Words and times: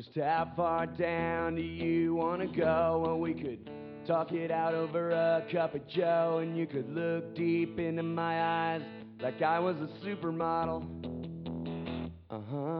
Just 0.00 0.16
how 0.16 0.50
far 0.56 0.86
down 0.86 1.56
do 1.56 1.60
you 1.60 2.14
wanna 2.14 2.46
go? 2.46 3.02
Well, 3.04 3.18
we 3.18 3.34
could 3.34 3.68
talk 4.06 4.32
it 4.32 4.50
out 4.50 4.72
over 4.72 5.10
a 5.10 5.44
cup 5.52 5.74
of 5.74 5.86
joe, 5.88 6.38
and 6.40 6.56
you 6.56 6.66
could 6.66 6.88
look 6.88 7.34
deep 7.34 7.78
into 7.78 8.02
my 8.02 8.42
eyes 8.42 8.82
like 9.20 9.42
I 9.42 9.58
was 9.58 9.76
a 9.76 9.90
supermodel. 10.02 10.86
Uh 12.30 12.40
huh. 12.50 12.79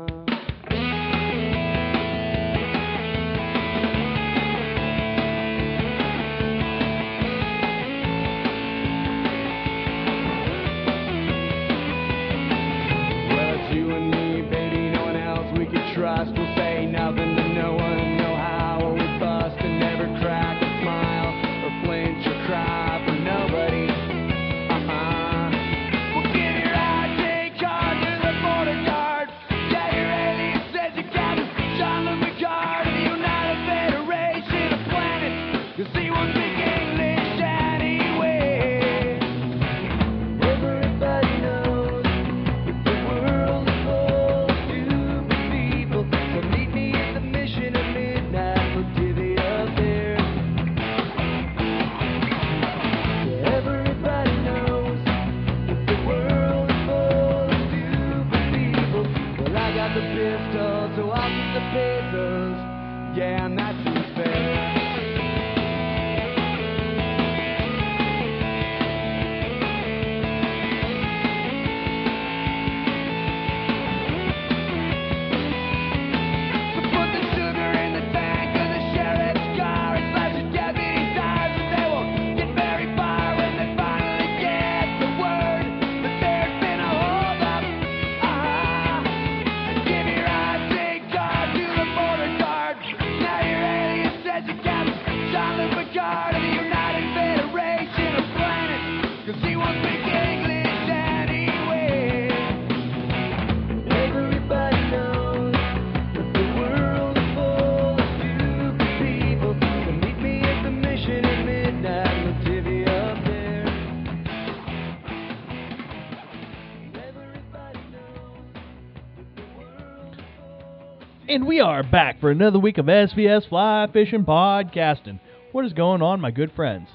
We 121.60 121.65
are 121.65 121.82
back 121.82 122.19
for 122.22 122.31
another 122.31 122.59
week 122.59 122.78
of 122.78 122.87
SVS 122.87 123.47
Fly 123.50 123.87
Fishing 123.93 124.25
Podcasting. 124.25 125.21
What 125.53 125.66
is 125.66 125.75
going 125.75 126.00
on, 126.00 126.19
my 126.19 126.31
good 126.31 126.50
friends? 126.56 126.88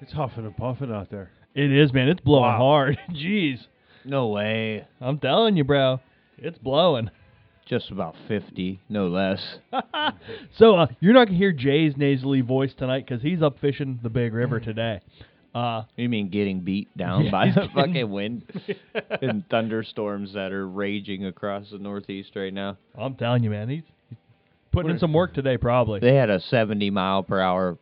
It's 0.00 0.12
huffing 0.12 0.44
and 0.44 0.56
puffing 0.56 0.90
out 0.90 1.08
there. 1.08 1.30
It 1.54 1.70
is, 1.70 1.92
man. 1.92 2.08
It's 2.08 2.20
blowing 2.20 2.42
Wow. 2.50 2.58
hard. 2.58 2.98
Jeez. 3.12 3.60
No 4.04 4.26
way. 4.26 4.84
I'm 5.00 5.20
telling 5.20 5.56
you, 5.56 5.62
bro. 5.62 6.00
It's 6.36 6.58
blowing. 6.58 7.10
Just 7.64 7.92
about 7.92 8.16
50, 8.26 8.80
no 8.88 9.06
less. 9.06 9.40
so 10.58 10.74
uh, 10.74 10.86
you're 10.98 11.14
not 11.14 11.26
gonna 11.26 11.38
hear 11.38 11.52
Jay's 11.52 11.96
nasally 11.96 12.40
voice 12.40 12.72
tonight 12.76 13.06
because 13.06 13.22
he's 13.22 13.40
up 13.40 13.60
fishing 13.60 14.00
the 14.02 14.10
Big 14.10 14.32
River 14.34 14.58
today. 14.58 15.00
Uh, 15.54 15.82
You 15.96 16.08
mean 16.08 16.30
getting 16.30 16.60
beat 16.60 16.88
down 16.96 17.26
Yeah, 17.26 17.30
by 17.30 17.46
he's 17.46 17.54
the 17.54 17.60
getting- 17.74 17.74
fucking 17.74 18.10
wind 18.10 18.64
and 19.20 19.44
thunderstorms 19.50 20.32
that 20.32 20.50
are 20.50 20.66
raging 20.66 21.26
across 21.26 21.70
the 21.70 21.78
Northeast 21.78 22.30
right 22.34 22.52
now? 22.52 22.78
I'm 22.98 23.14
telling 23.16 23.44
you, 23.44 23.50
man. 23.50 23.68
He's, 23.68 23.82
he's 23.82 23.91
putting 24.72 24.90
in 24.90 24.98
some 24.98 25.12
work 25.12 25.34
today, 25.34 25.56
probably. 25.56 26.00
They 26.00 26.14
had 26.14 26.30
a 26.30 26.40
70 26.40 26.90
mile 26.90 27.22
per 27.22 27.40
hour 27.40 27.78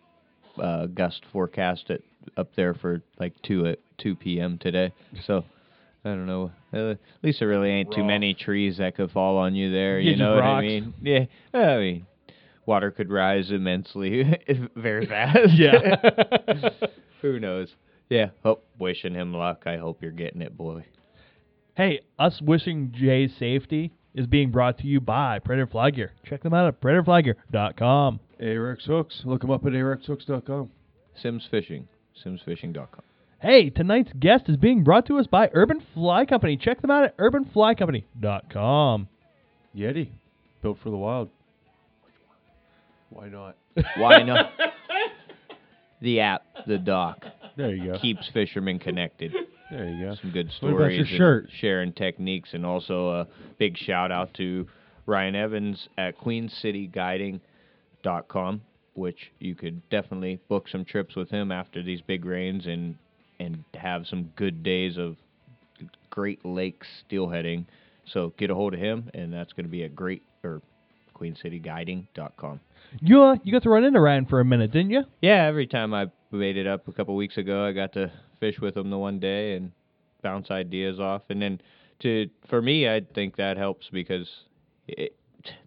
uh, 0.60 0.86
gust 0.86 1.22
forecast 1.32 1.90
at, 1.90 2.00
up 2.36 2.54
there 2.56 2.74
for 2.74 3.02
like 3.18 3.34
2 3.42 3.66
at 3.68 3.78
2 3.98 4.16
p.m. 4.16 4.58
today. 4.58 4.92
So 5.26 5.44
I 6.04 6.08
don't 6.10 6.26
know. 6.26 6.50
Uh, 6.72 6.90
at 6.92 6.98
least 7.22 7.40
there 7.40 7.48
really 7.48 7.70
ain't 7.70 7.90
too 7.92 8.00
Rough. 8.00 8.06
many 8.08 8.32
trees 8.34 8.78
that 8.78 8.96
could 8.96 9.10
fall 9.10 9.36
on 9.36 9.54
you 9.54 9.70
there. 9.70 10.00
Yeah, 10.00 10.10
you 10.12 10.16
know 10.16 10.34
just 10.34 10.36
what 10.36 10.44
I 10.44 10.52
rocks. 10.52 10.62
mean? 10.62 10.94
Yeah. 11.02 11.24
I 11.58 11.76
mean, 11.78 12.06
water 12.66 12.90
could 12.90 13.10
rise 13.10 13.50
immensely 13.50 14.24
very 14.76 15.06
fast. 15.06 15.50
yeah. 15.54 15.96
Who 17.22 17.38
knows? 17.38 17.68
Yeah. 18.08 18.30
Hope 18.42 18.64
wishing 18.78 19.14
him 19.14 19.34
luck. 19.34 19.64
I 19.66 19.76
hope 19.76 20.00
you're 20.02 20.10
getting 20.10 20.40
it, 20.42 20.56
boy. 20.56 20.86
hey, 21.76 22.00
us 22.18 22.40
wishing 22.42 22.92
Jay 22.96 23.28
safety 23.38 23.92
is 24.15 24.26
being 24.26 24.50
brought 24.50 24.78
to 24.78 24.87
you 24.87 25.00
by 25.00 25.38
Predator 25.38 25.66
Fly 25.69 25.91
Gear. 25.91 26.12
Check 26.28 26.43
them 26.43 26.53
out 26.54 26.66
at 26.66 26.81
predatorflygear.com. 26.81 28.21
Ahrex 28.43 28.84
Hooks. 28.87 29.22
Look 29.25 29.41
them 29.43 29.50
up 29.50 29.65
at 29.66 29.72
ahrexhooks.com. 29.72 30.71
Simms 31.22 31.47
Fishing. 31.50 31.87
SimmsFishing.com. 32.25 33.03
Hey, 33.41 33.71
tonight's 33.71 34.12
guest 34.19 34.44
is 34.48 34.56
being 34.56 34.84
brought 34.84 35.06
to 35.06 35.19
us 35.19 35.26
by 35.26 35.48
Urban 35.54 35.82
Fly 35.94 36.26
Company. 36.26 36.56
Check 36.59 36.82
them 36.82 36.91
out 36.91 37.04
at 37.04 37.16
urbanflycompany.com. 37.19 39.09
Yeti. 39.76 40.09
Built 40.62 40.78
for 40.82 40.91
the 40.91 40.97
wild. 40.97 41.31
Why 43.09 43.28
not? 43.28 43.56
Why 43.97 44.22
not? 44.22 44.53
the 46.03 46.21
app, 46.21 46.42
the 46.66 46.78
dock, 46.78 47.25
There 47.56 47.75
you 47.75 47.92
go. 47.92 47.98
keeps 47.98 48.28
fishermen 48.32 48.78
connected. 48.78 49.32
There 49.70 49.88
you 49.88 50.04
go. 50.06 50.14
Some 50.20 50.32
good 50.32 50.50
What 50.60 50.70
about 50.70 50.78
your 50.92 51.06
stories. 51.06 51.10
and 51.10 51.19
shirt? 51.19 51.48
Sharing 51.60 51.92
techniques, 51.92 52.50
and 52.54 52.66
also 52.66 53.10
a 53.10 53.28
big 53.58 53.76
shout 53.78 54.10
out 54.10 54.34
to 54.34 54.66
Ryan 55.06 55.36
Evans 55.36 55.88
at 55.97 56.19
QueenCityGuiding.com, 56.19 58.60
which 58.94 59.30
you 59.38 59.54
could 59.54 59.88
definitely 59.91 60.41
book 60.48 60.69
some 60.69 60.84
trips 60.84 61.14
with 61.14 61.30
him 61.30 61.53
after 61.53 61.82
these 61.82 62.00
big 62.00 62.25
rains 62.25 62.66
and 62.66 62.97
and 63.38 63.64
have 63.75 64.06
some 64.06 64.25
good 64.36 64.62
days 64.62 64.98
of 64.98 65.16
Great 66.10 66.44
Lakes 66.44 66.86
steelheading. 67.10 67.64
So 68.12 68.34
get 68.36 68.50
a 68.50 68.54
hold 68.54 68.75
of 68.75 68.80
him, 68.80 69.09
and 69.14 69.32
that's 69.32 69.53
going 69.54 69.64
to 69.64 69.70
be 69.70 69.82
at 69.84 69.94
great 69.97 70.22
or 70.44 70.60
QueenCityGuiding.com. 71.19 72.60
You 73.00 73.22
uh, 73.22 73.36
you 73.44 73.53
got 73.53 73.62
to 73.62 73.70
run 73.70 73.84
into 73.84 74.00
Ryan 74.00 74.26
for 74.26 74.41
a 74.41 74.44
minute, 74.44 74.72
didn't 74.72 74.91
you? 74.91 75.04
Yeah, 75.22 75.44
every 75.47 75.66
time 75.69 75.94
I 75.94 76.06
made 76.32 76.56
it 76.56 76.66
up 76.66 76.88
a 76.88 76.92
couple 76.92 77.14
weeks 77.16 77.36
ago, 77.36 77.64
I 77.64 77.70
got 77.72 77.92
to 77.94 78.10
fish 78.40 78.58
with 78.60 78.74
them 78.74 78.90
the 78.90 78.98
one 78.98 79.20
day 79.20 79.54
and 79.54 79.72
bounce 80.22 80.50
ideas 80.50 80.98
off. 80.98 81.22
And 81.28 81.40
then 81.40 81.60
to 82.00 82.28
for 82.48 82.60
me, 82.60 82.88
I 82.88 83.02
think 83.14 83.36
that 83.36 83.56
helps 83.56 83.88
because 83.92 84.28
it, 84.88 85.16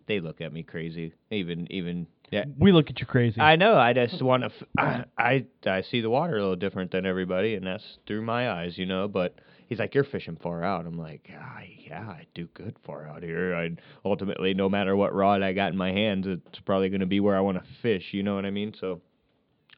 they 0.08 0.20
look 0.20 0.42
at 0.42 0.52
me 0.52 0.64
crazy. 0.64 1.14
Even 1.32 1.72
even 1.72 2.08
yeah. 2.32 2.46
We 2.58 2.72
look 2.72 2.90
at 2.90 3.00
you 3.00 3.06
crazy. 3.06 3.40
I 3.40 3.56
know. 3.58 3.76
I 3.76 3.94
just 3.94 4.22
want 4.22 4.42
to. 4.42 4.48
F- 4.48 4.68
I, 4.78 5.06
I 5.18 5.46
I 5.70 5.84
see 5.84 6.02
the 6.02 6.10
water 6.10 6.38
a 6.38 6.42
little 6.42 6.56
different 6.56 6.92
than 6.92 7.06
everybody, 7.06 7.54
and 7.54 7.66
that's 7.66 7.84
through 8.08 8.24
my 8.24 8.50
eyes, 8.50 8.78
you 8.78 8.88
know. 8.88 9.08
But 9.08 9.36
he's 9.70 9.78
like, 9.78 9.94
"You're 9.94 10.04
fishing 10.04 10.38
far 10.42 10.64
out." 10.64 10.88
I'm 10.88 10.98
like, 10.98 11.30
ah, 11.32 11.60
"Yeah, 11.86 12.02
I 12.02 12.26
do 12.34 12.48
good 12.56 12.76
far 12.86 13.08
out 13.08 13.22
here." 13.22 13.56
I 13.56 13.70
ultimately, 14.04 14.56
no 14.56 14.68
matter 14.68 14.96
what 14.96 15.14
rod 15.14 15.44
I 15.44 15.54
got 15.54 15.72
in 15.72 15.78
my 15.78 15.92
hands, 15.92 16.26
it's 16.28 16.60
probably 16.66 16.90
going 16.90 17.02
to 17.02 17.06
be 17.06 17.20
where 17.20 17.38
I 17.38 17.42
want 17.42 17.60
to 17.60 17.64
fish. 17.84 18.06
You 18.12 18.24
know 18.24 18.34
what 18.34 18.46
I 18.46 18.52
mean? 18.52 18.74
So, 18.80 19.02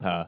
uh, 0.04 0.26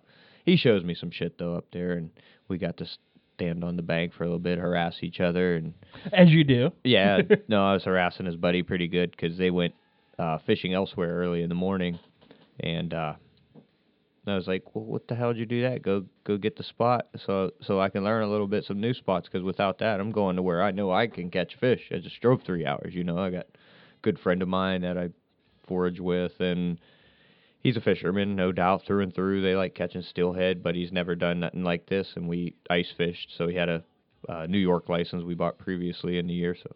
he 0.48 0.56
shows 0.56 0.84
me 0.84 0.96
some 0.96 1.12
shit 1.12 1.38
though 1.38 1.56
up 1.56 1.66
there, 1.72 1.92
and 1.92 2.10
we 2.48 2.58
got 2.58 2.78
to 2.78 2.88
stand 3.36 3.64
on 3.64 3.76
the 3.76 3.84
bank 3.84 4.14
for 4.14 4.24
a 4.24 4.28
little 4.28 4.40
bit, 4.40 4.58
harass 4.58 4.96
each 5.02 5.20
other, 5.20 5.58
and 5.58 5.74
As 6.12 6.30
you 6.30 6.44
do. 6.46 6.72
yeah, 6.84 7.20
no, 7.50 7.64
I 7.64 7.74
was 7.74 7.84
harassing 7.84 8.26
his 8.26 8.38
buddy 8.38 8.64
pretty 8.64 8.88
good 8.88 9.12
because 9.12 9.38
they 9.38 9.52
went 9.52 9.76
uh, 10.18 10.38
fishing 10.46 10.74
elsewhere 10.74 11.16
early 11.18 11.44
in 11.44 11.50
the 11.50 11.56
morning, 11.56 12.00
and 12.62 12.94
uh, 12.94 13.14
I 14.26 14.36
was 14.36 14.48
like, 14.48 14.74
"Well, 14.74 14.86
what 14.86 15.10
the 15.10 15.16
hell 15.16 15.34
did 15.34 15.40
you 15.40 15.46
do 15.46 15.62
that? 15.64 15.82
Go, 15.84 16.06
go 16.24 16.38
get 16.38 16.56
the 16.56 16.64
spot 16.64 17.08
so 17.26 17.52
so 17.62 17.82
I 17.82 17.90
can 17.90 18.06
learn 18.06 18.24
a 18.24 18.32
little 18.32 18.48
bit 18.48 18.64
some 18.64 18.80
new 18.80 18.94
spots. 18.94 19.28
Because 19.28 19.44
without 19.44 19.80
that, 19.80 20.00
I'm 20.00 20.14
going 20.14 20.38
to 20.38 20.42
where 20.42 20.64
I 20.64 20.72
know 20.72 20.94
I 20.94 21.08
can 21.08 21.30
catch 21.30 21.56
fish. 21.60 21.82
I 21.92 21.98
just 21.98 22.22
drove 22.22 22.42
three 22.46 22.66
hours. 22.66 22.94
You 22.96 23.04
know, 23.04 23.18
I 23.18 23.32
got 23.32 23.48
a 23.48 24.02
good 24.02 24.18
friend 24.18 24.42
of 24.42 24.48
mine 24.48 24.82
that 24.84 24.98
I 24.98 25.10
forage 25.68 26.00
with, 26.00 26.40
and 26.40 26.80
he's 27.62 27.78
a 27.78 27.82
fisherman, 27.82 28.36
no 28.36 28.52
doubt, 28.52 28.84
through 28.86 29.02
and 29.02 29.14
through. 29.14 29.42
They 29.42 29.56
like 29.56 29.76
catching 29.76 30.02
steelhead, 30.02 30.64
but 30.64 30.76
he's 30.76 30.92
never 30.92 31.16
done 31.16 31.40
nothing 31.40 31.64
like 31.64 31.88
this. 31.88 32.08
And 32.16 32.28
we 32.28 32.56
ice 32.70 32.92
fished, 32.96 33.34
so 33.38 33.48
he 33.48 33.56
had 33.56 33.70
a 33.70 33.84
uh, 34.28 34.46
New 34.48 34.58
York 34.58 34.90
license 34.90 35.24
we 35.24 35.36
bought 35.36 35.58
previously 35.58 36.18
in 36.18 36.28
the 36.28 36.34
year. 36.34 36.56
So 36.62 36.76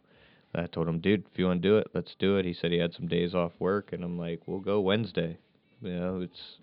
I 0.55 0.67
told 0.67 0.87
him, 0.87 0.99
dude, 0.99 1.23
if 1.31 1.39
you 1.39 1.45
want 1.45 1.61
to 1.61 1.67
do 1.67 1.77
it, 1.77 1.87
let's 1.93 2.15
do 2.19 2.37
it. 2.37 2.45
He 2.45 2.53
said 2.53 2.71
he 2.71 2.77
had 2.77 2.93
some 2.93 3.07
days 3.07 3.33
off 3.33 3.51
work, 3.59 3.93
and 3.93 4.03
I'm 4.03 4.17
like, 4.17 4.41
we'll 4.45 4.59
go 4.59 4.81
Wednesday. 4.81 5.37
You 5.81 5.93
know, 5.93 6.21
it's 6.21 6.57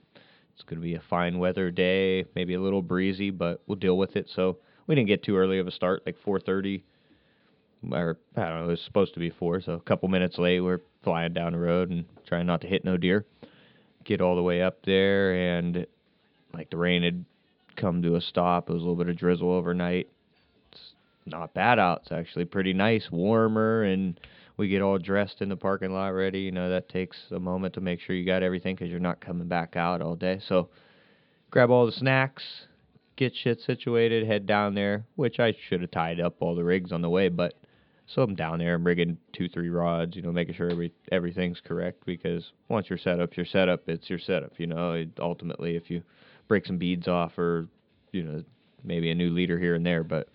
it's 0.55 0.65
gonna 0.65 0.81
be 0.81 0.95
a 0.95 1.03
fine 1.09 1.39
weather 1.39 1.71
day, 1.71 2.25
maybe 2.35 2.55
a 2.55 2.61
little 2.61 2.83
breezy, 2.83 3.31
but 3.31 3.63
we'll 3.67 3.77
deal 3.77 3.97
with 3.97 4.17
it. 4.17 4.29
So 4.35 4.59
we 4.87 4.95
didn't 4.95 5.09
get 5.09 5.23
too 5.23 5.37
early 5.37 5.59
of 5.59 5.67
a 5.67 5.73
start, 5.73 6.03
like 6.07 6.17
4:30 6.25 6.83
or 7.93 8.19
I 8.37 8.49
don't 8.49 8.59
know, 8.59 8.65
it 8.65 8.69
was 8.69 8.83
supposed 8.83 9.15
to 9.15 9.21
be 9.21 9.31
four, 9.31 9.61
so 9.61 9.73
a 9.73 9.81
couple 9.81 10.09
minutes 10.09 10.39
late. 10.39 10.61
We're 10.61 10.81
flying 11.03 11.33
down 11.33 11.53
the 11.53 11.59
road 11.59 11.91
and 11.91 12.05
trying 12.27 12.47
not 12.47 12.61
to 12.63 12.67
hit 12.67 12.85
no 12.85 12.97
deer. 12.97 13.25
Get 14.09 14.23
all 14.23 14.37
the 14.37 14.43
way 14.43 14.63
up 14.63 14.79
there, 14.87 15.35
and 15.35 15.87
like 16.55 16.71
the 16.71 16.79
rain 16.79 17.03
had 17.03 17.27
come 17.77 18.01
to 18.01 18.17
a 18.17 18.23
stop. 18.23 18.71
It 18.71 18.73
was 18.73 18.81
a 18.81 18.87
little 18.87 18.97
bit 18.97 19.11
of 19.11 19.19
drizzle 19.19 19.53
overnight. 19.53 20.09
It's 20.73 20.81
not 21.27 21.53
bad 21.53 21.79
out. 21.79 22.01
It's 22.05 22.13
actually 22.13 22.47
pretty 22.47 22.73
nice, 22.73 23.11
warmer, 23.13 23.83
and 23.83 24.19
we 24.57 24.69
get 24.69 24.81
all 24.81 24.97
dressed 24.97 25.43
in 25.43 25.51
the 25.51 25.57
parking 25.57 25.93
lot 25.93 26.09
ready. 26.09 26.41
You 26.41 26.53
know, 26.53 26.71
that 26.71 26.89
takes 26.89 27.19
a 27.33 27.39
moment 27.39 27.75
to 27.75 27.83
make 27.83 28.01
sure 28.01 28.17
you 28.17 28.25
got 28.25 28.43
everything 28.43 28.77
because 28.77 28.89
you're 28.89 28.99
not 28.99 29.21
coming 29.21 29.47
back 29.47 29.77
out 29.77 30.01
all 30.01 30.17
day. 30.17 30.41
So 30.49 30.71
grab 31.51 31.71
all 31.71 31.85
the 31.85 31.93
snacks, 31.93 32.43
get 33.17 33.35
shit 33.37 33.61
situated, 33.61 34.27
head 34.27 34.47
down 34.47 34.75
there, 34.75 35.05
which 35.17 35.39
I 35.39 35.55
should 35.69 35.83
have 35.83 35.91
tied 35.91 36.19
up 36.19 36.37
all 36.41 36.55
the 36.55 36.65
rigs 36.65 36.93
on 36.93 37.03
the 37.03 37.11
way, 37.11 37.29
but 37.29 37.53
so 38.09 38.23
I'm 38.23 38.35
down 38.35 38.59
there, 38.59 38.75
I'm 38.75 38.87
rigging 38.87 39.19
two, 39.35 39.49
three 39.49 39.69
rods, 39.69 40.17
you 40.17 40.23
know, 40.23 40.33
making 40.33 40.55
sure 40.55 40.71
every 40.71 40.93
everything's 41.13 41.61
correct 41.63 42.07
because 42.07 42.53
once 42.69 42.89
your 42.89 42.99
setup's 42.99 43.37
your 43.37 43.47
setup, 43.47 43.89
it's 43.89 44.09
your 44.09 44.19
setup. 44.19 44.53
You 44.59 44.67
know, 44.67 44.93
it, 44.93 45.11
ultimately, 45.21 45.77
if 45.77 45.91
you 45.91 46.03
break 46.49 46.65
some 46.65 46.79
beads 46.79 47.07
off 47.07 47.39
or, 47.39 47.69
you 48.13 48.23
know, 48.23 48.43
maybe 48.83 49.11
a 49.11 49.15
new 49.15 49.31
leader 49.31 49.59
here 49.59 49.75
and 49.75 49.85
there, 49.85 50.03
but 50.05 50.29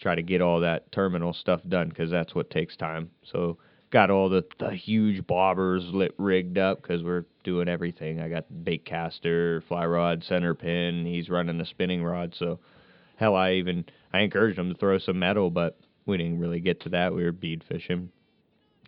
try 0.00 0.14
to 0.14 0.22
get 0.22 0.40
all 0.40 0.60
that 0.60 0.90
terminal 0.92 1.32
stuff 1.32 1.60
done 1.68 1.88
because 1.88 2.08
that's 2.08 2.36
what 2.36 2.50
takes 2.50 2.76
time. 2.76 3.10
So 3.32 3.58
got 3.90 4.10
all 4.10 4.28
the, 4.28 4.44
the 4.60 4.70
huge 4.70 5.22
bobbers 5.26 5.92
lit 5.92 6.14
rigged 6.18 6.56
up 6.56 6.82
because 6.82 7.02
we're 7.02 7.24
doing 7.42 7.68
everything. 7.68 8.20
I 8.20 8.28
got 8.28 8.44
bait 8.64 8.84
caster, 8.84 9.62
fly 9.66 9.86
rod, 9.86 10.22
center 10.22 10.54
pin. 10.54 11.04
He's 11.04 11.28
running 11.28 11.58
the 11.58 11.66
spinning 11.66 12.04
rod. 12.04 12.36
So 12.38 12.60
hell, 13.16 13.34
I 13.34 13.54
even 13.54 13.86
I 14.12 14.20
encouraged 14.20 14.58
him 14.58 14.72
to 14.72 14.78
throw 14.78 14.98
some 14.98 15.18
metal, 15.18 15.50
but 15.50 15.76
we 16.08 16.16
didn't 16.16 16.40
really 16.40 16.60
get 16.60 16.80
to 16.80 16.88
that. 16.90 17.14
We 17.14 17.22
were 17.22 17.32
bead 17.32 17.62
fishing 17.68 18.10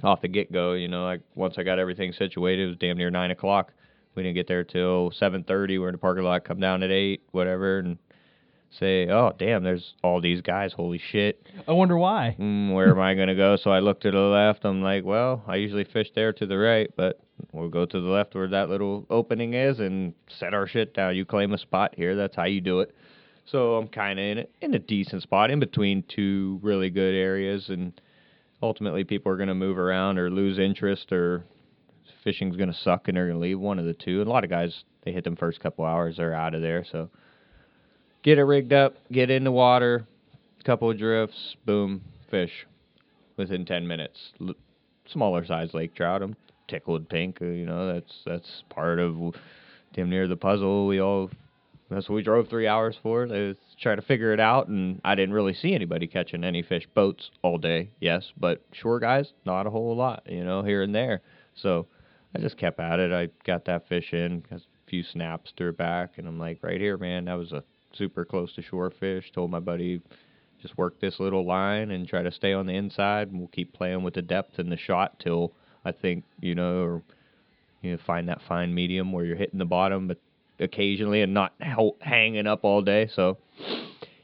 off 0.02 0.22
the 0.22 0.28
get 0.28 0.50
go. 0.50 0.72
You 0.72 0.88
know, 0.88 1.05
like 1.05 1.20
once 1.34 1.55
I 1.58 1.62
got 1.62 1.78
everything 1.78 2.12
situated, 2.12 2.64
it 2.64 2.69
was 2.69 2.76
damn 2.78 2.96
near 2.96 3.11
nine 3.11 3.31
o'clock. 3.31 3.72
We 4.14 4.22
didn't 4.22 4.34
get 4.34 4.49
there 4.49 4.64
till 4.64 5.12
seven 5.12 5.44
thirty. 5.44 5.78
We're 5.78 5.88
in 5.88 5.94
the 5.94 5.99
parking 5.99 6.25
lot. 6.25 6.44
Come 6.44 6.58
down 6.58 6.82
at 6.82 6.90
eight, 6.90 7.22
whatever, 7.31 7.78
and 7.78 7.99
say, 8.78 9.08
"Oh, 9.08 9.32
damn, 9.38 9.62
there's 9.62 9.94
all 10.02 10.20
these 10.20 10.40
guys. 10.40 10.72
Holy 10.72 10.99
shit! 10.99 11.46
I 11.69 11.72
wonder 11.72 11.96
why. 11.96 12.37
Mm, 12.38 12.72
where 12.72 12.90
am 12.90 12.99
I 12.99 13.14
gonna 13.14 13.37
go?" 13.37 13.56
So 13.56 13.70
I 13.70 13.81
looked 13.81 14.02
to 14.02 14.11
the 14.11 14.19
left. 14.19 14.64
I'm 14.64 14.82
like, 14.82 15.05
"Well, 15.05 15.44
I 15.46 15.56
usually 15.56 15.84
fish 15.84 16.11
there 16.14 16.32
to 16.32 16.46
the 16.46 16.58
right, 16.58 16.90
but 16.96 17.20
we'll 17.52 17.69
go 17.69 17.87
to 17.87 18.00
the 18.00 18.08
left 18.08 18.34
where 18.34 18.49
that 18.49 18.69
little 18.69 19.06
opening 19.11 19.55
is 19.55 19.78
and 19.78 20.14
set 20.28 20.55
our 20.55 20.66
shit 20.66 20.94
down. 20.94 21.16
You 21.16 21.25
claim 21.25 21.52
a 21.52 21.58
spot 21.58 21.94
here. 21.96 22.16
That's 22.16 22.34
how 22.34 22.44
you 22.44 22.61
do 22.61 22.81
it." 22.81 22.94
So 23.50 23.76
I'm 23.76 23.88
kind 23.88 24.19
of 24.19 24.25
in 24.25 24.38
a, 24.38 24.47
in 24.61 24.75
a 24.75 24.79
decent 24.79 25.23
spot 25.23 25.50
in 25.50 25.61
between 25.61 26.05
two 26.08 26.58
really 26.62 26.91
good 26.91 27.14
areas, 27.14 27.69
and 27.69 27.99
ultimately 28.62 29.05
people 29.05 29.32
are 29.32 29.37
going 29.37 29.49
to 29.49 29.55
move 29.55 29.79
around 29.79 30.19
or 30.19 30.31
lose 30.31 30.58
interest 30.58 31.12
or 31.12 31.44
fishing's 32.23 32.56
going 32.56 32.70
to 32.73 32.79
suck 32.79 33.08
and 33.08 33.17
they're 33.17 33.26
going 33.26 33.37
to 33.38 33.41
leave 33.43 33.58
one 33.58 33.79
of 33.79 33.87
the 33.87 33.94
two. 33.94 34.20
And 34.20 34.29
a 34.29 34.31
lot 34.32 34.44
of 34.44 34.50
guys 34.50 34.85
they 35.05 35.12
hit 35.12 35.25
them 35.25 35.37
first 35.37 35.61
couple 35.61 35.85
hours, 35.85 36.17
they're 36.19 36.35
out 36.35 36.55
of 36.55 36.61
there. 36.61 36.85
So 36.93 37.08
get 38.23 38.38
it 38.38 38.44
rigged 38.44 38.73
up, 38.73 38.97
get 39.11 39.31
in 39.31 39.44
the 39.44 39.52
water, 39.52 40.06
couple 40.64 40.91
of 40.91 40.99
drifts, 40.99 41.56
boom, 41.64 42.02
fish 42.31 42.67
within 43.38 43.64
10 43.64 43.87
minutes. 43.87 44.19
L- 44.41 44.55
smaller 45.11 45.44
size 45.47 45.73
lake 45.73 45.94
trout. 45.94 46.23
I'm 46.23 46.37
tickled 46.69 47.08
pink. 47.08 47.38
uh, 47.41 47.47
You 47.47 47.64
know 47.67 47.94
that's 47.94 48.12
that's 48.26 48.62
part 48.69 48.99
of 48.99 49.17
damn 49.94 50.11
near 50.11 50.29
the 50.29 50.37
puzzle. 50.37 50.87
We 50.87 51.00
all 51.00 51.31
that's 51.90 52.08
what 52.08 52.14
we 52.14 52.22
drove 52.22 52.48
three 52.48 52.66
hours 52.66 52.96
for. 53.02 53.25
Is 53.25 53.56
try 53.81 53.96
to 53.96 54.02
figure 54.02 54.32
it 54.32 54.40
out, 54.40 54.69
and 54.69 55.00
I 55.04 55.14
didn't 55.14 55.34
really 55.34 55.54
see 55.54 55.75
anybody 55.75 56.06
catching 56.06 56.44
any 56.44 56.62
fish. 56.62 56.87
Boats 56.94 57.31
all 57.42 57.58
day, 57.58 57.90
yes, 58.00 58.32
but 58.38 58.62
shore 58.72 59.00
guys, 59.00 59.32
not 59.44 59.66
a 59.66 59.70
whole 59.70 59.96
lot, 59.96 60.22
you 60.26 60.44
know, 60.44 60.62
here 60.62 60.82
and 60.82 60.94
there. 60.94 61.20
So 61.54 61.87
I 62.34 62.38
just 62.38 62.56
kept 62.56 62.78
at 62.78 63.00
it. 63.00 63.12
I 63.12 63.28
got 63.44 63.64
that 63.64 63.88
fish 63.88 64.12
in, 64.12 64.44
a 64.50 64.60
few 64.87 65.02
snaps, 65.02 65.52
threw 65.56 65.70
it 65.70 65.76
back, 65.76 66.12
and 66.16 66.28
I'm 66.28 66.38
like, 66.38 66.58
right 66.62 66.81
here, 66.81 66.96
man, 66.96 67.25
that 67.25 67.34
was 67.34 67.52
a 67.52 67.64
super 67.92 68.25
close 68.25 68.54
to 68.54 68.62
shore 68.62 68.92
fish. 69.00 69.32
Told 69.32 69.50
my 69.50 69.60
buddy, 69.60 70.00
just 70.62 70.78
work 70.78 71.00
this 71.00 71.19
little 71.19 71.44
line 71.44 71.90
and 71.90 72.06
try 72.06 72.22
to 72.22 72.31
stay 72.31 72.52
on 72.52 72.66
the 72.66 72.75
inside, 72.75 73.28
and 73.28 73.38
we'll 73.38 73.48
keep 73.48 73.72
playing 73.72 74.02
with 74.02 74.14
the 74.14 74.22
depth 74.22 74.58
and 74.58 74.70
the 74.70 74.76
shot 74.76 75.19
till 75.19 75.52
I 75.84 75.92
think, 75.92 76.25
you 76.40 76.54
know, 76.54 76.82
or 76.82 77.02
you 77.82 77.92
know, 77.92 77.98
find 78.06 78.28
that 78.28 78.42
fine 78.46 78.75
medium 78.75 79.10
where 79.10 79.25
you're 79.25 79.37
hitting 79.37 79.58
the 79.58 79.64
bottom, 79.64 80.06
but 80.06 80.19
occasionally 80.60 81.22
and 81.22 81.34
not 81.34 81.52
hanging 82.00 82.46
up 82.46 82.64
all 82.64 82.82
day. 82.82 83.08
So 83.14 83.38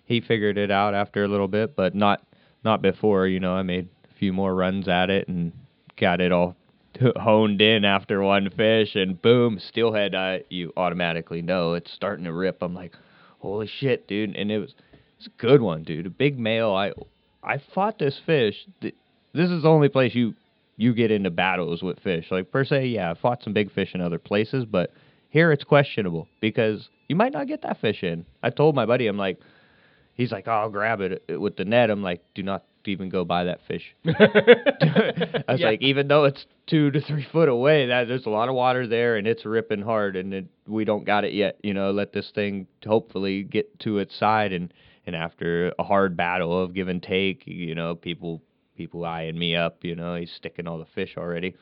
he 0.05 0.21
figured 0.21 0.59
it 0.59 0.71
out 0.71 0.95
after 0.95 1.25
a 1.25 1.29
little 1.29 1.49
bit, 1.49 1.77
but 1.77 1.95
not 1.95 2.23
not 2.65 2.83
before. 2.83 3.27
You 3.27 3.41
know, 3.41 3.53
I 3.53 3.63
made 3.63 3.89
a 4.11 4.19
few 4.19 4.33
more 4.33 4.55
runs 4.55 4.89
at 4.89 5.11
it 5.11 5.29
and 5.29 5.53
got 5.99 6.21
it 6.21 6.33
all 6.33 6.57
honed 7.17 7.61
in 7.61 7.85
after 7.85 8.23
one 8.23 8.51
fish, 8.51 8.95
and 8.95 9.21
boom, 9.21 9.59
steelhead. 9.59 10.15
I 10.15 10.43
you 10.49 10.73
automatically 10.77 11.43
know 11.43 11.75
it's 11.75 11.93
starting 11.93 12.25
to 12.25 12.33
rip. 12.33 12.63
I'm 12.63 12.75
like, 12.75 12.95
holy 13.39 13.67
shit, 13.67 14.07
dude! 14.07 14.35
And 14.37 14.51
it 14.51 14.59
was 14.59 14.75
it's 15.19 15.27
a 15.27 15.43
good 15.43 15.61
one, 15.61 15.83
dude. 15.83 16.07
A 16.07 16.11
big 16.11 16.39
male. 16.39 16.73
I 16.73 16.93
I 17.43 17.61
fought 17.75 17.99
this 17.99 18.19
fish. 18.25 18.67
Th- 18.81 18.95
This 19.33 19.51
is 19.51 19.63
the 19.63 19.69
only 19.69 19.89
place 19.89 20.15
you 20.15 20.35
you 20.77 20.93
get 20.95 21.11
into 21.11 21.31
battles 21.31 21.83
with 21.83 22.01
fish. 22.01 22.27
Like 22.31 22.51
per 22.51 22.65
se, 22.65 22.87
yeah, 22.87 23.11
I 23.11 23.15
fought 23.15 23.43
some 23.43 23.53
big 23.55 23.73
fish 23.73 23.95
in 23.95 24.01
other 24.01 24.19
places, 24.19 24.65
but 24.65 24.93
here 25.29 25.53
it's 25.53 25.65
questionable 25.65 26.29
because 26.41 26.89
you 27.09 27.17
might 27.17 27.33
not 27.33 27.47
get 27.47 27.63
that 27.63 27.81
fish 27.81 28.03
in. 28.03 28.25
I 28.43 28.51
told 28.51 28.75
my 28.75 28.87
buddy, 28.87 29.07
I'm 29.07 29.19
like, 29.19 29.39
he's 30.15 30.33
like, 30.33 30.49
oh, 30.49 30.53
I'll 30.53 30.71
grab 30.71 31.01
it 31.01 31.23
uh, 31.33 31.39
with 31.41 31.57
the 31.57 31.65
net. 31.65 31.91
I'm 31.91 32.03
like, 32.03 32.23
do 32.35 32.43
not 32.43 32.65
even 32.87 33.09
go 33.09 33.25
by 33.25 33.45
that 33.45 33.61
fish. 33.67 33.83
I 34.07 35.43
was 35.49 35.61
Yeah. 35.61 35.67
like, 35.67 35.83
even 35.83 36.09
though 36.09 36.25
it's 36.25 36.47
two 36.67 36.91
to 36.93 37.01
three 37.01 37.27
foot 37.33 37.49
away, 37.49 37.87
that 37.87 38.09
there's 38.09 38.27
a 38.27 38.31
lot 38.31 38.49
of 38.49 38.55
water 38.55 38.87
there 38.87 39.17
and 39.17 39.27
it's 39.27 39.45
ripping 39.45 39.83
hard, 39.83 40.17
and 40.17 40.33
it, 40.33 40.47
we 40.67 40.85
don't 40.85 41.05
got 41.05 41.25
it 41.25 41.33
yet. 41.33 41.59
You 41.63 41.75
know, 41.75 41.91
let 41.91 42.13
this 42.13 42.31
thing 42.35 42.67
hopefully 42.87 43.43
get 43.43 43.79
to 43.81 43.99
its 43.99 44.17
side, 44.19 44.53
and 44.53 44.73
and 45.07 45.15
after 45.15 45.73
a 45.79 45.85
hard 45.85 46.17
battle 46.17 46.61
of 46.63 46.75
give 46.75 46.89
and 46.89 47.03
take, 47.03 47.43
you 47.47 47.75
know, 47.75 47.95
people 47.95 48.43
people 48.77 49.05
eyeing 49.05 49.39
me 49.39 49.55
up. 49.57 49.79
You 49.83 49.95
know, 49.97 50.15
he's 50.17 50.33
sticking 50.33 50.67
all 50.67 50.79
the 50.79 50.87
fish 50.95 51.15
already. 51.17 51.55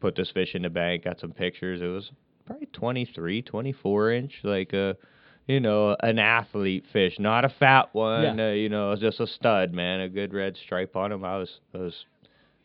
Put 0.00 0.14
this 0.16 0.30
fish 0.30 0.54
in 0.54 0.62
the 0.62 0.70
bank, 0.70 1.04
got 1.04 1.18
some 1.20 1.32
pictures. 1.32 1.80
It 1.82 1.86
was 1.86 2.10
probably 2.48 2.66
23, 2.66 3.42
24 3.42 4.12
inch, 4.12 4.32
like 4.42 4.72
a, 4.72 4.96
you 5.46 5.60
know, 5.60 5.94
an 6.00 6.18
athlete 6.18 6.86
fish, 6.92 7.16
not 7.18 7.44
a 7.44 7.48
fat 7.48 7.90
one. 7.92 8.38
Yeah. 8.38 8.48
Uh, 8.48 8.52
you 8.52 8.68
know, 8.68 8.96
just 8.96 9.20
a 9.20 9.26
stud, 9.26 9.72
man, 9.72 10.00
a 10.00 10.08
good 10.08 10.32
red 10.32 10.56
stripe 10.56 10.96
on 10.96 11.12
him. 11.12 11.24
I 11.24 11.36
was, 11.36 11.50
I 11.74 11.78
was, 11.78 12.04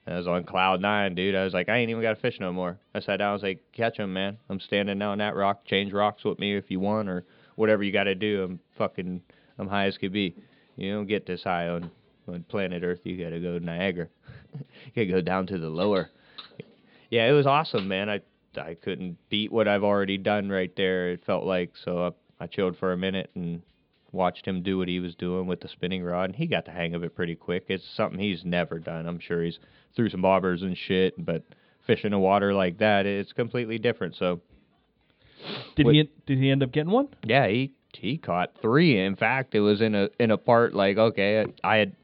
I 0.08 0.18
was 0.18 0.28
on 0.28 0.46
cloud 0.46 0.82
nine, 0.82 1.16
dude. 1.16 1.36
I 1.36 1.44
was 1.44 1.54
like, 1.54 1.70
I 1.70 1.78
ain't 1.78 1.90
even 1.90 2.02
got 2.02 2.16
to 2.16 2.22
fish 2.22 2.38
no 2.40 2.52
more. 2.52 2.80
I 2.96 3.02
sat 3.02 3.18
down, 3.18 3.30
I 3.30 3.34
was 3.34 3.44
like, 3.44 3.62
catch 3.74 3.98
him, 3.98 4.14
man. 4.14 4.38
I'm 4.50 4.60
standing 4.60 5.02
on 5.02 5.18
that 5.20 5.36
rock. 5.36 5.66
Change 5.66 5.92
rocks 5.94 6.24
with 6.24 6.40
me 6.40 6.56
if 6.56 6.72
you 6.72 6.80
want, 6.80 7.10
or 7.10 7.26
whatever 7.56 7.84
you 7.84 7.92
got 7.92 8.06
to 8.06 8.16
do. 8.16 8.44
I'm 8.44 8.60
fucking, 8.78 9.22
I'm 9.60 9.68
high 9.68 9.88
as 9.88 9.98
could 9.98 10.14
be. 10.14 10.36
You 10.76 10.94
don't 10.94 11.08
get 11.08 11.26
this 11.26 11.44
high 11.44 11.68
on 11.68 11.92
on 12.28 12.44
planet 12.44 12.84
Earth. 12.84 13.02
You 13.04 13.22
got 13.22 13.32
to 13.32 13.40
go 13.40 13.60
to 13.60 13.66
Niagara. 13.66 14.08
you 14.54 14.92
got 14.96 15.02
to 15.02 15.06
go 15.06 15.22
down 15.22 15.48
to 15.48 15.58
the 15.58 15.68
lower. 15.68 16.10
Yeah, 17.10 17.30
it 17.30 17.34
was 17.34 17.46
awesome, 17.46 17.88
man. 17.88 18.10
I 18.10 18.22
I 18.58 18.76
couldn't 18.76 19.18
beat 19.30 19.52
what 19.52 19.68
I've 19.68 19.84
already 19.84 20.18
done 20.18 20.50
right 20.50 20.74
there. 20.76 21.10
It 21.12 21.24
felt 21.26 21.46
like 21.46 21.74
so. 21.84 22.14
I, 22.40 22.44
I 22.44 22.48
chilled 22.48 22.78
for 22.78 22.92
a 22.94 22.98
minute 22.98 23.30
and 23.36 23.62
watched 24.12 24.46
him 24.46 24.62
do 24.62 24.78
what 24.78 24.88
he 24.88 25.00
was 25.00 25.16
doing 25.16 25.48
with 25.48 25.62
the 25.62 25.68
spinning 25.68 26.04
rod, 26.04 26.26
and 26.30 26.36
he 26.36 26.46
got 26.46 26.66
the 26.66 26.72
hang 26.72 26.94
of 26.94 27.04
it 27.04 27.16
pretty 27.16 27.36
quick. 27.36 27.66
It's 27.70 27.84
something 27.96 28.20
he's 28.20 28.44
never 28.46 28.80
done. 28.80 29.08
I'm 29.08 29.20
sure 29.20 29.44
he's 29.44 29.60
threw 29.96 30.10
some 30.10 30.22
bobbers 30.22 30.62
and 30.62 30.78
shit, 30.78 31.14
but 31.24 31.44
fishing 31.86 32.12
the 32.12 32.20
water 32.20 32.54
like 32.54 32.78
that, 32.80 33.06
it's 33.06 33.32
completely 33.34 33.78
different. 33.80 34.16
So 34.16 34.42
Did 35.76 35.86
What- 35.86 35.96
he 35.96 36.10
did 36.26 36.38
he 36.38 36.50
end 36.52 36.64
up 36.64 36.72
getting 36.72 36.92
one? 36.92 37.10
yeah, 37.24 37.48
he 37.48 37.72
he 37.94 38.18
caught 38.18 38.56
three. 38.62 38.98
In 39.00 39.16
fact, 39.16 39.54
it 39.56 39.60
was 39.60 39.82
in 39.82 39.94
a 39.96 40.10
in 40.20 40.32
a 40.32 40.38
part 40.38 40.74
like 40.74 40.98
okay, 40.98 41.46
I 41.64 41.76
had 41.78 41.96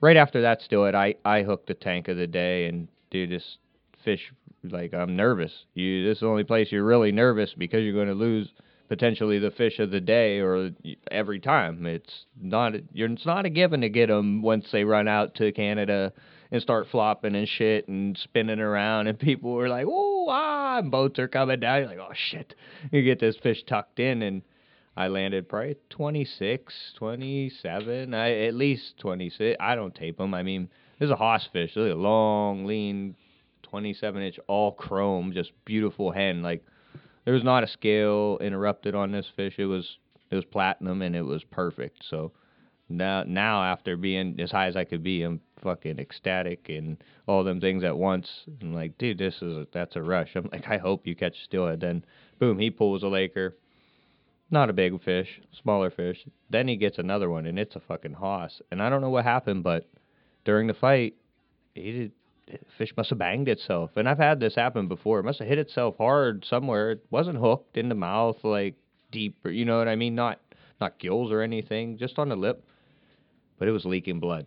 right 0.00 0.16
after 0.16 0.42
that 0.42 0.62
still 0.62 0.84
it 0.86 0.94
I 0.94 1.14
I 1.24 1.42
hooked 1.42 1.66
the 1.66 1.74
tank 1.74 2.08
of 2.08 2.16
the 2.16 2.26
day 2.26 2.66
and 2.66 2.88
dude 3.10 3.30
this 3.30 3.58
fish 4.04 4.32
like 4.62 4.94
I'm 4.94 5.16
nervous. 5.16 5.52
You 5.74 6.04
this 6.06 6.16
is 6.16 6.20
the 6.20 6.26
only 6.26 6.44
place 6.44 6.68
you're 6.70 6.84
really 6.84 7.12
nervous 7.12 7.54
because 7.56 7.82
you're 7.82 7.94
going 7.94 8.08
to 8.08 8.14
lose 8.14 8.48
potentially 8.88 9.38
the 9.38 9.52
fish 9.52 9.78
of 9.78 9.90
the 9.90 10.00
day 10.00 10.40
or 10.40 10.70
every 11.10 11.40
time. 11.40 11.86
It's 11.86 12.26
not 12.40 12.74
you're 12.92 13.10
it's 13.10 13.26
not 13.26 13.46
a 13.46 13.50
given 13.50 13.80
to 13.82 13.88
get 13.88 14.08
them 14.08 14.42
once 14.42 14.66
they 14.72 14.84
run 14.84 15.08
out 15.08 15.34
to 15.36 15.52
Canada 15.52 16.12
and 16.50 16.60
start 16.60 16.88
flopping 16.90 17.36
and 17.36 17.48
shit 17.48 17.86
and 17.88 18.18
spinning 18.18 18.60
around, 18.60 19.06
and 19.06 19.18
people 19.18 19.52
were 19.52 19.68
like, 19.68 19.86
"Oh, 19.88 20.26
ah!" 20.28 20.78
And 20.78 20.90
boats 20.90 21.18
are 21.18 21.28
coming 21.28 21.60
down. 21.60 21.80
You're 21.80 21.88
like, 21.88 21.98
"Oh 21.98 22.12
shit!" 22.14 22.54
You 22.90 23.02
get 23.02 23.20
this 23.20 23.36
fish 23.36 23.62
tucked 23.64 24.00
in, 24.00 24.22
and 24.22 24.42
I 24.96 25.08
landed 25.08 25.48
probably 25.48 25.76
26, 25.90 26.74
27, 26.98 28.12
I, 28.12 28.46
at 28.46 28.54
least 28.54 28.98
26. 28.98 29.56
I 29.60 29.74
don't 29.74 29.94
tape 29.94 30.18
them. 30.18 30.34
I 30.34 30.42
mean, 30.42 30.68
this 30.98 31.06
is 31.06 31.12
a 31.12 31.16
hoss 31.16 31.48
fish. 31.52 31.70
Is 31.70 31.92
a 31.92 31.94
long, 31.94 32.66
lean, 32.66 33.14
27 33.70 34.22
inch, 34.22 34.38
all 34.48 34.72
chrome, 34.72 35.32
just 35.32 35.52
beautiful 35.64 36.10
hen. 36.10 36.42
Like 36.42 36.64
there 37.24 37.34
was 37.34 37.44
not 37.44 37.64
a 37.64 37.68
scale 37.68 38.38
interrupted 38.40 38.94
on 38.94 39.12
this 39.12 39.26
fish. 39.36 39.54
It 39.58 39.66
was 39.66 39.98
it 40.30 40.34
was 40.34 40.44
platinum 40.44 41.02
and 41.02 41.14
it 41.14 41.22
was 41.22 41.44
perfect. 41.44 42.04
So 42.08 42.32
now 42.88 43.22
now 43.26 43.62
after 43.62 43.96
being 43.96 44.38
as 44.40 44.50
high 44.50 44.66
as 44.66 44.76
I 44.76 44.84
could 44.84 45.02
be, 45.02 45.22
I'm 45.22 45.40
fucking 45.62 45.98
ecstatic 45.98 46.68
and 46.68 46.96
all 47.26 47.44
them 47.44 47.60
things 47.60 47.84
at 47.84 47.96
once. 47.96 48.28
I'm 48.60 48.74
like, 48.74 48.98
dude, 48.98 49.18
this 49.18 49.36
is 49.36 49.56
a, 49.56 49.66
that's 49.72 49.96
a 49.96 50.02
rush. 50.02 50.30
I'm 50.34 50.48
like, 50.52 50.68
I 50.68 50.78
hope 50.78 51.06
you 51.06 51.14
catch 51.14 51.44
steelhead. 51.44 51.80
Then 51.80 52.04
boom, 52.38 52.58
he 52.58 52.70
pulls 52.70 53.02
a 53.02 53.08
laker. 53.08 53.56
Not 54.52 54.68
a 54.68 54.72
big 54.72 55.00
fish, 55.04 55.40
smaller 55.62 55.92
fish. 55.92 56.26
Then 56.50 56.66
he 56.66 56.76
gets 56.76 56.98
another 56.98 57.30
one 57.30 57.46
and 57.46 57.56
it's 57.56 57.76
a 57.76 57.80
fucking 57.80 58.14
hoss. 58.14 58.60
And 58.72 58.82
I 58.82 58.90
don't 58.90 59.00
know 59.00 59.10
what 59.10 59.24
happened, 59.24 59.62
but 59.62 59.88
during 60.44 60.66
the 60.66 60.74
fight, 60.74 61.14
he 61.74 61.92
did 61.92 62.12
fish 62.78 62.92
must 62.96 63.10
have 63.10 63.18
banged 63.18 63.48
itself. 63.48 63.90
And 63.96 64.08
I've 64.08 64.18
had 64.18 64.40
this 64.40 64.54
happen 64.54 64.88
before. 64.88 65.20
It 65.20 65.24
must 65.24 65.38
have 65.38 65.48
hit 65.48 65.58
itself 65.58 65.96
hard 65.98 66.44
somewhere. 66.48 66.92
It 66.92 67.04
wasn't 67.10 67.38
hooked 67.38 67.76
in 67.76 67.88
the 67.88 67.94
mouth 67.94 68.36
like 68.42 68.74
deep 69.10 69.36
or 69.44 69.50
you 69.50 69.64
know 69.64 69.78
what 69.78 69.88
I 69.88 69.96
mean? 69.96 70.14
Not 70.14 70.40
not 70.80 70.98
gills 70.98 71.30
or 71.30 71.42
anything, 71.42 71.98
just 71.98 72.18
on 72.18 72.28
the 72.28 72.36
lip. 72.36 72.64
But 73.58 73.68
it 73.68 73.72
was 73.72 73.84
leaking 73.84 74.20
blood. 74.20 74.46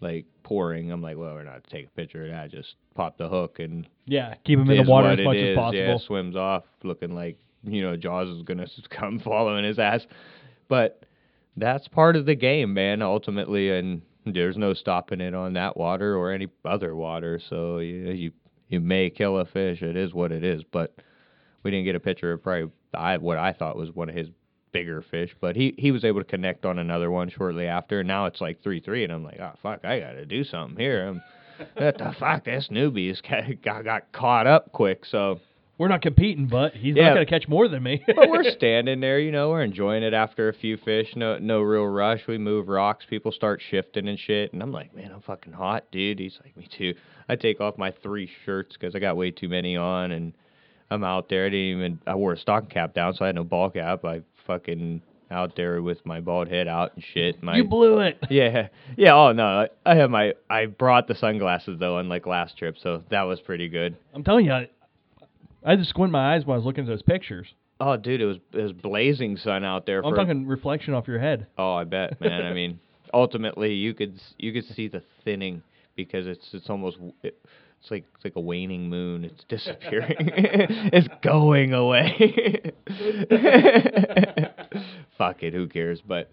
Like 0.00 0.26
pouring. 0.42 0.90
I'm 0.92 1.02
like, 1.02 1.16
well, 1.16 1.34
we're 1.34 1.44
not 1.44 1.64
take 1.70 1.86
a 1.86 1.90
picture 1.90 2.24
of 2.24 2.30
that. 2.30 2.50
Just 2.50 2.74
pop 2.94 3.18
the 3.18 3.28
hook 3.28 3.58
and 3.58 3.86
Yeah, 4.06 4.34
keep 4.44 4.58
him 4.58 4.70
in 4.70 4.84
the 4.84 4.90
water 4.90 5.10
as 5.10 5.24
much 5.24 5.36
as 5.36 5.56
possible. 5.56 5.78
Yeah, 5.78 5.98
swims 6.06 6.36
off 6.36 6.64
looking 6.82 7.14
like 7.14 7.38
you 7.64 7.82
know 7.82 7.96
Jaws 7.96 8.28
is 8.28 8.42
gonna 8.42 8.66
come 8.90 9.20
following 9.20 9.64
his 9.64 9.78
ass. 9.78 10.06
But 10.68 11.04
that's 11.56 11.88
part 11.88 12.14
of 12.16 12.26
the 12.26 12.34
game, 12.34 12.74
man. 12.74 13.02
Ultimately, 13.02 13.70
and 13.70 14.02
there's 14.32 14.56
no 14.56 14.74
stopping 14.74 15.20
it 15.20 15.34
on 15.34 15.54
that 15.54 15.76
water 15.76 16.16
or 16.16 16.32
any 16.32 16.48
other 16.64 16.94
water. 16.94 17.40
So 17.48 17.78
you 17.78 18.10
you 18.10 18.32
you 18.68 18.80
may 18.80 19.10
kill 19.10 19.38
a 19.38 19.44
fish. 19.44 19.82
It 19.82 19.96
is 19.96 20.12
what 20.12 20.32
it 20.32 20.44
is. 20.44 20.62
But 20.70 20.94
we 21.62 21.70
didn't 21.70 21.84
get 21.84 21.96
a 21.96 22.00
picture 22.00 22.32
of 22.32 22.42
probably 22.42 22.70
I 22.94 23.16
what 23.18 23.38
I 23.38 23.52
thought 23.52 23.76
was 23.76 23.90
one 23.90 24.08
of 24.08 24.14
his 24.14 24.28
bigger 24.72 25.02
fish, 25.02 25.34
but 25.40 25.56
he 25.56 25.74
he 25.78 25.90
was 25.90 26.04
able 26.04 26.20
to 26.20 26.28
connect 26.28 26.64
on 26.64 26.78
another 26.78 27.10
one 27.10 27.30
shortly 27.30 27.66
after. 27.66 28.00
And 28.00 28.08
now 28.08 28.26
it's 28.26 28.40
like 28.40 28.62
three 28.62 28.80
three, 28.80 29.04
and 29.04 29.12
I'm 29.12 29.24
like, 29.24 29.40
oh 29.40 29.52
fuck, 29.62 29.84
I 29.84 30.00
got 30.00 30.12
to 30.12 30.26
do 30.26 30.44
something 30.44 30.78
here. 30.78 31.08
I'm, 31.08 31.22
what 31.74 31.98
the 31.98 32.14
fuck? 32.18 32.44
This 32.44 32.68
newbie's 32.70 33.20
got, 33.20 33.44
got 33.62 33.84
got 33.84 34.12
caught 34.12 34.46
up 34.46 34.72
quick. 34.72 35.04
So, 35.04 35.40
We're 35.78 35.88
not 35.88 36.02
competing, 36.02 36.46
but 36.48 36.74
he's 36.74 36.96
Yeah. 36.96 37.04
not 37.08 37.14
going 37.14 37.26
to 37.26 37.30
catch 37.30 37.48
more 37.48 37.68
than 37.68 37.82
me. 37.84 38.02
but 38.16 38.28
we're 38.28 38.50
standing 38.56 38.98
there, 39.00 39.20
you 39.20 39.30
know, 39.30 39.50
we're 39.50 39.62
enjoying 39.62 40.02
it 40.02 40.12
after 40.12 40.48
a 40.48 40.52
few 40.52 40.76
fish. 40.76 41.14
No 41.14 41.38
no 41.38 41.60
real 41.60 41.86
rush. 41.86 42.20
We 42.26 42.36
move 42.36 42.68
rocks. 42.68 43.04
People 43.08 43.30
start 43.32 43.62
shifting 43.70 44.08
and 44.08 44.18
shit, 44.18 44.52
and 44.52 44.62
I'm 44.62 44.72
like, 44.72 44.94
man, 44.94 45.12
I'm 45.12 45.22
fucking 45.22 45.52
hot, 45.52 45.84
dude. 45.92 46.18
He's 46.18 46.38
like, 46.44 46.56
me 46.56 46.68
too. 46.76 46.94
I 47.28 47.36
take 47.36 47.60
off 47.60 47.78
my 47.78 47.92
three 48.02 48.28
shirts 48.44 48.76
because 48.78 48.94
I 48.94 48.98
got 48.98 49.16
way 49.16 49.30
too 49.30 49.48
many 49.48 49.76
on, 49.76 50.10
and 50.10 50.32
I'm 50.90 51.04
out 51.04 51.28
there. 51.28 51.46
I 51.46 51.50
didn't 51.50 51.78
even. 51.78 52.00
I 52.06 52.14
wore 52.16 52.32
a 52.32 52.38
stocking 52.38 52.70
cap 52.70 52.92
down, 52.94 53.14
so 53.14 53.24
I 53.24 53.28
had 53.28 53.36
no 53.36 53.44
ball 53.44 53.70
cap. 53.70 54.04
I 54.04 54.22
fucking 54.46 55.02
out 55.30 55.54
there 55.56 55.82
with 55.82 56.04
my 56.06 56.20
bald 56.20 56.48
head 56.48 56.66
out 56.66 56.94
and 56.94 57.04
shit. 57.12 57.42
My 57.42 57.56
you 57.58 57.64
blew 57.64 57.98
it. 58.00 58.18
yeah, 58.30 58.68
yeah. 58.96 59.14
Oh 59.14 59.32
no, 59.32 59.44
I, 59.44 59.68
I 59.84 59.94
have 59.96 60.10
my. 60.10 60.32
I 60.50 60.66
brought 60.66 61.06
the 61.06 61.14
sunglasses 61.14 61.78
though 61.78 61.98
on 61.98 62.08
like 62.08 62.26
last 62.26 62.56
trip, 62.58 62.76
so 62.82 63.04
that 63.10 63.22
was 63.22 63.38
pretty 63.40 63.68
good. 63.68 63.96
I'm 64.14 64.24
telling 64.24 64.46
you, 64.46 64.66
I, 65.64 65.70
had 65.70 65.78
to 65.78 65.84
squint 65.84 66.12
my 66.12 66.34
eyes 66.34 66.44
when 66.44 66.54
I 66.54 66.58
was 66.58 66.64
looking 66.64 66.84
at 66.84 66.88
those 66.88 67.02
pictures. 67.02 67.46
Oh, 67.80 67.96
dude, 67.96 68.20
it 68.20 68.26
was 68.26 68.38
it 68.52 68.62
was 68.62 68.72
blazing 68.72 69.36
sun 69.36 69.64
out 69.64 69.86
there. 69.86 70.04
I'm 70.04 70.12
for, 70.12 70.16
talking 70.16 70.46
reflection 70.46 70.94
off 70.94 71.06
your 71.06 71.20
head. 71.20 71.46
Oh, 71.56 71.74
I 71.74 71.84
bet, 71.84 72.20
man. 72.20 72.44
I 72.44 72.52
mean, 72.52 72.80
ultimately, 73.14 73.74
you 73.74 73.94
could 73.94 74.20
you 74.36 74.52
could 74.52 74.64
see 74.74 74.88
the 74.88 75.02
thinning 75.24 75.62
because 75.94 76.26
it's 76.26 76.48
it's 76.52 76.68
almost 76.68 76.98
it, 77.22 77.38
it's 77.80 77.90
like 77.90 78.04
it's 78.14 78.24
like 78.24 78.36
a 78.36 78.40
waning 78.40 78.88
moon. 78.88 79.24
It's 79.24 79.44
disappearing. 79.44 80.16
it's 80.18 81.08
going 81.22 81.72
away. 81.72 82.72
Fuck 85.18 85.42
it, 85.42 85.54
who 85.54 85.68
cares? 85.68 86.00
But 86.06 86.32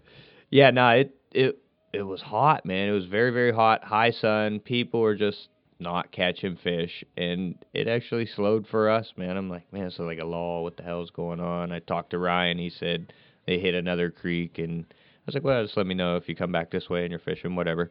yeah, 0.50 0.70
no, 0.70 0.88
it 0.90 1.14
it 1.32 1.58
it 1.92 2.02
was 2.02 2.20
hot, 2.22 2.66
man. 2.66 2.88
It 2.88 2.92
was 2.92 3.06
very 3.06 3.30
very 3.30 3.52
hot, 3.52 3.84
high 3.84 4.10
sun. 4.10 4.58
People 4.60 5.00
were 5.00 5.14
just 5.14 5.48
not 5.78 6.10
catching 6.10 6.56
fish, 6.56 7.04
and 7.16 7.56
it 7.74 7.88
actually 7.88 8.26
slowed 8.26 8.66
for 8.66 8.88
us, 8.88 9.12
man. 9.16 9.36
I'm 9.36 9.50
like, 9.50 9.70
man, 9.72 9.86
it's 9.86 9.98
like 9.98 10.18
a 10.18 10.24
law 10.24 10.62
What 10.62 10.76
the 10.76 10.82
hell's 10.82 11.10
going 11.10 11.40
on? 11.40 11.72
I 11.72 11.80
talked 11.80 12.10
to 12.10 12.18
Ryan. 12.18 12.58
He 12.58 12.70
said 12.70 13.12
they 13.46 13.58
hit 13.58 13.74
another 13.74 14.10
creek, 14.10 14.58
and 14.58 14.84
I 14.90 15.22
was 15.26 15.34
like, 15.34 15.44
well, 15.44 15.62
just 15.64 15.76
let 15.76 15.86
me 15.86 15.94
know 15.94 16.16
if 16.16 16.28
you 16.28 16.34
come 16.34 16.52
back 16.52 16.70
this 16.70 16.88
way 16.88 17.02
and 17.02 17.10
you're 17.10 17.20
fishing, 17.20 17.56
whatever. 17.56 17.90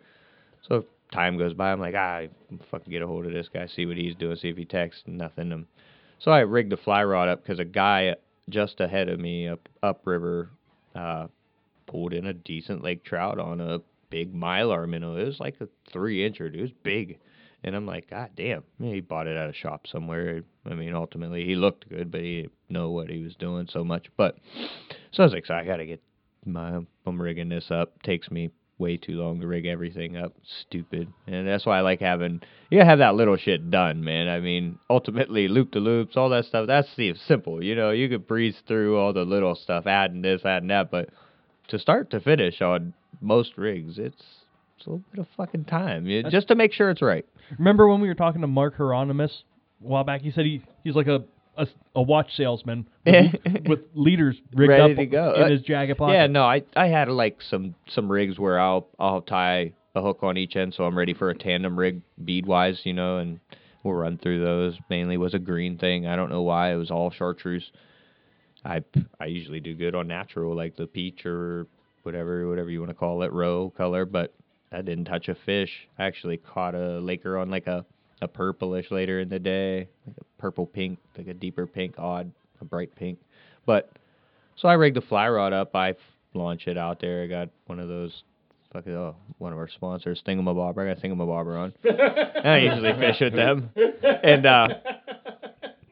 So 0.67 0.85
time 1.11 1.37
goes 1.37 1.53
by. 1.53 1.71
I'm 1.71 1.79
like, 1.79 1.95
ah, 1.95 2.23
fucking 2.71 2.91
get 2.91 3.01
a 3.01 3.07
hold 3.07 3.25
of 3.25 3.33
this 3.33 3.49
guy, 3.53 3.67
see 3.67 3.85
what 3.85 3.97
he's 3.97 4.15
doing, 4.15 4.35
see 4.35 4.49
if 4.49 4.57
he 4.57 4.65
texts. 4.65 5.03
Nothing. 5.05 5.51
Um, 5.51 5.67
so 6.19 6.31
I 6.31 6.39
rigged 6.39 6.71
the 6.71 6.77
fly 6.77 7.03
rod 7.03 7.29
up 7.29 7.43
because 7.43 7.59
a 7.59 7.65
guy 7.65 8.15
just 8.49 8.79
ahead 8.79 9.09
of 9.09 9.19
me 9.19 9.47
up 9.47 9.67
upriver 9.83 10.49
uh, 10.95 11.27
pulled 11.87 12.13
in 12.13 12.25
a 12.25 12.33
decent 12.33 12.83
lake 12.83 13.03
trout 13.03 13.39
on 13.39 13.61
a 13.61 13.79
big 14.09 14.33
mylar 14.33 14.87
minnow. 14.87 15.17
It 15.17 15.25
was 15.25 15.39
like 15.39 15.55
a 15.61 15.67
three 15.91 16.27
incher. 16.27 16.53
It 16.53 16.61
was 16.61 16.71
big. 16.83 17.19
And 17.65 17.75
I'm 17.75 17.87
like, 17.87 18.11
God 18.11 18.29
damn. 18.37 18.63
He 18.79 19.01
bought 19.01 19.25
it 19.25 19.35
at 19.35 19.49
a 19.49 19.53
shop 19.53 19.87
somewhere. 19.87 20.43
I 20.69 20.75
mean, 20.75 20.93
ultimately, 20.93 21.45
he 21.45 21.55
looked 21.55 21.89
good, 21.89 22.11
but 22.11 22.21
he 22.21 22.43
didn't 22.43 22.53
know 22.69 22.91
what 22.91 23.09
he 23.09 23.23
was 23.23 23.33
doing 23.35 23.67
so 23.69 23.83
much. 23.83 24.05
But 24.15 24.37
so 25.11 25.23
I 25.23 25.25
was 25.25 25.33
like, 25.33 25.47
so 25.47 25.55
I 25.55 25.65
got 25.65 25.77
to 25.77 25.85
get 25.87 26.01
my, 26.45 26.79
I'm 27.07 27.21
rigging 27.21 27.49
this 27.49 27.71
up. 27.71 28.03
Takes 28.03 28.29
me 28.29 28.51
way 28.77 28.97
too 28.97 29.13
long 29.13 29.39
to 29.39 29.47
rig 29.47 29.65
everything 29.65 30.15
up. 30.15 30.33
Stupid. 30.61 31.11
And 31.25 31.47
that's 31.47 31.65
why 31.65 31.79
I 31.79 31.81
like 31.81 32.01
having, 32.01 32.41
you 32.69 32.77
gotta 32.77 32.89
have 32.89 32.99
that 32.99 33.15
little 33.15 33.37
shit 33.37 33.71
done, 33.71 34.03
man. 34.03 34.27
I 34.27 34.39
mean, 34.41 34.77
ultimately, 34.89 35.47
loop 35.47 35.71
to 35.71 35.79
loops, 35.79 36.17
all 36.17 36.29
that 36.29 36.45
stuff, 36.45 36.67
that's 36.67 36.93
the 36.95 37.15
simple. 37.25 37.63
You 37.63 37.75
know, 37.75 37.91
you 37.91 38.09
could 38.09 38.27
breeze 38.27 38.57
through 38.67 38.97
all 38.97 39.13
the 39.13 39.23
little 39.23 39.55
stuff, 39.55 39.87
adding 39.87 40.21
this, 40.21 40.43
adding 40.43 40.67
that, 40.69 40.91
but 40.91 41.09
to 41.69 41.79
start 41.79 42.11
to 42.11 42.19
finish 42.19 42.61
on 42.61 42.93
most 43.21 43.57
rigs, 43.57 43.97
it's, 43.97 44.21
it's 44.77 44.85
a 44.87 44.89
little 44.89 45.03
bit 45.11 45.19
of 45.21 45.27
fucking 45.37 45.65
time, 45.65 46.05
yeah, 46.07 46.23
just 46.29 46.47
to 46.49 46.55
make 46.55 46.73
sure 46.73 46.89
it's 46.89 47.01
right. 47.01 47.25
Remember 47.57 47.87
when 47.87 48.01
we 48.01 48.07
were 48.07 48.15
talking 48.15 48.41
to 48.41 48.47
Mark 48.47 48.75
Hieronymus 48.77 49.43
a 49.83 49.87
while 49.87 50.03
back? 50.03 50.21
He 50.21 50.31
said 50.31 50.45
he, 50.45 50.61
he's 50.83 50.95
like 50.95 51.07
a, 51.07 51.23
a, 51.57 51.67
a 51.95 52.01
watch 52.01 52.35
salesman 52.35 52.87
with, 53.05 53.33
with 53.67 53.79
leaders 53.93 54.35
rigged 54.53 54.69
Ready 54.71 54.91
up 54.93 54.97
to 54.97 55.05
go. 55.05 55.33
in 55.35 55.43
Uh, 55.43 55.49
his 55.49 55.61
jacket 55.61 55.95
pocket. 55.97 56.13
Yeah, 56.13 56.27
no, 56.27 56.43
I 56.43 56.63
I 56.75 56.87
had 56.87 57.07
like 57.09 57.41
some 57.49 57.75
some 57.89 58.11
rigs 58.11 58.37
where 58.39 58.59
I'll 58.59 58.87
I'll 58.99 59.21
tie 59.21 59.73
a 59.95 60.01
hook 60.01 60.19
on 60.23 60.37
each 60.37 60.55
end, 60.55 60.73
so 60.73 60.83
I'm 60.85 60.97
ready 60.97 61.13
for 61.13 61.29
a 61.29 61.37
tandem 61.37 61.77
rig 61.79 62.01
bead 62.23 62.45
wise, 62.45 62.81
you 62.83 62.93
know, 62.93 63.19
and 63.19 63.39
we'll 63.83 63.93
run 63.93 64.17
through 64.17 64.43
those. 64.43 64.75
Mainly 64.89 65.15
was 65.17 65.33
a 65.33 65.39
green 65.39 65.77
thing. 65.77 66.05
I 66.07 66.15
don't 66.17 66.29
know 66.29 66.41
why 66.41 66.73
it 66.73 66.77
was 66.77 66.91
all 66.91 67.11
chartreuse. 67.11 67.71
I 68.65 68.83
I 69.19 69.25
usually 69.27 69.59
do 69.59 69.75
good 69.75 69.93
on 69.95 70.07
natural, 70.07 70.55
like 70.55 70.75
the 70.75 70.87
peach 70.87 71.25
or 71.25 71.67
whatever 72.03 72.47
whatever 72.49 72.69
you 72.69 72.79
want 72.79 72.89
to 72.89 72.95
call 72.95 73.21
it, 73.23 73.31
roe 73.31 73.71
color, 73.77 74.05
but 74.05 74.33
I 74.75 74.81
didn't 74.81 75.05
touch 75.05 75.29
a 75.29 75.35
fish. 75.45 75.71
I 75.97 76.05
actually 76.05 76.37
caught 76.37 76.75
a 76.75 76.99
laker 76.99 77.37
on 77.37 77.49
like 77.49 77.67
a 77.67 77.85
a 78.21 78.27
purplish 78.27 78.91
later 78.91 79.19
in 79.19 79.29
the 79.29 79.39
day, 79.39 79.87
like 80.07 80.17
a 80.19 80.41
purple 80.41 80.65
pink, 80.65 80.99
like 81.17 81.27
a 81.27 81.33
deeper 81.33 81.67
pink, 81.67 81.95
odd, 81.97 82.31
a 82.61 82.65
bright 82.65 82.95
pink, 82.95 83.19
but. 83.65 83.91
So 84.57 84.69
I 84.69 84.73
rigged 84.75 84.95
the 84.95 85.01
fly 85.01 85.27
rod 85.27 85.51
up. 85.51 85.75
I 85.75 85.89
f- 85.89 85.97
launch 86.33 86.67
it 86.67 86.77
out 86.77 87.01
there. 87.01 87.23
I 87.23 87.27
got 87.27 87.49
one 87.65 87.77
of 87.77 87.89
those, 87.89 88.23
fucking 88.71 88.93
oh, 88.93 89.13
one 89.37 89.51
of 89.51 89.59
our 89.59 89.67
sponsors, 89.67 90.21
Thingamabobber. 90.25 90.89
I 90.89 90.93
got 90.93 91.03
Thingamabobber 91.03 91.59
on. 91.59 91.73
I 92.45 92.59
usually 92.59 92.93
fish 92.93 93.17
with 93.19 93.33
them, 93.33 93.69
and 93.75 94.45
uh, 94.45 94.67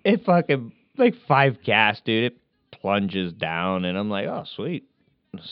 it 0.06 0.24
fucking 0.26 0.72
like 0.98 1.14
five 1.28 1.58
casts, 1.66 2.04
dude. 2.06 2.32
It 2.32 2.38
plunges 2.80 3.34
down, 3.34 3.84
and 3.84 3.98
I'm 3.98 4.10
like, 4.10 4.28
oh 4.28 4.46
sweet, 4.56 4.86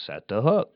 set 0.05 0.29
the 0.29 0.41
hook. 0.41 0.71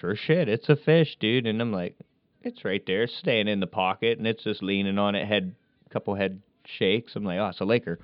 Sure 0.00 0.16
shit, 0.16 0.48
it's 0.48 0.68
a 0.68 0.76
fish, 0.76 1.16
dude. 1.20 1.46
And 1.46 1.60
I'm 1.60 1.72
like, 1.72 1.96
it's 2.42 2.64
right 2.64 2.82
there, 2.86 3.04
it's 3.04 3.18
staying 3.18 3.48
in 3.48 3.60
the 3.60 3.66
pocket, 3.66 4.18
and 4.18 4.26
it's 4.26 4.44
just 4.44 4.62
leaning 4.62 4.98
on 4.98 5.14
it. 5.14 5.26
Head, 5.26 5.54
couple 5.90 6.14
head 6.14 6.40
shakes. 6.78 7.12
I'm 7.16 7.24
like, 7.24 7.38
oh, 7.38 7.48
it's 7.48 7.60
a 7.60 7.64
laker. 7.64 7.98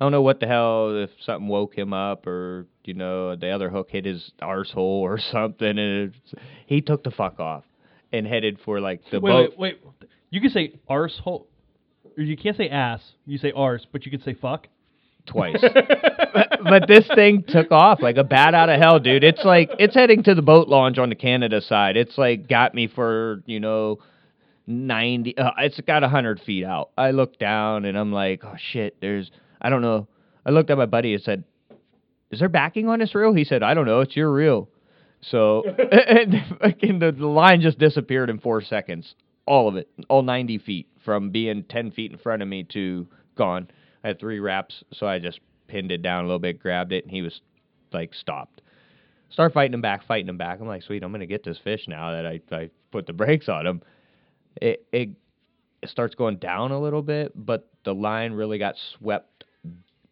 I 0.00 0.04
don't 0.04 0.12
know 0.12 0.22
what 0.22 0.40
the 0.40 0.46
hell 0.46 0.96
if 0.96 1.10
something 1.24 1.46
woke 1.46 1.76
him 1.76 1.92
up 1.92 2.26
or 2.26 2.66
you 2.84 2.94
know 2.94 3.36
the 3.36 3.50
other 3.50 3.68
hook 3.68 3.90
hit 3.90 4.06
his 4.06 4.32
arsehole 4.40 4.76
or 4.76 5.18
something, 5.32 5.78
and 5.78 6.12
he 6.66 6.80
took 6.80 7.04
the 7.04 7.10
fuck 7.10 7.38
off 7.38 7.64
and 8.12 8.26
headed 8.26 8.58
for 8.64 8.80
like 8.80 9.02
the 9.10 9.20
wait, 9.20 9.30
boat. 9.30 9.58
wait, 9.58 9.78
wait. 9.84 10.10
You 10.30 10.40
can 10.40 10.50
say 10.50 10.74
arsehole. 10.88 11.46
You 12.16 12.36
can't 12.36 12.56
say 12.56 12.68
ass. 12.68 13.02
You 13.26 13.38
say 13.38 13.52
arse, 13.54 13.86
but 13.90 14.04
you 14.04 14.10
can 14.10 14.22
say 14.22 14.34
fuck. 14.34 14.68
Twice. 15.30 15.56
but, 16.34 16.58
but 16.62 16.88
this 16.88 17.08
thing 17.14 17.44
took 17.46 17.70
off 17.70 18.00
like 18.02 18.16
a 18.16 18.24
bat 18.24 18.54
out 18.54 18.68
of 18.68 18.80
hell, 18.80 18.98
dude. 18.98 19.24
It's 19.24 19.44
like 19.44 19.70
it's 19.78 19.94
heading 19.94 20.22
to 20.24 20.34
the 20.34 20.42
boat 20.42 20.68
launch 20.68 20.98
on 20.98 21.08
the 21.08 21.14
Canada 21.14 21.60
side. 21.60 21.96
It's 21.96 22.18
like 22.18 22.48
got 22.48 22.74
me 22.74 22.88
for 22.88 23.42
you 23.46 23.60
know 23.60 23.98
ninety. 24.66 25.36
Uh, 25.36 25.50
it's 25.58 25.80
got 25.80 26.02
hundred 26.02 26.40
feet 26.40 26.64
out. 26.64 26.90
I 26.98 27.12
look 27.12 27.38
down 27.38 27.84
and 27.84 27.96
I'm 27.96 28.12
like, 28.12 28.42
oh 28.44 28.56
shit. 28.72 29.00
There's 29.00 29.30
I 29.60 29.70
don't 29.70 29.82
know. 29.82 30.08
I 30.44 30.50
looked 30.50 30.70
at 30.70 30.78
my 30.78 30.86
buddy 30.86 31.14
and 31.14 31.22
said, 31.22 31.44
"Is 32.30 32.40
there 32.40 32.48
backing 32.48 32.88
on 32.88 32.98
this 32.98 33.14
reel?" 33.14 33.34
He 33.34 33.44
said, 33.44 33.62
"I 33.62 33.74
don't 33.74 33.86
know. 33.86 34.00
It's 34.00 34.16
your 34.16 34.32
reel." 34.32 34.68
So 35.22 35.64
and 35.92 36.34
fucking 36.60 36.98
the, 36.98 37.12
the 37.12 37.26
line 37.26 37.60
just 37.60 37.78
disappeared 37.78 38.30
in 38.30 38.38
four 38.38 38.62
seconds. 38.62 39.14
All 39.46 39.68
of 39.68 39.76
it, 39.76 39.88
all 40.08 40.22
ninety 40.22 40.58
feet 40.58 40.88
from 41.04 41.30
being 41.30 41.64
ten 41.64 41.90
feet 41.90 42.10
in 42.10 42.18
front 42.18 42.42
of 42.42 42.48
me 42.48 42.64
to 42.72 43.06
gone. 43.36 43.68
I 44.02 44.08
had 44.08 44.20
three 44.20 44.40
wraps, 44.40 44.82
so 44.92 45.06
I 45.06 45.18
just 45.18 45.40
pinned 45.68 45.92
it 45.92 46.02
down 46.02 46.24
a 46.24 46.26
little 46.26 46.38
bit, 46.38 46.58
grabbed 46.58 46.92
it, 46.92 47.04
and 47.04 47.10
he 47.10 47.22
was 47.22 47.40
like 47.92 48.14
stopped. 48.14 48.62
Start 49.30 49.52
fighting 49.52 49.74
him 49.74 49.80
back, 49.80 50.04
fighting 50.06 50.28
him 50.28 50.38
back. 50.38 50.60
I'm 50.60 50.66
like, 50.66 50.82
sweet, 50.82 51.02
I'm 51.02 51.12
gonna 51.12 51.26
get 51.26 51.44
this 51.44 51.58
fish 51.62 51.86
now 51.86 52.10
that 52.12 52.26
I, 52.26 52.40
I 52.50 52.70
put 52.90 53.06
the 53.06 53.12
brakes 53.12 53.48
on 53.48 53.66
him. 53.66 53.82
It, 54.60 54.86
it 54.92 55.10
it 55.82 55.88
starts 55.88 56.14
going 56.14 56.36
down 56.36 56.72
a 56.72 56.80
little 56.80 57.02
bit, 57.02 57.32
but 57.34 57.68
the 57.84 57.94
line 57.94 58.32
really 58.32 58.58
got 58.58 58.74
swept, 58.98 59.44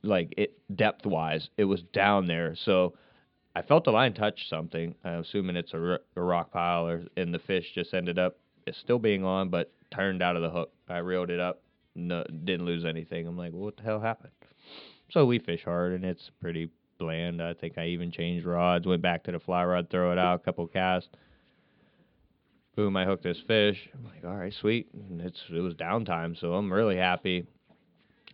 like 0.02 0.32
it 0.36 0.58
depth 0.74 1.04
wise. 1.04 1.48
It 1.56 1.64
was 1.64 1.82
down 1.92 2.26
there, 2.26 2.54
so 2.64 2.94
I 3.54 3.62
felt 3.62 3.84
the 3.84 3.90
line 3.90 4.14
touch 4.14 4.48
something. 4.48 4.94
I'm 5.04 5.20
assuming 5.20 5.56
it's 5.56 5.74
a, 5.74 5.98
a 6.16 6.22
rock 6.22 6.52
pile, 6.52 6.86
or 6.86 7.04
and 7.16 7.34
the 7.34 7.40
fish 7.40 7.66
just 7.74 7.92
ended 7.94 8.18
up 8.18 8.36
it's 8.68 8.78
still 8.78 8.98
being 8.98 9.24
on, 9.24 9.48
but 9.48 9.72
turned 9.92 10.22
out 10.22 10.36
of 10.36 10.42
the 10.42 10.50
hook. 10.50 10.70
I 10.88 10.98
reeled 10.98 11.30
it 11.30 11.40
up, 11.40 11.62
no, 11.98 12.24
didn't 12.44 12.66
lose 12.66 12.84
anything. 12.84 13.26
I'm 13.26 13.36
like, 13.36 13.52
what 13.52 13.76
the 13.76 13.82
hell 13.82 14.00
happened? 14.00 14.32
So 15.10 15.24
we 15.24 15.38
fish 15.38 15.64
hard, 15.64 15.92
and 15.92 16.04
it's 16.04 16.30
pretty 16.40 16.70
bland. 16.98 17.42
I 17.42 17.54
think 17.54 17.78
I 17.78 17.86
even 17.86 18.10
changed 18.10 18.46
rods, 18.46 18.86
went 18.86 19.02
back 19.02 19.24
to 19.24 19.32
the 19.32 19.40
fly 19.40 19.64
rod, 19.64 19.88
throw 19.90 20.12
it 20.12 20.18
out, 20.18 20.40
a 20.40 20.44
couple 20.44 20.66
casts. 20.66 21.08
Boom! 22.76 22.96
I 22.96 23.04
hooked 23.04 23.24
this 23.24 23.40
fish. 23.46 23.88
I'm 23.94 24.04
like, 24.04 24.24
all 24.24 24.36
right, 24.36 24.54
sweet. 24.60 24.88
And 24.92 25.20
it's 25.20 25.42
it 25.50 25.60
was 25.60 25.74
downtime, 25.74 26.38
so 26.38 26.54
I'm 26.54 26.72
really 26.72 26.96
happy. 26.96 27.46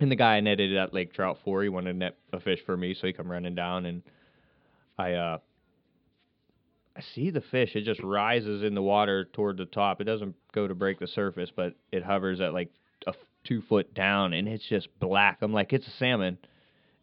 And 0.00 0.10
the 0.10 0.16
guy 0.16 0.36
I 0.36 0.40
netted 0.40 0.74
at 0.76 0.92
Lake 0.92 1.14
Trout 1.14 1.38
for, 1.44 1.62
he 1.62 1.68
wanted 1.68 1.92
to 1.92 1.98
net 1.98 2.16
a 2.32 2.40
fish 2.40 2.60
for 2.66 2.76
me, 2.76 2.94
so 2.94 3.06
he 3.06 3.12
come 3.12 3.30
running 3.30 3.54
down, 3.54 3.86
and 3.86 4.02
I 4.98 5.12
uh 5.14 5.38
I 6.96 7.00
see 7.14 7.30
the 7.30 7.40
fish. 7.40 7.74
It 7.74 7.84
just 7.84 8.02
rises 8.02 8.62
in 8.62 8.74
the 8.74 8.82
water 8.82 9.24
toward 9.32 9.56
the 9.56 9.66
top. 9.66 10.00
It 10.00 10.04
doesn't 10.04 10.34
go 10.52 10.68
to 10.68 10.74
break 10.74 11.00
the 11.00 11.08
surface, 11.08 11.50
but 11.54 11.74
it 11.90 12.04
hovers 12.04 12.40
at 12.40 12.52
like 12.52 12.70
two 13.44 13.62
foot 13.62 13.94
down, 13.94 14.32
and 14.32 14.48
it's 14.48 14.66
just 14.68 14.88
black. 14.98 15.38
I'm 15.42 15.52
like, 15.52 15.72
it's 15.72 15.86
a 15.86 15.92
salmon, 15.98 16.38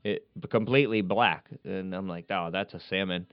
it 0.04 0.28
completely 0.50 1.02
black, 1.02 1.46
and 1.64 1.94
I'm 1.94 2.08
like, 2.08 2.26
oh, 2.30 2.50
that's 2.52 2.74
a 2.74 2.80
salmon, 2.90 3.28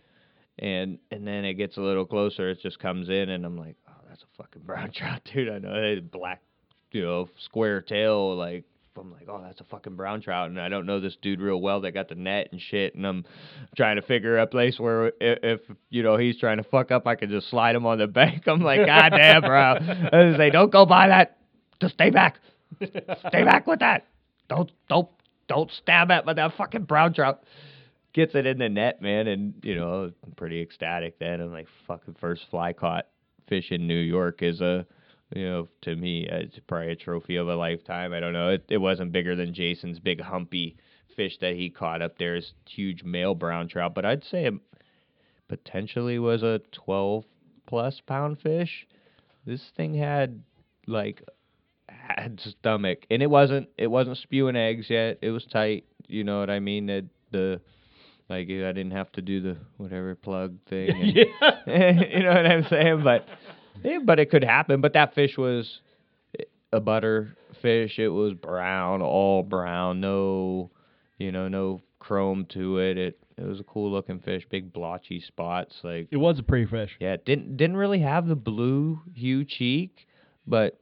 and 0.58 0.98
and 1.10 1.26
then 1.26 1.44
it 1.44 1.54
gets 1.54 1.76
a 1.76 1.80
little 1.80 2.06
closer. 2.06 2.50
It 2.50 2.60
just 2.62 2.78
comes 2.78 3.08
in, 3.08 3.30
and 3.30 3.44
I'm 3.44 3.56
like, 3.56 3.76
oh, 3.88 4.00
that's 4.08 4.22
a 4.22 4.42
fucking 4.42 4.62
brown 4.66 4.92
trout, 4.92 5.22
dude. 5.32 5.48
I 5.48 5.58
know 5.58 5.74
it's 5.74 6.06
black, 6.06 6.42
you 6.92 7.02
know, 7.02 7.28
square 7.38 7.80
tail, 7.80 8.36
like 8.36 8.64
I'm 8.98 9.12
like, 9.12 9.28
oh, 9.28 9.40
that's 9.42 9.60
a 9.60 9.64
fucking 9.64 9.96
brown 9.96 10.20
trout, 10.20 10.50
and 10.50 10.60
I 10.60 10.68
don't 10.68 10.86
know 10.86 11.00
this 11.00 11.16
dude 11.22 11.40
real 11.40 11.60
well 11.60 11.80
that 11.82 11.92
got 11.92 12.08
the 12.08 12.14
net 12.14 12.48
and 12.52 12.60
shit, 12.60 12.94
and 12.94 13.06
I'm 13.06 13.24
trying 13.76 13.96
to 13.96 14.02
figure 14.02 14.38
a 14.38 14.46
place 14.46 14.78
where 14.78 15.08
if, 15.20 15.38
if 15.42 15.60
you 15.90 16.02
know 16.02 16.16
he's 16.16 16.38
trying 16.38 16.58
to 16.58 16.64
fuck 16.64 16.90
up, 16.90 17.06
I 17.06 17.14
can 17.14 17.30
just 17.30 17.48
slide 17.48 17.76
him 17.76 17.86
on 17.86 17.98
the 17.98 18.06
bank. 18.06 18.46
I'm 18.46 18.60
like, 18.60 18.84
god 18.84 19.10
damn, 19.10 19.42
bro. 19.42 19.76
I 20.12 20.36
say, 20.36 20.50
don't 20.50 20.72
go 20.72 20.84
by 20.86 21.08
that. 21.08 21.38
Just 21.80 21.94
stay 21.94 22.10
back. 22.10 22.38
Stay 22.76 23.44
back 23.44 23.66
with 23.66 23.80
that. 23.80 24.06
Don't 24.48 24.70
don't 24.88 25.08
don't 25.48 25.70
stab 25.70 26.10
at 26.10 26.24
but 26.24 26.36
that 26.36 26.54
fucking 26.56 26.84
brown 26.84 27.14
trout. 27.14 27.44
Gets 28.14 28.34
it 28.34 28.46
in 28.46 28.58
the 28.58 28.68
net, 28.68 29.02
man, 29.02 29.28
and 29.28 29.54
you 29.62 29.74
know, 29.74 30.10
I'm 30.24 30.32
pretty 30.32 30.60
ecstatic 30.60 31.18
then. 31.18 31.40
I'm 31.40 31.52
like, 31.52 31.68
fucking 31.86 32.16
first 32.20 32.42
fly 32.50 32.72
caught 32.72 33.06
fish 33.48 33.70
in 33.70 33.86
New 33.86 33.98
York 33.98 34.42
is 34.42 34.60
a 34.60 34.86
you 35.34 35.44
know, 35.44 35.68
to 35.82 35.94
me, 35.94 36.28
uh, 36.28 36.36
it's 36.36 36.58
probably 36.66 36.92
a 36.92 36.96
trophy 36.96 37.36
of 37.36 37.48
a 37.48 37.54
lifetime. 37.54 38.12
I 38.12 38.20
don't 38.20 38.32
know. 38.32 38.48
It, 38.48 38.64
it 38.70 38.78
wasn't 38.78 39.12
bigger 39.12 39.36
than 39.36 39.52
Jason's 39.52 39.98
big 39.98 40.20
humpy 40.20 40.76
fish 41.16 41.36
that 41.40 41.54
he 41.54 41.68
caught 41.68 42.00
up 42.00 42.16
there, 42.18 42.36
his 42.36 42.52
huge 42.66 43.02
male 43.02 43.34
brown 43.34 43.68
trout, 43.68 43.94
but 43.94 44.06
I'd 44.06 44.24
say 44.24 44.46
it 44.46 44.54
potentially 45.48 46.18
was 46.18 46.42
a 46.42 46.60
12 46.72 47.24
plus 47.66 48.00
pound 48.06 48.40
fish. 48.40 48.86
This 49.44 49.60
thing 49.76 49.94
had 49.94 50.42
like 50.86 51.22
had 52.16 52.40
stomach, 52.40 53.06
and 53.10 53.22
it 53.22 53.28
wasn't 53.30 53.68
it 53.76 53.88
wasn't 53.88 54.18
spewing 54.18 54.56
eggs 54.56 54.86
yet. 54.88 55.18
It 55.22 55.30
was 55.30 55.44
tight. 55.44 55.84
You 56.06 56.24
know 56.24 56.40
what 56.40 56.50
I 56.50 56.58
mean? 56.60 56.88
It, 56.88 57.06
the 57.32 57.60
like 58.28 58.46
I 58.48 58.72
didn't 58.72 58.92
have 58.92 59.10
to 59.12 59.22
do 59.22 59.40
the 59.40 59.56
whatever 59.76 60.14
plug 60.14 60.56
thing. 60.68 60.90
and- 60.90 61.16
yeah. 61.66 62.00
you 62.16 62.22
know 62.22 62.30
what 62.34 62.46
I'm 62.46 62.66
saying? 62.68 63.02
But 63.04 63.26
yeah, 63.82 63.98
but 64.04 64.18
it 64.18 64.30
could 64.30 64.44
happen. 64.44 64.80
But 64.80 64.94
that 64.94 65.14
fish 65.14 65.36
was 65.36 65.80
a 66.72 66.80
butter 66.80 67.36
fish. 67.62 67.98
It 67.98 68.08
was 68.08 68.34
brown, 68.34 69.02
all 69.02 69.42
brown, 69.42 70.00
no, 70.00 70.70
you 71.18 71.32
know, 71.32 71.48
no 71.48 71.80
chrome 71.98 72.46
to 72.54 72.78
it. 72.78 72.98
It 72.98 73.18
it 73.36 73.44
was 73.44 73.60
a 73.60 73.64
cool 73.64 73.90
looking 73.92 74.18
fish, 74.20 74.44
big 74.50 74.72
blotchy 74.72 75.20
spots. 75.20 75.74
Like 75.82 76.08
It 76.10 76.16
was 76.16 76.38
a 76.38 76.42
pretty 76.42 76.66
fish. 76.66 76.96
yeah, 77.00 77.16
didn't 77.24 77.56
didn't 77.56 77.76
really 77.76 78.00
have 78.00 78.26
the 78.26 78.34
blue 78.36 79.00
hue 79.14 79.44
cheek, 79.44 80.06
but 80.46 80.78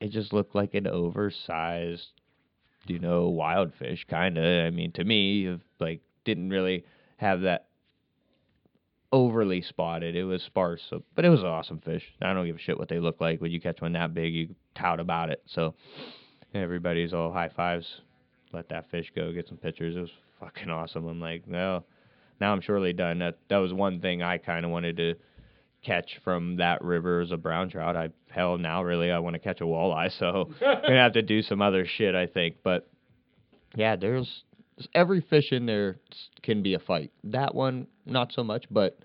it 0.00 0.10
just 0.10 0.32
looked 0.32 0.54
like 0.54 0.74
an 0.74 0.86
oversized, 0.86 2.08
you 2.86 2.98
know, 2.98 3.28
wild 3.28 3.72
fish 3.74 4.06
kind 4.08 4.38
of. 4.38 4.66
I 4.66 4.70
mean, 4.70 4.92
to 4.92 5.04
me, 5.04 5.58
like 5.78 6.00
didn't 6.24 6.50
really 6.50 6.84
have 7.18 7.42
that 7.42 7.66
overly 9.12 9.60
spotted. 9.60 10.16
It 10.16 10.24
was 10.24 10.42
sparse, 10.42 10.82
so, 10.88 11.02
but 11.14 11.24
it 11.24 11.28
was 11.28 11.40
an 11.40 11.46
awesome 11.46 11.80
fish. 11.80 12.04
I 12.22 12.32
don't 12.32 12.46
give 12.46 12.56
a 12.56 12.60
shit 12.60 12.78
what 12.78 12.88
they 12.88 12.98
look 12.98 13.20
like. 13.20 13.40
When 13.40 13.50
you 13.50 13.60
catch 13.60 13.80
one 13.80 13.92
that 13.92 14.14
big, 14.14 14.32
you 14.32 14.54
tout 14.74 15.00
about 15.00 15.30
it. 15.30 15.42
So 15.46 15.74
everybody's 16.54 17.12
all 17.12 17.32
high 17.32 17.50
fives. 17.50 17.86
Let 18.52 18.68
that 18.70 18.90
fish 18.90 19.12
go. 19.14 19.32
Get 19.32 19.48
some 19.48 19.58
pictures. 19.58 19.96
It 19.96 20.00
was 20.00 20.10
fucking 20.40 20.70
awesome. 20.70 21.06
I'm 21.06 21.20
like, 21.20 21.46
no, 21.46 21.84
now 22.40 22.52
I'm 22.52 22.60
surely 22.60 22.92
done. 22.92 23.18
That 23.18 23.38
that 23.48 23.58
was 23.58 23.72
one 23.72 24.00
thing 24.00 24.22
I 24.22 24.38
kind 24.38 24.64
of 24.64 24.70
wanted 24.70 24.96
to 24.96 25.14
catch 25.84 26.18
from 26.24 26.56
that 26.56 26.82
river 26.82 27.20
is 27.20 27.32
a 27.32 27.36
brown 27.36 27.70
trout. 27.70 27.96
I 27.96 28.10
hell 28.28 28.58
now 28.58 28.82
really 28.82 29.10
I 29.10 29.18
want 29.18 29.34
to 29.34 29.40
catch 29.40 29.60
a 29.60 29.64
walleye, 29.64 30.16
so 30.18 30.50
gonna 30.60 31.02
have 31.02 31.14
to 31.14 31.22
do 31.22 31.42
some 31.42 31.62
other 31.62 31.86
shit 31.86 32.14
I 32.14 32.26
think. 32.26 32.56
But 32.62 32.88
yeah, 33.74 33.96
there's 33.96 34.44
every 34.94 35.20
fish 35.20 35.52
in 35.52 35.66
there 35.66 35.98
can 36.42 36.62
be 36.62 36.74
a 36.74 36.78
fight. 36.78 37.12
That 37.24 37.54
one 37.54 37.86
not 38.06 38.32
so 38.32 38.44
much, 38.44 38.66
but 38.70 38.98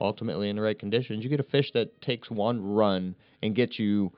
ultimately 0.00 0.48
in 0.48 0.56
the 0.56 0.62
right 0.62 0.78
conditions, 0.78 1.22
you 1.24 1.30
get 1.30 1.40
a 1.40 1.44
fish 1.44 1.70
that 1.74 2.00
takes 2.02 2.30
one 2.30 2.62
run 2.62 3.14
and 3.42 3.54
gets 3.54 3.78
you, 3.78 4.12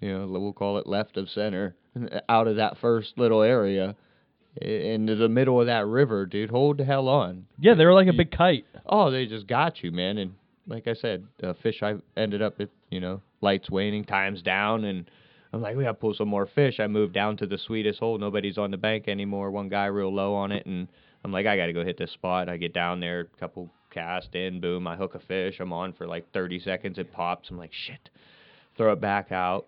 you 0.00 0.12
know, 0.12 0.26
we'll 0.26 0.52
call 0.52 0.78
it 0.78 0.86
left 0.86 1.16
of 1.16 1.28
center, 1.30 1.76
out 2.28 2.46
of 2.46 2.56
that 2.56 2.78
first 2.78 3.14
little 3.16 3.42
area. 3.42 3.96
Into 4.58 5.16
the 5.16 5.28
middle 5.28 5.60
of 5.60 5.66
that 5.66 5.86
river, 5.86 6.24
dude. 6.24 6.48
Hold 6.48 6.78
the 6.78 6.84
hell 6.86 7.08
on. 7.08 7.44
Yeah, 7.58 7.74
they 7.74 7.84
were 7.84 7.92
like 7.92 8.08
a 8.08 8.14
big 8.14 8.30
kite. 8.30 8.64
Oh, 8.86 9.10
they 9.10 9.26
just 9.26 9.46
got 9.46 9.82
you, 9.82 9.92
man. 9.92 10.16
And 10.16 10.32
like 10.66 10.88
I 10.88 10.94
said, 10.94 11.26
the 11.38 11.54
fish 11.62 11.82
I 11.82 11.94
ended 12.16 12.42
up 12.42 12.60
at, 12.60 12.68
you 12.90 13.00
know, 13.00 13.20
lights 13.40 13.70
waning, 13.70 14.04
times 14.04 14.42
down, 14.42 14.84
and 14.84 15.10
I'm 15.52 15.62
like, 15.62 15.76
we 15.76 15.84
gotta 15.84 15.94
pull 15.94 16.14
some 16.14 16.28
more 16.28 16.46
fish. 16.46 16.80
I 16.80 16.86
moved 16.86 17.14
down 17.14 17.36
to 17.38 17.46
the 17.46 17.58
sweetest 17.58 18.00
hole. 18.00 18.18
Nobody's 18.18 18.58
on 18.58 18.70
the 18.70 18.76
bank 18.76 19.08
anymore. 19.08 19.50
One 19.50 19.68
guy 19.68 19.86
real 19.86 20.12
low 20.12 20.34
on 20.34 20.52
it, 20.52 20.66
and 20.66 20.88
I'm 21.24 21.32
like, 21.32 21.46
I 21.46 21.56
gotta 21.56 21.72
go 21.72 21.84
hit 21.84 21.98
this 21.98 22.12
spot. 22.12 22.48
I 22.48 22.56
get 22.56 22.74
down 22.74 23.00
there, 23.00 23.26
couple 23.38 23.70
cast 23.90 24.34
in, 24.34 24.60
boom, 24.60 24.86
I 24.86 24.96
hook 24.96 25.14
a 25.14 25.20
fish. 25.20 25.56
I'm 25.60 25.72
on 25.72 25.92
for 25.92 26.06
like 26.06 26.30
30 26.32 26.60
seconds. 26.60 26.98
It 26.98 27.12
pops. 27.12 27.48
I'm 27.50 27.58
like, 27.58 27.72
shit. 27.72 28.10
Throw 28.76 28.92
it 28.92 29.00
back 29.00 29.32
out. 29.32 29.66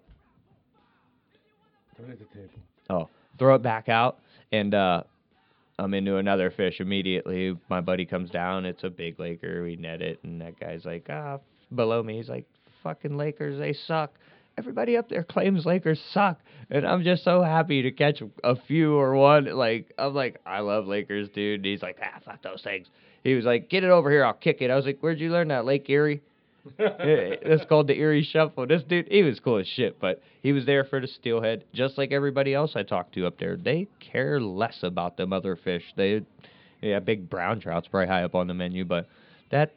Right 1.99 2.11
at 2.11 2.19
the 2.19 2.27
table. 2.27 2.61
Oh, 2.91 3.09
throw 3.39 3.55
it 3.55 3.63
back 3.63 3.89
out, 3.89 4.19
and 4.53 4.75
uh, 4.75 5.03
I'm 5.79 5.95
into 5.95 6.17
another 6.17 6.51
fish 6.51 6.81
immediately. 6.81 7.57
My 7.71 7.81
buddy 7.81 8.05
comes 8.05 8.31
down. 8.31 8.65
It's 8.65 8.83
a 8.85 8.91
big 8.91 9.21
Laker. 9.21 9.63
We 9.63 9.77
net 9.77 10.03
it, 10.03 10.19
and 10.25 10.41
that 10.41 10.59
guy's 10.59 10.85
like, 10.85 11.07
ah, 11.09 11.39
below 11.75 12.03
me. 12.03 12.17
He's 12.17 12.29
like, 12.29 12.47
fucking 12.83 13.17
Lakers, 13.17 13.59
they 13.59 13.73
suck. 13.73 14.13
Everybody 14.57 14.97
up 14.97 15.09
there 15.09 15.23
claims 15.23 15.65
Lakers 15.65 16.01
suck, 16.13 16.41
and 16.69 16.85
I'm 16.85 17.05
just 17.05 17.23
so 17.23 17.43
happy 17.43 17.83
to 17.83 17.93
catch 17.93 18.21
a 18.43 18.57
few 18.57 18.97
or 18.97 19.15
one. 19.15 19.45
Like 19.45 19.93
I'm 19.99 20.15
like, 20.15 20.41
I 20.45 20.61
love 20.61 20.87
Lakers, 20.89 21.29
dude. 21.29 21.61
And 21.61 21.67
he's 21.67 21.83
like, 21.83 21.99
ah, 22.03 22.19
fuck 22.25 22.43
those 22.43 22.63
things. 22.63 22.89
He 23.23 23.35
was 23.35 23.45
like, 23.45 23.71
get 23.71 23.85
it 23.85 23.91
over 23.91 24.11
here, 24.11 24.25
I'll 24.25 24.33
kick 24.33 24.61
it. 24.61 24.71
I 24.71 24.75
was 24.75 24.85
like, 24.85 24.99
where'd 25.01 25.21
you 25.21 25.31
learn 25.31 25.49
that, 25.49 25.65
Lake 25.65 25.89
Erie? 25.89 26.23
Yeah, 26.79 27.35
That's 27.47 27.65
called 27.69 27.87
the 27.89 27.95
Erie 27.99 28.25
Shuffle. 28.25 28.67
This 28.67 28.83
dude, 28.83 29.09
he 29.11 29.23
was 29.23 29.41
cool 29.41 29.59
as 29.59 29.67
shit, 29.67 30.01
but 30.01 30.23
he 30.43 30.53
was 30.53 30.67
there 30.67 30.85
for 30.85 31.01
the 31.01 31.07
steelhead, 31.07 31.65
just 31.73 31.99
like 31.99 32.13
everybody 32.13 32.55
else 32.55 32.73
I 32.77 32.83
talked 32.83 33.15
to 33.15 33.27
up 33.27 33.39
there. 33.39 33.57
They 33.57 33.87
care 34.01 34.41
less 34.41 34.79
about 34.83 35.17
them 35.17 35.33
other 35.33 35.57
fish. 35.57 35.83
They, 35.97 36.23
yeah, 36.81 36.99
big 37.01 37.29
brown 37.31 37.61
trout's 37.61 37.89
probably 37.89 38.09
high 38.09 38.23
up 38.25 38.35
on 38.35 38.47
the 38.47 38.55
menu, 38.55 38.85
but 38.85 39.07
that 39.51 39.73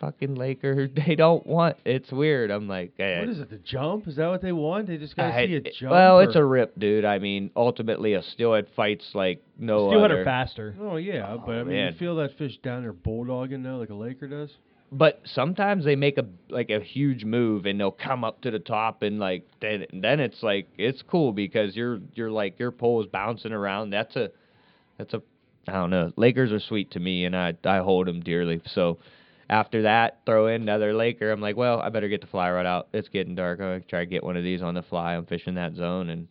fucking 0.00 0.34
Laker, 0.34 0.88
they 1.06 1.14
don't 1.14 1.46
want. 1.46 1.76
It's 1.84 2.10
weird. 2.10 2.50
I'm 2.50 2.68
like, 2.68 2.92
eh, 2.98 3.20
What 3.20 3.28
is 3.28 3.38
it? 3.40 3.50
The 3.50 3.58
jump? 3.58 4.06
Is 4.08 4.16
that 4.16 4.26
what 4.28 4.42
they 4.42 4.52
want? 4.52 4.86
They 4.88 4.96
just 4.98 5.16
gotta 5.16 5.34
I- 5.34 5.46
see 5.46 5.54
a 5.54 5.58
it- 5.58 5.74
jump. 5.78 5.92
Well, 5.92 6.18
it's 6.20 6.36
a 6.36 6.44
rip, 6.44 6.78
dude. 6.78 7.04
I 7.04 7.18
mean, 7.18 7.50
ultimately, 7.56 8.14
a 8.14 8.22
steelhead 8.22 8.66
fights 8.76 9.04
like 9.14 9.42
no 9.58 9.88
Steelhead 9.90 10.10
other. 10.10 10.20
are 10.22 10.24
faster. 10.24 10.74
Oh 10.80 10.96
yeah, 10.96 11.36
but 11.44 11.52
I 11.54 11.58
mean, 11.64 11.76
man. 11.76 11.92
you 11.92 11.98
feel 11.98 12.16
that 12.16 12.36
fish 12.36 12.56
down 12.58 12.82
there 12.82 12.92
bulldogging 12.92 13.62
though, 13.62 13.76
like 13.76 13.90
a 13.90 13.94
Laker 13.94 14.26
does. 14.28 14.50
But 14.94 15.20
sometimes 15.24 15.84
they 15.84 15.96
make 15.96 16.18
a 16.18 16.24
like 16.48 16.70
a 16.70 16.78
huge 16.78 17.24
move 17.24 17.66
and 17.66 17.80
they'll 17.80 17.90
come 17.90 18.22
up 18.22 18.40
to 18.42 18.50
the 18.50 18.60
top 18.60 19.02
and 19.02 19.18
like 19.18 19.44
then 19.60 19.84
then 19.92 20.20
it's 20.20 20.42
like 20.42 20.68
it's 20.78 21.02
cool 21.02 21.32
because 21.32 21.74
you're 21.74 21.98
you're 22.14 22.30
like 22.30 22.58
your 22.60 22.70
pole 22.70 23.02
is 23.02 23.08
bouncing 23.08 23.52
around. 23.52 23.90
That's 23.90 24.14
a 24.14 24.30
that's 24.96 25.12
a 25.12 25.22
I 25.66 25.72
don't 25.72 25.90
know. 25.90 26.12
Lakers 26.16 26.52
are 26.52 26.60
sweet 26.60 26.92
to 26.92 27.00
me 27.00 27.24
and 27.24 27.36
I 27.36 27.54
I 27.64 27.78
hold 27.78 28.06
them 28.06 28.20
dearly. 28.20 28.62
So 28.66 28.98
after 29.50 29.82
that, 29.82 30.20
throw 30.24 30.46
in 30.46 30.62
another 30.62 30.94
Laker. 30.94 31.30
I'm 31.30 31.40
like, 31.40 31.56
well, 31.56 31.80
I 31.80 31.88
better 31.88 32.08
get 32.08 32.20
the 32.20 32.28
fly 32.28 32.50
rod 32.50 32.64
out. 32.64 32.88
It's 32.92 33.08
getting 33.08 33.34
dark. 33.34 33.58
Gonna 33.58 33.80
try 33.80 34.00
to 34.00 34.06
get 34.06 34.22
one 34.22 34.36
of 34.36 34.44
these 34.44 34.62
on 34.62 34.74
the 34.74 34.82
fly. 34.82 35.16
I'm 35.16 35.26
fishing 35.26 35.54
that 35.54 35.74
zone 35.74 36.08
and 36.08 36.28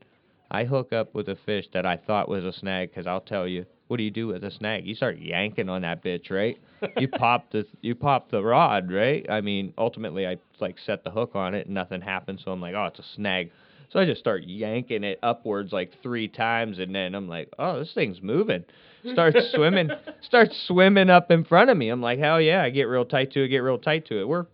I 0.50 0.64
hook 0.64 0.94
up 0.94 1.14
with 1.14 1.28
a 1.28 1.36
fish 1.36 1.66
that 1.74 1.86
I 1.86 1.98
thought 1.98 2.30
was 2.30 2.46
a 2.46 2.54
snag 2.54 2.92
because 2.92 3.08
I'll 3.08 3.20
tell 3.20 3.46
you, 3.46 3.66
what 3.88 3.98
do 3.98 4.04
you 4.04 4.12
do 4.12 4.28
with 4.28 4.44
a 4.44 4.52
snag? 4.52 4.86
You 4.86 4.96
start 4.96 5.20
yanking 5.20 5.70
on 5.70 5.82
that 5.82 6.04
bitch, 6.04 6.32
right? 6.32 6.58
you 6.98 7.08
pop 7.08 7.52
the 7.52 7.66
you 7.82 7.96
pop 7.96 8.32
the 8.32 8.42
rod, 8.42 8.92
right? 8.92 9.26
I 9.30 9.42
mean, 9.42 9.74
ultimately, 9.78 10.28
I 10.28 10.38
like 10.60 10.78
set 10.86 11.04
the 11.04 11.12
hook 11.12 11.32
on 11.36 11.54
it 11.54 11.66
and 11.66 11.76
nothing 11.76 12.02
happened, 12.02 12.42
so 12.44 12.52
I'm 12.52 12.62
like, 12.62 12.76
oh, 12.76 12.86
it's 12.86 13.00
a 13.00 13.06
snag. 13.16 13.52
So 13.92 14.00
I 14.00 14.06
just 14.06 14.20
start 14.20 14.44
yanking 14.46 15.04
it 15.04 15.20
upwards 15.22 15.72
like 15.72 15.94
three 16.02 16.28
times, 16.28 16.80
and 16.80 16.96
then 16.96 17.14
I'm 17.14 17.28
like, 17.28 17.50
oh, 17.60 17.80
this 17.80 17.94
thing's 17.94 18.22
moving. 18.22 18.66
Starts 19.12 19.38
swimming, 19.54 19.90
starts 20.22 20.60
swimming 20.68 21.10
up 21.10 21.30
in 21.30 21.44
front 21.44 21.70
of 21.70 21.78
me. 21.78 21.90
I'm 21.90 22.02
like, 22.02 22.20
hell 22.20 22.42
yeah! 22.42 22.64
I 22.64 22.70
get 22.70 22.84
real 22.84 23.06
tight 23.06 23.32
to 23.34 23.44
it, 23.44 23.50
get 23.50 23.60
real 23.60 23.78
tight 23.78 24.08
to 24.08 24.20
it. 24.20 24.28
We're 24.28 24.48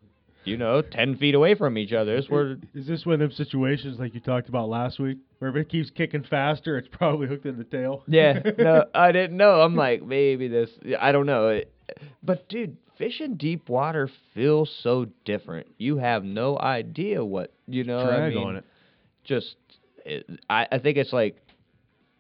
you 0.49 0.57
know, 0.57 0.81
ten 0.81 1.15
feet 1.17 1.35
away 1.35 1.55
from 1.55 1.77
each 1.77 1.93
other. 1.93 2.15
It's 2.15 2.29
where 2.29 2.57
Is 2.73 2.87
this 2.87 3.05
one 3.05 3.15
of 3.15 3.19
them 3.19 3.31
situations 3.31 3.99
like 3.99 4.13
you 4.13 4.19
talked 4.19 4.49
about 4.49 4.69
last 4.69 4.99
week, 4.99 5.17
where 5.39 5.49
if 5.49 5.55
it 5.55 5.69
keeps 5.69 5.89
kicking 5.89 6.23
faster, 6.23 6.77
it's 6.77 6.87
probably 6.91 7.27
hooked 7.27 7.45
in 7.45 7.57
the 7.57 7.63
tail? 7.63 8.03
Yeah, 8.07 8.39
no, 8.57 8.85
I 8.93 9.11
didn't 9.11 9.37
know. 9.37 9.61
I'm 9.61 9.75
like, 9.75 10.03
maybe 10.03 10.47
this. 10.47 10.69
I 10.99 11.11
don't 11.11 11.25
know. 11.25 11.49
It, 11.49 11.73
but 12.23 12.47
dude, 12.49 12.77
fishing 12.97 13.35
deep 13.35 13.69
water 13.69 14.09
feels 14.33 14.69
so 14.83 15.07
different. 15.25 15.67
You 15.77 15.97
have 15.97 16.23
no 16.23 16.57
idea 16.57 17.23
what 17.23 17.53
you 17.67 17.83
know. 17.83 17.99
I 17.99 18.17
Drag 18.17 18.35
mean, 18.35 18.43
on 18.43 18.55
it. 18.57 18.65
Just, 19.23 19.55
it, 20.05 20.27
I 20.49 20.67
I 20.71 20.79
think 20.79 20.97
it's 20.97 21.13
like, 21.13 21.37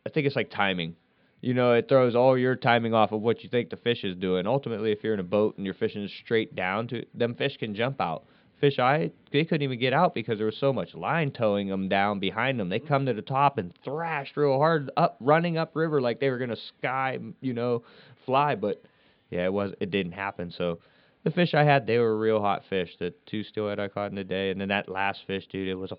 I 0.05 0.09
think 0.09 0.27
it's 0.27 0.35
like 0.35 0.51
timing. 0.51 0.95
You 1.41 1.53
know, 1.53 1.73
it 1.73 1.87
throws 1.87 2.15
all 2.15 2.37
your 2.37 2.55
timing 2.55 2.93
off 2.93 3.11
of 3.11 3.21
what 3.21 3.43
you 3.43 3.49
think 3.49 3.69
the 3.69 3.77
fish 3.77 4.03
is 4.03 4.15
doing. 4.15 4.45
Ultimately, 4.45 4.91
if 4.91 5.03
you're 5.03 5.13
in 5.13 5.19
a 5.21 5.23
boat 5.23 5.55
and 5.57 5.65
you're 5.65 5.73
fishing 5.73 6.09
straight 6.23 6.55
down 6.55 6.87
to 6.89 7.05
them, 7.13 7.35
fish 7.35 7.55
can 7.57 7.75
jump 7.75 8.01
out. 8.01 8.25
Fish, 8.59 8.77
I 8.77 9.11
they 9.31 9.45
couldn't 9.45 9.61
even 9.61 9.79
get 9.79 9.93
out 9.93 10.13
because 10.13 10.37
there 10.37 10.45
was 10.45 10.57
so 10.57 10.73
much 10.73 10.93
line 10.93 11.31
towing 11.31 11.69
them 11.69 11.87
down 11.87 12.19
behind 12.19 12.59
them. 12.59 12.67
They 12.67 12.79
come 12.79 13.05
to 13.05 13.13
the 13.13 13.21
top 13.21 13.57
and 13.57 13.73
thrashed 13.85 14.35
real 14.35 14.57
hard 14.57 14.91
up, 14.97 15.15
running 15.21 15.57
up 15.57 15.77
river 15.77 16.01
like 16.01 16.19
they 16.19 16.29
were 16.29 16.37
gonna 16.37 16.57
sky, 16.77 17.19
you 17.39 17.53
know, 17.53 17.83
fly. 18.25 18.55
But 18.55 18.83
yeah, 19.29 19.45
it 19.45 19.53
was 19.53 19.71
it 19.79 19.91
didn't 19.91 20.11
happen. 20.11 20.51
So 20.51 20.79
the 21.23 21.31
fish 21.31 21.53
I 21.53 21.63
had, 21.63 21.87
they 21.87 21.99
were 21.99 22.17
real 22.17 22.41
hot 22.41 22.63
fish. 22.69 22.89
The 22.99 23.13
two 23.25 23.43
steelhead 23.43 23.79
I 23.79 23.87
caught 23.87 24.09
in 24.09 24.15
the 24.15 24.25
day, 24.25 24.51
and 24.51 24.59
then 24.59 24.67
that 24.69 24.89
last 24.89 25.21
fish, 25.25 25.47
dude, 25.49 25.69
it 25.69 25.75
was 25.75 25.93
a 25.93 25.97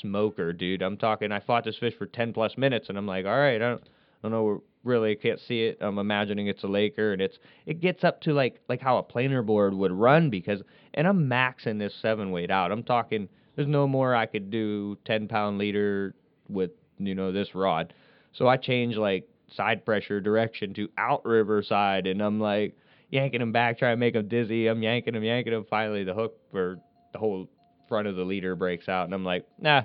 smoker, 0.00 0.52
dude. 0.52 0.80
I'm 0.80 0.96
talking. 0.96 1.32
I 1.32 1.40
fought 1.40 1.64
this 1.64 1.78
fish 1.78 1.94
for 1.98 2.06
ten 2.06 2.32
plus 2.32 2.56
minutes, 2.56 2.88
and 2.88 2.96
I'm 2.96 3.06
like, 3.06 3.26
all 3.26 3.36
right, 3.36 3.56
I 3.56 3.58
don't, 3.58 3.82
I 4.24 4.28
don't 4.30 4.32
know, 4.32 4.62
really 4.84 5.10
I 5.12 5.14
can't 5.16 5.38
see 5.38 5.64
it. 5.64 5.76
I'm 5.82 5.98
imagining 5.98 6.46
it's 6.46 6.64
a 6.64 6.66
Laker, 6.66 7.12
and 7.12 7.20
it's 7.20 7.38
it 7.66 7.80
gets 7.80 8.04
up 8.04 8.22
to 8.22 8.32
like 8.32 8.58
like 8.70 8.80
how 8.80 8.96
a 8.96 9.02
planer 9.02 9.42
board 9.42 9.74
would 9.74 9.92
run 9.92 10.30
because, 10.30 10.62
and 10.94 11.06
I'm 11.06 11.28
maxing 11.28 11.78
this 11.78 11.94
seven 12.00 12.30
weight 12.30 12.50
out. 12.50 12.72
I'm 12.72 12.82
talking. 12.82 13.28
There's 13.54 13.68
no 13.68 13.86
more 13.86 14.14
I 14.14 14.24
could 14.24 14.50
do 14.50 14.96
ten 15.04 15.28
pound 15.28 15.58
leader 15.58 16.14
with 16.48 16.70
you 16.98 17.14
know 17.14 17.32
this 17.32 17.54
rod. 17.54 17.92
So 18.32 18.48
I 18.48 18.56
change 18.56 18.96
like 18.96 19.28
side 19.54 19.84
pressure 19.84 20.22
direction 20.22 20.72
to 20.74 20.88
outriver 20.96 21.62
side, 21.62 22.06
and 22.06 22.22
I'm 22.22 22.40
like 22.40 22.74
yanking 23.10 23.42
him 23.42 23.52
back, 23.52 23.78
trying 23.78 23.92
to 23.92 24.00
make 24.00 24.14
him 24.14 24.26
dizzy. 24.26 24.68
I'm 24.68 24.82
yanking 24.82 25.14
him, 25.14 25.22
yanking 25.22 25.52
him. 25.52 25.66
Finally, 25.68 26.04
the 26.04 26.14
hook 26.14 26.38
or 26.54 26.78
the 27.12 27.18
whole 27.18 27.46
front 27.90 28.08
of 28.08 28.16
the 28.16 28.24
leader 28.24 28.56
breaks 28.56 28.88
out, 28.88 29.04
and 29.04 29.12
I'm 29.12 29.24
like, 29.24 29.44
nah, 29.58 29.82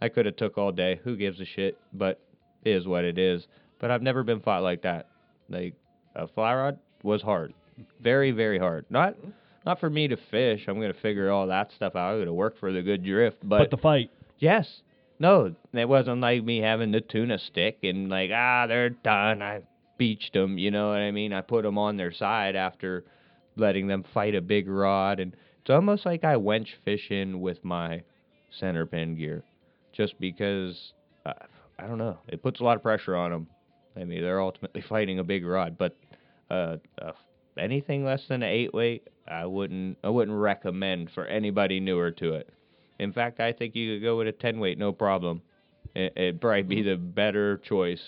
I 0.00 0.08
could 0.10 0.26
have 0.26 0.36
took 0.36 0.58
all 0.58 0.70
day. 0.70 1.00
Who 1.02 1.16
gives 1.16 1.40
a 1.40 1.44
shit? 1.44 1.76
But 1.92 2.20
is 2.64 2.86
what 2.86 3.04
it 3.04 3.18
is. 3.18 3.46
But 3.80 3.90
I've 3.90 4.02
never 4.02 4.22
been 4.22 4.40
fought 4.40 4.62
like 4.62 4.82
that. 4.82 5.08
Like 5.48 5.74
a 6.14 6.28
fly 6.28 6.54
rod 6.54 6.78
was 7.02 7.22
hard, 7.22 7.54
very 8.00 8.30
very 8.30 8.58
hard. 8.58 8.86
Not 8.90 9.16
not 9.66 9.80
for 9.80 9.90
me 9.90 10.08
to 10.08 10.16
fish. 10.30 10.64
I'm 10.68 10.80
gonna 10.80 10.94
figure 10.94 11.30
all 11.30 11.46
that 11.48 11.72
stuff 11.72 11.96
out. 11.96 12.14
I'm 12.14 12.20
gonna 12.20 12.32
work 12.32 12.58
for 12.58 12.72
the 12.72 12.82
good 12.82 13.04
drift, 13.04 13.38
but 13.42 13.58
But 13.58 13.70
the 13.70 13.76
fight. 13.76 14.10
Yes. 14.38 14.82
No, 15.18 15.54
it 15.74 15.88
wasn't 15.88 16.22
like 16.22 16.42
me 16.44 16.60
having 16.60 16.92
the 16.92 17.02
tuna 17.02 17.38
stick 17.38 17.80
and 17.82 18.08
like, 18.08 18.30
ah, 18.32 18.66
they're 18.66 18.88
done. 18.88 19.42
I 19.42 19.60
beached 19.98 20.32
them, 20.32 20.56
you 20.56 20.70
know 20.70 20.88
what 20.88 20.96
I 20.98 21.10
mean? 21.10 21.34
I 21.34 21.42
put 21.42 21.62
them 21.62 21.76
on 21.76 21.98
their 21.98 22.10
side 22.10 22.56
after 22.56 23.04
letting 23.54 23.86
them 23.86 24.02
fight 24.14 24.34
a 24.34 24.40
big 24.40 24.66
rod. 24.66 25.20
And 25.20 25.36
it's 25.60 25.68
almost 25.68 26.06
like 26.06 26.24
I 26.24 26.36
wench 26.36 26.68
fishing 26.86 27.42
with 27.42 27.62
my 27.62 28.02
center 28.58 28.86
pin 28.86 29.14
gear 29.14 29.44
just 29.92 30.18
because, 30.18 30.94
uh, 31.26 31.34
I 31.78 31.86
don't 31.86 31.98
know, 31.98 32.16
it 32.28 32.42
puts 32.42 32.60
a 32.60 32.64
lot 32.64 32.76
of 32.76 32.82
pressure 32.82 33.14
on 33.14 33.30
them. 33.30 33.46
I 33.96 34.04
mean, 34.04 34.22
they're 34.22 34.40
ultimately 34.40 34.80
fighting 34.88 35.18
a 35.18 35.24
big 35.24 35.44
rod, 35.44 35.76
but 35.78 35.96
uh, 36.50 36.76
uh, 37.00 37.12
anything 37.58 38.04
less 38.04 38.22
than 38.28 38.42
an 38.42 38.48
eight 38.48 38.74
weight, 38.74 39.08
I 39.28 39.46
wouldn't, 39.46 39.98
I 40.02 40.08
wouldn't 40.08 40.36
recommend 40.36 41.10
for 41.14 41.26
anybody 41.26 41.80
newer 41.80 42.10
to 42.12 42.34
it. 42.34 42.50
In 42.98 43.12
fact, 43.12 43.40
I 43.40 43.52
think 43.52 43.74
you 43.74 43.94
could 43.94 44.02
go 44.02 44.18
with 44.18 44.28
a 44.28 44.32
10 44.32 44.60
weight, 44.60 44.78
no 44.78 44.92
problem. 44.92 45.42
It, 45.94 46.12
it'd 46.16 46.40
probably 46.40 46.62
be 46.62 46.82
the 46.82 46.96
better 46.96 47.58
choice. 47.58 48.00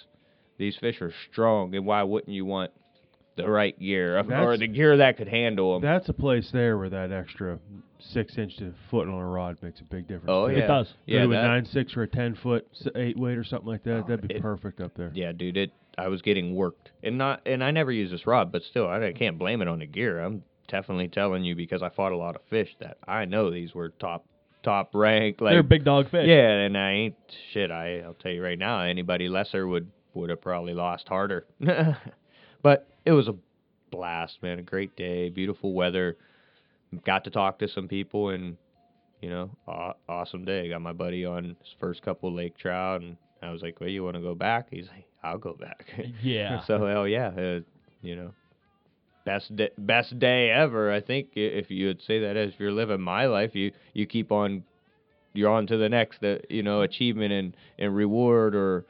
These 0.59 0.77
fish 0.77 1.01
are 1.01 1.12
strong, 1.31 1.75
and 1.75 1.87
why 1.87 2.03
wouldn't 2.03 2.33
you 2.33 2.45
want 2.45 2.73
the 3.37 3.49
right 3.49 3.79
gear 3.79 4.18
or 4.18 4.23
That's- 4.23 4.59
the 4.59 4.66
gear 4.68 4.97
that 4.99 5.16
could 5.16 5.29
handle 5.29 5.75
them? 5.75 5.83
That's 5.83 6.09
a 6.09 6.12
place 6.12 6.51
there 6.53 6.77
where 6.79 6.90
that 6.90 7.12
extra 7.12 7.59
six 7.99 8.37
inch 8.37 8.57
to 8.57 8.73
foot 8.90 9.07
on 9.09 9.14
a 9.14 9.27
rod 9.27 9.57
makes 9.62 9.81
a 9.81 9.85
big 9.85 10.03
difference. 10.09 10.27
Oh 10.29 10.49
too. 10.49 10.55
yeah, 10.57 10.64
It 10.64 10.66
does. 10.66 10.87
Go 10.88 10.95
Yeah, 11.07 11.18
to 11.21 11.25
a 11.27 11.29
that- 11.29 11.42
nine 11.42 11.64
six 11.66 11.97
or 11.97 12.03
a 12.03 12.09
ten 12.09 12.35
foot 12.35 12.66
s- 12.73 12.88
eight 12.97 13.16
weight 13.16 13.38
or 13.38 13.45
something 13.45 13.68
like 13.68 13.85
that. 13.85 13.99
Oh, 13.99 14.05
That'd 14.09 14.29
be 14.29 14.35
it- 14.35 14.42
perfect 14.42 14.81
up 14.81 14.95
there. 14.97 15.11
yeah, 15.14 15.33
dude. 15.33 15.57
It. 15.57 15.71
I 15.99 16.09
was 16.09 16.23
getting 16.23 16.55
worked, 16.55 16.90
and 17.03 17.18
not, 17.18 17.42
and 17.47 17.62
I 17.62 17.71
never 17.71 17.92
use 17.92 18.11
this 18.11 18.27
rod, 18.27 18.51
but 18.51 18.62
still, 18.62 18.88
I, 18.88 19.09
I 19.09 19.12
can't 19.12 19.38
blame 19.38 19.61
it 19.61 19.68
on 19.68 19.81
the 19.81 19.87
gear. 19.87 20.21
I'm 20.21 20.42
definitely 20.66 21.09
telling 21.09 21.45
you 21.45 21.55
because 21.55 21.83
I 21.83 21.90
fought 21.90 22.12
a 22.12 22.16
lot 22.16 22.35
of 22.35 22.40
fish 22.49 22.71
that 22.81 22.97
I 23.07 23.27
know 23.27 23.51
these 23.51 23.75
were 23.75 23.90
top, 23.90 24.25
top 24.62 24.95
rank. 24.95 25.42
Like 25.42 25.53
They're 25.53 25.62
big 25.62 25.85
dog 25.85 26.09
fish. 26.11 26.27
Yeah, 26.27 26.49
and 26.61 26.79
I 26.79 26.90
ain't 26.92 27.14
shit. 27.53 27.71
I 27.71 28.01
I'll 28.01 28.14
tell 28.14 28.33
you 28.33 28.42
right 28.42 28.59
now, 28.59 28.81
anybody 28.81 29.29
lesser 29.29 29.66
would 29.68 29.87
would 30.14 30.31
have 30.31 30.40
probably 30.40 30.73
lost 30.73 31.09
harder. 31.09 31.47
but 32.62 32.88
it 33.05 33.12
was 33.12 33.29
a 33.29 33.35
blast, 33.91 34.43
man. 34.43 34.59
A 34.59 34.62
great 34.62 34.97
day, 34.97 35.29
beautiful 35.29 35.73
weather. 35.73 36.17
Got 37.05 37.25
to 37.25 37.31
talk 37.31 37.59
to 37.61 37.69
some 37.69 37.88
people, 37.88 38.31
and 38.31 38.57
you 39.21 39.31
know, 39.31 39.51
aw- 39.67 39.95
awesome 40.09 40.45
day. 40.45 40.69
Got 40.69 40.83
my 40.83 40.93
buddy 40.93 41.25
on 41.25 41.45
his 41.45 41.75
first 41.81 42.03
couple 42.03 42.33
lake 42.33 42.57
trout, 42.59 43.01
and 43.01 43.17
I 43.43 43.51
was 43.51 43.62
like, 43.62 43.81
"Well, 43.81 43.88
you 43.88 44.05
want 44.05 44.17
to 44.17 44.23
go 44.23 44.35
back?" 44.35 44.69
He's 44.71 44.88
like, 44.88 45.07
"I'll 45.23 45.38
go 45.38 45.55
back." 45.55 45.87
Yeah. 46.23 46.65
so 46.65 46.87
hell 46.87 47.09
yeah, 47.09 47.29
uh, 47.29 47.61
you 48.03 48.17
know, 48.17 48.33
best 49.25 49.55
day, 49.57 49.71
best 49.79 50.19
day 50.19 50.51
ever. 50.51 50.93
I 50.93 51.01
think 51.01 51.29
if 51.35 51.71
you 51.71 51.87
would 51.87 52.03
say 52.03 52.21
that 52.21 52.37
as 52.37 52.53
you're 52.59 52.73
living 52.73 53.01
my 53.01 53.27
life, 53.27 53.55
you 53.55 53.73
you 53.95 54.07
keep 54.07 54.31
on, 54.33 54.65
you're 55.33 55.51
on 55.51 55.67
to 55.69 55.77
the 55.77 55.88
next, 55.88 56.23
uh, 56.23 56.37
you 56.51 56.62
know, 56.62 56.83
achievement 56.83 57.33
and 57.33 57.57
and 57.79 57.95
reward 57.97 58.55
or 58.55 58.85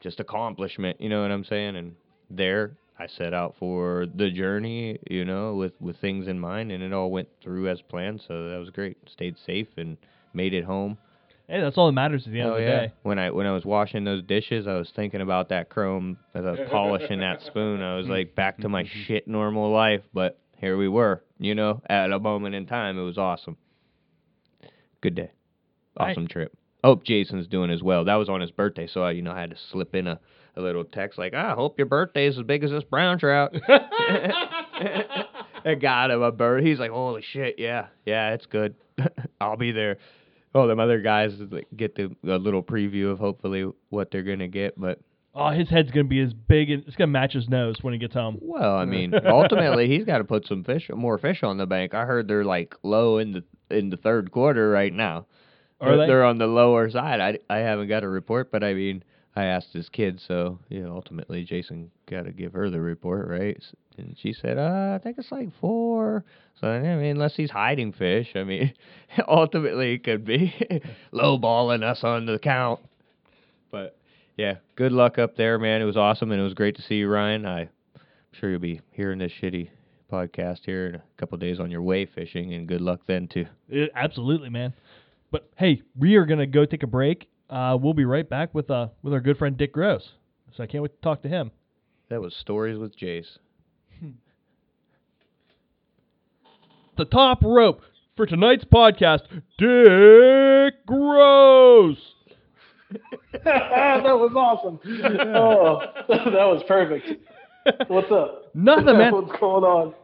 just 0.00 0.20
accomplishment. 0.20 1.00
You 1.00 1.08
know 1.08 1.22
what 1.22 1.30
I'm 1.32 1.44
saying? 1.44 1.76
And 1.76 1.96
there, 2.30 2.76
I 2.98 3.06
set 3.06 3.34
out 3.34 3.54
for 3.58 4.06
the 4.14 4.30
journey, 4.30 4.98
you 5.10 5.24
know, 5.24 5.54
with 5.54 5.72
with 5.80 5.98
things 5.98 6.28
in 6.28 6.38
mind, 6.38 6.72
and 6.72 6.82
it 6.82 6.92
all 6.92 7.10
went 7.10 7.28
through 7.42 7.68
as 7.68 7.82
planned. 7.82 8.22
So 8.26 8.48
that 8.48 8.58
was 8.58 8.70
great. 8.70 8.96
Stayed 9.08 9.36
safe 9.44 9.68
and 9.76 9.96
made 10.32 10.54
it 10.54 10.64
home. 10.64 10.96
Hey, 11.48 11.60
that's 11.60 11.78
all 11.78 11.86
that 11.86 11.92
matters 11.92 12.26
at 12.26 12.32
the 12.32 12.40
end 12.40 12.48
Oh 12.48 12.52
of 12.54 12.58
the 12.58 12.62
yeah. 12.62 12.86
day. 12.86 12.92
When 13.02 13.18
I 13.18 13.30
when 13.30 13.46
I 13.46 13.52
was 13.52 13.64
washing 13.64 14.04
those 14.04 14.22
dishes, 14.22 14.66
I 14.66 14.74
was 14.74 14.90
thinking 14.96 15.20
about 15.20 15.50
that 15.50 15.68
chrome 15.68 16.16
as 16.34 16.44
I 16.44 16.50
was 16.52 16.60
polishing 16.70 17.20
that 17.20 17.42
spoon. 17.42 17.82
I 17.82 17.96
was 17.96 18.06
like 18.06 18.34
back 18.34 18.58
to 18.58 18.68
my 18.68 18.84
shit 19.06 19.28
normal 19.28 19.70
life, 19.70 20.02
but 20.12 20.38
here 20.58 20.76
we 20.76 20.88
were, 20.88 21.22
you 21.38 21.54
know, 21.54 21.82
at 21.88 22.10
a 22.12 22.18
moment 22.18 22.54
in 22.54 22.66
time. 22.66 22.98
It 22.98 23.02
was 23.02 23.18
awesome. 23.18 23.56
Good 25.00 25.14
day. 25.14 25.30
Right. 25.98 26.10
Awesome 26.10 26.26
trip. 26.26 26.56
Hope 26.82 27.04
Jason's 27.04 27.46
doing 27.46 27.70
as 27.70 27.82
well. 27.82 28.04
That 28.04 28.14
was 28.14 28.28
on 28.28 28.40
his 28.40 28.50
birthday, 28.50 28.86
so 28.86 29.02
I, 29.02 29.10
you 29.12 29.22
know, 29.22 29.32
I 29.32 29.40
had 29.40 29.50
to 29.50 29.56
slip 29.70 29.94
in 29.94 30.06
a, 30.06 30.20
a 30.56 30.60
little 30.60 30.84
text 30.84 31.18
like, 31.18 31.34
"I 31.34 31.52
hope 31.52 31.78
your 31.78 31.86
birthday 31.86 32.26
is 32.26 32.38
as 32.38 32.44
big 32.44 32.64
as 32.64 32.70
this 32.70 32.84
brown 32.84 33.18
trout." 33.18 33.54
I 35.64 35.74
got 35.80 36.10
him 36.10 36.22
a 36.22 36.32
bird. 36.32 36.64
He's 36.64 36.78
like, 36.78 36.90
"Holy 36.90 37.22
shit, 37.32 37.56
yeah, 37.58 37.86
yeah, 38.04 38.34
it's 38.34 38.46
good. 38.46 38.74
I'll 39.40 39.56
be 39.56 39.72
there." 39.72 39.98
Oh, 40.54 40.66
them 40.66 40.80
other 40.80 41.00
guys 41.00 41.32
get 41.76 41.96
the 41.96 42.14
a 42.24 42.38
little 42.38 42.62
preview 42.62 43.10
of 43.10 43.18
hopefully 43.18 43.70
what 43.90 44.10
they're 44.10 44.22
gonna 44.22 44.48
get, 44.48 44.78
but 44.80 45.00
Oh, 45.38 45.50
his 45.50 45.68
head's 45.68 45.90
gonna 45.90 46.04
be 46.04 46.22
as 46.22 46.32
big 46.32 46.70
and 46.70 46.82
it's 46.86 46.96
gonna 46.96 47.08
match 47.08 47.34
his 47.34 47.46
nose 47.46 47.76
when 47.82 47.92
he 47.92 47.98
gets 47.98 48.14
home. 48.14 48.38
well, 48.40 48.74
I 48.74 48.86
mean, 48.86 49.12
ultimately 49.26 49.86
he's 49.86 50.06
got 50.06 50.18
to 50.18 50.24
put 50.24 50.46
some 50.46 50.64
fish, 50.64 50.88
more 50.94 51.18
fish 51.18 51.42
on 51.42 51.58
the 51.58 51.66
bank. 51.66 51.92
I 51.92 52.06
heard 52.06 52.26
they're 52.26 52.44
like 52.44 52.74
low 52.82 53.18
in 53.18 53.32
the 53.32 53.44
in 53.70 53.90
the 53.90 53.98
third 53.98 54.30
quarter 54.30 54.70
right 54.70 54.92
now. 54.92 55.26
Are 55.78 55.90
they're, 55.90 55.98
they? 55.98 56.06
they're 56.06 56.24
on 56.24 56.38
the 56.38 56.46
lower 56.46 56.88
side. 56.88 57.20
I, 57.20 57.54
I 57.54 57.58
haven't 57.58 57.88
got 57.88 58.02
a 58.02 58.08
report, 58.08 58.50
but 58.50 58.64
I 58.64 58.72
mean, 58.72 59.04
I 59.36 59.44
asked 59.44 59.74
his 59.74 59.90
kid, 59.90 60.18
so 60.26 60.58
ultimately 60.72 61.44
Jason 61.44 61.90
got 62.10 62.22
to 62.22 62.32
give 62.32 62.54
her 62.54 62.70
the 62.70 62.80
report, 62.80 63.28
right? 63.28 63.62
And 63.98 64.16
she 64.18 64.32
said, 64.32 64.56
uh, 64.56 64.92
I 64.94 64.98
think 65.02 65.18
it's 65.18 65.30
like 65.30 65.50
four. 65.60 66.24
So 66.58 66.68
I 66.68 66.80
mean, 66.80 67.10
unless 67.10 67.36
he's 67.36 67.50
hiding 67.50 67.92
fish, 67.92 68.28
I 68.34 68.44
mean, 68.44 68.72
ultimately 69.28 69.92
it 69.92 70.04
could 70.04 70.24
be 70.24 70.54
lowballing 71.12 71.82
us 71.82 72.02
on 72.02 72.24
the 72.24 72.38
count. 72.38 72.80
But 73.70 73.98
yeah, 74.38 74.54
good 74.74 74.92
luck 74.92 75.18
up 75.18 75.36
there, 75.36 75.58
man. 75.58 75.82
It 75.82 75.84
was 75.86 75.98
awesome, 75.98 76.32
and 76.32 76.40
it 76.40 76.44
was 76.44 76.54
great 76.54 76.76
to 76.76 76.82
see 76.82 76.96
you, 76.96 77.08
Ryan. 77.08 77.44
I'm 77.44 77.68
sure 78.32 78.50
you'll 78.50 78.58
be 78.58 78.80
hearing 78.92 79.18
this 79.18 79.32
shitty 79.42 79.68
podcast 80.10 80.60
here 80.64 80.86
in 80.86 80.94
a 80.94 81.02
couple 81.18 81.36
days 81.36 81.60
on 81.60 81.70
your 81.70 81.82
way 81.82 82.06
fishing, 82.06 82.54
and 82.54 82.66
good 82.66 82.80
luck 82.80 83.00
then 83.06 83.28
too. 83.28 83.44
Uh, 83.70 83.86
absolutely, 83.94 84.48
man. 84.48 84.72
But 85.30 85.50
hey, 85.56 85.82
we 85.94 86.14
are 86.16 86.24
gonna 86.24 86.46
go 86.46 86.64
take 86.64 86.84
a 86.84 86.86
break. 86.86 87.28
Uh, 87.48 87.76
we'll 87.80 87.94
be 87.94 88.04
right 88.04 88.28
back 88.28 88.54
with 88.54 88.70
uh 88.70 88.88
with 89.02 89.12
our 89.12 89.20
good 89.20 89.38
friend 89.38 89.56
Dick 89.56 89.72
Gross. 89.72 90.10
So 90.56 90.62
I 90.62 90.66
can't 90.66 90.82
wait 90.82 90.94
to 90.96 91.00
talk 91.02 91.22
to 91.22 91.28
him. 91.28 91.50
That 92.08 92.20
was 92.20 92.34
stories 92.34 92.78
with 92.78 92.96
Jace. 92.98 93.38
The 96.96 97.04
top 97.04 97.42
rope 97.44 97.82
for 98.16 98.24
tonight's 98.26 98.64
podcast, 98.64 99.20
Dick 99.58 100.86
Gross. 100.86 101.98
that 103.44 104.02
was 104.04 104.32
awesome. 104.34 104.80
Oh, 105.36 105.80
that 106.08 106.46
was 106.46 106.62
perfect. 106.66 107.06
What's 107.88 108.10
up? 108.12 108.54
Nothing, 108.54 108.96
man. 108.96 109.12
What's 109.12 109.38
going 109.40 109.64
on? 109.64 109.94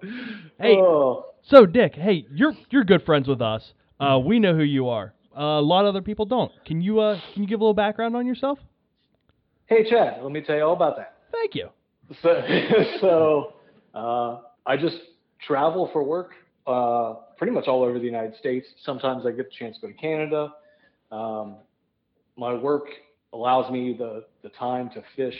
Hey, 0.60 0.76
Oh. 0.76 1.26
so 1.48 1.64
Dick, 1.64 1.94
hey, 1.94 2.26
you're 2.30 2.52
you're 2.70 2.84
good 2.84 3.04
friends 3.06 3.26
with 3.28 3.40
us. 3.40 3.72
Uh, 4.00 4.18
we 4.22 4.38
know 4.40 4.54
who 4.54 4.64
you 4.64 4.88
are. 4.88 5.14
A 5.34 5.60
lot 5.60 5.84
of 5.84 5.88
other 5.88 6.02
people 6.02 6.26
don't. 6.26 6.52
Can 6.64 6.80
you 6.80 7.00
uh 7.00 7.18
can 7.32 7.42
you 7.42 7.48
give 7.48 7.60
a 7.60 7.64
little 7.64 7.74
background 7.74 8.16
on 8.16 8.26
yourself? 8.26 8.58
Hey, 9.66 9.88
Chad. 9.88 10.22
Let 10.22 10.32
me 10.32 10.42
tell 10.42 10.56
you 10.56 10.62
all 10.62 10.74
about 10.74 10.96
that. 10.96 11.14
Thank 11.32 11.54
you. 11.54 11.68
So, 12.20 12.42
so 13.00 13.52
uh, 13.94 14.40
I 14.66 14.76
just 14.76 14.98
travel 15.46 15.88
for 15.92 16.02
work 16.02 16.32
uh, 16.66 17.14
pretty 17.36 17.52
much 17.52 17.66
all 17.66 17.82
over 17.82 17.98
the 17.98 18.04
United 18.04 18.36
States. 18.36 18.66
Sometimes 18.84 19.24
I 19.26 19.30
get 19.30 19.50
the 19.50 19.56
chance 19.58 19.76
to 19.76 19.82
go 19.82 19.88
to 19.88 19.98
Canada. 19.98 20.52
Um, 21.10 21.56
my 22.36 22.54
work 22.54 22.84
allows 23.32 23.70
me 23.70 23.94
the, 23.98 24.24
the 24.42 24.50
time 24.50 24.90
to 24.90 25.02
fish, 25.16 25.38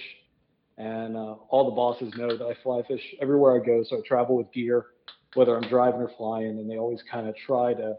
and 0.79 1.17
uh, 1.17 1.35
all 1.49 1.67
the 1.67 1.77
bosses 1.77 2.13
know 2.17 2.37
that 2.37 2.45
I 2.45 2.55
fly 2.63 2.83
fish 2.89 3.03
everywhere 3.21 3.61
I 3.61 3.65
go. 3.65 3.85
So 3.89 3.99
I 3.99 4.01
travel 4.07 4.37
with 4.37 4.53
gear, 4.53 4.87
whether 5.35 5.57
I'm 5.57 5.69
driving 5.69 6.01
or 6.01 6.11
flying, 6.17 6.59
and 6.59 6.71
they 6.71 6.79
always 6.79 7.01
kind 7.11 7.29
of 7.29 7.37
try 7.47 7.75
to 7.75 7.97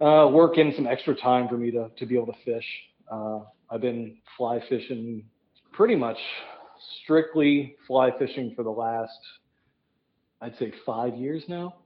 uh, 0.00 0.28
work 0.30 0.58
in 0.58 0.72
some 0.74 0.86
extra 0.86 1.14
time 1.14 1.48
for 1.48 1.56
me 1.56 1.70
to, 1.70 1.90
to 1.96 2.06
be 2.06 2.14
able 2.16 2.26
to 2.26 2.38
fish. 2.44 2.66
Uh, 3.10 3.40
I've 3.70 3.80
been 3.80 4.18
fly 4.36 4.60
fishing 4.68 5.24
pretty 5.72 5.96
much 5.96 6.18
strictly 7.02 7.76
fly 7.86 8.10
fishing 8.18 8.52
for 8.54 8.62
the 8.62 8.70
last, 8.70 9.18
I'd 10.40 10.56
say 10.58 10.72
five 10.84 11.14
years 11.14 11.44
now. 11.48 11.76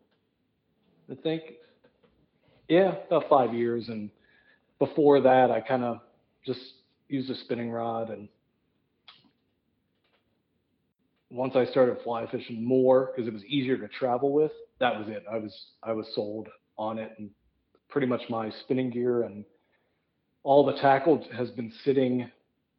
I 1.11 1.15
think. 1.15 1.43
Yeah, 2.69 2.95
about 3.07 3.29
five 3.29 3.53
years. 3.53 3.89
And 3.89 4.11
before 4.79 5.21
that, 5.21 5.51
I 5.51 5.61
kind 5.61 5.85
of 5.85 5.99
just 6.47 6.61
used 7.09 7.31
a 7.31 7.35
spinning 7.35 7.71
rod. 7.71 8.11
And 8.11 8.29
once 11.31 11.57
I 11.57 11.65
started 11.67 11.99
fly 12.05 12.27
fishing 12.31 12.65
more, 12.65 13.13
because 13.13 13.27
it 13.27 13.33
was 13.33 13.45
easier 13.45 13.77
to 13.77 13.89
travel 13.89 14.33
with, 14.33 14.53
that 14.79 14.97
was 14.97 15.09
it. 15.09 15.25
I 15.31 15.39
was 15.39 15.67
I 15.83 15.93
was 15.93 16.07
sold 16.15 16.49
on 16.79 16.99
it, 16.99 17.13
and 17.19 17.31
pretty 17.91 18.07
much 18.07 18.23
my 18.29 18.51
spinning 18.63 18.91
gear 18.91 19.23
and 19.23 19.45
all 20.43 20.65
the 20.65 20.75
tackle 20.75 21.27
has 21.37 21.51
been 21.51 21.73
sitting 21.85 22.31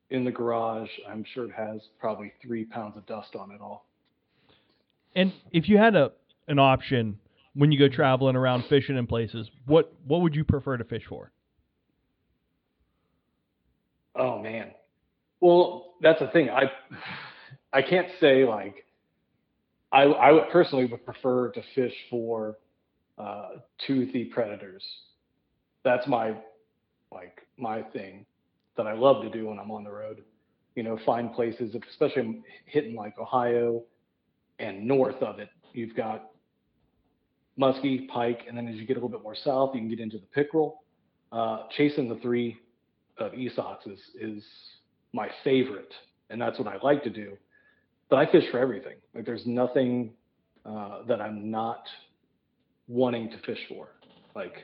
in 0.09 0.25
the 0.25 0.31
garage. 0.31 0.89
I'm 1.07 1.23
sure 1.33 1.45
it 1.45 1.53
has 1.55 1.81
probably 1.99 2.33
three 2.41 2.65
pounds 2.65 2.97
of 2.97 3.05
dust 3.05 3.35
on 3.35 3.51
it 3.51 3.61
all. 3.61 3.85
And 5.15 5.33
if 5.51 5.67
you 5.69 5.77
had 5.77 5.95
a 5.95 6.11
an 6.47 6.59
option 6.59 7.19
when 7.53 7.71
you 7.71 7.79
go 7.79 7.93
traveling 7.93 8.35
around 8.35 8.65
fishing 8.65 8.97
in 8.97 9.07
places, 9.07 9.49
what 9.65 9.93
what 10.05 10.21
would 10.21 10.35
you 10.35 10.43
prefer 10.43 10.77
to 10.77 10.83
fish 10.83 11.03
for? 11.07 11.31
Oh 14.15 14.39
man. 14.39 14.71
Well, 15.39 15.93
that's 16.01 16.19
the 16.19 16.27
thing. 16.27 16.49
I 16.49 16.71
I 17.73 17.81
can't 17.81 18.07
say 18.19 18.45
like 18.45 18.85
I 19.91 20.03
I 20.03 20.31
would 20.31 20.49
personally 20.51 20.85
would 20.85 21.05
prefer 21.05 21.51
to 21.51 21.61
fish 21.75 21.93
for 22.09 22.57
uh, 23.21 23.49
the 23.87 24.25
predators. 24.25 24.83
That's 25.83 26.07
my 26.07 26.35
like 27.11 27.41
my 27.57 27.81
thing 27.81 28.25
that 28.77 28.87
I 28.87 28.93
love 28.93 29.21
to 29.23 29.29
do 29.29 29.47
when 29.47 29.59
I'm 29.59 29.71
on 29.71 29.83
the 29.83 29.91
road. 29.91 30.23
You 30.75 30.83
know, 30.83 30.97
find 31.05 31.33
places, 31.33 31.75
especially 31.89 32.41
hitting 32.65 32.95
like 32.95 33.19
Ohio 33.19 33.83
and 34.59 34.87
north 34.87 35.21
of 35.21 35.39
it. 35.39 35.49
You've 35.73 35.95
got 35.95 36.29
muskie, 37.59 38.07
pike, 38.07 38.45
and 38.47 38.57
then 38.57 38.67
as 38.67 38.75
you 38.75 38.85
get 38.85 38.93
a 38.93 38.99
little 38.99 39.09
bit 39.09 39.21
more 39.21 39.35
south, 39.35 39.71
you 39.73 39.81
can 39.81 39.89
get 39.89 39.99
into 39.99 40.17
the 40.17 40.27
pickerel. 40.27 40.83
Uh, 41.31 41.63
chasing 41.77 42.07
the 42.09 42.15
three 42.21 42.57
of 43.17 43.33
Esox 43.33 43.87
is 43.87 43.99
is 44.19 44.43
my 45.13 45.29
favorite, 45.43 45.93
and 46.29 46.41
that's 46.41 46.57
what 46.57 46.67
I 46.67 46.77
like 46.81 47.03
to 47.03 47.09
do. 47.09 47.37
But 48.09 48.17
I 48.17 48.31
fish 48.31 48.45
for 48.51 48.59
everything. 48.59 48.95
Like 49.13 49.25
there's 49.25 49.45
nothing 49.45 50.13
uh, 50.65 51.03
that 51.07 51.21
I'm 51.21 51.51
not 51.51 51.83
wanting 52.87 53.29
to 53.31 53.37
fish 53.39 53.59
for. 53.69 53.89
Like 54.35 54.55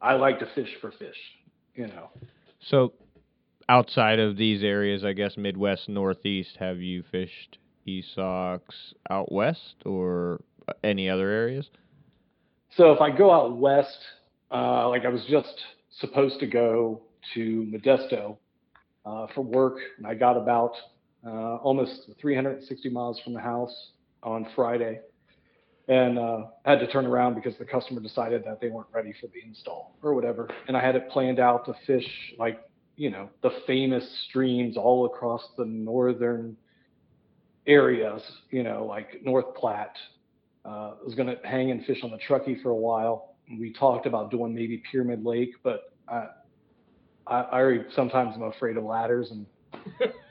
I 0.00 0.14
like 0.14 0.38
to 0.40 0.46
fish 0.54 0.70
for 0.80 0.90
fish. 0.92 1.16
You 1.74 1.88
know. 1.88 2.10
So, 2.60 2.94
outside 3.68 4.18
of 4.18 4.36
these 4.36 4.62
areas, 4.62 5.04
I 5.04 5.12
guess 5.12 5.36
Midwest, 5.36 5.88
Northeast, 5.88 6.56
have 6.58 6.78
you 6.78 7.04
fished 7.10 7.58
Esox 7.86 8.60
out 9.10 9.30
west 9.30 9.76
or 9.84 10.40
any 10.82 11.08
other 11.08 11.28
areas? 11.28 11.68
So 12.76 12.92
if 12.92 13.00
I 13.00 13.10
go 13.10 13.30
out 13.30 13.56
west, 13.56 13.98
uh, 14.50 14.88
like 14.88 15.04
I 15.04 15.08
was 15.08 15.24
just 15.28 15.54
supposed 16.00 16.40
to 16.40 16.46
go 16.46 17.02
to 17.34 17.66
Modesto 17.72 18.36
uh, 19.04 19.26
for 19.34 19.42
work, 19.42 19.78
and 19.98 20.06
I 20.06 20.14
got 20.14 20.36
about 20.36 20.72
uh, 21.26 21.56
almost 21.56 22.10
360 22.20 22.90
miles 22.90 23.20
from 23.24 23.32
the 23.32 23.40
house 23.40 23.74
on 24.22 24.46
Friday, 24.54 25.00
and 25.88 26.18
uh, 26.18 26.44
had 26.64 26.80
to 26.80 26.86
turn 26.88 27.06
around 27.06 27.34
because 27.34 27.56
the 27.58 27.64
customer 27.64 28.00
decided 28.00 28.44
that 28.44 28.60
they 28.60 28.68
weren't 28.68 28.88
ready 28.92 29.14
for 29.20 29.28
the 29.28 29.40
install 29.46 29.96
or 30.02 30.14
whatever. 30.14 30.48
And 30.66 30.76
I 30.76 30.84
had 30.84 30.96
it 30.96 31.08
planned 31.10 31.38
out 31.38 31.64
to 31.66 31.74
fish 31.86 32.08
like 32.38 32.60
you 32.96 33.10
know 33.10 33.28
the 33.42 33.50
famous 33.66 34.04
streams 34.28 34.76
all 34.76 35.06
across 35.06 35.42
the 35.56 35.64
northern 35.64 36.56
areas, 37.66 38.22
you 38.50 38.62
know, 38.62 38.84
like 38.84 39.22
North 39.22 39.54
Platte, 39.54 39.96
uh, 40.64 40.92
was 41.04 41.14
going 41.14 41.28
to 41.28 41.36
hang 41.46 41.70
and 41.70 41.84
fish 41.84 41.98
on 42.02 42.10
the 42.10 42.18
Truckee 42.18 42.60
for 42.62 42.70
a 42.70 42.76
while. 42.76 43.34
We 43.58 43.72
talked 43.72 44.06
about 44.06 44.30
doing 44.30 44.54
maybe 44.54 44.82
Pyramid 44.90 45.24
Lake, 45.24 45.50
but 45.62 45.92
I, 46.08 46.26
I, 47.26 47.40
I 47.40 47.58
already 47.58 47.84
sometimes 47.94 48.34
I'm 48.34 48.42
afraid 48.42 48.76
of 48.76 48.84
ladders, 48.84 49.30
and 49.30 49.46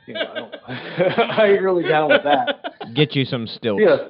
you 0.08 0.14
know, 0.14 0.22
I, 0.22 0.34
don't, 0.36 0.56
I 1.40 1.48
ain't 1.48 1.62
really 1.62 1.88
down 1.88 2.10
with 2.10 2.24
that. 2.24 2.94
Get 2.94 3.16
you 3.16 3.26
some 3.26 3.48
stilts. 3.48 3.84
Yeah. 3.86 4.08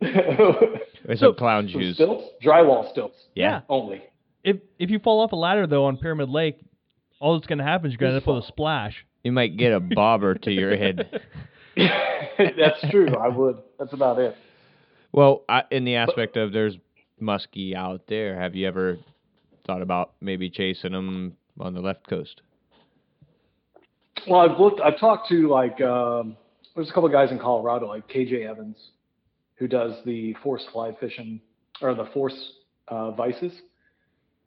Or 0.00 1.16
some 1.16 1.34
clown 1.34 1.68
Some 1.72 1.80
shoes. 1.80 1.94
stilts, 1.96 2.24
drywall 2.44 2.90
stilts 2.90 3.16
Yeah. 3.34 3.62
only. 3.68 4.02
If 4.44 4.56
if 4.78 4.90
you 4.90 4.98
fall 4.98 5.20
off 5.20 5.32
a 5.32 5.36
ladder 5.36 5.66
though 5.66 5.86
on 5.86 5.96
Pyramid 5.96 6.28
Lake, 6.28 6.58
all 7.20 7.34
that's 7.34 7.46
gonna 7.46 7.64
happen 7.64 7.86
is 7.88 7.92
you're 7.92 7.98
gonna 7.98 8.14
end 8.14 8.22
up 8.22 8.34
with 8.34 8.44
a 8.44 8.46
splash. 8.46 9.04
You 9.24 9.32
might 9.32 9.56
get 9.56 9.72
a 9.72 9.80
bobber 9.80 10.34
to 10.36 10.50
your 10.52 10.76
head. 10.76 11.20
That's 11.76 12.80
true. 12.90 13.08
I 13.16 13.28
would. 13.28 13.58
That's 13.78 13.92
about 13.92 14.18
it. 14.18 14.36
Well, 15.12 15.42
I, 15.48 15.62
in 15.70 15.84
the 15.84 15.96
aspect 15.96 16.36
of 16.36 16.52
there's 16.52 16.76
muskie 17.20 17.74
out 17.74 18.02
there, 18.08 18.38
have 18.40 18.54
you 18.54 18.66
ever 18.68 18.98
thought 19.66 19.82
about 19.82 20.12
maybe 20.20 20.48
chasing 20.50 20.92
them 20.92 21.34
on 21.58 21.74
the 21.74 21.80
left 21.80 22.08
coast? 22.08 22.40
Well, 24.28 24.40
I've 24.40 24.58
looked. 24.58 24.80
I've 24.80 24.98
talked 24.98 25.28
to 25.30 25.48
like 25.48 25.80
um, 25.80 26.36
there's 26.74 26.88
a 26.90 26.92
couple 26.92 27.06
of 27.06 27.12
guys 27.12 27.30
in 27.30 27.38
Colorado, 27.38 27.86
like 27.88 28.08
KJ 28.08 28.48
Evans, 28.48 28.76
who 29.58 29.66
does 29.66 29.92
the 30.04 30.34
force 30.42 30.64
fly 30.72 30.94
fishing 30.98 31.40
or 31.80 31.94
the 31.94 32.06
force 32.06 32.52
uh, 32.88 33.10
vices. 33.12 33.52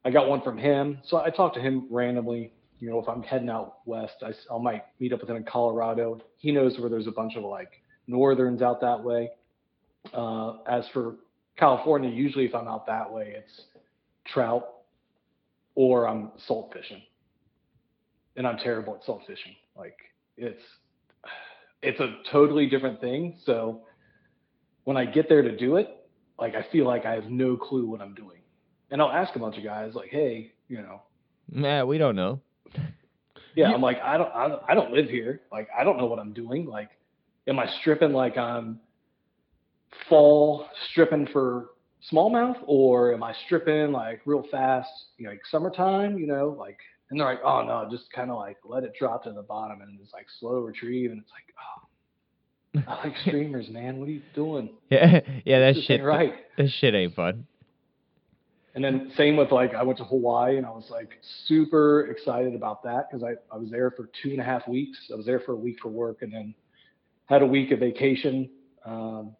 I 0.04 0.10
got 0.10 0.28
one 0.28 0.41
from 0.41 0.58
him, 0.58 1.00
so 1.06 1.17
I 1.17 1.30
talked 1.30 1.56
to 1.56 1.62
him 1.62 1.88
randomly. 1.91 2.54
You 2.80 2.89
know, 2.89 3.00
if 3.00 3.08
I'm 3.08 3.21
heading 3.21 3.50
out 3.50 3.78
west, 3.86 4.24
I 4.24 4.58
might 4.58 4.84
meet 5.00 5.13
up 5.13 5.21
with 5.21 5.30
him 5.30 5.36
in 5.36 5.43
Colorado. 5.43 6.19
He 6.38 6.52
knows 6.52 6.80
where 6.80 6.89
there's 6.89 7.08
a 7.08 7.12
bunch 7.12 7.36
of 7.36 7.43
like 7.43 7.69
northerns 8.08 8.62
out 8.62 8.82
that 8.82 9.04
way. 9.04 9.30
Uh, 10.13 10.58
as 10.67 10.86
for 10.93 11.17
California, 11.58 12.10
usually 12.10 12.45
if 12.45 12.56
I'm 12.56 12.67
out 12.67 12.88
that 12.88 13.12
way, 13.12 13.36
it's 13.38 13.62
trout 14.26 14.67
or 15.76 16.08
I'm 16.08 16.32
salt 16.47 16.74
fishing 16.74 17.02
and 18.36 18.47
I'm 18.47 18.58
terrible 18.58 18.95
at 18.95 19.06
salt 19.06 19.21
fishing. 19.28 19.56
Like 19.78 19.97
it's 20.38 20.62
it's 21.82 22.00
a 22.00 22.17
totally 22.32 22.67
different 22.67 23.02
thing. 23.02 23.38
So 23.45 23.82
when 24.93 24.97
I 24.97 25.10
get 25.10 25.30
there 25.30 25.41
to 25.41 25.56
do 25.56 25.77
it, 25.77 25.88
like 26.38 26.54
I 26.56 26.65
feel 26.71 26.86
like 26.86 27.06
I 27.06 27.13
have 27.13 27.30
no 27.30 27.56
clue 27.56 27.88
what 27.88 28.01
I'm 28.01 28.13
doing. 28.13 28.39
And 28.89 29.01
I'll 29.01 29.10
ask 29.12 29.34
a 29.36 29.39
bunch 29.39 29.58
of 29.58 29.63
guys 29.63 29.93
like, 29.95 30.10
"Hey, 30.10 30.51
you 30.67 30.82
know, 30.82 31.01
Nah, 31.49 31.86
we 31.86 31.97
don't 31.97 32.15
know. 32.15 32.41
Yeah, 33.56 33.69
You- 33.69 33.75
I'm 33.75 33.82
like, 33.82 33.99
I 34.01 34.17
don't, 34.17 34.34
I 34.34 34.47
don't, 34.47 34.62
I 34.69 34.73
don't 34.73 34.91
live 34.91 35.10
here. 35.10 35.41
Like, 35.51 35.67
I 35.77 35.84
don't 35.84 35.97
know 35.97 36.06
what 36.06 36.19
I'm 36.19 36.32
doing. 36.34 36.65
Like, 36.65 36.89
am 37.47 37.60
I 37.60 37.67
stripping 37.82 38.13
like 38.13 38.38
I'm 38.38 38.80
fall 40.10 40.67
stripping 40.89 41.27
for 41.32 41.69
smallmouth, 42.12 42.58
or 42.65 43.13
am 43.13 43.23
I 43.23 43.34
stripping 43.45 43.91
like 43.91 44.21
real 44.25 44.43
fast, 44.51 44.89
you 45.17 45.25
know, 45.25 45.32
like 45.32 45.41
summertime? 45.49 46.17
You 46.17 46.27
know, 46.27 46.56
like, 46.60 46.77
and 47.10 47.19
they're 47.19 47.27
like, 47.27 47.41
oh 47.43 47.62
no, 47.63 47.88
just 47.89 48.12
kind 48.12 48.30
of 48.32 48.38
like 48.38 48.58
let 48.65 48.84
it 48.84 48.93
drop 48.97 49.23
to 49.23 49.32
the 49.32 49.41
bottom 49.43 49.82
and 49.82 49.97
just 49.99 50.13
like 50.13 50.27
slow 50.39 50.60
retrieve, 50.60 51.12
and 51.12 51.21
it's 51.21 51.32
like, 51.32 51.54
oh, 51.60 51.88
I 52.88 53.07
like 53.07 53.17
streamers, 53.25 53.69
man. 53.69 53.97
What 53.97 54.07
are 54.07 54.12
you 54.12 54.21
doing? 54.34 54.69
Yeah, 54.89 55.21
yeah, 55.45 55.60
that 55.60 55.75
This 55.75 55.86
shit. 55.86 56.03
right. 56.03 56.34
That 56.57 56.69
shit 56.69 56.93
ain't 56.93 57.15
fun. 57.15 57.45
And 58.73 58.84
then 58.84 59.12
same 59.17 59.36
with 59.36 59.51
like 59.51 59.73
I 59.73 59.84
went 59.84 59.97
to 59.99 60.05
Hawaii 60.05 60.57
and 60.57 60.65
I 60.65 60.69
was 60.69 60.89
like 60.89 61.10
super 61.45 62.07
excited 62.07 62.55
about 62.55 62.84
that 62.84 63.10
because 63.10 63.23
I, 63.23 63.34
I 63.53 63.57
was 63.57 63.69
there 63.69 63.91
for 63.91 64.10
two 64.23 64.29
and 64.29 64.39
a 64.39 64.43
half 64.43 64.67
weeks. 64.67 64.97
I 65.12 65.15
was 65.15 65.25
there 65.25 65.41
for 65.41 65.51
a 65.51 65.57
week 65.57 65.77
for 65.81 65.89
work 65.89 66.21
and 66.21 66.31
then 66.31 66.53
had 67.25 67.41
a 67.41 67.45
week 67.45 67.71
of 67.71 67.79
vacation. 67.79 68.49
Um, 68.86 69.36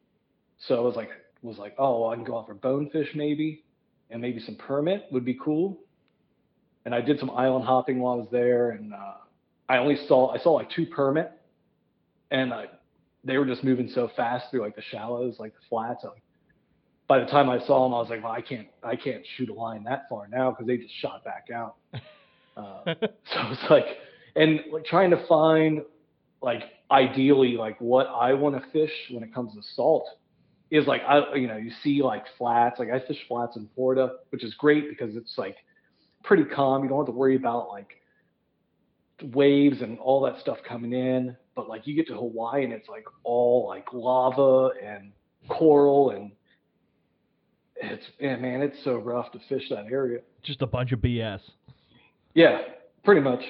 so 0.68 0.76
I 0.76 0.80
was 0.82 0.96
like 0.98 1.10
was 1.42 1.58
like, 1.58 1.76
oh 1.78 2.02
well, 2.02 2.10
I 2.12 2.16
can 2.16 2.26
go 2.26 2.38
out 2.38 2.48
for 2.48 2.54
bonefish 2.54 3.10
maybe 3.16 3.64
and 4.10 4.22
maybe 4.22 4.42
some 4.42 4.56
permit 4.56 5.06
would 5.12 5.24
be 5.26 5.34
cool. 5.42 5.80
And 6.84 6.94
I 6.94 7.00
did 7.00 7.18
some 7.20 7.30
island 7.32 7.64
hopping 7.66 8.00
while 8.00 8.14
I 8.16 8.18
was 8.18 8.28
there 8.32 8.72
and 8.72 8.94
uh, 8.94 9.14
I 9.70 9.78
only 9.78 9.96
saw 10.08 10.34
I 10.34 10.40
saw 10.40 10.52
like 10.52 10.70
two 10.72 10.86
permit 10.88 11.32
and 12.32 12.52
uh, 12.52 12.64
they 13.24 13.38
were 13.38 13.46
just 13.46 13.64
moving 13.64 13.90
so 13.94 14.10
fast 14.16 14.46
through 14.50 14.62
like 14.62 14.76
the 14.76 14.82
shallows, 14.82 15.38
like 15.40 15.54
the 15.54 15.62
flats. 15.70 16.04
I, 16.04 16.10
by 17.08 17.20
the 17.20 17.26
time 17.26 17.50
I 17.50 17.60
saw 17.66 17.84
them, 17.84 17.94
I 17.94 18.00
was 18.00 18.10
like, 18.10 18.24
well, 18.24 18.32
I 18.32 18.42
can't, 18.42 18.68
I 18.84 18.96
can't 18.96 19.24
shoot 19.36 19.50
a 19.50 19.54
line 19.54 19.84
that 19.84 20.04
far 20.10 20.28
now 20.28 20.52
because 20.52 20.66
they 20.66 20.78
just 20.78 20.94
shot 21.00 21.24
back 21.24 21.48
out. 21.54 21.76
Uh, 22.58 22.84
so 22.96 23.40
it's 23.50 23.70
like, 23.70 23.86
and 24.36 24.60
like 24.74 24.84
trying 24.84 25.10
to 25.10 25.26
find, 25.26 25.84
like, 26.42 26.64
ideally, 26.92 27.54
like 27.54 27.80
what 27.80 28.08
I 28.08 28.34
want 28.34 28.62
to 28.62 28.72
fish 28.72 28.92
when 29.10 29.24
it 29.24 29.34
comes 29.34 29.54
to 29.54 29.62
salt 29.74 30.06
is 30.70 30.86
like, 30.86 31.02
I, 31.08 31.34
you 31.36 31.48
know, 31.48 31.58
you 31.58 31.72
see 31.82 32.02
like 32.02 32.26
flats, 32.38 32.78
like 32.78 32.90
I 32.90 33.00
fish 33.00 33.20
flats 33.28 33.56
in 33.56 33.70
Florida, 33.74 34.16
which 34.30 34.44
is 34.44 34.54
great 34.56 34.90
because 34.90 35.16
it's 35.16 35.38
like 35.38 35.56
pretty 36.24 36.44
calm. 36.44 36.84
You 36.84 36.90
don't 36.90 37.00
have 37.00 37.08
to 37.08 37.12
worry 37.14 37.36
about 37.36 37.70
like 37.70 37.96
waves 39.34 39.82
and 39.82 40.00
all 40.00 40.22
that 40.22 40.40
stuff 40.40 40.58
coming 40.68 40.94
in. 40.94 41.36
But 41.56 41.68
like 41.68 41.86
you 41.88 41.96
get 41.96 42.08
to 42.08 42.14
Hawaii 42.16 42.64
and 42.64 42.72
it's 42.74 42.88
like 42.88 43.06
all 43.24 43.68
like 43.68 43.88
lava 43.94 44.70
and 44.84 45.12
coral 45.50 46.12
and 46.12 46.32
it's 47.76 48.06
yeah, 48.20 48.36
man, 48.38 48.62
it's 48.62 48.78
so 48.84 48.96
rough 48.98 49.32
to 49.32 49.40
fish 49.50 49.64
that 49.70 49.86
area. 49.92 50.20
Just 50.44 50.62
a 50.62 50.68
bunch 50.68 50.92
of 50.92 51.00
BS. 51.00 51.42
Yeah, 52.34 52.60
pretty 53.04 53.22
much. 53.22 53.42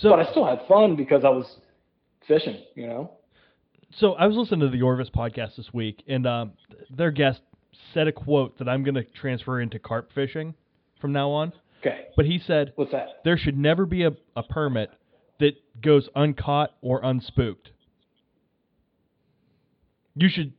So 0.00 0.10
but 0.10 0.20
I 0.20 0.30
still 0.30 0.46
had 0.46 0.60
fun 0.66 0.96
because 0.96 1.22
I 1.24 1.28
was 1.28 1.46
fishing, 2.26 2.58
you 2.74 2.86
know. 2.86 3.12
So 3.98 4.14
I 4.14 4.26
was 4.26 4.36
listening 4.36 4.60
to 4.60 4.68
the 4.76 4.82
Orvis 4.82 5.08
podcast 5.10 5.54
this 5.56 5.72
week, 5.72 6.02
and 6.08 6.26
um, 6.26 6.52
their 6.90 7.12
guest 7.12 7.40
said 7.92 8.08
a 8.08 8.12
quote 8.12 8.58
that 8.58 8.68
I'm 8.68 8.82
going 8.82 8.96
to 8.96 9.04
transfer 9.04 9.60
into 9.60 9.78
carp 9.78 10.10
fishing 10.14 10.54
from 11.00 11.12
now 11.12 11.30
on. 11.30 11.52
Okay, 11.80 12.06
But 12.16 12.24
he 12.24 12.40
said 12.44 12.72
what's 12.76 12.92
that? 12.92 13.20
there 13.24 13.36
should 13.36 13.58
never 13.58 13.84
be 13.84 14.04
a, 14.04 14.12
a 14.34 14.42
permit 14.42 14.90
that 15.40 15.54
goes 15.82 16.08
uncaught 16.16 16.68
or 16.80 17.02
unspooked. 17.02 17.70
You 20.16 20.28
should 20.28 20.52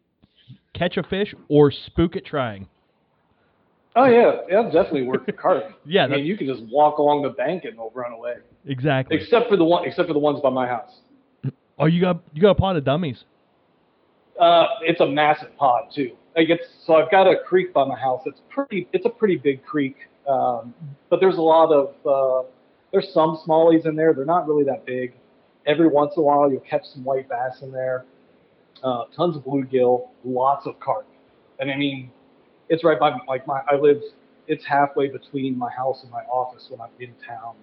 catch 0.74 0.98
a 0.98 1.04
fish 1.04 1.34
or 1.48 1.72
spook 1.72 2.16
it 2.16 2.26
trying. 2.26 2.68
Oh 3.96 4.06
yeah, 4.06 4.42
yeah, 4.50 4.64
definitely 4.64 5.04
work 5.04 5.26
for 5.26 5.32
carp. 5.32 5.64
Yeah, 5.86 6.04
I 6.04 6.08
mean 6.08 6.26
you 6.26 6.38
can 6.38 6.48
just 6.48 6.64
walk 6.64 6.98
along 6.98 7.22
the 7.24 7.30
bank 7.30 7.64
and 7.64 7.78
they'll 7.78 7.92
run 7.96 8.12
away. 8.12 8.36
Exactly. 8.66 9.16
Except 9.16 9.48
for 9.48 9.56
the 9.56 9.64
one, 9.64 9.86
except 9.86 10.08
for 10.08 10.14
the 10.14 10.20
ones 10.20 10.40
by 10.42 10.50
my 10.50 10.68
house. 10.68 10.92
Oh, 11.78 11.88
you 11.88 12.00
got 12.00 12.22
you 12.34 12.42
got 12.42 12.52
a 12.52 12.56
pot 12.56 12.78
of 12.78 12.86
dummies. 12.86 13.26
Uh, 14.40 14.66
it's 14.82 15.02
a 15.02 15.06
massive 15.06 15.50
pod 15.58 15.92
too. 15.94 16.12
Like 16.36 16.48
it's 16.50 16.64
so 16.86 16.96
I've 16.96 17.12
got 17.12 17.28
a 17.28 17.36
creek 17.46 17.74
by 17.74 17.84
my 17.86 18.00
house. 18.00 18.22
It's 18.26 18.40
pretty. 18.50 18.88
It's 18.94 19.06
a 19.06 19.10
pretty 19.10 19.36
big 19.36 19.62
creek. 19.66 19.96
Um, 20.26 20.74
but 21.10 21.20
there's 21.20 21.36
a 21.36 21.42
lot 21.42 21.74
of 21.74 21.94
uh, 22.06 22.48
there's 22.96 23.12
some 23.14 23.38
smallies 23.46 23.86
in 23.86 23.98
there. 23.98 24.14
They're 24.14 24.24
not 24.24 24.48
really 24.48 24.64
that 24.64 24.86
big. 24.86 25.14
Every 25.66 25.90
once 25.90 26.14
in 26.16 26.22
a 26.22 26.26
while 26.26 26.50
you'll 26.50 26.62
catch 26.62 26.86
some 26.86 27.04
white 27.04 27.28
bass 27.28 27.62
in 27.62 27.70
there. 27.70 28.06
Uh, 28.82 29.04
tons 29.14 29.36
of 29.36 29.44
bluegill, 29.44 30.08
lots 30.24 30.66
of 30.66 30.80
carp. 30.80 31.06
And 31.60 31.70
I 31.70 31.76
mean, 31.76 32.10
it's 32.70 32.86
right 32.86 32.98
by 32.98 33.12
like 33.28 33.46
my 33.48 33.62
I 33.70 33.76
live. 33.76 33.98
It's 34.48 34.64
halfway 34.64 35.10
between 35.10 35.58
my 35.58 35.70
house 35.72 36.04
and 36.04 36.12
my 36.12 36.22
office 36.22 36.68
when 36.70 36.80
I'm 36.80 36.92
in 37.02 37.14
town. 37.28 37.56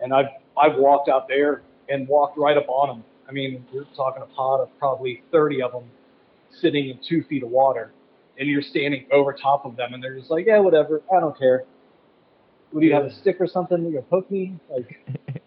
And 0.00 0.14
I've 0.14 0.26
I've 0.56 0.76
walked 0.76 1.08
out 1.08 1.26
there 1.26 1.62
and 1.88 2.06
walked 2.06 2.38
right 2.38 2.56
up 2.56 2.68
on 2.68 2.88
them. 2.88 3.04
I 3.28 3.32
mean, 3.32 3.66
we're 3.72 3.84
talking 3.96 4.22
a 4.22 4.26
pod 4.26 4.60
of 4.60 4.68
probably 4.78 5.24
30 5.32 5.62
of 5.62 5.72
them 5.72 5.90
sitting 6.52 6.88
in 6.88 7.00
two 7.08 7.24
feet 7.24 7.42
of 7.42 7.48
water, 7.48 7.90
and 8.38 8.48
you're 8.48 8.62
standing 8.62 9.06
over 9.10 9.32
top 9.32 9.64
of 9.64 9.74
them, 9.74 9.92
and 9.92 10.04
they're 10.04 10.16
just 10.16 10.30
like, 10.30 10.46
yeah, 10.46 10.60
whatever, 10.60 11.02
I 11.12 11.18
don't 11.18 11.36
care. 11.36 11.64
Would 12.74 12.82
you 12.82 12.92
have 12.92 13.04
a 13.04 13.12
stick 13.12 13.36
or 13.40 13.46
something? 13.46 13.82
that 13.82 13.90
You're 13.90 14.02
gonna 14.02 14.10
poke 14.10 14.30
me? 14.30 14.54
Like, 14.70 14.98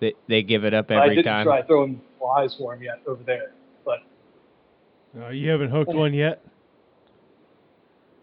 They 0.00 0.14
they 0.28 0.42
give 0.42 0.64
it 0.64 0.72
up 0.72 0.90
every 0.90 0.96
time. 0.96 1.00
I 1.00 1.04
every 1.04 1.16
didn't 1.16 1.32
time. 1.32 1.44
try 1.44 1.62
throwing 1.66 2.00
flies 2.18 2.54
for 2.56 2.72
him 2.74 2.82
yet 2.82 3.02
over 3.06 3.22
there, 3.24 3.52
but 3.84 3.98
Uh, 5.20 5.28
you 5.28 5.50
haven't 5.50 5.70
hooked 5.70 5.92
one 5.92 6.14
yet. 6.14 6.42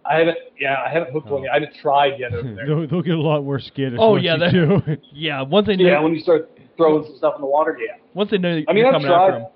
I 0.05 0.19
haven't. 0.19 0.37
Yeah, 0.59 0.77
I 0.83 0.89
haven't 0.91 1.11
hooked 1.11 1.27
one 1.27 1.43
yet. 1.43 1.51
I 1.51 1.53
haven't 1.55 1.75
tried 1.81 2.13
yet 2.19 2.33
over 2.33 2.53
there. 2.55 2.65
they'll, 2.65 2.87
they'll 2.87 3.01
get 3.01 3.15
a 3.15 3.21
lot 3.21 3.43
more 3.43 3.59
skittish. 3.59 3.99
Oh, 4.01 4.15
yeah, 4.15 4.33
you 4.35 4.39
that- 4.39 4.51
do. 4.85 4.97
Yeah, 5.13 5.41
once 5.43 5.67
they 5.67 5.75
know 5.75 5.85
yeah, 5.85 5.99
when 5.99 6.13
you 6.15 6.21
start 6.21 6.49
throwing 6.77 7.03
some 7.05 7.15
stuff 7.17 7.33
in 7.35 7.41
the 7.41 7.47
water, 7.47 7.77
yeah. 7.79 7.97
once 8.13 8.31
they 8.31 8.37
know 8.37 8.49
I 8.67 8.73
mean, 8.73 8.77
you're 8.77 8.87
I've 8.87 8.93
coming 8.93 9.11
after 9.11 9.31
tried. 9.31 9.41
them. 9.41 9.47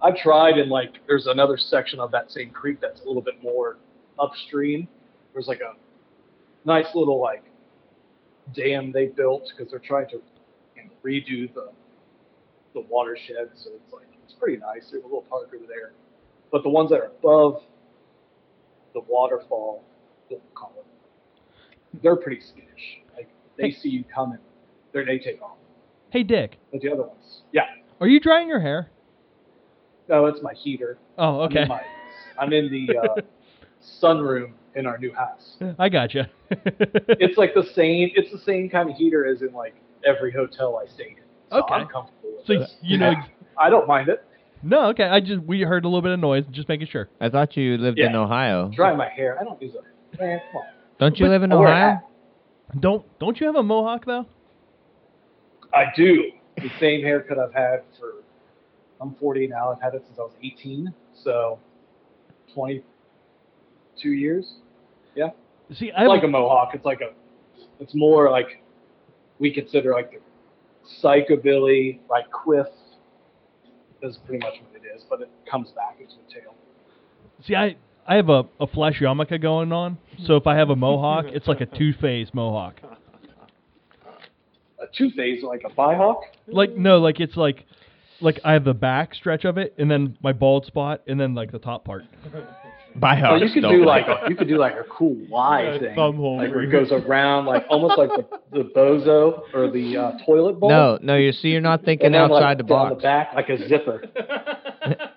I've 0.00 0.16
tried, 0.16 0.58
and 0.58 0.70
like, 0.70 0.94
there's 1.06 1.26
another 1.26 1.56
section 1.58 2.00
of 2.00 2.10
that 2.12 2.30
same 2.30 2.50
creek 2.50 2.78
that's 2.80 3.02
a 3.02 3.04
little 3.06 3.22
bit 3.22 3.34
more 3.42 3.76
upstream. 4.18 4.88
There's 5.32 5.46
like 5.48 5.60
a 5.60 5.74
nice 6.64 6.86
little 6.94 7.20
like 7.20 7.42
dam 8.54 8.92
they 8.92 9.06
built 9.06 9.50
because 9.56 9.70
they're 9.70 9.80
trying 9.80 10.08
to 10.08 10.20
you 10.76 10.84
know, 10.84 10.90
redo 11.04 11.52
the 11.54 11.70
the 12.74 12.80
watershed. 12.88 13.50
So 13.54 13.70
it's 13.74 13.92
like 13.92 14.06
it's 14.24 14.34
pretty 14.34 14.58
nice. 14.58 14.88
There's 14.90 15.02
a 15.02 15.06
little 15.06 15.24
park 15.28 15.48
over 15.54 15.64
there, 15.66 15.92
but 16.52 16.62
the 16.62 16.68
ones 16.68 16.90
that 16.90 17.00
are 17.00 17.06
above 17.06 17.62
the 18.94 19.00
waterfall, 19.08 19.84
we'll 20.30 20.40
call 20.54 20.72
it, 20.78 22.02
they're 22.02 22.16
pretty 22.16 22.40
skittish. 22.40 23.00
Like 23.16 23.28
they 23.56 23.70
see 23.70 23.88
you 23.88 24.04
coming, 24.04 24.38
they 24.92 25.04
they 25.04 25.18
take 25.18 25.42
off. 25.42 25.56
Hey, 26.10 26.22
Dick, 26.22 26.58
But 26.72 26.80
the 26.80 26.90
other 26.90 27.02
ones, 27.02 27.42
yeah. 27.52 27.66
are 28.00 28.08
you 28.08 28.18
drying 28.18 28.48
your 28.48 28.60
hair? 28.60 28.90
No, 30.08 30.24
it's 30.24 30.40
my 30.42 30.54
heater. 30.54 30.96
Oh, 31.18 31.40
I'm 31.42 31.50
okay. 31.50 31.62
in, 31.62 31.68
my, 31.68 31.82
I'm 32.40 32.52
in 32.54 32.70
the 32.70 32.96
uh, 32.96 33.14
sunroom 34.02 34.52
in 34.74 34.86
our 34.86 34.98
new 34.98 35.12
house. 35.12 35.56
I 35.78 35.88
gotcha. 35.88 36.30
It's 36.50 37.36
like 37.36 37.54
the 37.54 37.64
same. 37.74 38.10
It's 38.14 38.30
the 38.32 38.38
same 38.38 38.68
kind 38.70 38.88
of 38.90 38.96
heater 38.96 39.26
as 39.26 39.42
in 39.42 39.52
like 39.52 39.74
every 40.06 40.32
hotel 40.32 40.80
I 40.82 40.86
stayed 40.92 41.16
in. 41.18 41.24
So 41.50 41.58
Okay. 41.62 41.74
I'm 41.74 41.86
comfortable 41.88 42.30
with 42.36 42.46
So 42.46 42.52
it. 42.54 42.70
you 42.82 42.98
know- 42.98 43.14
I 43.58 43.70
don't 43.70 43.86
mind 43.88 44.08
it. 44.08 44.24
no, 44.62 44.86
okay. 44.90 45.04
I 45.04 45.18
just 45.20 45.42
we 45.42 45.62
heard 45.62 45.84
a 45.84 45.88
little 45.88 46.02
bit 46.02 46.12
of 46.12 46.20
noise, 46.20 46.44
just 46.52 46.68
making 46.68 46.86
sure. 46.88 47.08
I 47.20 47.28
thought 47.28 47.56
you 47.56 47.76
lived 47.76 47.98
in 47.98 48.14
Ohio. 48.14 48.70
Dry 48.74 48.94
my 48.94 49.08
hair. 49.08 49.36
I 49.40 49.44
don't 49.44 49.60
use 49.60 49.74
a 49.74 50.22
man. 50.22 50.40
Come 50.52 50.60
on. 50.62 50.66
Don't 51.00 51.18
you 51.18 51.26
But- 51.26 51.30
live 51.30 51.42
in 51.42 51.52
I 51.52 51.54
wear 51.56 51.68
a 51.68 51.72
Ohio? 51.72 52.00
Don't 52.80 53.18
don't 53.18 53.40
you 53.40 53.46
have 53.46 53.56
a 53.56 53.62
mohawk 53.62 54.04
though? 54.06 54.26
I 55.74 55.86
do. 55.96 56.30
The 56.56 56.70
same 56.80 57.02
haircut 57.02 57.38
I've 57.38 57.52
had 57.54 57.82
for. 57.98 58.14
I'm 59.00 59.14
40 59.14 59.46
now. 59.48 59.70
I've 59.72 59.80
had 59.80 59.94
it 59.94 60.02
since 60.06 60.18
I 60.18 60.22
was 60.22 60.32
18. 60.42 60.92
So, 61.14 61.58
22 64.00 64.10
years. 64.10 64.46
Yeah. 65.14 65.28
See, 65.74 65.90
I 65.92 66.02
It's 66.02 66.08
like 66.08 66.22
a, 66.22 66.28
mohawk. 66.28 66.70
It's 66.74 66.84
like 66.84 67.00
a, 67.00 67.12
it's 67.80 67.94
more 67.94 68.30
like 68.30 68.62
we 69.38 69.52
consider 69.52 69.92
like 69.92 70.12
the 70.12 70.18
psychobilly, 71.02 72.00
like 72.08 72.30
quiff 72.30 72.66
is 74.02 74.18
pretty 74.26 74.44
much 74.44 74.54
what 74.60 74.82
it 74.82 74.86
is, 74.96 75.04
but 75.08 75.20
it 75.20 75.30
comes 75.50 75.70
back 75.72 75.98
into 76.00 76.14
a 76.14 76.32
tail. 76.32 76.54
see 77.46 77.54
I 77.54 77.76
I 78.06 78.16
have 78.16 78.30
a, 78.30 78.44
a 78.58 78.66
flash 78.66 79.00
yarmulke 79.00 79.40
going 79.40 79.70
on, 79.72 79.98
so 80.24 80.36
if 80.36 80.46
I 80.46 80.56
have 80.56 80.70
a 80.70 80.76
mohawk, 80.76 81.26
it's 81.28 81.46
like 81.46 81.60
a 81.60 81.66
two 81.66 81.92
phase 82.00 82.28
mohawk. 82.32 82.80
A 84.80 84.86
two 84.96 85.10
phase, 85.10 85.42
like 85.42 85.62
a 85.66 85.70
bihawk. 85.70 86.20
Like 86.46 86.74
no, 86.74 86.98
like 86.98 87.20
it's 87.20 87.36
like 87.36 87.66
like 88.20 88.40
I 88.44 88.54
have 88.54 88.64
the 88.64 88.74
back 88.74 89.14
stretch 89.14 89.44
of 89.44 89.58
it, 89.58 89.74
and 89.76 89.90
then 89.90 90.16
my 90.22 90.32
bald 90.32 90.64
spot, 90.64 91.02
and 91.06 91.20
then 91.20 91.34
like 91.34 91.52
the 91.52 91.58
top 91.58 91.84
part. 91.84 92.04
By 93.00 93.20
Oh, 93.22 93.36
us. 93.36 93.42
you 93.42 93.50
could 93.52 93.62
don't 93.62 93.82
like 93.84 94.06
a, 94.06 94.28
you 94.28 94.36
could 94.36 94.48
do 94.48 94.58
like 94.58 94.74
a 94.74 94.84
cool 94.90 95.16
Y 95.28 95.62
Yeah, 95.72 95.78
thing, 95.78 95.94
thumb 95.96 96.16
hole 96.16 96.38
like 96.38 96.50
where 96.50 96.62
it 96.62 96.70
goes 96.70 96.90
around, 96.92 97.46
like 97.46 97.64
almost 97.70 97.98
like 97.98 98.10
the, 98.10 98.26
the 98.52 98.64
bozo 98.74 99.42
or 99.54 99.70
the 99.70 99.96
uh, 99.96 100.12
toilet 100.26 100.58
bowl. 100.60 100.70
No, 100.70 100.98
no. 101.02 101.16
You 101.16 101.32
see, 101.32 101.48
you're 101.48 101.60
not 101.60 101.84
thinking 101.84 102.06
and 102.06 102.14
then, 102.14 102.22
outside 102.22 102.40
like, 102.40 102.58
the 102.58 102.62
down 102.64 102.88
box. 102.90 102.96
the 102.96 103.02
back 103.02 103.34
like 103.34 103.48
a 103.48 103.68
zipper. 103.68 104.02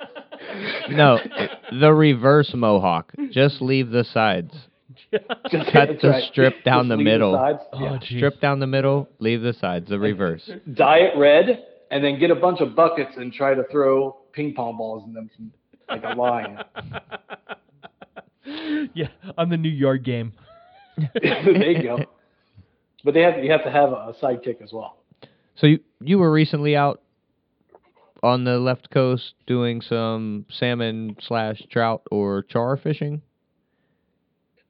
No, 0.89 1.17
the 1.79 1.93
reverse 1.93 2.51
mohawk. 2.53 3.11
Just 3.31 3.61
leave 3.61 3.89
the 3.91 4.03
sides. 4.03 4.53
Just 5.49 5.71
Cut 5.71 5.87
that's 5.89 6.01
the 6.01 6.09
right. 6.09 6.23
strip 6.31 6.63
down 6.65 6.87
Just 6.87 6.97
the 6.97 7.03
middle. 7.03 7.33
sides. 7.33 7.59
Oh, 7.71 7.79
Yeah. 7.83 7.99
Strip 8.03 8.41
down 8.41 8.59
the 8.59 8.67
middle, 8.67 9.07
leave 9.19 9.41
the 9.41 9.53
sides, 9.53 9.87
the 9.89 9.99
reverse. 9.99 10.49
Dye 10.73 10.97
it 10.99 11.17
red, 11.17 11.63
and 11.89 12.03
then 12.03 12.19
get 12.19 12.31
a 12.31 12.35
bunch 12.35 12.59
of 12.59 12.75
buckets 12.75 13.11
and 13.17 13.31
try 13.31 13.53
to 13.53 13.63
throw 13.71 14.17
ping 14.33 14.53
pong 14.53 14.77
balls 14.77 15.03
in 15.07 15.13
them 15.13 15.29
from 15.35 15.51
like 15.89 16.03
a 16.03 16.19
line. 16.19 16.59
yeah, 18.93 19.07
on 19.37 19.49
the 19.49 19.57
new 19.57 19.69
yard 19.69 20.03
game. 20.03 20.33
there 21.21 21.71
you 21.71 21.83
go. 21.83 21.99
But 23.03 23.13
they 23.13 23.21
have 23.21 23.43
you 23.43 23.51
have 23.51 23.63
to 23.63 23.71
have 23.71 23.89
a 23.91 24.13
sidekick 24.21 24.61
as 24.61 24.71
well. 24.71 24.97
So 25.55 25.67
you 25.67 25.79
you 25.99 26.19
were 26.19 26.31
recently 26.31 26.75
out 26.75 27.01
on 28.23 28.43
the 28.43 28.59
left 28.59 28.89
coast 28.91 29.33
doing 29.47 29.81
some 29.81 30.45
salmon 30.49 31.17
slash 31.27 31.61
trout 31.71 32.03
or 32.11 32.43
char 32.43 32.77
fishing. 32.77 33.21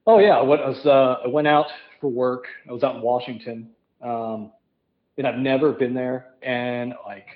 Oh 0.06 0.18
yeah, 0.18 0.36
I 0.36 0.42
went, 0.42 0.62
I 0.62 0.68
was 0.68 0.86
uh, 0.86 1.24
I 1.24 1.28
went 1.28 1.46
out 1.46 1.66
for 2.00 2.10
work. 2.10 2.44
I 2.68 2.72
was 2.72 2.82
out 2.82 2.96
in 2.96 3.02
Washington, 3.02 3.70
um, 4.02 4.50
and 5.16 5.26
I've 5.26 5.38
never 5.38 5.72
been 5.72 5.94
there. 5.94 6.26
And 6.42 6.94
like, 7.06 7.26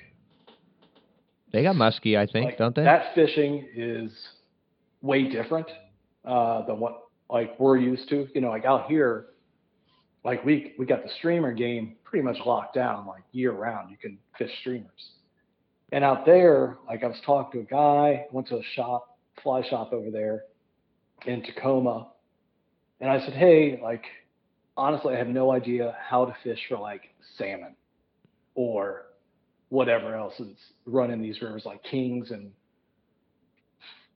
They 1.53 1.63
got 1.63 1.75
musky, 1.75 2.17
I 2.17 2.25
think, 2.25 2.45
like 2.45 2.57
don't 2.57 2.75
they? 2.75 2.83
that 2.83 3.15
fishing 3.15 3.67
is 3.73 4.11
way 5.01 5.29
different 5.29 5.67
uh, 6.27 6.65
than 6.65 6.79
what 6.79 7.03
like 7.29 7.59
we're 7.59 7.77
used 7.77 8.09
to. 8.09 8.27
You 8.35 8.41
know, 8.41 8.49
like 8.49 8.65
out 8.65 8.87
here, 8.87 9.27
like 10.23 10.43
we 10.45 10.73
we 10.77 10.85
got 10.85 11.03
the 11.03 11.09
streamer 11.17 11.53
game 11.53 11.95
pretty 12.03 12.23
much 12.23 12.37
locked 12.45 12.75
down, 12.75 13.07
like 13.07 13.23
year 13.31 13.51
round. 13.51 13.89
You 13.89 13.97
can 13.97 14.17
fish 14.37 14.51
streamers. 14.61 15.11
And 15.91 16.03
out 16.03 16.25
there, 16.25 16.77
like 16.85 17.03
I 17.03 17.07
was 17.07 17.17
talking 17.25 17.61
to 17.61 17.67
a 17.67 17.69
guy, 17.69 18.25
went 18.31 18.47
to 18.49 18.57
a 18.57 18.63
shop, 18.75 19.17
fly 19.41 19.67
shop 19.69 19.93
over 19.93 20.11
there 20.11 20.43
in 21.25 21.41
Tacoma, 21.41 22.09
and 22.99 23.09
I 23.09 23.23
said, 23.23 23.33
hey, 23.33 23.79
like 23.81 24.03
honestly, 24.75 25.15
I 25.15 25.17
have 25.17 25.27
no 25.27 25.51
idea 25.51 25.95
how 25.99 26.25
to 26.25 26.35
fish 26.43 26.59
for 26.67 26.77
like 26.77 27.03
salmon 27.37 27.75
or 28.53 29.03
whatever 29.69 30.15
else 30.15 30.39
is 30.39 30.55
running 30.85 31.21
these 31.21 31.41
rivers 31.41 31.63
like 31.65 31.83
kings 31.83 32.31
and 32.31 32.51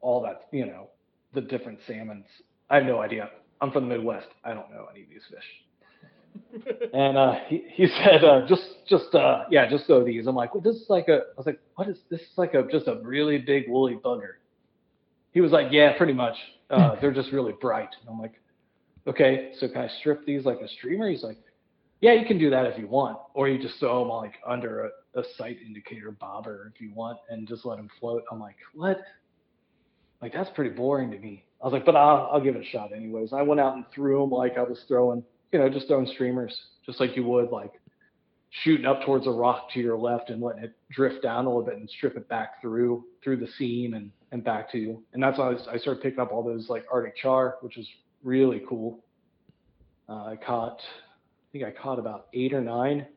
all 0.02 0.22
that, 0.24 0.48
you 0.52 0.66
know, 0.66 0.90
the 1.34 1.42
different 1.42 1.80
salmons. 1.88 2.26
I 2.70 2.78
have 2.78 2.86
no 2.86 3.02
idea. 3.02 3.30
I'm 3.60 3.72
from 3.72 3.88
the 3.88 3.96
Midwest. 3.96 4.28
I 4.44 4.54
don't 4.54 4.70
know 4.72 4.88
any 4.92 5.04
of 5.04 5.10
these 5.10 5.22
fish. 5.30 6.64
and 6.94 7.18
uh, 7.18 7.36
he, 7.48 7.64
he 7.74 7.88
said, 7.88 8.24
uh, 8.24 8.48
just, 8.48 8.64
just, 8.88 9.14
uh, 9.14 9.44
yeah, 9.50 9.70
just 9.70 9.86
throw 9.86 10.04
these. 10.04 10.28
I'm 10.28 10.36
like, 10.36 10.54
well, 10.54 10.64
this 10.64 10.76
is 10.76 10.90
like 10.90 11.08
a, 11.08 11.16
I 11.18 11.38
was 11.38 11.46
like, 11.46 11.60
what 11.76 11.88
is 11.88 11.98
this? 12.10 12.22
Is 12.22 12.38
like 12.38 12.54
a, 12.54 12.64
just 12.72 12.88
a 12.88 13.02
really 13.04 13.38
big 13.38 13.66
woolly 13.68 13.96
bugger. 14.04 14.34
He 15.34 15.42
was 15.42 15.52
like, 15.52 15.68
yeah, 15.72 15.98
pretty 15.98 16.14
much. 16.14 16.36
Uh, 16.70 16.96
they're 17.02 17.14
just 17.14 17.32
really 17.32 17.54
bright. 17.60 17.90
And 18.02 18.10
I'm 18.10 18.20
like, 18.20 18.34
okay, 19.08 19.52
so 19.60 19.68
can 19.68 19.82
I 19.82 19.90
strip 20.00 20.26
these 20.26 20.46
like 20.46 20.60
a 20.60 20.68
streamer? 20.68 21.10
He's 21.10 21.24
like, 21.24 21.38
yeah, 22.02 22.14
you 22.14 22.26
can 22.26 22.40
do 22.40 22.50
that 22.50 22.66
if 22.66 22.80
you 22.80 22.88
want, 22.88 23.20
or 23.36 23.48
you 23.48 23.62
just 23.62 23.80
throw 23.80 24.00
them 24.00 24.10
like 24.10 24.34
under 24.46 24.86
a, 24.86 25.20
a 25.20 25.24
sight 25.38 25.58
indicator 25.64 26.12
bobber 26.12 26.72
if 26.74 26.82
you 26.82 26.92
want, 26.96 27.20
and 27.30 27.48
just 27.48 27.64
let 27.64 27.78
them 27.78 27.90
float. 28.00 28.24
I'm 28.32 28.40
like, 28.40 28.56
what? 28.74 29.00
Like 30.22 30.34
that's 30.34 30.50
pretty 30.52 30.72
boring 30.72 31.12
to 31.12 31.20
me. 31.20 31.46
I 31.62 31.66
was 31.66 31.74
like, 31.74 31.86
but 31.86 31.96
I'll, 31.96 32.30
I'll 32.32 32.42
give 32.42 32.56
it 32.56 32.62
a 32.62 32.70
shot 32.70 32.92
anyways. 32.96 33.34
I 33.34 33.42
went 33.42 33.60
out 33.60 33.76
and 33.76 33.86
threw 33.94 34.22
them 34.22 34.32
like 34.32 34.58
I 34.58 34.64
was 34.64 34.84
throwing, 34.88 35.24
you 35.52 35.60
know, 35.60 35.70
just 35.70 35.88
throwing 35.88 36.08
streamers, 36.08 36.56
just 36.86 37.00
like 37.00 37.16
you 37.16 37.24
would, 37.26 37.50
like 37.50 37.74
shooting 38.64 38.86
up 38.86 39.04
towards 39.06 39.28
a 39.28 39.32
rock 39.32 39.70
to 39.74 39.80
your 39.80 39.98
left 39.98 40.30
and 40.30 40.42
letting 40.42 40.64
it 40.64 40.74
drift 40.92 41.24
down 41.24 41.46
a 41.46 41.48
little 41.48 41.64
bit 41.64 41.76
and 41.76 41.90
strip 41.90 42.18
it 42.18 42.28
back 42.28 42.62
through 42.62 43.06
through 43.24 43.38
the 43.38 43.48
seam 43.58 43.94
and 43.94 44.12
and 44.32 44.44
back 44.44 44.72
to 44.72 44.78
you. 44.78 45.04
And 45.14 45.22
that's 45.22 45.38
why 45.38 45.54
I, 45.72 45.78
started 45.78 46.02
picking 46.02 46.20
up 46.20 46.32
all 46.32 46.44
those 46.44 46.70
like 46.70 46.86
Arctic 46.92 47.18
char, 47.18 47.58
which 47.62 47.78
is 47.78 47.88
really 48.24 48.64
cool. 48.68 49.04
Uh, 50.08 50.26
I 50.26 50.36
caught, 50.36 50.80
I 50.80 51.48
think 51.52 51.66
I 51.66 51.72
caught 51.72 52.00
about 52.00 52.28
eight 52.34 52.54
or 52.54 52.62
nine 52.62 53.08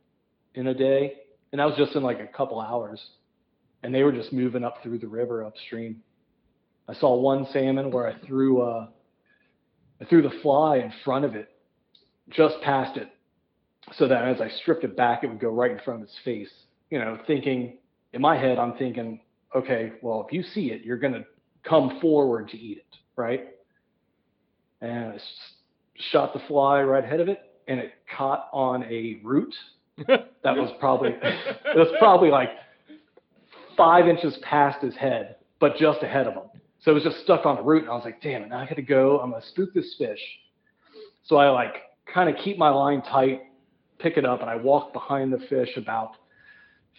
in 0.54 0.66
a 0.68 0.74
day, 0.74 1.14
and 1.52 1.60
that 1.60 1.66
was 1.66 1.76
just 1.76 1.94
in 1.94 2.02
like 2.02 2.20
a 2.20 2.26
couple 2.26 2.60
hours. 2.60 3.00
And 3.82 3.94
they 3.94 4.02
were 4.02 4.12
just 4.12 4.32
moving 4.32 4.64
up 4.64 4.82
through 4.82 4.98
the 4.98 5.06
river 5.06 5.44
upstream. 5.44 6.02
I 6.88 6.94
saw 6.94 7.16
one 7.16 7.46
salmon 7.52 7.90
where 7.90 8.08
I 8.08 8.26
threw 8.26 8.62
uh, 8.62 8.86
I 10.00 10.04
threw 10.06 10.22
the 10.22 10.32
fly 10.42 10.78
in 10.78 10.92
front 11.04 11.24
of 11.24 11.34
it, 11.34 11.48
just 12.30 12.56
past 12.62 12.96
it, 12.96 13.08
so 13.96 14.08
that 14.08 14.24
as 14.24 14.40
I 14.40 14.48
stripped 14.62 14.84
it 14.84 14.96
back, 14.96 15.24
it 15.24 15.28
would 15.28 15.40
go 15.40 15.48
right 15.48 15.70
in 15.70 15.78
front 15.80 16.02
of 16.02 16.08
its 16.08 16.16
face. 16.24 16.50
You 16.90 16.98
know, 16.98 17.18
thinking 17.26 17.78
in 18.12 18.20
my 18.20 18.36
head, 18.38 18.58
I'm 18.58 18.74
thinking, 18.74 19.20
okay, 19.54 19.92
well, 20.02 20.24
if 20.26 20.32
you 20.32 20.42
see 20.42 20.72
it, 20.72 20.82
you're 20.82 20.98
gonna 20.98 21.24
come 21.62 21.98
forward 22.00 22.48
to 22.50 22.58
eat 22.58 22.78
it, 22.78 22.96
right? 23.16 23.48
And 24.80 25.14
I 25.14 25.18
shot 26.10 26.32
the 26.34 26.40
fly 26.48 26.82
right 26.82 27.04
ahead 27.04 27.20
of 27.20 27.28
it, 27.28 27.40
and 27.68 27.80
it 27.80 27.92
caught 28.16 28.48
on 28.52 28.84
a 28.84 29.20
root 29.22 29.54
that 30.06 30.28
was 30.44 30.74
probably 30.80 31.10
it 31.22 31.76
was 31.76 31.88
probably 31.98 32.30
like 32.30 32.50
five 33.76 34.08
inches 34.08 34.36
past 34.42 34.82
his 34.82 34.94
head, 34.96 35.36
but 35.60 35.76
just 35.76 36.02
ahead 36.02 36.26
of 36.26 36.34
him. 36.34 36.53
So 36.84 36.90
it 36.90 36.94
was 36.94 37.02
just 37.02 37.20
stuck 37.20 37.46
on 37.46 37.56
the 37.56 37.62
root, 37.62 37.82
and 37.82 37.90
I 37.90 37.94
was 37.94 38.04
like, 38.04 38.20
damn 38.20 38.42
it, 38.42 38.50
now 38.50 38.58
I 38.58 38.66
gotta 38.66 38.82
go. 38.82 39.18
I'm 39.18 39.30
gonna 39.30 39.44
spook 39.46 39.72
this 39.72 39.94
fish. 39.96 40.20
So 41.24 41.36
I 41.36 41.48
like 41.48 41.74
kind 42.12 42.28
of 42.28 42.36
keep 42.44 42.58
my 42.58 42.68
line 42.68 43.00
tight, 43.00 43.44
pick 43.98 44.18
it 44.18 44.26
up, 44.26 44.42
and 44.42 44.50
I 44.50 44.56
walk 44.56 44.92
behind 44.92 45.32
the 45.32 45.38
fish 45.48 45.70
about 45.78 46.16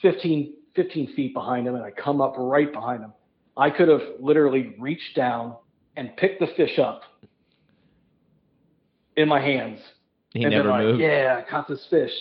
15, 0.02 0.56
15 0.76 1.14
feet 1.14 1.34
behind 1.36 1.68
him, 1.68 1.76
and 1.76 1.84
I 1.84 1.92
come 1.92 2.20
up 2.20 2.34
right 2.36 2.72
behind 2.74 3.04
him. 3.04 3.14
I 3.56 3.70
could 3.70 3.88
have 3.88 4.02
literally 4.20 4.76
reached 4.80 5.16
down 5.16 5.56
and 5.96 6.18
picked 6.18 6.40
the 6.40 6.48
fish 6.58 6.80
up 6.80 7.04
in 9.16 9.30
my 9.30 9.40
hands 9.40 9.80
he 10.34 10.44
and 10.44 10.52
never 10.52 10.70
like, 10.70 10.82
moved. 10.82 11.02
Yeah, 11.02 11.42
I 11.46 11.50
caught 11.50 11.68
this 11.68 11.86
fish. 11.92 12.12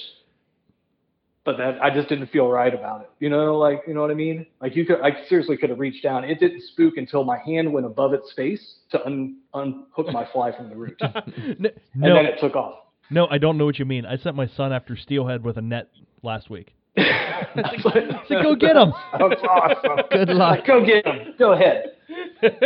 But 1.45 1.59
that 1.59 1.83
I 1.83 1.91
just 1.95 2.09
didn't 2.09 2.29
feel 2.29 2.49
right 2.49 2.73
about 2.73 3.03
it. 3.03 3.11
You 3.21 3.29
know, 3.29 3.57
like 3.59 3.83
you 3.87 3.93
know 3.93 4.01
what 4.01 4.11
I 4.11 4.15
mean? 4.15 4.47
Like 4.63 4.75
you 4.75 4.87
could 4.87 5.01
I 5.03 5.11
seriously 5.29 5.57
could 5.59 5.69
have 5.71 5.79
reached 5.79 6.03
down. 6.03 6.25
It 6.25 6.41
didn't 6.41 6.63
spook 6.63 6.97
until 6.97 7.23
my 7.23 7.39
hand 7.39 7.71
went 7.71 7.85
above 7.85 8.15
its 8.15 8.33
face 8.35 8.77
to 8.93 9.05
un, 9.05 9.41
unhook 9.53 10.09
my 10.11 10.27
fly 10.33 10.57
from 10.57 10.71
the 10.71 10.77
root. 10.77 10.97
and 11.01 11.71
no, 11.95 12.15
then 12.15 12.25
it 12.27 12.41
took 12.41 12.57
off. 12.57 12.79
no, 13.11 13.27
I 13.31 13.37
don't 13.37 13.59
know 13.59 13.67
what 13.67 13.79
you 13.79 13.85
mean. 13.85 14.07
I 14.07 14.17
sent 14.17 14.37
my 14.37 14.47
son 14.47 14.73
after 14.73 14.97
steelhead 14.97 15.45
with 15.45 15.59
a 15.59 15.63
net 15.63 15.91
last 16.23 16.49
week. 16.49 16.73
That's 16.97 17.83
So 17.83 18.43
go 18.43 18.55
get 18.55 18.77
him. 18.77 18.93
That's 19.19 19.43
awesome. 19.43 20.07
Good 20.11 20.29
luck. 20.31 20.61
Go 20.67 20.85
get 20.85 21.07
him. 21.07 21.35
Go 21.39 21.53
ahead. 21.53 21.91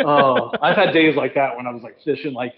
Oh, 0.05 0.51
I've 0.61 0.77
had 0.77 0.93
days 0.93 1.15
like 1.15 1.35
that 1.37 1.57
when 1.57 1.67
I 1.67 1.71
was 1.71 1.83
like 1.85 1.97
fishing 2.05 2.33
like 2.33 2.55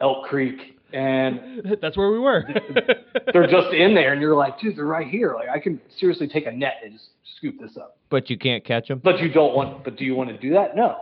Elk 0.00 0.24
Creek 0.24 0.75
and 0.92 1.76
That's 1.82 1.96
where 1.96 2.10
we 2.10 2.18
were. 2.18 2.44
they're 3.32 3.46
just 3.46 3.72
in 3.74 3.94
there 3.94 4.12
and 4.12 4.20
you're 4.22 4.36
like, 4.36 4.60
dude, 4.60 4.76
they're 4.76 4.84
right 4.84 5.06
here. 5.08 5.34
Like 5.34 5.48
I 5.48 5.58
can 5.58 5.80
seriously 5.98 6.28
take 6.28 6.46
a 6.46 6.52
net 6.52 6.74
and 6.84 6.92
just 6.94 7.06
scoop 7.36 7.56
this 7.60 7.76
up. 7.76 7.96
But 8.10 8.30
you 8.30 8.38
can't 8.38 8.64
catch 8.64 8.88
them. 8.88 9.00
But 9.02 9.18
you 9.20 9.30
don't 9.32 9.54
want. 9.54 9.82
But 9.84 9.96
do 9.96 10.04
you 10.04 10.14
want 10.14 10.30
to 10.30 10.38
do 10.38 10.52
that? 10.54 10.76
No. 10.76 10.96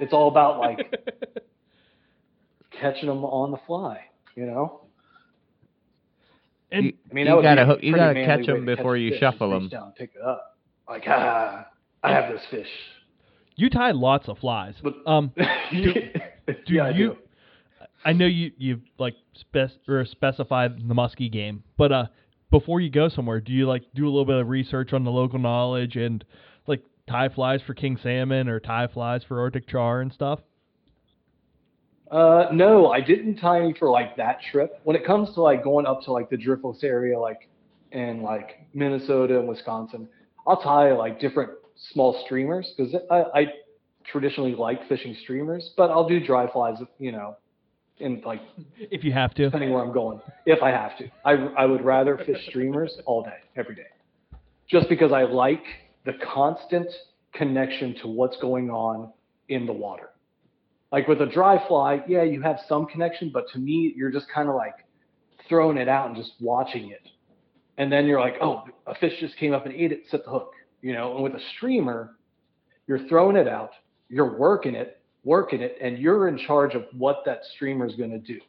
It's 0.00 0.12
all 0.12 0.28
about 0.28 0.58
like 0.58 0.78
catching 2.80 3.08
them 3.08 3.24
on 3.24 3.50
the 3.50 3.58
fly. 3.66 4.00
You 4.34 4.46
know. 4.46 4.80
and 6.70 6.86
You, 6.86 6.92
I 7.10 7.14
mean, 7.14 7.26
you 7.26 7.42
gotta 7.42 7.62
be 7.64 7.66
hook, 7.66 7.78
you 7.82 7.94
gotta 7.94 8.24
catch 8.24 8.46
them 8.46 8.64
before 8.64 8.96
a 8.96 9.00
you 9.00 9.10
fish, 9.10 9.20
shuffle 9.20 9.50
them. 9.50 9.68
down 9.68 9.92
pick 9.96 10.12
it 10.14 10.22
up. 10.22 10.58
Like 10.88 11.04
ah, 11.06 11.66
I 12.02 12.10
have 12.12 12.32
this 12.32 12.42
fish. 12.50 12.66
you 13.56 13.70
tie 13.70 13.90
lots 13.92 14.28
of 14.28 14.38
flies. 14.38 14.74
But 14.82 14.94
Um, 15.06 15.32
do 15.36 15.94
yeah, 16.68 16.84
I 16.84 16.90
you? 16.90 17.08
do. 17.10 17.16
I 18.04 18.12
know 18.12 18.26
you 18.26 18.52
you 18.56 18.80
like 18.98 19.14
spec 19.34 19.70
or 19.88 20.04
specified 20.04 20.88
the 20.88 20.94
muskie 20.94 21.30
game, 21.30 21.62
but 21.76 21.92
uh, 21.92 22.06
before 22.50 22.80
you 22.80 22.90
go 22.90 23.08
somewhere, 23.08 23.40
do 23.40 23.52
you 23.52 23.66
like 23.66 23.84
do 23.94 24.04
a 24.04 24.10
little 24.10 24.24
bit 24.24 24.36
of 24.36 24.48
research 24.48 24.92
on 24.92 25.04
the 25.04 25.10
local 25.10 25.38
knowledge 25.38 25.96
and 25.96 26.24
like 26.66 26.82
tie 27.08 27.28
flies 27.28 27.60
for 27.66 27.74
king 27.74 27.98
salmon 28.02 28.48
or 28.48 28.60
tie 28.60 28.86
flies 28.88 29.22
for 29.24 29.40
Arctic 29.40 29.68
char 29.68 30.00
and 30.00 30.12
stuff? 30.12 30.40
Uh, 32.10 32.48
no, 32.52 32.90
I 32.90 33.00
didn't 33.00 33.36
tie 33.36 33.60
any 33.60 33.72
for 33.72 33.88
like 33.88 34.16
that 34.18 34.40
trip. 34.50 34.80
When 34.84 34.96
it 34.96 35.06
comes 35.06 35.32
to 35.34 35.40
like 35.40 35.64
going 35.64 35.86
up 35.86 36.02
to 36.02 36.12
like 36.12 36.28
the 36.28 36.36
Driftless 36.36 36.84
area, 36.84 37.18
like 37.18 37.48
in 37.92 38.22
like 38.22 38.66
Minnesota 38.74 39.38
and 39.38 39.48
Wisconsin, 39.48 40.08
I'll 40.46 40.60
tie 40.60 40.92
like 40.92 41.20
different 41.20 41.52
small 41.92 42.22
streamers 42.26 42.74
because 42.76 42.94
I, 43.10 43.24
I 43.34 43.46
traditionally 44.04 44.54
like 44.54 44.86
fishing 44.88 45.16
streamers, 45.22 45.70
but 45.76 45.90
I'll 45.90 46.06
do 46.06 46.24
dry 46.24 46.50
flies, 46.52 46.76
you 46.98 47.12
know, 47.12 47.36
in 48.02 48.20
like 48.24 48.40
If 48.78 49.04
you 49.04 49.12
have 49.12 49.34
to. 49.34 49.44
depending 49.44 49.72
where 49.72 49.82
I'm 49.82 49.92
going, 49.92 50.20
if 50.46 50.62
I 50.62 50.70
have 50.70 50.96
to. 50.98 51.08
I, 51.24 51.32
I 51.32 51.64
would 51.64 51.84
rather 51.84 52.18
fish 52.18 52.46
streamers 52.48 52.98
all 53.06 53.22
day, 53.22 53.38
every 53.56 53.74
day, 53.74 53.86
just 54.68 54.88
because 54.88 55.12
I 55.12 55.22
like 55.22 55.64
the 56.04 56.12
constant 56.34 56.88
connection 57.32 57.94
to 58.02 58.08
what's 58.08 58.36
going 58.38 58.70
on 58.70 59.12
in 59.48 59.66
the 59.66 59.72
water. 59.72 60.10
Like 60.90 61.08
with 61.08 61.22
a 61.22 61.26
dry 61.26 61.66
fly, 61.66 62.02
yeah, 62.06 62.22
you 62.22 62.42
have 62.42 62.58
some 62.68 62.86
connection, 62.86 63.30
but 63.32 63.48
to 63.52 63.58
me, 63.58 63.94
you're 63.96 64.10
just 64.10 64.26
kind 64.32 64.48
of 64.48 64.54
like 64.54 64.74
throwing 65.48 65.78
it 65.78 65.88
out 65.88 66.08
and 66.08 66.16
just 66.16 66.32
watching 66.40 66.90
it. 66.90 67.08
And 67.78 67.90
then 67.90 68.06
you're 68.06 68.20
like, 68.20 68.34
oh, 68.42 68.64
a 68.86 68.94
fish 68.96 69.14
just 69.18 69.36
came 69.38 69.54
up 69.54 69.64
and 69.64 69.74
ate 69.74 69.92
it, 69.92 70.02
set 70.10 70.24
the 70.24 70.30
hook. 70.30 70.52
You 70.82 70.92
know, 70.92 71.14
and 71.14 71.22
with 71.22 71.34
a 71.34 71.40
streamer, 71.56 72.16
you're 72.86 73.08
throwing 73.08 73.36
it 73.36 73.48
out, 73.48 73.70
you're 74.08 74.36
working 74.36 74.74
it, 74.74 75.00
working 75.24 75.60
it, 75.60 75.76
and 75.80 75.98
you're 75.98 76.28
in 76.28 76.38
charge 76.38 76.74
of 76.74 76.84
what 76.96 77.22
that 77.26 77.40
streamer 77.54 77.86
is 77.86 77.94
going 77.94 78.10
to 78.10 78.18
do. 78.18 78.40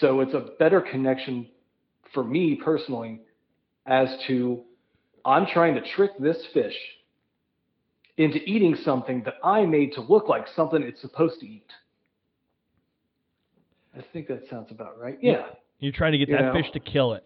So 0.00 0.20
it's 0.20 0.34
a 0.34 0.50
better 0.58 0.80
connection 0.80 1.48
for 2.12 2.24
me 2.24 2.56
personally 2.62 3.20
as 3.86 4.08
to 4.26 4.62
I'm 5.24 5.46
trying 5.46 5.74
to 5.74 5.82
trick 5.94 6.12
this 6.18 6.38
fish 6.52 6.74
into 8.16 8.38
eating 8.38 8.76
something 8.84 9.22
that 9.24 9.34
I 9.42 9.64
made 9.64 9.92
to 9.94 10.00
look 10.00 10.28
like 10.28 10.46
something 10.54 10.82
it's 10.82 11.00
supposed 11.00 11.40
to 11.40 11.46
eat. 11.46 11.70
I 13.96 14.04
think 14.12 14.28
that 14.28 14.42
sounds 14.48 14.70
about 14.70 15.00
right. 15.00 15.18
Yeah. 15.20 15.46
You're 15.78 15.92
trying 15.92 16.12
to 16.12 16.18
get 16.18 16.28
You 16.28 16.36
that 16.36 16.42
know. 16.42 16.52
fish 16.52 16.70
to 16.72 16.80
kill 16.80 17.14
it. 17.14 17.24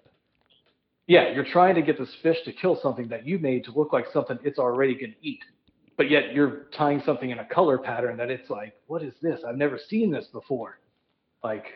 Yeah, 1.07 1.33
you're 1.33 1.45
trying 1.45 1.75
to 1.75 1.83
get 1.83 1.99
this 1.99 2.09
fish 2.23 2.39
to 2.47 2.53
kill 2.53 2.79
something 2.81 3.09
that 3.09 3.27
you 3.27 3.39
made 3.39 3.65
to 3.65 3.73
look 3.73 3.93
like 3.93 4.07
something 4.13 4.39
it's 4.43 4.59
already 4.59 4.95
going 4.95 5.13
to 5.13 5.27
eat. 5.29 5.43
But 5.97 6.11
yet 6.11 6.33
you're 6.33 6.67
tying 6.77 7.03
something 7.07 7.31
in 7.31 7.39
a 7.39 7.45
color 7.45 7.79
pattern 7.79 8.17
that 8.17 8.31
it's 8.31 8.51
like, 8.51 8.75
what 8.87 9.03
is 9.03 9.15
this? 9.23 9.41
I've 9.47 9.57
never 9.57 9.79
seen 9.89 10.11
this 10.11 10.27
before. 10.33 10.79
Like, 11.43 11.67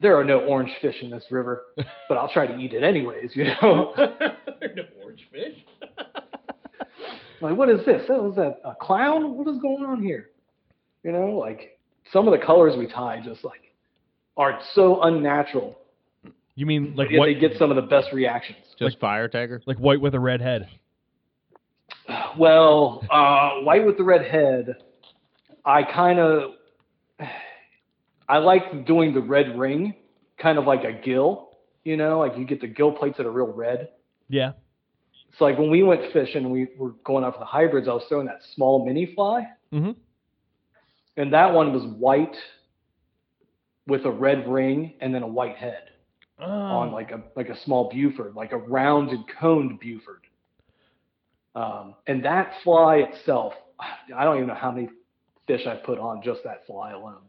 there 0.00 0.18
are 0.18 0.24
no 0.24 0.40
orange 0.40 0.72
fish 0.80 0.96
in 1.02 1.10
this 1.10 1.24
river, 1.30 1.64
but 2.08 2.16
I'll 2.16 2.32
try 2.32 2.46
to 2.46 2.56
eat 2.56 2.72
it 2.72 2.82
anyways, 2.82 3.32
you 3.34 3.44
know? 3.44 3.92
there 3.96 4.70
are 4.70 4.74
no 4.74 4.82
orange 5.02 5.28
fish. 5.30 5.56
like, 7.40 7.56
what 7.56 7.68
is 7.68 7.84
this? 7.84 8.02
That 8.08 8.22
was 8.22 8.36
that 8.36 8.60
a 8.64 8.74
clown? 8.74 9.36
What 9.36 9.48
is 9.48 9.60
going 9.60 9.84
on 9.84 10.02
here? 10.02 10.30
You 11.02 11.12
know, 11.12 11.30
like 11.36 11.78
some 12.12 12.26
of 12.26 12.38
the 12.38 12.44
colors 12.44 12.74
we 12.76 12.86
tie 12.86 13.20
just 13.24 13.44
like 13.44 13.60
are 14.36 14.58
so 14.74 15.02
unnatural. 15.02 15.78
You 16.54 16.66
mean 16.66 16.94
like 16.96 17.10
what? 17.12 17.26
they 17.26 17.34
get 17.34 17.52
some 17.58 17.70
of 17.70 17.76
the 17.76 17.82
best 17.82 18.08
reactions. 18.12 18.58
Just 18.78 18.98
fire 18.98 19.28
tiger. 19.28 19.62
like 19.66 19.78
white 19.78 20.00
with 20.00 20.14
a 20.14 20.20
red 20.20 20.40
head. 20.40 20.68
Well, 22.38 23.02
uh, 23.10 23.62
white 23.64 23.84
with 23.86 23.96
the 23.96 24.04
red 24.04 24.24
head, 24.24 24.76
I 25.64 25.82
kind 25.82 26.18
of, 26.18 26.52
I 28.28 28.38
like 28.38 28.86
doing 28.86 29.14
the 29.14 29.20
red 29.20 29.58
ring, 29.58 29.94
kind 30.38 30.58
of 30.58 30.64
like 30.66 30.84
a 30.84 30.92
gill. 30.92 31.50
You 31.84 31.96
know, 31.96 32.18
like 32.18 32.36
you 32.36 32.44
get 32.44 32.60
the 32.60 32.66
gill 32.66 32.92
plates 32.92 33.16
that 33.18 33.26
are 33.26 33.30
real 33.32 33.52
red. 33.52 33.90
Yeah. 34.28 34.52
It's 35.30 35.40
like 35.40 35.58
when 35.58 35.70
we 35.70 35.82
went 35.82 36.12
fishing, 36.12 36.50
we 36.50 36.68
were 36.76 36.92
going 37.04 37.22
out 37.24 37.34
for 37.34 37.38
the 37.40 37.44
hybrids. 37.44 37.86
I 37.88 37.92
was 37.92 38.04
throwing 38.08 38.26
that 38.26 38.40
small 38.54 38.84
mini 38.84 39.12
fly, 39.14 39.46
Mm-hmm. 39.72 39.90
and 41.16 41.32
that 41.32 41.52
one 41.52 41.72
was 41.72 41.82
white 41.98 42.36
with 43.86 44.04
a 44.04 44.10
red 44.10 44.48
ring 44.48 44.94
and 45.00 45.14
then 45.14 45.22
a 45.22 45.26
white 45.28 45.56
head 45.56 45.82
Oh. 46.38 46.44
on 46.50 46.92
like 46.92 47.10
a 47.12 47.22
like 47.36 47.48
a 47.48 47.60
small 47.64 47.88
Buford, 47.90 48.34
like 48.34 48.52
a 48.52 48.58
rounded 48.58 49.20
coned 49.40 49.78
Buford. 49.80 50.25
Um, 51.56 51.94
and 52.06 52.22
that 52.24 52.52
fly 52.62 52.96
itself, 52.96 53.54
I 54.14 54.24
don't 54.24 54.36
even 54.36 54.48
know 54.48 54.54
how 54.54 54.70
many 54.70 54.88
fish 55.46 55.66
I 55.66 55.74
put 55.76 55.98
on 55.98 56.22
just 56.22 56.40
that 56.44 56.66
fly 56.66 56.92
alone. 56.92 57.22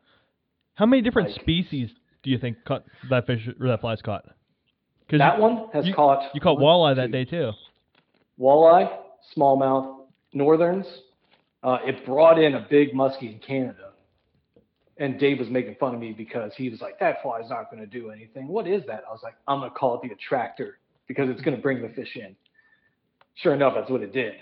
How 0.76 0.86
many 0.86 1.02
different 1.02 1.30
like- 1.30 1.40
species 1.42 1.90
do 2.24 2.30
you 2.30 2.38
think 2.38 2.58
caught 2.66 2.84
that 3.10 3.26
fish 3.26 3.48
or 3.60 3.68
that 3.70 3.82
fly's 3.82 4.02
caught? 4.02 4.26
Because 5.06 5.20
That 5.20 5.38
you, 5.38 5.42
one 5.42 5.70
has 5.74 5.88
you- 5.88 5.94
caught 5.94 6.36
you 6.36 6.42
caught 6.42 6.60
walleye 6.60 6.96
that 6.98 7.12
day 7.12 7.24
too. 7.24 7.52
Walleye, 8.40 8.92
smallmouth, 9.36 10.02
northerns. 10.34 10.86
Uh, 11.64 11.78
it 11.86 12.06
brought 12.06 12.38
in 12.38 12.56
a 12.56 12.68
big 12.70 12.94
muskie 12.94 13.32
in 13.34 13.40
Canada. 13.40 13.92
And 15.00 15.20
Dave 15.20 15.40
was 15.40 15.50
making 15.50 15.76
fun 15.80 15.94
of 15.96 16.02
me 16.02 16.12
because 16.12 16.52
he 16.56 16.70
was 16.70 16.82
like, 16.82 17.00
that 17.00 17.22
fly's 17.22 17.50
not 17.50 17.70
going 17.72 17.82
to 17.82 17.88
do 17.88 18.10
anything. 18.10 18.48
What 18.48 18.68
is 18.68 18.84
that? 18.88 19.04
I 19.08 19.12
was 19.12 19.22
like, 19.24 19.36
I'm 19.48 19.60
going 19.60 19.72
to 19.72 19.76
call 19.76 19.96
it 19.96 20.08
the 20.08 20.14
attractor 20.14 20.80
because 21.08 21.30
it's 21.30 21.42
going 21.42 21.56
to 21.56 21.62
bring 21.62 21.82
the 21.82 21.90
fish 21.90 22.16
in. 22.16 22.36
Sure 23.42 23.54
enough, 23.54 23.74
that's 23.76 23.90
what 23.90 24.02
it 24.02 24.14
did. 24.14 24.34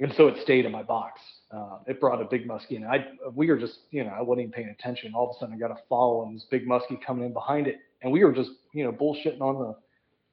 And 0.00 0.12
so 0.16 0.26
it 0.26 0.36
stayed 0.42 0.64
in 0.64 0.72
my 0.72 0.82
box. 0.82 1.20
Uh, 1.54 1.78
it 1.86 2.00
brought 2.00 2.20
a 2.20 2.24
big 2.24 2.48
muskie 2.48 2.72
in. 2.72 2.84
I, 2.84 3.06
we 3.34 3.46
were 3.48 3.56
just, 3.56 3.78
you 3.90 4.02
know, 4.02 4.10
I 4.10 4.20
wasn't 4.20 4.42
even 4.42 4.52
paying 4.52 4.68
attention. 4.68 5.12
All 5.14 5.30
of 5.30 5.36
a 5.36 5.38
sudden 5.38 5.54
I 5.54 5.58
got 5.58 5.70
a 5.70 5.80
follow 5.88 6.24
and 6.24 6.34
this 6.34 6.46
big 6.50 6.66
muskie 6.66 7.00
coming 7.04 7.24
in 7.24 7.32
behind 7.32 7.68
it. 7.68 7.76
And 8.02 8.10
we 8.10 8.24
were 8.24 8.32
just, 8.32 8.50
you 8.72 8.84
know, 8.84 8.90
bullshitting 8.90 9.40
on 9.40 9.58
the, 9.58 9.76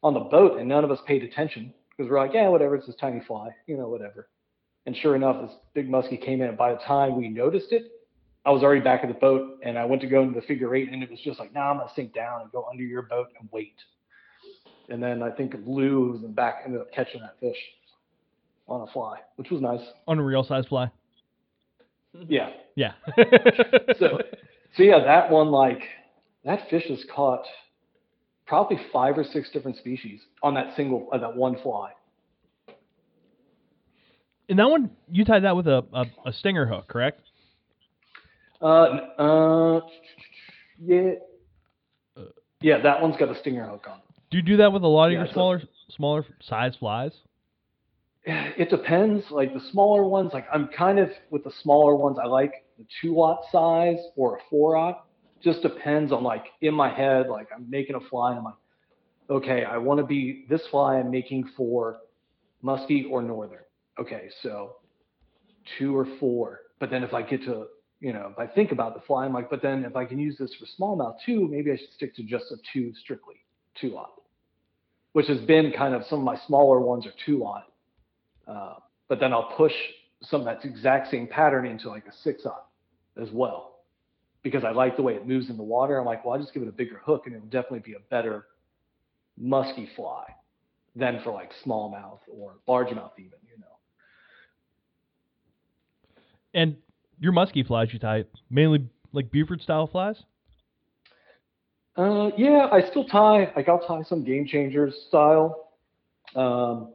on 0.02 0.14
the 0.14 0.22
boat 0.22 0.60
and 0.60 0.68
none 0.68 0.84
of 0.84 0.92
us 0.92 1.00
paid 1.06 1.24
attention 1.24 1.74
because 1.96 2.10
we're 2.10 2.20
like, 2.20 2.34
yeah, 2.34 2.48
whatever. 2.48 2.76
It's 2.76 2.88
this 2.88 2.96
tiny 2.96 3.22
fly, 3.28 3.50
you 3.68 3.78
know, 3.78 3.90
whatever. 3.90 4.30
And 4.88 4.96
sure 4.96 5.16
enough, 5.16 5.42
this 5.42 5.56
big 5.76 5.90
muskie 5.90 6.20
came 6.20 6.42
in. 6.42 6.48
And 6.48 6.58
by 6.58 6.72
the 6.72 6.80
time 6.80 7.16
we 7.16 7.28
noticed 7.28 7.72
it, 7.72 7.92
I 8.46 8.52
was 8.52 8.64
already 8.64 8.82
back 8.82 9.02
at 9.04 9.10
the 9.10 9.20
boat 9.20 9.60
and 9.64 9.78
I 9.78 9.86
went 9.86 10.02
to 10.02 10.08
go 10.08 10.24
into 10.24 10.40
the 10.40 10.46
figure 10.48 10.74
eight 10.74 10.92
and 10.92 11.04
it 11.04 11.12
was 11.12 11.20
just 11.20 11.38
like, 11.38 11.54
nah, 11.54 11.70
I'm 11.70 11.78
gonna 11.78 11.92
sink 11.96 12.16
down 12.16 12.42
and 12.42 12.52
go 12.52 12.66
under 12.72 12.84
your 12.84 13.04
boat 13.04 13.28
and 13.40 13.50
wait. 13.52 13.76
And 14.88 15.04
then 15.04 15.22
I 15.22 15.30
think 15.30 15.54
Lou, 15.66 16.06
who 16.06 16.12
was 16.14 16.24
in 16.24 16.34
back, 16.34 16.64
ended 16.66 16.82
up 16.82 16.92
catching 16.92 17.22
that 17.22 17.40
fish 17.40 17.58
on 18.70 18.88
a 18.88 18.92
fly, 18.92 19.18
which 19.36 19.50
was 19.50 19.62
nice. 19.62 19.82
On 20.08 20.18
a 20.20 20.24
real 20.24 20.44
size 20.44 20.66
fly. 20.68 20.92
Yeah. 22.28 22.50
Yeah. 22.76 22.94
So, 24.00 24.20
so 24.76 24.84
yeah, 24.84 25.04
that 25.04 25.30
one 25.30 25.50
like 25.52 25.82
that 26.44 26.68
fish 26.70 26.86
has 26.90 27.04
caught 27.14 27.44
probably 28.48 28.78
five 28.92 29.16
or 29.18 29.24
six 29.24 29.50
different 29.52 29.78
species 29.78 30.20
on 30.42 30.54
that 30.56 30.76
single 30.76 31.08
uh, 31.14 31.18
that 31.20 31.36
one 31.36 31.56
fly. 31.62 31.92
and 34.50 34.58
that 34.58 34.70
one 34.70 34.90
you 35.12 35.24
tied 35.24 35.44
that 35.44 35.56
with 35.56 35.68
a, 35.68 35.84
a, 35.94 36.06
a 36.26 36.34
stinger 36.34 36.66
hook, 36.66 36.88
correct? 36.88 37.22
Uh, 38.62 38.66
uh, 38.66 39.82
yeah, 40.84 41.12
yeah, 42.62 42.82
that 42.82 43.02
one's 43.02 43.18
got 43.18 43.30
a 43.30 43.40
stinger 43.40 43.66
hook 43.68 43.86
on. 43.90 44.00
Do 44.32 44.38
you 44.38 44.44
do 44.44 44.58
that 44.58 44.74
with 44.74 44.84
a 44.84 44.88
lot 44.88 45.08
of 45.08 45.12
Yeah, 45.14 45.18
your 45.20 45.26
it's 45.26 45.32
a- 45.32 45.36
smaller 45.36 45.62
smaller 45.96 46.26
size 46.42 46.74
flies? 46.80 47.12
It 48.58 48.70
depends. 48.70 49.24
Like 49.32 49.54
the 49.54 49.62
smaller 49.72 50.04
ones, 50.04 50.32
like 50.34 50.46
I'm 50.54 50.68
kind 50.68 51.00
of 51.00 51.10
with 51.30 51.44
the 51.44 51.52
smaller 51.62 51.96
ones. 51.96 52.18
I 52.22 52.28
like 52.28 52.66
the 52.78 52.86
two 53.02 53.16
aught 53.16 53.44
size 53.52 54.00
or 54.16 54.38
a 54.38 54.40
four 54.50 54.76
aught. 54.76 55.06
Just 55.42 55.62
depends 55.62 56.12
on 56.12 56.24
like 56.24 56.46
in 56.62 56.74
my 56.74 56.94
head. 56.94 57.28
Like 57.30 57.48
I'm 57.56 57.70
making 57.70 57.96
a 57.96 58.02
fly, 58.10 58.32
and 58.32 58.40
I'm 58.40 58.44
like, 58.44 58.56
okay, 59.30 59.64
I 59.64 59.78
want 59.78 60.00
to 60.00 60.06
be 60.06 60.46
this 60.50 60.62
fly. 60.70 61.00
I'm 61.00 61.10
making 61.10 61.50
for 61.56 62.00
muskie 62.64 63.10
or 63.10 63.22
northern. 63.22 63.64
Okay, 63.98 64.30
so 64.42 64.76
two 65.78 65.98
or 65.98 66.06
four. 66.20 66.62
But 66.80 66.90
then 66.90 67.04
if 67.04 67.14
I 67.14 67.22
get 67.22 67.44
to 67.46 67.68
you 68.02 68.14
know, 68.14 68.30
if 68.32 68.40
I 68.40 68.48
think 68.48 68.72
about 68.72 68.96
the 68.96 69.02
fly, 69.02 69.26
I'm 69.26 69.34
like, 69.34 69.50
but 69.50 69.62
then 69.62 69.84
if 69.84 69.96
I 69.96 70.06
can 70.06 70.20
use 70.20 70.38
this 70.38 70.56
for 70.56 70.66
smallmouth 70.66 71.18
too, 71.26 71.48
maybe 71.50 71.72
I 71.72 71.76
should 71.76 71.92
stick 71.96 72.16
to 72.16 72.24
just 72.24 72.46
a 72.52 72.56
two 72.74 72.94
strictly, 73.02 73.36
two 73.80 73.98
aught, 73.98 74.22
which 75.14 75.28
has 75.28 75.40
been 75.42 75.74
kind 75.78 75.94
of 75.94 76.04
some 76.10 76.20
of 76.20 76.26
my 76.26 76.38
smaller 76.48 76.80
ones 76.80 77.06
are 77.06 77.14
two 77.26 77.44
aught. 77.44 77.69
Uh, 78.50 78.76
but 79.08 79.20
then 79.20 79.32
I'll 79.32 79.52
push 79.56 79.74
some 80.22 80.42
of 80.42 80.46
that 80.46 80.66
exact 80.66 81.12
same 81.12 81.28
pattern 81.28 81.66
into 81.66 81.90
like 81.90 82.06
a 82.08 82.14
six 82.24 82.46
aught 82.46 82.66
as 83.22 83.30
well, 83.32 83.82
because 84.44 84.64
I 84.64 84.72
like 84.72 84.96
the 84.96 85.04
way 85.04 85.14
it 85.14 85.28
moves 85.28 85.50
in 85.50 85.58
the 85.58 85.64
water. 85.64 86.00
I'm 86.00 86.06
like, 86.06 86.26
well, 86.26 86.34
I'll 86.34 86.42
just 86.42 86.54
give 86.54 86.64
it 86.64 86.70
a 86.70 86.74
bigger 86.74 87.02
hook, 87.06 87.24
and 87.26 87.36
it'll 87.36 87.48
definitely 87.48 87.80
be 87.80 87.94
a 87.94 88.00
better 88.10 88.46
musky 89.38 89.90
fly 89.96 90.26
than 90.96 91.22
for 91.24 91.32
like 91.32 91.52
smallmouth 91.66 92.20
or 92.28 92.56
largemouth 92.68 93.12
even, 93.18 93.40
you 93.48 93.60
know. 93.60 93.66
And 96.54 96.76
your 97.20 97.32
musky 97.32 97.64
flies 97.64 97.90
you 97.94 98.00
tie 98.00 98.26
mainly 98.50 98.90
like 99.14 99.32
Buford 99.32 99.62
style 99.62 99.88
flies? 99.88 100.16
Uh, 101.96 102.32
yeah, 102.38 102.68
I 102.72 102.82
still 102.90 103.06
tie. 103.06 103.52
Like 103.56 103.68
I'll 103.68 103.86
tie 103.86 104.04
some 104.04 104.24
game 104.24 104.48
changers 104.48 104.96
style. 105.08 105.70
Um, 106.36 106.94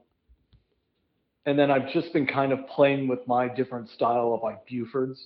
and 1.46 1.58
then 1.58 1.70
I've 1.70 1.92
just 1.92 2.12
been 2.12 2.26
kind 2.26 2.52
of 2.52 2.66
playing 2.68 3.08
with 3.08 3.20
my 3.26 3.48
different 3.48 3.90
style 3.90 4.32
of 4.34 4.42
like 4.42 4.66
Bufords. 4.66 5.18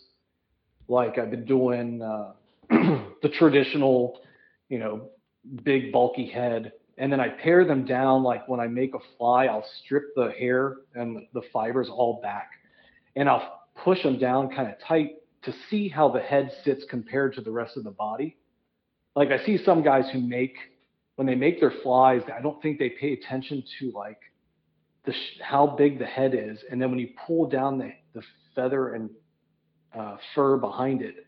Like 0.88 1.18
I've 1.18 1.30
been 1.30 1.44
doing 1.44 2.02
uh, 2.02 2.32
the 2.70 3.28
traditional, 3.38 4.20
you 4.68 4.78
know, 4.78 5.10
big 5.64 5.92
bulky 5.92 6.26
head, 6.26 6.72
and 6.96 7.12
then 7.12 7.20
I 7.20 7.28
pare 7.28 7.64
them 7.64 7.84
down. 7.84 8.22
Like 8.22 8.48
when 8.48 8.60
I 8.60 8.66
make 8.66 8.94
a 8.94 8.98
fly, 9.16 9.46
I'll 9.46 9.66
strip 9.84 10.14
the 10.16 10.30
hair 10.38 10.76
and 10.94 11.16
the, 11.16 11.40
the 11.40 11.42
fibers 11.52 11.88
all 11.90 12.20
back, 12.22 12.50
and 13.16 13.28
I'll 13.28 13.62
push 13.84 14.02
them 14.02 14.18
down 14.18 14.50
kind 14.54 14.68
of 14.68 14.74
tight 14.80 15.16
to 15.42 15.54
see 15.70 15.88
how 15.88 16.08
the 16.08 16.20
head 16.20 16.50
sits 16.64 16.84
compared 16.90 17.34
to 17.34 17.40
the 17.40 17.50
rest 17.50 17.76
of 17.76 17.84
the 17.84 17.90
body 17.90 18.36
like 19.18 19.32
I 19.32 19.44
see 19.44 19.58
some 19.64 19.82
guys 19.82 20.08
who 20.12 20.20
make 20.20 20.54
when 21.16 21.26
they 21.26 21.34
make 21.34 21.58
their 21.58 21.72
flies, 21.82 22.22
I 22.32 22.40
don't 22.40 22.62
think 22.62 22.78
they 22.78 22.90
pay 22.90 23.14
attention 23.14 23.64
to 23.80 23.90
like 23.90 24.20
the 25.08 25.14
sh- 25.14 25.40
how 25.42 25.66
big 25.66 25.98
the 25.98 26.06
head 26.06 26.34
is, 26.34 26.58
and 26.70 26.80
then 26.80 26.90
when 26.90 26.98
you 26.98 27.08
pull 27.26 27.48
down 27.48 27.78
the 27.78 27.90
the 28.14 28.22
feather 28.54 28.94
and 28.94 29.10
uh, 29.98 30.16
fur 30.34 30.56
behind 30.56 31.02
it, 31.02 31.26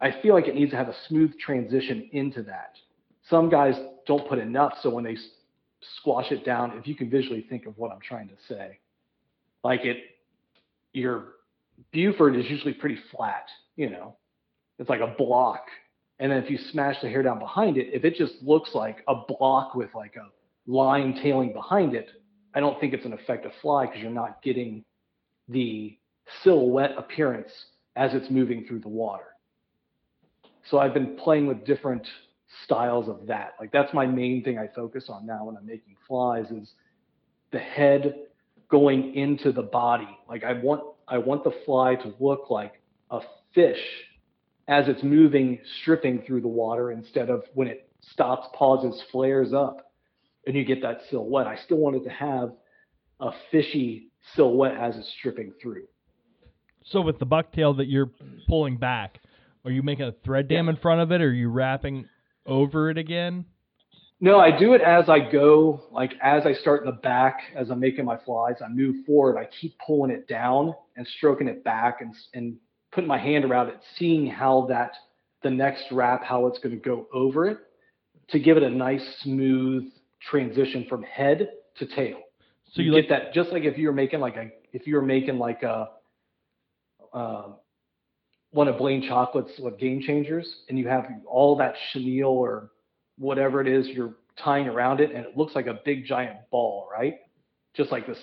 I 0.00 0.20
feel 0.20 0.34
like 0.34 0.48
it 0.48 0.54
needs 0.54 0.72
to 0.72 0.76
have 0.76 0.88
a 0.88 0.96
smooth 1.08 1.38
transition 1.38 2.08
into 2.12 2.42
that. 2.42 2.74
Some 3.30 3.48
guys 3.48 3.74
don't 4.06 4.28
put 4.28 4.38
enough, 4.38 4.74
so 4.82 4.90
when 4.90 5.04
they 5.04 5.14
s- 5.14 5.28
squash 5.98 6.30
it 6.30 6.44
down, 6.44 6.76
if 6.78 6.86
you 6.86 6.94
can 6.94 7.08
visually 7.08 7.46
think 7.48 7.66
of 7.66 7.78
what 7.78 7.90
I'm 7.90 8.00
trying 8.00 8.28
to 8.28 8.34
say, 8.48 8.78
like 9.62 9.84
it, 9.84 9.98
your 10.92 11.34
Buford 11.92 12.36
is 12.36 12.44
usually 12.50 12.74
pretty 12.74 12.98
flat, 13.10 13.46
you 13.76 13.88
know, 13.90 14.16
it's 14.78 14.90
like 14.90 15.00
a 15.00 15.14
block 15.16 15.66
and 16.18 16.30
then 16.30 16.42
if 16.42 16.50
you 16.50 16.58
smash 16.70 16.96
the 17.02 17.08
hair 17.08 17.22
down 17.22 17.38
behind 17.38 17.76
it, 17.76 17.88
if 17.92 18.04
it 18.04 18.14
just 18.14 18.34
looks 18.42 18.70
like 18.74 19.02
a 19.08 19.14
block 19.14 19.74
with 19.74 19.90
like 19.94 20.14
a 20.16 20.28
line 20.70 21.18
tailing 21.22 21.52
behind 21.52 21.94
it, 21.94 22.08
I 22.54 22.60
don't 22.60 22.78
think 22.80 22.94
it's 22.94 23.04
an 23.04 23.12
effective 23.12 23.52
fly 23.60 23.86
because 23.86 24.00
you're 24.00 24.10
not 24.10 24.42
getting 24.42 24.84
the 25.48 25.98
silhouette 26.42 26.92
appearance 26.96 27.50
as 27.96 28.14
it's 28.14 28.30
moving 28.30 28.64
through 28.66 28.80
the 28.80 28.88
water. 28.88 29.24
So 30.70 30.78
I've 30.78 30.94
been 30.94 31.16
playing 31.16 31.46
with 31.46 31.66
different 31.66 32.06
styles 32.64 33.08
of 33.08 33.26
that. 33.26 33.54
Like 33.60 33.72
that's 33.72 33.92
my 33.92 34.06
main 34.06 34.42
thing 34.42 34.58
I 34.58 34.68
focus 34.74 35.06
on 35.08 35.26
now 35.26 35.44
when 35.44 35.56
I'm 35.56 35.66
making 35.66 35.96
flies 36.06 36.50
is 36.50 36.70
the 37.50 37.58
head 37.58 38.14
going 38.70 39.14
into 39.14 39.52
the 39.52 39.62
body. 39.62 40.18
Like 40.28 40.44
I 40.44 40.54
want 40.54 40.82
I 41.06 41.18
want 41.18 41.44
the 41.44 41.52
fly 41.66 41.96
to 41.96 42.14
look 42.18 42.50
like 42.50 42.80
a 43.10 43.20
fish 43.54 43.82
as 44.68 44.88
it's 44.88 45.02
moving, 45.02 45.58
stripping 45.80 46.22
through 46.22 46.40
the 46.40 46.48
water 46.48 46.90
instead 46.90 47.28
of 47.28 47.44
when 47.52 47.68
it 47.68 47.88
stops, 48.00 48.46
pauses, 48.54 49.02
flares 49.12 49.52
up, 49.52 49.92
and 50.46 50.56
you 50.56 50.64
get 50.64 50.82
that 50.82 51.00
silhouette. 51.10 51.46
I 51.46 51.56
still 51.56 51.78
want 51.78 51.96
it 51.96 52.04
to 52.04 52.10
have 52.10 52.52
a 53.20 53.30
fishy 53.50 54.08
silhouette 54.34 54.76
as 54.76 54.96
it's 54.96 55.12
stripping 55.18 55.52
through. 55.60 55.86
So 56.84 57.00
with 57.00 57.18
the 57.18 57.26
bucktail 57.26 57.76
that 57.78 57.86
you're 57.86 58.10
pulling 58.48 58.76
back, 58.76 59.20
are 59.64 59.70
you 59.70 59.82
making 59.82 60.06
a 60.06 60.12
thread 60.24 60.48
dam 60.48 60.68
in 60.68 60.76
front 60.76 61.00
of 61.00 61.10
it, 61.12 61.22
or 61.22 61.28
are 61.28 61.32
you 61.32 61.48
wrapping 61.48 62.08
over 62.46 62.90
it 62.90 62.98
again? 62.98 63.46
No, 64.20 64.38
I 64.38 64.56
do 64.56 64.74
it 64.74 64.80
as 64.82 65.08
I 65.08 65.18
go. 65.30 65.82
Like 65.90 66.12
as 66.22 66.44
I 66.46 66.52
start 66.52 66.82
in 66.82 66.86
the 66.86 67.00
back, 67.00 67.40
as 67.56 67.70
I'm 67.70 67.80
making 67.80 68.04
my 68.04 68.18
flies, 68.18 68.56
I 68.64 68.68
move 68.68 69.04
forward. 69.06 69.38
I 69.38 69.48
keep 69.60 69.74
pulling 69.84 70.10
it 70.10 70.28
down 70.28 70.74
and 70.96 71.06
stroking 71.16 71.48
it 71.48 71.64
back 71.64 72.00
and 72.00 72.14
and 72.34 72.56
putting 72.92 73.08
my 73.08 73.18
hand 73.18 73.44
around 73.44 73.68
it, 73.68 73.80
seeing 73.98 74.26
how 74.26 74.66
that 74.68 74.92
the 75.42 75.50
next 75.50 75.84
wrap, 75.90 76.22
how 76.22 76.46
it's 76.46 76.58
going 76.58 76.74
to 76.74 76.80
go 76.80 77.06
over 77.12 77.46
it, 77.46 77.58
to 78.30 78.38
give 78.38 78.56
it 78.56 78.62
a 78.62 78.70
nice 78.70 79.04
smooth 79.20 79.84
transition 80.30 80.86
from 80.88 81.02
head 81.02 81.48
to 81.78 81.86
tail. 81.86 82.18
So 82.72 82.82
you, 82.82 82.86
you 82.86 82.92
like 82.92 83.08
get 83.08 83.10
that 83.10 83.34
just 83.34 83.50
like 83.50 83.64
if 83.64 83.78
you 83.78 83.86
were 83.86 83.94
making 83.94 84.20
like 84.20 84.36
a 84.36 84.50
if 84.72 84.86
you 84.86 84.96
were 84.96 85.02
making 85.02 85.38
like 85.38 85.62
a 85.62 85.88
um, 87.12 87.56
one 88.50 88.68
of 88.68 88.78
Blane 88.78 89.02
Chocklett's 89.02 89.52
what 89.58 89.78
game 89.78 90.00
changers, 90.00 90.52
and 90.68 90.78
you 90.78 90.88
have 90.88 91.06
all 91.26 91.56
that 91.56 91.74
chenille 91.92 92.28
or 92.28 92.70
whatever 93.18 93.60
it 93.60 93.68
is 93.68 93.86
you're 93.88 94.14
tying 94.42 94.66
around 94.66 95.00
it, 95.00 95.10
and 95.10 95.24
it 95.24 95.36
looks 95.36 95.54
like 95.54 95.66
a 95.66 95.78
big 95.84 96.06
giant 96.06 96.36
ball, 96.50 96.88
right? 96.90 97.14
Just 97.76 97.92
like 97.92 98.06
this, 98.06 98.18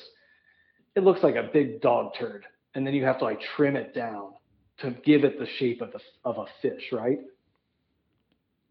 it 0.95 1.03
looks 1.03 1.23
like 1.23 1.35
a 1.35 1.49
big 1.53 1.81
dog 1.81 2.13
turd, 2.17 2.45
and 2.75 2.85
then 2.85 2.93
you 2.93 3.05
have 3.05 3.19
to 3.19 3.25
like 3.25 3.39
trim 3.55 3.75
it 3.75 3.93
down 3.93 4.33
to 4.79 4.91
give 5.05 5.23
it 5.23 5.39
the 5.39 5.47
shape 5.59 5.81
of 5.81 5.91
the 5.91 5.99
of 6.25 6.37
a 6.37 6.45
fish, 6.61 6.83
right? 6.91 7.19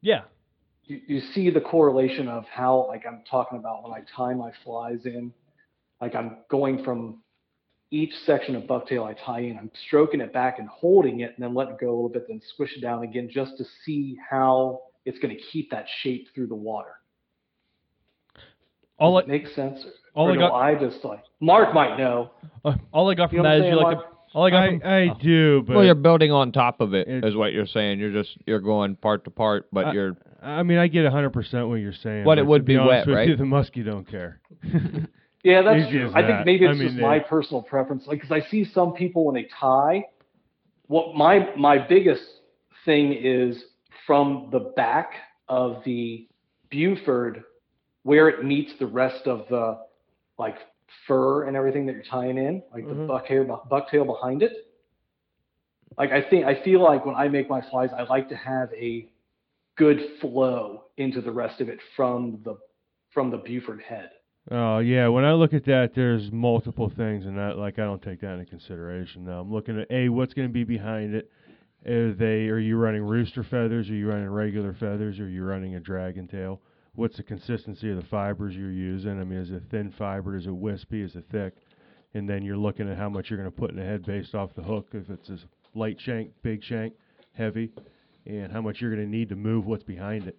yeah. 0.01 0.23
You, 0.85 1.01
you 1.07 1.21
see 1.33 1.51
the 1.51 1.61
correlation 1.61 2.29
of 2.29 2.45
how 2.47 2.87
like 2.89 3.05
I'm 3.07 3.23
talking 3.31 3.59
about 3.59 3.83
when 3.83 3.93
I 3.93 4.03
tie 4.17 4.35
my 4.35 4.51
flies 4.65 5.01
in, 5.05 5.33
like 6.01 6.15
I'm 6.15 6.39
going 6.51 6.83
from 6.85 7.23
each 7.93 8.13
section 8.25 8.55
of 8.55 8.65
bucktail 8.65 9.05
I 9.05 9.15
tie 9.15 9.41
in, 9.41 9.59
I'm 9.59 9.71
stroking 9.87 10.21
it 10.21 10.33
back 10.33 10.59
and 10.59 10.69
holding 10.69 11.21
it 11.21 11.35
and 11.37 11.45
then 11.45 11.55
letting 11.55 11.77
go 11.81 11.89
a 11.89 11.95
little 11.95 12.09
bit, 12.09 12.27
then 12.29 12.41
squish 12.55 12.77
it 12.77 12.81
down 12.81 13.03
again 13.03 13.29
just 13.33 13.57
to 13.59 13.65
see 13.85 14.17
how 14.31 14.81
it's 15.05 15.19
going 15.19 15.35
to 15.35 15.43
keep 15.51 15.71
that 15.73 15.87
shape 16.03 16.29
through 16.35 16.47
the 16.49 16.55
water. 16.55 16.91
All 18.99 19.19
Does 19.19 19.25
it 19.25 19.29
make 19.29 19.47
sense? 19.49 19.85
all 20.15 20.29
or 20.29 20.33
I 20.33 20.37
got- 20.37 20.53
I 20.55 20.75
just 20.75 21.05
like 21.05 21.25
Mark 21.41 21.73
might 21.75 21.97
know. 21.97 22.31
uh, 22.65 22.75
all 22.93 23.11
I 23.11 23.15
got 23.15 23.33
You 23.33 23.39
from 23.39 23.45
know 23.45 23.59
that 23.59 23.67
is 23.67 23.71
you 23.71 23.77
like 23.77 23.97
a, 23.97 24.03
all 24.35 24.47
I 24.47 24.51
got 24.51 24.63
I, 24.63 24.69
from 24.79 24.81
I 24.85 25.09
oh. 25.09 25.19
do, 25.21 25.63
but 25.67 25.77
well, 25.77 25.85
you're 25.85 25.95
building 25.95 26.31
on 26.33 26.53
top 26.53 26.81
of 26.81 26.95
it, 26.95 27.09
It- 27.09 27.25
is 27.25 27.35
what 27.35 27.53
you're 27.53 27.67
saying. 27.67 27.99
You're 27.99 28.13
just 28.13 28.37
you're 28.47 28.61
going 28.61 28.97
part 28.97 29.25
to 29.25 29.31
part, 29.31 29.67
but 29.73 29.87
I- 29.87 29.93
you're 29.93 30.17
I 30.43 30.63
mean, 30.63 30.79
I 30.79 30.87
get 30.87 31.05
100% 31.05 31.69
what 31.69 31.75
you're 31.77 31.93
saying. 31.93 32.25
But 32.25 32.39
it 32.39 32.43
to 32.43 32.49
would 32.49 32.65
be 32.65 32.77
honest 32.77 32.89
wet, 32.89 33.07
with 33.09 33.17
right? 33.17 33.29
You, 33.29 33.37
the 33.37 33.45
muskie 33.45 33.85
don't 33.85 34.09
care. 34.09 34.41
Yeah, 35.43 35.63
that's 35.63 35.91
true. 35.91 36.07
as 36.09 36.13
I 36.15 36.19
think 36.21 36.29
that. 36.29 36.45
maybe 36.47 36.67
I 36.67 36.71
it's 36.73 36.81
just 36.81 36.95
mean, 36.97 37.03
my 37.03 37.19
they- 37.19 37.25
personal 37.25 37.63
preference. 37.63 38.07
Like, 38.07 38.21
because 38.21 38.31
I 38.31 38.47
see 38.51 38.65
some 38.75 38.93
people 38.93 39.25
when 39.25 39.35
they 39.35 39.49
tie, 39.59 40.05
what 40.87 41.15
my 41.15 41.49
my 41.57 41.79
biggest 41.79 42.23
thing 42.85 43.15
is 43.15 43.63
from 44.07 44.49
the 44.53 44.59
back 44.77 45.13
of 45.49 45.83
the 45.85 46.29
Buford, 46.71 47.43
where 48.03 48.29
it 48.29 48.45
meets 48.45 48.73
the 48.79 48.87
rest 48.87 49.27
of 49.27 49.47
the 49.49 49.79
like 50.39 50.57
fur 51.07 51.45
and 51.45 51.57
everything 51.57 51.87
that 51.87 51.95
you're 51.95 52.03
tying 52.05 52.39
in, 52.39 52.63
like 52.73 52.89
the 52.89 52.95
Mhm. 52.95 53.07
buck 53.07 53.27
hair, 53.27 53.45
bucktail 53.45 54.07
behind 54.07 54.43
it. 54.43 54.53
Like 55.99 56.13
I 56.13 56.23
think 56.23 56.45
I 56.47 56.55
feel 56.55 56.81
like 56.81 57.05
when 57.05 57.15
I 57.15 57.29
make 57.29 57.49
my 57.49 57.61
flies, 57.61 57.91
I 57.93 58.03
like 58.05 58.29
to 58.29 58.37
have 58.37 58.73
a 58.75 59.09
good 59.77 60.01
flow 60.21 60.85
into 60.97 61.21
the 61.21 61.33
rest 61.33 61.61
of 61.61 61.69
it 61.69 61.81
from 61.97 62.41
the 62.45 62.57
from 63.11 63.31
the 63.31 63.39
Buford 63.39 63.83
head. 63.83 64.11
Oh 64.51 64.79
yeah, 64.79 65.09
when 65.09 65.25
I 65.25 65.33
look 65.33 65.53
at 65.53 65.65
that, 65.67 65.95
there's 65.95 66.31
multiple 66.33 66.89
things, 66.89 67.27
and 67.27 67.37
that 67.37 67.59
like 67.59 67.79
I 67.79 67.85
don't 67.85 68.03
take 68.03 68.21
that 68.21 68.35
into 68.35 68.47
consideration. 68.47 69.25
Now 69.25 69.41
I'm 69.41 69.53
looking 69.53 69.79
at 69.81 69.91
a 69.91 70.09
what's 70.09 70.35
going 70.35 70.49
to 70.49 70.53
be 70.53 70.65
behind 70.65 71.15
it. 71.15 71.31
Are 71.87 72.13
they 72.13 72.49
are 72.49 72.59
you 72.59 72.77
running 72.77 73.03
rooster 73.03 73.43
feathers? 73.43 73.89
Are 73.91 73.95
you 73.95 74.09
running 74.09 74.29
regular 74.29 74.73
feathers? 74.75 75.19
Are 75.19 75.29
you 75.29 75.45
running 75.45 75.75
a 75.75 75.81
dragon 75.81 76.27
tail? 76.29 76.61
What's 76.95 77.17
the 77.17 77.23
consistency 77.23 77.91
of 77.91 77.97
the 77.97 78.07
fibers 78.09 78.55
you're 78.57 78.71
using? 78.71 79.21
I 79.21 79.25
mean, 79.25 79.39
is 79.39 79.51
it 79.51 79.63
thin 79.71 79.93
fiber? 79.97 80.37
Is 80.37 80.47
it 80.47 80.55
wispy? 80.55 81.03
Is 81.03 81.15
it 81.15 81.25
thick? 81.31 81.55
And 82.15 82.29
then 82.29 82.43
you're 82.43 82.57
looking 82.57 82.91
at 82.91 82.99
how 82.99 83.09
much 83.09 83.31
you're 83.31 83.39
going 83.39 83.51
to 83.51 83.57
put 83.57 83.71
in 83.71 83.77
the 83.77 83.85
head 83.85 84.05
based 84.05 84.35
off 84.35 84.55
the 84.55 84.63
hook. 84.63 84.89
If 84.93 85.09
it's 85.09 85.29
a 85.31 85.39
light 85.75 86.01
shank, 86.01 86.31
big 86.43 86.65
shank, 86.65 86.95
heavy, 87.33 87.71
and 88.27 88.51
how 88.53 88.61
much 88.61 88.81
you're 88.81 88.95
going 88.95 89.05
to 89.05 89.11
need 89.11 89.29
to 89.29 89.37
move 89.37 89.67
what's 89.67 89.85
behind 89.85 90.27
it. 90.27 90.37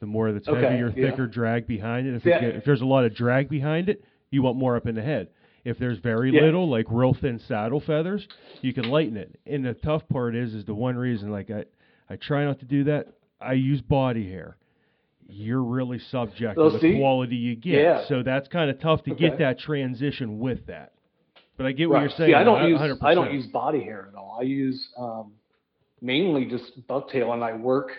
The 0.00 0.06
more 0.06 0.32
that's 0.32 0.48
Okay, 0.48 0.62
heavier, 0.62 0.92
yeah. 0.96 1.10
thicker 1.10 1.26
drag 1.26 1.66
behind 1.66 2.06
it. 2.06 2.14
If, 2.14 2.24
Yeah. 2.24 2.40
if 2.42 2.64
there's 2.64 2.80
a 2.80 2.86
lot 2.86 3.04
of 3.04 3.14
drag 3.14 3.50
behind 3.50 3.90
it, 3.90 4.02
you 4.30 4.40
want 4.42 4.56
more 4.56 4.76
up 4.76 4.86
in 4.86 4.94
the 4.94 5.02
head. 5.02 5.28
If 5.62 5.78
there's 5.78 5.98
very 5.98 6.30
Yeah. 6.30 6.40
little, 6.40 6.66
like 6.70 6.86
real 6.88 7.12
thin 7.12 7.38
saddle 7.38 7.80
feathers, 7.80 8.26
you 8.62 8.72
can 8.72 8.88
lighten 8.88 9.18
it. 9.18 9.38
And 9.44 9.62
the 9.66 9.74
tough 9.74 10.08
part 10.08 10.34
is, 10.34 10.54
is 10.54 10.64
the 10.64 10.74
one 10.74 10.96
reason, 10.96 11.30
like 11.30 11.50
I, 11.50 11.66
I 12.08 12.16
try 12.16 12.46
not 12.46 12.58
to 12.60 12.64
do 12.64 12.84
that. 12.84 13.08
I 13.42 13.52
use 13.52 13.82
body 13.82 14.26
hair. 14.30 14.56
You're 15.32 15.62
really 15.62 15.98
subject 16.10 16.56
to 16.56 16.70
the 16.70 16.78
see? 16.80 16.96
quality 16.96 17.36
you 17.36 17.56
get. 17.56 17.82
Yeah. 17.82 18.04
So 18.08 18.22
that's 18.22 18.48
kind 18.48 18.70
of 18.70 18.80
tough 18.80 19.04
to 19.04 19.14
get 19.14 19.38
that 19.38 19.58
transition 19.58 20.38
with 20.38 20.66
that. 20.66 20.92
But 21.56 21.66
I 21.66 21.72
get 21.72 21.90
what 21.90 22.00
you're 22.00 22.10
saying. 22.10 22.30
See, 22.30 22.34
I 22.34 22.42
don't 22.42 22.68
use 22.68 22.80
100%. 22.80 22.98
I 23.02 23.14
don't 23.14 23.32
use 23.34 23.46
body 23.46 23.82
hair 23.82 24.08
at 24.08 24.14
all. 24.14 24.38
I 24.40 24.44
use 24.44 24.88
um, 24.98 25.32
mainly 26.00 26.46
just 26.46 26.86
bucktail, 26.88 27.34
and 27.34 27.44
I 27.44 27.54
work 27.54 27.90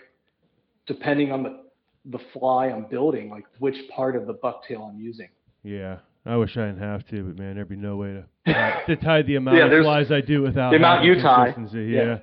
depending 0.88 1.32
on 1.32 1.44
the 1.44 1.62
the 2.06 2.20
fly 2.34 2.68
I'm 2.68 2.86
building, 2.86 3.30
like 3.30 3.46
which 3.60 3.76
part 3.96 4.16
of 4.16 4.26
the 4.26 4.34
bucktail 4.34 4.90
I'm 4.90 5.00
using. 5.00 5.30
Yeah, 5.64 5.98
I 6.26 6.36
wish 6.36 6.58
I 6.58 6.66
didn't 6.66 6.80
have 6.80 7.06
to, 7.10 7.24
but 7.24 7.38
man, 7.38 7.56
there'd 7.56 7.70
be 7.70 7.76
no 7.76 7.98
way 7.98 8.08
to 8.14 8.26
tie, 8.54 8.82
to 8.88 8.96
tie 8.96 9.22
the 9.22 9.36
amount 9.36 9.58
Yeah, 9.58 9.66
of 9.66 9.84
flies 9.84 10.12
I 10.12 10.22
do 10.22 10.42
without 10.42 10.72
the 10.72 10.78
amount 10.78 11.06
you 11.06 11.22
tie, 11.22 11.54
yeah. 11.74 11.80
Yeah. 11.80 12.18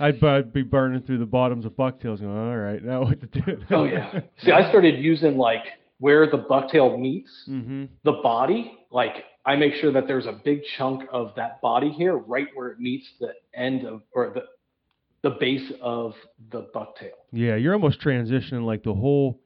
I'd, 0.00 0.22
I'd 0.22 0.52
be 0.52 0.62
burning 0.62 1.02
through 1.02 1.18
the 1.18 1.26
bottoms 1.26 1.64
of 1.64 1.76
bucktails, 1.76 2.20
going, 2.20 2.36
all 2.36 2.56
right, 2.56 2.82
now 2.82 3.02
what 3.02 3.20
to 3.20 3.26
do? 3.26 3.58
Oh 3.70 3.84
yeah. 3.84 4.20
See, 4.38 4.52
I 4.52 4.68
started 4.68 5.02
using 5.02 5.36
like 5.36 5.64
where 5.98 6.30
the 6.30 6.38
bucktail 6.38 6.98
meets 6.98 7.30
mm-hmm. 7.48 7.86
the 8.04 8.12
body. 8.22 8.72
Like 8.90 9.24
I 9.44 9.56
make 9.56 9.74
sure 9.74 9.92
that 9.92 10.06
there's 10.06 10.26
a 10.26 10.40
big 10.44 10.60
chunk 10.76 11.02
of 11.12 11.32
that 11.36 11.60
body 11.60 11.90
here, 11.90 12.16
right 12.16 12.46
where 12.54 12.68
it 12.68 12.80
meets 12.80 13.06
the 13.20 13.32
end 13.54 13.86
of 13.86 14.02
or 14.12 14.32
the 14.34 14.44
the 15.22 15.30
base 15.30 15.72
of 15.82 16.14
the 16.52 16.68
bucktail. 16.74 17.16
Yeah, 17.32 17.56
you're 17.56 17.74
almost 17.74 18.00
transitioning 18.00 18.64
like 18.64 18.84
the 18.84 18.94
whole 18.94 19.40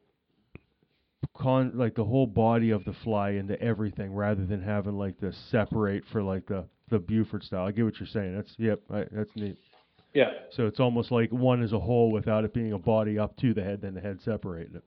con, 1.36 1.72
like 1.74 1.94
the 1.94 2.04
whole 2.04 2.26
body 2.26 2.70
of 2.70 2.84
the 2.84 2.92
fly 3.04 3.30
into 3.30 3.60
everything, 3.60 4.12
rather 4.12 4.44
than 4.44 4.62
having 4.62 4.98
like 4.98 5.18
the 5.18 5.32
separate 5.50 6.04
for 6.12 6.22
like 6.22 6.46
the 6.46 6.66
the 6.90 6.98
Buford 6.98 7.42
style. 7.42 7.66
I 7.66 7.72
get 7.72 7.84
what 7.84 7.98
you're 7.98 8.06
saying. 8.06 8.36
That's 8.36 8.54
yep, 8.58 8.80
I, 8.92 9.04
that's 9.10 9.30
neat. 9.34 9.56
Yeah. 10.14 10.30
So 10.50 10.66
it's 10.66 10.80
almost 10.80 11.10
like 11.10 11.30
one 11.30 11.62
is 11.62 11.72
a 11.72 11.78
whole 11.80 12.10
without 12.10 12.44
it 12.44 12.52
being 12.52 12.72
a 12.72 12.78
body 12.78 13.18
up 13.18 13.36
to 13.38 13.54
the 13.54 13.62
head, 13.62 13.80
then 13.82 13.94
the 13.94 14.00
head 14.00 14.20
separating 14.22 14.76
it. 14.76 14.82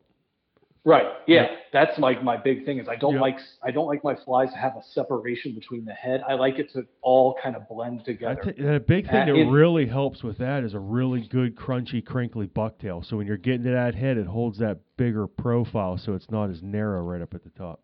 Right. 0.87 1.07
Yeah. 1.25 1.47
That's 1.73 1.97
like 1.97 2.23
my 2.23 2.37
big 2.37 2.63
thing 2.63 2.77
is 2.77 2.87
I 2.87 2.95
don't 2.95 3.15
Yeah. 3.15 3.21
like 3.21 3.39
I 3.63 3.71
don't 3.71 3.87
like 3.87 4.03
my 4.03 4.13
flies 4.23 4.51
to 4.51 4.57
have 4.59 4.75
a 4.75 4.83
separation 4.83 5.55
between 5.55 5.83
the 5.83 5.93
head. 5.93 6.21
I 6.27 6.35
like 6.35 6.59
it 6.59 6.71
to 6.73 6.85
all 7.01 7.35
kind 7.41 7.55
of 7.55 7.67
blend 7.67 8.05
together. 8.05 8.39
t- 8.53 8.61
and 8.61 8.75
a 8.75 8.79
big 8.79 9.05
thing 9.05 9.25
that 9.25 9.29
it- 9.29 9.49
really 9.49 9.87
helps 9.87 10.21
with 10.23 10.37
that 10.37 10.63
is 10.63 10.75
a 10.75 10.79
really 10.79 11.21
good 11.21 11.55
crunchy, 11.55 12.05
crinkly 12.05 12.45
bucktail. 12.45 13.03
So 13.03 13.17
when 13.17 13.25
you're 13.25 13.35
getting 13.37 13.63
to 13.63 13.71
that 13.71 13.95
head, 13.95 14.17
it 14.17 14.27
holds 14.27 14.59
that 14.59 14.77
bigger 14.95 15.25
profile, 15.25 15.97
so 15.97 16.13
it's 16.13 16.29
not 16.29 16.51
as 16.51 16.61
narrow 16.61 17.01
right 17.01 17.21
up 17.21 17.33
at 17.33 17.43
the 17.43 17.49
top. 17.49 17.81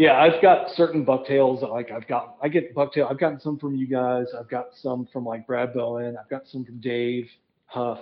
Yeah, 0.00 0.18
I've 0.18 0.40
got 0.40 0.70
certain 0.76 1.04
bucktails 1.04 1.60
like 1.60 1.90
I've 1.90 2.08
got 2.08 2.38
I 2.42 2.48
get 2.48 2.74
bucktail. 2.74 3.10
I've 3.10 3.18
gotten 3.18 3.38
some 3.38 3.58
from 3.58 3.74
you 3.76 3.86
guys. 3.86 4.28
I've 4.34 4.48
got 4.48 4.68
some 4.80 5.06
from 5.12 5.26
like 5.26 5.46
Brad 5.46 5.74
Bohen. 5.74 6.16
I've 6.18 6.30
got 6.30 6.48
some 6.48 6.64
from 6.64 6.80
Dave 6.80 7.28
Huff, 7.66 7.98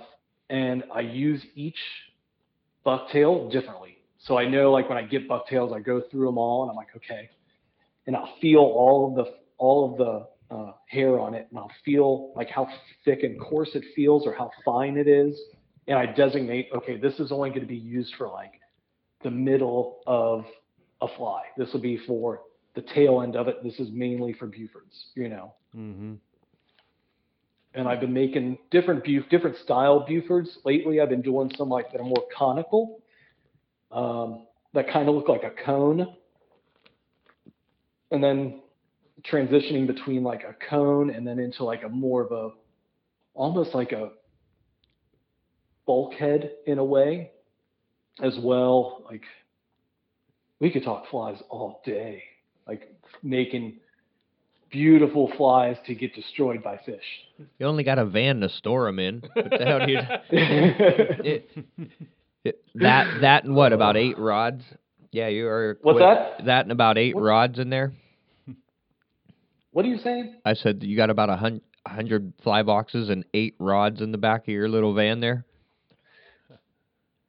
and 0.49 0.85
I 0.95 1.01
use 1.01 1.43
each 1.55 1.75
bucktail 2.85 3.51
differently. 3.51 3.97
So 4.17 4.37
I 4.37 4.47
know 4.47 4.71
like 4.71 4.87
when 4.87 4.97
I 4.97 5.01
get 5.01 5.27
bucktails, 5.27 5.73
I 5.75 5.81
go 5.81 6.01
through 6.09 6.27
them 6.27 6.37
all, 6.37 6.63
and 6.63 6.69
I'm 6.69 6.77
like, 6.77 6.95
okay, 6.95 7.29
and 8.07 8.15
I'll 8.15 8.33
feel 8.39 8.61
all 8.61 9.09
of 9.09 9.15
the 9.15 9.33
all 9.57 9.91
of 9.91 9.97
the 9.97 10.55
uh, 10.55 10.71
hair 10.87 11.19
on 11.19 11.33
it, 11.33 11.47
and 11.49 11.59
I'll 11.59 11.71
feel 11.83 12.31
like 12.33 12.49
how 12.49 12.69
thick 13.03 13.23
and 13.23 13.37
coarse 13.41 13.71
it 13.73 13.83
feels 13.93 14.25
or 14.25 14.33
how 14.33 14.51
fine 14.63 14.95
it 14.95 15.09
is, 15.09 15.37
and 15.89 15.99
I 15.99 16.05
designate, 16.05 16.69
okay, 16.73 16.95
this 16.95 17.19
is 17.19 17.33
only 17.33 17.49
going 17.49 17.59
to 17.59 17.67
be 17.67 17.75
used 17.75 18.13
for 18.17 18.29
like 18.29 18.53
the 19.21 19.31
middle 19.31 19.99
of 20.07 20.45
a 21.01 21.07
fly. 21.17 21.43
This 21.57 21.71
will 21.73 21.81
be 21.81 21.97
for 22.05 22.41
the 22.75 22.81
tail 22.81 23.21
end 23.21 23.35
of 23.35 23.47
it. 23.47 23.63
This 23.63 23.79
is 23.79 23.89
mainly 23.91 24.33
for 24.33 24.47
Bufords, 24.47 25.11
you 25.15 25.29
know. 25.29 25.53
Mm-hmm. 25.75 26.15
and 27.75 27.87
I've 27.87 27.99
been 27.99 28.13
making 28.13 28.57
different 28.71 29.03
Buf- 29.03 29.29
different 29.29 29.57
style 29.57 30.05
Bufords. 30.07 30.49
Lately, 30.65 30.99
I've 30.99 31.09
been 31.09 31.21
doing 31.21 31.51
some 31.55 31.69
like 31.69 31.91
that 31.91 32.01
are 32.01 32.03
more 32.05 32.25
conical, 32.35 33.01
um, 33.91 34.47
that 34.73 34.89
kind 34.91 35.07
of 35.09 35.15
look 35.15 35.29
like 35.29 35.43
a 35.43 35.51
cone, 35.63 36.15
and 38.11 38.23
then 38.23 38.61
transitioning 39.23 39.85
between 39.85 40.23
like 40.23 40.43
a 40.43 40.55
cone 40.69 41.09
and 41.09 41.27
then 41.27 41.39
into 41.39 41.63
like 41.63 41.83
a 41.83 41.89
more 41.89 42.21
of 42.23 42.31
a 42.31 42.51
almost 43.33 43.75
like 43.75 43.91
a 43.91 44.11
bulkhead 45.85 46.51
in 46.65 46.77
a 46.77 46.83
way 46.83 47.31
as 48.23 48.37
well 48.41 49.03
like 49.09 49.23
we 50.59 50.69
could 50.71 50.83
talk 50.83 51.05
flies 51.09 51.37
all 51.49 51.81
day 51.85 52.23
like 52.67 52.93
making 53.23 53.77
beautiful 54.71 55.31
flies 55.37 55.75
to 55.87 55.95
get 55.95 56.13
destroyed 56.13 56.61
by 56.63 56.77
fish 56.85 57.03
You 57.57 57.65
only 57.65 57.83
got 57.83 57.97
a 57.97 58.05
van 58.05 58.39
to 58.41 58.49
store 58.49 58.85
them 58.85 58.99
in. 58.99 59.23
What 59.33 59.49
the 59.49 59.65
hell 59.65 59.85
do 59.85 59.91
you? 59.91 59.99
It, 61.25 61.49
it, 62.45 62.63
that 62.75 63.19
that 63.21 63.43
and 63.43 63.53
what 63.55 63.73
about 63.73 63.97
eight 63.97 64.17
rods? 64.17 64.63
Yeah, 65.11 65.27
you 65.27 65.45
are. 65.47 65.77
What's 65.81 65.97
equipped- 65.99 66.37
that? 66.39 66.45
That 66.45 66.65
and 66.65 66.71
about 66.71 66.97
eight 66.97 67.15
What? 67.15 67.23
rods 67.23 67.59
in 67.59 67.69
there. 67.69 67.91
what 69.71 69.83
are 69.85 69.89
you 69.89 69.97
saying 69.97 70.35
I 70.45 70.53
said 70.53 70.83
you 70.83 70.95
got 70.95 71.09
about 71.09 71.29
a 71.29 71.35
hun- 71.35 71.61
hundred 71.85 72.31
fly 72.43 72.63
boxes 72.63 73.09
and 73.09 73.25
eight 73.33 73.55
rods 73.59 74.01
in 74.01 74.11
the 74.13 74.17
back 74.17 74.43
of 74.43 74.47
your 74.53 74.69
little 74.69 74.93
van 74.93 75.19
there. 75.19 75.45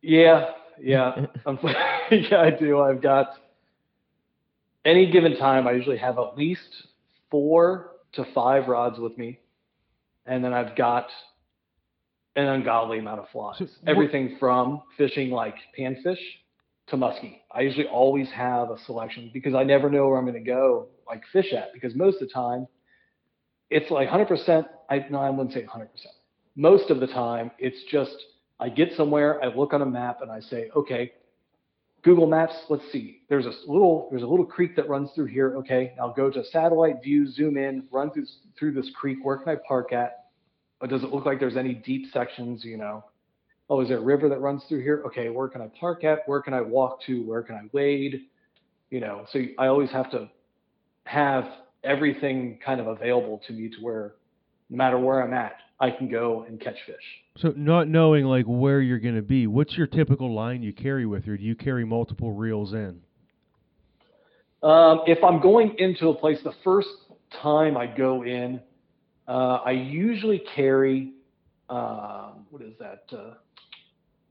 Yeah, 0.03 0.51
yeah, 0.81 1.27
I'm, 1.47 1.59
yeah, 2.31 2.41
I 2.41 2.51
do. 2.51 2.81
I've 2.81 3.01
got 3.01 3.29
any 4.85 5.11
given 5.11 5.37
time. 5.37 5.67
I 5.67 5.73
usually 5.73 5.99
have 5.99 6.19
at 6.19 6.37
least 6.37 6.87
four 7.31 7.93
to 8.15 8.25
five 8.35 8.67
rods 8.67 8.99
with 8.99 9.17
me, 9.17 9.39
and 10.27 10.45
then 10.45 10.53
I've 10.53 10.75
got 10.77 11.07
an 12.37 12.47
ungodly 12.47 12.99
amount 12.99 13.21
of 13.21 13.29
flies. 13.31 13.59
So 13.59 13.67
Everything 13.87 14.37
from 14.41 14.83
fishing 14.97 15.31
like 15.31 15.55
panfish 15.79 16.19
to 16.89 16.97
muskie. 16.97 17.39
I 17.53 17.61
usually 17.61 17.87
always 17.87 18.29
have 18.31 18.71
a 18.71 18.79
selection 18.87 19.31
because 19.33 19.55
I 19.55 19.63
never 19.63 19.89
know 19.89 20.09
where 20.09 20.19
I'm 20.19 20.25
going 20.25 20.35
to 20.35 20.41
go 20.41 20.89
like 21.07 21.23
fish 21.33 21.53
at 21.53 21.73
because 21.73 21.95
most 21.95 22.21
of 22.21 22.29
the 22.29 22.35
time 22.35 22.67
it's 23.69 23.91
like 23.91 24.09
100%. 24.09 24.65
I 24.89 25.07
no, 25.11 25.19
I 25.19 25.31
wouldn't 25.31 25.53
say 25.53 25.63
100%. 25.65 25.87
Most 26.57 26.91
of 26.91 26.99
the 26.99 27.07
time 27.07 27.53
it's 27.59 27.79
just 27.91 28.17
I 28.59 28.69
get 28.69 28.93
somewhere, 28.97 29.43
I 29.43 29.47
look 29.55 29.73
on 29.73 29.81
a 29.81 29.87
map, 29.87 30.21
and 30.21 30.31
I 30.31 30.41
say, 30.41 30.71
okay, 30.77 31.13
Google 32.03 32.27
Maps, 32.27 32.55
let's 32.71 32.91
see. 32.93 33.23
There's 33.29 33.47
a 33.47 33.53
little 33.67 34.09
there's 34.11 34.23
a 34.23 34.27
little 34.27 34.47
creek 34.47 34.75
that 34.77 34.89
runs 34.89 35.11
through 35.15 35.27
here. 35.27 35.57
Okay, 35.59 35.93
I'll 36.01 36.15
go 36.15 36.31
to 36.31 36.45
satellite 36.45 37.03
view, 37.03 37.31
zoom 37.31 37.57
in, 37.57 37.85
run 37.91 38.11
through 38.11 38.27
through 38.59 38.73
this 38.73 38.91
creek. 38.95 39.19
Where 39.23 39.37
can 39.37 39.51
I 39.51 39.57
park 39.67 39.93
at? 39.93 40.27
Or 40.81 40.89
does 40.89 41.03
it 41.03 41.13
look 41.13 41.27
like 41.27 41.39
there's 41.39 41.59
any 41.59 41.75
deep 41.75 42.11
sections? 42.13 42.65
You 42.65 42.79
know, 42.79 43.05
oh, 43.69 43.83
is 43.83 43.89
there 43.89 43.99
a 43.99 44.03
river 44.03 44.29
that 44.31 44.41
runs 44.41 44.63
through 44.69 44.83
here? 44.83 45.03
Okay, 45.07 45.29
where 45.29 45.49
can 45.49 45.61
I 45.61 45.69
park 45.79 46.05
at? 46.05 46.21
Where 46.27 46.41
can 46.41 46.55
I 46.55 46.63
walk 46.63 47.03
to? 47.03 47.23
Where 47.23 47.43
can 47.43 47.57
I 47.57 47.69
wade? 47.73 48.23
You 48.91 49.01
know, 49.01 49.27
so 49.31 49.41
I 49.59 49.67
always 49.67 49.91
have 49.91 50.11
to 50.13 50.31
have 51.05 51.45
everything 51.85 52.59
kind 52.65 52.81
of 52.81 52.87
available 52.87 53.43
to 53.47 53.53
me 53.53 53.69
to 53.69 53.77
where 53.81 54.15
no 54.71 54.77
matter 54.77 54.99
where 54.99 55.23
I'm 55.23 55.35
at, 55.35 55.57
I 55.81 55.91
can 55.91 56.09
go 56.09 56.45
and 56.47 56.61
catch 56.61 56.77
fish. 56.87 56.97
So 57.39 57.55
not 57.57 57.89
knowing 57.89 58.27
like 58.27 58.45
where 58.47 58.81
you're 58.81 58.99
going 58.99 59.17
to 59.17 59.23
be, 59.23 59.47
what's 59.47 59.77
your 59.77 59.87
typical 59.87 60.35
line 60.35 60.63
you 60.63 60.73
carry 60.73 61.07
with 61.07 61.27
you? 61.27 61.39
Do 61.39 61.43
you 61.43 61.55
carry 61.55 61.87
multiple 61.87 62.33
reels 62.33 62.75
in? 62.75 63.01
Um, 64.63 65.01
if 65.07 65.25
I'm 65.25 65.41
going 65.41 65.75
into 65.79 66.09
a 66.09 66.15
place, 66.15 66.39
the 66.45 66.53
first 66.63 66.89
time 67.41 67.79
I 67.79 67.87
go 67.87 68.25
in, 68.25 68.61
uh, 69.27 69.61
I 69.65 69.71
usually 69.71 70.43
carry, 70.55 71.15
um, 71.71 72.45
what 72.51 72.61
is 72.61 72.75
that? 72.79 73.05
Uh, 73.11 73.35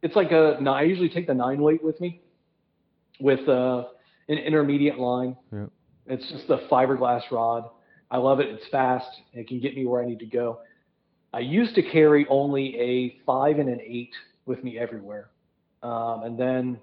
it's 0.03 0.15
like 0.15 0.31
a, 0.31 0.57
no, 0.61 0.71
I 0.71 0.83
usually 0.83 1.09
take 1.09 1.25
the 1.25 1.33
nine 1.33 1.59
weight 1.61 1.83
with 1.83 1.99
me 1.99 2.21
with 3.19 3.47
uh, 3.49 3.85
an 4.27 4.37
intermediate 4.37 4.99
line. 4.99 5.35
Yeah. 5.51 5.65
It's 6.05 6.29
just 6.31 6.49
a 6.49 6.67
fiberglass 6.71 7.21
rod. 7.31 7.69
I 8.11 8.17
love 8.17 8.39
it. 8.39 8.49
It's 8.49 8.67
fast. 8.71 9.07
It 9.33 9.47
can 9.47 9.59
get 9.59 9.75
me 9.75 9.85
where 9.85 10.03
I 10.03 10.05
need 10.05 10.19
to 10.19 10.25
go. 10.25 10.59
I 11.33 11.39
used 11.39 11.75
to 11.75 11.83
carry 11.83 12.25
only 12.29 12.79
a 12.79 13.19
five 13.25 13.59
and 13.59 13.69
an 13.69 13.79
eight 13.81 14.11
with 14.45 14.63
me 14.63 14.79
everywhere. 14.79 15.29
Um, 15.83 16.23
and 16.23 16.37
then 16.37 16.79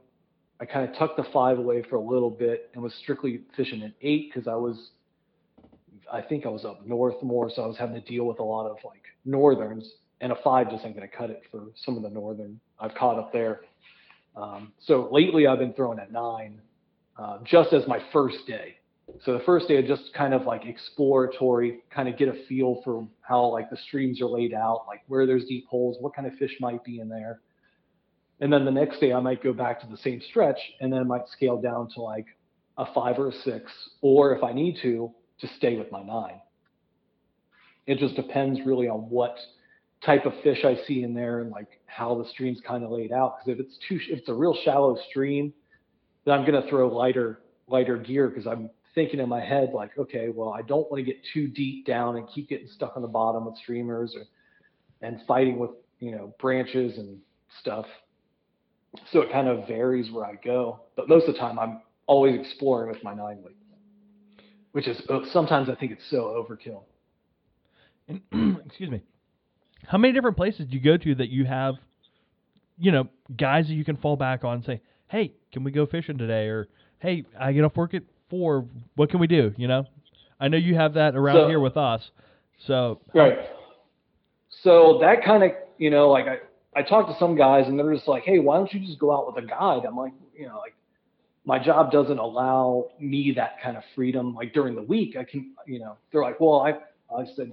I 0.61 0.64
kind 0.64 0.88
of 0.88 0.97
tucked 0.97 1.16
the 1.16 1.26
five 1.32 1.59
away 1.59 1.82
for 1.82 1.97
a 1.97 2.01
little 2.01 2.30
bit 2.30 2.70
and 2.74 2.82
was 2.82 2.94
strictly 2.94 3.40
fishing 3.57 3.82
an 3.82 3.92
eight 4.01 4.32
because 4.32 4.49
I 4.49 4.55
was, 4.55 4.90
I 6.11 6.22
think 6.22 6.47
I 6.47 6.49
was 6.49 6.64
up 6.64 6.86
north 6.86 7.22
more, 7.22 7.51
so 7.51 7.62
I 7.62 7.66
was 7.66 7.76
having 7.76 8.01
to 8.01 8.09
deal 8.09 8.24
with 8.24 8.38
a 8.38 8.44
lot 8.44 8.70
of 8.70 8.78
like 8.84 9.03
northerns, 9.24 9.90
and 10.20 10.32
a 10.32 10.36
five 10.42 10.70
just 10.70 10.84
ain't 10.84 10.94
gonna 10.94 11.09
cut 11.09 11.30
it 11.30 11.42
for 11.51 11.64
some 11.84 11.97
of 11.97 12.03
the 12.03 12.11
northern 12.11 12.59
I've 12.78 12.94
caught 12.94 13.18
up 13.18 13.32
there. 13.32 13.62
Um, 14.36 14.72
so 14.78 15.09
lately 15.11 15.47
I've 15.47 15.59
been 15.59 15.72
throwing 15.72 15.99
at 15.99 16.12
nine, 16.12 16.61
uh, 17.18 17.38
just 17.44 17.72
as 17.72 17.86
my 17.88 18.01
first 18.12 18.47
day. 18.47 18.76
So 19.24 19.32
the 19.32 19.44
first 19.44 19.68
day 19.68 19.78
I 19.78 19.82
just 19.82 20.12
kind 20.14 20.34
of 20.34 20.46
like 20.46 20.66
exploratory, 20.66 21.80
kind 21.90 22.09
of 22.09 22.18
get 22.18 22.28
a 22.28 22.44
feel 22.48 22.80
for 22.84 23.07
how 23.20 23.46
like 23.46 23.70
the 23.70 23.76
streams 23.76 24.20
are 24.20 24.26
laid 24.26 24.52
out, 24.52 24.84
like 24.88 25.02
where 25.07 25.26
there's 25.26 25.44
deep 25.44 25.66
holes, 25.68 25.96
what 26.00 26.14
kind 26.14 26.26
of 26.26 26.34
fish 26.34 26.57
might 26.61 26.82
be 26.84 26.98
in 26.98 27.09
there. 27.09 27.40
And 28.40 28.52
then 28.52 28.64
the 28.64 28.70
next 28.70 29.00
day 29.00 29.12
I 29.12 29.20
might 29.20 29.42
go 29.42 29.52
back 29.52 29.80
to 29.80 29.86
the 29.86 29.96
same 29.96 30.20
stretch 30.28 30.59
and 30.80 30.92
then 30.92 31.00
I 31.00 31.04
might 31.04 31.28
scale 31.28 31.61
down 31.61 31.88
to 31.94 32.02
like 32.02 32.26
a 32.76 32.92
five 32.92 33.18
or 33.18 33.28
a 33.28 33.32
six, 33.32 33.72
or 34.02 34.34
if 34.36 34.42
I 34.42 34.52
need 34.52 34.78
to, 34.82 35.11
to 35.40 35.48
stay 35.57 35.76
with 35.76 35.90
my 35.90 36.02
nine. 36.02 36.40
It 37.86 37.98
just 37.98 38.16
depends 38.16 38.61
really 38.66 38.88
on 38.88 39.09
what 39.09 39.38
type 40.04 40.26
of 40.26 40.32
fish 40.42 40.64
I 40.64 40.76
see 40.86 41.04
in 41.04 41.14
there 41.14 41.40
and 41.40 41.50
like 41.50 41.80
how 41.86 42.20
the 42.20 42.28
stream's 42.28 42.61
kind 42.66 42.84
of 42.84 42.90
laid 42.90 43.12
out. 43.12 43.36
Because 43.38 43.61
if 43.61 43.66
it's 43.66 43.78
too, 43.88 43.98
if 44.12 44.18
it's 44.18 44.28
a 44.28 44.34
real 44.34 44.57
shallow 44.64 44.98
stream, 45.09 45.54
then 46.24 46.34
I'm 46.34 46.44
gonna 46.44 46.68
throw 46.68 46.88
lighter, 46.88 47.40
lighter 47.68 47.96
gear 47.96 48.28
because 48.28 48.46
I'm 48.46 48.68
thinking 48.97 49.20
in 49.20 49.28
my 49.28 49.40
head 49.40 49.70
like, 49.72 49.97
okay, 49.97 50.30
well 50.30 50.53
I 50.53 50.62
don't 50.62 50.90
want 50.90 50.97
to 50.97 51.05
get 51.05 51.22
too 51.32 51.47
deep 51.47 51.86
down 51.86 52.16
and 52.16 52.26
keep 52.28 52.49
getting 52.49 52.66
stuck 52.66 52.97
on 52.97 53.03
the 53.03 53.09
bottom 53.09 53.47
with 53.47 53.57
streamers 53.59 54.16
or 54.16 54.24
and 55.07 55.20
fighting 55.28 55.61
with 55.61 55.70
you 56.01 56.11
know 56.11 56.34
branches 56.40 56.99
and 56.99 57.20
stuff 57.61 57.86
so 59.12 59.20
it 59.20 59.30
kind 59.30 59.49
of 59.49 59.66
varies 59.66 60.11
where 60.11 60.24
I 60.24 60.34
go. 60.34 60.80
But 60.97 61.09
most 61.09 61.28
of 61.28 61.34
the 61.34 61.40
time, 61.40 61.59
I'm 61.59 61.80
always 62.07 62.38
exploring 62.38 62.90
with 62.90 63.03
my 63.03 63.14
nine 63.14 63.42
weight, 63.42 63.57
which 64.72 64.88
is 64.88 65.01
uh, 65.09 65.20
sometimes 65.32 65.68
I 65.68 65.74
think 65.74 65.92
it's 65.92 66.09
so 66.11 66.47
overkill. 66.49 66.82
And, 68.09 68.59
excuse 68.66 68.90
me. 68.90 69.03
How 69.86 69.99
many 69.99 70.12
different 70.12 70.36
places 70.36 70.66
do 70.66 70.76
you 70.76 70.82
go 70.82 70.97
to 70.97 71.14
that 71.16 71.28
you 71.28 71.44
have, 71.44 71.74
you 72.78 72.90
know, 72.90 73.09
guys 73.36 73.68
that 73.68 73.74
you 73.74 73.84
can 73.84 73.97
fall 73.97 74.16
back 74.16 74.42
on 74.42 74.57
and 74.57 74.64
say, 74.64 74.80
"Hey, 75.09 75.32
can 75.53 75.62
we 75.62 75.70
go 75.70 75.86
fishing 75.86 76.18
today?" 76.18 76.49
Or, 76.49 76.66
"Hey, 76.99 77.24
I 77.38 77.53
get 77.53 77.62
off 77.62 77.76
work 77.76 77.94
at 77.94 78.03
four. 78.29 78.66
What 78.95 79.11
can 79.11 79.20
we 79.20 79.27
do?" 79.27 79.55
You 79.57 79.68
know, 79.68 79.87
I 80.41 80.49
know 80.49 80.57
you 80.57 80.74
have 80.74 80.95
that 80.95 81.16
around 81.16 81.37
So- 81.37 81.49
here 81.49 81.61
with 81.61 81.77
us. 81.77 82.11
So 82.66 83.01
Right. 83.14 83.39
So 84.62 84.99
that 85.01 85.22
kind 85.24 85.43
of, 85.45 85.53
you 85.79 85.91
know, 85.91 86.09
like 86.09 86.27
I, 86.27 86.39
I 86.74 86.83
talked 86.83 87.11
to 87.11 87.18
some 87.18 87.37
guys 87.37 87.66
and 87.68 87.79
they're 87.79 87.95
just 87.95 88.09
like, 88.09 88.24
hey, 88.24 88.39
why 88.39 88.57
don't 88.57 88.72
you 88.72 88.81
just 88.81 88.99
go 88.99 89.12
out 89.14 89.27
with 89.27 89.45
a 89.45 89.47
guide? 89.47 89.85
I'm 89.87 89.97
like, 89.97 90.12
you 90.37 90.47
know, 90.47 90.59
like 90.59 90.74
my 91.45 91.59
job 91.62 91.93
doesn't 91.93 92.18
allow 92.18 92.89
me 92.99 93.33
that 93.37 93.61
kind 93.62 93.77
of 93.77 93.83
freedom. 93.95 94.35
Like 94.35 94.53
during 94.53 94.74
the 94.74 94.83
week, 94.83 95.16
I 95.16 95.24
can, 95.24 95.55
you 95.66 95.79
know, 95.79 95.97
they're 96.11 96.22
like, 96.22 96.41
well, 96.41 96.61
I, 96.61 96.70
I 97.14 97.24
said, 97.37 97.53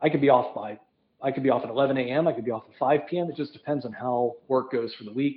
I 0.00 0.08
could 0.08 0.20
be 0.20 0.28
off 0.30 0.54
by, 0.54 0.78
I 1.22 1.30
could 1.30 1.42
be 1.42 1.50
off 1.50 1.62
at 1.62 1.70
11 1.70 1.96
a.m. 1.98 2.26
I 2.26 2.32
could 2.32 2.44
be 2.44 2.50
off 2.50 2.64
at 2.68 2.76
5 2.78 3.00
p.m. 3.08 3.28
It 3.30 3.36
just 3.36 3.52
depends 3.52 3.84
on 3.84 3.92
how 3.92 4.34
work 4.48 4.72
goes 4.72 4.92
for 4.94 5.04
the 5.04 5.12
week. 5.12 5.36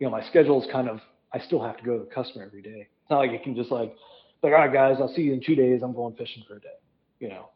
You 0.00 0.06
know, 0.06 0.10
my 0.10 0.24
schedule 0.28 0.60
is 0.62 0.68
kind 0.72 0.88
of, 0.88 1.00
I 1.32 1.38
still 1.38 1.62
have 1.62 1.76
to 1.76 1.84
go 1.84 1.98
to 1.98 2.04
the 2.04 2.10
customer 2.10 2.44
every 2.44 2.62
day. 2.62 2.88
Not 3.12 3.18
like 3.18 3.30
I 3.32 3.44
can 3.44 3.54
just 3.54 3.70
like, 3.70 3.94
like, 4.42 4.52
all 4.54 4.58
right, 4.58 4.72
guys, 4.72 4.96
I'll 4.98 5.12
see 5.14 5.20
you 5.20 5.34
in 5.34 5.42
two 5.44 5.54
days. 5.54 5.82
I'm 5.84 5.94
going 5.94 6.14
fishing 6.16 6.42
for 6.48 6.56
a 6.56 6.60
day, 6.60 6.68
you 7.20 7.28
know. 7.28 7.50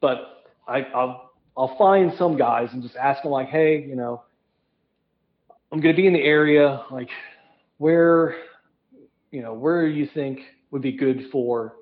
But 0.00 0.44
I, 0.66 0.80
I'll, 0.94 1.30
I'll 1.56 1.78
find 1.78 2.12
some 2.18 2.36
guys 2.36 2.70
and 2.72 2.82
just 2.82 2.96
ask 2.96 3.22
them 3.22 3.30
like, 3.30 3.48
hey, 3.48 3.80
you 3.80 3.94
know, 3.94 4.24
I'm 5.70 5.80
to 5.80 5.94
be 5.94 6.08
in 6.08 6.12
the 6.12 6.24
area. 6.24 6.82
Like, 6.90 7.08
where, 7.78 8.34
you 9.30 9.42
know, 9.42 9.54
where 9.54 9.86
you 9.86 10.08
think 10.12 10.40
would 10.72 10.82
be 10.82 10.92
good 10.92 11.26
for, 11.30 11.76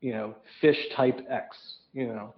you 0.00 0.12
know, 0.12 0.36
fish 0.60 0.78
type 0.96 1.18
X, 1.28 1.56
you 1.92 2.06
know, 2.06 2.32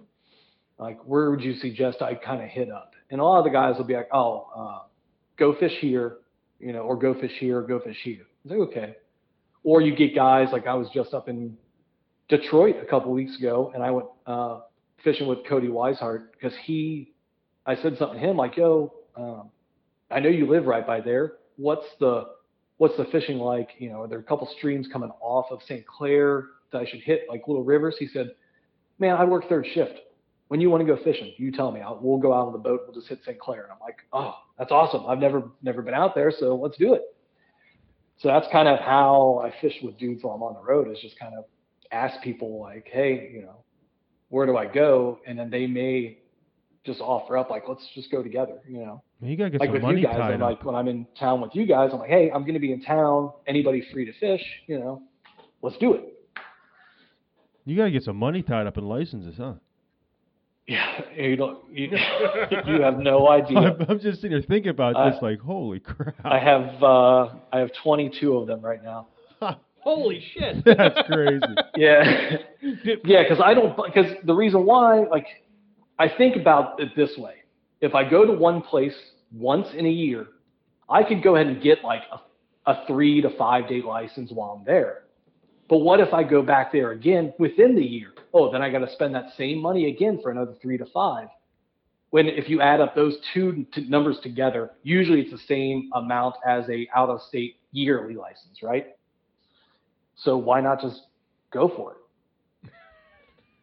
like 0.79 0.99
where 1.05 1.29
would 1.29 1.41
you 1.41 1.53
suggest 1.55 2.01
I 2.01 2.15
kind 2.15 2.41
of 2.41 2.49
hit 2.49 2.71
up? 2.71 2.93
And 3.11 3.21
a 3.21 3.23
lot 3.23 3.37
of 3.37 3.43
the 3.43 3.51
guys 3.51 3.75
will 3.77 3.85
be 3.85 3.95
like, 3.95 4.09
oh, 4.11 4.47
uh, 4.55 4.87
go 5.37 5.55
fish 5.59 5.73
here, 5.79 6.17
you 6.59 6.73
know, 6.73 6.81
or 6.81 6.97
go 6.97 7.13
fish 7.13 7.33
here, 7.39 7.59
or 7.59 7.61
go 7.61 7.79
fish 7.79 7.97
here. 8.03 8.25
It's 8.43 8.51
like, 8.51 8.59
okay. 8.69 8.95
Or 9.63 9.81
you 9.81 9.95
get 9.95 10.15
guys 10.15 10.49
like 10.51 10.67
I 10.67 10.73
was 10.75 10.87
just 10.93 11.13
up 11.13 11.27
in 11.27 11.57
Detroit 12.29 12.75
a 12.81 12.85
couple 12.85 13.11
weeks 13.11 13.37
ago, 13.37 13.71
and 13.73 13.83
I 13.83 13.91
went 13.91 14.07
uh, 14.25 14.59
fishing 15.03 15.27
with 15.27 15.39
Cody 15.47 15.67
Weishart 15.67 16.27
because 16.33 16.53
he, 16.63 17.13
I 17.65 17.75
said 17.75 17.97
something 17.97 18.19
to 18.19 18.25
him 18.25 18.37
like, 18.37 18.55
yo, 18.57 18.93
um, 19.15 19.49
I 20.09 20.19
know 20.19 20.29
you 20.29 20.47
live 20.47 20.65
right 20.65 20.85
by 20.85 21.01
there. 21.01 21.33
What's 21.57 21.85
the 21.99 22.25
what's 22.77 22.95
the 22.97 23.05
fishing 23.05 23.39
like? 23.39 23.69
You 23.79 23.89
know, 23.89 24.01
are 24.03 24.07
there 24.07 24.19
a 24.19 24.23
couple 24.23 24.47
streams 24.57 24.87
coming 24.91 25.09
off 25.19 25.47
of 25.51 25.59
St. 25.67 25.85
Clair 25.85 26.45
that 26.71 26.81
I 26.81 26.85
should 26.85 27.01
hit, 27.01 27.23
like 27.27 27.47
little 27.47 27.63
rivers? 27.63 27.95
He 27.99 28.07
said, 28.07 28.31
man, 28.99 29.15
I 29.15 29.25
work 29.25 29.49
third 29.49 29.67
shift. 29.73 29.99
when 30.49 30.61
you 30.61 30.69
want 30.69 30.85
to 30.85 30.95
go 30.95 31.01
fishing, 31.03 31.33
you 31.37 31.51
tell 31.51 31.71
me. 31.71 31.81
I'll, 31.81 31.99
we'll 32.01 32.19
go 32.19 32.33
out 32.33 32.47
on 32.47 32.53
the 32.53 32.59
boat. 32.59 32.81
We'll 32.85 32.95
just 32.95 33.07
hit 33.07 33.19
St. 33.25 33.39
Clair. 33.39 33.63
And 33.63 33.71
I'm 33.73 33.79
like, 33.81 33.97
oh, 34.13 34.35
that's 34.57 34.71
awesome. 34.71 35.05
I've 35.07 35.19
never 35.19 35.43
never 35.61 35.81
been 35.81 35.93
out 35.93 36.15
there, 36.15 36.31
so 36.31 36.55
let's 36.55 36.77
do 36.77 36.93
it. 36.93 37.01
So 38.19 38.29
that's 38.29 38.47
kind 38.51 38.67
of 38.67 38.79
how 38.79 39.41
I 39.43 39.53
fish 39.61 39.73
with 39.83 39.97
dudes 39.97 40.23
while 40.23 40.35
I'm 40.35 40.43
on 40.43 40.55
the 40.55 40.61
road. 40.61 40.91
Is 40.91 40.99
just 41.01 41.19
kind 41.19 41.33
of 41.37 41.45
ask 41.91 42.21
people 42.21 42.59
like, 42.59 42.87
hey, 42.91 43.29
you 43.33 43.43
know, 43.43 43.63
where 44.29 44.45
do 44.45 44.57
I 44.57 44.65
go? 44.65 45.19
And 45.25 45.37
then 45.37 45.49
they 45.49 45.67
may 45.67 46.19
just 46.85 46.99
offer 46.99 47.37
up 47.37 47.49
like, 47.49 47.63
let's 47.67 47.83
just 47.93 48.09
go 48.11 48.23
together. 48.23 48.59
You 48.67 48.79
know, 48.79 49.03
You 49.21 49.37
gotta 49.37 49.51
get 49.51 49.59
like 49.59 49.67
some 49.67 49.73
with 49.73 49.81
money 49.83 50.01
you 50.01 50.07
guys. 50.07 50.19
I'm 50.19 50.39
like 50.39 50.63
when 50.63 50.75
I'm 50.75 50.87
in 50.87 51.05
town 51.19 51.41
with 51.41 51.51
you 51.53 51.65
guys, 51.65 51.89
I'm 51.93 51.99
like, 51.99 52.09
hey, 52.09 52.31
I'm 52.33 52.41
going 52.41 52.53
to 52.55 52.59
be 52.59 52.71
in 52.71 52.81
town. 52.81 53.31
Anybody 53.45 53.83
free 53.93 54.05
to 54.05 54.13
fish? 54.19 54.41
You 54.67 54.79
know, 54.79 55.03
let's 55.61 55.77
do 55.77 55.93
it. 55.93 56.13
You 57.65 57.75
gotta 57.75 57.91
get 57.91 58.03
some 58.03 58.15
money 58.15 58.41
tied 58.41 58.65
up 58.65 58.77
in 58.77 58.85
licenses, 58.85 59.35
huh? 59.37 59.55
Yeah, 60.67 61.01
you 61.15 61.35
don't. 61.37 61.59
You, 61.71 61.89
you 62.67 62.81
have 62.81 62.99
no 62.99 63.29
idea. 63.29 63.57
I'm, 63.57 63.85
I'm 63.87 63.99
just 63.99 64.21
sitting 64.21 64.37
here 64.37 64.45
thinking 64.47 64.69
about 64.69 64.97
I- 64.97 65.11
this, 65.11 65.19
like, 65.21 65.39
holy 65.39 65.79
crap. 65.79 66.15
I 66.25 66.39
have 66.39 66.83
uh, 66.83 67.29
I 67.53 67.59
have 67.59 67.71
22 67.83 68.35
of 68.35 68.47
them 68.47 68.61
right 68.61 68.83
now. 68.83 69.07
Holy 69.79 70.21
shit! 70.33 70.65
That's 70.65 71.07
crazy. 71.07 71.45
Yeah, 71.77 72.37
yeah, 73.05 73.23
because 73.23 73.39
I 73.41 73.53
don't. 73.53 73.73
Because 73.77 74.11
the 74.25 74.33
reason 74.33 74.65
why, 74.65 75.05
like, 75.05 75.27
I 75.97 76.09
think 76.09 76.35
about 76.35 76.81
it 76.81 76.89
this 76.97 77.11
way: 77.17 77.35
if 77.79 77.95
I 77.95 78.09
go 78.09 78.25
to 78.25 78.33
one 78.33 78.61
place 78.61 78.95
once 79.31 79.67
in 79.73 79.85
a 79.85 79.89
year, 79.89 80.27
I 80.89 81.03
could 81.03 81.23
go 81.23 81.35
ahead 81.35 81.47
and 81.47 81.61
get 81.63 81.85
like 81.85 82.01
a, 82.11 82.71
a 82.71 82.85
three 82.87 83.21
to 83.21 83.29
five 83.37 83.69
day 83.69 83.81
license 83.81 84.31
while 84.33 84.57
I'm 84.59 84.65
there. 84.65 85.03
But 85.69 85.79
what 85.79 85.99
if 85.99 86.13
I 86.13 86.23
go 86.23 86.41
back 86.41 86.71
there 86.71 86.91
again 86.91 87.33
within 87.39 87.75
the 87.75 87.83
year? 87.83 88.13
Oh, 88.33 88.51
then 88.51 88.61
I 88.61 88.69
got 88.69 88.79
to 88.79 88.91
spend 88.93 89.13
that 89.15 89.27
same 89.37 89.61
money 89.61 89.89
again 89.89 90.19
for 90.21 90.31
another 90.31 90.53
three 90.61 90.77
to 90.77 90.85
five. 90.93 91.27
When 92.11 92.27
if 92.27 92.49
you 92.49 92.61
add 92.61 92.79
up 92.79 92.95
those 92.95 93.17
two 93.33 93.65
t- 93.73 93.85
numbers 93.89 94.17
together, 94.23 94.71
usually 94.83 95.21
it's 95.21 95.31
the 95.31 95.37
same 95.47 95.89
amount 95.93 96.35
as 96.45 96.63
a 96.69 96.87
out 96.95 97.09
of 97.09 97.21
state 97.23 97.57
yearly 97.73 98.15
license, 98.15 98.63
right? 98.63 98.87
So 100.15 100.37
why 100.37 100.61
not 100.61 100.81
just 100.81 101.01
go 101.51 101.67
for 101.75 101.91
it? 101.91 101.97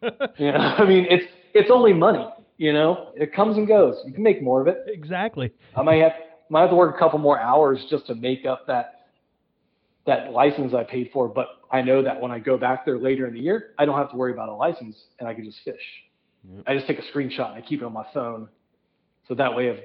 You 0.37 0.53
know, 0.53 0.59
I 0.79 0.85
mean, 0.87 1.07
it's 1.09 1.25
it's 1.55 1.71
only 1.71 1.95
money. 1.95 2.27
You 2.59 2.75
know, 2.75 3.13
it 3.17 3.33
comes 3.35 3.57
and 3.57 3.67
goes. 3.67 3.97
You 4.05 4.13
can 4.13 4.23
make 4.23 4.43
more 4.43 4.61
of 4.61 4.69
it. 4.69 4.85
exactly. 4.87 5.51
I 5.75 5.83
might 5.83 6.03
have 6.03 6.13
might 6.51 6.61
have 6.61 6.71
to 6.71 6.77
work 6.77 6.95
a 6.95 6.99
couple 6.99 7.19
more 7.19 7.41
hours 7.41 7.85
just 7.89 8.07
to 8.09 8.15
make 8.15 8.45
up 8.45 8.67
that 8.67 9.04
that 10.07 10.33
license 10.33 10.75
I 10.75 10.85
paid 10.85 11.11
for. 11.13 11.29
But 11.29 11.49
I 11.71 11.81
know 11.83 12.03
that 12.03 12.21
when 12.21 12.31
I 12.31 12.39
go 12.39 12.57
back 12.59 12.85
there 12.85 12.99
later 12.99 13.27
in 13.27 13.35
the 13.35 13.41
year, 13.41 13.71
I 13.79 13.85
don't 13.85 13.97
have 13.97 14.11
to 14.11 14.17
worry 14.17 14.33
about 14.33 14.49
a 14.49 14.55
license 14.55 14.97
and 15.19 15.29
I 15.29 15.35
can 15.35 15.45
just 15.45 15.59
fish. 15.65 15.81
Yep. 16.55 16.65
I 16.67 16.75
just 16.75 16.87
take 16.87 16.99
a 16.99 17.03
screenshot 17.17 17.49
and 17.55 17.57
I 17.57 17.61
keep 17.67 17.81
it 17.81 17.85
on 17.85 17.93
my 17.93 18.05
phone, 18.13 18.49
so 19.29 19.35
that 19.35 19.55
way 19.55 19.69
if 19.69 19.79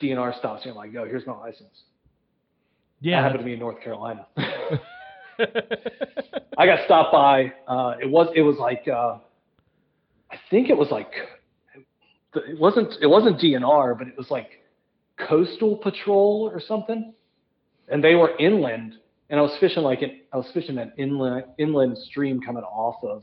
DNR 0.00 0.38
stops 0.38 0.64
me, 0.64 0.70
I'm 0.70 0.76
like, 0.76 0.92
"Yo, 0.92 1.04
here's 1.04 1.26
my 1.26 1.36
license." 1.36 1.70
That 3.02 3.08
Yeah. 3.08 3.22
happened 3.22 3.40
to 3.40 3.44
me 3.46 3.54
in 3.54 3.58
North 3.58 3.80
Carolina. 3.82 4.26
I 6.56 6.66
got 6.66 6.84
stopped 6.84 7.12
by. 7.12 7.52
Uh, 7.66 7.94
it 8.00 8.08
was 8.10 8.28
it 8.34 8.42
was 8.42 8.56
like 8.58 8.86
uh, 8.88 9.18
I 10.30 10.36
think 10.50 10.68
it 10.70 10.76
was 10.76 10.88
like 10.90 11.10
it 12.34 12.58
wasn't 12.58 12.94
it 13.00 13.06
wasn't 13.06 13.38
DNR, 13.40 13.96
but 13.98 14.06
it 14.08 14.16
was 14.16 14.30
like 14.30 14.50
Coastal 15.16 15.76
Patrol 15.76 16.48
or 16.52 16.60
something, 16.60 17.12
and 17.88 18.02
they 18.02 18.14
were 18.14 18.36
inland, 18.38 18.94
and 19.30 19.38
I 19.38 19.42
was 19.42 19.56
fishing 19.60 19.82
like 19.82 20.02
an, 20.02 20.20
I 20.32 20.36
was 20.36 20.48
fishing 20.52 20.78
an 20.78 20.92
inland 20.98 21.44
inland 21.58 21.98
stream 21.98 22.40
coming 22.40 22.62
off 22.62 23.02
of 23.02 23.22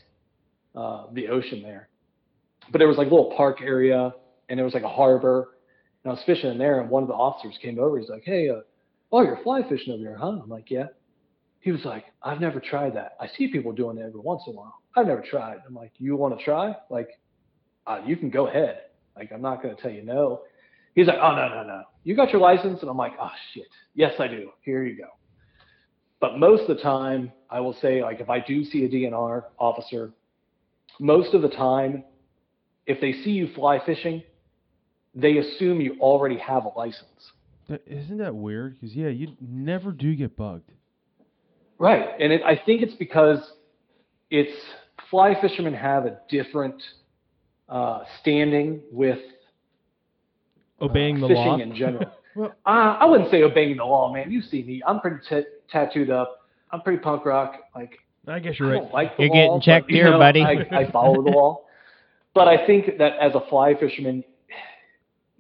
uh, 0.75 1.11
the 1.13 1.27
ocean 1.29 1.61
there, 1.61 1.89
but 2.71 2.79
there 2.79 2.87
was 2.87 2.97
like 2.97 3.07
a 3.07 3.09
little 3.09 3.33
park 3.35 3.61
area, 3.61 4.13
and 4.49 4.57
there 4.57 4.65
was 4.65 4.73
like 4.73 4.83
a 4.83 4.89
harbor, 4.89 5.49
and 6.03 6.11
I 6.11 6.13
was 6.13 6.23
fishing 6.25 6.51
in 6.51 6.57
there, 6.57 6.81
and 6.81 6.89
one 6.89 7.03
of 7.03 7.09
the 7.09 7.15
officers 7.15 7.57
came 7.61 7.79
over. 7.79 7.99
He's 7.99 8.09
like, 8.09 8.23
"Hey, 8.25 8.49
uh, 8.49 8.61
oh, 9.11 9.21
you're 9.21 9.39
fly 9.43 9.61
fishing 9.67 9.93
over 9.93 10.01
here, 10.01 10.17
huh?" 10.19 10.39
I'm 10.43 10.49
like, 10.49 10.69
"Yeah." 10.69 10.87
He 11.65 11.71
was 11.71 11.83
like, 11.83 12.05
I've 12.21 12.39
never 12.39 12.59
tried 12.59 12.95
that. 12.95 13.17
I 13.19 13.27
see 13.27 13.47
people 13.47 13.71
doing 13.71 13.97
it 13.97 14.03
every 14.05 14.19
once 14.19 14.43
in 14.45 14.53
a 14.53 14.55
while. 14.55 14.83
I've 14.95 15.07
never 15.07 15.23
tried. 15.27 15.57
I'm 15.67 15.73
like, 15.73 15.93
you 15.97 16.15
want 16.15 16.37
to 16.37 16.45
try? 16.45 16.75
Like, 16.91 17.09
uh, 17.87 18.01
you 18.05 18.15
can 18.15 18.29
go 18.29 18.45
ahead. 18.45 18.81
Like, 19.15 19.31
I'm 19.31 19.41
not 19.41 19.63
going 19.63 19.75
to 19.75 19.81
tell 19.81 19.89
you 19.89 20.03
no. 20.03 20.41
He's 20.93 21.07
like, 21.07 21.17
oh, 21.19 21.35
no, 21.35 21.49
no, 21.49 21.63
no. 21.63 21.81
You 22.03 22.15
got 22.15 22.29
your 22.29 22.39
license? 22.39 22.81
And 22.81 22.89
I'm 22.91 22.97
like, 22.97 23.13
oh, 23.19 23.31
shit. 23.55 23.65
Yes, 23.95 24.13
I 24.19 24.27
do. 24.27 24.51
Here 24.61 24.85
you 24.85 24.95
go. 24.95 25.07
But 26.25 26.39
most 26.39 26.67
of 26.67 26.75
the 26.75 26.81
time, 26.81 27.31
I 27.51 27.59
will 27.59 27.75
say, 27.83 28.01
like, 28.01 28.19
if 28.19 28.31
I 28.31 28.39
do 28.39 28.65
see 28.65 28.83
a 28.83 28.89
DNR 28.89 29.43
officer, 29.59 30.11
most 30.99 31.35
of 31.35 31.43
the 31.43 31.49
time, 31.49 32.03
if 32.87 32.99
they 32.99 33.13
see 33.23 33.29
you 33.29 33.53
fly 33.53 33.79
fishing, 33.85 34.23
they 35.13 35.37
assume 35.37 35.81
you 35.81 35.97
already 35.99 36.39
have 36.39 36.65
a 36.65 36.69
license. 36.69 37.31
That, 37.69 37.83
isn't 37.85 38.17
that 38.17 38.33
weird? 38.33 38.73
Because, 38.73 38.95
yeah, 38.95 39.09
you 39.09 39.33
never 39.39 39.91
do 39.91 40.15
get 40.15 40.35
bugged. 40.35 40.71
Right. 41.77 42.09
And 42.19 42.33
it, 42.33 42.41
I 42.41 42.55
think 42.55 42.81
it's 42.81 42.95
because 42.95 43.37
it's 44.31 44.59
fly 45.11 45.39
fishermen 45.39 45.75
have 45.75 46.07
a 46.07 46.17
different 46.27 46.81
uh, 47.69 47.99
standing 48.21 48.81
with 48.91 49.19
uh, 50.81 50.85
Obeying 50.85 51.21
the 51.21 51.27
fishing 51.27 51.45
law. 51.45 51.59
in 51.59 51.75
general. 51.75 52.11
Well- 52.35 52.53
uh, 52.65 52.97
I 52.99 53.05
wouldn't 53.05 53.31
say 53.31 53.43
obeying 53.43 53.77
the 53.77 53.85
law, 53.85 54.11
man. 54.11 54.29
You 54.29 54.41
see 54.41 54.61
me. 54.61 54.81
I'm 54.85 54.99
pretty 54.99 55.19
t- 55.29 55.43
tattooed 55.69 56.09
up. 56.09 56.47
I'm 56.71 56.81
pretty 56.81 56.99
punk 56.99 57.25
rock. 57.25 57.55
Like 57.75 57.99
I 58.27 58.39
guess 58.39 58.59
you're 58.59 58.71
right. 58.71 58.81
don't 58.81 58.93
like 58.93 59.17
the 59.17 59.23
You're 59.23 59.33
getting 59.33 59.61
checked 59.61 59.87
but, 59.87 59.91
you 59.91 60.03
here, 60.03 60.11
know, 60.11 60.19
buddy. 60.19 60.41
I, 60.41 60.65
I 60.71 60.91
follow 60.91 61.23
the 61.23 61.29
law. 61.29 61.61
But 62.33 62.47
I 62.47 62.65
think 62.65 62.97
that 62.97 63.13
as 63.21 63.33
a 63.33 63.41
fly 63.49 63.75
fisherman, 63.79 64.23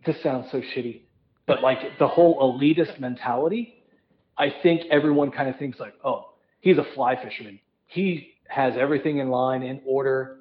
this 0.05 0.21
sounds 0.23 0.47
so 0.51 0.61
shitty, 0.61 1.01
but 1.45 1.61
like 1.61 1.79
the 1.99 2.07
whole 2.07 2.39
elitist 2.39 2.99
mentality, 2.99 3.83
I 4.37 4.53
think 4.63 4.83
everyone 4.91 5.31
kind 5.31 5.49
of 5.49 5.57
thinks 5.57 5.79
like, 5.79 5.93
oh, 6.03 6.33
he's 6.61 6.77
a 6.77 6.85
fly 6.93 7.21
fisherman. 7.21 7.59
He 7.87 8.35
has 8.47 8.73
everything 8.79 9.17
in 9.17 9.29
line, 9.29 9.63
in 9.63 9.81
order. 9.85 10.37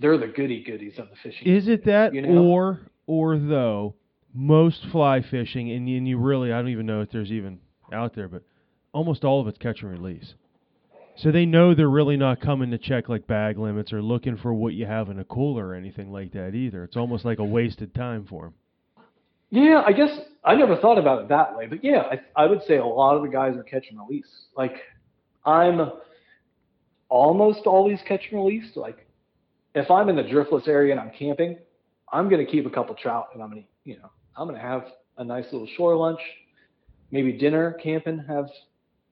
They're 0.00 0.16
the 0.16 0.28
goody 0.28 0.62
goodies 0.62 0.98
of 0.98 1.08
the 1.10 1.16
fishing. 1.22 1.48
Is 1.48 1.68
it 1.68 1.84
that, 1.84 2.14
You 2.14 2.22
know? 2.22 2.42
or 2.42 2.80
or 3.06 3.36
though 3.36 3.94
most 4.32 4.84
fly 4.92 5.22
fishing, 5.22 5.70
and, 5.72 5.88
and 5.88 6.06
you 6.06 6.18
really, 6.18 6.52
I 6.52 6.58
don't 6.58 6.68
even 6.68 6.86
know 6.86 7.00
if 7.00 7.10
there's 7.10 7.32
even 7.32 7.58
out 7.92 8.14
there, 8.14 8.28
but 8.28 8.42
almost 8.92 9.24
all 9.24 9.40
of 9.40 9.48
it's 9.48 9.58
catch 9.58 9.82
and 9.82 9.90
release. 9.90 10.34
So 11.16 11.32
they 11.32 11.46
know 11.46 11.74
they're 11.74 11.90
really 11.90 12.16
not 12.16 12.40
coming 12.40 12.70
to 12.70 12.78
check 12.78 13.08
like 13.08 13.26
bag 13.26 13.58
limits 13.58 13.92
or 13.92 14.00
looking 14.00 14.36
for 14.36 14.54
what 14.54 14.74
you 14.74 14.86
have 14.86 15.08
in 15.08 15.18
a 15.18 15.24
cooler 15.24 15.68
or 15.68 15.74
anything 15.74 16.12
like 16.12 16.32
that 16.32 16.54
either. 16.54 16.84
It's 16.84 16.96
almost 16.96 17.24
like 17.24 17.40
a 17.40 17.44
wasted 17.44 17.92
time 17.92 18.24
for 18.24 18.44
them. 18.44 18.54
Yeah, 19.50 19.82
I 19.84 19.92
guess 19.92 20.10
I 20.44 20.54
never 20.54 20.76
thought 20.76 20.98
about 20.98 21.22
it 21.22 21.28
that 21.30 21.56
way, 21.56 21.66
but 21.66 21.82
yeah, 21.82 22.02
I, 22.02 22.44
I 22.44 22.46
would 22.46 22.60
say 22.68 22.76
a 22.76 22.84
lot 22.84 23.16
of 23.16 23.22
the 23.22 23.28
guys 23.28 23.56
are 23.56 23.62
catch 23.64 23.86
and 23.90 23.98
release. 23.98 24.28
Like 24.56 24.76
I'm 25.44 25.90
almost 27.08 27.60
always 27.66 27.98
catch 28.06 28.22
and 28.30 28.44
release. 28.44 28.76
Like 28.76 29.06
if 29.74 29.90
I'm 29.90 30.08
in 30.08 30.16
the 30.16 30.22
driftless 30.22 30.68
area 30.68 30.92
and 30.92 31.00
I'm 31.00 31.10
camping, 31.18 31.56
I'm 32.12 32.28
gonna 32.28 32.46
keep 32.46 32.66
a 32.66 32.70
couple 32.70 32.94
trout 32.94 33.28
and 33.34 33.42
I'm 33.42 33.48
gonna, 33.48 33.62
you 33.84 33.96
know, 33.96 34.10
I'm 34.36 34.46
gonna 34.46 34.60
have 34.60 34.84
a 35.16 35.24
nice 35.24 35.46
little 35.50 35.68
shore 35.76 35.96
lunch, 35.96 36.20
maybe 37.10 37.32
dinner 37.32 37.72
camping, 37.82 38.24
have 38.28 38.48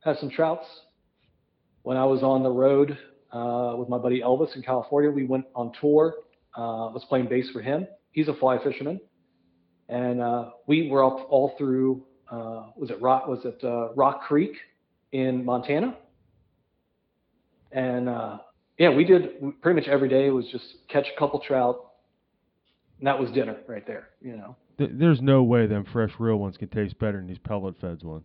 have 0.07 0.17
some 0.19 0.31
trouts. 0.31 0.67
When 1.83 1.97
I 1.97 2.05
was 2.05 2.23
on 2.23 2.43
the 2.43 2.51
road 2.51 2.99
uh, 3.33 3.75
with 3.77 3.89
my 3.89 3.99
buddy 3.99 4.21
Elvis 4.21 4.57
in 4.57 4.63
California, 4.63 5.11
we 5.11 5.25
went 5.25 5.45
on 5.55 5.73
tour. 5.81 6.15
Uh, 6.57 6.89
was 6.95 7.05
playing 7.09 7.29
bass 7.29 7.51
for 7.53 7.61
him. 7.61 7.87
He's 8.13 8.29
a 8.29 8.35
fly 8.35 8.57
fisherman 8.65 8.99
and 9.89 10.21
uh, 10.21 10.51
we 10.67 10.89
were 10.91 11.05
up 11.05 11.27
all 11.31 11.55
through 11.59 12.03
uh, 12.31 12.67
was 12.77 12.91
it 12.91 13.01
rock 13.01 13.27
was 13.27 13.45
it 13.45 13.63
uh, 13.63 13.93
rock 13.95 14.23
creek 14.23 14.57
in 15.13 15.45
montana 15.45 15.97
and 17.73 18.09
uh, 18.09 18.39
yeah 18.79 18.91
we 18.91 19.05
did 19.05 19.61
pretty 19.63 19.81
much 19.81 19.89
every 19.89 20.09
day 20.09 20.31
was 20.31 20.47
just 20.51 20.65
catch 20.89 21.07
a 21.15 21.19
couple 21.19 21.41
trout 21.41 21.93
and 22.99 23.07
that 23.07 23.19
was 23.19 23.31
dinner 23.31 23.57
right 23.69 23.87
there 23.87 24.09
you 24.21 24.37
know 24.37 24.57
there's 24.79 25.23
no 25.23 25.43
way 25.43 25.67
them 25.67 25.87
fresh 25.91 26.11
real 26.19 26.37
ones 26.37 26.57
can 26.57 26.69
taste 26.69 26.99
better 26.99 27.17
than 27.19 27.27
these 27.27 27.39
pellet 27.39 27.75
feds 27.81 28.05
ones. 28.05 28.25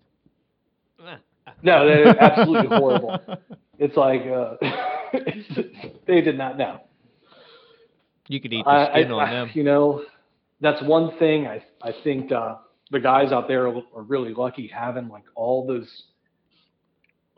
No 1.63 1.85
they're 1.85 2.19
absolutely 2.21 2.67
horrible 2.77 3.17
it's 3.79 3.95
like 3.97 4.21
uh, 4.25 4.55
they 6.07 6.21
did 6.21 6.37
not 6.37 6.57
know 6.57 6.79
You 8.27 8.39
could 8.39 8.53
eat 8.53 8.65
the 8.65 8.89
skin 8.91 9.11
I- 9.11 9.13
on 9.13 9.27
I- 9.27 9.31
them. 9.33 9.49
You 9.53 9.63
know, 9.63 10.03
that's 10.61 10.81
one 10.83 11.17
thing 11.17 11.47
I 11.47 11.63
I 11.81 11.91
think 12.03 12.31
uh, 12.31 12.55
the 12.91 12.99
guys 12.99 13.31
out 13.31 13.47
there 13.47 13.67
are, 13.67 13.75
are 13.95 14.03
really 14.03 14.33
lucky 14.33 14.67
having 14.67 15.09
like 15.09 15.25
all 15.35 15.65
those 15.65 15.89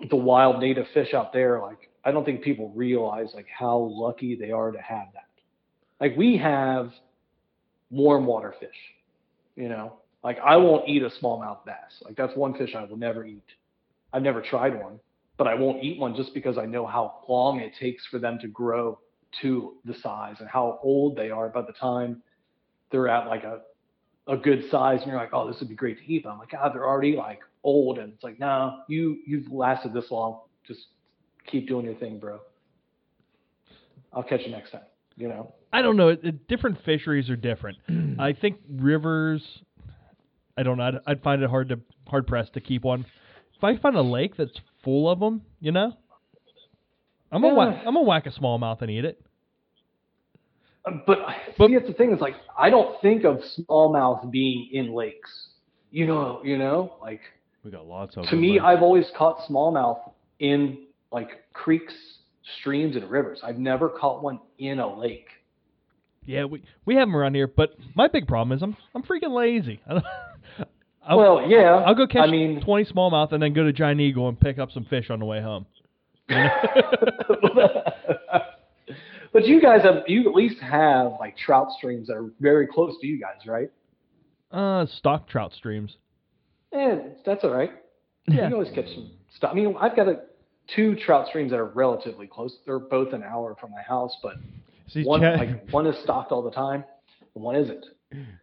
the 0.10 0.16
wild 0.16 0.60
native 0.60 0.86
fish 0.94 1.14
out 1.14 1.32
there. 1.34 1.60
Like 1.62 1.90
I 2.04 2.12
don't 2.12 2.26
think 2.26 2.42
people 2.44 2.70
realize 2.76 3.30
like 3.34 3.48
how 3.58 3.78
lucky 3.78 4.36
they 4.36 4.52
are 4.52 4.72
to 4.72 4.80
have 4.82 5.08
that. 5.14 5.30
Like 6.00 6.18
we 6.18 6.38
have 6.38 6.92
warm 7.90 8.26
water 8.26 8.54
fish. 8.60 8.70
You 9.56 9.70
know, 9.70 9.94
like 10.24 10.38
I 10.44 10.58
won't 10.58 10.88
eat 10.90 11.04
a 11.04 11.10
smallmouth 11.22 11.64
bass. 11.66 12.02
Like 12.04 12.16
that's 12.16 12.36
one 12.36 12.54
fish 12.56 12.76
I 12.76 12.84
will 12.86 12.98
never 12.98 13.24
eat. 13.26 13.46
I've 14.14 14.22
never 14.22 14.42
tried 14.42 14.80
one, 14.80 15.00
but 15.38 15.48
I 15.48 15.56
won't 15.56 15.84
eat 15.84 16.00
one 16.00 16.16
just 16.16 16.34
because 16.34 16.58
I 16.58 16.66
know 16.66 16.86
how 16.86 17.24
long 17.28 17.60
it 17.60 17.74
takes 17.80 18.06
for 18.06 18.20
them 18.20 18.38
to 18.40 18.48
grow 18.48 19.00
to 19.42 19.74
the 19.84 19.96
size 19.96 20.36
and 20.40 20.48
how 20.48 20.80
old 20.84 21.16
they 21.18 21.32
are 21.32 21.50
by 21.50 21.64
the 21.64 21.74
time 21.74 22.22
they're 22.92 23.08
at 23.08 23.28
like 23.28 23.44
a 23.44 23.62
a 24.28 24.38
good 24.38 24.64
size 24.72 25.00
and 25.02 25.08
you're 25.08 25.18
like, 25.18 25.34
oh, 25.34 25.48
this 25.48 25.60
would 25.60 25.68
be 25.68 25.76
great 25.76 25.98
to 26.00 26.12
eat. 26.12 26.24
But 26.24 26.32
I'm 26.32 26.40
like, 26.40 26.52
God, 26.52 26.74
they're 26.74 26.88
already 26.88 27.16
like 27.16 27.42
old. 27.64 27.98
And 27.98 28.14
it's 28.14 28.24
like, 28.24 28.40
no, 28.40 28.80
you 28.88 29.18
you've 29.26 29.52
lasted 29.52 29.94
this 29.94 30.06
long. 30.12 30.40
Just 30.66 30.80
keep 31.46 31.68
doing 31.68 31.86
your 31.86 31.96
thing, 31.96 32.20
bro. 32.20 32.40
I'll 34.14 34.24
catch 34.24 34.42
you 34.46 34.52
next 34.52 34.72
time. 34.72 34.84
You 35.18 35.28
know. 35.28 35.54
I 35.72 35.82
don't 35.82 35.98
know. 35.98 36.16
Different 36.48 36.84
fisheries 36.86 37.30
are 37.30 37.36
different. 37.36 37.78
I 38.20 38.34
think 38.34 38.58
rivers. 38.70 39.44
I 40.56 40.64
don't 40.64 40.78
know. 40.78 40.84
I'd, 40.84 41.00
I'd 41.08 41.24
find 41.24 41.42
it 41.42 41.50
hard 41.50 41.70
to 41.70 41.80
hard 42.08 42.28
pressed 42.28 42.54
to 42.54 42.62
keep 42.62 42.84
one. 42.84 43.06
If 43.64 43.78
I 43.78 43.82
find 43.82 43.96
a 43.96 44.02
lake 44.02 44.36
that's 44.38 44.52
full 44.84 45.10
of 45.10 45.22
them, 45.22 45.42
you 45.62 45.72
know, 45.72 45.94
I'm 47.32 47.42
gonna 47.42 47.56
whack, 47.56 47.74
Yeah. 47.76 47.88
I'm 47.88 47.94
gonna 47.94 48.02
whack 48.02 48.26
a 48.26 48.32
smallmouth 48.32 48.82
and 48.82 48.92
eat 48.92 49.06
it. 49.06 49.22
Uh, 50.86 50.92
But, 51.08 51.20
But- 51.58 51.68
see, 51.68 51.76
that's 51.76 51.88
the 51.88 51.94
thing 51.94 52.12
is 52.12 52.20
like 52.20 52.36
I 52.58 52.70
don't 52.70 53.00
think 53.00 53.24
of 53.24 53.38
smallmouth 53.58 54.30
being 54.32 54.68
in 54.74 54.94
lakes. 54.94 55.30
You 55.92 56.08
know, 56.08 56.42
you 56.44 56.58
know, 56.58 56.96
like 57.02 57.22
We 57.64 57.72
got 57.72 57.88
lots 57.88 58.18
of 58.18 58.26
to 58.28 58.36
me, 58.36 58.60
but- 58.60 58.66
I've 58.66 58.84
always 58.84 59.10
caught 59.12 59.40
smallmouth 59.50 60.12
in 60.40 60.80
like 61.14 61.30
creeks, 61.54 61.94
streams, 62.60 62.98
and 62.98 63.10
rivers. 63.10 63.40
I've 63.44 63.60
never 63.60 63.88
caught 63.88 64.22
one 64.22 64.40
in 64.58 64.80
a 64.80 64.94
lake. 64.94 65.28
Yeah, 66.26 66.44
we 66.46 66.64
we 66.84 66.96
have 66.96 67.08
them 67.08 67.16
around 67.16 67.36
here, 67.36 67.48
but 67.48 67.78
my 67.96 68.10
big 68.10 68.28
problem 68.28 68.52
is 68.58 68.62
I'm 68.62 68.76
I'm 68.94 69.04
freaking 69.04 69.34
lazy. 69.34 69.80
I 69.88 69.94
don't, 69.94 70.06
I'll, 71.06 71.18
well, 71.18 71.46
yeah. 71.48 71.84
I'll 71.86 71.96
go 71.96 72.08
catch 72.08 72.28
I 72.28 72.32
mean, 72.32 72.62
20 72.62 72.86
smallmouth 72.86 73.32
and 73.34 73.44
then 73.44 73.54
go 73.54 73.64
to 73.64 73.74
Giant 73.74 74.00
Eagle 74.00 74.30
and 74.30 74.40
pick 74.40 74.58
up 74.60 74.72
some 74.72 74.86
fish 74.86 75.10
on 75.10 75.20
the 75.20 75.26
way 75.26 75.42
home. 75.42 75.66
but 79.34 79.46
you 79.46 79.62
guys 79.62 79.82
have 79.84 80.04
you 80.08 80.30
at 80.30 80.34
least 80.34 80.60
have 80.62 81.14
like 81.20 81.36
trout 81.38 81.68
streams 81.78 82.08
that 82.08 82.16
are 82.16 82.32
very 82.40 82.66
close 82.66 82.96
to 83.02 83.08
you 83.08 83.20
guys, 83.20 83.46
right? 83.46 83.70
Uh, 84.52 84.86
stock 84.86 85.28
trout 85.28 85.52
streams. 85.54 85.98
And 86.72 87.16
that's 87.26 87.44
all 87.44 87.50
right. 87.50 87.72
Yeah. 88.28 88.36
You 88.36 88.42
can 88.42 88.54
always 88.54 88.72
catch 88.74 88.88
some 88.94 89.12
stuff. 89.36 89.52
I 89.52 89.56
mean, 89.56 89.76
I've 89.80 89.96
got 89.96 90.08
a, 90.08 90.22
two 90.74 90.96
trout 90.96 91.28
streams 91.28 91.52
that 91.52 91.60
are 91.60 91.66
relatively 91.66 92.28
close. 92.28 92.56
They're 92.66 92.80
both 92.80 93.14
an 93.14 93.24
hour 93.24 93.56
from 93.60 93.72
my 93.72 93.82
house, 93.82 94.16
but 94.24 94.36
See, 94.88 95.04
one 95.04 95.22
Chad, 95.22 95.40
like 95.40 95.70
one 95.72 95.88
is 95.88 96.02
stocked 96.04 96.32
all 96.32 96.42
the 96.42 96.52
time, 96.52 96.84
and 97.36 97.44
one 97.44 97.56
isn't. 97.56 97.86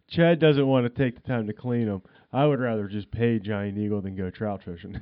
Chad 0.09 0.39
doesn't 0.39 0.67
want 0.67 0.83
to 0.93 1.03
take 1.03 1.15
the 1.15 1.27
time 1.27 1.47
to 1.47 1.53
clean 1.53 1.87
them. 1.87 2.01
I 2.33 2.45
would 2.45 2.59
rather 2.59 2.87
just 2.87 3.11
pay 3.11 3.39
Giant 3.39 3.77
Eagle 3.77 4.01
than 4.01 4.15
go 4.15 4.29
trout 4.29 4.61
fishing. 4.63 4.93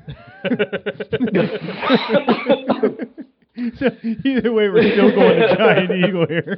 so 3.78 3.92
either 4.26 4.52
way, 4.52 4.70
we're 4.70 4.92
still 4.92 5.12
going 5.12 5.40
to 5.40 5.56
Giant 5.56 5.92
Eagle 6.06 6.26
here. 6.28 6.58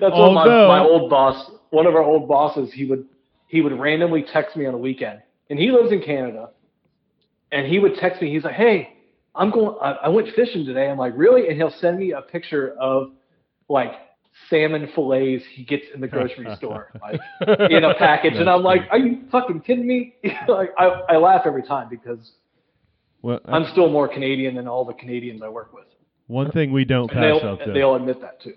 That's 0.00 0.14
what 0.14 0.32
my, 0.32 0.46
my 0.46 0.78
old 0.78 1.10
boss, 1.10 1.50
one 1.70 1.86
of 1.86 1.96
our 1.96 2.04
old 2.04 2.28
bosses, 2.28 2.72
he 2.72 2.84
would 2.84 3.04
he 3.48 3.60
would 3.60 3.78
randomly 3.78 4.24
text 4.32 4.56
me 4.56 4.64
on 4.66 4.72
the 4.72 4.78
weekend, 4.78 5.20
and 5.50 5.58
he 5.58 5.70
lives 5.72 5.90
in 5.92 6.02
Canada, 6.02 6.50
and 7.50 7.66
he 7.66 7.80
would 7.80 7.96
text 7.96 8.22
me. 8.22 8.32
He's 8.32 8.44
like, 8.44 8.54
"Hey, 8.54 8.94
I'm 9.34 9.50
going. 9.50 9.76
I, 9.82 9.92
I 10.04 10.08
went 10.08 10.28
fishing 10.36 10.64
today." 10.64 10.88
I'm 10.88 10.98
like, 10.98 11.14
"Really?" 11.16 11.48
And 11.48 11.56
he'll 11.56 11.74
send 11.80 11.98
me 11.98 12.12
a 12.12 12.22
picture 12.22 12.74
of 12.80 13.10
like 13.68 13.92
salmon 14.48 14.88
fillets 14.94 15.44
he 15.52 15.64
gets 15.64 15.84
in 15.94 16.00
the 16.00 16.08
grocery 16.08 16.46
store, 16.56 16.90
like 17.00 17.20
in 17.70 17.84
a 17.84 17.94
package, 17.94 18.34
and 18.34 18.48
I'm 18.48 18.62
like, 18.62 18.82
"Are 18.90 18.98
you 18.98 19.22
fucking 19.30 19.60
kidding 19.60 19.86
me?" 19.86 20.14
like 20.48 20.70
I, 20.78 20.86
I 21.10 21.16
laugh 21.16 21.42
every 21.44 21.62
time 21.62 21.88
because 21.90 22.32
well, 23.22 23.40
I'm 23.46 23.66
still 23.72 23.90
more 23.90 24.08
Canadian 24.08 24.56
than 24.56 24.68
all 24.68 24.84
the 24.84 24.94
Canadians 24.94 25.42
I 25.42 25.48
work 25.48 25.72
with. 25.72 25.86
one 26.26 26.50
thing 26.50 26.72
we 26.72 26.84
don't 26.84 27.10
pass 27.10 27.42
up 27.42 27.60
though. 27.64 27.72
they'll 27.72 27.94
admit 27.94 28.20
that 28.20 28.40
too. 28.42 28.54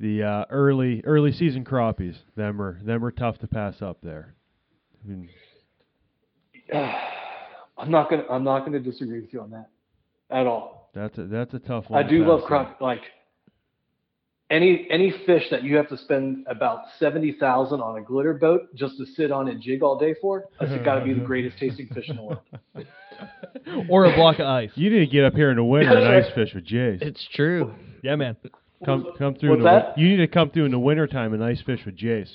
the 0.00 0.22
uh, 0.22 0.44
early 0.50 1.02
early 1.04 1.32
season 1.32 1.64
crappies. 1.64 2.16
Them 2.36 2.60
are 2.60 2.80
them 2.82 3.04
are 3.04 3.12
tough 3.12 3.38
to 3.38 3.46
pass 3.46 3.80
up 3.82 3.98
there. 4.02 4.34
I 5.04 5.08
mean, 5.08 5.28
I'm 7.78 7.90
not 7.90 8.10
gonna 8.10 8.24
I'm 8.30 8.44
not 8.44 8.64
gonna 8.64 8.80
disagree 8.80 9.20
with 9.20 9.32
you 9.32 9.40
on 9.40 9.50
that 9.50 9.68
at 10.30 10.46
all. 10.46 10.90
that's 10.94 11.16
a 11.18 11.26
that's 11.26 11.54
a 11.54 11.58
tough 11.58 11.88
one. 11.88 12.04
I 12.04 12.08
do 12.08 12.24
love 12.26 12.50
up. 12.50 12.80
like 12.80 13.02
any 14.50 14.86
any 14.90 15.12
fish 15.24 15.44
that 15.50 15.62
you 15.62 15.76
have 15.76 15.88
to 15.88 15.96
spend 15.96 16.46
about 16.48 16.82
seventy 16.98 17.32
thousand 17.32 17.80
on 17.80 17.98
a 17.98 18.02
glitter 18.02 18.34
boat 18.34 18.74
just 18.74 18.96
to 18.98 19.06
sit 19.06 19.30
on 19.30 19.48
and 19.48 19.60
jig 19.60 19.82
all 19.82 19.98
day 19.98 20.14
for. 20.20 20.44
That's 20.60 20.72
got 20.84 21.00
to 21.00 21.04
be 21.04 21.14
the 21.14 21.20
greatest 21.20 21.58
tasting 21.58 21.88
fish 21.88 22.08
in 22.08 22.16
the 22.16 22.22
world. 22.22 22.42
or 23.88 24.04
a 24.04 24.14
block 24.14 24.38
of 24.38 24.46
ice. 24.46 24.70
You 24.74 24.90
need 24.90 25.00
to 25.00 25.06
get 25.06 25.24
up 25.24 25.34
here 25.34 25.50
in 25.50 25.56
the 25.56 25.64
winter 25.64 25.96
and 25.96 26.06
ice 26.06 26.32
fish 26.34 26.54
with 26.54 26.66
Jace. 26.66 27.02
It's 27.02 27.26
true. 27.34 27.74
Yeah, 28.02 28.16
man. 28.16 28.36
Come 28.84 29.06
come 29.18 29.34
through. 29.34 29.54
in 29.54 29.58
the, 29.60 29.64
that? 29.64 29.98
You 29.98 30.08
need 30.08 30.18
to 30.18 30.28
come 30.28 30.50
through 30.50 30.66
in 30.66 30.70
the 30.70 30.78
wintertime 30.78 31.32
and 31.32 31.42
ice 31.42 31.62
fish 31.62 31.80
with 31.84 31.96
Jace. 31.96 32.30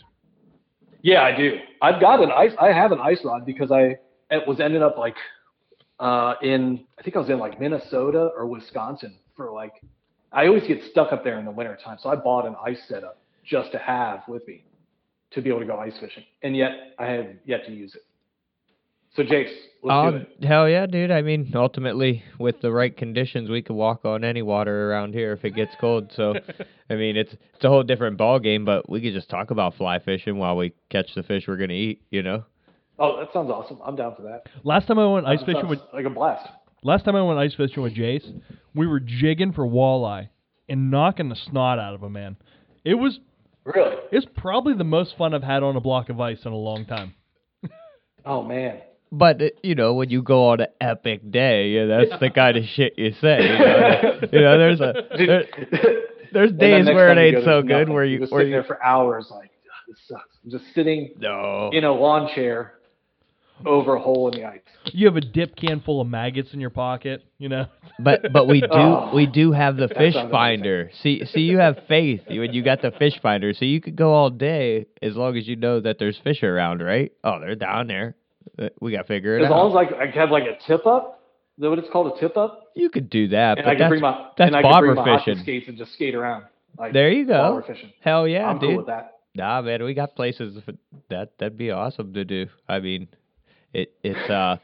Yeah, 1.04 1.22
I 1.22 1.36
do. 1.36 1.58
I've 1.82 2.02
got 2.02 2.22
an 2.22 2.32
ice. 2.32 2.52
I 2.60 2.68
have 2.68 2.92
an 2.92 3.00
ice 3.00 3.20
rod 3.24 3.46
because 3.46 3.72
I 3.72 3.98
it 4.30 4.48
was 4.48 4.60
ended 4.60 4.82
up 4.82 4.98
like 4.98 5.16
uh, 6.00 6.34
in 6.42 6.84
I 7.00 7.04
think 7.04 7.16
I 7.16 7.20
was 7.20 7.30
in 7.30 7.40
like 7.40 7.60
Minnesota 7.60 8.30
or 8.36 8.48
Wisconsin 8.48 9.18
for 9.36 9.52
like 9.52 9.74
I 10.32 10.48
always 10.48 10.64
get 10.68 10.82
stuck 10.92 11.12
up 11.12 11.24
there 11.24 11.38
in 11.40 11.46
the 11.46 11.52
winter 11.52 11.78
time, 11.84 11.98
so 12.02 12.10
I 12.10 12.16
bought 12.16 12.46
an 12.46 12.56
ice 12.64 12.82
setup 12.88 13.18
just 13.46 13.72
to 13.74 13.78
have 13.80 14.22
with 14.28 14.48
me 14.48 14.64
to 15.32 15.42
be 15.42 15.50
able 15.50 15.60
to 15.60 15.66
go 15.66 15.78
ice 15.78 15.98
fishing, 16.00 16.24
and 16.44 16.56
yet 16.56 16.72
I 17.00 17.06
have 17.08 17.28
yet 17.46 17.66
to 17.66 17.72
use 17.72 17.96
it. 17.96 18.02
So 19.16 19.24
Jace, 19.24 19.50
let's 19.50 19.52
do 19.84 19.90
Oh, 19.90 20.08
it. 20.16 20.46
hell 20.46 20.70
yeah, 20.70 20.86
dude. 20.86 21.12
I 21.12 21.22
mean, 21.22 21.52
ultimately, 21.54 22.24
with 22.40 22.62
the 22.62 22.72
right 22.72 22.96
conditions, 22.96 23.50
we 23.50 23.62
could 23.62 23.76
walk 23.76 24.06
on 24.06 24.24
any 24.24 24.42
water 24.42 24.90
around 24.90 25.14
here 25.14 25.34
if 25.34 25.44
it 25.44 25.52
gets 25.52 25.76
cold. 25.82 26.14
So, 26.16 26.36
I 26.90 26.96
mean, 26.96 27.18
it's 27.18 27.34
it's 27.34 27.64
a 27.64 27.68
whole 27.68 27.84
different 27.84 28.18
ball 28.18 28.40
game. 28.40 28.64
But 28.64 28.90
we 28.90 29.02
could 29.02 29.14
just 29.14 29.30
talk 29.30 29.52
about 29.52 29.76
fly 29.76 30.00
fishing 30.00 30.38
while 30.38 30.56
we 30.56 30.74
catch 30.90 31.14
the 31.14 31.24
fish 31.24 31.46
we're 31.46 31.58
gonna 31.58 31.74
eat. 31.74 32.02
You 32.10 32.24
know? 32.24 32.46
Oh, 33.00 33.20
that 33.20 33.34
sounds 33.34 33.50
awesome. 33.52 33.80
I'm 33.84 33.98
down 33.98 34.16
for 34.16 34.22
that. 34.22 34.44
Last 34.64 34.88
time 34.88 34.98
I 34.98 35.06
went 35.08 35.26
ice 35.26 35.40
That 35.40 35.46
fishing 35.48 35.62
sounds 35.62 35.70
with 35.72 35.82
like 35.94 36.06
a 36.06 36.10
blast. 36.10 36.48
Last 36.84 37.06
time 37.06 37.16
I 37.16 37.22
went 37.24 37.40
ice 37.40 37.54
fishing 37.56 37.84
with 37.84 37.96
Jace, 37.96 38.28
we 38.76 38.88
were 38.88 39.00
jigging 39.00 39.54
for 39.54 39.66
walleye 39.66 40.30
and 40.70 40.90
knocking 40.92 41.30
the 41.30 41.36
snot 41.36 41.80
out 41.80 41.94
of 41.94 42.04
a 42.04 42.10
man. 42.10 42.38
It 42.84 42.96
was 42.96 43.20
Really? 43.64 43.96
it's 44.12 44.26
probably 44.38 44.74
the 44.74 44.84
most 44.84 45.16
fun 45.18 45.34
I've 45.36 45.44
had 45.44 45.62
on 45.62 45.76
a 45.76 45.82
block 45.82 46.10
of 46.10 46.20
ice 46.20 46.40
in 46.46 46.52
a 46.52 46.58
long 46.58 46.86
time. 46.86 47.14
Oh 48.24 48.44
man. 48.44 48.82
But 49.12 49.42
uh, 49.42 49.46
you 49.64 49.74
know, 49.74 49.96
when 49.96 50.10
you 50.12 50.22
go 50.22 50.50
on 50.50 50.62
an 50.62 50.68
epic 50.80 51.32
day, 51.32 51.70
yeah, 51.70 51.86
that's 51.88 52.20
the 52.22 52.30
kind 52.30 52.56
of 52.56 52.64
shit 52.76 52.94
you 52.98 53.14
say. 53.20 53.42
You 53.42 53.58
know, 53.58 54.20
you 54.32 54.42
know 54.42 54.58
there's 54.60 54.80
a 54.80 54.94
there, 55.18 55.44
there's 56.32 56.52
days 56.52 56.86
where 56.86 57.12
it 57.12 57.18
ain't 57.18 57.44
go, 57.44 57.44
so 57.44 57.62
good 57.64 57.70
nothing. 57.80 57.94
where 57.96 58.06
You're 58.06 58.22
you 58.22 58.28
where 58.30 58.42
sitting 58.42 58.54
you 58.54 58.58
there 58.58 58.64
for 58.64 58.84
hours 58.84 59.28
like 59.32 59.50
this 59.88 59.98
sucks. 60.08 60.38
I'm 60.46 60.52
just 60.52 60.66
sitting 60.76 61.16
no. 61.18 61.72
in 61.74 61.84
a 61.84 61.92
lawn 61.92 62.30
chair 62.36 62.76
over 63.66 63.96
a 63.96 64.00
hole 64.02 64.30
in 64.30 64.40
the 64.40 64.46
ice. 64.48 64.60
You 64.94 65.08
have 65.08 65.16
a 65.16 65.22
dip 65.22 65.56
can 65.56 65.82
full 65.82 66.02
of 66.02 66.08
maggots 66.08 66.54
in 66.54 66.60
your 66.60 66.70
pocket, 66.70 67.24
you 67.38 67.50
know. 67.50 67.66
But 68.00 68.32
but 68.34 68.48
we 68.48 68.62
do 68.62 68.68
Oh, 68.72 69.12
we 69.14 69.26
do 69.26 69.52
have 69.52 69.78
the 69.78 69.88
fish 69.88 70.14
sounds 70.14 70.16
amazing. 70.16 70.32
finder. 70.32 70.92
See 71.02 71.26
see 71.26 71.42
you 71.42 71.58
have 71.60 71.78
faith 71.88 72.22
when 72.28 72.54
you 72.54 72.64
got 72.64 72.82
the 72.82 72.92
fish 72.92 73.14
finder, 73.22 73.54
so 73.54 73.66
you 73.66 73.80
could 73.82 73.96
go 73.96 74.14
all 74.14 74.30
day 74.30 74.88
as 75.02 75.16
long 75.16 75.38
as 75.38 75.48
you 75.48 75.56
know 75.56 75.80
that 75.80 75.98
there's 76.00 76.18
fish 76.24 76.44
around, 76.44 76.82
right? 76.82 77.12
Oh, 77.24 77.40
they're 77.40 77.56
down 77.56 77.88
there. 77.88 78.16
Uh, 78.58 78.70
We 78.80 78.92
got 78.92 79.04
to 79.04 79.08
figure 79.08 79.38
it 79.38 79.44
As 79.44 79.52
out. 79.52 79.58
long 79.58 79.68
as 79.70 79.74
like 79.76 79.90
I 79.94 80.08
have 80.20 80.32
like 80.32 80.44
a 80.44 80.58
tip 80.68 80.86
up. 80.88 81.20
Is 81.58 81.62
that 81.64 81.70
what 81.70 81.80
it's 81.80 81.90
called? 81.92 82.16
A 82.16 82.20
tip 82.20 82.38
up? 82.38 82.72
you 82.76 82.90
could 82.90 83.10
do 83.10 83.28
that, 83.28 83.58
And 83.58 83.66
but 83.66 83.72
I 83.72 83.76
can 83.76 83.90
bring 83.90 84.02
my 84.02 84.30
that's 84.38 84.48
and 84.48 84.56
I 84.56 84.62
can 84.62 84.72
bobber 84.72 84.94
bring 84.94 85.06
my 85.06 85.18
hockey 85.18 85.32
fishing. 85.32 85.44
skates 85.44 85.68
and 85.68 85.78
just 85.78 85.94
skate 85.94 86.16
around. 86.16 86.46
Like 86.80 86.94
There 86.94 87.12
you 87.12 87.26
go. 87.28 87.54
we're 87.54 87.64
fishing. 87.64 87.92
Hell 88.02 88.28
yeah, 88.28 88.48
I'm 88.48 88.60
dude. 88.60 88.70
cool 88.70 88.78
with 88.78 88.86
that. 88.88 89.18
Nah, 89.36 89.62
man, 89.62 89.84
we 89.84 89.94
got 89.94 90.16
places 90.16 90.58
that. 91.10 91.38
That'd 91.38 91.58
be 91.58 91.72
awesome 91.72 92.14
to 92.14 92.24
do. 92.26 92.48
I 92.68 92.80
mean, 92.80 93.08
it 93.74 93.94
it's 94.04 94.30
uh 94.30 94.58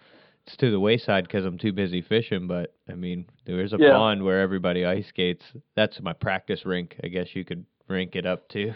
it's 0.46 0.56
to 0.58 0.72
the 0.72 0.80
wayside 0.80 1.26
because 1.26 1.46
I'm 1.46 1.58
too 1.58 1.74
busy 1.74 2.02
fishing. 2.02 2.48
But 2.48 2.74
I 2.90 2.94
mean, 2.94 3.26
there's 3.46 3.74
a 3.74 3.78
Yeah. 3.80 3.92
pond 3.94 4.24
where 4.24 4.42
everybody 4.42 4.86
ice 4.86 5.08
skates. 5.08 5.44
That's 5.76 6.00
my 6.02 6.14
practice 6.14 6.66
rink. 6.66 6.96
I 7.04 7.08
guess 7.08 7.28
you 7.34 7.44
could 7.46 7.66
rink 7.88 8.16
it 8.16 8.26
up 8.26 8.48
too. 8.50 8.74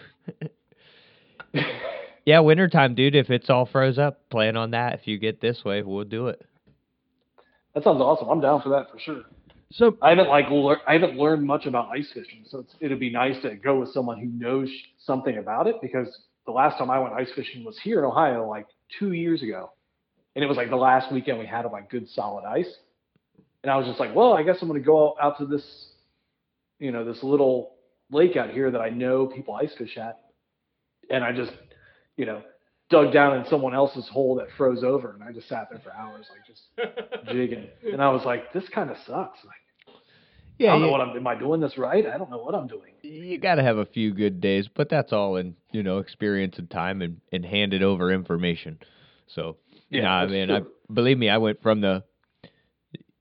yeah, 2.26 2.40
wintertime, 2.40 2.96
dude. 2.96 3.16
If 3.16 3.30
it's 3.30 3.50
all 3.50 3.66
froze 3.66 3.98
up, 3.98 4.30
plan 4.30 4.56
on 4.58 4.72
that. 4.72 4.94
If 4.96 5.08
you 5.08 5.18
get 5.18 5.42
this 5.42 5.64
way, 5.66 5.82
we'll 5.82 6.04
do 6.06 6.28
it. 6.28 6.42
That 7.74 7.84
sounds 7.84 8.02
awesome. 8.02 8.28
I'm 8.30 8.42
down 8.42 8.62
for 8.62 8.70
that 8.70 8.92
for 8.92 9.00
sure. 9.00 9.22
So 9.74 9.98
I 10.02 10.10
haven't 10.10 10.28
like 10.28 10.50
lear- 10.50 10.82
I 10.86 10.94
haven't 10.94 11.18
learned 11.18 11.46
much 11.48 11.66
about 11.66 11.88
ice 11.90 12.10
fishing, 12.14 12.44
so 12.50 12.60
it's, 12.60 12.76
it'd 12.82 13.00
be 13.00 13.10
nice 13.10 13.42
to 13.44 13.56
go 13.56 13.80
with 13.80 13.90
someone 13.94 14.20
who 14.20 14.26
knows 14.26 14.70
something 15.06 15.38
about 15.38 15.68
it. 15.68 15.76
Because 15.82 16.08
the 16.46 16.52
last 16.52 16.78
time 16.78 16.90
I 16.92 17.00
went 17.00 17.14
ice 17.14 17.30
fishing 17.34 17.64
was 17.64 17.80
here 17.82 18.00
in 18.00 18.06
Ohio, 18.06 18.48
like 18.50 18.68
two 19.00 19.14
years 19.14 19.42
ago, 19.42 19.72
and 20.36 20.44
it 20.44 20.48
was 20.48 20.58
like 20.58 20.70
the 20.70 20.76
last 20.76 21.12
weekend 21.12 21.40
we 21.40 21.46
had 21.46 21.66
of 21.66 21.72
like 21.72 21.90
good 21.90 22.08
solid 22.10 22.46
ice. 22.46 22.74
And 23.64 23.72
I 23.72 23.78
was 23.78 23.86
just 23.86 24.00
like, 24.00 24.16
well, 24.16 24.34
I 24.34 24.44
guess 24.44 24.58
I'm 24.62 24.68
going 24.68 24.82
to 24.82 24.86
go 24.86 25.16
out 25.22 25.38
to 25.38 25.46
this, 25.46 25.64
you 26.80 26.92
know, 26.92 27.06
this 27.06 27.22
little 27.22 27.74
lake 28.10 28.36
out 28.36 28.50
here 28.50 28.72
that 28.72 28.82
I 28.82 28.90
know 28.90 29.28
people 29.28 29.54
ice 29.54 29.74
fish 29.78 29.98
at, 29.98 30.20
and 31.10 31.24
I 31.24 31.32
just, 31.32 31.52
you 32.18 32.26
know, 32.26 32.42
dug 32.90 33.14
down 33.14 33.38
in 33.38 33.46
someone 33.50 33.76
else's 33.76 34.08
hole 34.10 34.36
that 34.36 34.48
froze 34.58 34.84
over, 34.84 35.14
and 35.14 35.24
I 35.24 35.32
just 35.32 35.48
sat 35.48 35.68
there 35.70 35.80
for 35.80 35.94
hours, 35.94 36.26
like 36.32 36.46
just 36.46 37.28
jigging. 37.32 37.68
And 37.92 38.02
I 38.02 38.10
was 38.10 38.26
like, 38.26 38.52
this 38.52 38.68
kind 38.70 38.90
of 38.90 38.98
sucks. 39.06 39.40
Like. 39.46 39.56
I 40.60 40.66
don't 40.74 40.82
know 40.82 40.92
what 40.92 41.02
I'm. 41.02 41.18
Am 41.18 41.26
I 41.26 41.36
doing 41.36 41.60
this 41.60 41.78
right? 41.78 42.06
I 42.06 42.18
don't 42.20 42.30
know 42.30 42.38
what 42.38 42.54
I'm 42.54 42.68
doing. 42.68 42.94
you 43.02 43.40
got 43.40 43.56
to 43.56 43.64
have 43.64 43.78
a 43.78 43.86
few 43.86 44.14
good 44.14 44.42
days, 44.42 44.68
but 44.68 44.90
that's 44.90 45.12
all 45.12 45.38
in 45.38 45.56
you 45.72 45.82
know 45.82 45.98
experience 45.98 46.58
and 46.60 46.70
time 46.70 47.02
and 47.02 47.20
and 47.32 47.44
handed 47.44 47.82
over 47.82 48.12
information. 48.12 48.78
So 49.28 49.58
Yeah, 49.92 50.02
nah, 50.04 50.22
that's 50.22 50.32
man, 50.32 50.52
I 50.52 50.60
true. 50.62 50.72
believe 50.94 51.18
me, 51.20 51.30
I 51.30 51.38
went 51.38 51.62
from 51.62 51.82
the 51.82 52.04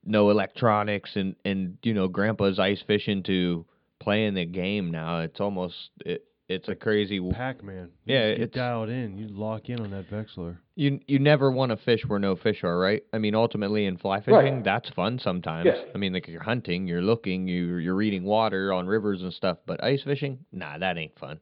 no 0.05 0.31
electronics 0.31 1.11
and 1.14 1.37
and 1.45 1.77
you 1.83 1.93
know 1.95 2.09
grandpa's 2.09 2.59
ice 2.59 2.83
fishing 2.87 3.23
to 3.25 3.66
playing 4.01 4.35
the 4.35 4.47
game 4.47 4.91
now. 4.91 5.21
It's 5.21 5.41
almost 5.41 5.75
it, 6.07 6.25
it's 6.49 6.68
a 6.68 6.75
crazy. 6.75 7.21
Pac-Man. 7.33 7.91
Yeah, 8.07 8.29
you 8.29 8.35
just 8.37 8.43
it's- 8.43 8.55
dialed 8.57 8.89
in. 8.89 9.18
You 9.18 9.29
lock 9.29 9.68
in 9.68 9.81
on 9.81 9.91
that 9.91 10.11
Vexilar. 10.11 10.57
You 10.75 10.99
you 11.07 11.18
never 11.18 11.51
want 11.51 11.71
to 11.71 11.77
fish 11.77 12.01
where 12.07 12.18
no 12.18 12.35
fish 12.37 12.64
are, 12.64 12.79
right? 12.79 13.03
I 13.12 13.18
mean, 13.18 13.35
ultimately 13.35 13.85
in 13.87 13.99
fly 13.99 14.21
fishing, 14.21 14.33
Right. 14.35 14.64
that's 14.64 14.89
fun 14.91 15.18
sometimes. 15.23 15.66
Yeah. 15.66 15.83
I 15.95 15.99
mean, 15.99 16.12
like 16.14 16.27
you're 16.27 16.43
hunting, 16.43 16.87
you're 16.89 17.03
looking, 17.03 17.47
you 17.47 17.77
you're 17.77 17.95
reading 17.95 18.25
water 18.25 18.73
on 18.73 18.87
rivers 18.87 19.23
and 19.23 19.33
stuff. 19.33 19.59
But 19.66 19.85
ice 19.85 20.03
fishing, 20.03 20.39
nah, 20.53 20.79
that 20.79 20.97
ain't 20.97 21.18
fun. 21.18 21.39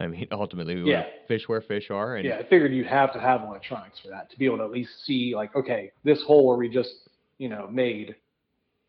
I 0.00 0.06
mean, 0.06 0.26
ultimately, 0.32 0.82
we 0.82 0.90
Yeah. 0.90 1.04
fish 1.28 1.48
where 1.48 1.60
fish 1.60 1.90
are, 1.90 2.16
and 2.16 2.26
Yeah, 2.26 2.38
I 2.38 2.44
figured 2.44 2.72
you'd 2.72 2.86
have 2.86 3.12
to 3.12 3.20
have 3.20 3.42
electronics 3.42 4.00
for 4.00 4.08
that 4.08 4.30
to 4.30 4.38
be 4.38 4.46
able 4.46 4.58
to 4.58 4.64
at 4.64 4.70
least 4.70 5.04
see, 5.04 5.34
like, 5.36 5.54
okay, 5.54 5.92
this 6.02 6.22
hole 6.22 6.46
where 6.48 6.56
we 6.56 6.68
just, 6.68 7.08
you 7.38 7.48
know, 7.48 7.68
made, 7.70 8.16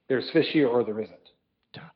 there's 0.07 0.29
fish 0.31 0.47
here 0.47 0.67
or 0.67 0.83
there 0.83 0.99
isn't. 0.99 1.17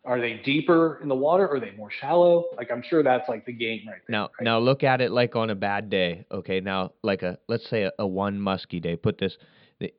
Are 0.05 0.21
they 0.21 0.35
deeper 0.45 0.99
in 1.01 1.09
the 1.09 1.15
water? 1.15 1.45
Or 1.45 1.55
are 1.55 1.59
they 1.59 1.71
more 1.71 1.91
shallow? 1.91 2.45
Like, 2.55 2.71
I'm 2.71 2.81
sure 2.81 3.03
that's 3.03 3.27
like 3.27 3.45
the 3.45 3.51
game 3.51 3.81
right 3.87 3.99
there. 4.07 4.17
Now, 4.17 4.23
right? 4.39 4.43
now 4.43 4.59
look 4.59 4.83
at 4.83 5.01
it 5.01 5.11
like 5.11 5.35
on 5.35 5.49
a 5.49 5.55
bad 5.55 5.89
day. 5.89 6.25
Okay, 6.31 6.61
now 6.61 6.93
like 7.03 7.23
a 7.23 7.39
let's 7.49 7.69
say 7.69 7.83
a, 7.83 7.91
a 7.99 8.07
one 8.07 8.39
musky 8.39 8.79
day. 8.79 8.95
Put 8.95 9.17
this 9.17 9.37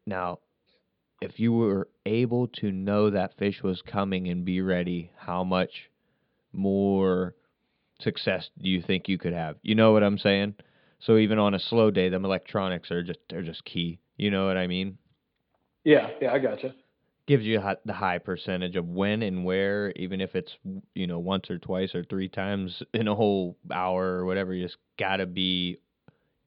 now. 0.06 0.38
If 1.20 1.40
you 1.40 1.52
were 1.52 1.88
able 2.04 2.46
to 2.60 2.70
know 2.70 3.10
that 3.10 3.36
fish 3.38 3.62
was 3.62 3.80
coming 3.82 4.28
and 4.28 4.44
be 4.44 4.60
ready, 4.60 5.10
how 5.16 5.44
much 5.44 5.90
more 6.52 7.34
success 8.00 8.50
do 8.60 8.68
you 8.68 8.82
think 8.82 9.08
you 9.08 9.18
could 9.18 9.32
have? 9.32 9.56
You 9.62 9.74
know 9.74 9.92
what 9.92 10.02
I'm 10.02 10.18
saying? 10.18 10.54
So 11.00 11.18
even 11.18 11.38
on 11.38 11.54
a 11.54 11.58
slow 11.58 11.90
day, 11.90 12.08
them 12.08 12.24
electronics 12.24 12.90
are 12.90 13.02
just 13.02 13.18
they're 13.28 13.42
just 13.42 13.64
key. 13.64 13.98
You 14.16 14.30
know 14.30 14.46
what 14.46 14.56
I 14.56 14.66
mean? 14.66 14.98
Yeah, 15.84 16.10
yeah, 16.20 16.32
I 16.32 16.38
gotcha. 16.38 16.74
Gives 17.26 17.44
you 17.44 17.60
the 17.84 17.92
high 17.92 18.18
percentage 18.18 18.76
of 18.76 18.86
when 18.86 19.22
and 19.22 19.44
where, 19.44 19.92
even 19.96 20.20
if 20.20 20.34
it's 20.34 20.52
you 20.94 21.06
know 21.06 21.18
once 21.18 21.50
or 21.50 21.58
twice 21.58 21.94
or 21.94 22.04
three 22.04 22.28
times 22.28 22.82
in 22.94 23.08
a 23.08 23.14
whole 23.14 23.56
hour 23.72 24.18
or 24.18 24.24
whatever. 24.24 24.54
You 24.54 24.64
just 24.64 24.78
gotta 24.98 25.26
be 25.26 25.78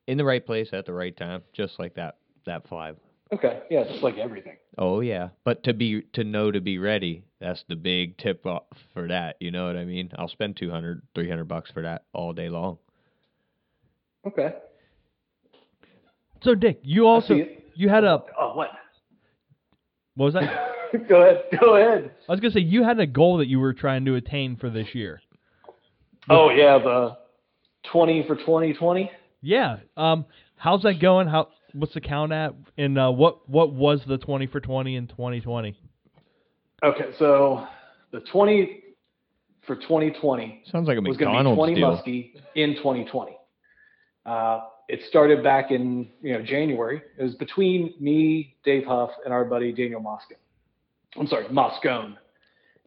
in 0.08 0.18
the 0.18 0.26
right 0.26 0.46
place 0.46 0.70
at 0.74 0.86
the 0.86 0.94
right 0.94 1.16
time, 1.16 1.44
just 1.54 1.80
like 1.80 1.96
that 1.96 2.18
that 2.46 2.68
fly. 2.68 2.94
Okay, 3.32 3.62
yeah, 3.70 3.82
it's 3.82 4.02
like 4.02 4.18
everything. 4.18 4.58
Oh 4.78 5.02
yeah, 5.02 5.30
but 5.44 5.64
to 5.66 5.74
be 5.74 6.02
to 6.14 6.24
know 6.24 6.50
to 6.52 6.62
be 6.62 6.80
ready, 6.80 7.24
that's 7.40 7.64
the 7.70 7.76
big 7.76 8.18
tip 8.18 8.46
off 8.46 8.64
for 8.94 9.08
that. 9.08 9.36
You 9.40 9.52
know 9.52 9.68
what 9.68 9.76
I 9.76 9.86
mean? 9.86 10.12
I'll 10.18 10.30
spend 10.30 10.58
200, 10.58 11.04
300 11.14 11.46
bucks 11.46 11.70
for 11.72 11.84
that 11.84 12.06
all 12.12 12.34
day 12.34 12.50
long. 12.50 12.80
Okay. 14.26 14.54
So 16.42 16.56
Dick, 16.56 16.80
you 16.84 17.06
also 17.06 17.36
you 17.76 17.88
had 17.90 18.04
a 18.04 18.24
Oh, 18.40 18.56
what? 18.56 18.70
what 20.16 20.26
was 20.26 20.34
that? 20.34 21.08
go 21.08 21.22
ahead. 21.22 21.44
Go 21.62 21.76
ahead. 21.76 22.12
I 22.28 22.32
was 22.32 22.40
gonna 22.40 22.54
say 22.54 22.62
you 22.62 22.84
had 22.84 23.00
a 23.00 23.06
goal 23.06 23.38
that 23.38 23.48
you 23.48 23.60
were 23.60 23.74
trying 23.74 24.06
to 24.06 24.16
attain 24.16 24.56
for 24.56 24.70
this 24.72 24.88
year. 24.94 25.22
Oh, 26.30 26.50
yeah, 26.50 26.78
the 26.78 27.18
20 27.92 28.26
for 28.28 28.36
2020. 28.36 29.12
Yeah. 29.42 29.78
Um. 29.96 30.26
How's 30.56 30.82
that 30.82 31.00
going? 31.00 31.28
How? 31.28 31.50
What's 31.74 31.94
the 31.94 32.02
count 32.02 32.32
at? 32.32 32.54
And 32.78 32.98
uh, 32.98 33.12
what 33.12 33.48
what 33.50 33.74
was 33.74 34.02
the 34.08 34.18
twenty 34.18 34.48
for 34.48 34.60
twenty 34.60 34.96
in 34.96 35.08
twenty 35.08 35.42
twenty? 35.42 35.78
Okay, 36.84 37.12
so 37.18 37.68
the 38.12 38.22
20 38.22 38.84
for 39.68 39.76
2020 39.76 40.64
Sounds 40.72 40.88
like 40.88 40.98
a 40.98 41.02
was 41.02 41.18
going 41.18 41.44
to 41.44 41.50
be 41.50 41.56
20 41.56 41.76
deal. 41.76 41.92
muskie 41.92 42.32
in 42.56 42.76
2020. 42.76 43.38
Uh, 44.26 44.62
it 44.88 45.02
started 45.08 45.44
back 45.44 45.72
in 45.72 46.10
you 46.22 46.34
know 46.34 46.42
January. 46.42 47.02
It 47.18 47.24
was 47.24 47.36
between 47.36 47.94
me, 48.00 48.56
Dave 48.64 48.86
Huff, 48.86 49.12
and 49.24 49.34
our 49.34 49.46
buddy 49.46 49.72
Daniel 49.72 50.02
Moscone. 50.02 50.40
I'm 51.16 51.28
sorry, 51.28 51.46
Moscone. 51.46 52.16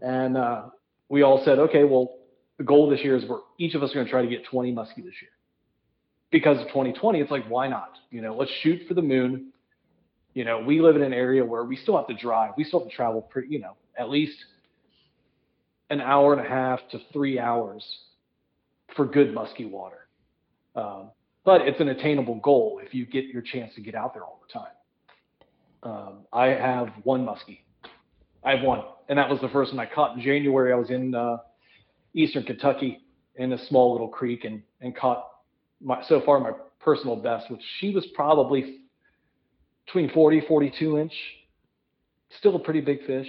And 0.00 0.36
uh, 0.36 0.64
we 1.08 1.22
all 1.22 1.44
said, 1.44 1.58
okay, 1.58 1.84
well, 1.84 2.16
the 2.58 2.64
goal 2.64 2.90
this 2.90 3.00
year 3.00 3.16
is 3.16 3.24
we're 3.28 3.38
each 3.58 3.74
of 3.74 3.82
us 3.82 3.90
are 3.90 3.94
going 3.94 4.06
to 4.06 4.10
try 4.10 4.22
to 4.22 4.28
get 4.28 4.44
20 4.46 4.72
muskie 4.72 4.96
this 4.96 5.14
year. 5.20 5.30
Because 6.32 6.58
of 6.60 6.66
2020, 6.68 7.20
it's 7.20 7.30
like, 7.30 7.46
why 7.46 7.68
not? 7.68 7.92
You 8.10 8.22
know, 8.22 8.34
let's 8.34 8.50
shoot 8.62 8.80
for 8.88 8.94
the 8.94 9.02
moon. 9.02 9.52
You 10.34 10.44
know, 10.44 10.60
we 10.60 10.80
live 10.80 10.96
in 10.96 11.02
an 11.02 11.12
area 11.12 11.44
where 11.44 11.62
we 11.62 11.76
still 11.76 11.96
have 11.96 12.08
to 12.08 12.14
drive. 12.14 12.52
We 12.56 12.64
still 12.64 12.80
have 12.80 12.88
to 12.88 12.94
travel, 12.94 13.22
pretty, 13.22 13.48
you 13.48 13.60
know, 13.60 13.76
at 13.98 14.08
least 14.08 14.36
an 15.90 16.00
hour 16.00 16.32
and 16.32 16.44
a 16.44 16.48
half 16.48 16.80
to 16.90 16.98
three 17.12 17.38
hours 17.38 17.84
for 18.96 19.04
good 19.04 19.34
musky 19.34 19.66
water. 19.66 20.08
Um, 20.74 21.10
but 21.44 21.62
it's 21.62 21.80
an 21.80 21.88
attainable 21.88 22.36
goal 22.36 22.80
if 22.82 22.94
you 22.94 23.04
get 23.04 23.26
your 23.26 23.42
chance 23.42 23.74
to 23.74 23.82
get 23.82 23.94
out 23.94 24.14
there 24.14 24.24
all 24.24 24.40
the 24.46 24.52
time. 24.52 24.72
Um, 25.82 26.18
I 26.32 26.46
have 26.46 26.88
one 27.02 27.26
muskie. 27.26 27.58
I 28.42 28.56
have 28.56 28.64
one, 28.64 28.82
and 29.08 29.18
that 29.18 29.28
was 29.28 29.40
the 29.40 29.48
first 29.50 29.74
one 29.74 29.86
I 29.86 29.92
caught 29.92 30.16
in 30.16 30.22
January. 30.22 30.72
I 30.72 30.76
was 30.76 30.90
in 30.90 31.14
uh, 31.14 31.38
eastern 32.14 32.44
Kentucky 32.44 33.00
in 33.36 33.52
a 33.52 33.66
small 33.66 33.92
little 33.92 34.08
creek 34.08 34.44
and 34.44 34.62
and 34.80 34.96
caught 34.96 35.26
my 35.82 36.02
so 36.08 36.20
far 36.24 36.40
my 36.40 36.52
personal 36.80 37.16
best, 37.16 37.50
which 37.50 37.60
she 37.78 37.94
was 37.94 38.06
probably 38.14 38.80
between 39.86 40.10
40 40.10 40.42
42 40.46 40.98
inch. 40.98 41.12
Still 42.38 42.56
a 42.56 42.58
pretty 42.58 42.80
big 42.80 43.04
fish. 43.06 43.28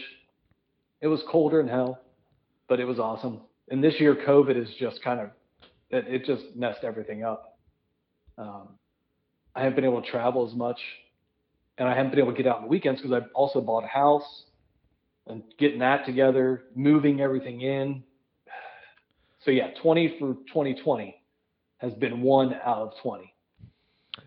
It 1.01 1.07
was 1.07 1.21
colder 1.29 1.57
than 1.57 1.67
hell, 1.67 1.99
but 2.69 2.79
it 2.79 2.85
was 2.85 2.99
awesome. 2.99 3.41
And 3.69 3.83
this 3.83 3.95
year, 3.99 4.15
COVID 4.15 4.61
is 4.61 4.69
just 4.79 5.03
kind 5.03 5.19
of 5.19 5.29
it, 5.89 6.05
it 6.07 6.25
just 6.25 6.55
messed 6.55 6.83
everything 6.83 7.23
up. 7.23 7.57
Um, 8.37 8.69
I 9.55 9.59
haven't 9.59 9.75
been 9.75 9.85
able 9.85 10.01
to 10.01 10.09
travel 10.09 10.47
as 10.47 10.55
much, 10.55 10.79
and 11.77 11.87
I 11.87 11.95
haven't 11.95 12.11
been 12.11 12.19
able 12.19 12.31
to 12.31 12.37
get 12.37 12.47
out 12.47 12.57
on 12.57 12.61
the 12.63 12.69
weekends 12.69 13.01
because 13.01 13.21
I 13.21 13.25
also 13.33 13.61
bought 13.61 13.83
a 13.83 13.87
house 13.87 14.43
and 15.27 15.43
getting 15.59 15.79
that 15.79 16.05
together, 16.05 16.63
moving 16.75 17.21
everything 17.21 17.61
in. 17.61 18.03
So 19.45 19.51
yeah, 19.51 19.71
20 19.81 20.15
for 20.19 20.33
2020 20.47 21.22
has 21.83 21.93
been 21.93 22.21
one 22.21 22.53
out 22.65 22.77
of 22.77 22.93
20. 23.03 23.31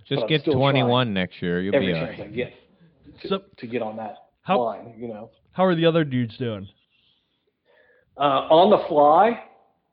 Just 0.09 0.21
but 0.21 0.29
get 0.29 0.45
21 0.45 1.13
next 1.15 1.41
year. 1.43 1.61
You'll 1.61 1.75
Every 1.75 1.89
be 1.89 1.99
all 1.99 2.07
chance 2.07 2.19
right. 2.21 2.29
I 2.29 2.31
get 2.31 2.53
to, 3.23 3.29
So- 3.29 3.43
to 3.57 3.67
get 3.67 3.83
on 3.83 3.97
that 3.97 4.17
How- 4.43 4.61
line, 4.63 4.95
you 4.99 5.09
know. 5.09 5.31
How 5.53 5.65
are 5.65 5.75
the 5.75 5.87
other 5.87 6.05
dudes 6.05 6.37
doing? 6.37 6.69
Uh, 8.19 8.21
on 8.21 8.71
the 8.71 8.87
fly, 8.89 9.43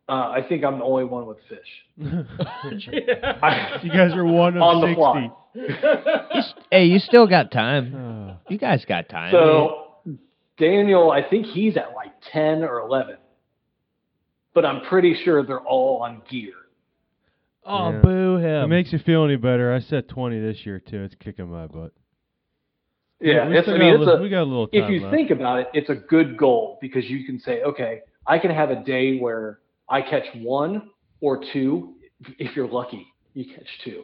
uh, 0.09 0.11
I 0.11 0.41
think 0.47 0.66
I'm 0.66 0.80
the 0.80 0.84
only 0.84 1.05
one 1.05 1.26
with 1.26 1.38
fish. 1.47 1.59
I, 3.41 3.80
you 3.82 3.89
guys 3.91 4.14
are 4.14 4.26
one 4.26 4.57
of 4.57 4.61
on 4.61 4.82
the 4.82 4.88
60. 4.88 4.95
fly. 6.32 6.41
Hey, 6.70 6.86
you 6.86 6.99
still 6.99 7.28
got 7.28 7.51
time. 7.51 8.38
You 8.49 8.57
guys 8.57 8.84
got 8.86 9.07
time. 9.07 9.32
So 9.32 9.93
Daniel, 10.57 11.11
I 11.11 11.22
think 11.28 11.45
he's 11.45 11.78
at 11.78 11.93
like 11.95 12.11
10 12.34 12.64
or 12.64 12.80
11, 12.80 13.16
but 14.53 14.66
I'm 14.66 14.82
pretty 14.82 15.16
sure 15.24 15.45
they're 15.45 15.61
all 15.61 16.01
on 16.03 16.22
gear. 16.30 16.53
Oh, 17.66 17.91
Yeah. 17.91 18.01
boo 18.01 18.38
If 18.38 18.43
it 18.66 18.68
makes 18.68 18.91
you 18.91 18.99
feel 18.99 19.24
any 19.24 19.36
better, 19.38 19.74
I 19.74 19.79
set 19.79 20.08
20 20.09 20.39
this 20.39 20.66
year 20.66 20.79
too. 20.79 21.04
It's 21.04 21.16
kicking 21.16 21.50
my 21.50 21.67
butt. 21.67 21.93
Yeah, 23.21 23.47
we, 23.47 23.58
it's, 23.58 23.67
I 23.67 23.71
got 23.71 23.79
mean, 23.79 23.96
a 23.96 23.97
little, 23.97 24.17
a, 24.17 24.21
we 24.21 24.29
got 24.29 24.42
a 24.42 24.43
little 24.43 24.67
time 24.67 24.83
if 24.83 24.89
you 24.89 25.00
left. 25.00 25.13
think 25.13 25.32
about 25.32 25.59
it, 25.59 25.67
it's 25.74 25.89
a 25.89 25.96
good 25.96 26.37
goal 26.37 26.78
because 26.82 27.05
you 27.05 27.25
can 27.25 27.39
say, 27.39 27.62
okay, 27.63 28.01
I 28.28 28.37
can 28.37 28.51
have 28.51 28.70
a 28.70 28.83
day 28.83 29.17
where 29.17 29.59
I 29.87 30.01
catch 30.01 30.25
one 30.36 30.89
or 31.21 31.42
two. 31.54 31.96
If 32.37 32.55
you're 32.55 32.67
lucky, 32.67 33.08
you 33.33 33.46
catch 33.46 33.67
two. 33.86 34.04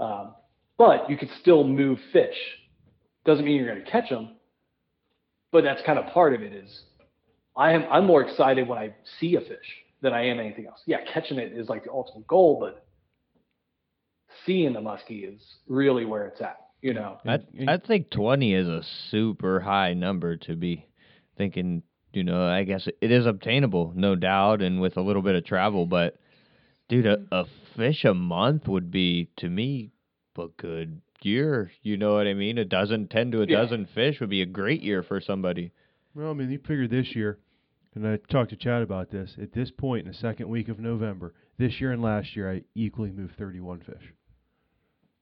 Um, 0.00 0.34
but 0.76 1.08
you 1.08 1.16
could 1.16 1.30
still 1.40 1.62
move 1.62 2.00
fish. 2.12 2.34
Doesn't 3.24 3.44
mean 3.44 3.56
you're 3.56 3.72
going 3.72 3.84
to 3.84 3.90
catch 3.90 4.08
them, 4.10 4.36
but 5.52 5.62
that's 5.62 5.80
kind 5.82 5.98
of 6.00 6.06
part 6.12 6.34
of 6.34 6.42
it. 6.42 6.52
Is 6.52 6.82
I 7.56 7.72
am 7.72 7.84
I'm 7.92 8.06
more 8.06 8.22
excited 8.22 8.66
when 8.66 8.78
I 8.78 8.94
see 9.20 9.36
a 9.36 9.40
fish 9.40 9.76
than 10.02 10.12
I 10.12 10.26
am 10.26 10.38
anything 10.40 10.66
else. 10.66 10.80
Yeah, 10.86 10.98
catching 11.12 11.38
it 11.38 11.52
is 11.52 11.68
like 11.68 11.84
the 11.84 11.90
ultimate 11.92 12.26
goal, 12.26 12.58
but 12.60 12.84
seeing 14.44 14.72
the 14.72 14.80
muskie 14.80 15.34
is 15.34 15.40
really 15.68 16.04
where 16.04 16.26
it's 16.26 16.40
at. 16.40 16.58
You 16.80 16.94
know. 16.94 17.18
I 17.24 17.38
I 17.68 17.76
think 17.78 18.10
20 18.10 18.54
is 18.54 18.66
a 18.66 18.82
super 19.10 19.60
high 19.60 19.94
number 19.94 20.36
to 20.38 20.56
be 20.56 20.86
thinking. 21.36 21.82
You 22.12 22.24
know, 22.24 22.44
I 22.46 22.64
guess 22.64 22.86
it 23.00 23.10
is 23.10 23.24
obtainable, 23.24 23.92
no 23.96 24.16
doubt, 24.16 24.60
and 24.60 24.82
with 24.82 24.98
a 24.98 25.00
little 25.00 25.22
bit 25.22 25.34
of 25.34 25.46
travel. 25.46 25.86
But 25.86 26.18
dude, 26.88 27.06
a, 27.06 27.24
a 27.30 27.44
fish 27.76 28.04
a 28.04 28.12
month 28.12 28.68
would 28.68 28.90
be 28.90 29.30
to 29.38 29.48
me 29.48 29.92
a 30.36 30.48
good 30.58 31.00
year. 31.22 31.70
You 31.82 31.96
know 31.96 32.14
what 32.14 32.26
I 32.26 32.34
mean? 32.34 32.58
A 32.58 32.64
dozen, 32.66 33.08
ten 33.08 33.30
to 33.30 33.42
a 33.42 33.46
Yeah. 33.46 33.62
dozen 33.62 33.86
fish 33.94 34.20
would 34.20 34.28
be 34.28 34.42
a 34.42 34.46
great 34.46 34.82
year 34.82 35.02
for 35.02 35.20
somebody. 35.20 35.72
Well, 36.14 36.30
I 36.30 36.34
mean, 36.34 36.50
you 36.50 36.58
figure 36.58 36.88
this 36.88 37.14
year, 37.16 37.38
and 37.94 38.06
I 38.06 38.16
talked 38.30 38.50
to 38.50 38.56
Chad 38.56 38.82
about 38.82 39.10
this. 39.10 39.36
At 39.40 39.52
this 39.52 39.70
point 39.70 40.06
in 40.06 40.12
the 40.12 40.16
second 40.18 40.48
week 40.48 40.68
of 40.68 40.78
November, 40.78 41.34
this 41.58 41.80
year 41.80 41.92
and 41.92 42.02
last 42.02 42.34
year, 42.36 42.50
I 42.52 42.62
equally 42.74 43.10
moved 43.10 43.36
31 43.36 43.80
fish. 43.80 44.12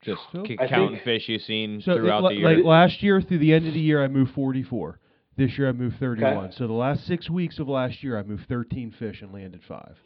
Just 0.03 0.21
So- 0.33 0.45
c- 0.47 0.57
I 0.59 0.67
counting 0.69 0.91
think- 0.93 1.03
fish 1.05 1.29
you've 1.29 1.43
seen 1.43 1.81
So, 1.81 1.97
throughout 1.97 2.25
li- 2.25 2.35
the 2.37 2.41
year. 2.41 2.57
like 2.57 2.65
last 2.65 3.03
year 3.03 3.21
through 3.21 3.39
the 3.39 3.53
end 3.53 3.67
of 3.67 3.75
the 3.75 3.81
year, 3.81 4.03
I 4.03 4.09
moved 4.09 4.33
44. 4.33 4.99
This 5.37 5.59
year 5.59 5.69
I 5.69 5.73
moved 5.73 5.97
31. 5.97 6.53
So 6.53 6.67
the 6.67 6.73
last 6.73 7.05
six 7.07 7.29
weeks 7.29 7.59
of 7.59 7.69
last 7.69 8.03
year 8.03 8.19
I 8.19 8.23
moved 8.23 8.47
13 8.49 8.91
fish 8.93 9.21
and 9.23 9.33
landed 9.33 9.63
five. 9.65 9.97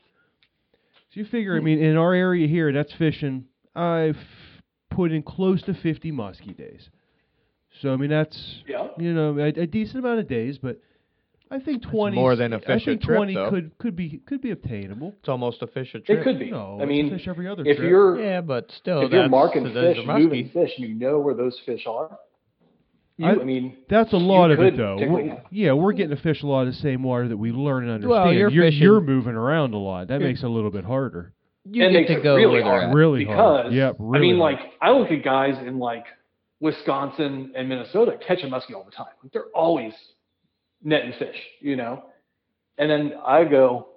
So 1.11 1.21
you 1.21 1.25
figure, 1.25 1.57
I 1.57 1.61
mean, 1.61 1.79
in 1.79 1.97
our 1.97 2.13
area 2.13 2.47
here, 2.49 2.73
that's 2.73 2.93
fishing. 2.93 3.45
I've 3.75 4.19
put 4.91 5.13
in 5.13 5.23
close 5.23 5.63
to 5.63 5.75
50 5.75 6.11
muskie 6.13 6.57
days. 6.57 6.89
So 7.81 7.93
I 7.93 7.97
mean, 7.97 8.11
that's 8.11 8.63
Yeah. 8.67 8.89
you 8.99 9.13
know 9.13 9.37
a, 9.39 9.47
a 9.49 9.67
decent 9.67 9.99
amount 10.05 10.21
of 10.21 10.29
days, 10.29 10.59
but 10.59 10.81
I 11.55 11.61
think 11.61 11.83
20 11.83 12.15
more 12.17 12.35
than 12.37 12.53
a 12.53 12.57
I 12.57 12.61
fish 12.61 12.83
a 12.83 12.87
think 12.87 13.03
trip, 13.03 13.17
20 13.17 13.35
though. 13.35 13.51
could 13.51 13.79
could 13.79 13.95
be 13.97 14.21
could 14.27 14.41
be 14.43 14.51
obtainable. 14.51 15.15
It's 15.21 15.29
almost 15.29 15.63
a 15.63 15.67
fish 15.69 15.95
a 15.95 16.01
trip. 16.01 16.19
It 16.21 16.25
could 16.25 16.39
be. 16.39 16.51
No, 16.51 16.79
I 16.83 16.85
mean, 16.85 17.11
fish 17.11 17.29
every 17.29 17.47
other 17.49 17.63
if 17.65 17.77
trip. 17.77 17.89
you're 17.89 18.21
Yeah, 18.21 18.41
but 18.41 18.71
still, 18.73 19.03
if 19.03 19.13
you're 19.13 19.29
marking 19.29 19.63
those 19.73 19.97
fish, 19.97 20.05
moving 20.07 20.47
muskie. 20.47 20.53
fish, 20.53 20.73
you 20.79 20.95
know 20.95 21.19
where 21.21 21.35
those 21.35 21.59
fish 21.65 21.87
are, 21.87 22.19
you, 23.17 23.27
I- 23.27 23.41
I, 23.41 23.45
mean, 23.45 23.77
That's 23.89 24.13
a 24.13 24.17
lot 24.17 24.51
of 24.51 24.59
it, 24.61 24.77
though. 24.77 24.97
We're- 24.97 25.39
yeah, 25.53 25.73
we're 25.73 25.93
getting 25.93 26.17
to 26.17 26.23
fish 26.23 26.43
a 26.43 26.47
lot 26.47 26.63
of 26.67 26.75
the 26.75 26.81
same 26.81 27.03
water 27.05 27.29
that 27.29 27.37
we 27.37 27.53
learn 27.53 27.85
and 27.85 27.93
understand. 27.93 28.11
Well, 28.25 28.33
you're 28.33 28.51
you're, 28.51 28.65
fishing- 28.65 28.83
you're 28.83 29.01
moving 29.01 29.35
around 29.35 29.75
a 29.75 29.79
lot. 29.79 30.09
That 30.09 30.21
makes 30.21 30.43
it 30.43 30.47
a 30.47 30.49
little 30.49 30.73
bit 30.73 30.85
harder. 30.85 31.33
You 31.71 31.85
It 31.87 31.93
get 32.09 32.17
to 32.17 32.21
go 32.21 32.35
really 32.37 32.55
where 32.55 32.65
hard. 32.65 32.95
Really 32.95 33.21
because 33.21 33.37
hard. 33.63 33.73
Yep, 33.73 33.97
I 34.01 34.19
mean, 34.19 34.39
hard. 34.39 34.59
like 34.59 34.73
I 34.83 34.91
look 34.91 35.11
at 35.13 35.23
guys 35.23 35.55
in 35.65 35.79
like 35.79 36.05
Wisconsin 36.61 37.53
and 37.55 37.69
Minnesota 37.69 38.19
catching 38.27 38.51
muskie 38.51 38.75
all 38.75 38.85
the 38.85 38.91
time. 38.91 39.07
Like, 39.23 39.33
they're 39.33 39.51
always 39.55 39.93
netting 40.85 41.15
fish, 41.19 41.37
you 41.61 41.75
know. 41.75 42.05
And 42.79 42.91
then 42.91 43.15
I 43.27 43.45
go, 43.45 43.89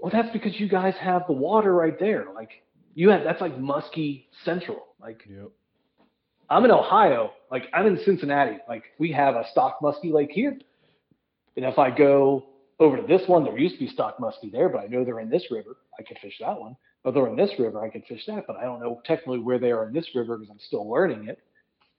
well, 0.00 0.10
that's 0.12 0.32
because 0.32 0.58
you 0.58 0.68
guys 0.68 0.94
have 1.00 1.26
the 1.26 1.32
water 1.32 1.72
right 1.72 1.98
there. 1.98 2.26
Like 2.34 2.50
you 2.94 3.10
have 3.10 3.22
that's 3.24 3.40
like 3.40 3.56
muskie 3.58 4.24
central. 4.44 4.82
Like 5.00 5.22
Yep. 5.28 5.50
I'm 6.48 6.64
in 6.64 6.70
Ohio, 6.70 7.32
like 7.50 7.64
I'm 7.74 7.86
in 7.86 7.98
Cincinnati. 8.04 8.58
Like 8.68 8.84
we 8.98 9.12
have 9.12 9.34
a 9.34 9.44
stock 9.50 9.78
muskie 9.82 10.12
lake 10.12 10.30
here. 10.30 10.56
And 11.56 11.64
if 11.64 11.78
I 11.78 11.90
go 11.90 12.44
over 12.78 12.96
to 12.96 13.06
this 13.06 13.22
one, 13.26 13.44
there 13.44 13.58
used 13.58 13.74
to 13.76 13.80
be 13.80 13.88
stock 13.88 14.18
muskie 14.18 14.52
there, 14.52 14.68
but 14.68 14.78
I 14.78 14.86
know 14.86 15.04
they're 15.04 15.20
in 15.20 15.30
this 15.30 15.50
river. 15.50 15.76
I 15.98 16.02
could 16.02 16.18
fish 16.18 16.34
that 16.40 16.60
one. 16.60 16.76
Or 17.04 17.12
they're 17.12 17.28
in 17.28 17.36
this 17.36 17.50
river, 17.58 17.84
I 17.84 17.88
could 17.88 18.04
fish 18.04 18.24
that, 18.26 18.44
but 18.46 18.56
I 18.56 18.64
don't 18.64 18.80
know 18.80 19.00
technically 19.04 19.38
where 19.38 19.58
they 19.58 19.70
are 19.70 19.86
in 19.86 19.94
this 19.94 20.08
river 20.14 20.36
because 20.36 20.50
I'm 20.50 20.58
still 20.58 20.88
learning 20.90 21.28
it. 21.28 21.38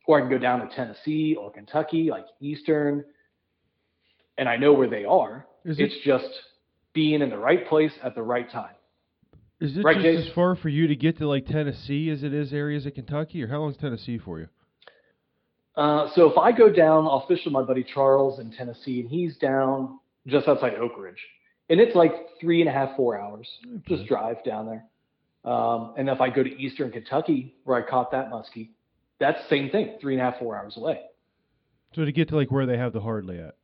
Or 0.05 0.17
I 0.17 0.21
can 0.21 0.29
go 0.29 0.37
down 0.37 0.59
to 0.59 0.75
Tennessee 0.75 1.35
or 1.35 1.51
Kentucky, 1.51 2.09
like 2.09 2.25
Eastern, 2.41 3.03
and 4.37 4.47
I 4.47 4.57
know 4.57 4.73
where 4.73 4.89
they 4.89 5.05
are. 5.05 5.45
Is 5.65 5.79
it 5.79 5.83
It's 5.83 6.05
just 6.05 6.29
being 6.93 7.21
in 7.21 7.29
the 7.29 7.37
right 7.37 7.67
place 7.67 7.91
at 8.03 8.15
the 8.15 8.23
right 8.23 8.49
time. 8.49 8.73
is 9.59 9.77
it 9.77 9.83
right, 9.83 9.95
just 9.95 10.05
Jason? 10.05 10.27
as 10.29 10.33
far 10.33 10.55
for 10.55 10.69
you 10.69 10.87
to 10.87 10.95
get 10.95 11.17
to 11.17 11.27
like 11.27 11.45
Tennessee 11.45 12.09
as 12.09 12.23
it 12.23 12.33
is 12.33 12.53
areas 12.53 12.85
of 12.85 12.93
Kentucky, 12.93 13.43
or 13.43 13.47
how 13.47 13.59
long 13.59 13.71
is 13.71 13.77
Tennessee 13.77 14.17
for 14.17 14.39
you? 14.39 14.47
Uh, 15.75 16.09
so 16.15 16.29
if 16.29 16.37
I 16.37 16.51
go 16.51 16.71
down, 16.71 17.05
I'll 17.05 17.25
fish 17.27 17.41
with 17.45 17.53
my 17.53 17.61
buddy 17.61 17.83
Charles 17.83 18.39
in 18.39 18.51
Tennessee, 18.51 19.01
and 19.01 19.09
he's 19.09 19.37
down 19.37 19.99
just 20.25 20.47
outside 20.47 20.73
Oak 20.75 20.93
Ridge, 20.97 21.23
and 21.69 21.79
it's 21.79 21.95
like 21.95 22.13
three 22.41 22.61
and 22.61 22.69
a 22.69 22.73
half, 22.73 22.95
four 22.95 23.19
hours. 23.19 23.47
Just 23.87 24.07
drive 24.07 24.43
down 24.43 24.65
there. 24.65 24.85
Um, 25.51 25.93
and 25.97 26.09
if 26.09 26.19
I 26.19 26.29
go 26.29 26.43
to 26.43 26.49
Eastern 26.49 26.91
Kentucky, 26.91 27.55
where 27.63 27.77
I 27.77 27.87
caught 27.87 28.11
that 28.11 28.31
muskie, 28.31 28.69
that's 29.19 29.41
the 29.43 29.49
same 29.49 29.69
thing, 29.69 29.97
three 30.01 30.13
and 30.13 30.21
a 30.21 30.31
half, 30.31 30.39
four 30.39 30.57
hours 30.57 30.75
away. 30.77 31.01
So 31.95 32.03
to 32.05 32.11
get 32.11 32.29
to 32.29 32.35
like 32.35 32.51
where 32.51 32.65
they 32.65 32.77
have 32.77 32.91
the 32.91 32.99
hardly 33.01 33.39
at. 33.39 33.55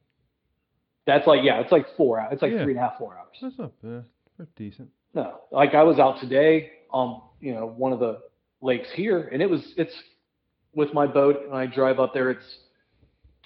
That's 1.05 1.27
like 1.27 1.41
yeah, 1.43 1.59
it's 1.59 1.71
like 1.71 1.85
four 1.97 2.19
hours. 2.19 2.29
It's 2.33 2.41
like 2.41 2.53
Yeah. 2.53 2.63
three 2.63 2.73
and 2.73 2.79
a 2.79 2.89
half, 2.89 2.97
four 2.97 3.17
hours. 3.17 3.37
That's 3.41 3.57
not 3.57 3.71
bad. 3.81 4.05
That's 4.37 4.51
decent. 4.55 4.89
No, 5.13 5.41
like 5.51 5.75
I 5.75 5.83
was 5.83 5.99
out 5.99 6.19
today 6.19 6.71
on 6.91 7.21
you 7.39 7.53
know 7.53 7.67
one 7.67 7.91
of 7.93 7.99
the 7.99 8.19
lakes 8.61 8.87
here, 8.93 9.29
and 9.31 9.41
it 9.41 9.49
was 9.49 9.73
it's 9.77 9.93
with 10.73 10.93
my 10.93 11.05
boat, 11.05 11.43
and 11.45 11.53
I 11.55 11.65
drive 11.65 11.99
up 11.99 12.13
there. 12.13 12.31
It's 12.31 12.57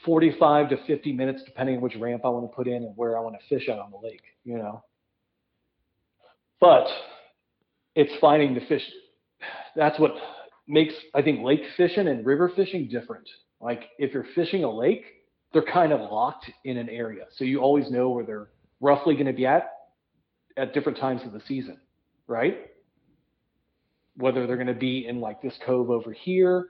45 0.06 0.70
to 0.70 0.78
50 0.86 1.12
minutes, 1.12 1.42
depending 1.44 1.78
on 1.78 1.82
which 1.82 1.96
ramp 1.96 2.22
I 2.24 2.30
want 2.30 2.50
to 2.50 2.56
put 2.56 2.68
in 2.68 2.76
and 2.84 2.96
where 2.96 3.18
I 3.18 3.22
want 3.22 3.36
to 3.40 3.48
fish 3.50 3.68
out 3.68 3.80
on 3.80 3.92
the 3.92 3.98
lake. 3.98 4.22
You 4.46 4.58
know, 4.60 4.84
but 6.62 6.88
it's 7.96 8.14
finding 8.22 8.54
the 8.54 8.62
fish. 8.62 8.84
That's 9.76 10.00
what 10.00 10.14
makes 10.68 10.94
I 11.14 11.22
think 11.22 11.44
lake 11.44 11.62
fishing 11.76 12.08
and 12.08 12.26
river 12.26 12.52
fishing 12.56 12.88
different. 12.88 13.28
Like 13.60 13.84
if 13.98 14.14
you're 14.14 14.28
fishing 14.36 14.64
a 14.64 14.72
lake, 14.72 15.04
they're 15.54 15.62
kind 15.64 15.92
of 15.94 16.12
locked 16.12 16.50
in 16.64 16.78
an 16.78 16.90
area, 16.90 17.26
so 17.38 17.44
you 17.46 17.60
always 17.60 17.90
know 17.90 18.10
where 18.10 18.26
they're 18.26 18.50
roughly 18.82 19.14
going 19.16 19.28
to 19.28 19.34
be 19.34 19.46
at 19.46 19.72
at 20.58 20.74
different 20.74 20.98
times 20.98 21.22
of 21.24 21.32
the 21.34 21.42
season, 21.48 21.80
right? 22.28 22.58
Whether 24.16 24.48
they're 24.48 24.56
going 24.58 24.68
to 24.68 24.74
be 24.74 25.06
in 25.08 25.20
like 25.22 25.42
this 25.42 25.54
cove 25.66 25.90
over 25.92 26.12
here 26.12 26.70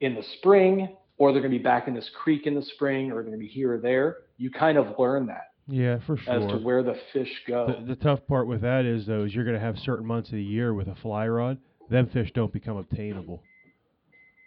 in 0.00 0.14
the 0.14 0.22
spring, 0.38 0.96
or 1.18 1.32
they're 1.32 1.42
going 1.42 1.52
to 1.52 1.58
be 1.58 1.62
back 1.62 1.86
in 1.88 1.94
this 1.94 2.08
creek 2.22 2.46
in 2.46 2.54
the 2.54 2.62
spring, 2.62 3.10
or 3.10 3.14
they're 3.16 3.24
going 3.24 3.32
to 3.34 3.38
be 3.38 3.48
here 3.48 3.74
or 3.74 3.78
there. 3.78 4.16
You 4.38 4.50
kind 4.50 4.78
of 4.78 4.98
learn 4.98 5.26
that 5.26 5.52
Yeah, 5.66 5.98
for 6.06 6.16
sure. 6.16 6.32
as 6.34 6.50
to 6.50 6.56
where 6.58 6.82
the 6.82 6.96
fish 7.12 7.30
go. 7.46 7.66
The, 7.80 7.94
the 7.94 7.96
tough 7.96 8.26
part 8.26 8.46
with 8.46 8.62
that 8.62 8.84
is 8.86 9.06
though 9.06 9.24
is 9.24 9.34
you're 9.34 9.44
going 9.44 9.56
to 9.58 9.60
have 9.64 9.78
certain 9.78 10.06
months 10.06 10.28
of 10.30 10.36
the 10.36 10.42
year 10.42 10.72
with 10.72 10.88
a 10.88 10.94
fly 10.96 11.28
rod, 11.28 11.58
them 11.90 12.08
fish 12.08 12.30
don't 12.34 12.52
become 12.52 12.76
obtainable. 12.78 13.42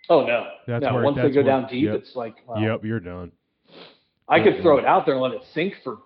oh 0.10 0.26
no, 0.26 0.48
That's 0.68 0.84
no. 0.84 0.93
where- 0.95 1.03
Once 1.03 1.18
they 1.18 1.30
go 1.30 1.35
where- 1.35 1.43
down 1.43 1.68
deep, 1.69 1.85
yep. 1.85 1.95
it's 1.95 2.15
like 2.15 2.35
Yep, 2.60 2.85
you're 2.85 2.99
done. 2.99 3.31
I 4.27 4.41
could 4.41 4.61
throw 4.61 4.77
it 4.77 4.85
out 4.85 5.06
there 5.06 5.15
and 5.15 5.23
let 5.23 5.34
it 5.34 5.41
sink 5.53 5.76
for 5.84 5.99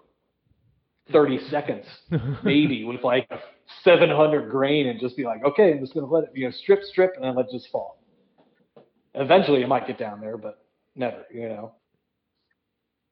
30 1.12 1.40
seconds, 1.50 1.86
maybe 2.44 2.84
with 2.84 3.04
like 3.04 3.28
a 3.32 3.40
700 3.84 4.50
grain, 4.50 4.88
and 4.88 5.00
just 5.00 5.16
be 5.16 5.24
like, 5.24 5.44
okay, 5.44 5.72
I'm 5.72 5.80
just 5.80 5.94
going 5.94 6.06
to 6.06 6.12
let 6.12 6.26
it, 6.26 6.30
you 6.34 6.46
know, 6.46 6.52
strip, 6.52 6.84
strip, 6.84 7.14
and 7.16 7.24
then 7.24 7.36
let 7.36 7.46
it 7.48 7.52
just 7.52 7.70
fall. 7.72 8.00
Eventually, 9.14 9.62
it 9.62 9.68
might 9.68 9.88
get 9.88 9.98
down 9.98 10.20
there, 10.20 10.38
but 10.38 10.66
never, 10.96 11.24
you 11.34 11.48
know. 11.50 11.74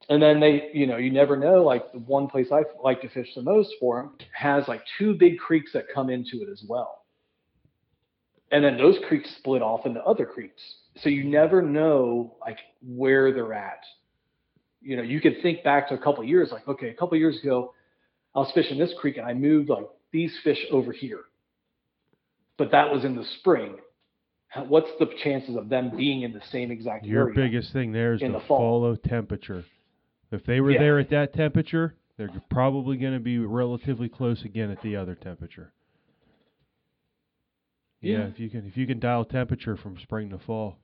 And 0.09 0.21
then 0.21 0.39
they, 0.39 0.69
you 0.73 0.85
know, 0.85 0.97
you 0.97 1.11
never 1.11 1.37
know. 1.37 1.63
Like 1.63 1.91
the 1.91 1.99
one 1.99 2.27
place 2.27 2.47
I 2.51 2.63
like 2.83 3.01
to 3.01 3.09
fish 3.09 3.29
the 3.35 3.41
most 3.41 3.73
for 3.79 4.01
them 4.01 4.11
has 4.33 4.67
like 4.67 4.81
two 4.97 5.13
big 5.13 5.37
creeks 5.37 5.71
that 5.73 5.85
come 5.93 6.09
into 6.09 6.41
it 6.41 6.49
as 6.51 6.63
well. 6.67 7.05
And 8.51 8.63
then 8.63 8.77
those 8.77 8.97
creeks 9.07 9.33
split 9.37 9.61
off 9.61 9.85
into 9.85 10.03
other 10.03 10.25
creeks. 10.25 10.61
So 10.97 11.09
you 11.09 11.23
never 11.23 11.61
know 11.61 12.35
like 12.41 12.59
where 12.85 13.31
they're 13.31 13.53
at. 13.53 13.83
You 14.83 14.97
know, 14.97 15.03
you 15.03 15.21
could 15.21 15.37
think 15.41 15.63
back 15.63 15.87
to 15.89 15.95
a 15.95 15.97
couple 15.97 16.23
of 16.23 16.29
years, 16.29 16.49
like, 16.51 16.67
okay, 16.67 16.89
a 16.89 16.93
couple 16.93 17.15
of 17.15 17.19
years 17.19 17.39
ago, 17.41 17.73
I 18.35 18.39
was 18.39 18.51
fishing 18.53 18.77
this 18.77 18.93
creek 18.99 19.17
and 19.17 19.25
I 19.25 19.33
moved 19.33 19.69
like 19.69 19.85
these 20.11 20.33
fish 20.43 20.59
over 20.71 20.91
here. 20.91 21.21
But 22.57 22.71
that 22.71 22.91
was 22.91 23.03
in 23.05 23.15
the 23.15 23.25
spring. 23.39 23.77
What's 24.67 24.89
the 24.99 25.07
chances 25.23 25.55
of 25.55 25.69
them 25.69 25.95
being 25.95 26.21
in 26.21 26.33
the 26.33 26.41
same 26.51 26.69
exact 26.69 27.05
Your 27.05 27.29
area? 27.29 27.35
biggest 27.35 27.73
thing 27.73 27.91
there 27.91 28.13
is 28.13 28.19
to 28.19 28.27
the 28.31 28.39
fall. 28.47 28.59
follow 28.59 28.95
temperature. 28.95 29.65
If 30.31 30.45
they 30.45 30.61
were 30.61 30.71
Yeah. 30.71 30.79
there 30.79 30.99
at 30.99 31.09
that 31.09 31.33
temperature, 31.33 31.95
they're 32.17 32.29
probably 32.51 32.97
going 32.97 33.13
to 33.13 33.19
be 33.19 33.39
relatively 33.39 34.09
close 34.09 34.43
again 34.43 34.69
at 34.69 34.81
the 34.81 34.95
other 34.95 35.15
temperature. 35.15 35.71
Yeah. 38.01 38.17
Yeah. 38.19 38.25
if 38.27 38.39
you 38.39 38.49
can 38.49 38.67
if 38.67 38.75
you 38.77 38.85
can 38.85 38.99
dial 38.99 39.25
temperature 39.25 39.77
from 39.77 39.97
spring 39.99 40.29
to 40.29 40.37
fall. 40.39 40.77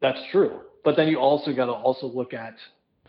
That's 0.00 0.20
true. 0.32 0.60
But 0.84 0.96
then 0.96 1.08
you 1.08 1.18
also 1.18 1.52
got 1.52 1.66
to 1.66 1.72
also 1.72 2.06
look 2.06 2.32
at 2.32 2.54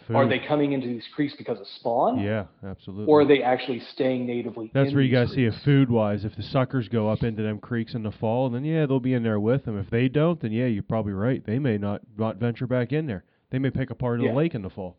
Food. 0.08 0.16
are 0.16 0.28
they 0.28 0.40
coming 0.40 0.72
into 0.72 0.88
these 0.88 1.04
creeks 1.14 1.36
because 1.38 1.60
of 1.60 1.68
spawn, 1.68 2.20
Yeah, 2.20 2.46
absolutely. 2.66 3.06
or 3.06 3.22
are 3.22 3.26
they 3.26 3.44
actually 3.44 3.80
staying 3.94 4.26
natively? 4.26 4.72
That's 4.74 4.92
where 4.94 5.04
you 5.04 5.12
got 5.12 5.28
to 5.28 5.34
see 5.34 5.46
it 5.46 5.54
food 5.64 5.90
wise. 5.92 6.26
If 6.26 6.36
the 6.36 6.42
suckers 6.44 6.88
go 6.88 7.10
up 7.10 7.22
into 7.24 7.44
them 7.44 7.60
creeks 7.60 7.94
in 7.94 8.04
the 8.04 8.12
fall, 8.12 8.50
then 8.50 8.64
yeah, 8.66 8.86
they'll 8.86 9.00
be 9.00 9.14
in 9.14 9.24
there 9.24 9.40
with 9.40 9.66
them. 9.66 9.78
If 9.78 9.90
they 9.90 10.08
don't, 10.08 10.40
then 10.42 10.52
yeah, 10.52 10.66
you're 10.66 10.82
probably 10.84 11.14
right. 11.14 11.46
They 11.46 11.60
may 11.60 11.78
not 11.78 12.02
not 12.18 12.38
venture 12.38 12.66
back 12.68 12.92
in 12.92 13.06
there. 13.06 13.24
They 13.52 13.60
may 13.60 13.70
pick 13.70 13.90
a 13.92 13.96
part 13.96 14.20
of 14.20 14.26
Yeah. 14.26 14.32
the 14.32 14.38
lake 14.38 14.56
in 14.56 14.62
the 14.62 14.70
fall. 14.70 14.96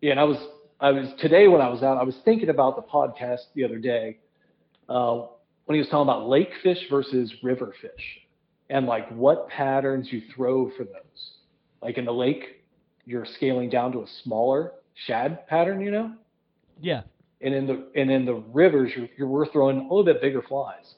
Yeah, 0.00 0.12
and 0.12 0.20
I 0.20 0.24
was 0.24 0.36
I 0.80 0.90
was 0.90 1.08
today 1.18 1.48
when 1.48 1.60
I 1.60 1.68
was 1.68 1.82
out, 1.82 1.96
I 1.98 2.02
was 2.02 2.16
thinking 2.24 2.48
about 2.48 2.76
the 2.76 2.82
podcast 2.82 3.40
the 3.54 3.64
other 3.64 3.78
day 3.78 4.18
uh, 4.88 5.22
when 5.66 5.76
he 5.76 5.78
was 5.78 5.88
talking 5.88 6.02
about 6.02 6.28
lake 6.28 6.50
fish 6.62 6.78
versus 6.90 7.32
river 7.42 7.72
fish, 7.80 8.18
and 8.68 8.86
like 8.86 9.08
what 9.10 9.48
patterns 9.48 10.08
you 10.12 10.22
throw 10.34 10.70
for 10.76 10.84
those. 10.84 11.30
Like 11.80 11.98
in 11.98 12.04
the 12.04 12.12
lake, 12.12 12.61
you're 13.04 13.26
scaling 13.36 13.68
down 13.70 13.92
to 13.92 13.98
a 14.00 14.06
smaller 14.22 14.72
shad 15.06 15.46
pattern, 15.48 15.80
you 15.80 15.90
know, 15.90 16.12
Yeah. 16.80 17.02
and 17.40 17.54
in 17.54 17.66
the 17.66 17.88
and 17.94 18.10
in 18.10 18.24
the 18.24 18.34
rivers, 18.34 18.92
you're, 18.96 19.08
you're 19.16 19.28
we're 19.28 19.46
throwing 19.50 19.78
a 19.78 19.82
little 19.82 20.04
bit 20.04 20.20
bigger 20.20 20.42
flies. 20.42 20.94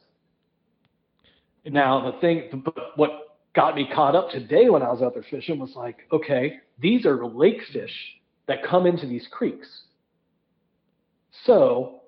Now 1.64 2.10
the 2.10 2.18
thing, 2.20 2.62
but 2.64 2.96
what 2.96 3.38
got 3.54 3.74
me 3.74 3.88
caught 3.94 4.14
up 4.14 4.30
today 4.30 4.68
when 4.68 4.82
I 4.82 4.90
was 4.92 5.00
out 5.00 5.14
there 5.14 5.24
fishing 5.30 5.58
was 5.58 5.72
like, 5.74 5.98
okay, 6.12 6.58
these 6.78 7.06
are 7.06 7.24
lake 7.24 7.60
fish 7.72 7.92
that 8.46 8.62
come 8.62 8.84
into 8.86 9.06
these 9.06 9.26
creeks. 9.30 9.66
So 11.46 12.02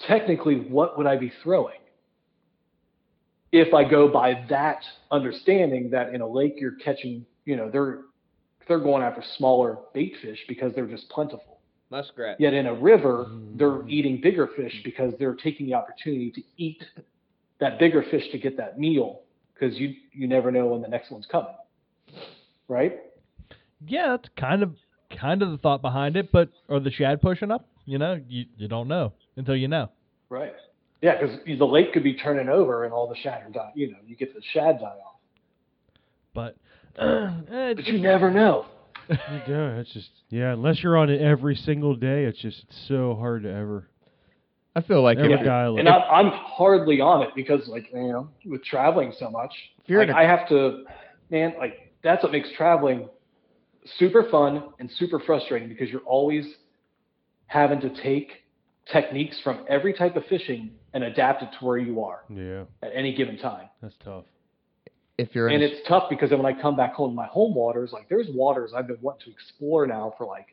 technically, 0.00 0.56
what 0.56 0.98
would 0.98 1.06
I 1.06 1.16
be 1.16 1.32
throwing? 1.42 1.78
If 3.52 3.72
I 3.72 3.88
go 3.88 4.08
by 4.08 4.44
that 4.50 4.82
understanding 5.10 5.90
that 5.90 6.12
in 6.12 6.20
a 6.20 6.26
lake 6.26 6.56
you're 6.58 6.74
catching, 6.76 7.24
you 7.44 7.56
know, 7.56 7.70
they're 7.70 8.00
they're 8.68 8.80
going 8.80 9.02
after 9.02 9.22
smaller 9.36 9.78
bait 9.92 10.14
fish 10.22 10.38
because 10.48 10.72
they're 10.74 10.86
just 10.86 11.08
plentiful. 11.10 11.58
Muskrat. 11.90 12.40
Yet 12.40 12.54
in 12.54 12.66
a 12.66 12.74
river, 12.74 13.26
mm-hmm. 13.28 13.56
they're 13.56 13.86
eating 13.88 14.20
bigger 14.20 14.48
fish 14.56 14.74
because 14.84 15.12
they're 15.18 15.34
taking 15.34 15.66
the 15.66 15.74
opportunity 15.74 16.30
to 16.32 16.42
eat 16.56 16.82
that 17.60 17.78
bigger 17.78 18.04
fish 18.10 18.24
to 18.32 18.38
get 18.38 18.56
that 18.56 18.78
meal 18.78 19.20
because 19.54 19.78
you 19.78 19.94
you 20.12 20.26
never 20.26 20.50
know 20.50 20.66
when 20.66 20.82
the 20.82 20.88
next 20.88 21.10
one's 21.10 21.26
coming, 21.26 21.54
right? 22.68 22.98
Yeah, 23.86 24.16
that's 24.16 24.28
kind 24.36 24.62
of 24.62 24.74
kind 25.18 25.42
of 25.42 25.50
the 25.50 25.58
thought 25.58 25.82
behind 25.82 26.16
it, 26.16 26.32
but 26.32 26.48
are 26.68 26.80
the 26.80 26.90
shad 26.90 27.20
pushing 27.22 27.50
up? 27.50 27.68
You 27.84 27.98
know, 27.98 28.20
you 28.28 28.46
you 28.56 28.68
don't 28.68 28.88
know 28.88 29.12
until 29.36 29.56
you 29.56 29.68
know. 29.68 29.90
Right. 30.28 30.54
Yeah, 31.00 31.20
because 31.20 31.38
the 31.46 31.66
lake 31.66 31.92
could 31.92 32.02
be 32.02 32.14
turning 32.14 32.48
over 32.48 32.84
and 32.84 32.92
all 32.92 33.08
the 33.08 33.16
shad 33.16 33.42
are 33.46 33.50
die. 33.50 33.72
You 33.74 33.92
know, 33.92 33.98
you 34.06 34.16
get 34.16 34.34
the 34.34 34.40
shad 34.52 34.78
die 34.80 34.86
off, 34.86 35.16
But 36.32 36.56
eh, 36.98 37.74
but 37.74 37.86
you 37.86 37.98
never 37.98 38.30
know. 38.30 38.66
You 39.08 39.40
don't. 39.40 39.78
It's 39.78 39.92
just 39.92 40.10
yeah. 40.30 40.52
Unless 40.52 40.82
you're 40.82 40.96
on 40.96 41.10
it 41.10 41.20
every 41.20 41.56
single 41.56 41.94
day, 41.94 42.24
it's 42.24 42.38
just 42.38 42.64
so 42.88 43.14
hard 43.14 43.42
to 43.42 43.52
ever 43.52 43.88
I 44.76 44.82
feel 44.82 45.02
like 45.02 45.18
ever 45.18 45.34
if, 45.34 45.44
dial 45.44 45.76
it. 45.76 45.80
And 45.80 45.88
I'm, 45.88 46.02
I'm 46.10 46.32
hardly 46.32 47.00
on 47.00 47.22
it 47.22 47.30
because, 47.36 47.68
like, 47.68 47.88
you 47.92 48.08
know, 48.08 48.28
with 48.44 48.64
traveling 48.64 49.12
so 49.18 49.30
much, 49.30 49.52
if 49.82 49.88
you're 49.88 50.04
like, 50.04 50.14
a, 50.14 50.18
I 50.18 50.24
have 50.24 50.48
to, 50.48 50.84
man, 51.30 51.54
like, 51.58 51.94
that's 52.02 52.22
what 52.22 52.32
makes 52.32 52.48
traveling 52.56 53.08
super 53.98 54.28
fun 54.30 54.70
and 54.80 54.90
super 54.98 55.20
frustrating 55.20 55.68
because 55.68 55.90
you're 55.90 56.00
always 56.00 56.46
having 57.46 57.80
to 57.82 58.02
take 58.02 58.30
techniques 58.90 59.40
from 59.44 59.64
every 59.68 59.92
type 59.92 60.16
of 60.16 60.24
fishing 60.26 60.72
and 60.92 61.04
adapt 61.04 61.42
it 61.42 61.50
to 61.58 61.64
where 61.64 61.78
you 61.78 62.02
are 62.02 62.24
Yeah, 62.28 62.64
at 62.82 62.90
any 62.94 63.14
given 63.14 63.38
time. 63.38 63.68
that's 63.80 63.94
tough. 64.04 64.24
If 65.18 65.34
you're 65.34 65.48
And 65.48 65.62
it's 65.62 65.86
tough 65.88 66.04
because 66.10 66.30
then 66.30 66.42
when 66.42 66.52
I 66.54 66.60
come 66.60 66.76
back 66.76 66.94
home 66.94 67.10
to 67.10 67.14
my 67.14 67.26
home 67.26 67.54
waters, 67.54 67.90
like 67.92 68.08
there's 68.08 68.28
waters 68.30 68.72
I've 68.76 68.86
been 68.86 68.98
wanting 69.00 69.26
to 69.26 69.30
explore 69.30 69.86
now 69.86 70.14
for 70.18 70.26
like 70.26 70.48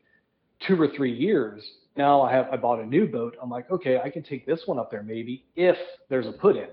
two 0.66 0.80
or 0.80 0.88
three 0.96 1.12
years. 1.12 1.62
Now 1.96 2.22
I 2.22 2.32
have 2.32 2.48
I 2.52 2.56
bought 2.56 2.80
a 2.80 2.86
new 2.86 3.06
boat. 3.06 3.36
I'm 3.42 3.50
like, 3.50 3.70
okay, 3.70 3.98
I 4.02 4.08
can 4.10 4.22
take 4.22 4.46
this 4.46 4.60
one 4.66 4.78
up 4.78 4.90
there 4.90 5.02
maybe 5.02 5.44
if 5.56 5.76
there's 6.08 6.26
a 6.26 6.32
put 6.32 6.56
in. 6.56 6.68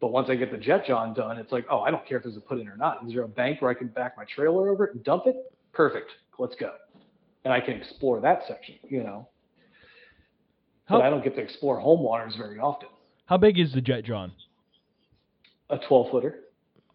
But 0.00 0.12
once 0.12 0.28
I 0.30 0.34
get 0.34 0.50
the 0.50 0.58
jet 0.58 0.84
john 0.86 1.14
done, 1.14 1.38
it's 1.38 1.52
like, 1.52 1.64
oh, 1.70 1.80
I 1.80 1.90
don't 1.90 2.04
care 2.06 2.18
if 2.18 2.24
there's 2.24 2.36
a 2.36 2.40
put 2.40 2.58
in 2.58 2.68
or 2.68 2.76
not. 2.76 3.04
Is 3.06 3.12
there 3.12 3.22
a 3.22 3.28
bank 3.28 3.62
where 3.62 3.70
I 3.70 3.74
can 3.74 3.88
back 3.88 4.16
my 4.16 4.24
trailer 4.24 4.68
over 4.70 4.86
it 4.86 4.94
and 4.94 5.04
dump 5.04 5.24
it? 5.26 5.36
Perfect. 5.72 6.10
Let's 6.38 6.54
go. 6.56 6.72
And 7.44 7.52
I 7.52 7.60
can 7.60 7.74
explore 7.74 8.20
that 8.20 8.42
section, 8.48 8.76
you 8.88 9.02
know. 9.02 9.28
How- 10.86 10.98
But 10.98 11.04
I 11.06 11.10
don't 11.10 11.22
get 11.22 11.34
to 11.36 11.40
explore 11.42 11.78
home 11.78 12.00
waters 12.00 12.34
very 12.36 12.58
often. 12.58 12.88
how 13.26 13.36
big 13.38 13.58
is 13.58 13.72
the 13.72 13.80
Jet 13.80 14.04
John? 14.04 14.32
A 15.70 15.78
12 15.78 16.10
footer. 16.10 16.40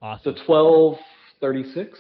Awesome. 0.02 0.36
A 0.36 0.52
1236. 0.52 2.00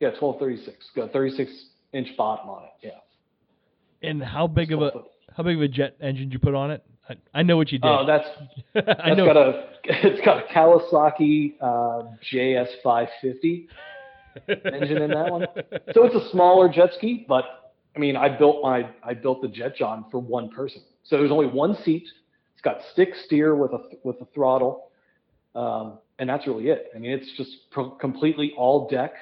Yeah, 0.00 0.08
1236. 0.08 0.90
Got 0.96 1.12
36 1.12 1.50
inch 1.92 2.08
bottom 2.16 2.48
on 2.48 2.64
it. 2.64 2.70
Yeah. 2.82 4.08
And 4.08 4.22
how 4.22 4.46
big 4.46 4.72
of 4.72 4.82
a 4.82 4.90
foot. 4.90 5.04
how 5.36 5.42
big 5.42 5.56
of 5.56 5.62
a 5.62 5.68
jet 5.68 5.96
engine 6.00 6.24
did 6.28 6.32
you 6.32 6.38
put 6.38 6.54
on 6.54 6.70
it? 6.70 6.84
I, 7.08 7.14
I 7.34 7.42
know 7.42 7.56
what 7.56 7.70
you 7.72 7.78
did. 7.78 7.88
Oh, 7.88 8.06
that's 8.06 8.28
I 9.00 9.14
know. 9.14 9.26
got 9.26 9.36
a 9.36 9.68
it's 9.84 10.24
got 10.24 10.38
a 10.38 10.52
Kawasaki 10.52 11.54
uh, 11.60 12.10
JS 12.32 12.68
550 12.82 13.68
engine 14.48 15.02
in 15.02 15.10
that 15.10 15.30
one. 15.30 15.46
So 15.94 16.04
it's 16.04 16.14
a 16.14 16.30
smaller 16.30 16.68
jet 16.68 16.90
ski, 16.96 17.24
but 17.28 17.44
I 17.94 17.98
mean, 17.98 18.16
I 18.16 18.28
built 18.28 18.62
my 18.62 18.88
I 19.02 19.14
built 19.14 19.42
the 19.42 19.48
Jet 19.48 19.76
John 19.76 20.06
for 20.10 20.18
one 20.18 20.48
person. 20.50 20.82
So 21.04 21.18
there's 21.18 21.30
only 21.30 21.46
one 21.46 21.76
seat. 21.82 22.04
It's 22.52 22.62
got 22.62 22.78
stick 22.92 23.10
steer 23.24 23.54
with 23.54 23.72
a 23.72 23.80
with 24.04 24.20
a 24.20 24.26
throttle, 24.34 24.90
um, 25.54 25.98
and 26.18 26.28
that's 26.28 26.46
really 26.46 26.68
it. 26.68 26.90
I 26.94 26.98
mean, 26.98 27.10
it's 27.12 27.30
just 27.36 27.50
pro- 27.70 27.90
completely 27.90 28.52
all 28.56 28.88
deck, 28.88 29.12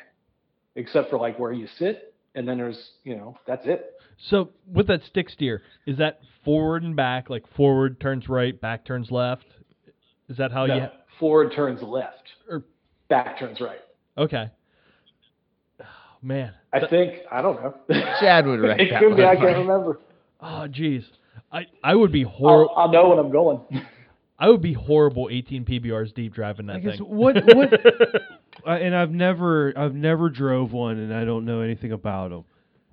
except 0.77 1.11
for 1.11 1.19
like 1.19 1.39
where 1.39 1.53
you 1.53 1.67
sit, 1.79 2.15
and 2.35 2.47
then 2.49 2.59
there's 2.59 2.79
you 3.05 3.17
know 3.17 3.37
that's 3.47 3.67
it. 3.67 3.95
So 4.29 4.51
with 4.71 4.87
that 4.89 5.03
stick 5.05 5.31
steer, 5.31 5.63
is 5.87 5.97
that 5.99 6.21
forward 6.45 6.83
and 6.83 6.95
back? 6.95 7.31
Like 7.31 7.45
forward 7.57 8.01
turns 8.01 8.29
right, 8.29 8.59
back 8.61 8.85
turns 8.85 9.11
left. 9.11 9.47
Is 10.29 10.37
that 10.37 10.53
how 10.53 10.67
No, 10.67 10.75
you? 10.77 10.87
forward 11.19 11.53
turns 11.55 11.83
left, 11.83 12.23
Or- 12.49 12.65
back 13.09 13.39
turns 13.39 13.61
right. 13.61 13.81
Okay. 14.19 14.51
Oh, 15.81 15.85
man. 16.23 16.53
I 16.73 16.87
think 16.87 17.21
I 17.33 17.41
don't 17.43 17.57
know. 17.63 17.75
Chad 18.21 18.47
would 18.47 18.61
wreck 18.61 18.79
it 18.81 18.91
that 18.91 19.01
could 19.01 19.17
be. 19.17 19.25
I 19.25 19.35
can't 19.37 19.59
remember. 19.59 19.99
Oh, 20.41 20.67
jeez. 20.69 21.05
I 21.53 21.67
I 21.83 21.95
would 21.95 22.13
be 22.13 22.25
I'll, 22.25 22.31
horrible. 22.31 22.75
I'll 22.77 22.93
know 22.93 23.09
when 23.11 23.19
I'm 23.19 23.31
going. 23.33 23.61
I 24.41 24.49
would 24.49 24.63
be 24.63 24.73
horrible 24.73 25.29
18 25.31 25.65
PBRs 25.67 26.15
deep 26.15 26.33
driving 26.35 26.67
that 26.67 26.77
I 26.77 26.79
guess 26.81 26.97
thing. 26.99 27.07
what 27.07 27.37
what 27.55 27.73
uh, 28.67 28.71
and 28.71 28.97
I've 28.97 29.11
never 29.13 29.73
I've 29.77 29.95
never 29.95 30.31
drove 30.31 30.73
one 30.73 30.99
and 30.99 31.13
I 31.15 31.25
don't 31.25 31.45
know 31.45 31.61
anything 31.61 31.93
about 31.93 32.31
them. 32.31 32.45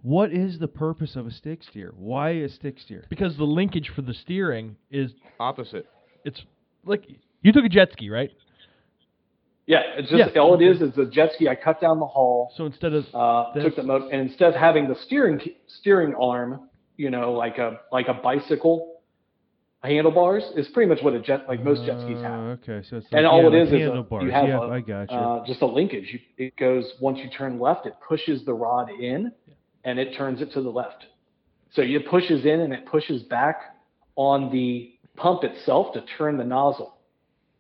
What 0.02 0.32
is 0.32 0.60
the 0.60 0.68
purpose 0.68 1.16
of 1.16 1.26
a 1.26 1.32
stick 1.32 1.64
steer? 1.64 1.94
Why 1.98 2.32
a 2.32 2.50
stick 2.50 2.80
steer? 2.80 3.06
because 3.10 3.38
the 3.38 3.46
linkage 3.46 3.90
for 3.96 4.02
the 4.02 4.14
steering 4.14 4.76
is 4.92 5.12
Opposite. 5.40 5.88
it's 6.26 6.42
like 6.86 7.04
you 7.42 7.52
took 7.54 7.64
a 7.66 7.70
jet 7.70 7.90
ski, 7.94 8.10
right? 8.10 8.32
yeah, 9.66 9.82
it's 9.98 10.10
just 10.10 10.34
Yeah. 10.36 10.42
all 10.42 10.54
it 10.60 10.64
is 10.66 10.82
is 10.82 10.98
a 10.98 11.06
jet 11.06 11.32
ski. 11.34 11.48
I 11.50 11.56
cut 11.56 11.82
down 11.82 12.00
the 12.00 12.08
hull, 12.08 12.52
So 12.56 12.66
instead 12.66 12.94
of 12.94 13.06
uh, 13.14 13.54
took 13.54 13.76
the 13.76 13.84
motor, 13.84 14.08
and 14.12 14.30
instead 14.30 14.50
of 14.54 14.56
having 14.60 14.88
the 14.88 14.96
steering 15.06 15.40
steering 15.68 16.14
arm, 16.16 16.70
you 16.98 17.10
know, 17.10 17.34
like 17.34 17.58
a 17.58 17.80
like 17.92 18.08
a 18.08 18.14
bicycle 18.14 18.97
handlebars, 19.88 20.44
is 20.56 20.68
pretty 20.70 20.90
much 20.90 21.02
what 21.04 21.14
a 21.14 21.20
jet 21.20 21.46
like 21.48 21.64
most 21.64 21.86
jet 21.86 21.98
skis 22.02 22.22
have. 22.22 22.40
Uh, 22.40 22.56
okay, 22.60 22.82
so 22.90 22.98
it's 22.98 23.08
And 23.12 23.24
like, 23.24 23.32
all 23.32 23.40
yeah, 23.42 23.48
it 23.48 23.54
like 23.54 23.68
is 23.68 23.74
is 23.74 23.88
a- 23.88 24.24
you 24.26 24.32
have 24.32 24.50
yeah, 24.50 24.58
a, 24.60 24.70
I 24.72 24.80
got 24.82 25.12
you. 25.12 25.18
Uh, 25.18 25.46
just 25.48 25.62
a 25.62 25.66
linkage. 25.66 26.08
You, 26.14 26.20
it 26.46 26.56
goes 26.58 26.86
once 27.02 27.20
you 27.24 27.30
turn 27.30 27.60
left, 27.60 27.86
it 27.86 27.94
pushes 28.08 28.46
the 28.46 28.54
rod 28.54 28.90
in, 28.92 29.32
and 29.84 30.00
it 30.00 30.16
turns 30.16 30.42
it 30.42 30.52
to 30.54 30.62
the 30.62 30.70
left. 30.70 31.06
So 31.72 31.82
it 31.82 32.08
pushes 32.08 32.46
in 32.46 32.62
and 32.62 32.74
it 32.74 32.86
pushes 32.86 33.24
back 33.24 33.58
on 34.16 34.52
the 34.52 34.94
pump 35.16 35.44
itself 35.44 35.94
to 35.94 36.04
turn 36.18 36.38
the 36.38 36.44
nozzle. 36.44 36.98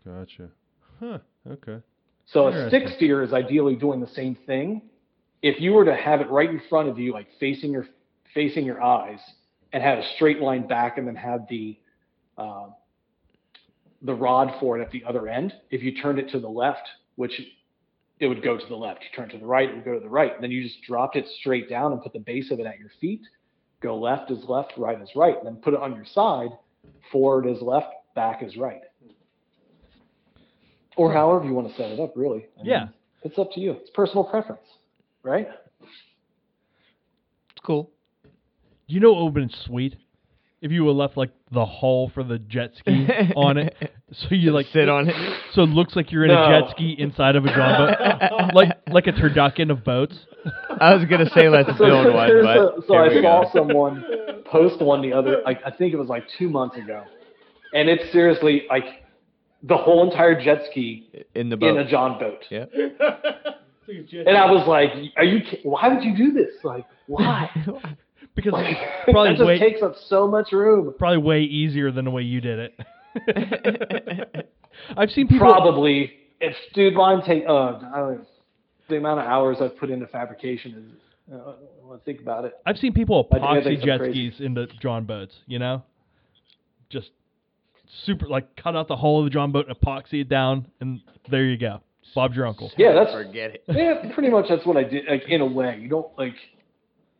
gotcha. 0.05 0.49
Huh. 0.99 1.19
Okay. 1.49 1.79
So 2.25 2.47
a 2.47 2.67
stick 2.67 2.87
steer 2.95 3.23
is 3.23 3.33
ideally 3.33 3.75
doing 3.75 3.99
the 3.99 4.07
same 4.07 4.35
thing. 4.45 4.81
If 5.41 5.59
you 5.61 5.73
were 5.73 5.85
to 5.85 5.95
have 5.95 6.21
it 6.21 6.29
right 6.29 6.49
in 6.49 6.61
front 6.69 6.89
of 6.89 6.97
you, 6.99 7.13
like 7.13 7.27
facing 7.39 7.71
your 7.71 7.87
facing 8.33 8.65
your 8.65 8.81
eyes, 8.81 9.19
and 9.73 9.81
have 9.83 9.99
a 9.99 10.03
straight 10.15 10.39
line 10.39 10.67
back, 10.67 10.97
and 10.97 11.07
then 11.07 11.15
have 11.15 11.41
the 11.49 11.77
uh, 12.37 12.67
the 14.01 14.13
rod 14.13 14.53
for 14.59 14.77
it 14.77 14.81
at 14.81 14.91
the 14.91 15.03
other 15.03 15.27
end. 15.27 15.53
If 15.71 15.81
you 15.81 15.99
turned 16.01 16.19
it 16.19 16.29
to 16.31 16.39
the 16.39 16.47
left, 16.49 16.87
which 17.15 17.39
it 18.19 18.27
would 18.27 18.43
go 18.43 18.57
to 18.57 18.65
the 18.67 18.75
left. 18.75 19.01
You 19.01 19.09
turn 19.15 19.29
to 19.29 19.37
the 19.37 19.45
right, 19.45 19.69
it 19.69 19.75
would 19.75 19.85
go 19.85 19.93
to 19.93 19.99
the 19.99 20.09
right. 20.09 20.33
And 20.33 20.43
then 20.43 20.51
you 20.51 20.63
just 20.63 20.81
dropped 20.83 21.15
it 21.15 21.25
straight 21.39 21.69
down 21.69 21.91
and 21.91 22.01
put 22.01 22.13
the 22.13 22.19
base 22.19 22.51
of 22.51 22.59
it 22.59 22.65
at 22.65 22.79
your 22.79 22.89
feet. 22.99 23.21
Go 23.81 23.97
left 23.97 24.31
is 24.31 24.43
left, 24.47 24.73
right 24.77 24.99
is 24.99 25.09
right. 25.15 25.37
And 25.37 25.45
then 25.45 25.57
put 25.57 25.73
it 25.73 25.79
on 25.79 25.95
your 25.95 26.05
side. 26.05 26.49
Forward 27.11 27.47
is 27.47 27.61
left, 27.61 27.87
back 28.15 28.41
is 28.41 28.57
right. 28.57 28.81
Or 30.95 31.13
however 31.13 31.45
you 31.45 31.53
want 31.53 31.69
to 31.69 31.75
set 31.75 31.91
it 31.91 31.99
up, 31.99 32.13
really. 32.15 32.47
I 32.57 32.63
mean, 32.63 32.71
Yeah. 32.71 32.87
It's 33.23 33.37
up 33.37 33.51
to 33.53 33.59
you. 33.59 33.71
It's 33.73 33.89
personal 33.91 34.23
preference, 34.23 34.61
right? 35.21 35.47
It's 35.81 37.65
cool. 37.65 37.91
you 38.87 38.99
know 38.99 39.11
what 39.11 39.23
would 39.33 39.41
have 39.41 39.49
been 39.49 39.57
sweet 39.65 39.95
if 40.61 40.71
you 40.71 40.83
were 40.83 40.91
left 40.91 41.17
like 41.17 41.29
the 41.51 41.65
hull 41.65 42.09
for 42.13 42.23
the 42.23 42.39
jet 42.39 42.71
ski 42.77 43.07
on 43.35 43.57
it, 43.57 43.75
so 44.11 44.27
you 44.31 44.51
like 44.51 44.65
sit 44.73 44.89
on 44.89 45.07
it. 45.09 45.15
So 45.53 45.61
it 45.63 45.69
looks 45.69 45.95
like 45.95 46.11
you're 46.11 46.25
in 46.25 46.31
a 46.31 46.33
No. 46.33 46.61
jet 46.61 46.71
ski 46.71 46.95
inside 46.97 47.35
of 47.35 47.45
a 47.45 47.49
John 47.49 47.87
boat, 47.95 48.53
like 48.53 48.69
like 48.89 49.07
a 49.07 49.11
turducken 49.11 49.69
of 49.71 49.83
boats. 49.83 50.17
I 50.81 50.93
was 50.95 51.05
gonna 51.05 51.29
say 51.29 51.47
let's 51.49 51.69
So, 51.77 51.85
build 51.85 52.13
one, 52.13 52.27
there's 52.27 52.45
but 52.45 52.57
a- 52.57 52.81
so 52.87 52.93
here 52.93 53.01
I 53.01 53.07
we 53.09 53.21
saw 53.21 53.43
go. 53.43 53.49
someone 53.53 54.03
post 54.45 54.81
one 54.81 55.01
the 55.01 55.13
other, 55.13 55.41
like 55.45 55.59
I 55.65 55.71
think 55.71 55.93
it 55.93 55.97
was 55.97 56.07
like 56.09 56.23
two 56.37 56.49
months 56.49 56.77
ago, 56.77 57.03
and 57.73 57.87
it's 57.89 58.11
seriously 58.11 58.63
like 58.69 58.85
the 59.63 59.77
whole 59.77 60.09
entire 60.09 60.39
jet 60.41 60.63
ski 60.71 61.09
in 61.35 61.49
the 61.49 61.55
in 61.55 61.59
boat. 61.59 61.77
a 61.77 61.85
John 61.85 62.19
boat. 62.19 62.43
yeah. 62.49 62.65
And 63.89 64.35
I 64.37 64.51
was 64.51 64.67
like, 64.67 64.89
"Are 65.15 65.23
you? 65.23 65.39
ki- 65.41 65.61
Why 65.63 65.87
would 65.87 66.03
you 66.03 66.15
do 66.15 66.31
this? 66.33 66.51
Like, 66.63 66.85
why? 67.07 67.49
Because 68.37 68.53
Like, 68.53 68.77
it's 68.77 69.03
probably 69.11 69.31
that 69.31 69.37
just 69.37 69.47
way 69.47 69.59
takes 69.59 69.81
up 69.81 69.95
so 70.07 70.27
much 70.27 70.53
room." 70.53 70.93
probably 70.97 71.17
way 71.17 71.41
easier 71.41 71.91
than 71.91 72.05
the 72.05 72.11
way 72.11 72.21
you 72.21 72.39
did 72.39 72.59
it. 72.59 72.79
I've 74.95 75.09
seen 75.09 75.27
people. 75.27 75.45
Probably, 75.47 76.13
if 76.39 76.55
dude, 76.73 76.93
mine 76.93 77.21
take. 77.25 77.43
Uh, 77.47 77.51
I 77.53 77.97
don't 77.97 78.17
know, 78.19 78.21
the 78.89 78.97
amount 78.97 79.19
of 79.19 79.25
hours 79.25 79.57
I've 79.59 79.77
put 79.77 79.89
into 79.89 80.07
fabrication 80.07 80.71
is. 80.93 81.01
Uh, 81.33 81.53
when 81.81 81.99
I 81.99 82.01
think 82.05 82.21
about 82.21 82.45
it. 82.45 82.53
I've 82.65 82.77
seen 82.77 82.93
people 82.93 83.27
epoxy 83.29 83.83
jet 83.83 83.97
crazy. 83.99 84.29
skis 84.31 84.45
into 84.45 84.65
John 84.81 85.03
boats. 85.03 85.33
You 85.45 85.59
know, 85.59 85.83
just 86.89 87.09
super 88.05 88.27
like 88.27 88.55
cut 88.55 88.77
out 88.77 88.87
the 88.87 88.95
hull 88.95 89.19
of 89.19 89.25
the 89.25 89.29
John 89.31 89.51
boat, 89.51 89.67
and 89.67 89.75
epoxy 89.77 90.21
it 90.21 90.29
down, 90.29 90.67
and 90.79 91.01
there 91.29 91.43
you 91.43 91.57
go. 91.57 91.81
Bob's 92.15 92.35
your 92.37 92.47
uncle. 92.47 92.71
Yeah, 92.77 92.93
that's 92.93 93.11
Forget 93.11 93.55
it. 93.55 93.63
yeah, 93.67 94.13
pretty 94.13 94.29
much 94.29 94.45
that's 94.47 94.65
what 94.65 94.77
I 94.77 94.83
did. 94.83 95.03
Like 95.09 95.23
in 95.27 95.41
a 95.41 95.45
way, 95.45 95.77
you 95.81 95.89
don't 95.89 96.07
like. 96.17 96.35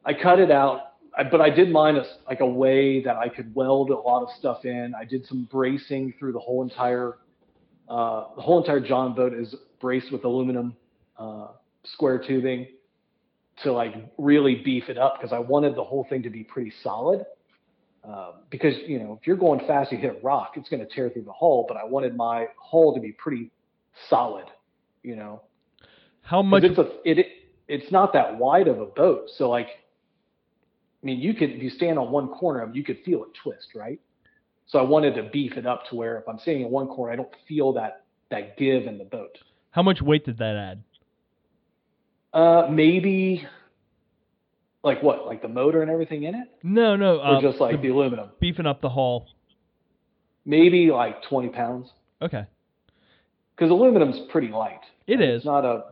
I 0.05 0.13
cut 0.13 0.39
it 0.39 0.51
out, 0.51 0.93
I, 1.17 1.23
but 1.23 1.41
I 1.41 1.49
did 1.49 1.71
mine 1.71 1.95
as 1.95 2.05
like 2.27 2.41
a 2.41 2.45
way 2.45 3.01
that 3.03 3.17
I 3.17 3.29
could 3.29 3.53
weld 3.55 3.89
a 3.89 3.95
lot 3.95 4.23
of 4.23 4.29
stuff 4.37 4.65
in. 4.65 4.93
I 4.99 5.03
did 5.03 5.25
some 5.25 5.47
bracing 5.51 6.13
through 6.19 6.33
the 6.33 6.39
whole 6.39 6.63
entire. 6.63 7.17
Uh, 7.89 8.35
the 8.35 8.41
whole 8.41 8.59
entire 8.59 8.81
John 8.81 9.15
boat 9.15 9.33
is 9.33 9.55
braced 9.79 10.11
with 10.11 10.25
aluminum 10.25 10.75
uh, 11.17 11.47
square 11.85 12.19
tubing 12.19 12.67
to 13.63 13.71
like 13.71 13.95
really 14.17 14.55
beef 14.55 14.89
it 14.89 14.97
up 14.97 15.15
because 15.17 15.33
I 15.33 15.39
wanted 15.39 15.75
the 15.75 15.83
whole 15.83 16.05
thing 16.09 16.23
to 16.23 16.29
be 16.29 16.43
pretty 16.43 16.71
solid. 16.83 17.25
Um, 18.03 18.33
because 18.49 18.75
you 18.85 18.99
know, 18.99 19.17
if 19.19 19.27
you're 19.27 19.37
going 19.37 19.59
fast, 19.67 19.91
you 19.91 19.97
hit 19.97 20.17
a 20.17 20.25
rock, 20.25 20.53
it's 20.55 20.69
going 20.69 20.85
to 20.85 20.93
tear 20.93 21.09
through 21.09 21.23
the 21.23 21.33
hull. 21.33 21.65
But 21.67 21.77
I 21.77 21.83
wanted 21.83 22.15
my 22.15 22.47
hull 22.57 22.93
to 22.93 23.01
be 23.01 23.11
pretty 23.11 23.51
solid. 24.09 24.45
You 25.03 25.15
know, 25.15 25.41
how 26.21 26.41
much? 26.41 26.63
It's 26.63 26.77
a, 26.77 26.89
it, 27.03 27.19
it 27.19 27.27
it's 27.67 27.91
not 27.91 28.13
that 28.13 28.37
wide 28.37 28.67
of 28.67 28.79
a 28.79 28.85
boat. 28.85 29.29
So 29.35 29.49
like, 29.49 29.67
I 31.01 31.05
mean, 31.05 31.19
you 31.19 31.33
could 31.33 31.51
if 31.51 31.61
you 31.61 31.69
stand 31.69 31.99
on 31.99 32.11
one 32.11 32.27
corner 32.29 32.61
of 32.61 32.69
it, 32.71 32.75
you 32.75 32.83
could 32.83 32.97
feel 33.05 33.23
it 33.23 33.29
twist, 33.43 33.69
right? 33.75 33.99
So 34.65 34.79
I 34.79 34.81
wanted 34.81 35.15
to 35.15 35.23
beef 35.23 35.55
it 35.57 35.65
up 35.65 35.87
to 35.89 35.95
where 35.95 36.17
if 36.17 36.27
I'm 36.27 36.39
standing 36.39 36.65
in 36.65 36.71
one 36.71 36.87
corner, 36.87 37.13
I 37.13 37.15
don't 37.15 37.29
feel 37.47 37.73
that 37.73 38.03
that 38.29 38.57
give 38.57 38.85
in 38.87 38.97
the 38.97 39.05
boat. 39.05 39.37
How 39.71 39.81
much 39.83 40.01
weight 40.01 40.25
did 40.25 40.37
that 40.39 40.55
add? 40.55 40.83
Uh, 42.33 42.67
maybe 42.69 43.45
like 44.83 45.01
what, 45.01 45.25
like 45.25 45.41
the 45.41 45.47
motor 45.47 45.81
and 45.81 45.89
everything 45.91 46.23
in 46.23 46.35
it, 46.35 46.47
No, 46.63 46.95
no. 46.95 47.17
or 47.19 47.35
Uh, 47.37 47.41
just 47.41 47.59
like 47.59 47.75
the- 47.77 47.81
the 47.83 47.93
aluminum? 47.93 48.29
beefing 48.39 48.65
up 48.65 48.81
the 48.81 48.89
hull. 48.89 49.27
Maybe 50.45 50.91
like 50.91 51.21
20 51.23 51.49
pounds, 51.49 51.91
Okay. 52.21 52.45
because 53.55 53.69
aluminum's 53.71 54.19
pretty 54.31 54.47
light. 54.49 54.79
It 55.07 55.19
It's 55.21 55.41
is. 55.41 55.45
not 55.45 55.65
a. 55.65 55.85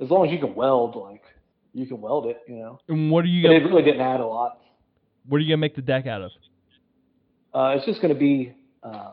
As 0.00 0.10
long 0.10 0.26
as 0.26 0.32
you 0.32 0.38
can 0.38 0.54
weld, 0.54 0.94
like 0.96 1.22
you 1.78 1.86
can 1.86 2.00
weld 2.00 2.26
it, 2.26 2.38
you 2.48 2.56
know. 2.56 2.80
And 2.88 3.10
what 3.10 3.24
are 3.24 3.28
you 3.28 3.42
But 3.42 3.48
gonna 3.54 3.60
it 3.60 3.68
really 3.68 3.82
didn't 3.82 4.00
add 4.00 4.20
a 4.20 4.26
lot. 4.26 4.58
what 5.26 5.38
are 5.38 5.40
you 5.40 5.48
gonna 5.48 5.58
make 5.58 5.74
the 5.76 5.82
deck 5.82 6.06
out 6.06 6.22
of? 6.22 6.30
Uh, 7.54 7.74
it's 7.76 7.86
just 7.86 8.02
going 8.02 8.12
to 8.12 8.18
be 8.18 8.52
uh, 8.82 9.12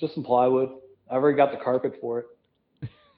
just 0.00 0.14
some 0.14 0.22
plywood. 0.24 0.70
I've 1.10 1.20
already 1.22 1.36
got 1.36 1.50
the 1.50 1.58
carpet 1.62 1.94
for 2.00 2.20
it. 2.20 2.26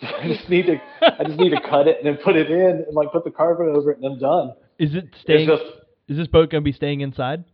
I 0.02 0.26
just 0.28 0.48
need 0.48 0.66
to 0.66 0.76
I 1.02 1.24
just 1.24 1.38
need 1.38 1.50
to 1.50 1.60
cut 1.60 1.86
it 1.86 1.98
and 1.98 2.06
then 2.06 2.16
put 2.24 2.36
it 2.36 2.50
in 2.50 2.84
and 2.86 2.94
like 2.94 3.12
put 3.12 3.22
the 3.24 3.30
carpet 3.30 3.66
over 3.66 3.90
it 3.92 3.98
and 3.98 4.06
I'm 4.06 4.18
done. 4.18 4.52
Is 4.78 4.94
it 4.94 5.08
staying? 5.22 5.48
It's 5.48 5.60
just 5.62 5.72
is 6.08 6.16
this 6.16 6.26
boat 6.26 6.50
gonna 6.50 6.62
be 6.62 6.72
staying 6.72 7.02
inside? 7.02 7.44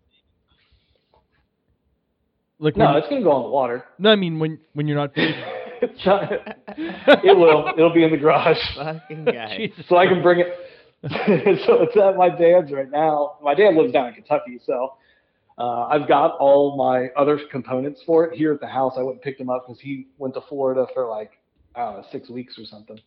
Like 2.59 2.77
when, 2.77 2.91
no, 2.91 2.97
it's 2.97 3.09
going 3.09 3.21
to 3.21 3.25
go 3.25 3.33
on 3.33 3.43
the 3.43 3.49
water. 3.51 3.85
no, 3.99 4.11
I 4.11 4.17
mean 4.17 4.39
when 4.39 4.59
when 4.75 4.87
you're 4.87 4.97
not. 4.97 5.11
It's 5.83 6.07
not- 6.07 6.33
it 7.25 7.37
will. 7.37 7.73
It'll 7.77 7.93
be 7.93 8.05
in 8.05 8.11
the 8.11 8.17
garage, 8.17 8.59
Fucking 8.77 9.25
guy. 9.25 9.73
So 9.89 9.97
I 9.97 10.07
can 10.07 10.23
bring 10.23 10.41
it. 10.41 10.49
so 11.67 11.83
it's 11.83 11.97
at 11.97 12.17
my 12.17 12.29
dad's 12.29 12.73
right 12.73 12.91
now. 12.91 13.37
My 13.43 13.55
dad 13.55 13.75
lives 13.75 13.93
down 13.93 14.09
in 14.09 14.15
Kentucky, 14.15 14.59
so 14.65 14.95
uh, 15.59 15.85
I've 15.85 16.09
got 16.09 16.37
all 16.39 16.77
my 16.77 17.09
other 17.21 17.39
components 17.51 18.01
for 18.05 18.25
it 18.25 18.37
here 18.37 18.53
at 18.53 18.61
the 18.61 18.67
house. 18.67 18.95
I 18.97 19.03
went 19.03 19.13
and 19.17 19.23
picked 19.23 19.41
him 19.41 19.51
up 19.51 19.67
because 19.67 19.81
he 19.81 20.09
went 20.19 20.35
to 20.35 20.41
Florida 20.49 20.87
for 20.95 21.07
like 21.09 21.33
I 21.75 21.85
don't 21.85 21.97
know 22.01 22.07
six 22.11 22.29
weeks 22.31 22.59
or 22.59 22.65
something. 22.65 22.99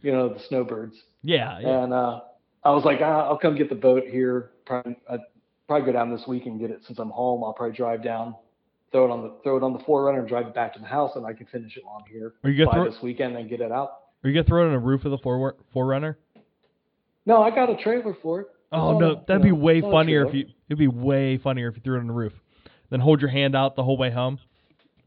You 0.00 0.12
know 0.12 0.28
the 0.32 0.40
snowbirds. 0.48 0.94
Yeah, 1.22 1.58
yeah. 1.60 1.84
And 1.84 1.92
uh, 1.92 2.20
I 2.64 2.70
was 2.70 2.84
like, 2.84 2.98
ah, 3.02 3.28
I'll 3.28 3.38
come 3.38 3.56
get 3.56 3.68
the 3.68 3.74
boat 3.74 4.04
here. 4.08 4.50
Probably, 4.64 4.96
I'd 5.10 5.20
probably 5.68 5.86
go 5.86 5.92
down 5.92 6.10
this 6.14 6.22
week 6.26 6.46
and 6.46 6.58
get 6.58 6.70
it 6.70 6.80
since 6.86 6.98
I'm 6.98 7.10
home. 7.10 7.44
I'll 7.44 7.52
probably 7.52 7.76
drive 7.76 8.02
down, 8.02 8.34
throw 8.92 9.04
it 9.06 9.10
on 9.10 9.22
the 9.22 9.32
throw 9.42 9.56
it 9.56 9.62
on 9.62 9.72
the 9.72 9.78
4Runner, 9.80 10.18
and 10.20 10.28
drive 10.28 10.46
it 10.46 10.54
back 10.54 10.72
to 10.74 10.78
the 10.80 10.86
house, 10.86 11.12
and 11.16 11.26
I 11.26 11.32
can 11.32 11.46
finish 11.46 11.76
it 11.76 11.82
on 11.88 12.02
here 12.10 12.34
Are 12.44 12.50
you 12.50 12.64
by 12.66 12.72
throw? 12.74 12.84
this 12.90 13.00
weekend 13.02 13.36
and 13.36 13.48
get 13.48 13.60
it 13.60 13.72
out. 13.72 13.90
Are 14.22 14.28
you 14.28 14.34
gonna 14.34 14.44
throw 14.46 14.62
it 14.62 14.66
on 14.66 14.72
the 14.72 14.78
roof 14.78 15.04
of 15.04 15.10
the 15.10 15.18
4Runner? 15.18 16.14
No, 17.26 17.42
I 17.42 17.50
got 17.50 17.70
a 17.70 17.76
trailer 17.82 18.14
for 18.22 18.40
it. 18.42 18.46
Oh 18.72 18.98
no, 18.98 19.10
a- 19.12 19.24
that'd 19.26 19.44
you 19.44 19.52
be 19.52 19.56
know, 19.58 19.64
way 19.64 19.78
it's 19.78 19.84
on 19.84 19.90
a 19.90 19.92
funnier 19.94 20.26
if 20.26 20.34
you. 20.34 20.46
It'd 20.68 20.78
be 20.78 20.86
way 20.88 21.38
funnier 21.38 21.68
if 21.68 21.76
you 21.76 21.82
threw 21.82 21.96
it 21.96 22.00
on 22.00 22.06
the 22.06 22.12
roof. 22.12 22.32
Then 22.90 23.00
hold 23.00 23.20
your 23.20 23.30
hand 23.30 23.54
out 23.56 23.74
the 23.76 23.82
whole 23.82 23.96
way 23.96 24.10
home, 24.10 24.38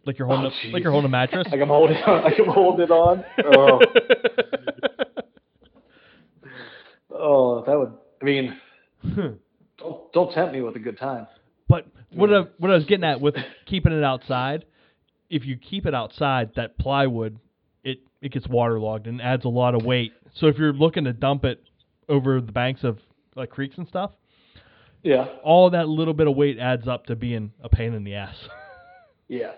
like 0.06 0.18
you're 0.20 0.28
holding, 0.28 0.46
Oh, 0.52 0.70
a, 0.70 0.72
like 0.72 0.84
you're 0.84 0.92
holding 0.92 1.08
a 1.08 1.12
mattress. 1.12 1.48
Like 1.52 1.62
I'm 1.62 1.68
holding, 1.68 1.98
like 2.06 2.40
I'm 2.40 2.46
holding 2.52 2.84
it 2.86 2.92
on. 2.92 3.24
Oh, 3.46 3.80
oh, 7.12 7.64
that 7.66 7.78
would. 7.78 7.94
I 8.22 8.26
mean, 8.26 8.58
don't 9.78 10.14
don't 10.14 10.34
tempt 10.34 10.54
me 10.54 10.62
with 10.62 10.76
a 10.76 10.80
good 10.80 10.98
time. 10.98 11.28
But 11.68 11.88
what 12.16 12.34
I, 12.34 12.42
what 12.58 12.72
I 12.72 12.76
was 12.76 12.86
getting 12.86 13.04
at 13.04 13.22
with 13.22 13.36
keeping 13.66 13.94
it 13.94 14.04
outside, 14.04 14.66
if 15.30 15.46
you 15.46 15.58
keep 15.58 15.86
it 15.86 15.94
outside, 15.94 16.52
that 16.56 16.78
plywood, 16.78 17.40
it 17.84 18.00
it 18.22 18.32
gets 18.32 18.48
waterlogged 18.48 19.08
and 19.08 19.22
adds 19.22 19.46
a 19.46 19.50
lot 19.50 19.76
of 19.76 19.84
weight. 19.86 20.14
So 20.36 20.48
if 20.48 20.58
you're 20.58 20.74
looking 20.74 21.04
to 21.06 21.14
dump 21.14 21.46
it 21.46 21.62
over 22.10 22.42
the 22.42 22.52
banks 22.52 22.84
of 22.84 23.00
like 23.36 23.50
creeks 23.50 23.78
and 23.78 23.88
stuff, 23.88 24.12
Yeah. 25.04 25.26
all 25.44 25.70
that 25.72 25.88
little 25.90 26.14
bit 26.14 26.28
of 26.28 26.36
weight 26.36 26.58
adds 26.60 26.88
up 26.88 27.06
to 27.08 27.16
being 27.16 27.52
a 27.62 27.70
pain 27.70 27.94
in 27.94 28.04
the 28.04 28.16
ass. 28.16 28.36
Yeah. 29.28 29.54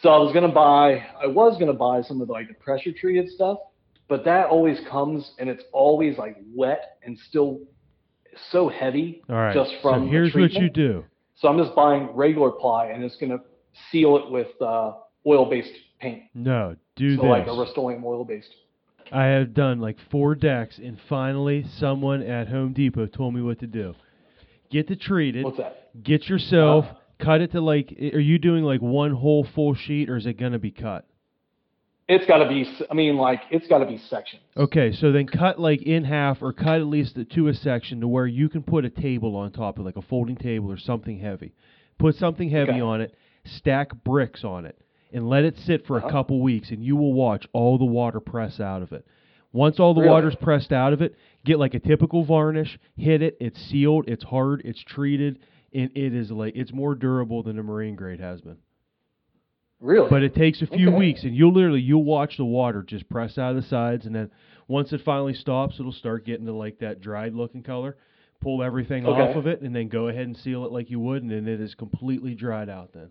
So 0.00 0.08
I 0.08 0.16
was 0.18 0.32
gonna 0.32 0.48
buy 0.48 1.04
I 1.22 1.26
was 1.26 1.58
gonna 1.58 1.74
buy 1.74 2.00
some 2.00 2.22
of 2.22 2.28
the, 2.28 2.32
like 2.32 2.48
the 2.48 2.54
pressure 2.54 2.92
treated 2.98 3.28
stuff, 3.28 3.58
but 4.08 4.24
that 4.24 4.46
always 4.46 4.80
comes 4.90 5.32
and 5.38 5.50
it's 5.50 5.62
always 5.72 6.16
like 6.16 6.38
wet 6.54 6.96
and 7.04 7.18
still 7.28 7.60
so 8.50 8.68
heavy 8.70 9.22
All 9.28 9.36
right. 9.36 9.54
just 9.54 9.70
from 9.82 10.00
so 10.00 10.04
the 10.06 10.10
here's 10.10 10.34
what 10.34 10.52
you 10.54 10.70
do. 10.70 11.04
So 11.42 11.48
I'm 11.48 11.58
just 11.58 11.74
buying 11.74 12.08
regular 12.14 12.52
ply 12.52 12.86
and 12.86 13.02
it's 13.02 13.16
gonna 13.16 13.40
seal 13.90 14.16
it 14.16 14.30
with 14.30 14.46
uh, 14.60 14.92
oil 15.26 15.50
based 15.50 15.72
paint. 16.00 16.22
No, 16.34 16.76
do 16.94 17.16
so 17.16 17.22
this. 17.22 17.28
like 17.28 17.46
a 17.48 17.52
Rust-Oleum 17.52 18.04
oil 18.04 18.24
based. 18.24 18.48
I 19.10 19.24
have 19.24 19.52
done 19.52 19.80
like 19.80 19.98
four 20.10 20.36
decks, 20.36 20.78
and 20.78 20.98
finally, 21.08 21.66
someone 21.78 22.22
at 22.22 22.48
Home 22.48 22.72
Depot 22.72 23.06
told 23.06 23.34
me 23.34 23.42
what 23.42 23.58
to 23.58 23.66
do. 23.66 23.94
Get 24.70 24.86
the 24.86 24.96
treated. 24.96 25.44
What's 25.44 25.58
that? 25.58 25.90
Get 26.02 26.28
yourself. 26.28 26.86
Uh, 26.88 27.24
cut 27.24 27.40
it 27.40 27.52
to 27.52 27.60
like. 27.60 27.92
Are 28.14 28.20
you 28.20 28.38
doing 28.38 28.62
like 28.62 28.80
one 28.80 29.10
whole 29.10 29.46
full 29.54 29.74
sheet, 29.74 30.08
or 30.08 30.16
is 30.16 30.26
it 30.26 30.38
gonna 30.38 30.60
be 30.60 30.70
cut? 30.70 31.06
It's 32.08 32.26
gotta 32.26 32.48
be 32.48 32.66
I 32.90 32.94
mean 32.94 33.16
like 33.16 33.40
it's 33.50 33.66
gotta 33.68 33.86
be 33.86 33.98
sections. 34.10 34.42
Okay, 34.56 34.92
so 34.92 35.12
then 35.12 35.26
cut 35.26 35.58
like 35.60 35.82
in 35.82 36.04
half, 36.04 36.42
or 36.42 36.52
cut 36.52 36.80
at 36.80 36.86
least 36.86 37.16
to 37.30 37.48
a 37.48 37.54
section 37.54 38.00
to 38.00 38.08
where 38.08 38.26
you 38.26 38.48
can 38.48 38.62
put 38.62 38.84
a 38.84 38.90
table 38.90 39.36
on 39.36 39.52
top 39.52 39.78
of 39.78 39.84
like 39.84 39.96
a 39.96 40.02
folding 40.02 40.36
table 40.36 40.70
or 40.70 40.76
something 40.78 41.18
heavy. 41.18 41.52
Put 41.98 42.16
something 42.16 42.50
heavy 42.50 42.72
Okay. 42.72 42.80
on 42.80 43.00
it. 43.00 43.14
Stack 43.44 44.04
bricks 44.04 44.44
on 44.44 44.66
it, 44.66 44.76
and 45.12 45.28
let 45.28 45.44
it 45.44 45.56
sit 45.58 45.86
for 45.86 45.96
Uh-huh. 45.98 46.08
a 46.08 46.10
couple 46.10 46.40
weeks, 46.40 46.70
and 46.70 46.82
you 46.82 46.96
will 46.96 47.12
watch 47.12 47.46
all 47.52 47.78
the 47.78 47.84
water 47.84 48.20
press 48.20 48.58
out 48.60 48.82
of 48.82 48.92
it. 48.92 49.06
Once 49.52 49.78
all 49.78 49.94
the 49.94 50.00
Really? 50.00 50.12
water's 50.12 50.34
pressed 50.36 50.72
out 50.72 50.92
of 50.92 51.02
it, 51.02 51.14
get 51.44 51.58
like 51.58 51.74
a 51.74 51.78
typical 51.80 52.24
varnish, 52.24 52.78
hit 52.96 53.22
it. 53.22 53.36
It's 53.40 53.60
sealed, 53.60 54.08
it's 54.08 54.24
hard, 54.24 54.62
it's 54.64 54.80
treated, 54.82 55.38
and 55.74 55.90
it 55.94 56.14
is 56.14 56.30
like 56.32 56.56
it's 56.56 56.72
more 56.72 56.94
durable 56.94 57.42
than 57.42 57.58
a 57.58 57.62
marine 57.62 57.94
grade 57.94 58.20
has 58.20 58.40
been. 58.40 58.56
Really? 59.82 60.08
But 60.08 60.22
it 60.22 60.34
takes 60.36 60.62
a 60.62 60.66
few 60.68 60.88
Okay. 60.88 60.96
weeks, 60.96 61.24
and 61.24 61.34
you'll 61.34 61.52
literally 61.52 61.80
you'll 61.80 62.04
watch 62.04 62.36
the 62.36 62.44
water 62.44 62.84
just 62.84 63.08
press 63.08 63.36
out 63.36 63.50
of 63.50 63.56
the 63.56 63.68
sides, 63.68 64.06
and 64.06 64.14
then 64.14 64.30
once 64.68 64.92
it 64.92 65.00
finally 65.04 65.34
stops, 65.34 65.80
it'll 65.80 65.90
start 65.90 66.24
getting 66.24 66.46
to 66.46 66.52
like 66.52 66.78
that 66.78 67.00
dried 67.00 67.34
looking 67.34 67.64
color. 67.64 67.96
Pull 68.40 68.62
everything 68.62 69.06
off 69.06 69.36
of 69.36 69.46
it, 69.46 69.60
and 69.60 69.74
then 69.74 69.88
go 69.88 70.08
ahead 70.08 70.26
and 70.26 70.36
seal 70.36 70.64
it 70.64 70.72
like 70.72 70.88
you 70.90 71.00
would, 71.00 71.22
and 71.22 71.30
then 71.30 71.48
it 71.48 71.60
is 71.60 71.74
completely 71.74 72.34
dried 72.34 72.68
out. 72.68 72.92
Then. 72.92 73.10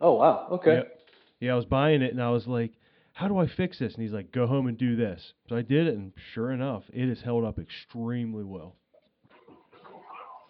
oh 0.00 0.14
wow. 0.14 0.46
Okay. 0.52 0.74
Yep. 0.74 1.00
Yeah, 1.40 1.52
I 1.52 1.56
was 1.56 1.64
buying 1.66 2.02
it, 2.02 2.12
and 2.12 2.22
I 2.22 2.30
was 2.30 2.46
like, 2.46 2.72
"How 3.12 3.26
do 3.26 3.36
I 3.38 3.48
fix 3.48 3.80
this?" 3.80 3.94
And 3.94 4.02
he's 4.02 4.12
like, 4.12 4.30
"Go 4.30 4.46
home 4.46 4.68
and 4.68 4.78
do 4.78 4.94
this." 4.94 5.34
So 5.48 5.56
I 5.56 5.62
did 5.62 5.88
it, 5.88 5.94
and 5.94 6.12
sure 6.34 6.52
enough, 6.52 6.84
it 6.92 7.08
has 7.08 7.20
held 7.20 7.44
up 7.44 7.58
extremely 7.58 8.44
well. 8.44 8.76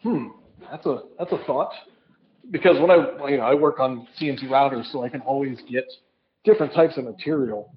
Hmm. 0.03 0.29
That's 0.71 0.85
a 0.87 1.03
that's 1.19 1.33
a 1.33 1.39
thought. 1.47 1.73
Because 2.51 2.79
when 2.79 2.91
I 2.91 3.29
you 3.29 3.37
know 3.39 3.45
I 3.45 3.55
work 3.55 3.81
on 3.81 4.07
CNC 4.21 4.45
routers, 4.45 4.91
so 4.93 5.03
I 5.03 5.09
can 5.09 5.21
always 5.23 5.59
get 5.71 5.87
different 6.45 6.73
types 6.75 6.97
of 6.99 7.05
material 7.05 7.73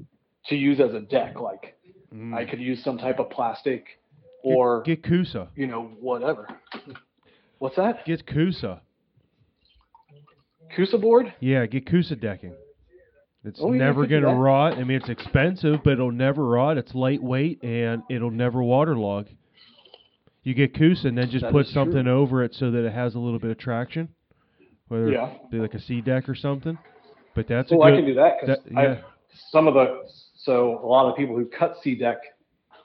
to 0.47 0.55
use 0.55 0.79
as 0.79 0.93
a 0.93 0.99
deck. 0.99 1.39
Like 1.39 1.77
mm. 2.13 2.33
I 2.35 2.45
could 2.45 2.59
use 2.59 2.83
some 2.83 2.97
type 2.97 3.19
of 3.19 3.29
plastic, 3.29 3.85
or 4.43 4.81
get, 4.83 5.01
get 5.01 5.09
Coosa. 5.09 5.47
you 5.55 5.67
know 5.67 5.91
whatever. 5.99 6.47
What's 7.59 7.75
that? 7.77 8.05
Get 8.05 8.27
Coosa. 8.27 8.81
Coosa 10.75 10.97
board? 10.97 11.33
Yeah, 11.39 11.65
get 11.65 11.87
Coosa 11.87 12.15
decking. 12.15 12.53
It's 13.43 13.59
Oh, 13.61 13.69
never 13.69 14.05
do 14.05 14.19
gonna 14.19 14.35
rot. 14.35 14.73
I 14.77 14.83
mean, 14.83 14.97
it's 14.97 15.09
expensive, 15.09 15.79
but 15.83 15.93
it'll 15.93 16.11
never 16.11 16.45
rot. 16.45 16.77
It's 16.77 16.93
lightweight 16.93 17.63
and 17.63 18.03
it'll 18.09 18.31
never 18.31 18.61
waterlog. 18.61 19.27
You 20.43 20.53
get 20.53 20.75
Coosa 20.75 21.07
and 21.07 21.17
then 21.17 21.29
just 21.29 21.43
That 21.43 21.51
put 21.51 21.65
is 21.65 21.71
true. 21.71 21.81
something 21.81 22.07
over 22.07 22.43
it 22.43 22.53
so 22.53 22.71
that 22.71 22.85
it 22.85 22.93
has 22.93 23.15
a 23.15 23.19
little 23.19 23.39
bit 23.39 23.51
of 23.51 23.57
traction, 23.57 24.09
whether 24.87 25.09
Yeah. 25.11 25.27
it 25.31 25.51
be 25.51 25.59
like 25.59 25.73
a 25.73 25.77
SeaDek 25.79 26.27
or 26.29 26.35
something. 26.35 26.77
But 27.35 27.47
that's 27.47 27.69
Well, 27.71 27.83
a 27.83 27.85
I 27.85 27.91
good. 27.91 27.97
can 27.97 28.05
do 28.05 28.13
that 28.15 28.33
because 28.41 28.57
yeah. 28.71 29.01
some 29.51 29.67
of 29.67 29.73
the 29.73 30.03
so 30.35 30.79
a 30.83 30.87
lot 30.87 31.09
of 31.09 31.15
people 31.17 31.35
who 31.35 31.45
cut 31.45 31.75
SeaDek 31.85 32.17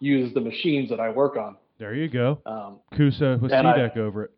use 0.01 0.35
the 0.35 0.41
machines 0.41 0.91
that 0.91 1.01
I 1.01 1.11
work 1.11 1.37
on. 1.37 1.57
There 1.79 1.95
you 1.95 2.09
go. 2.09 2.39
Um, 2.45 2.81
Coosa 2.97 3.39
with 3.41 3.51
SeaDek 3.53 3.97
over 3.97 4.25
it. 4.25 4.31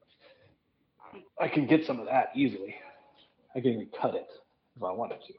I 1.41 1.49
can 1.49 1.66
get 1.66 1.85
some 1.85 1.99
of 1.99 2.07
that 2.07 2.31
easily. 2.35 2.74
I 3.55 3.61
can 3.61 3.73
even 3.73 3.89
cut 4.01 4.15
it 4.15 4.27
if 4.77 4.82
I 4.82 4.93
wanted 4.93 5.19
to. 5.27 5.35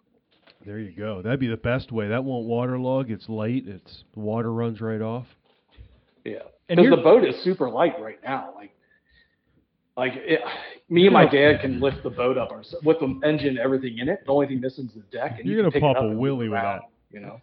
There 0.65 0.79
you 0.79 0.91
go. 0.91 1.21
That'd 1.21 1.39
be 1.39 1.47
the 1.47 1.57
best 1.57 1.91
way. 1.91 2.07
That 2.07 2.23
won't 2.23 2.47
waterlog. 2.47 3.11
It's 3.11 3.29
light. 3.29 3.63
It's 3.67 4.03
the 4.13 4.19
water 4.19 4.51
runs 4.51 4.81
right 4.81 5.01
off. 5.01 5.27
Yeah, 6.23 6.39
And 6.69 6.77
because 6.77 6.89
the 6.97 7.03
boat 7.03 7.23
is 7.23 7.35
super 7.43 7.69
light 7.69 7.99
right 8.01 8.17
now. 8.23 8.51
Like, 8.55 8.74
like 9.97 10.13
it, 10.15 10.41
me 10.89 11.05
and 11.05 11.13
my 11.13 11.25
dad 11.25 11.61
can 11.61 11.79
lift 11.79 12.03
the 12.03 12.09
boat 12.09 12.37
up 12.37 12.51
ourselves 12.51 12.85
with 12.85 12.99
the 12.99 13.19
engine, 13.23 13.49
and 13.49 13.59
everything 13.59 13.97
in 13.99 14.09
it. 14.09 14.23
The 14.25 14.31
only 14.31 14.47
thing 14.47 14.59
missing 14.61 14.85
is 14.87 14.93
the 14.93 15.01
deck. 15.11 15.39
And 15.39 15.47
You're 15.47 15.57
you 15.57 15.63
gonna 15.63 15.71
can 15.71 15.81
pick 15.81 15.89
it 15.89 15.95
pop 15.95 16.03
a 16.03 16.07
willy 16.15 16.49
with 16.49 16.61
that. 16.61 16.81
You 17.11 17.21
know, 17.21 17.41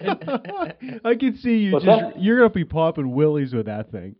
I 1.04 1.14
can 1.14 1.36
see 1.36 1.58
you 1.58 1.72
just. 1.72 1.86
that? 1.86 2.20
You're 2.20 2.38
gonna 2.38 2.50
be 2.50 2.64
popping 2.64 3.14
willies 3.14 3.54
with 3.54 3.66
that 3.66 3.90
thing. 3.90 4.16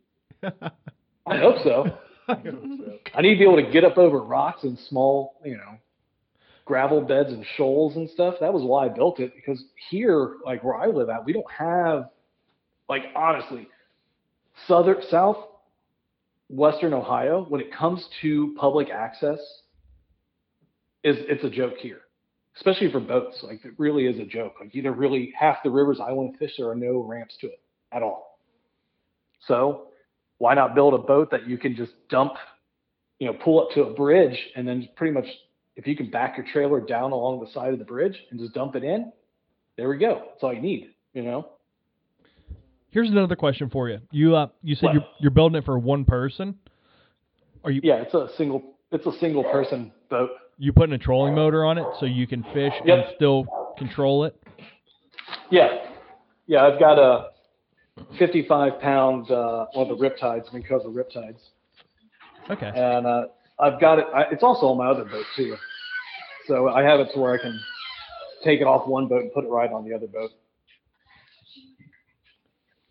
I 1.27 1.37
hope 1.39 1.57
so. 1.63 1.99
I 2.29 2.35
hope 2.35 2.63
so. 2.79 2.99
I 3.15 3.23
need 3.23 3.35
to 3.35 3.39
be 3.39 3.45
able 3.45 3.57
to 3.57 3.71
get 3.71 3.85
up 3.85 3.99
over 3.99 4.21
rocks 4.23 4.65
and 4.65 4.79
small, 4.79 5.41
you 5.45 5.57
know, 5.57 5.79
gravel 6.65 7.01
beds 7.03 7.31
and 7.31 7.45
shoals 7.57 7.97
and 7.97 8.09
stuff. 8.11 8.37
That 8.41 8.53
was 8.53 8.63
why 8.63 8.87
I 8.87 8.89
built 8.89 9.21
it 9.21 9.35
because 9.35 9.63
here, 9.91 10.37
like 10.45 10.65
where 10.65 10.77
I 10.77 10.87
live 10.87 11.09
at, 11.11 11.25
we 11.25 11.33
don't 11.33 11.51
have 11.51 12.11
Like 12.89 13.05
honestly, 13.15 13.69
southern 14.67 15.03
south 15.11 15.39
western 16.49 16.93
Ohio, 16.93 17.45
when 17.49 17.61
it 17.61 17.75
comes 17.75 18.05
to 18.23 18.55
public 18.59 18.89
access, 18.91 19.39
is 21.05 21.17
it's 21.29 21.45
a 21.45 21.51
joke 21.51 21.75
here, 21.79 22.01
especially 22.57 22.91
for 22.91 23.01
boats. 23.01 23.39
Like 23.43 23.65
it 23.65 23.73
really 23.79 24.07
is 24.07 24.19
a 24.19 24.25
joke. 24.25 24.55
Like 24.61 24.75
know, 24.83 24.91
really 24.91 25.33
half 25.39 25.59
the 25.63 25.71
rivers 25.71 26.01
I 26.01 26.13
want 26.13 26.33
to 26.33 26.39
fish, 26.39 26.53
there 26.59 26.69
are 26.69 26.75
no 26.75 27.03
ramps 27.03 27.37
to 27.41 27.47
it 27.47 27.61
at 27.93 28.03
all. 28.03 28.39
So 29.47 29.89
why 30.39 30.55
not 30.55 30.75
build 30.75 30.95
a 30.95 30.99
boat 30.99 31.31
that 31.31 31.47
you 31.49 31.59
can 31.59 31.77
just 31.77 31.93
dump, 32.09 32.33
you 33.19 33.27
know, 33.27 33.35
pull 33.43 33.61
up 33.61 33.71
to 33.75 33.85
a 33.85 33.95
bridge 33.95 34.39
and 34.55 34.67
then 34.67 34.89
pretty 34.97 35.13
much 35.13 35.27
if 35.77 35.87
you 35.87 35.97
can 35.97 36.11
back 36.11 36.37
your 36.37 36.47
trailer 36.53 36.81
down 36.81 37.13
along 37.13 37.41
the 37.41 37.51
side 37.53 37.73
of 37.73 37.79
the 37.79 37.85
bridge 37.85 38.17
and 38.31 38.41
just 38.41 38.55
dump 38.55 38.75
it 38.77 38.85
in, 38.85 39.13
there 39.77 39.89
we 39.89 39.99
go. 39.99 40.23
That's 40.31 40.43
all 40.43 40.53
you 40.53 40.61
need, 40.61 40.91
you 41.13 41.23
know. 41.23 41.51
Here's 42.91 43.11
another 43.11 43.37
question 43.37 43.69
for 43.71 43.89
you. 43.89 44.01
You 44.11 44.37
uh, 44.37 44.49
you 44.63 44.75
said 44.75 44.87
What? 44.87 44.95
you're 44.95 45.05
you're 45.21 45.31
building 45.31 45.59
it 45.59 45.65
for 45.65 45.79
one 45.79 46.05
person. 46.05 46.55
Are 47.65 47.71
you 47.71 47.81
Yeah, 47.85 47.97
it's 47.97 48.15
a 48.15 48.29
single 48.37 48.63
it's 48.93 49.07
a 49.07 49.13
single 49.19 49.45
person 49.45 49.93
boat. 50.09 50.31
you 50.59 50.73
putting 50.73 50.95
a 50.95 50.99
trolling 50.99 51.35
motor 51.35 51.65
on 51.65 51.79
it 51.79 51.87
so 51.99 52.07
you 52.07 52.27
can 52.27 52.43
fish 52.55 52.73
and 52.87 53.05
still 53.17 53.47
control 53.77 54.25
it? 54.25 54.41
Yeah. 55.51 55.69
Yeah, 56.47 56.65
I've 56.65 56.79
got 56.79 56.99
a 56.99 57.31
55 58.19 58.81
pound, 58.81 59.31
uh, 59.31 59.67
one 59.73 59.91
of 59.91 59.99
the 59.99 60.09
riptides, 60.09 60.53
Minn 60.53 60.63
Kota 60.63 60.87
riptides. 60.89 61.41
Okay. 62.49 62.71
And 62.73 63.05
uh, 63.07 63.25
I've 63.59 63.81
got 63.81 63.99
it, 63.99 64.07
I, 64.15 64.23
it's 64.31 64.45
also 64.45 64.67
on 64.67 64.79
my 64.79 64.87
other 64.87 65.05
boat 65.05 65.25
too. 65.35 65.57
So 66.47 66.69
I 66.69 66.83
have 66.85 67.01
it 67.01 67.09
to 67.15 67.19
where 67.21 67.35
I 67.35 67.39
can 67.39 67.59
take 68.45 68.61
it 68.61 68.65
off 68.69 68.87
one 68.87 69.09
boat 69.09 69.23
and 69.23 69.33
put 69.33 69.43
it 69.45 69.49
right 69.49 69.73
on 69.73 69.85
the 69.89 69.93
other 69.93 70.07
boat. 70.07 70.31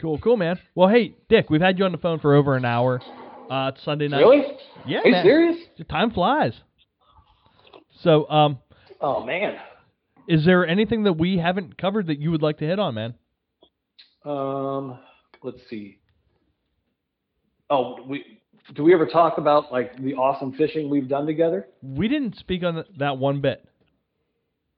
Cool, 0.06 0.20
cool, 0.20 0.38
man. 0.38 0.60
Well, 0.76 0.88
hey, 0.88 1.16
Dick, 1.30 1.50
we've 1.50 1.62
had 1.62 1.80
you 1.80 1.86
on 1.86 1.92
the 1.92 1.98
phone 1.98 2.20
for 2.20 2.36
over 2.36 2.56
an 2.56 2.64
hour. 2.64 3.02
Uh, 3.50 3.72
it's 3.74 3.84
Sunday 3.84 4.08
night. 4.08 4.20
Really? 4.20 4.44
Yeah, 4.86 5.00
Are 5.00 5.08
you 5.08 5.12
man. 5.14 5.26
serious? 5.26 5.58
Time 5.90 6.12
flies. 6.12 6.54
So, 8.04 8.30
um, 8.30 8.60
Oh, 9.02 9.26
man. 9.26 9.58
is 10.28 10.46
there 10.46 10.64
anything 10.68 11.06
that 11.06 11.14
we 11.14 11.40
haven't 11.40 11.80
covered 11.80 12.06
that 12.06 12.20
you 12.20 12.30
would 12.30 12.44
like 12.44 12.60
to 12.60 12.66
hit 12.66 12.78
on, 12.78 12.94
man? 12.94 13.16
Um, 14.24 15.00
let's 15.42 15.68
see. 15.72 15.98
Oh, 17.72 18.04
we 18.08 18.42
do 18.76 18.84
we 18.84 18.94
ever 18.94 19.08
talk 19.08 19.40
about 19.40 19.72
like 19.72 20.00
the 20.00 20.14
awesome 20.14 20.54
fishing 20.54 20.88
we've 20.88 21.10
done 21.10 21.26
together? 21.26 21.66
We 21.82 22.08
didn't 22.08 22.36
speak 22.38 22.64
on 22.64 22.84
that 23.00 23.18
one 23.18 23.42
bit. 23.42 23.68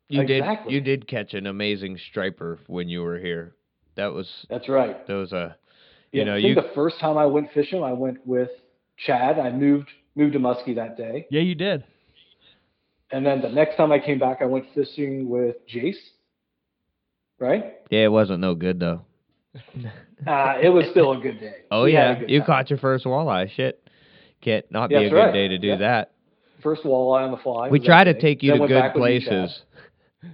You 0.07 0.21
Exactly. 0.21 0.71
did. 0.71 0.73
You 0.73 0.79
did 0.79 1.05
catch 1.09 1.33
an 1.33 1.47
amazing 1.47 1.97
striper 1.97 2.59
when 2.67 2.87
you 2.87 3.01
were 3.01 3.19
here. 3.19 3.56
That 3.97 4.13
was 4.13 4.45
That's 4.49 4.69
right. 4.69 5.05
that 5.07 5.13
was 5.13 5.33
a. 5.33 5.57
You 6.13 6.19
Yeah, 6.21 6.25
know, 6.25 6.33
I 6.35 6.41
think 6.41 6.55
you 6.55 6.61
the 6.63 6.69
first 6.73 6.99
time 6.99 7.17
I 7.17 7.25
went 7.25 7.51
fishing, 7.51 7.83
I 7.83 7.93
went 7.93 8.25
with 8.25 8.49
Chad. 8.97 9.37
I 9.39 9.51
moved 9.51 9.89
moved 10.15 10.33
to 10.33 10.39
Muskie 10.39 10.75
that 10.75 10.97
day, 10.97 11.27
Yeah, 11.29 11.41
you 11.41 11.53
did. 11.55 11.83
and 13.11 13.25
then 13.25 13.41
the 13.41 13.49
next 13.49 13.75
time 13.75 13.91
I 13.91 13.99
came 13.99 14.19
back, 14.19 14.37
I 14.41 14.45
went 14.45 14.65
fishing 14.73 15.29
with 15.29 15.55
Jace. 15.67 15.95
Right? 17.39 17.75
yeah, 17.91 18.05
it 18.05 18.11
wasn't 18.11 18.39
no 18.39 18.55
good 18.55 18.79
though. 18.79 19.01
Uh, 20.25 20.55
it 20.61 20.69
was 20.69 20.85
still 20.91 21.11
a 21.13 21.17
good 21.21 21.39
day. 21.39 21.53
Oh 21.71 21.85
We 21.85 21.93
yeah, 21.93 22.19
you 22.27 22.39
time. 22.39 22.47
caught 22.47 22.69
your 22.69 22.79
first 22.79 23.05
walleye. 23.05 23.49
Shit, 23.55 23.87
can't 24.41 24.65
not 24.71 24.89
Yeah, 24.89 24.99
be 24.99 25.05
a 25.05 25.09
good 25.09 25.15
right. 25.15 25.33
day 25.33 25.47
to 25.47 25.57
do 25.57 25.67
Yeah. 25.67 25.75
that. 25.77 26.11
first 26.61 26.83
walleye 26.83 27.23
on 27.23 27.31
the 27.31 27.37
fly. 27.37 27.69
We 27.69 27.79
try 27.79 28.03
to 28.03 28.13
day. 28.13 28.19
take 28.19 28.43
you 28.43 28.51
Then 28.51 28.61
to 28.61 28.67
good 28.67 28.79
back 28.79 28.95
with 28.95 29.03
you, 29.13 29.19
Chad. 29.21 29.49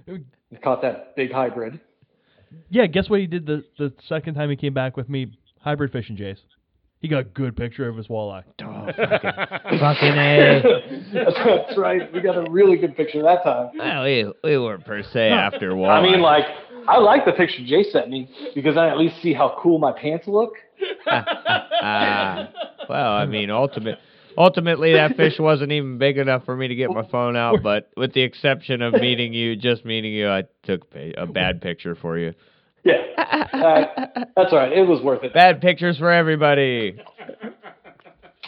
places. 0.08 0.24
Caught 0.64 0.82
that 0.82 1.14
big 1.16 1.30
hybrid. 1.32 1.80
Yeah, 2.70 2.86
guess 2.86 3.08
what 3.08 3.20
he 3.20 3.26
did 3.26 3.46
the, 3.46 3.64
the 3.78 3.92
second 4.08 4.34
time 4.34 4.50
he 4.50 4.56
came 4.56 4.74
back 4.74 4.96
with 4.96 5.08
me 5.08 5.38
hybrid 5.60 5.92
fishing, 5.92 6.16
Jace? 6.16 6.38
He 7.00 7.08
got 7.08 7.18
a 7.18 7.24
good 7.24 7.54
picture 7.54 7.86
of 7.86 7.96
his 7.98 8.06
walleye. 8.06 8.44
Oh, 8.62 8.86
fucking, 8.86 9.78
fucking 9.78 10.16
a. 10.16 10.62
That's 11.12 11.76
right. 11.76 12.10
We 12.14 12.22
got 12.22 12.36
a 12.36 12.50
really 12.50 12.78
good 12.78 12.96
picture 12.96 13.22
that 13.22 13.44
time. 13.44 13.70
Well, 13.76 14.04
we 14.04 14.32
we 14.42 14.58
weren't 14.58 14.86
per 14.86 15.02
se 15.02 15.28
after 15.28 15.72
walleye. 15.72 15.90
I 15.90 16.02
mean, 16.02 16.22
like, 16.22 16.46
I 16.88 16.98
like 16.98 17.26
the 17.26 17.32
picture 17.32 17.62
Jay 17.66 17.84
sent 17.90 18.08
me 18.08 18.30
because 18.54 18.78
I 18.78 18.88
at 18.88 18.96
least 18.96 19.20
see 19.22 19.34
how 19.34 19.54
cool 19.62 19.78
my 19.78 19.92
pants 19.92 20.26
look. 20.26 20.52
Ah, 21.86 22.48
well, 22.88 23.12
I 23.12 23.26
mean, 23.26 23.50
ultimate, 23.50 23.98
ultimately, 24.38 24.92
that 24.94 25.16
fish 25.16 25.34
wasn't 25.38 25.72
even 25.72 25.98
big 25.98 26.18
enough 26.18 26.44
for 26.44 26.56
me 26.56 26.68
to 26.68 26.74
get 26.74 26.90
my 26.90 27.06
phone 27.08 27.36
out. 27.36 27.62
But 27.62 27.90
with 27.96 28.12
the 28.14 28.22
exception 28.22 28.82
of 28.82 28.94
meeting 28.94 29.32
you, 29.32 29.56
just 29.56 29.84
meeting 29.84 30.12
you, 30.12 30.28
I 30.28 30.44
took 30.64 30.82
a 30.94 31.12
a 31.16 31.26
bad 31.26 31.60
picture 31.60 31.94
for 31.94 32.18
you. 32.18 32.34
Yeah, 32.84 32.94
uh, 33.16 34.24
that's 34.36 34.52
all 34.52 34.58
right. 34.58 34.72
It 34.72 34.86
was 34.86 35.00
worth 35.02 35.24
it. 35.24 35.32
Bad 35.32 35.60
pictures 35.62 35.96
for 35.96 36.10
everybody. 36.10 36.98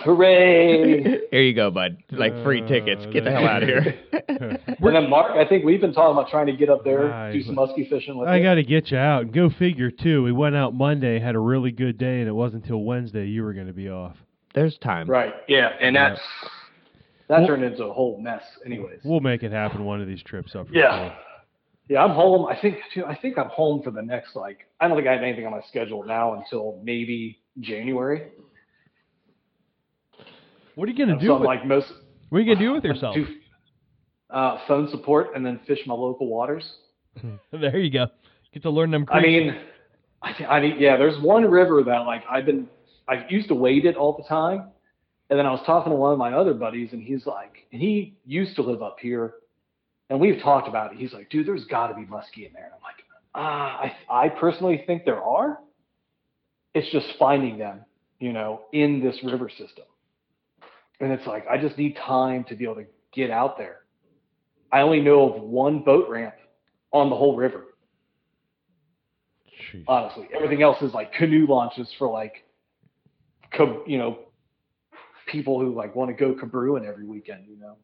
Hooray! 0.04 1.02
Here 1.30 1.42
you 1.42 1.54
go, 1.54 1.70
bud. 1.70 1.96
Like 2.10 2.32
free 2.44 2.60
tickets. 2.60 3.06
Get 3.12 3.24
the 3.24 3.30
hell 3.30 3.46
out 3.46 3.62
of 3.62 3.68
here. 3.68 3.94
and 4.28 4.94
then 4.94 5.08
Mark, 5.08 5.32
I 5.32 5.48
think 5.48 5.64
we've 5.64 5.80
been 5.80 5.94
talking 5.94 6.12
about 6.18 6.30
trying 6.30 6.46
to 6.46 6.52
get 6.52 6.68
up 6.68 6.84
there, 6.84 7.06
Right. 7.06 7.32
do 7.32 7.42
some 7.42 7.54
musky 7.54 7.88
fishing 7.88 8.18
with 8.18 8.28
I 8.28 8.42
got 8.42 8.54
to 8.54 8.62
get 8.62 8.90
you 8.90 8.98
out. 8.98 9.22
And 9.22 9.32
go 9.32 9.48
figure, 9.48 9.90
too. 9.90 10.22
We 10.22 10.32
went 10.32 10.54
out 10.54 10.74
Monday, 10.74 11.18
had 11.18 11.34
a 11.34 11.38
really 11.38 11.70
good 11.72 11.96
day, 11.96 12.20
and 12.20 12.28
it 12.28 12.32
wasn't 12.32 12.64
until 12.64 12.82
Wednesday 12.82 13.26
you 13.26 13.42
were 13.42 13.54
going 13.54 13.68
to 13.68 13.72
be 13.72 13.88
off. 13.88 14.16
There's 14.56 14.76
time. 14.78 15.08
Right. 15.08 15.34
Yeah, 15.48 15.68
and 15.80 15.94
that's 15.94 16.18
that 17.28 17.46
turned 17.46 17.62
into 17.62 17.84
a 17.84 17.92
whole 17.92 18.18
mess. 18.20 18.42
Anyways. 18.64 19.00
We'll 19.04 19.20
make 19.20 19.42
it 19.42 19.52
happen 19.52 19.84
one 19.84 20.00
of 20.00 20.08
these 20.08 20.22
trips 20.22 20.56
up. 20.56 20.66
for 20.66 20.72
Yeah. 20.72 21.08
sure. 21.10 21.16
Yeah, 21.88 22.02
I'm 22.02 22.10
home. 22.10 22.46
I 22.46 22.58
think 22.60 22.78
I 23.06 23.14
think 23.14 23.36
I'm 23.38 23.50
home 23.50 23.82
for 23.82 23.90
the 23.92 24.02
next 24.02 24.34
like 24.34 24.66
I 24.80 24.88
don't 24.88 24.96
think 24.96 25.06
I 25.06 25.12
have 25.12 25.22
anything 25.22 25.44
on 25.46 25.52
my 25.52 25.60
schedule 25.68 26.04
now 26.04 26.34
until 26.34 26.80
maybe 26.82 27.38
January. 27.60 28.28
What 30.74 30.88
are 30.88 30.92
you 30.92 30.98
gonna 31.06 31.20
do? 31.20 31.34
With, 31.34 31.42
like 31.42 31.66
most 31.66 31.92
what 32.30 32.38
are 32.38 32.40
you 32.40 32.54
gonna 32.54 32.66
do 32.66 32.72
with 32.72 32.82
yourself? 32.82 33.14
do 33.14 33.26
uh, 34.30 34.58
phone 34.66 34.88
support 34.90 35.28
and 35.36 35.44
then 35.46 35.60
fish 35.66 35.80
my 35.86 35.94
local 35.94 36.28
waters. 36.28 36.68
There 37.52 37.78
you 37.78 37.90
go. 37.90 38.06
Get 38.52 38.62
to 38.64 38.70
learn 38.70 38.90
them. 38.90 39.06
I 39.10 39.20
mean, 39.20 39.56
I, 40.22 40.30
I 40.48 40.60
mean, 40.60 40.76
yeah. 40.78 40.96
There's 40.96 41.20
one 41.22 41.44
river 41.44 41.82
that 41.84 42.00
like 42.00 42.24
I've 42.28 42.46
been 42.46 42.66
I 43.08 43.26
used 43.28 43.48
to 43.48 43.54
wade 43.54 43.84
it 43.84 43.96
all 43.96 44.16
the 44.16 44.24
time, 44.24 44.68
and 45.30 45.38
then 45.38 45.46
I 45.46 45.50
was 45.50 45.60
talking 45.64 45.90
to 45.90 45.96
one 45.96 46.12
of 46.12 46.18
my 46.18 46.32
other 46.32 46.54
buddies, 46.54 46.92
and 46.92 47.02
he's 47.02 47.26
like, 47.26 47.66
and 47.72 47.80
he 47.80 48.16
used 48.24 48.56
to 48.56 48.62
live 48.62 48.82
up 48.82 48.98
here, 49.00 49.34
and 50.10 50.20
we've 50.20 50.40
talked 50.42 50.68
about 50.68 50.92
it. 50.92 50.98
He's 50.98 51.12
like, 51.12 51.30
dude, 51.30 51.46
there's 51.46 51.64
got 51.64 51.88
to 51.88 51.94
be 51.94 52.02
muskie 52.02 52.46
in 52.46 52.52
there, 52.52 52.64
and 52.64 52.74
I'm 52.74 52.82
like, 52.82 53.04
ah, 53.34 53.92
I 54.10 54.24
I 54.26 54.28
personally 54.28 54.82
think 54.86 55.04
there 55.04 55.22
are. 55.22 55.58
It's 56.74 56.90
just 56.90 57.06
finding 57.18 57.58
them, 57.58 57.84
you 58.20 58.32
know, 58.32 58.62
in 58.72 59.02
this 59.02 59.18
river 59.24 59.48
system, 59.48 59.84
and 61.00 61.12
it's 61.12 61.26
like 61.26 61.46
I 61.48 61.58
just 61.58 61.78
need 61.78 61.96
time 61.96 62.44
to 62.44 62.54
be 62.54 62.64
able 62.64 62.76
to 62.76 62.86
get 63.12 63.30
out 63.30 63.56
there. 63.56 63.80
I 64.72 64.80
only 64.80 65.00
know 65.00 65.32
of 65.32 65.42
one 65.42 65.80
boat 65.80 66.08
ramp 66.08 66.34
on 66.92 67.08
the 67.08 67.16
whole 67.16 67.36
river 67.36 67.64
Jeez. 69.72 69.84
honestly. 69.88 70.28
Everything 70.34 70.62
else 70.62 70.80
is 70.82 70.92
like 70.92 71.12
canoe 71.12 71.46
launches 71.46 71.92
for 71.98 72.08
like, 72.08 72.44
you 73.86 73.98
know, 73.98 74.18
people 75.26 75.60
who 75.60 75.74
like 75.74 75.94
want 75.94 76.10
to 76.10 76.14
go 76.14 76.34
cabrewing 76.34 76.86
every 76.86 77.04
weekend, 77.04 77.46
you 77.48 77.58
know, 77.58 77.76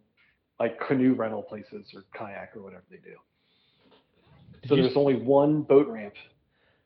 like 0.60 0.78
canoe 0.86 1.14
rental 1.14 1.42
places 1.42 1.86
or 1.94 2.04
kayak 2.14 2.52
or 2.56 2.62
whatever 2.62 2.84
they 2.90 2.98
do. 2.98 3.16
So 4.68 4.74
you- 4.76 4.82
there's 4.82 4.96
only 4.96 5.16
one 5.16 5.62
boat 5.62 5.88
ramp, 5.88 6.14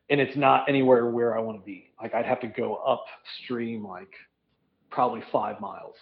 and 0.09 0.19
it's 0.19 0.35
not 0.35 0.67
anywhere 0.67 1.07
where 1.07 1.37
I 1.37 1.41
want 1.41 1.59
to 1.59 1.65
be. 1.65 1.91
Like 2.01 2.13
I'd 2.13 2.25
have 2.25 2.39
to 2.41 2.47
go 2.47 2.75
upstream, 2.75 3.85
like 3.85 4.11
probably 4.89 5.21
five 5.31 5.59
miles. 5.61 5.95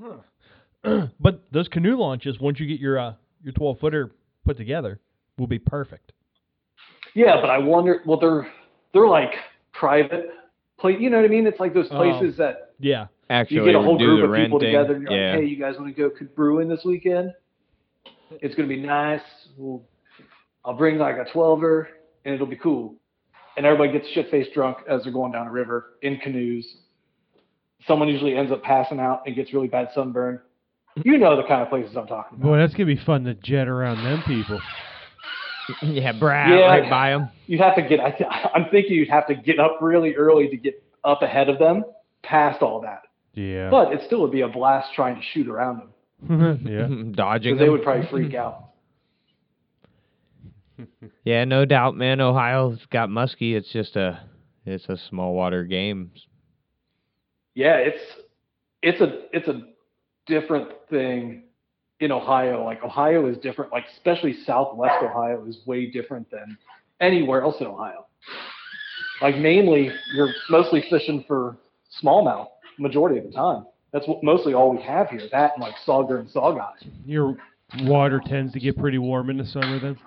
but 1.20 1.42
those 1.52 1.68
canoe 1.68 1.96
launches, 1.96 2.40
once 2.40 2.58
you 2.58 2.66
get 2.66 2.80
your 2.80 2.98
uh, 2.98 3.14
your 3.42 3.52
twelve 3.52 3.78
footer 3.80 4.12
put 4.46 4.56
together, 4.56 4.98
will 5.38 5.46
be 5.46 5.58
perfect. 5.58 6.12
Yeah, 7.14 7.38
but 7.40 7.50
I 7.50 7.58
wonder. 7.58 8.00
Well, 8.06 8.18
they're 8.18 8.50
they're 8.94 9.06
like 9.08 9.32
private 9.72 10.30
place. 10.80 10.96
You 11.00 11.10
know 11.10 11.16
what 11.18 11.24
I 11.26 11.28
mean? 11.28 11.46
It's 11.46 11.60
like 11.60 11.74
those 11.74 11.88
Oh. 11.90 11.96
places 11.96 12.36
that 12.38 12.72
Yeah. 12.78 13.06
Actually, 13.28 13.56
you 13.58 13.64
get 13.66 13.74
a 13.76 13.82
whole 13.82 13.96
group 13.96 14.24
of 14.24 14.34
people 14.34 14.58
renting. 14.58 14.60
together. 14.60 14.94
And 14.94 15.02
you're 15.04 15.12
yeah. 15.12 15.30
like, 15.32 15.40
hey, 15.40 15.46
you 15.46 15.56
guys 15.56 15.76
want 15.78 15.94
to 15.94 16.08
go 16.08 16.10
brewing 16.34 16.68
this 16.68 16.84
weekend? 16.84 17.32
It's 18.40 18.54
gonna 18.54 18.68
be 18.68 18.80
nice. 18.80 19.20
We'll, 19.56 19.82
I'll 20.64 20.74
bring 20.74 20.98
like 20.98 21.16
a 21.16 21.24
twelver, 21.36 21.86
and 22.24 22.34
it'll 22.34 22.46
be 22.46 22.56
cool. 22.56 22.94
And 23.56 23.66
everybody 23.66 23.92
gets 23.92 24.08
shit 24.12 24.30
faced 24.30 24.52
drunk 24.54 24.78
as 24.88 25.02
they're 25.04 25.12
going 25.12 25.32
down 25.32 25.46
a 25.46 25.50
river 25.52 25.96
in 26.02 26.16
canoes. 26.18 26.66
Someone 27.86 28.08
usually 28.08 28.36
ends 28.36 28.52
up 28.52 28.62
passing 28.62 29.00
out 29.00 29.22
and 29.26 29.34
gets 29.34 29.52
really 29.52 29.68
bad 29.68 29.88
sunburn. 29.94 30.40
You 31.04 31.18
know 31.18 31.36
the 31.36 31.44
kind 31.44 31.62
of 31.62 31.68
places 31.68 31.96
I'm 31.96 32.06
talking 32.06 32.38
about. 32.38 32.42
Boy, 32.42 32.58
that's 32.58 32.74
going 32.74 32.88
to 32.88 32.94
be 32.94 33.00
fun 33.04 33.24
to 33.24 33.34
jet 33.34 33.68
around 33.68 34.04
them 34.04 34.22
people. 34.26 34.60
yeah, 35.82 36.12
Brad, 36.12 36.50
Yeah. 36.50 36.66
right 36.66 36.90
by 36.90 37.10
them. 37.10 37.28
You'd 37.46 37.60
have 37.60 37.74
to 37.76 37.82
get. 37.82 38.00
I, 38.00 38.50
I'm 38.54 38.66
thinking 38.70 38.92
you'd 38.94 39.08
have 39.08 39.26
to 39.28 39.34
get 39.34 39.58
up 39.58 39.78
really 39.80 40.14
early 40.14 40.48
to 40.48 40.56
get 40.56 40.82
up 41.04 41.22
ahead 41.22 41.48
of 41.48 41.58
them, 41.58 41.84
past 42.22 42.62
all 42.62 42.80
that. 42.82 43.02
Yeah. 43.34 43.70
But 43.70 43.92
it 43.92 44.02
still 44.06 44.20
would 44.22 44.32
be 44.32 44.40
a 44.42 44.48
blast 44.48 44.92
trying 44.94 45.16
to 45.16 45.22
shoot 45.32 45.48
around 45.48 45.82
them 46.28 46.58
yeah. 46.66 47.12
Dodging 47.14 47.54
because 47.54 47.64
they 47.64 47.70
would 47.70 47.82
probably 47.82 48.06
freak 48.10 48.34
out. 48.34 48.66
Yeah, 51.24 51.44
no 51.44 51.64
doubt, 51.66 51.96
man. 51.96 52.20
Ohio's 52.20 52.78
got 52.90 53.08
muskie. 53.10 53.54
It's 53.54 53.70
just 53.72 53.96
a 53.96 54.20
it's 54.64 54.88
a 54.88 54.96
small 55.08 55.34
water 55.34 55.64
game. 55.64 56.10
Yeah, 57.54 57.76
it's 57.76 58.00
it's 58.82 59.00
a 59.00 59.22
it's 59.32 59.48
a 59.48 59.62
different 60.26 60.68
thing 60.88 61.44
in 62.00 62.10
Ohio. 62.10 62.64
Like 62.64 62.82
Ohio 62.82 63.26
is 63.28 63.36
different. 63.38 63.72
Like 63.72 63.84
especially 63.96 64.36
Southwest 64.44 65.02
Ohio 65.02 65.44
is 65.46 65.58
way 65.66 65.86
different 65.86 66.30
than 66.30 66.58
anywhere 67.00 67.42
else 67.42 67.56
in 67.60 67.66
Ohio. 67.66 68.06
Like 69.22 69.36
mainly, 69.36 69.90
you're 70.14 70.32
mostly 70.48 70.84
fishing 70.90 71.24
for 71.28 71.58
smallmouth 72.02 72.48
majority 72.78 73.18
of 73.18 73.24
the 73.24 73.32
time. 73.32 73.66
That's 73.92 74.06
what, 74.08 74.22
mostly 74.22 74.54
all 74.54 74.74
we 74.74 74.82
have 74.82 75.08
here. 75.08 75.22
That 75.30 75.52
and 75.54 75.62
like 75.62 75.74
sauger 75.86 76.20
and 76.20 76.28
saugeye. 76.28 76.72
Your 77.04 77.36
water 77.82 78.20
tends 78.24 78.52
to 78.54 78.60
get 78.60 78.78
pretty 78.78 78.98
warm 78.98 79.30
in 79.30 79.36
the 79.36 79.44
summer 79.44 79.78
then. 79.78 79.98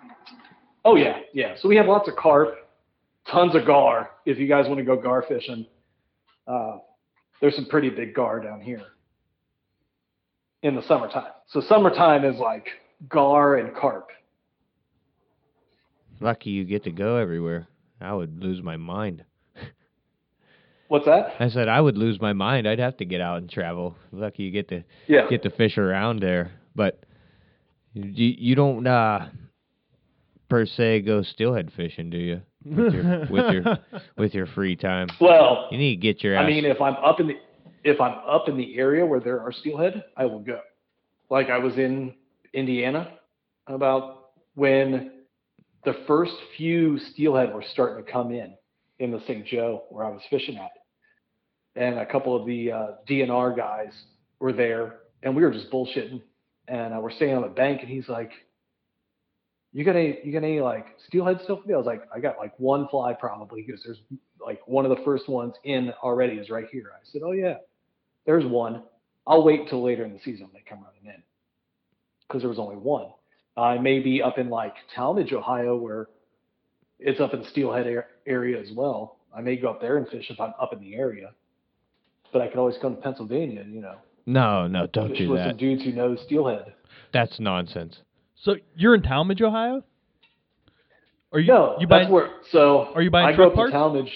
Oh 0.83 0.95
yeah, 0.95 1.19
yeah. 1.33 1.55
So 1.59 1.69
we 1.69 1.75
have 1.75 1.85
lots 1.85 2.09
of 2.09 2.15
carp, 2.15 2.55
tons 3.29 3.55
of 3.55 3.65
gar. 3.65 4.11
If 4.25 4.37
you 4.37 4.47
guys 4.47 4.67
want 4.67 4.79
to 4.79 4.83
go 4.83 4.99
gar 4.99 5.23
fishing, 5.27 5.65
uh, 6.47 6.79
there's 7.39 7.55
some 7.55 7.65
pretty 7.65 7.89
big 7.89 8.15
gar 8.15 8.39
down 8.39 8.61
here 8.61 8.81
in 10.63 10.75
the 10.75 10.81
summertime. 10.81 11.31
So 11.47 11.61
summertime 11.61 12.25
is 12.25 12.39
like 12.39 12.67
gar 13.07 13.57
and 13.57 13.75
carp. 13.75 14.09
Lucky 16.19 16.49
you 16.51 16.63
get 16.63 16.83
to 16.85 16.91
go 16.91 17.17
everywhere. 17.17 17.67
I 18.01 18.13
would 18.13 18.41
lose 18.41 18.61
my 18.63 18.77
mind. 18.77 19.23
What's 20.87 21.05
that? 21.05 21.33
I 21.39 21.49
said 21.49 21.67
I 21.67 21.79
would 21.79 21.97
lose 21.97 22.19
my 22.21 22.33
mind. 22.33 22.67
I'd 22.67 22.79
have 22.79 22.97
to 22.97 23.05
get 23.05 23.21
out 23.21 23.37
and 23.37 23.49
travel. 23.49 23.95
Lucky 24.11 24.43
you 24.43 24.51
get 24.51 24.69
to 24.69 24.83
Yeah. 25.07 25.29
get 25.29 25.43
to 25.43 25.49
fish 25.49 25.77
around 25.77 26.21
there, 26.21 26.51
but 26.75 27.03
you 27.93 28.33
you 28.37 28.55
don't 28.55 28.87
uh 28.87 29.27
per 30.49 30.65
se 30.65 31.01
go 31.01 31.21
steelhead 31.21 31.71
fishing, 31.75 32.09
do 32.09 32.17
you? 32.17 32.41
With 32.65 32.93
your 32.93 33.27
with 33.29 33.51
your 33.53 33.77
with 34.17 34.33
your 34.33 34.45
free 34.47 34.75
time. 34.77 35.07
Well, 35.19 35.67
You 35.71 35.77
need 35.77 35.95
to 35.97 36.01
get 36.01 36.23
your 36.23 36.35
ass. 36.35 36.43
I 36.43 36.47
mean, 36.47 36.65
if 36.65 36.79
I'm 36.81 36.95
up 36.95 37.19
in 37.19 37.27
the 37.27 37.35
if 37.83 37.99
I'm 37.99 38.17
up 38.27 38.47
in 38.47 38.57
the 38.57 38.77
area 38.77 39.05
where 39.05 39.19
there 39.19 39.41
are 39.41 39.51
steelhead, 39.51 40.03
I 40.15 40.25
will 40.25 40.39
go. 40.39 40.59
Like 41.29 41.49
I 41.49 41.57
was 41.57 41.77
in 41.77 42.13
Indiana 42.53 43.11
about 43.67 44.29
when 44.55 45.11
the 45.83 45.95
first 46.07 46.33
few 46.57 46.97
steelhead 46.99 47.53
were 47.53 47.63
starting 47.73 48.03
to 48.03 48.11
come 48.11 48.31
in 48.31 48.55
in 48.99 49.11
the 49.11 49.19
St. 49.21 49.45
Joe 49.45 49.83
where 49.89 50.05
I 50.05 50.09
was 50.09 50.21
fishing 50.29 50.57
at, 50.57 50.71
and 51.75 51.99
a 51.99 52.05
couple 52.05 52.35
of 52.35 52.45
the 52.45 52.71
uh, 52.71 52.87
DNR 53.09 53.55
guys 53.57 53.91
were 54.39 54.53
there, 54.53 54.99
and 55.23 55.35
we 55.35 55.43
were 55.43 55.51
just 55.51 55.71
bullshitting, 55.71 56.21
and 56.67 56.93
uh, 56.93 56.99
we're 57.01 57.11
staying 57.11 57.35
on 57.35 57.41
the 57.41 57.49
bank, 57.49 57.81
and 57.81 57.89
he's 57.89 58.07
like. 58.07 58.31
You 59.75 59.83
got 59.83 59.95
any? 59.95 60.19
You 60.23 60.31
got 60.31 60.43
any 60.43 60.61
like 60.61 60.85
steelhead 61.07 61.39
me? 61.65 61.73
I 61.73 61.77
was 61.77 61.87
like, 61.87 62.03
I 62.15 62.19
got 62.19 62.37
like 62.37 62.53
one 62.59 62.87
fly 62.89 63.13
probably 63.13 63.63
because 63.63 63.81
there's 63.83 63.97
like 64.39 64.61
one 64.67 64.85
of 64.85 64.95
the 64.95 65.03
first 65.03 65.27
ones 65.27 65.55
in 65.63 65.91
already 66.03 66.35
is 66.35 66.51
right 66.51 66.67
here. 66.71 66.91
I 66.93 66.99
said, 67.11 67.21
oh 67.25 67.31
yeah, 67.31 67.55
there's 68.25 68.45
one. 68.45 68.83
I'll 69.25 69.43
wait 69.43 69.69
till 69.69 69.83
later 69.83 70.03
in 70.03 70.13
the 70.13 70.19
season 70.19 70.45
when 70.45 70.53
they 70.53 70.63
come 70.69 70.79
running 70.83 71.05
in 71.15 71.21
because 72.27 72.41
there 72.41 72.49
was 72.49 72.59
only 72.59 72.75
one. 72.75 73.07
I 73.55 73.77
may 73.77 73.99
be 73.99 74.21
up 74.21 74.37
in 74.37 74.49
like 74.49 74.73
Tallmadge, 74.95 75.31
Ohio, 75.33 75.75
where 75.77 76.07
it's 76.99 77.19
up 77.19 77.33
in 77.33 77.41
the 77.41 77.49
steelhead 77.49 77.87
ar- 77.87 78.07
area 78.25 78.59
as 78.59 78.69
well. 78.75 79.17
I 79.35 79.41
may 79.41 79.55
go 79.55 79.69
up 79.69 79.81
there 79.81 79.97
and 79.97 80.07
fish 80.07 80.25
if 80.29 80.39
I'm 80.39 80.53
up 80.59 80.73
in 80.73 80.79
the 80.79 80.95
area, 80.95 81.31
but 82.31 82.41
I 82.41 82.47
could 82.47 82.57
always 82.59 82.75
come 82.81 82.95
to 82.95 83.01
Pennsylvania, 83.01 83.63
you 83.67 83.81
know, 83.81 83.95
no, 84.25 84.67
no, 84.67 84.87
don't 84.87 85.09
fish 85.09 85.19
do 85.19 85.29
with 85.31 85.41
some 85.41 85.49
that. 85.49 85.57
dudes 85.57 85.83
who 85.83 85.91
know 85.91 86.15
steelhead. 86.25 86.73
That's 87.13 87.39
nonsense. 87.39 87.97
So 88.41 88.55
you're 88.75 88.95
in 88.95 89.01
Tallmadge, 89.01 89.41
Ohio? 89.41 89.83
Are 91.31 91.39
you 91.39 91.47
no, 91.51 91.75
you 91.79 91.87
that's 91.87 92.03
buying 92.03 92.11
where. 92.11 92.29
So 92.51 92.91
are 92.93 93.01
you 93.01 93.09
buying 93.11 93.33
I 93.33 93.37
go 93.37 93.47
up 93.47 93.55
parts? 93.55 93.71
to 93.71 93.77
Tallmadge 93.77 94.09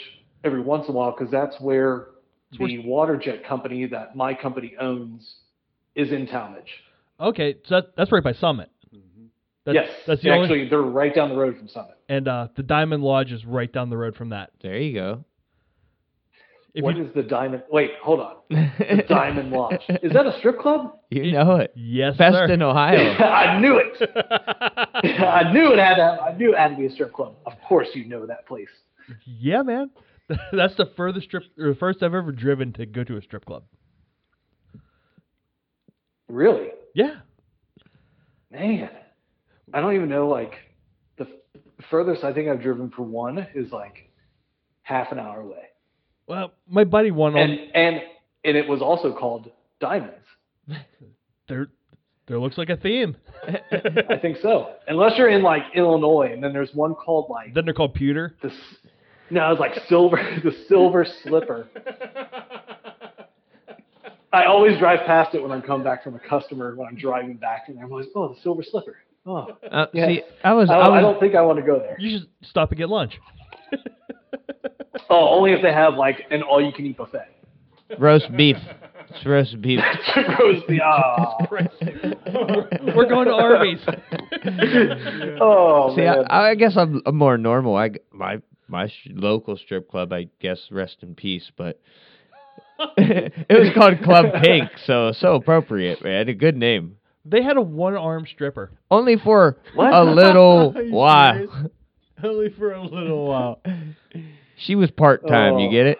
every 0.43 0.61
once 0.61 0.85
in 0.87 0.93
a 0.93 0.97
while 0.97 1.11
because 1.17 1.31
that's 1.31 1.59
where- 1.59 2.07
the 2.57 2.79
water 2.79 3.17
jet 3.17 3.45
company 3.45 3.85
that 3.87 4.15
my 4.15 4.33
company 4.33 4.75
owns 4.79 5.35
is 5.95 6.11
in 6.11 6.27
Tallmadge. 6.27 6.69
Okay, 7.19 7.55
so 7.65 7.75
that, 7.75 7.95
that's 7.95 8.11
right 8.11 8.23
by 8.23 8.33
Summit. 8.33 8.69
That's, 9.65 9.75
yes, 9.75 9.89
that's 10.07 10.21
the 10.21 10.29
only 10.29 10.43
actually 10.45 10.69
they're 10.69 10.81
right 10.81 11.13
down 11.13 11.27
the 11.29 11.35
road 11.35 11.57
from 11.57 11.67
Summit. 11.67 11.97
and 12.07 12.27
uh, 12.27 12.47
the 12.55 12.63
Diamond 12.63 13.03
Lodge 13.03 13.33
is 13.33 13.43
right 13.43 13.71
down 13.71 13.89
the 13.89 13.97
road 13.97 14.15
from 14.15 14.29
that. 14.29 14.51
There 14.61 14.77
you 14.77 14.93
go. 14.93 15.25
If 16.73 16.83
What 16.83 16.95
you, 16.95 17.05
is 17.05 17.13
the 17.13 17.23
Diamond? 17.23 17.63
Wait, 17.69 17.91
hold 18.01 18.21
on. 18.21 18.35
The 18.79 19.03
Diamond 19.09 19.51
Lodge. 19.51 19.81
Is 20.03 20.13
that 20.13 20.25
a 20.25 20.37
strip 20.37 20.59
club? 20.59 20.99
you 21.09 21.33
know 21.33 21.55
it. 21.57 21.73
yes, 21.75 22.15
sir. 22.17 22.47
Feston, 22.47 22.61
Ohio. 22.61 22.97
I 23.23 23.59
knew 23.59 23.77
it. 23.77 24.09
I 25.21 25.51
knew 25.51 25.73
it 25.73 25.79
had 25.79 25.95
to. 25.95 26.03
I 26.21 26.37
knew 26.37 26.53
it 26.53 26.57
had 26.57 26.69
to 26.69 26.75
be 26.77 26.85
a 26.85 26.91
strip 26.91 27.11
club. 27.11 27.35
Of 27.45 27.53
course, 27.67 27.87
you 27.93 28.05
know 28.05 28.25
that 28.25 28.45
place. 28.47 28.69
yeah, 29.25 29.63
man. 29.63 29.89
That's 30.51 30.75
the 30.75 30.89
furthest 30.97 31.27
strip, 31.27 31.43
or 31.57 31.69
the 31.69 31.75
first 31.75 32.03
I've 32.03 32.13
ever 32.13 32.31
driven 32.31 32.73
to 32.73 32.85
go 32.85 33.03
to 33.03 33.17
a 33.17 33.21
strip 33.21 33.45
club. 33.45 33.63
Really, 36.27 36.69
Yeah, 36.93 37.15
man. 38.51 38.89
I 39.73 39.79
don't 39.79 39.95
even 39.95 40.09
know. 40.09 40.27
Like 40.27 40.55
the 41.17 41.23
f- 41.25 41.61
furthest 41.89 42.23
I 42.25 42.33
think 42.33 42.49
I've 42.49 42.61
driven 42.61 42.89
for 42.89 43.03
one 43.03 43.47
is 43.55 43.71
like 43.71 44.09
half 44.81 45.11
an 45.13 45.19
hour 45.19 45.39
away, 45.39 45.69
well, 46.27 46.51
my 46.69 46.83
buddy 46.83 47.11
won 47.11 47.35
on 47.35 47.39
and 47.41 47.59
and 47.73 48.01
and 48.43 48.57
it 48.57 48.67
was 48.67 48.81
also 48.81 49.13
called 49.13 49.49
Diamonds. 49.79 50.15
there. 51.47 51.67
There 52.27 52.39
looks 52.39 52.57
like 52.57 52.69
a 52.69 52.75
theme. 52.75 53.15
I 54.09 54.17
think 54.21 54.39
so. 54.41 54.73
Unless 54.89 55.17
you're 55.17 55.29
in 55.29 55.43
like 55.43 55.63
Illinois, 55.73 56.31
and 56.33 56.43
then 56.43 56.51
there's 56.51 56.73
one 56.73 56.93
called 56.93 57.29
like 57.29 57.53
then 57.53 57.63
they're 57.63 57.73
called 57.73 57.93
pewter. 57.93 58.35
the. 58.41 58.51
S- 59.27 59.31
No, 59.31 59.51
it's 59.51 59.59
like 59.59 59.73
silver. 59.87 60.17
The 60.43 60.51
silver 60.67 61.05
slipper. 61.23 61.67
I 64.33 64.45
always 64.45 64.77
drive 64.77 65.05
past 65.05 65.33
it 65.35 65.41
when 65.41 65.51
I'm 65.51 65.61
coming 65.61 65.83
back 65.85 66.03
from 66.03 66.15
a 66.15 66.19
customer 66.19 66.75
when 66.75 66.87
I'm 66.87 66.95
driving 66.95 67.35
back, 67.37 67.65
and 67.69 67.79
I'm 67.79 67.89
like, 67.89 68.05
"Oh, 68.15 68.33
the 68.33 68.39
silver 68.41 68.61
slipper." 68.63 68.97
Oh, 69.25 69.57
Uh, 69.71 69.87
Yes. 69.93 70.07
See, 70.09 70.21
I 70.43 70.53
was, 70.53 70.69
I, 70.69 70.75
I 70.79 70.85
don't- 70.85 70.97
I 70.97 71.01
don't 71.01 71.19
think 71.19 71.35
I 71.35 71.41
want 71.41 71.59
to 71.59 71.65
go 71.65 71.79
there. 71.79 71.95
You 71.99 72.19
should 72.19 72.29
stop 72.43 72.69
and 72.71 72.77
get 72.77 72.89
lunch. 72.89 73.19
Oh, 75.09 75.29
only 75.29 75.53
if 75.53 75.61
they 75.61 75.71
have 75.71 75.93
like 75.95 76.25
an 76.31 76.41
all-you-can-eat 76.43 76.97
buffet. 76.97 77.27
roast 77.97 78.29
beef. 78.35 78.57
It's 79.09 79.25
roast 79.25 79.61
beef. 79.61 79.79
Roast 80.39 80.67
beef. 80.67 80.81
Oh, 80.83 81.37
We're 81.49 83.07
going 83.07 83.27
to 83.27 83.33
Arby's. 83.33 83.79
oh 85.41 85.95
See, 85.95 86.01
man. 86.01 86.25
I, 86.29 86.49
I 86.49 86.55
guess 86.55 86.75
I'm, 86.75 87.01
I'm 87.05 87.15
more 87.15 87.37
normal. 87.37 87.75
I 87.77 87.89
g- 87.89 87.99
my 88.11 88.41
my 88.67 88.87
sh- 88.87 89.07
local 89.13 89.57
strip 89.57 89.89
club, 89.89 90.11
I 90.13 90.27
guess, 90.39 90.59
rest 90.71 90.97
in 91.01 91.15
peace. 91.15 91.51
But 91.55 91.79
it 92.97 93.59
was 93.59 93.71
called 93.75 94.01
Club 94.03 94.25
Pink, 94.41 94.69
so 94.85 95.11
so 95.17 95.35
appropriate, 95.35 96.03
man. 96.03 96.27
A 96.29 96.33
good 96.33 96.55
name. 96.57 96.97
they 97.25 97.41
had 97.43 97.57
a 97.57 97.61
one-armed 97.61 98.27
stripper. 98.31 98.71
Only 98.91 99.15
for 99.17 99.57
What? 99.75 99.93
a 99.93 100.03
little 100.03 100.73
Are 100.77 100.83
while. 100.85 101.33
serious? 101.33 101.51
Only 102.23 102.49
for 102.49 102.73
a 102.73 102.83
little 102.83 103.27
while. 103.27 103.61
She 104.57 104.75
was 104.75 104.89
part 104.91 105.27
time. 105.27 105.59
You 105.59 105.67
Oh. 105.67 105.71
get 105.71 105.85
it? 105.87 105.97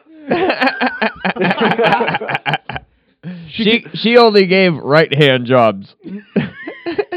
Oh. 1.39 2.75
she 3.49 3.85
she 3.95 4.17
only 4.17 4.45
gave 4.47 4.73
right 4.75 5.13
hand 5.13 5.45
jobs. 5.45 5.93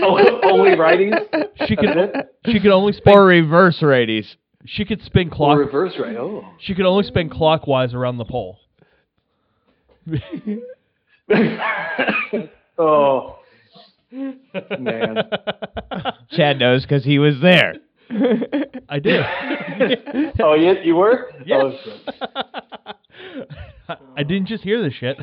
Oh, 0.03 0.41
only 0.43 0.71
righties 0.71 1.15
She 1.67 1.77
could 1.77 1.89
That's 1.95 2.29
she 2.47 2.61
could 2.61 2.71
only 2.73 2.93
spin 2.93 3.13
or 3.15 3.25
reverse 3.27 3.79
righties. 3.81 4.27
She 4.67 4.85
could 4.85 5.03
spin 5.03 5.31
or 5.39 5.59
reverse 5.59 5.95
right. 5.99 6.17
Oh. 6.17 6.45
she 6.61 6.75
could 6.75 6.85
only 6.87 7.05
spin 7.05 7.29
clockwise 7.31 7.95
around 7.95 8.19
the 8.19 8.25
pole. 8.25 8.59
oh. 12.79 13.37
Man. 14.79 15.17
Chad 16.33 16.59
knows 16.59 16.83
because 16.83 17.05
he 17.05 17.19
was 17.19 17.37
there. 17.41 17.75
I 18.89 18.99
did. 18.99 19.21
Oh, 20.41 20.55
you, 20.55 20.75
you 20.85 20.95
were? 20.97 21.31
Yes. 21.47 21.63
Oh, 21.63 21.73
shit. 21.85 23.49
I 24.17 24.23
didn't 24.23 24.47
just 24.47 24.63
hear 24.63 24.83
this 24.83 24.93
shit. 24.95 25.17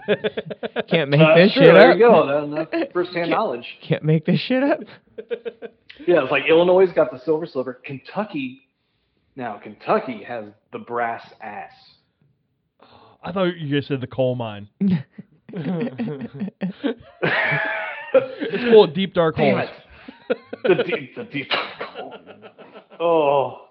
Can't 0.89 1.09
make 1.09 1.19
Uh, 1.21 1.35
this 1.35 1.51
sure, 1.51 1.63
shit 1.63 1.73
there 1.73 1.91
up. 1.91 1.97
you 1.97 2.03
go. 2.07 2.27
Then, 2.27 2.67
that's 2.71 2.91
first-hand 2.93 3.29
knowledge. 3.29 3.65
Can't 3.87 4.03
make 4.03 4.25
this 4.25 4.39
shit 4.39 4.63
up. 4.63 4.79
Yeah, 6.07 6.23
it's 6.23 6.31
like 6.31 6.43
Illinois 6.49 6.87
got 6.93 7.11
the 7.11 7.19
silver 7.19 7.45
slipper. 7.45 7.79
Kentucky, 7.85 8.61
now 9.37 9.57
Kentucky 9.61 10.23
has 10.23 10.45
the 10.73 10.79
brass 10.79 11.23
ass. 11.41 11.71
I 13.23 13.31
thought 13.31 13.55
you 13.57 13.69
just 13.69 13.87
said 13.87 14.01
the 14.01 14.07
coal 14.07 14.35
mine. 14.35 14.67
It's 18.13 18.63
full 18.63 18.83
of 18.83 18.93
deep 18.93 19.13
dark 19.13 19.35
Damn 19.37 19.57
holes. 19.57 19.69
it. 20.29 20.37
The 20.63 20.83
deep, 20.83 21.15
the 21.15 21.23
deep. 21.25 21.49
Oh, 22.99 23.67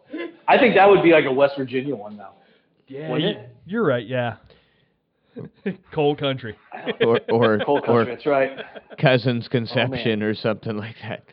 I 0.46 0.56
think 0.58 0.74
that 0.76 0.88
would 0.88 1.02
be 1.02 1.10
like 1.10 1.24
a 1.24 1.32
West 1.32 1.54
Virginia 1.58 1.94
one 1.96 2.16
now. 2.16 2.34
Yeah, 2.86 3.16
you, 3.16 3.34
you're 3.66 3.84
right. 3.84 4.06
Yeah, 4.06 4.36
coal 5.92 6.14
country. 6.14 6.56
or 7.00 7.20
or, 7.28 7.58
Coal 7.64 7.80
country, 7.80 7.94
or 7.94 8.04
that's 8.04 8.26
right. 8.26 8.58
cousin's 8.98 9.46
oh, 9.46 9.50
conception 9.50 10.22
or 10.22 10.34
something 10.34 10.76
like 10.76 10.94
that. 11.02 11.24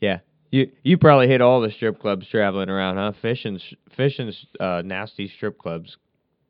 Yeah, 0.00 0.20
You 0.56 0.70
you 0.82 0.96
probably 0.96 1.28
hit 1.28 1.42
all 1.42 1.60
the 1.60 1.70
strip 1.70 2.00
clubs 2.00 2.26
traveling 2.30 2.70
around, 2.70 2.96
huh? 2.96 3.12
Fishing, 3.20 3.60
fishing, 3.94 4.32
uh, 4.58 4.80
nasty 4.82 5.28
strip 5.36 5.58
clubs. 5.58 5.98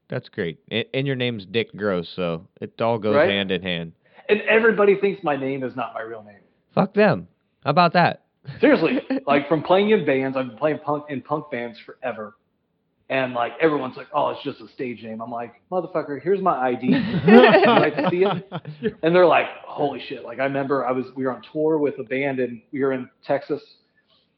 That's 0.08 0.28
great. 0.28 0.60
And, 0.70 0.84
and 0.94 1.06
your 1.08 1.16
name's 1.16 1.44
Dick 1.44 1.76
Gross, 1.76 2.08
so 2.14 2.46
it 2.60 2.80
all 2.80 2.98
goes 2.98 3.16
Right? 3.16 3.28
hand 3.28 3.50
in 3.50 3.62
hand. 3.62 3.92
And 4.28 4.42
everybody 4.42 4.94
thinks 5.00 5.24
my 5.24 5.36
name 5.36 5.64
is 5.64 5.74
not 5.74 5.92
my 5.92 6.02
real 6.02 6.22
name. 6.22 6.38
Fuck 6.72 6.94
them. 6.94 7.26
How 7.64 7.70
about 7.70 7.94
that? 7.94 8.22
Seriously, 8.60 9.00
like 9.26 9.48
from 9.48 9.64
playing 9.64 9.90
in 9.90 10.06
bands, 10.06 10.36
I've 10.36 10.46
been 10.50 10.56
playing 10.56 10.78
punk 10.78 11.06
in 11.08 11.20
punk 11.22 11.50
bands 11.50 11.76
forever. 11.84 12.36
And 13.08 13.34
like 13.34 13.54
everyone's 13.60 13.96
like, 13.96 14.06
oh, 14.14 14.30
it's 14.30 14.42
just 14.44 14.60
a 14.60 14.72
stage 14.74 15.02
name. 15.02 15.20
I'm 15.20 15.32
like, 15.32 15.54
motherfucker, 15.72 16.22
here's 16.22 16.40
my 16.40 16.56
ID. 16.68 16.90
Like 17.26 17.96
to 17.96 18.08
see 18.10 18.24
it? 18.24 18.94
And 19.02 19.12
they're 19.14 19.26
like, 19.26 19.46
holy 19.66 20.00
shit. 20.08 20.24
Like 20.24 20.38
I 20.38 20.44
remember 20.44 20.86
I 20.86 20.92
was 20.92 21.06
we 21.16 21.24
were 21.24 21.32
on 21.32 21.42
tour 21.52 21.78
with 21.78 21.98
a 21.98 22.04
band 22.04 22.38
and 22.38 22.62
we 22.72 22.84
were 22.84 22.92
in 22.92 23.08
Texas. 23.24 23.60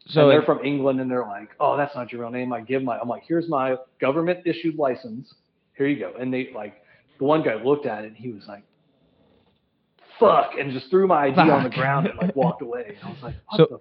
So 0.09 0.21
and 0.21 0.31
they're 0.31 0.41
from 0.43 0.63
England 0.65 0.99
and 0.99 1.09
they're 1.09 1.25
like, 1.25 1.49
oh, 1.59 1.77
that's 1.77 1.95
not 1.95 2.11
your 2.11 2.21
real 2.21 2.31
name. 2.31 2.51
I 2.53 2.61
give 2.61 2.83
my 2.83 2.97
I'm 2.99 3.07
like, 3.07 3.23
here's 3.27 3.47
my 3.47 3.75
government 4.01 4.39
issued 4.45 4.75
license. 4.75 5.33
Here 5.77 5.87
you 5.87 5.99
go. 5.99 6.13
And 6.19 6.33
they 6.33 6.49
like 6.53 6.75
the 7.19 7.25
one 7.25 7.43
guy 7.43 7.55
looked 7.61 7.85
at 7.85 8.03
it 8.03 8.07
and 8.07 8.15
he 8.17 8.29
was 8.31 8.43
like, 8.47 8.63
fuck, 10.19 10.51
and 10.59 10.71
just 10.71 10.89
threw 10.89 11.07
my 11.07 11.27
ID 11.27 11.37
on 11.39 11.63
the 11.63 11.69
ground 11.69 12.07
and 12.07 12.17
like 12.17 12.35
walked 12.35 12.61
away. 12.61 12.95
And 12.99 13.03
I 13.03 13.09
was 13.09 13.17
like, 13.23 13.35
what 13.47 13.57
So- 13.57 13.67
the 13.69 13.79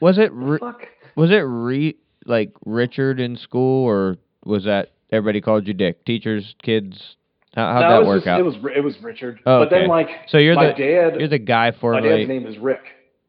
was 0.00 0.18
it 0.18 0.30
re- 0.32 0.58
fuck? 0.58 0.82
was 1.14 1.30
it 1.30 1.36
re- 1.46 1.96
like 2.26 2.52
Richard 2.66 3.18
in 3.20 3.36
school, 3.36 3.86
or 3.86 4.16
was 4.44 4.64
that 4.64 4.92
everybody 5.10 5.40
called 5.40 5.66
you 5.66 5.72
Dick? 5.72 6.04
Teachers, 6.04 6.54
kids, 6.62 7.16
how 7.54 7.72
how'd 7.72 7.82
No, 7.82 8.00
that 8.00 8.06
work 8.06 8.18
just- 8.18 8.26
out? 8.28 8.40
It 8.40 8.42
was 8.44 8.56
it 8.76 8.84
was 8.84 8.94
Richard. 9.02 9.40
Oh, 9.46 9.60
but 9.60 9.70
then 9.70 9.88
like 9.88 10.08
so 10.28 10.36
you're 10.38 10.54
my 10.54 10.66
the 10.66 10.72
dad 10.72 11.18
you're 11.20 11.28
the 11.28 11.38
guy 11.38 11.72
for 11.80 11.92
my 11.92 12.00
dad's 12.00 12.28
name 12.28 12.46
is 12.46 12.58
Rick. 12.58 12.80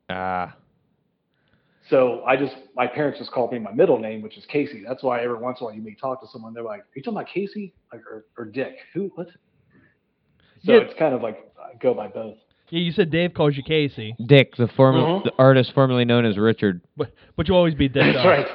Ah, 0.10 0.56
So 1.90 2.24
I 2.26 2.36
just 2.36 2.54
my 2.76 2.86
parents 2.88 3.20
just 3.20 3.32
called 3.32 3.52
me 3.52 3.60
my 3.60 3.72
middle 3.72 3.98
name, 4.00 4.22
which 4.22 4.38
is 4.38 4.46
Casey. 4.48 4.84
That's 4.86 5.04
why 5.04 5.22
every 5.24 5.38
once 5.38 5.60
in 5.60 5.64
a 5.64 5.66
while 5.68 5.76
you 5.76 5.82
may 5.82 5.96
talk 5.96 6.22
to 6.22 6.28
someone, 6.28 6.54
they're 6.54 6.64
like, 6.64 6.82
Are 6.82 6.86
you 6.96 7.02
talking 7.04 7.18
about 7.18 7.30
Casey? 7.34 7.74
Like 7.94 8.02
or, 8.06 8.26
or 8.38 8.46
Dick? 8.46 8.76
Who 8.94 9.12
what? 9.16 9.28
So 10.66 10.74
Yeah. 10.74 10.80
it's 10.80 10.94
kind 11.00 11.14
of 11.14 11.22
like 11.22 11.38
I 11.60 11.78
go 11.82 11.94
by 11.94 12.08
both. 12.08 12.36
Yeah, 12.70 12.82
you 12.82 12.92
said 12.92 13.10
Dave 13.12 13.34
calls 13.34 13.56
you 13.56 13.64
Casey, 13.64 14.16
Dick, 14.26 14.56
the 14.58 14.68
former 14.68 15.00
Mhm. 15.00 15.24
the 15.24 15.32
artist 15.40 15.72
formerly 15.74 16.04
known 16.04 16.26
as 16.26 16.38
Richard. 16.38 16.82
but 16.98 17.12
but 17.38 17.48
you 17.48 17.56
always 17.56 17.76
be 17.76 17.88
Dick. 17.88 18.14
That's 18.14 18.26
right. 18.26 18.48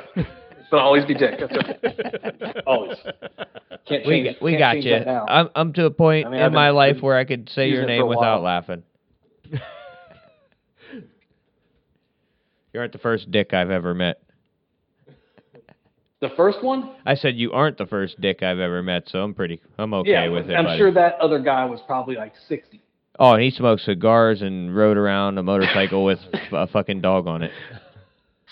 But 0.71 0.79
I'll 0.79 0.87
always 0.87 1.05
be 1.07 1.15
Dick. 1.15 1.39
That's 1.39 1.53
okay. 1.55 2.63
Always. 2.67 2.97
Can't 3.87 4.05
change 4.05 4.07
We 4.07 4.29
it. 4.29 4.43
we 4.43 4.51
Can't 4.53 4.59
got 4.61 4.73
change 4.75 4.85
you. 4.87 4.91
that 4.93 5.07
now. 5.07 5.27
I'm 5.29 5.49
I'm 5.55 5.73
to 5.75 5.85
a 5.87 5.91
point 5.91 6.27
I 6.27 6.31
mean, 6.31 6.41
in 6.41 6.53
my 6.55 6.71
life 6.71 7.01
where 7.03 7.17
I 7.17 7.25
could 7.25 7.49
say 7.51 7.69
your 7.69 7.87
name 7.87 8.07
without 8.07 8.43
laughing. 8.43 8.83
you 12.73 12.81
aren't 12.81 12.93
the 12.93 12.99
first 12.99 13.31
Dick 13.31 13.53
I've 13.55 13.71
ever 13.71 13.95
met. 13.95 14.21
the 16.21 16.31
first 16.37 16.63
one? 16.63 16.95
I 17.05 17.15
said 17.15 17.37
you 17.37 17.53
aren't 17.53 17.79
the 17.79 17.87
first 17.87 18.21
Dick 18.21 18.43
I've 18.43 18.59
ever 18.59 18.83
met, 18.83 19.09
so 19.09 19.21
I'm 19.23 19.35
pretty 19.35 19.61
I'm 19.79 19.93
okay 19.95 20.11
yeah, 20.11 20.29
with 20.29 20.49
it. 20.51 20.55
I'm 20.55 20.65
buddy. 20.65 20.79
sure 20.79 20.93
that 20.93 21.15
other 21.21 21.39
guy 21.41 21.65
was 21.65 21.81
probably 21.87 22.17
like 22.17 22.35
60. 22.49 22.81
Oh, 23.19 23.33
and 23.35 23.43
he 23.43 23.51
smoked 23.51 23.83
cigars 23.83 24.41
and 24.43 24.75
rode 24.75 24.97
around 24.97 25.37
a 25.39 25.43
motorcycle 25.43 26.05
with 26.05 26.19
a 26.53 26.67
fucking 26.67 27.01
dog 27.01 27.27
on 27.27 27.43
it. 27.43 27.51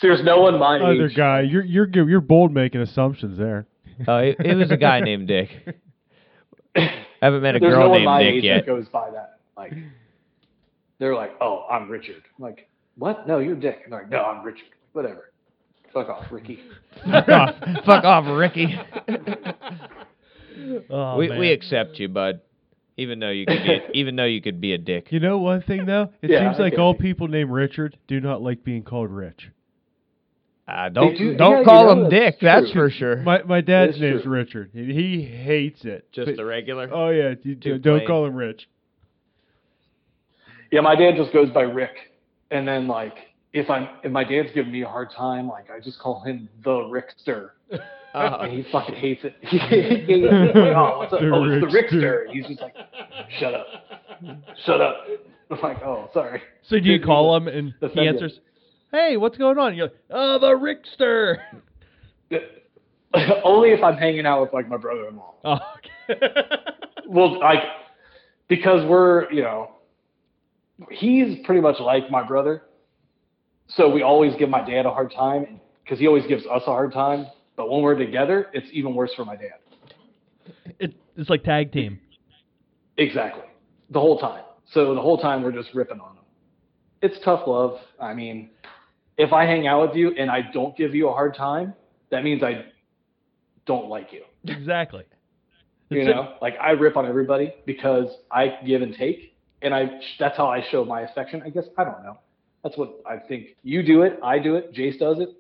So 0.01 0.07
there's 0.09 0.23
no 0.25 0.41
one 0.41 0.59
my 0.59 0.79
Other 0.79 1.07
age. 1.07 1.17
guy, 1.17 1.41
you're 1.43 1.65
you're 1.65 1.89
you're 2.09 2.21
bold 2.21 2.53
making 2.53 2.81
assumptions 2.81 3.39
there. 3.39 3.67
Oh, 4.09 4.17
it, 4.19 4.37
it 4.41 4.55
was 4.57 4.71
a 4.71 4.77
guy 4.79 5.01
named 5.05 5.29
Dick. 5.29 5.51
I 6.75 6.91
haven't 7.23 7.43
met 7.43 7.57
a 7.57 7.59
There's 7.59 7.73
girl 7.75 7.85
no 7.85 7.89
one 7.91 7.99
named 7.99 8.05
my 8.07 8.23
Dick 8.23 8.35
age 8.37 8.45
yet. 8.45 8.55
that 8.65 8.67
goes 8.67 8.89
by 8.89 9.11
that. 9.11 9.41
Like, 9.57 9.73
they're 10.99 11.15
like, 11.15 11.33
"Oh, 11.41 11.67
I'm 11.71 11.91
Richard." 11.91 12.23
I'm 12.39 12.43
like, 12.45 12.69
what? 13.01 13.27
No, 13.27 13.39
you're 13.41 13.57
Dick. 13.57 13.81
And 13.85 13.93
they're 13.93 14.03
like, 14.03 14.11
no, 14.11 14.23
I'm 14.23 14.45
Richard. 14.45 14.69
Whatever. 14.93 15.33
Fuck 15.93 16.09
off, 16.09 16.27
Ricky. 16.31 16.61
Fuck 17.11 17.29
off, 17.31 17.55
fuck 17.85 18.05
off, 18.05 18.39
Ricky. 18.39 18.79
Oh, 20.91 21.17
we 21.17 21.29
man. 21.29 21.39
we 21.39 21.53
accept 21.53 21.99
you, 21.99 22.09
bud. 22.09 22.41
Even 22.99 23.19
though 23.19 23.31
you 23.31 23.47
could 23.47 23.63
be, 23.63 23.81
even 23.99 24.15
though 24.15 24.27
you 24.27 24.43
could 24.43 24.61
be 24.61 24.75
a 24.75 24.79
dick. 24.79 25.11
You 25.11 25.19
know 25.19 25.39
one 25.39 25.63
thing 25.63 25.87
though, 25.87 26.11
it 26.21 26.31
Yeah, 26.31 26.51
seems 26.51 26.61
like 26.61 26.73
get 26.73 26.81
all 26.81 26.95
people 26.95 27.29
named 27.29 27.51
Richard 27.51 27.97
do 28.07 28.21
not 28.21 28.43
like 28.43 28.63
being 28.63 28.83
called 28.83 29.11
Rich. 29.11 29.49
Uh, 30.69 30.91
don't 30.91 31.17
do- 31.17 31.35
don't 31.37 31.53
yeah, 31.53 31.59
you 31.61 31.65
call 31.65 31.85
know, 31.87 31.93
him 31.93 32.11
that's 32.11 32.11
Dick. 32.11 32.37
That's 32.43 32.71
for 32.73 32.91
sure. 32.91 33.17
My 33.23 33.43
my 33.45 33.61
dad's 33.63 33.95
is 33.97 34.01
name's. 34.03 34.27
Richard. 34.27 34.71
He, 34.75 34.93
he 34.93 35.23
hates 35.23 35.85
it. 35.85 36.13
Just 36.13 36.27
But- 36.27 36.37
the 36.37 36.45
regular. 36.45 36.91
oh 36.93 37.09
yeah, 37.11 37.35
you, 37.43 37.55
don't 37.55 37.83
plain. 37.83 38.07
call 38.07 38.27
him 38.27 38.35
Rich. 38.35 38.69
Yeah, 40.71 40.83
my 40.83 40.95
dad 40.95 41.15
just 41.17 41.33
goes 41.33 41.49
by 41.51 41.63
Rick, 41.63 41.95
and 42.51 42.67
then 42.67 42.87
like 42.87 43.15
if 43.53 43.69
I'm 43.71 43.89
if 44.03 44.13
my 44.13 44.25
dad's 44.25 44.51
giving 44.55 44.73
me 44.73 44.83
a 44.83 44.89
hard 44.89 45.11
time, 45.17 45.49
like 45.49 45.71
I 45.71 45.81
just 45.81 45.99
call 45.99 46.23
him 46.23 46.49
the 46.65 46.71
Rickster, 46.71 47.51
Uh, 48.13 48.39
and 48.41 48.53
he 48.53 48.65
fucking 48.73 48.95
hates 48.97 49.23
it. 49.25 49.37
He 49.43 49.59
hates 49.59 50.07
it. 50.09 50.57
Like, 50.57 50.77
oh, 50.77 50.99
what's 50.99 51.13
up? 51.13 51.21
The 51.21 51.31
oh, 51.31 51.45
it's 51.45 51.61
the 51.61 51.79
Rickster. 51.79 52.03
Rickster. 52.03 52.23
And 52.27 52.31
he's 52.35 52.47
just 52.47 52.61
like, 52.61 52.75
shut 53.39 53.55
up, 53.55 53.67
shut 54.67 54.81
up. 54.81 54.97
I'm 55.51 55.61
like, 55.61 55.83
oh, 55.83 56.09
sorry. 56.13 56.43
So 56.69 56.77
do 56.79 56.85
you 56.87 56.99
Didn't 56.99 57.07
call 57.07 57.37
him 57.37 57.49
and 57.49 57.75
he 57.81 57.87
offend 57.87 58.09
answers, 58.09 58.41
"Hey, 58.93 59.17
what's 59.17 59.37
going 59.39 59.59
on?" 59.59 59.75
You're 59.77 59.87
like, 59.87 59.97
"Oh, 60.11 60.39
the 60.39 60.49
Rickster." 60.49 61.39
Only 63.45 63.71
if 63.71 63.83
I'm 63.83 63.97
hanging 63.97 64.27
out 64.27 64.41
with 64.43 64.53
like 64.53 64.69
my 64.69 64.77
brother-in-law. 64.77 65.35
Oh, 65.45 65.59
okay. 66.11 66.41
Well, 67.09 67.41
like 67.41 67.63
because 68.49 68.85
we're 68.87 69.31
you 69.33 69.43
know 69.43 69.71
he's 70.91 71.39
pretty 71.45 71.61
much 71.61 71.81
like 71.81 72.11
my 72.11 72.27
brother, 72.27 72.63
so 73.69 73.89
we 73.91 74.03
always 74.03 74.35
give 74.39 74.49
my 74.49 74.65
dad 74.69 74.87
a 74.87 74.91
hard 74.91 75.13
time 75.13 75.61
because 75.85 75.99
he 75.99 76.07
always 76.07 76.27
gives 76.27 76.45
us 76.47 76.63
a 76.67 76.71
hard 76.71 76.93
time. 76.93 77.27
But 77.57 77.71
when 77.71 77.83
we're 77.83 77.97
together, 77.97 78.47
it's 78.53 78.67
even 78.73 78.95
worse 78.95 79.11
for 79.15 79.25
my 79.25 79.37
dad. 79.37 80.55
it, 80.79 80.95
it's 81.17 81.29
like 81.29 81.45
tag 81.45 81.73
team. 81.73 82.01
Exactly, 82.97 83.45
the 83.91 84.01
whole 84.01 84.19
time. 84.19 84.45
So 84.73 84.95
the 84.95 85.01
whole 85.01 85.19
time 85.19 85.43
we're 85.43 85.53
just 85.53 85.75
ripping 85.75 86.01
on 86.01 86.17
him. 86.17 86.25
It's 87.03 87.17
tough 87.25 87.47
love. 87.47 87.79
I 88.01 88.15
mean, 88.15 88.51
if 89.17 89.33
I 89.33 89.45
hang 89.45 89.67
out 89.67 89.89
with 89.89 89.97
you 89.97 90.15
and 90.17 90.31
I 90.31 90.43
don't 90.53 90.77
give 90.77 90.95
you 90.95 91.09
a 91.09 91.13
hard 91.13 91.35
time, 91.35 91.75
that 92.11 92.25
means 92.25 92.43
I 92.43 92.65
don't 93.67 93.89
like 93.89 94.13
you. 94.13 94.23
Exactly. 94.45 95.05
You 95.91 96.05
know, 96.05 96.37
like 96.41 96.55
I 96.61 96.71
rip 96.71 96.97
on 96.97 97.05
everybody 97.05 97.53
because 97.67 98.07
I 98.31 98.59
give 98.65 98.81
and 98.81 98.95
take, 98.95 99.30
and 99.63 99.75
I 99.75 99.91
that's 100.19 100.37
how 100.37 100.47
I 100.47 100.65
show 100.71 100.85
my 100.85 101.03
affection. 101.03 101.43
I 101.45 101.51
guess 101.51 101.65
I 101.79 101.85
don't 101.85 102.03
know. 102.03 102.19
That's 102.63 102.77
what 102.77 103.01
I 103.07 103.17
think. 103.17 103.57
You 103.63 103.83
do 103.83 104.03
it, 104.03 104.19
I 104.23 104.39
do 104.39 104.57
it, 104.57 104.75
Jace 104.75 104.99
does 104.99 105.19
it. 105.21 105.31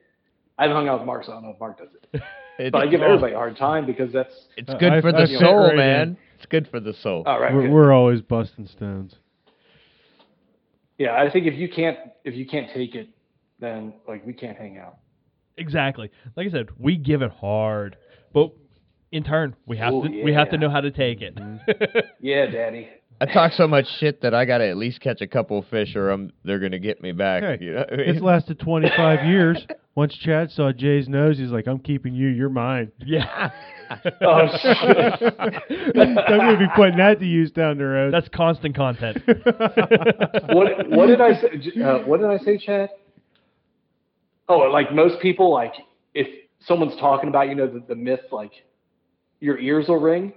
I 0.59 0.62
haven't 0.62 0.76
hung 0.76 0.88
out 0.88 1.01
with 1.01 1.06
Mark, 1.06 1.24
so 1.24 1.32
I 1.32 1.34
don't 1.36 1.44
know 1.44 1.51
if 1.51 1.60
Mark 1.60 1.78
does 1.78 1.88
it. 2.12 2.22
it's, 2.59 2.72
But 2.72 2.82
I 2.82 2.86
give 2.86 3.01
everybody 3.02 3.32
a 3.32 3.36
hard 3.36 3.56
time 3.56 3.86
because 3.86 4.12
that's 4.12 4.34
it's 4.56 4.72
good 4.74 4.92
I- 4.92 5.01
for 5.01 5.09
I 5.14 5.22
the 5.22 5.26
fit 5.26 5.40
soul, 5.40 5.62
right 5.64 5.72
in. 5.72 5.76
man. 5.78 6.16
It's 6.36 6.47
good 6.47 6.68
for 6.70 6.80
the 6.80 6.94
soul. 6.94 7.22
all 7.26 7.38
right. 7.40 7.52
We're, 7.55 7.70
we're 7.70 7.92
always 7.92 8.22
busting 8.22 8.66
stones. 8.68 9.14
Yeah, 10.98 11.14
I 11.14 11.30
think 11.30 11.47
if 11.47 11.55
you 11.55 11.68
can't 11.68 11.98
if 12.24 12.34
you 12.34 12.47
can't 12.47 12.68
take 12.74 12.94
it, 12.94 13.09
then 13.59 13.94
like 14.09 14.26
we 14.26 14.32
can't 14.32 14.56
hang 14.56 14.78
out. 14.78 14.97
Exactly. 15.56 16.10
Like 16.36 16.47
I 16.47 16.51
said, 16.51 16.68
we 16.78 16.97
give 16.97 17.22
it 17.22 17.30
hard, 17.30 17.97
but 18.32 18.52
in 19.12 19.22
turn, 19.24 19.56
we 19.66 19.76
have 19.78 19.92
Ooh, 19.92 20.09
to 20.09 20.22
we 20.22 20.32
have 20.32 20.51
to 20.51 20.59
know 20.59 20.68
how 20.70 20.80
to 20.80 20.90
take 20.90 21.20
it. 21.22 21.34
Mm-hmm. 21.36 21.98
Yeah, 22.20 22.47
Daddy. 22.47 22.88
I 23.20 23.26
talk 23.26 23.52
so 23.52 23.68
much 23.68 23.86
shit 23.98 24.22
that 24.22 24.32
I 24.34 24.47
gotta 24.47 24.66
at 24.66 24.76
least 24.78 25.01
catch 25.01 25.20
a 25.20 25.26
couple 25.26 25.60
fish, 25.70 25.94
or 25.94 26.10
I'm, 26.10 26.32
they're 26.44 26.59
gonna 26.59 26.78
get 26.78 27.02
me 27.02 27.12
back. 27.12 27.42
Hey, 27.42 27.59
you 27.60 27.72
know 27.74 27.80
what 27.80 27.92
I 27.92 28.02
It's 28.02 28.20
lasted 28.20 28.59
25 28.60 29.26
years. 29.26 29.66
Once 29.94 30.16
Chad 30.16 30.51
saw 30.51 30.72
Jay's 30.72 31.09
nose, 31.09 31.36
he's 31.36 31.51
like, 31.51 31.66
"I'm 31.66 31.80
keeping 31.80 32.14
you. 32.14 32.28
You're 32.28 32.48
mine." 32.48 32.92
yeah. 32.98 33.51
Oh 34.20 34.47
shit. 34.62 35.34
I'm 35.97 36.14
gonna 36.14 36.56
be 36.56 36.66
putting 36.76 36.98
that 36.98 37.16
to 37.18 37.26
use 37.26 37.51
down 37.51 37.76
the 37.76 37.84
road. 37.84 38.14
That's 38.14 38.28
constant 38.28 38.76
content. 38.76 39.20
what 39.26 40.88
what 40.88 41.06
did 41.06 41.20
I 41.20 41.34
say? 41.40 41.82
Uh, 41.82 41.98
what 42.06 42.20
did 42.20 42.30
I 42.30 42.38
say, 42.38 42.56
Chad? 42.56 42.90
Oh, 44.48 44.59
like 44.59 44.92
most 44.94 45.20
people, 45.20 45.52
like 45.52 45.72
if 46.14 46.28
someone's 46.60 46.94
talking 47.01 47.28
about, 47.30 47.48
you 47.48 47.56
know, 47.56 47.66
the, 47.66 47.82
the 47.88 47.97
myth, 47.97 48.20
like 48.30 48.52
your 49.40 49.59
ears 49.59 49.88
will 49.88 49.98
ring. 50.01 50.34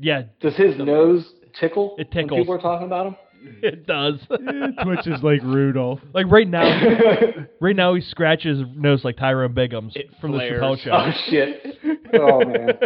yeah, 0.00 0.22
Does 0.40 0.56
his 0.56 0.76
nose 0.76 1.24
tickle 1.58 1.96
It 1.98 2.08
when 2.14 2.24
tickles. 2.24 2.40
people 2.40 2.54
are 2.54 2.58
talking 2.60 2.86
about 2.86 3.06
him? 3.08 3.16
it 3.62 3.86
does. 3.86 4.14
Twitches 4.84 5.22
like 5.22 5.42
Rudolph. 5.42 6.00
like 6.14 6.26
right 6.30 6.46
now, 6.48 6.62
right 7.60 7.74
now 7.76 7.94
he 7.94 8.00
scratches 8.02 8.58
his 8.60 8.68
nose 8.76 9.04
like 9.04 9.16
Tyrone 9.16 9.54
Biggums 9.54 9.96
It 9.96 10.10
from 10.20 10.32
flares. 10.32 10.60
the 10.60 10.66
Chappelle 10.66 10.78
show. 10.78 10.90
oh 10.92 11.12
shit! 11.28 11.78
Oh 12.14 12.44
man! 12.44 12.78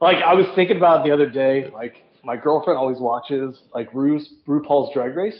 Like 0.00 0.16
I 0.16 0.34
was 0.34 0.46
thinking 0.56 0.76
about 0.78 1.00
it 1.00 1.08
the 1.08 1.14
other 1.14 1.30
day. 1.30 1.70
Like 1.72 1.94
my 2.24 2.36
girlfriend 2.36 2.78
always 2.78 2.98
watches 2.98 3.56
like 3.74 3.92
Ru's 3.94 4.28
RuPaul's 4.48 4.92
Drag 4.94 5.14
Race, 5.16 5.38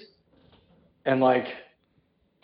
and 1.05 1.21
like 1.21 1.47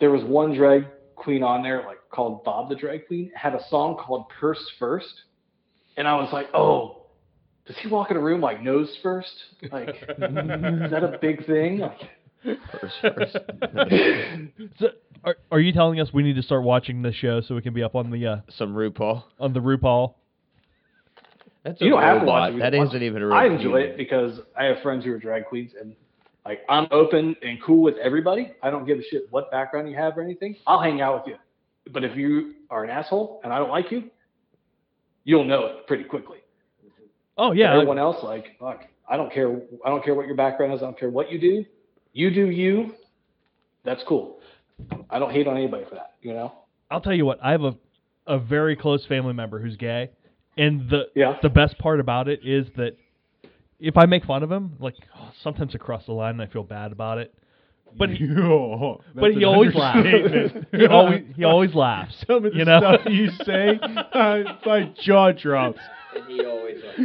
there 0.01 0.11
was 0.11 0.23
one 0.25 0.53
drag 0.53 0.85
queen 1.15 1.43
on 1.43 1.63
there 1.63 1.83
like 1.85 1.99
called 2.11 2.43
Bob 2.43 2.67
the 2.69 2.75
Drag 2.75 3.07
Queen 3.07 3.31
had 3.35 3.53
a 3.55 3.59
song 3.69 3.95
called 3.97 4.25
Purse 4.39 4.65
First, 4.79 5.13
and 5.95 6.07
I 6.09 6.15
was 6.15 6.29
like, 6.33 6.47
oh. 6.53 6.98
Does 7.69 7.77
he 7.83 7.87
walk 7.87 8.09
in 8.11 8.17
a 8.17 8.19
room 8.19 8.41
like 8.41 8.61
nose 8.63 8.97
first? 9.03 9.31
Like, 9.71 9.89
is 9.89 9.95
that 10.91 11.03
a 11.03 11.17
big 11.21 11.45
thing? 11.45 11.77
Like, 11.79 11.99
First, 12.81 12.95
first. 13.01 13.37
So, 14.79 14.87
Are, 15.23 15.35
are 15.51 15.59
you 15.59 15.71
telling 15.73 15.99
us 15.99 16.09
we 16.13 16.23
need 16.23 16.35
to 16.37 16.41
start 16.41 16.63
watching 16.63 17.01
this 17.03 17.13
show 17.15 17.41
so 17.41 17.53
we 17.53 17.61
can 17.61 17.73
be 17.73 17.83
up 17.83 17.93
on 17.95 18.09
the 18.11 18.25
uh, 18.25 18.37
Some 18.57 18.73
RuPaul. 18.73 19.23
on 19.39 19.53
the 19.53 19.59
RuPaul? 19.59 20.15
That's 21.63 21.79
You 21.81 21.89
don't 21.91 22.01
have 22.01 22.15
to 22.15 22.19
robot. 22.21 22.53
watch 22.53 22.53
it. 22.53 22.59
That 22.71 22.73
Watch- 22.77 22.87
isn't 22.87 23.03
even 23.03 23.21
a 23.21 23.25
real 23.27 23.35
I 23.35 23.45
enjoy 23.45 23.81
it 23.81 23.97
because 23.97 24.39
I 24.57 24.63
have 24.65 24.81
friends 24.81 25.03
who 25.05 25.11
are 25.13 25.19
drag 25.19 25.45
queens 25.45 25.71
and 25.79 25.93
like 26.45 26.61
I'm 26.69 26.87
open 26.91 27.35
and 27.43 27.61
cool 27.61 27.83
with 27.83 27.97
everybody. 27.97 28.53
I 28.63 28.71
don't 28.71 28.87
give 28.87 28.97
a 28.97 29.03
shit 29.03 29.23
what 29.29 29.51
background 29.51 29.89
you 29.89 29.95
have 29.97 30.17
or 30.17 30.21
anything. 30.21 30.55
I'll 30.65 30.81
hang 30.81 31.01
out 31.01 31.15
with 31.25 31.33
you. 31.35 31.91
But 31.93 32.03
if 32.05 32.15
you 32.17 32.53
are 32.69 32.83
an 32.85 32.89
asshole 32.89 33.41
and 33.43 33.51
I 33.53 33.57
don't 33.59 33.69
like 33.69 33.91
you, 33.91 34.05
you'll 35.25 35.43
know 35.45 35.65
it 35.65 35.87
pretty 35.87 36.05
quickly. 36.05 36.37
Oh 37.39 37.53
yeah, 37.53 37.73
everyone 37.73 37.97
else, 37.97 38.17
like, 38.21 38.57
fuck, 38.59 38.83
I 39.09 39.15
don't 39.17 39.31
care. 39.31 39.49
I 39.85 39.89
don't 39.89 40.03
care 40.03 40.13
what 40.13 40.27
your 40.27 40.35
background 40.35 40.73
is. 40.73 40.81
I 40.81 40.85
don't 40.85 40.99
care 40.99 41.09
what 41.09 41.31
you 41.31 41.39
do. 41.39 41.65
You 42.13 42.33
do 42.33 42.49
you. 42.49 42.93
That's 43.85 44.03
cool. 44.07 44.39
I 45.09 45.19
don't 45.19 45.31
hate 45.31 45.47
on 45.47 45.55
anybody 45.55 45.85
for 45.85 45.95
that. 45.95 46.15
You 46.21 46.33
know. 46.33 46.53
I'll 46.91 47.01
tell 47.01 47.13
you 47.13 47.25
what. 47.25 47.39
I 47.41 47.51
have 47.51 47.63
a 47.63 47.75
a 48.27 48.37
very 48.37 48.75
close 48.75 49.05
family 49.05 49.33
member 49.33 49.59
who's 49.59 49.77
gay, 49.77 50.11
and 50.57 50.89
the 50.89 51.05
Yeah. 51.15 51.37
the 51.41 51.49
best 51.49 51.77
part 51.79 52.01
about 52.01 52.27
it 52.27 52.41
is 52.43 52.67
that 52.75 52.97
if 53.79 53.95
I 53.97 54.05
make 54.05 54.25
fun 54.25 54.43
of 54.43 54.51
him, 54.51 54.75
like 54.79 54.95
oh, 55.17 55.31
sometimes 55.41 55.73
across 55.75 56.05
the 56.05 56.11
line, 56.11 56.31
and 56.31 56.41
I 56.41 56.47
feel 56.47 56.63
bad 56.63 56.91
about 56.91 57.19
it. 57.19 57.33
But 57.97 58.09
he, 58.11 58.25
Yo, 58.25 59.01
but 59.15 59.31
he 59.31 59.45
always 59.45 59.73
laughs. 59.73 60.07
he 60.71 60.85
always 60.85 61.23
he 61.35 61.43
always 61.45 61.73
laughs. 61.73 62.13
Some 62.27 62.45
of 62.45 62.51
the 62.51 62.59
you 62.59 62.65
know? 62.65 62.79
stuff 62.79 63.01
you 63.07 63.29
say, 63.45 63.79
uh, 63.81 64.39
my 64.65 64.93
jaw 65.01 65.31
drops. 65.31 65.79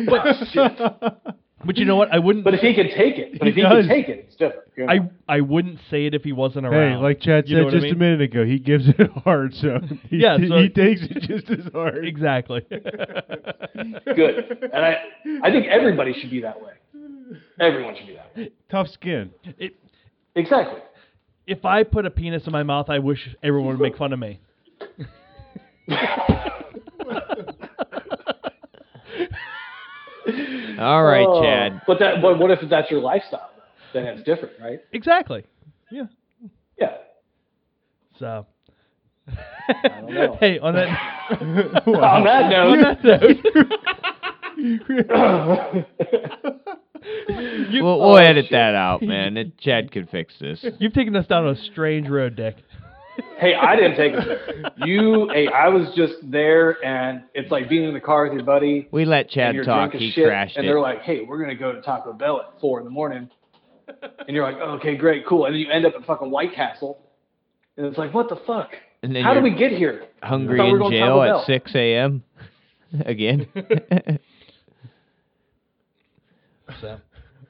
Ah, 0.09 1.66
but 1.66 1.78
you 1.78 1.86
know 1.86 1.97
what? 1.97 2.12
I 2.12 2.18
wouldn't. 2.18 2.44
But 2.44 2.52
if 2.55 2.60
he 2.60 2.74
can 2.74 2.89
take 2.89 3.16
it, 3.16 3.39
but 3.39 3.47
He 3.47 3.51
if 3.51 3.56
he 3.56 3.62
does. 3.62 3.86
can 3.86 3.89
take 3.89 4.09
it, 4.10 4.26
it's 4.26 4.36
different. 4.36 4.64
you 4.76 4.85
know? 4.85 4.93
I 5.26 5.36
I 5.36 5.40
wouldn't 5.40 5.78
say 5.90 6.05
it 6.05 6.14
if 6.14 6.22
he 6.22 6.32
wasn't 6.32 6.66
Hey, 6.66 6.72
around. 6.76 7.02
like 7.02 7.20
Chad 7.20 7.48
You 7.48 7.56
said 7.56 7.64
what 7.64 7.74
I 7.74 7.81
just 7.81 7.93
a 7.93 7.97
minute 7.97 8.20
ago, 8.20 8.44
he 8.44 8.59
gives 8.59 8.86
it 8.86 9.10
hard, 9.24 9.55
so 9.55 9.78
he, 10.10 10.18
Yeah, 10.18 10.36
so- 10.36 10.59
he 10.59 10.68
takes 10.68 11.01
it 11.02 11.22
just 11.22 11.48
as 11.51 11.72
hard. 11.72 12.06
exactly. 12.06 12.60
good. 12.70 14.59
And 14.74 14.85
I, 14.85 14.97
I 15.43 15.51
think 15.51 15.66
everybody 15.68 16.12
should 16.20 16.31
be 16.31 16.40
that 16.43 16.60
way. 16.62 16.72
Everyone 17.59 17.97
should 17.97 18.06
be 18.09 18.14
that 18.16 18.36
way. 18.36 18.51
Tough 18.70 18.89
skin. 18.89 19.31
it, 19.59 19.74
Exactly. 20.36 20.81
if 21.47 21.64
I 21.64 21.82
put 21.85 22.05
a 22.05 22.10
penis 22.10 22.44
in 22.47 22.52
my 22.52 22.62
mouth, 22.62 22.90
I 22.90 22.98
wish 22.98 23.26
everyone 23.43 23.78
would 23.78 23.81
make 23.81 23.97
fun 23.97 24.12
of 24.12 24.18
me. 24.18 24.40
All 30.81 31.05
right, 31.05 31.27
Oh, 31.27 31.43
Chad. 31.43 31.82
But 31.86 31.98
that, 32.01 32.20
but 32.23 32.39
what 32.39 32.51
if 32.51 32.59
that's 32.69 32.90
your 32.90 33.01
lifestyle? 33.01 33.51
Then 33.93 34.05
it's 34.06 34.23
different, 34.24 34.55
right? 34.61 34.81
Exactly. 34.93 35.44
Yeah. 35.90 36.05
Yeah. 36.78 36.97
So. 38.19 38.47
don't 39.82 40.12
know. 40.12 40.36
hey, 40.40 40.59
on 40.59 40.74
that. 40.74 40.89
On 41.86 42.24
that 42.24 42.51
note. 42.51 42.66
on 42.66 42.81
note, 42.82 42.98
that 43.02 43.05
note, 43.05 43.36
you, 47.70 47.82
We'll, 47.82 48.01
Oh, 48.01 48.09
we'll 48.12 48.19
edit 48.19 48.47
shit. 48.47 48.52
that 48.52 48.74
out, 48.74 49.02
man. 49.02 49.36
It, 49.36 49.59
Chad 49.59 49.93
could 49.93 50.09
fix 50.11 50.35
this. 50.40 50.65
you've 50.78 50.93
taken 50.94 51.15
us 51.16 51.27
down 51.27 51.47
a 51.47 51.55
strange 51.73 52.09
road, 52.09 52.36
Dick. 52.36 52.56
Hey, 53.38 53.54
I 53.54 53.76
didn't 53.76 53.96
take 53.96 54.12
it 54.12 54.24
there. 54.26 54.86
You, 54.86 55.28
hey, 55.32 55.48
I 55.48 55.68
was 55.68 55.88
just 55.96 56.14
there, 56.22 56.84
and 56.84 57.22
it's 57.34 57.50
like 57.50 57.68
being 57.68 57.84
in 57.84 57.94
the 57.94 58.00
car 58.00 58.24
with 58.24 58.34
your 58.34 58.44
buddy. 58.44 58.88
We 58.90 59.04
let 59.04 59.28
Chad 59.28 59.54
you're 59.54 59.64
talk. 59.64 59.92
He 59.92 60.10
shit, 60.10 60.26
crashed 60.26 60.56
and 60.56 60.64
it. 60.64 60.68
they're 60.68 60.80
like, 60.80 61.02
"Hey, 61.02 61.24
we're 61.26 61.38
gonna 61.40 61.54
go 61.54 61.72
to 61.72 61.80
Taco 61.82 62.12
Bell 62.12 62.40
at 62.40 62.60
four 62.60 62.78
in 62.78 62.84
the 62.84 62.90
morning," 62.90 63.30
and 63.88 64.34
you're 64.36 64.44
like, 64.44 64.56
"Okay, 64.56 64.96
great, 64.96 65.26
cool," 65.26 65.46
and 65.46 65.54
then 65.54 65.60
you 65.60 65.70
end 65.70 65.86
up 65.86 65.94
at 65.94 66.04
fucking 66.06 66.30
White 66.30 66.54
Castle, 66.54 66.98
and 67.76 67.86
it's 67.86 67.98
like, 67.98 68.12
"What 68.14 68.28
the 68.28 68.36
fuck? 68.46 68.70
and 69.02 69.14
then 69.14 69.22
How 69.22 69.32
you're 69.32 69.42
did 69.42 69.52
we 69.52 69.58
get 69.58 69.72
here?" 69.72 70.04
hungry 70.22 70.60
I 70.60 70.64
we 70.64 70.84
in 70.84 70.90
jail 70.90 71.22
at 71.22 71.46
6 71.46 71.74
a.m. 71.74 72.22
again. 73.04 73.46
So. 76.80 76.98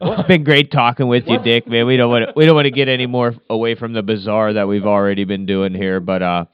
It's 0.01 0.29
been 0.29 0.45
great 0.45 0.71
talking 0.71 1.09
with 1.09 1.25
you, 1.27 1.39
Dick. 1.39 1.67
Man, 1.67 1.87
we 1.87 1.97
don't 1.97 2.11
want 2.11 2.27
to 2.27 2.33
we 2.37 2.47
don't 2.47 2.55
want 2.55 2.67
to 2.67 2.71
get 2.71 2.89
any 2.89 3.07
more 3.07 3.35
away 3.49 3.75
from 3.75 3.93
the 3.93 4.03
bizarre 4.03 4.53
that 4.53 4.69
we've 4.69 4.87
already 4.87 5.25
been 5.25 5.47
doing 5.47 5.75
here, 5.75 6.01
but 6.01 6.23
uh, 6.23 6.45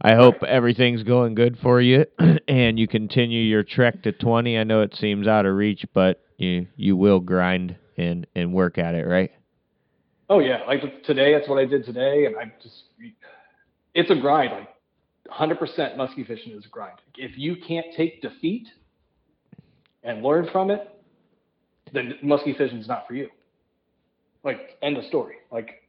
I 0.00 0.14
hope 0.14 0.42
everything's 0.42 1.02
going 1.02 1.34
good 1.34 1.58
for 1.58 1.80
you 1.80 2.06
and 2.48 2.78
you 2.78 2.86
continue 2.86 3.42
your 3.42 3.62
trek 3.62 4.02
to 4.02 4.12
20. 4.12 4.58
I 4.58 4.64
know 4.64 4.82
it 4.82 4.94
seems 4.94 5.26
out 5.26 5.46
of 5.46 5.54
reach, 5.54 5.84
but 5.92 6.22
you 6.36 6.66
you 6.76 6.96
will 6.96 7.20
grind 7.20 7.76
and 7.96 8.26
and 8.34 8.52
work 8.52 8.78
at 8.78 8.94
it, 8.94 9.06
right? 9.06 9.30
Oh 10.30 10.40
yeah, 10.40 10.60
like 10.66 10.80
today, 11.04 11.32
that's 11.32 11.48
what 11.48 11.58
I 11.58 11.64
did 11.64 11.84
today, 11.84 12.26
and 12.26 12.36
I 12.36 12.52
just, 12.62 12.84
it's 13.94 14.10
a 14.10 14.14
grind. 14.14 14.52
Like, 14.52 14.68
100% 15.32 15.96
musky 15.96 16.24
fishing 16.24 16.52
is 16.52 16.66
a 16.66 16.68
grind. 16.68 16.98
If 17.16 17.38
you 17.38 17.56
can't 17.66 17.86
take 17.96 18.22
defeat 18.22 18.68
and 20.02 20.22
learn 20.22 20.48
from 20.52 20.70
it, 20.70 20.97
then 21.92 22.14
musky 22.22 22.52
fishing 22.54 22.78
is 22.78 22.88
not 22.88 23.06
for 23.06 23.14
you. 23.14 23.28
Like, 24.44 24.76
end 24.82 24.96
of 24.96 25.04
story. 25.04 25.36
Like, 25.50 25.82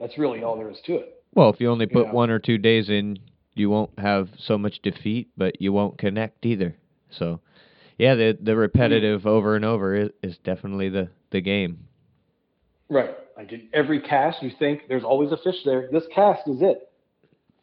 that's 0.00 0.18
really 0.18 0.42
all 0.42 0.56
there 0.56 0.70
is 0.70 0.78
to 0.86 0.96
it. 0.96 1.22
Well, 1.34 1.50
if 1.50 1.60
you 1.60 1.70
only 1.70 1.86
put 1.86 2.06
Yeah. 2.06 2.12
one 2.12 2.30
or 2.30 2.38
two 2.38 2.58
days 2.58 2.88
in, 2.88 3.18
you 3.54 3.70
won't 3.70 3.96
have 3.98 4.28
so 4.38 4.56
much 4.58 4.80
defeat, 4.82 5.28
but 5.36 5.60
you 5.60 5.72
won't 5.72 5.98
connect 5.98 6.44
either. 6.46 6.76
So, 7.10 7.40
yeah, 7.98 8.14
the 8.14 8.36
the 8.40 8.54
repetitive 8.56 9.26
over 9.26 9.56
and 9.56 9.64
over 9.64 9.94
is, 9.94 10.10
is 10.22 10.38
definitely 10.38 10.88
the 10.88 11.08
the 11.30 11.40
game. 11.40 11.86
Right. 12.88 13.10
Like 13.36 13.52
in 13.52 13.68
every 13.72 14.00
cast, 14.00 14.42
you 14.42 14.50
think 14.58 14.82
there's 14.88 15.04
always 15.04 15.30
a 15.32 15.36
fish 15.36 15.56
there. 15.64 15.88
This 15.92 16.04
cast 16.14 16.46
is 16.48 16.60
it. 16.60 16.90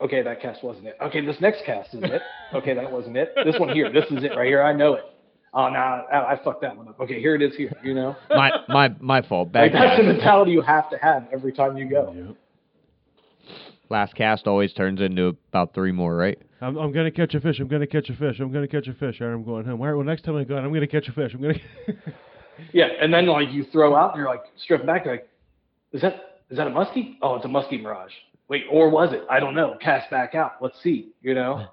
Okay, 0.01 0.21
that 0.21 0.41
cast 0.41 0.63
wasn't 0.63 0.87
it. 0.87 0.97
Okay, 1.01 1.25
this 1.25 1.39
next 1.39 1.63
cast 1.65 1.93
is 1.93 2.03
it. 2.03 2.21
Okay, 2.53 2.73
that 2.73 2.89
wasn't 2.91 3.17
it. 3.17 3.33
This 3.43 3.59
one 3.59 3.69
here, 3.69 3.91
this 3.91 4.05
is 4.11 4.23
it 4.23 4.31
right 4.37 4.45
here. 4.47 4.61
I 4.61 4.71
know 4.71 4.93
it. 4.93 5.03
Oh, 5.57 5.69
no, 5.69 5.79
I, 5.79 6.33
I 6.33 6.39
fucked 6.43 6.61
that 6.63 6.75
one 6.75 6.89
up. 6.89 6.99
Okay, 6.99 7.19
here 7.19 7.33
it 7.33 7.41
is 7.41 7.55
here. 7.55 7.71
You 7.81 7.93
know, 7.93 8.15
My 8.29 8.51
my 8.67 8.89
my 8.99 9.21
fault. 9.21 9.49
like 9.53 9.71
that's 9.71 9.97
the 9.97 10.03
mentality 10.03 10.51
you 10.51 10.61
have 10.61 10.89
to 10.89 10.97
have 10.97 11.27
every 11.31 11.53
time 11.53 11.77
you 11.77 11.89
go. 11.89 12.13
Yep. 12.13 12.35
last 13.89 14.15
cast 14.15 14.47
always 14.47 14.73
turns 14.73 14.99
into 14.99 15.37
about 15.49 15.73
three 15.73 15.93
more, 15.93 16.15
right? 16.15 16.37
I'm, 16.61 16.75
I'm 16.77 16.91
gonna 16.91 17.11
catch 17.11 17.33
a 17.35 17.39
fish. 17.39 17.59
I'm 17.59 17.67
gonna 17.69 17.87
catch 17.87 18.09
a 18.09 18.15
fish. 18.15 18.39
I'm 18.39 18.51
gonna 18.51 18.67
catch 18.67 18.87
a 18.87 18.93
fish. 18.93 19.21
All 19.21 19.27
right, 19.27 19.33
I'm 19.33 19.43
going 19.45 19.65
home. 19.65 19.79
All 19.79 19.87
right, 19.87 19.93
well, 19.93 20.05
next 20.05 20.23
time 20.23 20.35
I 20.35 20.43
go 20.43 20.57
out, 20.57 20.63
I'm 20.65 20.73
gonna 20.73 20.87
catch 20.87 21.07
a 21.07 21.13
fish. 21.13 21.31
I'm 21.33 21.41
gonna. 21.41 21.55
Yeah, 22.71 22.87
and 23.01 23.13
then 23.13 23.25
like 23.27 23.51
you 23.51 23.65
throw 23.65 23.95
out 23.95 24.11
and 24.13 24.19
you're 24.19 24.29
like 24.29 24.43
stripping 24.63 24.87
back. 24.87 25.03
You're 25.03 25.15
like, 25.15 25.27
is 25.91 26.01
that 26.01 26.39
is 26.49 26.57
that 26.57 26.67
a 26.67 26.69
muskie? 26.69 27.17
Oh, 27.21 27.35
it's 27.35 27.43
a 27.43 27.49
muskie 27.49 27.81
mirage. 27.81 28.13
Wait, 28.47 28.63
or 28.71 28.89
was 28.89 29.11
it? 29.11 29.23
I 29.29 29.41
don't 29.41 29.55
know. 29.55 29.75
Cast 29.81 30.09
back 30.09 30.35
out. 30.35 30.53
Let's 30.61 30.81
see. 30.81 31.09
You 31.21 31.33
know. 31.33 31.67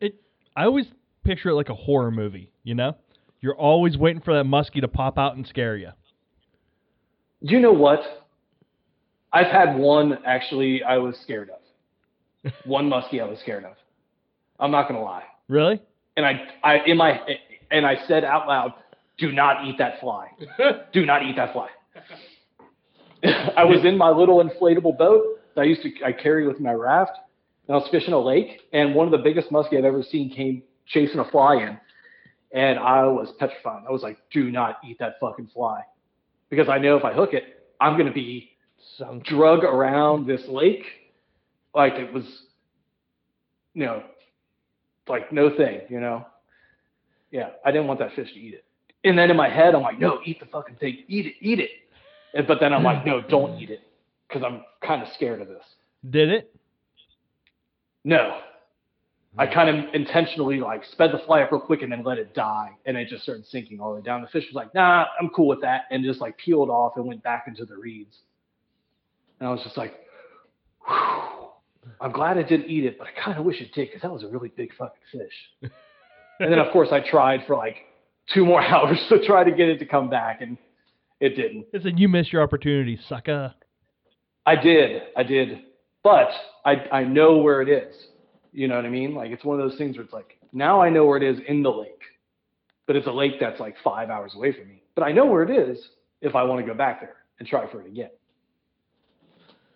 It. 0.00 0.14
I 0.56 0.64
always 0.64 0.86
picture 1.28 1.50
it 1.50 1.54
like 1.54 1.68
a 1.68 1.74
horror 1.74 2.10
movie. 2.10 2.50
You 2.64 2.74
know, 2.74 2.96
you're 3.40 3.56
always 3.56 3.98
waiting 3.98 4.22
for 4.22 4.32
that 4.34 4.44
muskie 4.44 4.80
to 4.80 4.88
pop 4.88 5.18
out 5.18 5.36
and 5.36 5.46
scare 5.46 5.76
you. 5.76 5.90
Do 7.44 7.54
you 7.54 7.60
know 7.60 7.72
what? 7.72 8.00
I've 9.30 9.46
had 9.46 9.76
one 9.76 10.18
actually 10.24 10.82
I 10.82 10.96
was 10.96 11.18
scared 11.22 11.50
of. 11.50 12.52
one 12.64 12.88
muskie 12.88 13.20
I 13.20 13.26
was 13.26 13.38
scared 13.40 13.64
of. 13.64 13.74
I'm 14.58 14.70
not 14.70 14.88
gonna 14.88 15.02
lie. 15.02 15.24
Really? 15.48 15.82
And 16.16 16.24
I, 16.24 16.40
I 16.64 16.78
in 16.86 16.96
my 16.96 17.20
and 17.70 17.86
I 17.86 17.96
said 18.08 18.24
out 18.24 18.48
loud, 18.48 18.72
do 19.18 19.30
not 19.30 19.66
eat 19.66 19.76
that 19.78 20.00
fly. 20.00 20.28
do 20.94 21.04
not 21.04 21.24
eat 21.24 21.36
that 21.36 21.52
fly. 21.52 21.68
I 23.22 23.64
was 23.64 23.84
in 23.84 23.98
my 23.98 24.08
little 24.08 24.42
inflatable 24.42 24.96
boat 24.96 25.24
that 25.54 25.60
I 25.60 25.64
used 25.64 25.82
to 25.82 25.90
I 26.04 26.12
carry 26.12 26.48
with 26.48 26.58
my 26.58 26.72
raft, 26.72 27.12
and 27.66 27.76
I 27.76 27.78
was 27.78 27.88
fishing 27.90 28.14
a 28.14 28.18
lake, 28.18 28.62
and 28.72 28.94
one 28.94 29.06
of 29.06 29.12
the 29.12 29.18
biggest 29.18 29.50
muskie 29.50 29.76
I've 29.76 29.84
ever 29.84 30.02
seen 30.02 30.30
came 30.30 30.62
chasing 30.88 31.20
a 31.20 31.30
fly 31.30 31.56
in, 31.56 31.78
and 32.52 32.78
I 32.78 33.04
was 33.04 33.32
petrified. 33.38 33.82
I 33.88 33.92
was 33.92 34.02
like, 34.02 34.18
do 34.32 34.50
not 34.50 34.78
eat 34.84 34.98
that 34.98 35.14
fucking 35.20 35.50
fly, 35.54 35.82
because 36.50 36.68
I 36.68 36.78
know 36.78 36.96
if 36.96 37.04
I 37.04 37.12
hook 37.12 37.34
it, 37.34 37.66
I'm 37.80 37.96
gonna 37.96 38.12
be 38.12 38.50
Sunk. 38.96 39.24
drug 39.24 39.64
around 39.64 40.26
this 40.26 40.42
lake 40.48 40.84
like 41.74 41.94
it 41.94 42.12
was, 42.12 42.24
you 43.74 43.84
know, 43.84 44.02
like 45.08 45.32
no 45.32 45.54
thing, 45.56 45.80
you 45.88 46.00
know. 46.00 46.26
Yeah, 47.30 47.50
I 47.64 47.70
didn't 47.70 47.86
want 47.86 48.00
that 48.00 48.14
fish 48.14 48.32
to 48.32 48.38
eat 48.38 48.54
it. 48.54 48.64
And 49.04 49.18
then 49.18 49.30
in 49.30 49.36
my 49.36 49.48
head, 49.48 49.74
I'm 49.74 49.82
like, 49.82 49.98
no, 49.98 50.20
eat 50.24 50.40
the 50.40 50.46
fucking 50.46 50.76
thing, 50.76 51.04
eat 51.08 51.26
it, 51.26 51.34
eat 51.40 51.60
it. 51.60 51.70
And, 52.34 52.46
but 52.46 52.58
then 52.60 52.72
I'm 52.72 52.82
like, 52.82 53.04
no, 53.06 53.20
don't 53.20 53.58
eat 53.60 53.70
it, 53.70 53.80
because 54.26 54.42
I'm 54.42 54.62
kind 54.84 55.02
of 55.02 55.08
scared 55.14 55.40
of 55.40 55.48
this. 55.48 55.64
Did 56.08 56.30
it? 56.30 56.54
No, 58.04 58.40
I 59.38 59.46
kind 59.46 59.68
of 59.68 59.94
intentionally 59.94 60.58
like 60.58 60.84
sped 60.92 61.12
the 61.12 61.18
fly 61.18 61.42
up 61.42 61.52
real 61.52 61.60
quick 61.60 61.82
and 61.82 61.92
then 61.92 62.02
let 62.02 62.18
it 62.18 62.34
die, 62.34 62.70
and 62.86 62.96
it 62.96 63.08
just 63.08 63.22
started 63.22 63.46
sinking 63.46 63.80
all 63.80 63.90
the 63.90 63.96
way 63.96 64.02
down. 64.02 64.20
The 64.22 64.28
fish 64.28 64.44
was 64.48 64.54
like, 64.54 64.74
nah, 64.74 65.06
I'm 65.20 65.28
cool 65.30 65.46
with 65.46 65.60
that, 65.60 65.82
and 65.90 66.04
just 66.04 66.20
like 66.20 66.36
peeled 66.38 66.70
off 66.70 66.94
and 66.96 67.06
went 67.06 67.22
back 67.22 67.44
into 67.46 67.64
the 67.64 67.76
reeds. 67.76 68.16
And 69.38 69.48
I 69.48 69.52
was 69.52 69.62
just 69.62 69.76
like, 69.76 69.94
whew, 70.86 71.50
I'm 72.00 72.12
glad 72.12 72.36
I 72.36 72.42
didn't 72.42 72.68
eat 72.68 72.84
it, 72.84 72.98
but 72.98 73.06
I 73.06 73.10
kind 73.24 73.38
of 73.38 73.44
wish 73.44 73.60
it 73.60 73.72
did 73.74 73.88
because 73.88 74.02
that 74.02 74.12
was 74.12 74.24
a 74.24 74.28
really 74.28 74.48
big 74.48 74.74
fucking 74.76 75.00
fish. 75.12 75.70
and 76.40 76.52
then 76.52 76.58
of 76.58 76.72
course 76.72 76.88
I 76.90 77.00
tried 77.08 77.40
for 77.46 77.56
like 77.56 77.76
two 78.34 78.44
more 78.44 78.60
hours 78.64 78.98
to 79.08 79.24
try 79.24 79.44
to 79.44 79.52
get 79.52 79.68
it 79.68 79.78
to 79.78 79.86
come 79.86 80.10
back, 80.10 80.40
and 80.40 80.58
it 81.20 81.30
didn't. 81.30 81.66
It 81.72 81.82
said 81.82 81.98
you 81.98 82.08
missed 82.08 82.32
your 82.32 82.42
opportunity, 82.42 82.98
sucker. 83.08 83.54
I 84.46 84.56
did, 84.56 85.02
I 85.16 85.22
did, 85.22 85.60
but 86.02 86.30
I 86.64 86.74
I 86.90 87.04
know 87.04 87.38
where 87.38 87.62
it 87.62 87.68
is. 87.68 87.94
You 88.52 88.68
know 88.68 88.76
what 88.76 88.84
I 88.84 88.90
mean? 88.90 89.14
Like 89.14 89.30
it's 89.30 89.44
one 89.44 89.60
of 89.60 89.68
those 89.68 89.78
things 89.78 89.96
where 89.96 90.04
it's 90.04 90.12
like 90.12 90.38
now 90.52 90.80
I 90.80 90.90
know 90.90 91.04
where 91.04 91.16
it 91.16 91.22
is 91.22 91.38
in 91.46 91.62
the 91.62 91.70
lake, 91.70 92.02
but 92.86 92.96
it's 92.96 93.06
a 93.06 93.12
lake 93.12 93.34
that's 93.40 93.60
like 93.60 93.76
five 93.84 94.10
hours 94.10 94.34
away 94.34 94.52
from 94.52 94.68
me. 94.68 94.82
But 94.94 95.04
I 95.04 95.12
know 95.12 95.26
where 95.26 95.42
it 95.42 95.50
is 95.50 95.78
if 96.20 96.34
I 96.34 96.42
want 96.42 96.64
to 96.64 96.66
go 96.66 96.76
back 96.76 97.00
there 97.00 97.16
and 97.38 97.48
try 97.48 97.70
for 97.70 97.80
it 97.80 97.86
again. 97.86 98.10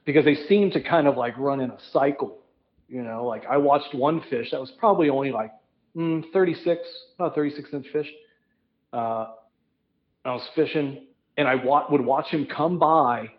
Because 0.05 0.25
they 0.25 0.35
seem 0.49 0.71
to 0.73 0.81
kind 0.83 1.07
of 1.07 1.17
like 1.17 1.37
run 1.39 1.61
in 1.61 1.71
a 1.71 1.79
cycle. 1.93 2.39
You 2.89 3.03
know, 3.03 3.25
like 3.25 3.45
I 3.49 3.57
watched 3.57 3.95
one 3.95 4.23
fish 4.29 4.51
that 4.51 4.61
was 4.61 4.71
probably 4.79 5.09
only 5.09 5.31
like 5.31 5.53
mm, 5.97 6.25
36, 6.33 6.81
about 7.17 7.35
36 7.35 7.69
inch 7.73 7.87
fish. 7.93 8.09
Uh, 8.93 9.29
I 10.25 10.33
was 10.33 10.47
fishing 10.55 11.07
and 11.37 11.49
I 11.49 11.55
wa- 11.57 11.87
would 11.91 12.05
watch 12.05 12.27
him 12.27 12.47
come 12.47 12.79
by 12.79 13.31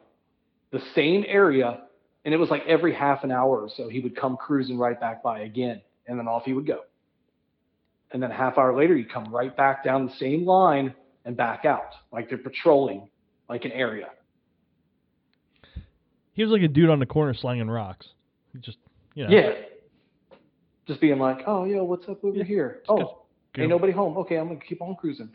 the 0.71 0.81
same 0.95 1.23
area, 1.27 1.81
and 2.25 2.33
it 2.33 2.37
was 2.37 2.49
like 2.49 2.63
every 2.67 2.93
half 2.93 3.23
an 3.23 3.31
hour 3.31 3.61
or 3.61 3.69
so 3.75 3.89
he 3.89 3.99
would 3.99 4.15
come 4.15 4.37
cruising 4.37 4.77
right 4.77 4.99
back 4.99 5.21
by 5.23 5.41
again, 5.41 5.81
and 6.07 6.17
then 6.17 6.27
off 6.27 6.43
he 6.45 6.53
would 6.53 6.67
go. 6.67 6.81
And 8.11 8.21
then 8.21 8.31
a 8.31 8.35
half 8.35 8.57
hour 8.57 8.75
later, 8.77 8.95
he'd 8.95 9.11
come 9.11 9.25
right 9.33 9.55
back 9.55 9.83
down 9.83 10.05
the 10.05 10.13
same 10.13 10.45
line 10.45 10.93
and 11.25 11.35
back 11.35 11.65
out, 11.65 11.93
like 12.11 12.29
they're 12.29 12.37
patrolling 12.37 13.09
like 13.49 13.65
an 13.65 13.71
area. 13.71 14.09
He 16.33 16.43
was 16.43 16.51
like 16.51 16.61
a 16.61 16.67
dude 16.67 16.89
on 16.89 16.99
the 16.99 17.05
corner 17.05 17.33
slanging 17.33 17.69
rocks. 17.69 18.07
He 18.53 18.59
just, 18.59 18.77
you 19.13 19.25
know. 19.27 19.35
Yeah. 19.35 19.53
Just 20.87 20.99
being 20.99 21.19
like, 21.19 21.39
oh, 21.47 21.65
yo, 21.65 21.83
what's 21.83 22.07
up 22.09 22.23
over 22.23 22.37
Yeah, 22.37 22.43
here? 22.43 22.79
just 22.79 22.89
Oh, 22.89 23.23
ain't 23.57 23.69
nobody 23.69 23.93
home. 23.93 24.17
Okay, 24.17 24.37
I'm 24.37 24.47
gonna 24.47 24.59
keep 24.59 24.81
on 24.81 24.95
cruising. 24.95 25.29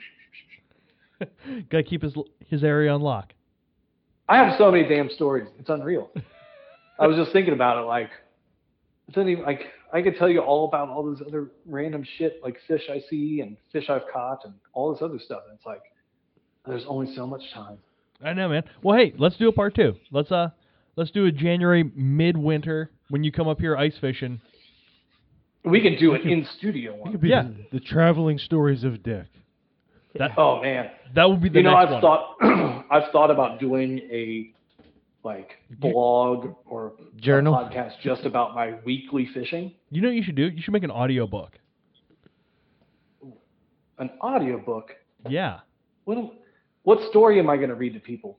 Gotta 1.70 1.82
keep 1.82 2.02
his 2.02 2.14
his 2.46 2.62
area 2.62 2.92
on 2.92 3.00
lock. 3.00 3.32
I 4.28 4.36
have 4.36 4.58
so 4.58 4.70
many 4.70 4.86
damn 4.88 5.08
stories. 5.10 5.48
It's 5.58 5.68
unreal. 5.70 6.10
I 6.98 7.06
was 7.06 7.16
just 7.16 7.32
thinking 7.32 7.54
about 7.54 7.78
it, 7.78 7.86
like, 7.86 8.10
it 9.08 9.14
doesn't 9.14 9.28
even 9.30 9.44
like 9.44 9.62
I 9.92 10.02
could 10.02 10.16
tell 10.16 10.28
you 10.28 10.40
all 10.40 10.66
about 10.66 10.88
all 10.88 11.10
this 11.10 11.22
other 11.26 11.50
random 11.64 12.04
shit, 12.18 12.40
like 12.42 12.58
fish 12.68 12.82
I 12.90 13.00
see 13.08 13.40
and 13.40 13.56
fish 13.72 13.88
I've 13.88 14.02
caught 14.12 14.44
and 14.44 14.52
all 14.74 14.92
this 14.92 15.00
other 15.02 15.18
stuff. 15.18 15.42
And 15.48 15.56
it's 15.56 15.64
like, 15.64 15.80
there's 16.66 16.84
only 16.86 17.14
so 17.14 17.26
much 17.26 17.42
time. 17.54 17.78
I 18.22 18.34
know, 18.34 18.48
man. 18.50 18.64
Well, 18.82 18.98
hey, 18.98 19.14
let's 19.16 19.36
do 19.36 19.48
a 19.48 19.52
part 19.52 19.74
two. 19.74 19.94
Let's 20.10 20.30
uh, 20.30 20.50
let's 20.96 21.10
do 21.10 21.24
a 21.26 21.32
January 21.32 21.90
midwinter 21.94 22.90
when 23.08 23.24
you 23.24 23.32
come 23.32 23.48
up 23.48 23.60
here 23.60 23.76
ice 23.76 23.96
fishing. 23.98 24.40
We 25.64 25.80
can 25.80 25.96
do 25.98 26.14
it 26.14 26.22
in 26.26 26.46
studio 26.58 26.92
It 26.94 26.98
one. 27.00 27.12
could 27.12 27.20
be 27.22 27.28
Yeah. 27.30 27.44
the, 27.72 27.78
the 27.78 27.80
traveling 27.80 28.38
stories 28.38 28.84
of 28.84 29.02
Dick. 29.02 29.26
That 30.16 30.32
Oh 30.36 30.60
man, 30.60 30.90
that 31.14 31.24
would 31.30 31.40
be 31.40 31.48
the 31.48 31.58
you 31.58 31.62
know 31.62 31.74
I've 31.76 31.90
one. 31.90 32.00
thought 32.02 32.36
I've 32.90 33.10
thought 33.12 33.30
about 33.30 33.58
doing 33.60 33.98
a 34.10 34.50
like 35.24 35.50
blog 35.78 36.54
or 36.66 36.92
Journal? 37.16 37.52
podcast 37.54 37.92
just 38.02 38.24
about 38.24 38.54
my 38.54 38.74
weekly 38.84 39.28
fishing. 39.34 39.74
You 39.90 40.00
know 40.02 40.08
what 40.08 40.16
you 40.16 40.22
should 40.22 40.36
do? 40.36 40.48
You 40.48 40.62
should 40.62 40.72
make 40.72 40.84
an 40.84 40.90
audio 40.90 41.26
book. 41.26 41.52
An 43.98 44.10
audiobook. 44.22 44.92
Yeah. 45.28 45.60
What 46.04 46.18
am, 46.18 46.30
what 46.84 47.00
story 47.10 47.38
am 47.40 47.50
I 47.50 47.56
going 47.56 47.68
to 47.70 47.74
read 47.74 47.94
to 47.94 48.00
people? 48.00 48.38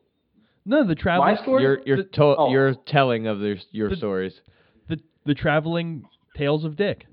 No, 0.65 0.85
the 0.87 0.95
travel 0.95 1.25
My 1.25 1.35
story? 1.41 1.63
You're 1.63 1.81
you're 1.85 1.97
the- 1.97 2.03
to- 2.03 2.23
oh. 2.37 2.51
you're 2.51 2.75
telling 2.87 3.27
of 3.27 3.39
their, 3.39 3.57
your 3.71 3.89
The- 3.89 3.95
stories. 3.97 4.39
the 4.87 4.99
the 5.25 5.33
traveling 5.33 6.05
tales 6.37 6.63
of 6.63 6.75
Dick. 6.77 7.05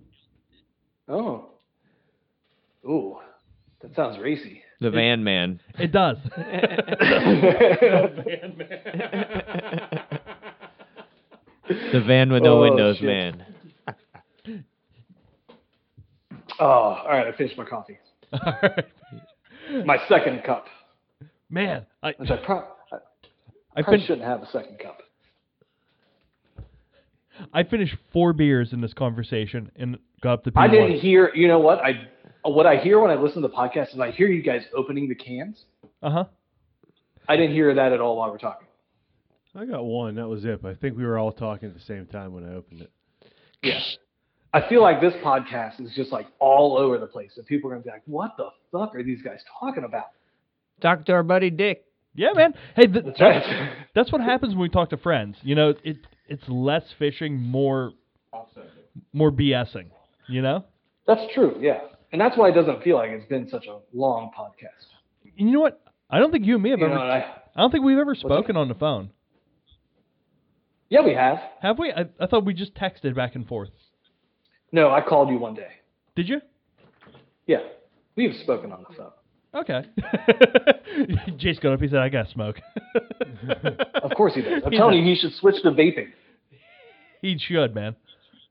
Oh. 1.09 1.47
Ooh, 2.85 3.17
that 3.83 3.95
sounds 3.97 4.19
racy. 4.19 4.63
The 4.81 4.91
Van 4.91 5.25
Man. 5.25 5.61
It 5.79 5.91
does. 5.93 6.19
The 11.69 12.01
van 12.07 12.31
with 12.33 12.43
no 12.45 12.59
Oh, 12.59 12.63
windows, 12.63 12.97
shit. 12.99 13.07
man. 13.07 13.45
Oh, 16.61 16.65
all 16.65 17.09
right. 17.09 17.27
I 17.27 17.33
finished 17.37 17.59
my 17.59 17.65
coffee. 17.65 17.99
Alright. 18.33 18.85
My 19.85 19.99
second 20.09 20.43
cup, 20.45 20.67
Man, 21.51 21.85
I 22.03 22.13
which 22.19 22.31
I, 22.31 22.37
pro- 22.37 22.59
I 22.93 22.97
I, 23.77 23.83
probably 23.83 23.99
fin- 23.99 24.07
shouldn't 24.07 24.27
have 24.27 24.43
a 24.43 24.47
second 24.51 24.79
cup. 24.79 24.99
I 27.53 27.65
finished 27.65 27.95
four 28.13 28.33
beers 28.33 28.73
in 28.73 28.81
this 28.81 28.95
conversation 28.95 29.71
and 29.77 29.99
got 30.23 30.35
up 30.35 30.45
to 30.45 30.53
I 30.57 30.69
P1. 30.69 30.71
didn't 30.71 31.01
hear. 31.01 31.31
You 31.35 31.49
know 31.49 31.59
what? 31.59 31.81
I 31.81 32.09
what 32.55 32.67
I 32.67 32.77
hear 32.77 33.01
when 33.01 33.11
I 33.11 33.15
listen 33.15 33.43
to 33.43 33.49
the 33.49 33.55
podcast 33.55 33.95
is 33.95 34.01
I 34.01 34.11
hear 34.11 34.29
you 34.29 34.43
guys 34.43 34.63
opening 34.77 35.09
the 35.09 35.15
cans. 35.15 35.65
Uh 36.03 36.11
huh. 36.11 36.25
I 37.29 37.37
didn't 37.37 37.53
hear 37.55 37.75
that 37.75 37.93
at 37.93 38.01
all 38.01 38.17
while 38.17 38.31
we're 38.31 38.39
talking. 38.39 38.67
I 39.55 39.65
got 39.65 39.85
one. 39.85 40.17
That 40.17 40.29
was 40.29 40.45
it. 40.45 40.61
I 40.65 40.75
think 40.75 40.97
we 40.97 41.05
were 41.05 41.19
all 41.19 41.33
talking 41.33 41.69
at 41.69 41.75
the 41.75 41.81
same 41.81 42.07
time 42.07 42.33
when 42.33 42.45
I 42.45 42.55
opened 42.55 42.83
it. 42.83 42.93
Yeah. 43.63 43.81
I 44.53 44.69
feel 44.69 44.83
like 44.83 45.01
this 45.01 45.15
podcast 45.25 45.81
is 45.81 45.93
just 45.95 46.13
like 46.13 46.27
all 46.39 46.79
over 46.79 46.99
the 46.99 47.07
place, 47.07 47.33
and 47.37 47.47
people 47.47 47.71
are 47.71 47.75
gonna 47.75 47.85
be 47.85 47.91
like, 47.91 48.03
"What 48.07 48.37
the 48.37 48.49
fuck 48.73 48.95
are 48.95 49.03
these 49.03 49.23
guys 49.23 49.41
talking 49.61 49.85
about?" 49.85 50.07
Talk 50.81 51.05
to 51.07 51.13
our 51.13 51.23
buddy 51.23 51.51
Dick. 51.51 51.85
Yeah, 52.15 52.33
man. 52.35 52.55
Hey, 52.75 52.87
th- 52.87 53.05
That's 53.05 53.19
that's, 53.19 53.47
that's 53.95 54.13
what 54.13 54.21
happens 54.23 54.55
when 54.55 54.63
we 54.63 54.69
talk 54.69 54.91
to 54.91 54.97
friends. 54.97 55.37
You 55.43 55.55
know, 55.55 55.75
it 55.85 55.99
it's 56.29 56.49
less 56.49 56.85
fishing, 56.99 57.37
more 57.39 57.93
more 59.13 59.31
BSing. 59.31 59.91
You 60.29 60.43
know. 60.43 60.65
That's 61.07 61.23
true. 61.35 61.57
Yeah, 61.61 61.81
and 62.13 62.21
that's 62.21 62.37
why 62.37 62.49
it 62.49 62.53
doesn't 62.53 62.83
feel 62.83 62.97
like 62.97 63.11
it's 63.11 63.27
been 63.27 63.49
such 63.49 63.67
a 63.67 63.79
long 63.93 64.31
podcast. 64.37 64.87
You 65.37 65.51
know 65.53 65.61
what? 65.61 65.81
I 66.11 66.19
don't 66.19 66.31
think 66.31 66.47
you 66.47 66.55
and 66.55 66.63
me 66.63 66.71
have 66.71 66.79
You 66.81 66.87
ever. 66.87 66.99
I, 66.99 67.19
I 67.21 67.61
don't 67.61 67.71
think 67.71 67.85
we've 67.85 67.99
ever 67.99 68.15
spoken 68.15 68.57
on 68.57 68.69
the 68.69 68.75
phone. 68.75 69.11
yeah, 70.89 71.03
we 71.03 71.15
have. 71.15 71.39
Have 71.61 71.79
we? 71.79 71.93
I, 71.93 72.07
I 72.21 72.27
thought 72.27 72.45
we 72.45 72.55
just 72.55 72.75
texted 72.75 73.15
back 73.15 73.35
and 73.35 73.47
forth. 73.47 73.71
No, 74.73 74.91
I 74.91 75.01
called 75.01 75.31
you 75.31 75.39
one 75.39 75.55
day. 75.55 75.69
Did 76.15 76.29
you? 76.29 76.41
Yeah, 77.47 77.59
we've 78.17 78.35
spoken 78.43 78.73
on 78.73 78.85
the 78.89 78.95
phone. 78.97 79.11
Okay. 79.55 79.89
Jace 81.39 81.61
got 81.61 81.73
up. 81.73 81.81
He 81.81 81.89
said, 81.89 81.99
"I 81.99 82.09
got 82.09 82.29
smoke." 82.31 82.57
Of 84.03 84.13
course 84.17 84.35
he 84.35 84.43
does. 84.43 84.63
I'm 84.65 84.71
He's 84.71 84.79
telling 84.79 84.99
you, 84.99 85.05
he 85.05 85.17
should 85.21 85.35
switch 85.35 85.61
to 85.63 85.71
vaping 85.71 86.09
he 87.23 87.37
should, 87.39 87.75
man. 87.75 87.97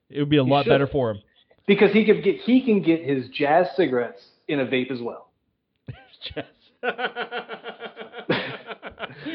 It 0.10 0.20
would 0.20 0.30
be 0.30 0.38
a 0.38 0.44
He 0.44 0.50
lot 0.50 0.66
should. 0.66 0.70
better 0.72 0.88
for 0.88 1.12
him. 1.12 1.20
Because 1.68 1.92
he 1.92 2.06
can 2.06 2.22
get 2.22 2.36
he 2.42 2.64
can 2.64 2.82
get 2.82 3.04
his 3.04 3.28
jazz 3.30 3.68
cigarettes 3.76 4.22
in 4.48 4.60
a 4.60 4.66
vape 4.66 4.92
as 4.92 5.02
well. 5.02 5.30
Jess. 6.24 6.46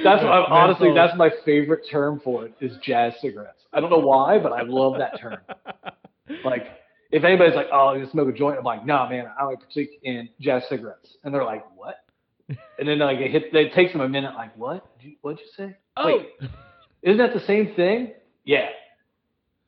That's 0.04 0.22
I- 0.22 0.46
honestly 0.50 0.92
that's 0.94 1.16
my 1.16 1.30
favorite 1.44 1.84
term 1.90 2.20
for 2.22 2.46
it 2.46 2.54
is 2.60 2.76
jazz 2.82 3.12
cigarettes. 3.20 3.62
I 3.72 3.80
don't 3.80 3.90
know 3.90 3.98
why, 3.98 4.38
but 4.38 4.52
I 4.52 4.62
love 4.62 4.94
that 4.98 5.20
term. 5.20 5.38
Like 6.44 6.68
if 7.10 7.24
anybody's 7.24 7.56
like, 7.56 7.66
"Oh, 7.72 7.94
you 7.94 8.08
smoke 8.12 8.28
a 8.28 8.32
joint," 8.32 8.56
I'm 8.56 8.64
like, 8.64 8.86
"Nah, 8.86 9.08
man, 9.08 9.26
I 9.38 9.44
like 9.44 9.58
particular 9.58 9.98
in 10.04 10.28
jazz 10.40 10.62
cigarettes," 10.68 11.16
and 11.24 11.34
they're 11.34 11.44
like, 11.44 11.64
"What?" 11.76 11.96
And 12.78 12.88
then 12.88 13.00
like 13.00 13.18
it, 13.18 13.30
hit, 13.32 13.54
it 13.54 13.74
takes 13.74 13.92
them 13.92 14.00
a 14.00 14.08
minute, 14.08 14.34
like, 14.36 14.56
"What? 14.56 14.86
What'd 15.22 15.40
you 15.40 15.46
say? 15.56 15.76
Oh. 15.96 16.06
Wait, 16.06 16.28
isn't 17.02 17.18
that 17.18 17.34
the 17.34 17.44
same 17.46 17.74
thing?" 17.74 18.12
Yeah. 18.44 18.68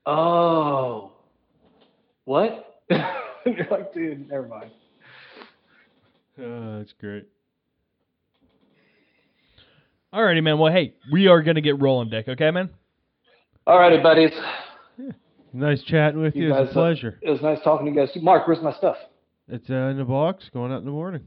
Oh. 0.07 1.12
What? 2.25 2.81
You're 2.91 3.67
like, 3.71 3.93
dude, 3.93 4.29
never 4.29 4.47
mind. 4.47 4.71
Uh, 6.39 6.79
that's 6.79 6.93
great. 7.01 7.27
Alrighty, 10.15 10.43
man. 10.43 10.59
Well, 10.59 10.73
hey, 10.73 10.95
we 11.11 11.27
are 11.27 11.43
gonna 11.43 11.61
get 11.61 11.81
rolling, 11.81 12.11
Dick. 12.11 12.29
Okay, 12.29 12.51
man. 12.51 12.71
All 13.67 13.79
righty, 13.79 14.03
buddies. 14.03 14.31
Nice 15.55 15.83
chatting 15.85 16.21
with 16.21 16.35
you. 16.35 16.45
You 16.45 16.55
It's 16.55 16.59
guys, 16.59 16.67
a 16.69 16.71
uh, 16.71 16.73
pleasure. 16.73 17.19
It 17.23 17.31
was 17.31 17.41
nice 17.43 17.59
talking 17.63 17.87
to 17.87 17.93
you 17.93 18.07
guys. 18.07 18.15
Mark, 18.23 18.47
where's 18.47 18.63
my 18.63 18.73
stuff? 18.73 18.97
It's 19.49 19.69
uh, 19.69 19.75
in 19.75 19.99
the 19.99 20.05
box, 20.05 20.45
going 20.53 20.73
out 20.73 20.79
in 20.79 20.85
the 20.85 20.91
morning. 20.91 21.23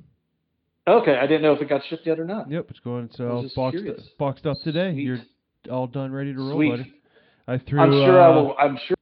Okay, 0.88 1.16
I 1.16 1.26
didn't 1.28 1.42
know 1.42 1.54
if 1.54 1.62
it 1.62 1.70
got 1.70 1.82
shipped 1.90 2.06
yet 2.06 2.20
or 2.20 2.26
not. 2.26 2.50
Yep, 2.50 2.68
it's 2.70 2.80
going. 2.80 3.06
It's 3.06 3.20
I 3.20 3.24
was 3.24 3.32
all 3.32 3.42
just 3.44 3.56
boxed, 3.56 3.78
curious. 3.78 4.04
boxed 4.20 4.46
up 4.46 4.58
today. 4.64 4.94
Sweet. 4.94 5.04
You're 5.04 5.20
all 5.72 5.88
done, 5.88 6.12
ready 6.12 6.34
to 6.34 6.40
roll, 6.40 6.54
Sweet. 6.58 6.70
buddy. 6.72 6.94
I 7.48 7.58
threw. 7.60 7.80
I'm 7.80 7.92
sure 7.92 8.22
I 8.22 8.32
uh, 8.32 8.36
will. 8.36 8.56
I'm 8.60 8.78
sure. 8.88 8.96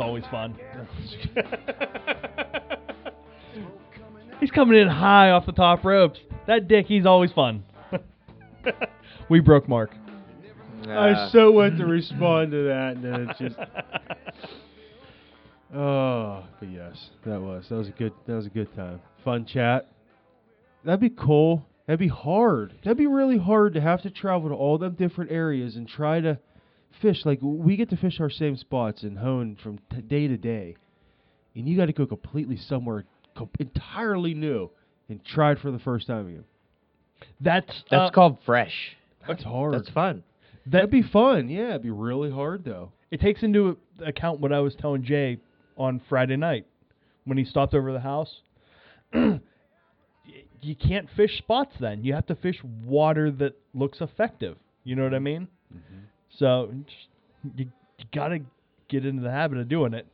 Always 0.00 0.24
fun. 0.30 0.56
he's 4.40 4.50
coming 4.50 4.78
in 4.78 4.88
high 4.88 5.30
off 5.30 5.46
the 5.46 5.52
top 5.52 5.84
ropes. 5.84 6.18
That 6.46 6.68
Dick, 6.68 6.86
he's 6.86 7.06
always 7.06 7.32
fun. 7.32 7.64
we 9.28 9.40
broke 9.40 9.68
Mark. 9.68 9.90
I 10.88 11.10
Uh, 11.10 11.30
so 11.30 11.52
went 11.52 11.76
to 11.78 11.84
respond 11.84 12.52
to 12.52 12.64
that, 12.64 12.96
and 12.96 13.04
then 13.04 13.28
it 13.28 13.36
just. 13.38 13.56
Oh, 15.72 16.42
but 16.58 16.68
yes, 16.68 17.10
that 17.24 17.40
was 17.40 17.68
that 17.68 17.76
was 17.76 17.86
a 17.86 17.92
good 17.92 18.12
that 18.26 18.32
was 18.32 18.46
a 18.46 18.50
good 18.50 18.74
time. 18.74 19.00
Fun 19.24 19.46
chat. 19.46 19.86
That'd 20.84 20.98
be 20.98 21.10
cool. 21.10 21.64
That'd 21.86 22.00
be 22.00 22.08
hard. 22.08 22.74
That'd 22.82 22.98
be 22.98 23.06
really 23.06 23.38
hard 23.38 23.74
to 23.74 23.80
have 23.80 24.02
to 24.02 24.10
travel 24.10 24.48
to 24.48 24.54
all 24.56 24.78
them 24.78 24.94
different 24.94 25.30
areas 25.30 25.76
and 25.76 25.86
try 25.86 26.20
to 26.20 26.40
fish. 27.00 27.24
Like 27.24 27.38
we 27.42 27.76
get 27.76 27.90
to 27.90 27.96
fish 27.96 28.20
our 28.20 28.30
same 28.30 28.56
spots 28.56 29.02
and 29.02 29.18
hone 29.18 29.56
from 29.62 29.78
t- 29.90 30.00
day 30.02 30.28
to 30.28 30.36
day, 30.36 30.76
and 31.54 31.68
you 31.68 31.76
got 31.76 31.86
to 31.86 31.92
go 31.92 32.06
completely 32.06 32.56
somewhere 32.56 33.04
com- 33.36 33.50
entirely 33.58 34.34
new 34.34 34.70
and 35.08 35.24
try 35.24 35.52
it 35.52 35.58
for 35.60 35.70
the 35.70 35.78
first 35.78 36.06
time 36.06 36.28
again. 36.28 36.44
That's 37.40 37.84
That's 37.90 38.10
uh, 38.10 38.10
called 38.10 38.38
fresh. 38.44 38.96
That's 39.26 39.42
hard. 39.42 39.74
That's 39.74 39.90
fun. 39.90 40.22
That'd 40.66 40.90
be 40.90 41.02
fun. 41.02 41.48
Yeah, 41.48 41.70
it'd 41.70 41.82
be 41.82 41.90
really 41.90 42.30
hard 42.30 42.64
though. 42.64 42.92
It 43.10 43.20
takes 43.20 43.42
into 43.42 43.76
account 44.04 44.40
what 44.40 44.52
I 44.52 44.60
was 44.60 44.74
telling 44.74 45.02
Jay 45.04 45.38
on 45.76 46.00
Friday 46.08 46.36
night 46.36 46.66
when 47.24 47.38
he 47.38 47.44
stopped 47.44 47.74
over 47.74 47.92
the 47.92 48.00
house. 48.00 48.40
You 50.62 50.76
can't 50.76 51.08
fish 51.16 51.38
spots 51.38 51.74
then. 51.80 52.04
You 52.04 52.12
have 52.12 52.26
to 52.26 52.34
fish 52.34 52.56
water 52.84 53.30
that 53.30 53.54
looks 53.72 54.02
effective. 54.02 54.58
You 54.84 54.94
know 54.94 55.04
what 55.04 55.14
I 55.14 55.18
mean? 55.18 55.48
So 56.38 56.70
just- 56.86 57.08
you, 57.58 57.66
you 57.98 58.04
got 58.12 58.28
to 58.28 58.40
get 58.88 59.04
into 59.06 59.22
the 59.22 59.30
habit 59.30 59.58
of 59.58 59.68
doing 59.68 59.94
it. 59.94 60.06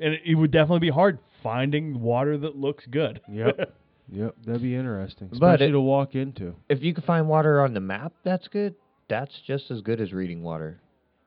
And 0.00 0.14
it, 0.14 0.20
it 0.26 0.34
would 0.34 0.50
definitely 0.50 0.80
be 0.80 0.90
hard 0.90 1.18
finding 1.42 2.00
water 2.00 2.36
that 2.38 2.56
looks 2.56 2.84
good. 2.90 3.20
Yep. 3.30 3.74
yep. 4.12 4.34
That'd 4.44 4.62
be 4.62 4.74
interesting, 4.74 5.28
But 5.28 5.36
especially 5.36 5.66
it- 5.66 5.72
to 5.72 5.80
walk 5.80 6.14
into. 6.14 6.54
If 6.68 6.82
you 6.82 6.92
can 6.94 7.02
find 7.04 7.28
water 7.28 7.60
on 7.62 7.72
the 7.74 7.80
map, 7.80 8.12
that's 8.24 8.48
good. 8.48 8.74
That's 9.08 9.32
just 9.46 9.70
as 9.70 9.80
good 9.82 10.00
as 10.00 10.12
reading 10.12 10.42
water. 10.42 10.80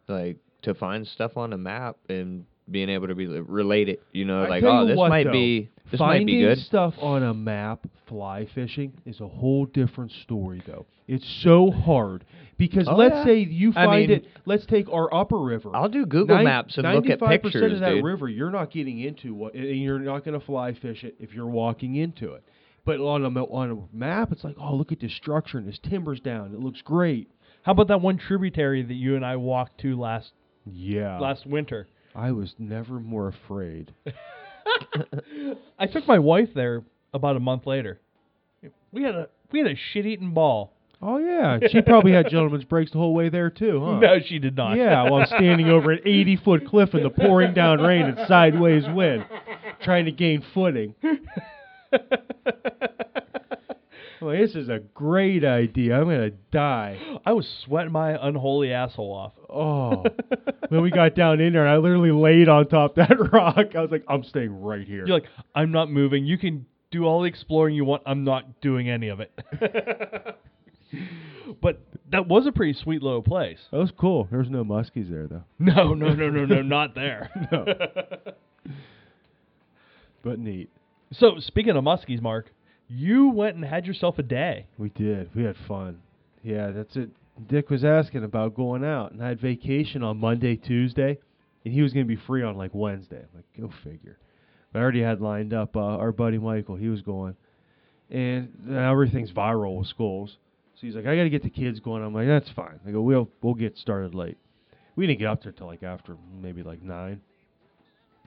Like 0.08 0.38
to 0.64 0.74
find 0.74 1.08
stuff 1.08 1.38
on 1.38 1.54
a 1.54 1.58
map 1.58 1.96
and 2.10 2.46
being 2.72 2.90
able 2.90 3.08
to 3.08 3.16
be 3.16 3.26
related. 3.28 4.00
You 4.12 4.26
know, 4.26 4.44
I 4.44 4.48
like 4.50 4.64
oh, 4.64 4.86
this 4.88 4.98
what, 4.98 5.10
might 5.10 5.24
though, 5.26 5.32
be 5.32 5.70
this 5.92 6.00
might 6.00 6.26
be 6.26 6.42
good. 6.42 6.58
stuff 6.60 6.94
on 7.02 7.24
a 7.24 7.34
map, 7.34 7.86
fly 8.08 8.48
fishing, 8.54 8.94
is 9.06 9.20
a 9.22 9.28
whole 9.28 9.66
different 9.66 10.12
story, 10.24 10.62
though. 10.68 10.86
It's 11.08 11.26
so 11.44 11.72
hard 11.72 12.24
because 12.58 12.88
Oh, 12.88 12.96
let's 12.96 13.16
yeah. 13.16 13.24
say 13.26 13.40
you 13.40 13.72
I 13.76 13.86
find 13.86 14.02
mean- 14.10 14.12
it. 14.20 14.28
Let's 14.46 14.66
take 14.68 14.88
our 14.92 15.12
upper 15.14 15.40
river. 15.40 15.72
I'll 15.76 15.90
do 15.90 16.06
Google 16.06 16.36
Nine- 16.36 16.46
Maps 16.46 16.78
and 16.78 16.88
look 16.94 17.08
at 17.10 17.20
pictures. 17.20 17.56
95% 17.56 17.74
of 17.74 17.80
that 17.80 17.90
dude. 17.96 18.04
river, 18.04 18.28
you're 18.30 18.52
not 18.52 18.70
getting 18.72 19.00
into 19.00 19.34
what, 19.34 19.56
and 19.56 19.82
you're 19.82 19.98
not 20.00 20.24
going 20.24 20.40
to 20.40 20.46
fly 20.46 20.74
fish 20.74 21.04
it 21.04 21.16
if 21.20 21.34
you're 21.34 21.48
walking 21.48 21.96
into 21.96 22.34
it. 22.34 22.44
But 22.86 23.00
on 23.00 23.24
a 23.26 23.30
on 23.44 23.72
a 23.92 23.96
map, 23.96 24.32
it's 24.32 24.44
like, 24.44 24.56
oh, 24.60 24.76
look 24.76 24.92
at 24.92 25.00
this 25.00 25.14
structure 25.16 25.58
and 25.58 25.68
this 25.68 25.80
timber's 25.80 26.20
down. 26.20 26.54
It 26.54 26.60
looks 26.60 26.82
great. 26.82 27.30
How 27.64 27.72
about 27.74 27.88
that 27.90 28.02
one 28.02 28.18
tributary 28.18 28.82
that 28.84 28.94
you 28.94 29.16
and 29.16 29.26
I 29.26 29.36
walked 29.36 29.80
to 29.82 30.00
last 30.00 30.32
Yeah. 30.72 31.18
last 31.20 31.46
winter? 31.46 31.88
I 32.20 32.32
was 32.32 32.54
never 32.60 33.00
more 33.00 33.30
afraid. 33.30 33.94
I 35.80 35.88
took 35.88 36.06
my 36.06 36.20
wife 36.20 36.50
there 36.54 36.84
about 37.14 37.38
a 37.38 37.40
month 37.40 37.66
later. 37.66 37.98
We 38.92 39.04
had 39.04 39.16
a 39.16 39.30
we 39.52 39.60
had 39.60 39.72
a 39.72 39.76
shit 39.94 40.06
eating 40.06 40.34
ball. 40.34 40.74
Oh 41.02 41.18
yeah, 41.18 41.60
she 41.72 41.82
probably 41.82 42.12
had 42.12 42.30
gentleman's 42.30 42.66
breaks 42.66 42.92
the 42.92 42.98
whole 42.98 43.14
way 43.14 43.30
there 43.30 43.50
too, 43.50 43.82
huh? 43.82 44.00
No, 44.00 44.20
she 44.20 44.38
did 44.38 44.58
not. 44.58 44.76
Yeah, 44.76 45.10
while 45.10 45.26
standing 45.26 45.70
over 45.70 45.92
an 45.92 46.00
80 46.04 46.36
foot 46.44 46.68
cliff 46.68 46.94
in 46.94 47.04
the 47.04 47.10
pouring 47.10 47.54
down 47.54 47.80
rain 47.80 48.02
and 48.02 48.20
sideways 48.28 48.84
wind, 48.90 49.26
trying 49.82 50.06
to 50.06 50.12
gain 50.12 50.44
footing. 50.54 50.96
Well, 54.22 54.38
this 54.38 54.54
is 54.56 54.68
a 54.68 54.80
great 54.94 55.46
idea. 55.46 55.96
I'm 55.96 56.06
gonna 56.06 56.32
die. 56.52 57.00
I 57.26 57.32
was 57.34 57.48
sweating 57.66 57.92
my 57.92 58.18
unholy 58.28 58.74
asshole 58.74 59.14
off. 59.14 59.34
Oh, 59.50 60.04
when 60.70 60.82
we 60.82 60.92
got 60.92 61.16
down 61.16 61.40
in 61.40 61.54
there, 61.54 61.66
and 61.66 61.72
I 61.72 61.78
literally 61.78 62.12
laid 62.12 62.50
on 62.50 62.68
top 62.68 62.96
that 62.96 63.16
rock. 63.32 63.76
I 63.76 63.82
was 63.82 63.92
like, 63.92 64.04
I'm 64.08 64.24
staying 64.24 64.62
right 64.62 64.86
here. 64.86 65.06
You're 65.08 65.20
like, 65.20 65.30
I'm 65.56 65.72
not 65.72 65.90
moving. 65.90 66.26
You 66.26 66.38
can 66.38 66.66
do 66.92 67.06
all 67.06 67.22
the 67.22 67.28
exploring 67.28 67.76
you 67.76 67.86
want. 67.86 68.04
I'm 68.06 68.24
not 68.24 68.60
doing 68.62 68.90
any 68.90 69.08
of 69.08 69.22
it. 69.22 69.32
but 71.62 71.82
that 72.12 72.28
was 72.28 72.46
a 72.46 72.52
pretty 72.52 72.74
sweet 72.74 73.02
little 73.02 73.24
place. 73.24 73.60
that 73.72 73.78
was 73.78 73.92
cool. 73.98 74.28
There 74.30 74.40
was 74.40 74.50
no 74.50 74.64
muskies 74.64 75.10
there 75.10 75.28
though. 75.28 75.44
No, 75.60 75.94
no, 75.94 76.14
no, 76.14 76.30
no, 76.30 76.46
no, 76.46 76.62
not 76.62 76.94
there. 76.96 77.30
No. 77.52 77.66
But 80.22 80.40
neat. 80.40 80.70
So 81.14 81.40
speaking 81.40 81.76
of 81.76 81.84
muskies, 81.84 82.22
Mark, 82.22 82.52
you 82.90 83.30
went 83.30 83.56
and 83.56 83.64
had 83.64 83.86
yourself 83.86 84.18
a 84.18 84.24
day. 84.24 84.66
We 84.78 84.90
did. 84.90 85.30
We 85.36 85.44
had 85.44 85.56
fun. 85.68 86.02
Yeah, 86.44 86.72
that's 86.72 86.96
it. 86.96 87.10
Dick 87.48 87.70
was 87.70 87.86
asking 87.86 88.24
about 88.24 88.56
going 88.56 88.84
out, 88.84 89.12
and 89.12 89.24
I 89.24 89.30
had 89.30 89.40
vacation 89.40 90.04
on 90.04 90.20
Monday, 90.20 90.58
Tuesday, 90.58 91.20
and 91.64 91.74
he 91.74 91.82
was 91.82 91.94
going 91.94 92.06
to 92.06 92.16
be 92.16 92.22
free 92.28 92.44
on 92.44 92.58
like 92.58 92.72
Wednesday. 92.74 93.20
I'm 93.20 93.30
like, 93.34 93.46
go 93.58 93.74
figure. 93.84 94.18
But 94.74 94.80
I 94.80 94.82
already 94.82 95.02
had 95.02 95.22
lined 95.22 95.54
up 95.54 95.76
uh, 95.76 95.80
our 95.80 96.12
buddy 96.12 96.38
Michael. 96.38 96.76
He 96.76 96.90
was 96.90 97.02
going, 97.02 97.36
and 98.10 98.52
now 98.66 98.92
everything's 98.92 99.32
viral 99.32 99.78
with 99.78 99.88
schools. 99.88 100.38
So 100.76 100.88
he's 100.88 100.96
like, 100.96 101.06
I 101.06 101.16
got 101.16 101.24
to 101.24 101.30
get 101.30 101.44
the 101.44 101.50
kids 101.50 101.80
going. 101.80 102.04
I'm 102.04 102.14
like, 102.14 102.28
that's 102.28 102.50
fine. 102.50 102.80
I 102.88 102.92
go, 102.92 103.02
we'll 103.02 103.30
we'll 103.42 103.54
get 103.54 103.78
started 103.78 104.16
late. 104.16 104.38
We 104.96 105.08
didn't 105.08 105.20
get 105.20 105.28
up 105.28 105.44
there 105.44 105.52
till 105.52 105.68
like 105.68 105.84
after 105.84 106.18
maybe 106.42 106.64
like 106.64 106.82
nine. 106.82 107.22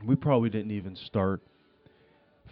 We 0.04 0.16
probably 0.16 0.50
didn't 0.50 0.72
even 0.72 0.96
start 0.96 1.42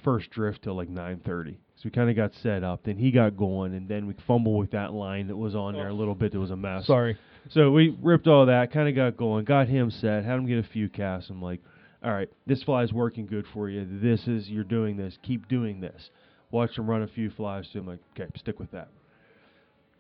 first 0.05 0.31
drift 0.31 0.63
till 0.63 0.75
like 0.75 0.89
9:30. 0.89 1.57
So 1.81 1.85
we 1.87 1.93
kind 1.93 2.11
of 2.11 2.17
got 2.17 2.33
set 2.43 2.63
up. 2.63 2.83
Then 2.85 2.99
he 2.99 3.11
got 3.11 3.39
going, 3.39 3.73
and 3.73 3.89
then 3.89 4.07
we 4.07 4.15
fumbled 4.27 4.61
with 4.61 4.73
that 4.73 4.93
line 4.93 5.29
that 5.29 5.37
was 5.37 5.55
on 5.55 5.73
there 5.73 5.89
a 5.89 5.93
oh. 5.93 5.97
little 5.97 6.15
bit. 6.15 6.33
That 6.33 6.39
was 6.39 6.51
a 6.51 6.57
mess. 6.57 6.87
Sorry. 6.87 7.17
So 7.49 7.71
we 7.71 7.97
ripped 8.03 8.27
all 8.27 8.45
that, 8.47 8.71
kind 8.71 8.87
of 8.87 8.95
got 8.95 9.17
going, 9.17 9.47
got 9.47 9.67
him 9.67 9.91
set, 9.91 10.25
had 10.25 10.35
him 10.35 10.47
get 10.47 10.59
a 10.59 10.69
few 10.69 10.91
casts. 10.91 11.31
I'm 11.31 11.41
like, 11.41 11.61
all 12.05 12.13
right, 12.13 12.29
this 12.47 12.63
fly's 12.63 12.93
working 12.93 13.27
good 13.27 13.47
for 13.55 13.71
you. 13.71 13.87
This 13.91 14.29
is 14.29 14.47
you're 14.49 14.63
doing 14.63 14.99
this. 14.99 15.17
Keep 15.23 15.49
doing 15.49 15.81
this. 15.81 16.11
Watch 16.51 16.77
him 16.77 16.89
run 16.89 17.03
a 17.03 17.09
few 17.09 17.31
flies 17.31 17.67
to 17.73 17.79
him. 17.79 17.87
Like, 17.87 18.01
okay, 18.15 18.31
stick 18.37 18.59
with 18.59 18.73
that. 18.73 18.89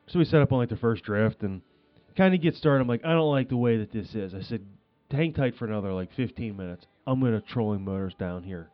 So 0.08 0.18
we 0.18 0.26
set 0.26 0.42
up 0.42 0.52
on 0.52 0.58
like 0.58 0.68
the 0.68 0.76
first 0.76 1.04
drift 1.04 1.42
and 1.42 1.62
kind 2.14 2.34
of 2.34 2.42
get 2.42 2.56
started. 2.56 2.82
I'm 2.82 2.88
like, 2.88 3.04
I 3.06 3.12
don't 3.12 3.30
like 3.30 3.48
the 3.48 3.56
way 3.56 3.78
that 3.78 3.90
this 3.90 4.14
is. 4.14 4.34
I 4.34 4.42
said, 4.42 4.60
hang 5.10 5.32
tight 5.32 5.56
for 5.56 5.64
another 5.64 5.92
like 5.94 6.12
15 6.14 6.56
minutes. 6.56 6.84
I'm 7.06 7.20
gonna 7.20 7.40
trolling 7.40 7.84
motors 7.84 8.14
down 8.18 8.42
here, 8.42 8.68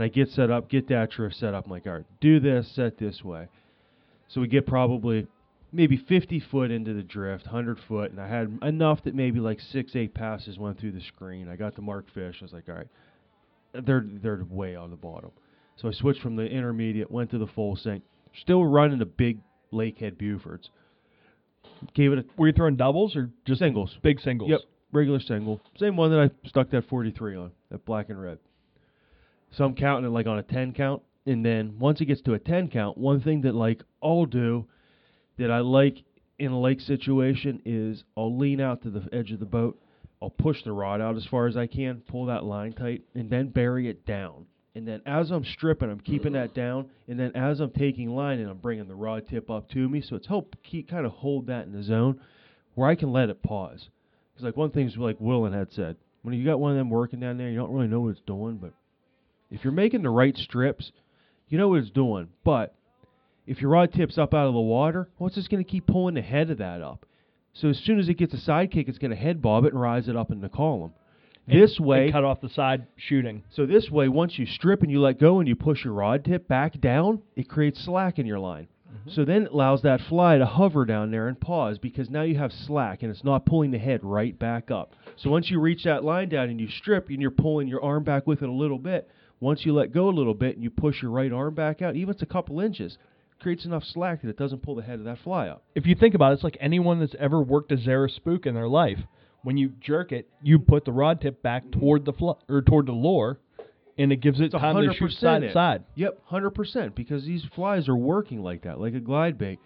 and 0.00 0.06
I 0.06 0.08
get 0.08 0.30
set 0.30 0.50
up, 0.50 0.70
get 0.70 0.88
that 0.88 1.10
drift 1.10 1.36
set 1.36 1.52
up. 1.52 1.66
I'm 1.66 1.70
like, 1.70 1.86
all 1.86 1.92
right, 1.92 2.06
do 2.22 2.40
this, 2.40 2.72
set 2.74 2.96
this 2.96 3.22
way. 3.22 3.48
So 4.28 4.40
we 4.40 4.48
get 4.48 4.66
probably 4.66 5.26
maybe 5.72 5.98
50 5.98 6.40
foot 6.50 6.70
into 6.70 6.94
the 6.94 7.02
drift, 7.02 7.44
100 7.44 7.78
foot, 7.86 8.10
and 8.10 8.18
I 8.18 8.26
had 8.26 8.60
enough 8.62 9.04
that 9.04 9.14
maybe 9.14 9.40
like 9.40 9.60
six, 9.60 9.94
eight 9.94 10.14
passes 10.14 10.56
went 10.58 10.80
through 10.80 10.92
the 10.92 11.02
screen. 11.02 11.50
I 11.50 11.56
got 11.56 11.76
the 11.76 11.82
mark 11.82 12.06
fish. 12.14 12.36
I 12.40 12.44
was 12.46 12.52
like, 12.54 12.66
all 12.70 12.76
right, 12.76 12.86
they're 13.74 14.06
they're 14.22 14.42
way 14.48 14.74
on 14.74 14.88
the 14.88 14.96
bottom. 14.96 15.32
So 15.76 15.88
I 15.88 15.92
switched 15.92 16.22
from 16.22 16.36
the 16.36 16.46
intermediate, 16.46 17.10
went 17.10 17.30
to 17.32 17.38
the 17.38 17.46
full 17.48 17.76
sink. 17.76 18.02
Still 18.40 18.64
running 18.64 19.00
the 19.00 19.04
big 19.04 19.40
Lakehead 19.70 20.16
Bufords. 20.16 20.70
Gave 21.92 22.12
it 22.12 22.20
a 22.20 22.24
Were 22.38 22.46
you 22.46 22.54
throwing 22.54 22.76
doubles 22.76 23.16
or 23.16 23.28
just 23.44 23.58
Singles. 23.58 23.98
Big 24.02 24.18
singles. 24.20 24.48
Yep, 24.50 24.60
regular 24.92 25.20
single. 25.20 25.60
Same 25.78 25.96
one 25.96 26.10
that 26.10 26.20
I 26.20 26.48
stuck 26.48 26.70
that 26.70 26.88
43 26.88 27.36
on, 27.36 27.50
that 27.70 27.84
black 27.84 28.08
and 28.08 28.18
red. 28.18 28.38
So 29.52 29.64
I'm 29.64 29.74
counting 29.74 30.06
it 30.06 30.12
like 30.12 30.26
on 30.26 30.38
a 30.38 30.42
10 30.42 30.74
count, 30.74 31.02
and 31.26 31.44
then 31.44 31.78
once 31.78 32.00
it 32.00 32.06
gets 32.06 32.22
to 32.22 32.34
a 32.34 32.38
10 32.38 32.68
count, 32.68 32.96
one 32.96 33.20
thing 33.20 33.42
that 33.42 33.54
like 33.54 33.82
I'll 34.02 34.26
do 34.26 34.66
that 35.38 35.50
I 35.50 35.58
like 35.58 36.02
in 36.38 36.52
a 36.52 36.60
lake 36.60 36.80
situation 36.80 37.60
is 37.64 38.04
I'll 38.16 38.36
lean 38.38 38.60
out 38.60 38.82
to 38.82 38.90
the 38.90 39.08
edge 39.12 39.32
of 39.32 39.40
the 39.40 39.46
boat, 39.46 39.80
I'll 40.22 40.30
push 40.30 40.62
the 40.64 40.72
rod 40.72 41.00
out 41.00 41.16
as 41.16 41.26
far 41.26 41.46
as 41.46 41.56
I 41.56 41.66
can, 41.66 42.02
pull 42.08 42.26
that 42.26 42.44
line 42.44 42.72
tight, 42.72 43.02
and 43.14 43.30
then 43.30 43.48
bury 43.48 43.88
it 43.88 44.06
down. 44.06 44.46
And 44.74 44.86
then 44.86 45.02
as 45.04 45.30
I'm 45.30 45.44
stripping, 45.44 45.90
I'm 45.90 46.00
keeping 46.00 46.34
that 46.34 46.54
down, 46.54 46.88
and 47.08 47.18
then 47.18 47.34
as 47.34 47.58
I'm 47.58 47.72
taking 47.72 48.10
line 48.10 48.38
and 48.38 48.48
I'm 48.48 48.58
bringing 48.58 48.86
the 48.86 48.94
rod 48.94 49.26
tip 49.28 49.50
up 49.50 49.68
to 49.70 49.88
me, 49.88 50.00
so 50.00 50.14
it's 50.14 50.28
help 50.28 50.54
keep 50.62 50.88
kind 50.88 51.04
of 51.04 51.12
hold 51.12 51.48
that 51.48 51.66
in 51.66 51.72
the 51.72 51.82
zone 51.82 52.20
where 52.74 52.88
I 52.88 52.94
can 52.94 53.12
let 53.12 53.30
it 53.30 53.42
pause. 53.42 53.88
Because 54.32 54.44
like 54.44 54.56
one 54.56 54.70
thing's 54.70 54.96
like 54.96 55.16
Willen 55.18 55.52
had 55.52 55.72
said, 55.72 55.96
when 56.22 56.34
you 56.34 56.44
got 56.44 56.60
one 56.60 56.70
of 56.72 56.78
them 56.78 56.90
working 56.90 57.18
down 57.18 57.36
there, 57.36 57.50
you 57.50 57.56
don't 57.56 57.72
really 57.72 57.88
know 57.88 58.00
what 58.00 58.10
it's 58.10 58.20
doing, 58.26 58.58
but 58.58 58.72
if 59.50 59.64
you're 59.64 59.72
making 59.72 60.02
the 60.02 60.10
right 60.10 60.36
strips, 60.36 60.92
you 61.48 61.58
know 61.58 61.68
what 61.68 61.80
it's 61.80 61.90
doing. 61.90 62.28
But 62.44 62.74
if 63.46 63.60
your 63.60 63.70
rod 63.70 63.92
tips 63.92 64.18
up 64.18 64.32
out 64.34 64.46
of 64.46 64.54
the 64.54 64.60
water, 64.60 65.08
well, 65.18 65.26
it's 65.26 65.36
just 65.36 65.50
going 65.50 65.64
to 65.64 65.68
keep 65.68 65.86
pulling 65.86 66.14
the 66.14 66.22
head 66.22 66.50
of 66.50 66.58
that 66.58 66.82
up. 66.82 67.04
So 67.52 67.68
as 67.68 67.78
soon 67.78 67.98
as 67.98 68.08
it 68.08 68.14
gets 68.14 68.32
a 68.32 68.38
side 68.38 68.70
kick, 68.70 68.88
it's 68.88 68.98
going 68.98 69.10
to 69.10 69.16
head 69.16 69.42
bob 69.42 69.64
it 69.64 69.72
and 69.72 69.80
rise 69.80 70.08
it 70.08 70.16
up 70.16 70.30
in 70.30 70.40
the 70.40 70.48
column. 70.48 70.92
And- 71.46 71.60
this 71.60 71.80
way, 71.80 72.12
cut 72.12 72.24
off 72.24 72.40
the 72.40 72.48
side 72.48 72.86
shooting. 72.96 73.42
so 73.50 73.66
this 73.66 73.90
way, 73.90 74.08
once 74.08 74.38
you 74.38 74.46
strip 74.46 74.82
and 74.82 74.90
you 74.90 75.00
let 75.00 75.18
go 75.18 75.40
and 75.40 75.48
you 75.48 75.56
push 75.56 75.84
your 75.84 75.94
rod 75.94 76.24
tip 76.24 76.46
back 76.46 76.80
down, 76.80 77.22
it 77.34 77.48
creates 77.48 77.84
slack 77.84 78.18
in 78.18 78.26
your 78.26 78.38
line. 78.38 78.68
Mm-hmm. 78.88 79.10
So 79.10 79.24
then 79.24 79.44
it 79.44 79.52
allows 79.52 79.82
that 79.82 80.00
fly 80.00 80.38
to 80.38 80.46
hover 80.46 80.84
down 80.84 81.10
there 81.10 81.28
and 81.28 81.40
pause 81.40 81.78
because 81.78 82.10
now 82.10 82.22
you 82.22 82.38
have 82.38 82.52
slack 82.52 83.02
and 83.02 83.10
it's 83.10 83.24
not 83.24 83.46
pulling 83.46 83.70
the 83.70 83.78
head 83.78 84.00
right 84.02 84.36
back 84.38 84.70
up. 84.70 84.94
So 85.16 85.30
once 85.30 85.50
you 85.50 85.60
reach 85.60 85.84
that 85.84 86.04
line 86.04 86.28
down 86.28 86.50
and 86.50 86.60
you 86.60 86.68
strip 86.68 87.08
and 87.08 87.20
you're 87.20 87.30
pulling 87.30 87.68
your 87.68 87.82
arm 87.82 88.04
back 88.04 88.26
with 88.26 88.42
it 88.42 88.48
a 88.48 88.52
little 88.52 88.78
bit, 88.78 89.08
once 89.40 89.64
you 89.64 89.72
let 89.72 89.92
go 89.92 90.08
a 90.08 90.10
little 90.10 90.34
bit 90.34 90.54
and 90.54 90.62
you 90.62 90.70
push 90.70 91.02
your 91.02 91.10
right 91.10 91.32
arm 91.32 91.54
back 91.54 91.82
out, 91.82 91.96
even 91.96 92.10
if 92.10 92.16
it's 92.16 92.22
a 92.22 92.26
couple 92.26 92.60
inches, 92.60 92.98
creates 93.40 93.64
enough 93.64 93.82
slack 93.84 94.22
that 94.22 94.28
it 94.28 94.36
doesn't 94.36 94.62
pull 94.62 94.74
the 94.74 94.82
head 94.82 94.98
of 94.98 95.04
that 95.06 95.18
fly 95.24 95.48
up. 95.48 95.64
If 95.74 95.86
you 95.86 95.94
think 95.94 96.14
about 96.14 96.32
it, 96.32 96.34
it's 96.34 96.44
like 96.44 96.58
anyone 96.60 97.00
that's 97.00 97.14
ever 97.18 97.40
worked 97.42 97.72
a 97.72 97.78
Zara 97.78 98.08
spook 98.10 98.46
in 98.46 98.54
their 98.54 98.68
life. 98.68 98.98
When 99.42 99.56
you 99.56 99.72
jerk 99.80 100.12
it, 100.12 100.28
you 100.42 100.58
put 100.58 100.84
the 100.84 100.92
rod 100.92 101.22
tip 101.22 101.42
back 101.42 101.70
toward 101.72 102.04
the 102.04 102.12
fl- 102.12 102.32
or 102.48 102.60
toward 102.60 102.86
the 102.86 102.92
lure, 102.92 103.38
and 103.96 104.12
it 104.12 104.16
gives 104.16 104.38
it 104.38 104.44
It's 104.44 104.54
time 104.54 104.76
to 104.76 104.94
shoot 104.94 105.12
side 105.12 105.40
to 105.40 105.52
side. 105.52 105.84
Yep, 105.94 106.20
hundred 106.26 106.50
percent. 106.50 106.94
Because 106.94 107.24
these 107.24 107.42
flies 107.54 107.88
are 107.88 107.96
working 107.96 108.42
like 108.42 108.62
that, 108.64 108.78
like 108.78 108.94
a 108.94 109.00
glide 109.00 109.38
bait, 109.38 109.58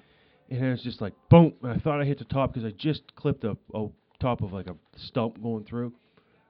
and 0.49 0.63
it's 0.67 0.85
just 0.85 1.01
like 1.01 1.13
boom. 1.29 1.55
And 1.63 1.73
I 1.73 1.79
thought 1.79 2.01
I 2.01 2.05
hit 2.05 2.21
the 2.21 2.25
top 2.25 2.53
because 2.55 2.65
I 2.65 2.71
just 2.71 3.03
clipped 3.17 3.43
a, 3.43 3.57
a 3.75 3.89
top 4.21 4.43
of 4.43 4.53
like 4.53 4.69
a 4.69 4.77
stump 5.09 5.43
going 5.43 5.65
through, 5.65 5.87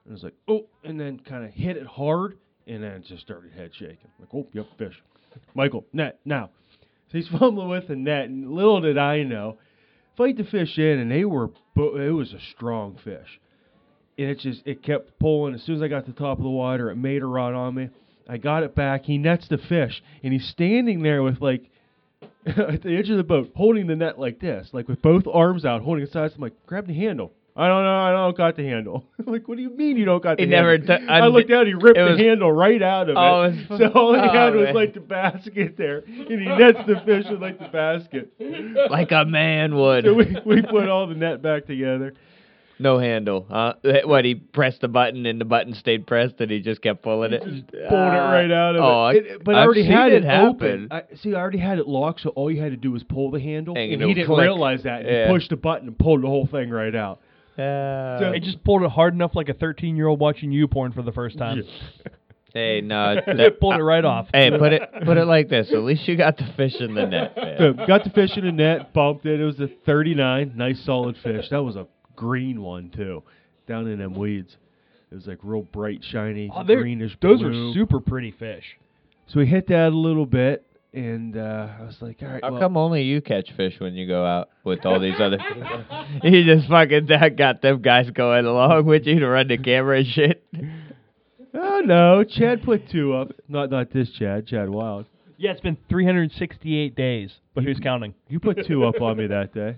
and 0.04 0.10
it 0.10 0.12
was 0.12 0.22
like 0.22 0.34
oh, 0.46 0.66
and 0.84 1.00
then 1.00 1.18
kind 1.18 1.46
of 1.46 1.50
hit 1.50 1.78
it 1.78 1.86
hard, 1.86 2.36
and 2.66 2.82
then 2.82 3.04
just 3.06 3.22
started 3.22 3.52
head 3.52 3.70
shaking. 3.74 4.08
Like 4.18 4.28
oh, 4.34 4.46
yep, 4.52 4.66
fish. 4.78 4.94
Michael, 5.54 5.84
net 5.92 6.20
now. 6.24 6.50
So 7.10 7.18
he's 7.18 7.28
fumbling 7.28 7.68
with 7.68 7.88
the 7.88 7.96
net, 7.96 8.26
and 8.28 8.52
little 8.52 8.80
did 8.80 8.98
I 8.98 9.22
know, 9.22 9.58
fight 10.16 10.36
the 10.36 10.44
fish 10.44 10.78
in, 10.78 10.98
and 10.98 11.10
they 11.10 11.24
were 11.24 11.50
it 11.76 12.14
was 12.14 12.32
a 12.32 12.40
strong 12.54 12.98
fish 13.02 13.40
and 14.18 14.28
it 14.28 14.38
just 14.40 14.62
it 14.64 14.82
kept 14.82 15.18
pulling. 15.18 15.54
As 15.54 15.62
soon 15.62 15.76
as 15.76 15.82
I 15.82 15.88
got 15.88 16.06
to 16.06 16.12
the 16.12 16.18
top 16.18 16.38
of 16.38 16.44
the 16.44 16.50
water, 16.50 16.90
it 16.90 16.96
made 16.96 17.22
a 17.22 17.26
rod 17.26 17.54
on 17.54 17.74
me. 17.74 17.88
I 18.28 18.38
got 18.38 18.62
it 18.62 18.74
back. 18.74 19.04
He 19.04 19.18
nets 19.18 19.48
the 19.48 19.58
fish, 19.58 20.02
and 20.22 20.32
he's 20.32 20.46
standing 20.48 21.02
there 21.02 21.22
with 21.22 21.40
like 21.40 21.70
at 22.46 22.82
the 22.82 22.96
edge 22.96 23.10
of 23.10 23.16
the 23.16 23.24
boat, 23.24 23.52
holding 23.54 23.86
the 23.86 23.96
net 23.96 24.18
like 24.18 24.40
this, 24.40 24.68
like 24.72 24.88
with 24.88 25.02
both 25.02 25.24
arms 25.32 25.64
out, 25.64 25.82
holding 25.82 26.04
it 26.04 26.12
sides. 26.12 26.34
I'm 26.36 26.40
like, 26.40 26.66
grab 26.66 26.86
the 26.86 26.94
handle. 26.94 27.32
I 27.56 27.68
don't 27.68 27.84
know. 27.84 27.98
I 28.00 28.10
don't 28.10 28.36
got 28.36 28.56
the 28.56 28.64
handle. 28.64 29.04
Like, 29.26 29.48
what 29.48 29.56
do 29.56 29.62
you 29.62 29.70
mean 29.70 29.96
you 29.96 30.04
don't 30.04 30.22
got 30.22 30.36
the 30.36 30.44
He 30.44 30.50
handle? 30.52 30.76
never 30.86 30.98
t- 30.98 31.08
I 31.08 31.26
looked 31.28 31.48
down. 31.48 31.66
He 31.66 31.72
ripped 31.72 31.96
it 31.98 32.04
the 32.04 32.10
was- 32.10 32.20
handle 32.20 32.52
right 32.52 32.82
out 32.82 33.08
of 33.08 33.16
Oh, 33.16 33.42
it. 33.44 33.54
it 33.54 33.78
so 33.78 33.86
all 33.98 34.12
he 34.14 34.20
oh, 34.20 34.32
had 34.32 34.54
was 34.54 34.74
like 34.74 34.92
the 34.92 35.00
basket 35.00 35.76
there, 35.78 35.98
and 36.06 36.28
he 36.28 36.36
nets 36.46 36.80
the 36.86 37.00
fish 37.06 37.24
with 37.30 37.40
like 37.40 37.58
the 37.58 37.68
basket. 37.68 38.32
like 38.90 39.12
a 39.12 39.24
man 39.24 39.76
would. 39.76 40.04
So 40.04 40.12
we 40.14 40.36
we 40.44 40.62
put 40.62 40.88
all 40.90 41.06
the 41.06 41.14
net 41.14 41.40
back 41.42 41.66
together. 41.66 42.12
no 42.78 42.98
handle. 42.98 43.46
Huh? 43.48 43.74
What 44.04 44.26
he 44.26 44.34
pressed 44.34 44.82
the 44.82 44.88
button 44.88 45.24
and 45.24 45.40
the 45.40 45.44
button 45.46 45.72
stayed 45.74 46.06
pressed 46.06 46.40
and 46.40 46.50
he 46.50 46.60
just 46.60 46.82
kept 46.82 47.02
pulling 47.02 47.32
it. 47.32 47.40
Pulled 47.42 47.64
it 47.72 47.88
right 47.88 48.50
ah. 48.50 48.54
out 48.54 48.76
of 48.76 48.82
oh, 48.84 49.06
it. 49.08 49.26
It- 49.26 49.44
But 49.44 49.54
I 49.54 49.60
I've 49.62 49.66
already 49.66 49.84
seen 49.84 49.92
had 49.92 50.12
it 50.12 50.24
it, 50.24 50.24
happen. 50.24 50.48
open. 50.50 50.88
I, 50.90 51.02
see, 51.16 51.34
I 51.34 51.40
already 51.40 51.58
had 51.58 51.78
it 51.78 51.88
locked, 51.88 52.20
so 52.20 52.28
all 52.30 52.50
you 52.50 52.60
had 52.60 52.72
to 52.72 52.76
do 52.76 52.90
was 52.92 53.02
pull 53.04 53.30
the 53.30 53.40
handle, 53.40 53.74
And 53.76 53.90
and, 53.94 54.02
he 54.02 54.12
didn't 54.12 54.26
click. 54.26 54.42
realize 54.42 54.82
that. 54.82 55.00
And 55.00 55.08
Yeah. 55.08 55.26
He 55.28 55.32
pushed 55.32 55.48
the 55.50 55.56
button 55.56 55.88
and 55.88 55.98
pulled 55.98 56.22
the 56.22 56.26
whole 56.28 56.46
thing 56.46 56.68
right 56.68 56.94
out. 56.94 57.20
Uh, 57.58 58.18
So- 58.18 58.32
It 58.32 58.42
just 58.42 58.62
pulled 58.64 58.82
it 58.82 58.90
hard 58.90 59.14
enough, 59.14 59.34
like 59.34 59.48
a 59.48 59.54
13 59.54 59.96
year 59.96 60.06
old 60.08 60.20
watching 60.20 60.50
you 60.52 60.66
porn 60.68 60.92
for 60.92 61.02
the 61.02 61.12
first 61.12 61.38
time. 61.38 61.62
hey, 62.54 62.80
no. 62.80 63.20
it 63.26 63.60
pulled 63.60 63.76
it 63.76 63.82
right 63.82 64.04
off. 64.04 64.28
hey, 64.32 64.50
put 64.56 64.72
it 64.72 64.82
put 65.04 65.16
it 65.16 65.24
like 65.26 65.48
this. 65.48 65.70
At 65.72 65.78
least 65.82 66.06
you 66.08 66.16
got 66.16 66.36
the 66.36 66.46
fish 66.56 66.74
in 66.80 66.94
the 66.94 67.06
net. 67.06 67.36
man. 67.36 67.56
So 67.58 67.72
got 67.86 68.04
the 68.04 68.10
fish 68.10 68.36
in 68.36 68.44
the 68.44 68.52
net, 68.52 68.92
bumped 68.92 69.26
it. 69.26 69.40
It 69.40 69.44
was 69.44 69.60
a 69.60 69.68
39, 69.86 70.52
nice 70.56 70.80
solid 70.84 71.16
fish. 71.22 71.48
That 71.50 71.62
was 71.62 71.76
a 71.76 71.86
green 72.16 72.62
one 72.62 72.90
too, 72.90 73.22
down 73.68 73.86
in 73.88 73.98
them 73.98 74.14
weeds. 74.14 74.56
It 75.10 75.14
was 75.14 75.26
like 75.28 75.38
real 75.42 75.62
bright, 75.62 76.02
shiny, 76.02 76.50
Oh, 76.52 76.64
they're- 76.64 76.80
greenish 76.80 77.16
Those 77.20 77.40
blue. 77.40 77.70
are 77.70 77.72
super 77.72 78.00
pretty 78.00 78.32
fish. 78.32 78.64
So 79.28 79.38
we 79.40 79.46
hit 79.46 79.68
that 79.68 79.88
a 79.92 79.96
little 79.96 80.26
bit, 80.26 80.64
and 80.94 81.36
uh, 81.36 81.68
I 81.80 81.82
was 81.82 81.96
like, 82.00 82.18
all 82.22 82.28
right, 82.28 82.40
How 82.42 82.52
well, 82.52 82.60
come 82.60 82.76
only 82.76 83.02
you 83.02 83.20
catch 83.20 83.50
fish 83.56 83.74
when 83.78 83.94
you 83.94 84.06
go 84.06 84.24
out 84.24 84.50
with 84.62 84.86
all 84.86 85.00
these 85.00 85.18
other 85.18 85.38
people? 85.38 85.84
you 86.22 86.44
just 86.44 86.68
fucking 86.68 87.06
that 87.06 87.36
got 87.36 87.60
them 87.62 87.82
guys 87.82 88.08
going 88.10 88.46
along 88.46 88.86
with 88.86 89.04
you 89.04 89.18
to 89.18 89.26
run 89.26 89.48
the 89.48 89.58
camera 89.58 89.98
and 89.98 90.06
shit. 90.06 90.44
oh 91.52 91.82
no, 91.84 92.22
Chad 92.22 92.62
put 92.62 92.88
two 92.90 93.12
up. 93.12 93.32
Not 93.48 93.70
not 93.70 93.92
this 93.92 94.10
Chad, 94.10 94.46
Chad 94.46 94.70
Wild. 94.70 95.06
Yeah, 95.36 95.50
it's 95.50 95.60
been 95.60 95.76
368 95.90 96.94
days, 96.94 97.32
but 97.54 97.64
who's 97.64 97.80
counting? 97.80 98.14
You 98.28 98.38
put 98.38 98.64
two 98.66 98.84
up 98.84 99.00
on 99.00 99.16
me 99.16 99.26
that 99.28 99.52
day. 99.52 99.76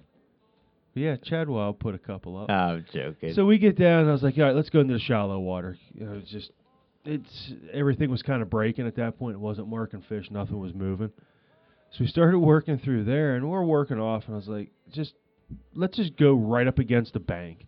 But 0.93 1.01
yeah, 1.01 1.17
Chad 1.17 1.49
Wild 1.49 1.79
put 1.79 1.95
a 1.95 1.99
couple 1.99 2.37
up. 2.37 2.51
I'm 2.51 2.85
joking. 2.93 3.33
So 3.33 3.47
we 3.47 3.57
get 3.57 3.79
down, 3.79 4.01
and 4.01 4.11
I 4.11 4.13
was 4.13 4.23
like, 4.23 4.37
all 4.37 4.45
right, 4.45 4.55
let's 4.55 4.69
go 4.69 4.81
into 4.81 4.95
the 4.95 5.01
shallow 5.01 5.39
water. 5.39 5.79
You 5.95 6.07
know, 6.07 6.23
just, 6.27 6.51
it's 7.07 7.53
everything 7.73 8.11
was 8.11 8.23
kind 8.23 8.43
of 8.43 8.51
breaking 8.51 8.87
at 8.87 8.97
that 8.97 9.19
point. 9.19 9.35
It 9.35 9.41
wasn't 9.41 9.69
working 9.69 10.03
fish, 10.09 10.31
nothing 10.31 10.59
was 10.59 10.74
moving. 10.74 11.11
So 11.93 11.99
we 12.01 12.07
started 12.09 12.39
working 12.39 12.78
through 12.78 13.05
there, 13.05 13.37
and 13.37 13.49
we're 13.49 13.65
working 13.65 14.01
off, 14.01 14.24
and 14.27 14.35
I 14.35 14.37
was 14.37 14.49
like, 14.49 14.70
just 14.93 15.15
let's 15.74 15.97
just 15.97 16.16
go 16.16 16.35
right 16.35 16.66
up 16.66 16.78
against 16.78 17.12
the 17.12 17.20
bank. 17.20 17.66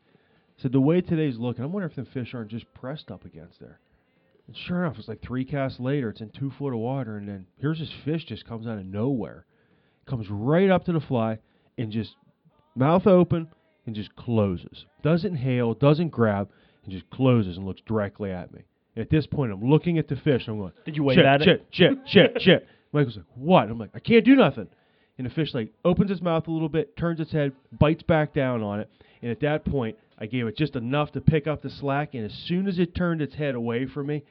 So 0.59 0.69
the 0.69 0.81
way 0.81 1.01
today's 1.01 1.39
looking, 1.39 1.65
I'm 1.65 1.73
wondering 1.73 1.93
if 1.97 2.05
the 2.05 2.11
fish 2.13 2.35
aren't 2.35 2.51
just 2.51 2.73
pressed 2.75 3.11
up 3.11 3.25
against 3.25 3.61
there. 3.61 3.79
And 4.49 4.57
sure 4.57 4.85
enough, 4.85 4.99
it's 4.99 5.09
like 5.09 5.23
three 5.23 5.45
casts 5.45 5.79
later, 5.79 6.09
it's 6.11 6.21
in 6.21 6.31
two 6.31 6.51
foot 6.59 6.73
of 6.73 6.81
water, 6.81 7.17
and 7.17 7.29
then 7.29 7.47
here's 7.59 7.79
this 7.79 7.93
fish 8.05 8.25
just 8.25 8.47
comes 8.47 8.67
out 8.67 8.79
of 8.79 8.87
nowhere, 8.87 9.47
comes 10.07 10.27
right 10.29 10.71
up 10.71 10.85
to 10.87 10.93
the 10.93 11.01
fly, 11.01 11.39
and 11.77 11.93
just 11.93 12.17
mouth 12.75 13.07
open 13.07 13.49
and 13.87 13.95
just 13.95 14.17
closes. 14.17 14.85
Doesn't 15.03 15.37
hail, 15.37 15.75
doesn't 15.75 16.09
grab, 16.09 16.51
and 16.83 16.93
just 16.93 17.09
closes 17.11 17.57
and 17.57 17.67
looks 17.67 17.83
directly 17.87 18.33
at 18.33 18.53
me. 18.53 18.63
At 18.99 19.11
this 19.11 19.27
point, 19.27 19.53
I'm 19.53 19.65
looking 19.65 19.99
at 19.99 20.09
the 20.09 20.17
fish. 20.17 20.45
I'm 20.49 20.59
going, 20.59 20.73
Did 20.85 20.97
you 20.97 21.05
wave 21.05 21.17
chip, 21.17 21.27
at 21.27 21.43
it? 21.43 21.45
chip, 21.45 21.73
chip, 21.73 22.07
chip, 22.07 22.37
chip. 22.41 22.67
Michael's 22.93 23.17
like, 23.17 23.27
what? 23.35 23.71
I'm 23.71 23.79
like, 23.79 23.91
I 23.95 24.01
can't 24.01 24.25
do 24.25 24.35
nothing. 24.35 24.69
And 25.19 25.27
the 25.27 25.31
fish 25.31 25.53
like 25.53 25.73
opens 25.85 26.11
its 26.11 26.21
mouth 26.21 26.47
a 26.49 26.51
little 26.51 26.69
bit, 26.69 26.97
turns 26.97 27.21
its 27.21 27.33
head, 27.33 27.53
bites 27.79 28.03
back 28.03 28.35
down 28.35 28.63
on 28.63 28.81
it. 28.81 28.91
And 29.21 29.31
at 29.31 29.41
that 29.41 29.65
point, 29.65 29.97
I 30.19 30.27
gave 30.27 30.47
it 30.47 30.57
just 30.57 30.77
enough 30.77 31.13
to 31.13 31.21
pick 31.21 31.47
up 31.47 31.63
the 31.63 31.71
slack. 31.71 32.15
And 32.15 32.25
as 32.25 32.33
soon 32.47 32.67
as 32.67 32.79
it 32.79 32.95
turned 32.95 33.21
its 33.21 33.35
head 33.35 33.55
away 33.55 33.87
from 33.87 34.07
me, 34.07 34.25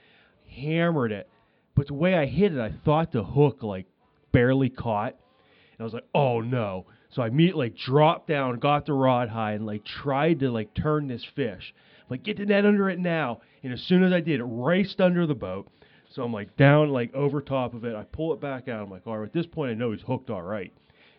hammered 0.49 1.11
it. 1.11 1.29
But 1.75 1.87
the 1.87 1.93
way 1.93 2.15
I 2.15 2.25
hit 2.25 2.53
it, 2.53 2.59
I 2.59 2.73
thought 2.83 3.11
the 3.11 3.23
hook 3.23 3.63
like 3.63 3.85
barely 4.31 4.69
caught. 4.69 5.13
And 5.13 5.81
I 5.81 5.83
was 5.83 5.93
like, 5.93 6.07
oh 6.15 6.41
no. 6.41 6.85
So 7.11 7.21
I 7.21 7.27
immediately 7.27 7.67
like, 7.67 7.77
dropped 7.77 8.27
down, 8.27 8.59
got 8.59 8.85
the 8.85 8.93
rod 8.93 9.29
high, 9.29 9.53
and 9.53 9.65
like 9.65 9.85
tried 9.85 10.39
to 10.39 10.51
like 10.51 10.73
turn 10.73 11.07
this 11.07 11.25
fish. 11.35 11.73
Like, 12.09 12.23
get 12.23 12.37
the 12.37 12.45
net 12.45 12.65
under 12.65 12.89
it 12.89 12.99
now. 12.99 13.41
And 13.63 13.73
as 13.73 13.81
soon 13.81 14.03
as 14.03 14.13
I 14.13 14.21
did, 14.21 14.39
it 14.39 14.45
raced 14.45 15.01
under 15.01 15.25
the 15.27 15.35
boat. 15.35 15.69
So 16.09 16.23
I'm 16.23 16.31
like 16.31 16.55
down, 16.55 16.89
like 16.89 17.13
over 17.13 17.41
top 17.41 17.73
of 17.73 17.83
it. 17.83 17.95
I 17.95 18.03
pull 18.03 18.33
it 18.33 18.39
back 18.39 18.67
out. 18.67 18.83
I'm 18.83 18.89
like, 18.89 19.05
all 19.05 19.17
right, 19.17 19.27
at 19.27 19.33
this 19.33 19.45
point, 19.45 19.71
I 19.71 19.73
know 19.73 19.91
he's 19.91 20.01
hooked 20.01 20.29
all 20.29 20.41
right. 20.41 20.71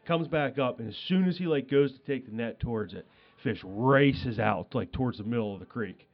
Comes 0.06 0.28
back 0.28 0.58
up, 0.58 0.80
and 0.80 0.88
as 0.88 0.96
soon 1.06 1.28
as 1.28 1.36
he 1.36 1.46
like 1.46 1.70
goes 1.70 1.92
to 1.92 1.98
take 1.98 2.24
the 2.24 2.32
net 2.32 2.60
towards 2.60 2.94
it, 2.94 3.06
fish 3.42 3.60
races 3.62 4.38
out 4.38 4.74
like 4.74 4.90
towards 4.90 5.18
the 5.18 5.24
middle 5.24 5.52
of 5.52 5.60
the 5.60 5.66
creek, 5.66 6.08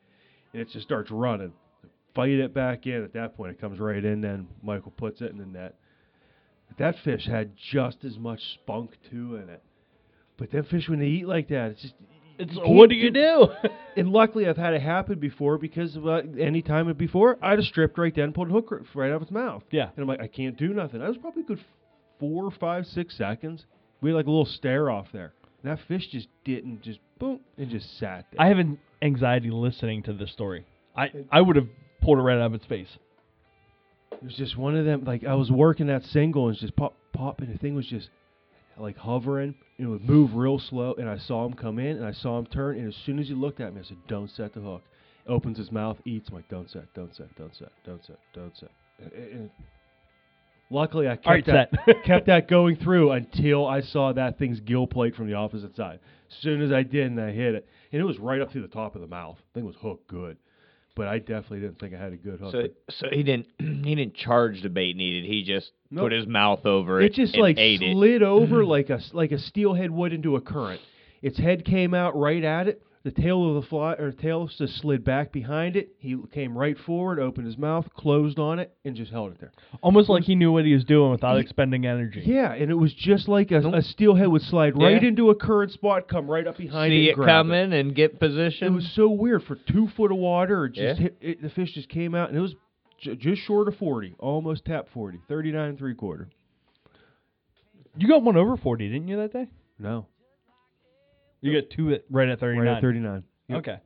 and 0.52 0.60
it 0.60 0.68
just 0.70 0.84
starts 0.84 1.12
running. 1.12 1.52
Fight 2.12 2.30
it 2.30 2.52
back 2.52 2.86
in. 2.86 3.04
At 3.04 3.12
that 3.12 3.36
point, 3.36 3.52
it 3.52 3.60
comes 3.60 3.78
right 3.78 4.04
in. 4.04 4.20
Then 4.20 4.48
Michael 4.62 4.90
puts 4.90 5.20
it 5.20 5.30
in 5.30 5.38
the 5.38 5.46
net. 5.46 5.76
That 6.78 6.96
fish 7.04 7.26
had 7.26 7.52
just 7.70 8.04
as 8.04 8.18
much 8.18 8.40
spunk 8.54 8.96
too 9.10 9.36
in 9.36 9.48
it. 9.48 9.62
But 10.36 10.50
them 10.50 10.64
fish, 10.64 10.88
when 10.88 10.98
they 10.98 11.06
eat 11.06 11.28
like 11.28 11.48
that, 11.48 11.70
it's 11.70 11.82
just 11.82 11.94
It's 12.38 12.52
what 12.56 12.88
do 12.88 12.96
you 12.96 13.10
do? 13.10 13.48
and 13.96 14.10
luckily, 14.10 14.48
I've 14.48 14.56
had 14.56 14.74
it 14.74 14.82
happen 14.82 15.18
before 15.18 15.58
because 15.58 15.96
uh, 15.96 16.22
any 16.38 16.62
time 16.62 16.92
before, 16.94 17.38
I'd 17.42 17.58
have 17.58 17.66
stripped 17.66 17.98
right 17.98 18.14
then, 18.14 18.32
pulled 18.32 18.48
a 18.48 18.52
hook 18.52 18.72
right 18.94 19.10
out 19.10 19.16
of 19.16 19.22
its 19.22 19.30
mouth. 19.30 19.62
yeah. 19.70 19.90
And 19.96 19.98
I'm 19.98 20.08
like, 20.08 20.20
I 20.20 20.26
can't 20.26 20.56
do 20.56 20.68
nothing. 20.74 21.00
That 21.00 21.08
was 21.08 21.18
probably 21.18 21.42
a 21.42 21.46
good 21.46 21.64
four, 22.18 22.50
five, 22.50 22.86
six 22.86 23.16
seconds. 23.16 23.64
We 24.00 24.10
had 24.10 24.16
like 24.16 24.26
a 24.26 24.30
little 24.30 24.46
stare 24.46 24.90
off 24.90 25.06
there. 25.12 25.32
And 25.62 25.70
that 25.72 25.78
fish 25.86 26.08
just 26.10 26.28
didn't, 26.44 26.82
just 26.82 26.98
boom, 27.18 27.40
and 27.56 27.70
just 27.70 27.98
sat 27.98 28.26
there. 28.30 28.40
I 28.40 28.48
have 28.48 28.58
an 28.58 28.78
anxiety 29.02 29.50
listening 29.50 30.02
to 30.04 30.12
this 30.12 30.32
story. 30.32 30.66
I 30.96 31.10
I 31.30 31.40
would 31.40 31.56
have 31.56 31.68
pulled 32.02 32.18
it 32.18 32.22
right 32.22 32.38
out 32.38 32.46
of 32.46 32.54
its 32.54 32.66
face. 32.66 32.88
It 34.12 34.22
was 34.22 34.34
just 34.34 34.56
one 34.56 34.76
of 34.76 34.84
them. 34.84 35.04
Like 35.04 35.24
I 35.24 35.34
was 35.34 35.50
working 35.50 35.86
that 35.88 36.04
single 36.04 36.46
and 36.46 36.54
it's 36.54 36.62
just 36.62 36.76
pop, 36.76 36.94
pop, 37.12 37.40
and 37.40 37.52
the 37.52 37.58
thing 37.58 37.74
was 37.74 37.86
just 37.86 38.08
like 38.78 38.96
hovering. 38.96 39.54
And 39.78 39.86
it 39.86 39.90
would 39.90 40.08
move 40.08 40.34
real 40.34 40.58
slow. 40.58 40.94
And 40.94 41.08
I 41.08 41.18
saw 41.18 41.44
him 41.46 41.54
come 41.54 41.78
in 41.78 41.96
and 41.96 42.04
I 42.04 42.12
saw 42.12 42.38
him 42.38 42.46
turn. 42.46 42.78
And 42.78 42.88
as 42.88 42.96
soon 43.04 43.18
as 43.18 43.28
he 43.28 43.34
looked 43.34 43.60
at 43.60 43.74
me, 43.74 43.80
I 43.80 43.84
said, 43.84 43.96
"Don't 44.08 44.30
set 44.30 44.54
the 44.54 44.60
hook." 44.60 44.82
Opens 45.26 45.56
his 45.58 45.72
mouth, 45.72 45.98
eats. 46.04 46.28
I'm 46.28 46.36
like, 46.36 46.48
"Don't 46.48 46.68
set, 46.70 46.92
don't 46.94 47.14
set, 47.14 47.34
don't 47.36 47.54
set, 47.56 47.72
don't 47.84 48.04
set, 48.04 48.18
don't 48.34 48.56
set." 48.56 48.70
And- 48.98 49.12
and 49.12 49.50
luckily, 50.70 51.08
I 51.08 51.16
kept 51.16 51.26
right, 51.26 51.46
that 51.46 51.70
kept 52.04 52.26
that 52.26 52.48
going 52.48 52.76
through 52.76 53.12
until 53.12 53.66
I 53.66 53.80
saw 53.80 54.12
that 54.12 54.38
thing's 54.38 54.60
gill 54.60 54.86
plate 54.86 55.14
from 55.14 55.26
the 55.26 55.34
opposite 55.34 55.74
side. 55.76 56.00
As 56.30 56.36
soon 56.38 56.60
as 56.62 56.72
I 56.72 56.82
did, 56.82 57.06
and 57.06 57.20
I 57.20 57.30
hit 57.30 57.54
it, 57.54 57.66
and 57.92 58.00
it 58.00 58.04
was 58.04 58.18
right 58.18 58.40
up 58.40 58.52
to 58.52 58.60
the 58.60 58.68
top 58.68 58.94
of 58.94 59.00
the 59.00 59.06
mouth. 59.06 59.38
Thing 59.54 59.64
was 59.64 59.76
hooked 59.76 60.08
good, 60.08 60.36
but 60.96 61.08
I 61.08 61.18
definitely 61.18 61.60
didn't 61.60 61.78
think 61.80 61.94
I 61.94 61.98
had 61.98 62.12
a 62.12 62.16
good 62.16 62.40
hook. 62.40 62.52
So, 62.52 62.68
so 62.90 63.06
he 63.10 63.22
didn't 63.22 63.46
he 63.58 63.94
didn't 63.94 64.14
charge 64.14 64.62
the 64.62 64.68
bait 64.68 64.96
needed. 64.96 65.24
He 65.24 65.42
just 65.44 65.72
Nope. 65.90 66.06
put 66.06 66.12
his 66.12 66.26
mouth 66.26 66.64
over 66.66 67.00
it. 67.00 67.06
it 67.06 67.12
just 67.14 67.36
like 67.36 67.58
ate 67.58 67.82
it. 67.82 67.94
slid 67.94 68.22
over 68.22 68.56
mm-hmm. 68.56 68.70
like 68.70 68.90
a 68.90 69.00
like 69.12 69.32
a 69.32 69.38
steelhead 69.38 69.90
would 69.90 70.12
into 70.12 70.36
a 70.36 70.40
current. 70.40 70.80
Its 71.22 71.38
head 71.38 71.64
came 71.64 71.94
out 71.94 72.16
right 72.16 72.44
at 72.44 72.68
it, 72.68 72.82
The 73.04 73.10
tail 73.10 73.46
of 73.54 73.62
the 73.62 73.68
fly 73.68 73.92
or 73.92 74.12
tail 74.12 74.46
just 74.48 74.78
slid 74.80 75.04
back 75.04 75.30
behind 75.30 75.76
it. 75.76 75.90
He 75.98 76.16
came 76.32 76.56
right 76.56 76.76
forward, 76.86 77.18
opened 77.20 77.46
his 77.46 77.58
mouth, 77.58 77.86
closed 77.94 78.38
on 78.38 78.58
it, 78.58 78.74
and 78.82 78.96
just 78.96 79.12
held 79.12 79.32
it 79.32 79.40
there. 79.40 79.52
Almost 79.82 80.08
like 80.08 80.24
he 80.24 80.34
knew 80.34 80.50
what 80.50 80.64
he 80.64 80.72
was 80.72 80.84
doing 80.84 81.10
without 81.10 81.34
He- 81.34 81.42
expending 81.42 81.84
energy. 81.84 82.22
Yeah, 82.24 82.54
and 82.54 82.70
it 82.70 82.74
was 82.78 82.94
just 82.94 83.28
like 83.28 83.50
a, 83.50 83.58
a 83.58 83.82
steelhead 83.82 84.28
would 84.28 84.40
slide 84.40 84.74
right 84.80 85.02
Yeah. 85.02 85.08
into 85.08 85.28
a 85.28 85.34
current 85.34 85.72
spot, 85.72 86.08
come 86.08 86.30
right 86.30 86.46
up 86.46 86.56
behind 86.56 86.92
See 86.92 87.04
it, 87.04 87.08
it 87.08 87.08
and 87.10 87.16
grab 87.16 87.44
coming 87.44 87.74
and 87.74 87.94
get 87.94 88.18
position. 88.18 88.68
It 88.68 88.70
was 88.70 88.90
so 88.94 89.10
weird 89.10 89.42
for 89.44 89.56
two 89.56 89.86
foot 89.98 90.10
of 90.10 90.16
water. 90.16 90.64
It 90.64 90.72
just 90.72 90.98
Yeah. 90.98 91.02
hit, 91.02 91.16
it, 91.20 91.42
the 91.42 91.50
fish 91.50 91.74
just 91.74 91.90
came 91.90 92.14
out, 92.14 92.30
and 92.30 92.38
it 92.38 92.40
was 92.40 92.54
j- 93.02 93.16
just 93.16 93.42
short 93.42 93.68
of 93.68 93.76
forty, 93.76 94.14
almost 94.18 94.64
tap 94.64 94.88
40, 94.94 95.20
39 95.28 95.68
and 95.68 95.78
three 95.78 95.94
quarter. 95.94 96.30
You 97.98 98.08
got 98.08 98.22
one 98.22 98.38
over 98.38 98.56
40, 98.56 98.88
didn't 98.88 99.08
you, 99.08 99.18
that 99.18 99.32
day? 99.34 99.46
No, 99.78 100.06
You 101.44 101.60
got 101.60 101.70
two 101.70 101.92
at, 101.92 102.04
right 102.10 102.28
at 102.28 102.40
39. 102.40 102.66
right 102.66 102.76
at 102.76 102.80
thirty 102.80 102.98
nine. 103.00 103.22
Yep. 103.48 103.58
Okay. 103.58 103.76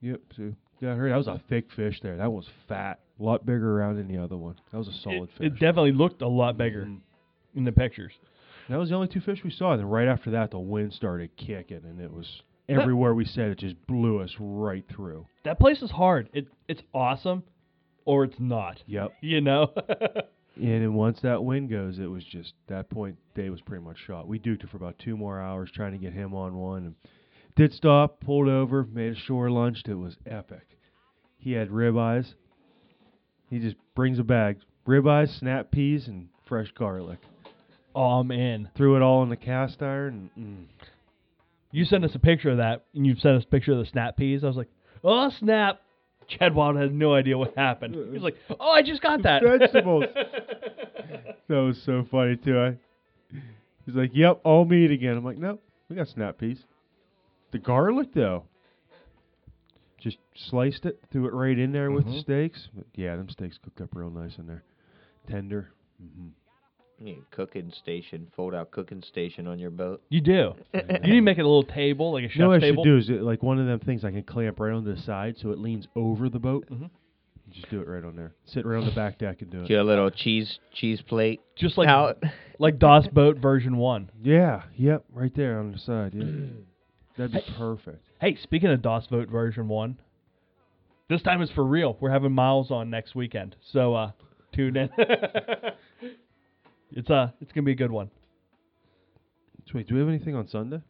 Yep. 0.00 0.20
So 0.36 0.52
got 0.80 0.96
hurt. 0.96 1.10
That 1.10 1.16
was 1.16 1.26
a 1.28 1.40
thick 1.48 1.66
fish 1.76 2.00
there. 2.02 2.16
That 2.16 2.32
was 2.32 2.46
fat, 2.68 3.00
a 3.20 3.22
lot 3.22 3.44
bigger 3.44 3.78
around 3.78 3.96
than 3.96 4.08
the 4.08 4.16
other 4.22 4.36
one. 4.36 4.56
That 4.72 4.78
was 4.78 4.88
a 4.88 4.92
solid 5.02 5.24
it 5.24 5.38
fish. 5.38 5.46
It 5.48 5.50
definitely 5.54 5.92
looked 5.92 6.22
a 6.22 6.28
lot 6.28 6.56
bigger 6.56 6.84
Mhm. 6.86 7.00
in 7.54 7.64
the 7.64 7.72
pictures. 7.72 8.12
that 8.70 8.78
was 8.78 8.88
the 8.88 8.94
only 8.94 9.08
two 9.08 9.20
fish 9.20 9.44
we 9.44 9.50
saw. 9.50 9.76
Then 9.76 9.84
right 9.86 10.08
after 10.08 10.30
that, 10.30 10.50
the 10.50 10.58
wind 10.58 10.94
started 10.94 11.36
kicking, 11.36 11.82
and 11.84 12.00
it 12.00 12.10
was 12.10 12.42
everywhere 12.66 13.12
we 13.14 13.26
said 13.26 13.50
it 13.50 13.58
just 13.58 13.86
blew 13.86 14.20
us 14.20 14.34
right 14.40 14.86
through. 14.88 15.26
That 15.44 15.58
place 15.58 15.82
is 15.82 15.90
hard. 15.90 16.30
It 16.32 16.46
It's 16.66 16.80
awesome, 16.94 17.42
or 18.06 18.24
it's 18.24 18.40
not. 18.40 18.82
Yep. 18.86 19.12
You 19.20 19.42
know? 19.42 19.70
And 20.56 20.82
then 20.82 20.94
once 20.94 21.20
that 21.22 21.42
wind 21.42 21.68
goes, 21.68 21.98
it 21.98 22.06
was 22.06 22.24
just 22.24 22.52
that 22.68 22.88
point. 22.88 23.16
Day 23.34 23.50
was 23.50 23.60
pretty 23.60 23.84
much 23.84 23.98
shot. 23.98 24.28
We 24.28 24.38
duked 24.38 24.62
it 24.62 24.70
for 24.70 24.76
about 24.76 24.98
two 24.98 25.16
more 25.16 25.40
hours 25.40 25.70
trying 25.72 25.92
to 25.92 25.98
get 25.98 26.12
him 26.12 26.34
on 26.34 26.54
one, 26.54 26.84
and 26.84 26.94
did 27.56 27.72
stop, 27.72 28.20
pulled 28.20 28.48
over, 28.48 28.84
made 28.84 29.12
a 29.12 29.16
shore 29.16 29.50
lunched. 29.50 29.88
It 29.88 29.94
was 29.94 30.16
epic. 30.26 30.66
He 31.38 31.52
had 31.52 31.70
ribeyes. 31.70 32.34
He 33.50 33.58
just 33.58 33.76
brings 33.94 34.18
a 34.18 34.24
bag, 34.24 34.58
ribeyes, 34.86 35.38
snap 35.38 35.70
peas, 35.70 36.08
and 36.08 36.28
fresh 36.46 36.70
garlic. 36.72 37.18
oh, 37.94 38.20
I'm 38.20 38.30
in. 38.30 38.68
Threw 38.76 38.96
it 38.96 39.02
all 39.02 39.22
in 39.22 39.28
the 39.28 39.36
cast 39.36 39.82
iron. 39.82 40.30
And, 40.36 40.46
mm. 40.46 40.86
You 41.70 41.84
sent 41.84 42.04
us 42.04 42.14
a 42.14 42.20
picture 42.20 42.50
of 42.50 42.58
that, 42.58 42.84
and 42.94 43.04
you 43.04 43.16
sent 43.16 43.36
us 43.36 43.44
a 43.44 43.48
picture 43.48 43.72
of 43.72 43.78
the 43.78 43.86
snap 43.86 44.16
peas. 44.16 44.44
I 44.44 44.46
was 44.46 44.56
like, 44.56 44.70
oh, 45.02 45.30
snap. 45.30 45.80
Chad 46.28 46.54
Wild 46.54 46.76
has 46.76 46.90
no 46.92 47.14
idea 47.14 47.36
what 47.38 47.54
happened. 47.56 47.94
He's 48.12 48.22
like, 48.22 48.36
oh, 48.60 48.70
I 48.70 48.82
just 48.82 49.02
got 49.02 49.22
that. 49.22 49.42
Vegetables. 49.42 50.04
That 51.46 51.56
was 51.56 51.80
so 51.84 52.06
funny 52.10 52.36
too. 52.36 52.58
I, 52.58 52.76
he's 53.84 53.94
like, 53.94 54.12
"Yep, 54.14 54.40
all 54.44 54.64
meat 54.64 54.90
again." 54.90 55.18
I'm 55.18 55.24
like, 55.24 55.36
"Nope, 55.36 55.62
we 55.90 55.94
got 55.96 56.08
snap 56.08 56.38
peas." 56.38 56.64
The 57.52 57.58
garlic 57.58 58.14
though, 58.14 58.44
just 59.98 60.16
sliced 60.34 60.86
it, 60.86 60.98
threw 61.12 61.26
it 61.26 61.34
right 61.34 61.58
in 61.58 61.70
there 61.72 61.90
with 61.90 62.06
the 62.06 62.12
Mhm. 62.12 62.20
steaks. 62.22 62.68
But 62.74 62.86
yeah, 62.94 63.14
them 63.16 63.28
steaks 63.28 63.58
cooked 63.58 63.82
up 63.82 63.90
real 63.92 64.08
nice 64.08 64.38
in 64.38 64.46
there, 64.46 64.64
tender. 65.28 65.70
hmm 66.00 66.28
Yeah, 66.28 66.30
cooking 67.30 67.72
station, 67.82 68.26
fold 68.34 68.54
out 68.54 68.70
cooking 68.70 69.02
station 69.02 69.46
on 69.46 69.58
your 69.58 69.70
boat. 69.70 70.02
You 70.08 70.20
do. 70.20 70.54
You 70.74 70.80
need 70.82 71.16
to 71.16 71.20
make 71.20 71.38
it 71.38 71.42
a 71.42 71.48
little 71.48 71.64
table, 71.64 72.12
like 72.12 72.24
a 72.24 72.28
chef's 72.28 72.36
You 72.36 72.42
know 72.42 72.48
what 72.48 72.64
I 72.64 72.68
should 72.68 72.82
do 72.82 72.96
is 72.96 73.08
it, 73.08 73.22
like 73.22 73.42
one 73.42 73.58
of 73.58 73.66
them 73.66 73.80
things 73.80 74.04
I 74.04 74.10
can 74.10 74.22
clamp 74.22 74.58
right 74.60 74.72
on 74.72 74.84
the 74.84 74.96
side 75.02 75.36
so 75.40 75.50
it 75.50 75.58
leans 75.58 75.86
over 75.94 76.28
the 76.28 76.38
boat. 76.38 76.66
Mhm. 76.70 76.90
Just 77.52 77.70
do 77.70 77.80
it 77.80 77.86
right 77.86 78.02
on 78.02 78.16
there. 78.16 78.32
Sit 78.46 78.66
right 78.66 78.78
on 78.78 78.86
the 78.86 78.94
back 78.94 79.18
deck 79.18 79.42
and 79.42 79.50
do 79.50 79.62
it. 79.62 79.68
Get 79.68 79.78
a 79.78 79.84
little 79.84 80.10
cheese 80.10 80.58
cheese 80.72 81.00
plate 81.02 81.40
Just 81.56 81.78
like 81.78 81.88
out. 81.88 82.22
like 82.58 82.78
DOS 82.78 83.06
Boat 83.08 83.38
version 83.38 83.76
one. 83.76 84.10
Yeah, 84.22 84.62
yep, 84.76 85.04
right 85.12 85.32
there 85.36 85.58
on 85.60 85.72
the 85.72 85.78
side. 85.78 86.14
Yeah, 86.14 86.24
that'd 87.16 87.32
be 87.32 87.54
perfect. 87.56 88.04
Hey, 88.20 88.36
speaking 88.42 88.70
of 88.70 88.82
DOS 88.82 89.06
boat 89.08 89.28
version 89.28 89.68
one, 89.68 89.98
this 91.08 91.22
time 91.22 91.42
is 91.42 91.50
for 91.50 91.64
real. 91.64 91.96
We're 92.00 92.10
having 92.10 92.32
Miles 92.32 92.70
on 92.70 92.90
next 92.90 93.14
weekend, 93.14 93.54
so 93.72 93.94
uh, 93.94 94.10
tune 94.54 94.76
in. 94.76 94.88
it's 96.94 97.10
uh, 97.10 97.28
it's 97.40 97.52
gonna 97.52 97.64
be 97.64 97.72
a 97.72 97.76
good 97.76 97.92
one. 97.92 98.10
Wait, 99.74 99.88
do 99.88 99.94
we 99.94 100.00
have 100.00 100.08
anything 100.08 100.34
on 100.36 100.48
Sunday? 100.48 100.80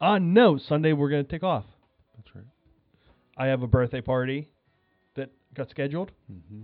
Uh 0.00 0.18
no, 0.18 0.58
Sunday 0.58 0.92
we're 0.92 1.08
gonna 1.08 1.24
take 1.24 1.42
off. 1.42 1.64
That's 2.16 2.34
right. 2.34 2.44
I 3.38 3.46
have 3.46 3.62
a 3.62 3.66
birthday 3.66 4.00
party 4.02 4.48
that 5.14 5.30
got 5.54 5.70
scheduled 5.70 6.10
Mm-hmm. 6.30 6.62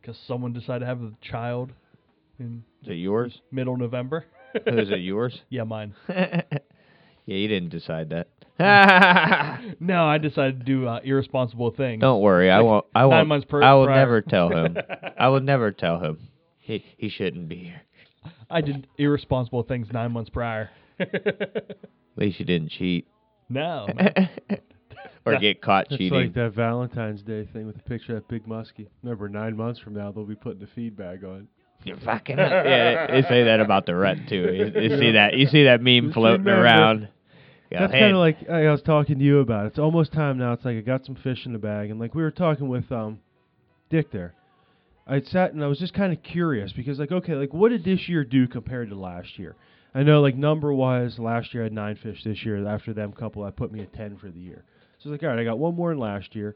because 0.00 0.18
someone 0.28 0.52
decided 0.52 0.80
to 0.80 0.86
have 0.86 1.00
a 1.00 1.12
child 1.22 1.72
in 2.38 2.64
Is 2.82 2.88
it 2.90 2.94
yours? 2.94 3.40
middle 3.50 3.76
November. 3.76 4.26
Is 4.54 4.90
it 4.90 5.00
yours? 5.00 5.40
yeah, 5.48 5.64
mine. 5.64 5.94
yeah, 6.08 6.42
you 7.24 7.48
didn't 7.48 7.70
decide 7.70 8.10
that. 8.10 8.28
No, 9.80 10.04
I 10.04 10.18
decided 10.18 10.58
to 10.60 10.64
do 10.66 10.86
uh, 10.86 11.00
irresponsible 11.02 11.70
things. 11.70 12.00
Don't 12.02 12.20
worry, 12.20 12.50
I 12.50 12.60
won't. 12.60 12.84
I 12.94 13.06
won't. 13.06 13.30
I 13.30 13.74
will 13.74 13.86
prior. 13.86 13.96
never 13.96 14.20
tell 14.20 14.50
him. 14.50 14.76
I 15.18 15.28
will 15.28 15.40
never 15.40 15.70
tell 15.72 15.98
him. 16.00 16.18
He 16.70 16.84
he 16.96 17.08
shouldn't 17.08 17.48
be 17.48 17.56
here. 17.56 17.82
I 18.48 18.60
did 18.60 18.86
irresponsible 18.98 19.64
things 19.64 19.88
nine 19.92 20.12
months 20.12 20.30
prior. 20.30 20.70
At 21.00 21.76
least 22.16 22.38
you 22.38 22.46
didn't 22.46 22.70
cheat 22.70 23.08
no, 23.48 23.88
or 25.26 25.38
get 25.38 25.60
caught 25.60 25.88
cheating. 25.88 26.06
It's 26.06 26.12
cheating. 26.12 26.18
like 26.18 26.34
that 26.34 26.54
Valentine's 26.54 27.22
Day 27.22 27.48
thing 27.52 27.66
with 27.66 27.76
the 27.76 27.82
picture 27.82 28.16
of 28.16 28.22
that 28.22 28.28
big 28.28 28.46
muskie. 28.46 28.86
Remember, 29.02 29.28
nine 29.28 29.56
months 29.56 29.80
from 29.80 29.94
now 29.94 30.12
they'll 30.12 30.24
be 30.24 30.36
putting 30.36 30.60
the 30.60 30.68
feed 30.74 30.96
bag 30.96 31.24
on. 31.24 31.48
You're 31.82 31.96
fucking 31.96 32.38
up. 32.38 32.50
Yeah, 32.50 33.06
they, 33.06 33.22
they 33.22 33.28
say 33.28 33.44
that 33.44 33.58
about 33.58 33.86
the 33.86 33.96
rut 33.96 34.18
too. 34.28 34.52
You, 34.52 34.80
you 34.80 34.98
see 35.00 35.12
that? 35.12 35.36
You 35.36 35.46
see 35.48 35.64
that 35.64 35.82
meme 35.82 36.12
floating 36.12 36.44
remember, 36.44 36.62
around? 36.62 37.08
Yeah, 37.72 37.80
That's 37.80 37.92
kind 37.92 38.12
of 38.12 38.18
like 38.18 38.48
I 38.48 38.70
was 38.70 38.82
talking 38.82 39.18
to 39.18 39.24
you 39.24 39.40
about. 39.40 39.66
It's 39.66 39.78
almost 39.78 40.12
time 40.12 40.38
now. 40.38 40.52
It's 40.52 40.64
like 40.64 40.76
I 40.76 40.80
got 40.80 41.04
some 41.04 41.16
fish 41.16 41.46
in 41.46 41.52
the 41.52 41.58
bag, 41.58 41.90
and 41.90 41.98
like 41.98 42.14
we 42.14 42.22
were 42.22 42.30
talking 42.30 42.68
with 42.68 42.90
um, 42.92 43.18
Dick 43.90 44.12
there. 44.12 44.34
I 45.10 45.20
sat 45.22 45.52
and 45.52 45.64
I 45.64 45.66
was 45.66 45.80
just 45.80 45.92
kind 45.92 46.12
of 46.12 46.22
curious 46.22 46.72
because 46.72 46.98
like 46.98 47.10
okay, 47.10 47.34
like 47.34 47.52
what 47.52 47.70
did 47.70 47.84
this 47.84 48.08
year 48.08 48.24
do 48.24 48.46
compared 48.46 48.90
to 48.90 48.94
last 48.94 49.38
year? 49.38 49.56
I 49.92 50.04
know 50.04 50.20
like 50.20 50.36
number 50.36 50.72
wise, 50.72 51.18
last 51.18 51.52
year 51.52 51.64
I 51.64 51.66
had 51.66 51.72
nine 51.72 51.96
fish. 51.96 52.22
This 52.22 52.44
year, 52.44 52.64
after 52.66 52.94
them 52.94 53.12
couple, 53.12 53.42
I 53.42 53.50
put 53.50 53.72
me 53.72 53.80
at 53.80 53.92
ten 53.92 54.16
for 54.16 54.30
the 54.30 54.38
year. 54.38 54.64
So 54.98 55.10
it's 55.10 55.20
like 55.20 55.28
all 55.28 55.34
right, 55.34 55.40
I 55.40 55.44
got 55.44 55.58
one 55.58 55.74
more 55.74 55.90
than 55.90 55.98
last 55.98 56.36
year, 56.36 56.54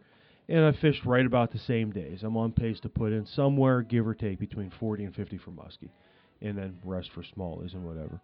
and 0.49 0.65
I 0.65 0.73
fished 0.73 1.05
right 1.05 1.27
about 1.27 1.53
the 1.53 1.59
same 1.59 1.91
days. 1.91 2.23
I'm 2.23 2.37
on 2.37 2.53
pace 2.53 2.79
to 2.81 2.89
put 2.89 3.13
in 3.13 3.27
somewhere 3.27 3.83
give 3.83 4.07
or 4.07 4.15
take 4.15 4.39
between 4.39 4.71
forty 4.79 5.05
and 5.05 5.15
fifty 5.15 5.37
for 5.37 5.51
muskie, 5.51 5.91
and 6.41 6.57
then 6.57 6.79
rest 6.85 7.11
for 7.13 7.25
smallies 7.25 7.75
and 7.75 7.85
whatever. 7.85 8.21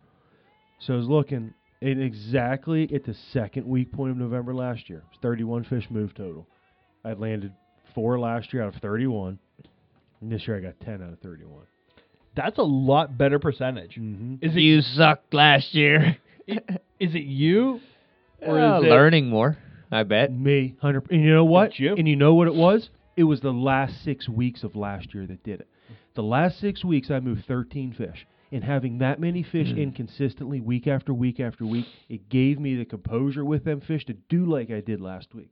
So 0.78 0.94
I 0.94 0.96
was 0.96 1.08
looking 1.08 1.54
and 1.82 2.02
exactly 2.02 2.88
at 2.94 3.04
the 3.04 3.14
second 3.32 3.66
week 3.66 3.92
point 3.92 4.10
of 4.10 4.16
November 4.16 4.54
last 4.54 4.88
year. 4.88 4.98
It 4.98 5.04
was 5.10 5.18
31 5.22 5.64
fish 5.64 5.86
moved 5.90 6.16
total. 6.16 6.46
I 7.04 7.14
landed 7.14 7.52
four 7.94 8.18
last 8.20 8.52
year 8.52 8.62
out 8.62 8.74
of 8.74 8.80
31. 8.80 9.38
And 10.20 10.30
this 10.30 10.46
year 10.46 10.56
I 10.56 10.60
got 10.60 10.80
10 10.80 11.02
out 11.02 11.12
of 11.12 11.20
31. 11.20 11.64
That's 12.36 12.58
a 12.58 12.62
lot 12.62 13.16
better 13.16 13.38
percentage. 13.38 13.96
Mm-hmm. 13.96 14.36
Is 14.40 14.54
it 14.54 14.60
you 14.60 14.82
sucked 14.82 15.34
last 15.34 15.74
year. 15.74 16.16
is 16.46 17.14
it 17.14 17.24
you 17.24 17.80
or 18.40 18.58
Uh, 18.58 18.78
is 18.78 18.84
it 18.84 18.88
learning 18.88 19.28
more? 19.28 19.58
I 19.90 20.04
bet. 20.04 20.32
Me, 20.32 20.74
100 20.80 21.10
And 21.10 21.24
you 21.24 21.32
know 21.32 21.44
what? 21.44 21.78
You. 21.78 21.96
And 21.96 22.06
you 22.06 22.16
know 22.16 22.34
what 22.34 22.46
it 22.46 22.54
was? 22.54 22.90
It 23.16 23.24
was 23.24 23.40
the 23.40 23.52
last 23.52 24.04
six 24.04 24.28
weeks 24.28 24.62
of 24.62 24.76
last 24.76 25.12
year 25.12 25.26
that 25.26 25.42
did 25.42 25.60
it. 25.60 25.68
The 26.14 26.22
last 26.22 26.60
six 26.60 26.84
weeks 26.84 27.10
I 27.10 27.20
moved 27.20 27.44
13 27.46 27.94
fish. 27.96 28.26
And 28.52 28.64
having 28.64 28.98
that 28.98 29.20
many 29.20 29.44
fish 29.44 29.68
in 29.68 29.92
consistently 29.92 30.60
week 30.60 30.88
after 30.88 31.14
week 31.14 31.38
after 31.38 31.64
week, 31.64 31.86
it 32.08 32.28
gave 32.28 32.58
me 32.58 32.74
the 32.74 32.84
composure 32.84 33.44
with 33.44 33.64
them 33.64 33.80
fish 33.80 34.04
to 34.06 34.12
do 34.28 34.44
like 34.44 34.72
I 34.72 34.80
did 34.80 35.00
last 35.00 35.34
week. 35.34 35.50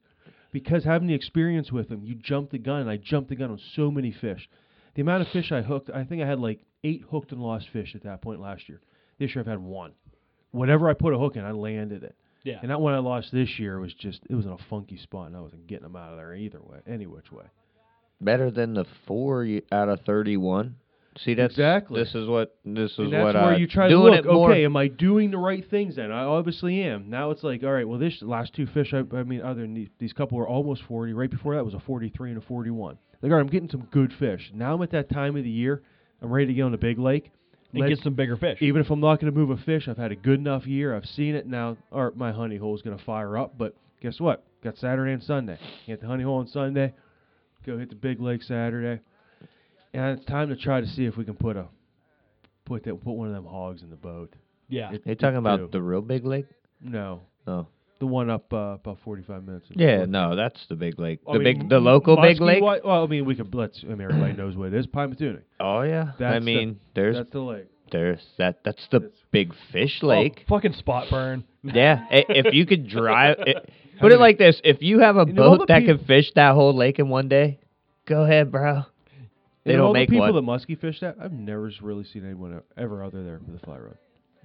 Because 0.52 0.84
having 0.84 1.08
the 1.08 1.14
experience 1.14 1.70
with 1.70 1.88
them, 1.88 2.02
you 2.04 2.14
jump 2.14 2.50
the 2.50 2.58
gun, 2.58 2.80
and 2.80 2.90
I 2.90 2.96
jumped 2.96 3.28
the 3.28 3.36
gun 3.36 3.50
on 3.50 3.60
so 3.74 3.90
many 3.90 4.10
fish. 4.12 4.48
The 4.94 5.02
amount 5.02 5.22
of 5.22 5.28
fish 5.28 5.52
I 5.52 5.62
hooked, 5.62 5.90
I 5.90 6.04
think 6.04 6.22
I 6.22 6.26
had 6.26 6.40
like 6.40 6.60
eight 6.84 7.02
hooked 7.10 7.32
and 7.32 7.40
lost 7.42 7.68
fish 7.72 7.94
at 7.94 8.02
that 8.04 8.22
point 8.22 8.40
last 8.40 8.68
year. 8.68 8.80
This 9.18 9.34
year 9.34 9.40
I've 9.40 9.46
had 9.46 9.58
one. 9.60 9.92
Whatever 10.50 10.88
I 10.88 10.94
put 10.94 11.12
a 11.14 11.18
hook 11.18 11.36
in, 11.36 11.44
I 11.44 11.50
landed 11.52 12.02
it. 12.02 12.16
yeah. 12.44 12.58
And 12.62 12.70
that 12.70 12.80
one 12.80 12.94
I 12.94 12.98
lost 12.98 13.30
this 13.32 13.58
year 13.58 13.78
was 13.78 13.92
just 13.94 14.20
it 14.30 14.34
was 14.34 14.46
in 14.46 14.52
a 14.52 14.58
funky 14.70 14.96
spot, 14.96 15.26
and 15.26 15.36
I 15.36 15.40
wasn't 15.40 15.66
getting 15.66 15.82
them 15.84 15.96
out 15.96 16.12
of 16.12 16.16
there 16.16 16.34
either 16.34 16.60
way, 16.62 16.78
any 16.86 17.06
which 17.06 17.30
way. 17.30 17.44
Better 18.20 18.50
than 18.50 18.74
the 18.74 18.86
four 19.06 19.44
y- 19.44 19.62
out 19.70 19.88
of 19.88 20.00
thirty-one. 20.00 20.76
See, 21.24 21.34
that's 21.34 21.52
Exactly. 21.54 22.02
This 22.02 22.14
is 22.14 22.28
what 22.28 22.56
this 22.64 22.92
is 22.92 22.98
And 22.98 23.12
that's 23.12 23.24
what 23.24 23.34
where 23.34 23.44
I 23.54 23.56
you 23.56 23.66
try 23.66 23.88
to 23.88 23.94
doing 23.94 24.14
look. 24.14 24.24
it 24.24 24.28
more. 24.32 24.50
Okay, 24.52 24.64
am 24.64 24.76
I 24.76 24.88
doing 24.88 25.30
the 25.30 25.38
right 25.38 25.68
things? 25.68 25.96
Then 25.96 26.12
I 26.12 26.24
obviously 26.24 26.82
am. 26.82 27.10
Now 27.10 27.30
it's 27.32 27.42
like, 27.42 27.62
all 27.64 27.72
right, 27.72 27.86
well, 27.88 27.98
this 27.98 28.22
last 28.22 28.54
two 28.54 28.66
fish, 28.66 28.94
I, 28.94 29.02
I 29.16 29.22
mean, 29.24 29.42
other 29.42 29.62
than 29.62 29.74
these, 29.74 29.88
these 29.98 30.12
couple 30.12 30.38
were 30.38 30.46
almost 30.48 30.82
forty. 30.86 31.12
Right 31.12 31.30
before 31.30 31.54
that 31.56 31.64
was 31.64 31.74
a 31.74 31.80
forty-three 31.80 32.30
and 32.30 32.38
a 32.42 32.46
forty-one. 32.46 32.98
Like, 33.22 33.32
all 33.32 33.36
right, 33.36 33.42
I'm 33.42 33.48
getting 33.48 33.68
some 33.70 33.88
good 33.90 34.12
fish. 34.18 34.50
Now 34.54 34.74
I'm 34.74 34.82
at 34.82 34.92
that 34.92 35.10
time 35.10 35.36
of 35.36 35.42
the 35.44 35.50
year. 35.50 35.82
I'm 36.22 36.30
ready 36.30 36.46
to 36.46 36.52
get 36.54 36.62
on 36.62 36.72
the 36.72 36.78
big 36.78 36.98
lake. 36.98 37.30
and 37.72 37.80
Let's- 37.80 37.96
get 37.96 38.04
some 38.04 38.14
bigger 38.14 38.36
fish. 38.36 38.58
even 38.62 38.80
if 38.80 38.90
I'm 38.90 39.00
not 39.00 39.20
going 39.20 39.32
to 39.32 39.38
move 39.38 39.50
a 39.50 39.56
fish, 39.56 39.88
I've 39.88 39.96
had 39.98 40.12
a 40.12 40.16
good 40.16 40.38
enough 40.38 40.66
year. 40.66 40.94
I've 40.96 41.06
seen 41.06 41.34
it 41.34 41.46
now. 41.46 41.76
Or 41.90 42.12
my 42.14 42.30
honey 42.32 42.56
hole 42.58 42.74
is 42.76 42.82
going 42.82 42.96
to 42.96 43.04
fire 43.04 43.36
up. 43.36 43.58
But 43.58 43.74
guess 44.00 44.20
what? 44.20 44.44
Got 44.62 44.76
Saturday 44.78 45.12
and 45.12 45.22
Sunday. 45.22 45.58
Hit 45.86 46.00
the 46.00 46.06
honey 46.06 46.22
hole 46.22 46.38
on 46.38 46.46
Sunday. 46.46 46.94
Go 47.66 47.76
hit 47.76 47.88
the 47.90 47.96
big 47.96 48.20
lake 48.20 48.42
Saturday. 48.42 49.00
And 49.98 50.16
it's 50.18 50.26
time 50.26 50.48
to 50.50 50.56
try 50.56 50.80
to 50.80 50.86
see 50.86 51.04
if 51.06 51.16
we 51.16 51.24
can 51.24 51.34
put 51.34 51.56
a 51.56 51.66
put 52.64 52.84
that 52.84 53.02
put 53.02 53.12
one 53.12 53.28
of 53.28 53.34
them 53.34 53.46
hogs 53.46 53.82
in 53.82 53.90
the 53.90 53.96
boat. 53.96 54.34
yeah. 54.68 54.92
It- 54.92 55.06
Are 55.06 55.10
you 55.10 55.14
talking 55.16 55.38
about 55.38 55.58
do. 55.58 55.68
the 55.72 55.82
real 55.82 56.02
big 56.02 56.24
lake? 56.24 56.46
No, 56.80 57.22
Oh, 57.46 57.66
The 57.98 58.06
one 58.06 58.28
up 58.30 58.52
uh, 58.52 58.76
about 58.80 58.98
45 59.04 59.42
minutes. 59.44 59.66
Yeah, 59.74 60.04
no, 60.04 60.36
that's 60.36 60.60
the 60.68 60.76
big 60.76 60.98
lake. 61.00 61.18
I 61.26 61.32
The 61.32 61.38
mean, 61.40 61.58
big, 61.60 61.68
the 61.70 61.80
local 61.80 62.16
big 62.16 62.40
lake. 62.40 62.60
Wi- 62.60 62.80
well, 62.84 63.02
I 63.02 63.06
mean, 63.08 63.24
we 63.24 63.34
could 63.34 63.52
let's. 63.54 63.80
I 63.82 63.88
mean, 63.88 64.02
everybody 64.02 64.34
knows 64.34 64.54
what 64.56 64.68
it 64.68 64.74
is. 64.74 64.86
Pymatuning. 64.86 65.42
Oh 65.58 65.80
yeah. 65.82 66.12
I 66.14 66.18
That's 66.18 66.44
the- 66.44 66.54
mean, 66.54 66.78
there's 66.94 67.16
That's 67.16 67.30
the 67.30 67.40
lake. 67.40 67.66
there's 67.90 68.20
that. 68.36 68.60
That's 68.64 68.86
the 68.92 69.00
That's- 69.00 69.18
big 69.32 69.52
fish 69.72 69.98
Oh, 70.02 70.06
lake. 70.08 70.44
fucking 70.48 70.74
spot 70.74 71.06
burn. 71.10 71.44
Yeah, 71.64 72.04
if 72.10 72.54
you 72.54 72.64
could 72.66 72.88
drive, 72.88 73.36
it, 73.40 73.68
put 74.00 74.12
it 74.12 74.20
like 74.20 74.38
this: 74.38 74.60
if 74.62 74.80
you 74.80 75.00
have 75.00 75.16
a 75.16 75.24
You 75.26 75.32
boat 75.34 75.66
that 75.68 75.80
peop- 75.80 75.98
can 75.98 76.06
fish 76.06 76.30
that 76.36 76.54
whole 76.54 76.74
lake 76.76 76.98
in 77.00 77.08
one 77.08 77.28
day, 77.28 77.58
go 78.06 78.22
ahead, 78.24 78.52
bro. 78.52 78.82
They 79.64 79.72
And 79.72 79.78
don't 79.78 79.86
all 79.88 79.92
make 79.92 80.08
the 80.08 80.16
people 80.16 80.32
one. 80.32 80.46
that 80.46 80.50
muskie 80.68 80.78
fish 80.80 81.00
that, 81.00 81.16
I've 81.20 81.32
never 81.32 81.70
really 81.82 82.04
seen 82.04 82.24
anyone 82.24 82.62
ever 82.76 83.02
out 83.04 83.12
there 83.12 83.22
there 83.24 83.40
with 83.46 83.60
a 83.62 83.64
fly 83.66 83.78
rod. 83.78 83.98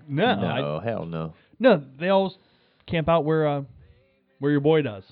No, 0.08 0.26
I- 0.26 0.62
no, 0.62 0.80
hell 0.80 1.06
no. 1.06 1.34
no, 1.60 1.82
they 2.00 2.10
always 2.10 2.34
camp 2.88 3.08
out 3.08 3.24
where 3.24 3.48
uh, 3.48 3.62
where 4.40 4.52
your 4.52 4.60
boy 4.62 4.82
does. 4.82 5.04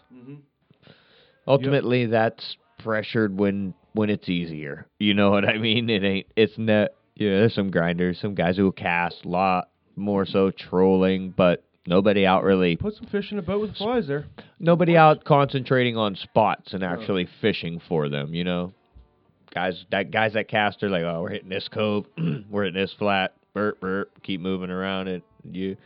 Ultimately, 1.48 2.06
that's 2.08 2.58
pressured 2.80 3.38
when 3.38 3.74
when 3.94 4.10
it's 4.10 4.30
easier. 4.30 4.88
You 5.00 5.14
know 5.14 5.32
what 5.32 5.48
I 5.48 5.58
mean? 5.58 5.90
It 5.90 6.04
ain't. 6.04 6.28
It's 6.36 6.54
not. 6.58 6.90
Yeah, 7.16 7.40
there's 7.40 7.54
some 7.56 7.72
grinders, 7.72 8.20
some 8.20 8.36
guys 8.36 8.58
who 8.58 8.64
will 8.64 8.72
cast 8.72 9.26
a 9.26 9.30
lot 9.30 9.70
more 9.96 10.26
so 10.26 10.50
trolling, 10.52 11.34
but 11.36 11.64
nobody 11.86 12.26
out 12.26 12.44
really. 12.44 12.76
Put 12.78 12.96
some 12.96 13.08
fish 13.08 13.32
in 13.32 13.38
a 13.40 13.42
boat 13.42 13.62
with 13.62 13.76
flies 13.76 14.08
there. 14.08 14.26
Nobody 14.60 14.96
out 14.98 15.24
concentrating 15.26 15.98
on 15.98 16.16
spots 16.16 16.74
and 16.74 16.84
actually 16.84 17.28
fishing 17.42 17.82
for 17.88 18.10
them. 18.10 18.34
You 18.34 18.44
know, 18.44 18.74
guys 19.54 19.86
that 19.92 20.12
guys 20.12 20.34
that 20.34 20.48
cast 20.48 20.82
are 20.84 20.90
like, 20.90 21.04
oh, 21.04 21.22
we're 21.22 21.32
hitting 21.32 21.50
this 21.50 21.68
cove, 21.68 22.06
we're 22.50 22.66
hitting 22.66 22.82
this 22.82 22.94
flat, 22.98 23.34
burp 23.54 23.80
burp, 23.80 24.12
keep 24.24 24.42
moving 24.42 24.70
around 24.70 25.08
it. 25.08 25.24
You 25.44 25.78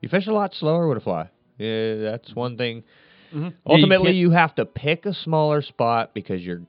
you 0.00 0.08
fish 0.08 0.26
a 0.26 0.32
lot 0.32 0.54
slower 0.54 0.88
with 0.88 0.98
a 0.98 1.00
fly. 1.00 1.30
Yeah, 1.58 1.96
that's 1.96 2.34
one 2.34 2.56
thing. 2.56 2.82
Mm-hmm. 3.34 3.48
Ultimately, 3.66 4.12
you, 4.12 4.30
have 4.30 4.54
to 4.56 4.64
pick 4.64 5.06
a 5.06 5.14
smaller 5.14 5.62
spot 5.62 6.12
because 6.14 6.40
you're 6.40 6.62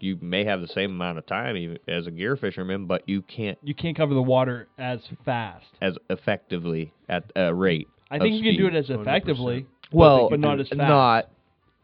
you 0.00 0.16
may 0.20 0.44
have 0.44 0.60
the 0.60 0.68
same 0.68 0.90
amount 0.92 1.18
of 1.18 1.26
time 1.26 1.56
even 1.56 1.78
as 1.88 2.06
a 2.06 2.10
gear 2.10 2.36
fisherman, 2.36 2.86
but 2.86 3.08
you 3.08 3.22
can't 3.22 3.58
you 3.62 3.74
can't 3.74 3.96
cover 3.96 4.14
the 4.14 4.22
water 4.22 4.68
as 4.78 5.00
fast. 5.24 5.66
as 5.80 5.96
effectively 6.08 6.92
at 7.08 7.24
a 7.36 7.54
rate. 7.54 7.88
I 8.10 8.18
think 8.18 8.42
you 8.42 8.52
can 8.52 8.60
do 8.60 8.66
it 8.68 8.74
as 8.74 8.86
100%. 8.86 9.02
effectively. 9.02 9.66
well, 9.92 10.30
but 10.30 10.40
not 10.40 10.60
as 10.60 10.68
fast. 10.68 10.78
Not 10.78 11.30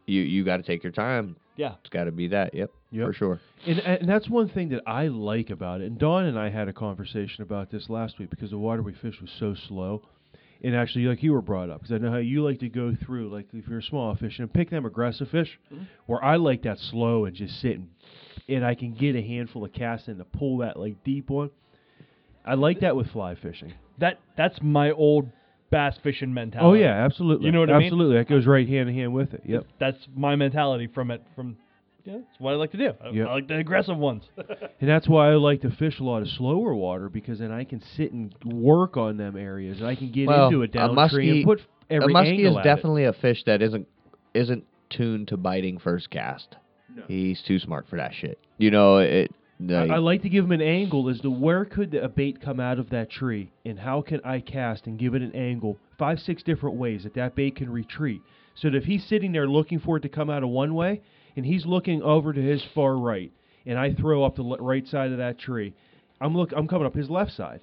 you. 0.05 0.21
You 0.21 0.43
got 0.43 0.57
to 0.57 0.63
take 0.63 0.83
your 0.83 0.91
time. 0.91 1.35
Yeah. 1.55 1.75
It's 1.81 1.89
got 1.89 2.05
to 2.05 2.11
be 2.11 2.29
that. 2.29 2.53
Yep, 2.53 2.71
Yep. 2.95 3.07
for 3.07 3.13
sure. 3.13 3.41
And, 3.67 3.79
and 3.79 4.09
that's 4.09 4.29
one 4.29 4.49
thing 4.49 4.69
that 4.69 4.83
I 4.87 5.07
like 5.07 5.49
about 5.49 5.81
it. 5.81 5.87
And 5.87 5.97
Dawn 5.97 6.25
and 6.25 6.39
I 6.39 6.49
had 6.49 6.67
a 6.67 6.73
conversation 6.73 7.43
about 7.43 7.71
this 7.71 7.89
last 7.89 8.19
week 8.19 8.29
because 8.29 8.51
the 8.51 8.57
water 8.57 8.81
we 8.81 8.93
fished 8.93 9.21
was 9.21 9.31
so 9.39 9.55
slow. 9.67 10.01
And 10.63 10.75
actually, 10.75 11.05
like 11.05 11.21
you 11.21 11.33
were 11.33 11.41
brought 11.41 11.69
up, 11.69 11.81
because 11.81 11.93
I 11.93 11.97
know 11.97 12.09
how 12.09 12.17
you 12.17 12.43
like 12.43 12.59
to 12.61 12.69
go 12.69 12.95
through, 13.05 13.29
like 13.29 13.47
if 13.53 13.67
you're 13.67 13.79
a 13.79 13.83
small 13.83 14.15
fish 14.15 14.39
and 14.39 14.51
pick 14.51 14.69
them 14.69 14.85
aggressive 14.85 15.29
fish, 15.29 15.59
mm-hmm. 15.71 15.83
where 16.05 16.23
I 16.23 16.37
like 16.37 16.63
that 16.63 16.79
slow 16.79 17.25
and 17.25 17.35
just 17.35 17.61
sit 17.61 17.75
and, 17.75 17.89
and 18.47 18.65
I 18.65 18.73
can 18.73 18.93
get 18.93 19.15
a 19.15 19.21
handful 19.21 19.65
of 19.65 19.73
casts 19.73 20.07
in 20.07 20.17
to 20.17 20.23
pull 20.23 20.59
that 20.59 20.79
like 20.79 21.03
deep 21.03 21.29
one. 21.29 21.51
I 22.45 22.53
like 22.53 22.79
that 22.79 22.95
with 22.95 23.11
fly 23.11 23.35
fishing. 23.35 23.73
That 23.99 24.19
that's 24.37 24.57
my 24.61 24.91
old 24.91 25.29
bass 25.71 25.97
fishing 26.01 26.33
mentality. 26.33 26.79
Oh 26.79 26.81
yeah, 26.81 27.03
absolutely. 27.03 27.47
You 27.47 27.51
know 27.51 27.59
what 27.59 27.69
I 27.69 27.77
mean? 27.77 27.87
Absolutely, 27.87 28.17
that 28.17 28.29
goes 28.29 28.45
right 28.45 28.67
hand 28.67 28.89
in 28.89 28.95
hand 28.95 29.13
with 29.13 29.33
it. 29.33 29.41
Yep. 29.45 29.65
That's 29.79 29.97
my 30.15 30.35
mentality 30.35 30.87
from 30.87 31.11
it. 31.11 31.21
From 31.35 31.57
yeah, 32.05 32.15
it's 32.17 32.39
what 32.39 32.51
I 32.53 32.55
like 32.55 32.71
to 32.71 32.77
do. 32.77 32.91
I, 33.03 33.09
Yep. 33.09 33.27
I 33.27 33.33
like 33.33 33.47
the 33.47 33.57
aggressive 33.57 33.97
ones. 33.97 34.23
And 34.81 34.89
that's 34.89 35.07
why 35.07 35.31
I 35.31 35.35
like 35.35 35.61
to 35.61 35.71
fish 35.71 35.99
a 35.99 36.03
lot 36.03 36.21
of 36.21 36.27
slower 36.29 36.75
water 36.75 37.09
because 37.09 37.39
then 37.39 37.51
I 37.51 37.63
can 37.63 37.81
sit 37.95 38.11
and 38.11 38.33
work 38.45 38.97
on 38.97 39.17
them 39.17 39.35
areas 39.37 39.79
and 39.79 39.87
I 39.87 39.95
can 39.95 40.11
get 40.11 40.27
Well, 40.27 40.47
into 40.47 40.61
a 40.61 40.65
a 40.65 40.67
downstream 40.67 41.29
and 41.29 41.39
muskie- 41.41 41.45
put 41.45 41.61
a 41.89 41.93
every 41.93 42.13
muskie 42.13 42.27
angle 42.37 42.51
is 42.51 42.57
at 42.57 42.65
it. 42.65 42.75
definitely 42.75 43.05
a 43.05 43.13
fish 43.13 43.43
that 43.45 43.61
isn't 43.61 43.87
isn't 44.33 44.63
tuned 44.89 45.29
to 45.29 45.37
biting 45.37 45.79
first 45.79 46.09
cast. 46.09 46.55
No. 46.93 47.03
He's 47.07 47.41
too 47.41 47.57
smart 47.59 47.87
for 47.89 47.95
that 47.95 48.11
shit. 48.13 48.37
You 48.57 48.69
know 48.71 48.97
it. 48.97 49.31
Like, 49.59 49.89
I, 49.89 49.95
I 49.95 49.97
like 49.99 50.21
to 50.23 50.29
give 50.29 50.43
him 50.43 50.51
an 50.51 50.61
angle 50.61 51.07
as 51.09 51.21
to 51.21 51.31
where 51.31 51.63
could 51.63 51.93
a 51.95 52.09
bait 52.09 52.41
come 52.41 52.59
out 52.59 52.77
of 52.77 52.89
that 52.89 53.09
tree 53.09 53.51
and 53.65 53.79
how 53.79 54.01
can 54.01 54.19
I 54.25 54.41
cast 54.41 54.85
and 54.87 54.99
give 54.99 55.15
it 55.15 55.21
an 55.21 55.31
angle 55.33 55.77
five 55.97 56.19
six 56.19 56.43
different 56.43 56.75
ways 56.75 57.03
that 57.03 57.13
that 57.15 57.35
bait 57.35 57.55
can 57.55 57.69
retreat 57.71 58.21
so 58.55 58.69
that 58.69 58.75
if 58.77 58.83
he's 58.83 59.05
sitting 59.05 59.31
there 59.31 59.47
looking 59.47 59.79
for 59.79 59.95
it 59.97 60.01
to 60.01 60.09
come 60.09 60.29
out 60.29 60.43
of 60.43 60.49
one 60.49 60.75
way 60.75 61.01
and 61.35 61.45
he's 61.45 61.65
looking 61.65 62.01
over 62.01 62.33
to 62.33 62.41
his 62.41 62.63
far 62.73 62.95
right 62.97 63.31
and 63.65 63.77
I 63.79 63.93
throw 63.93 64.23
up 64.23 64.35
the 64.35 64.43
le- 64.43 64.57
right 64.61 64.87
side 64.87 65.11
of 65.11 65.17
that 65.17 65.37
tree 65.39 65.73
I'm 66.21 66.35
look 66.35 66.51
I'm 66.55 66.67
coming 66.67 66.85
up 66.87 66.95
his 66.95 67.09
left 67.09 67.31
side 67.33 67.61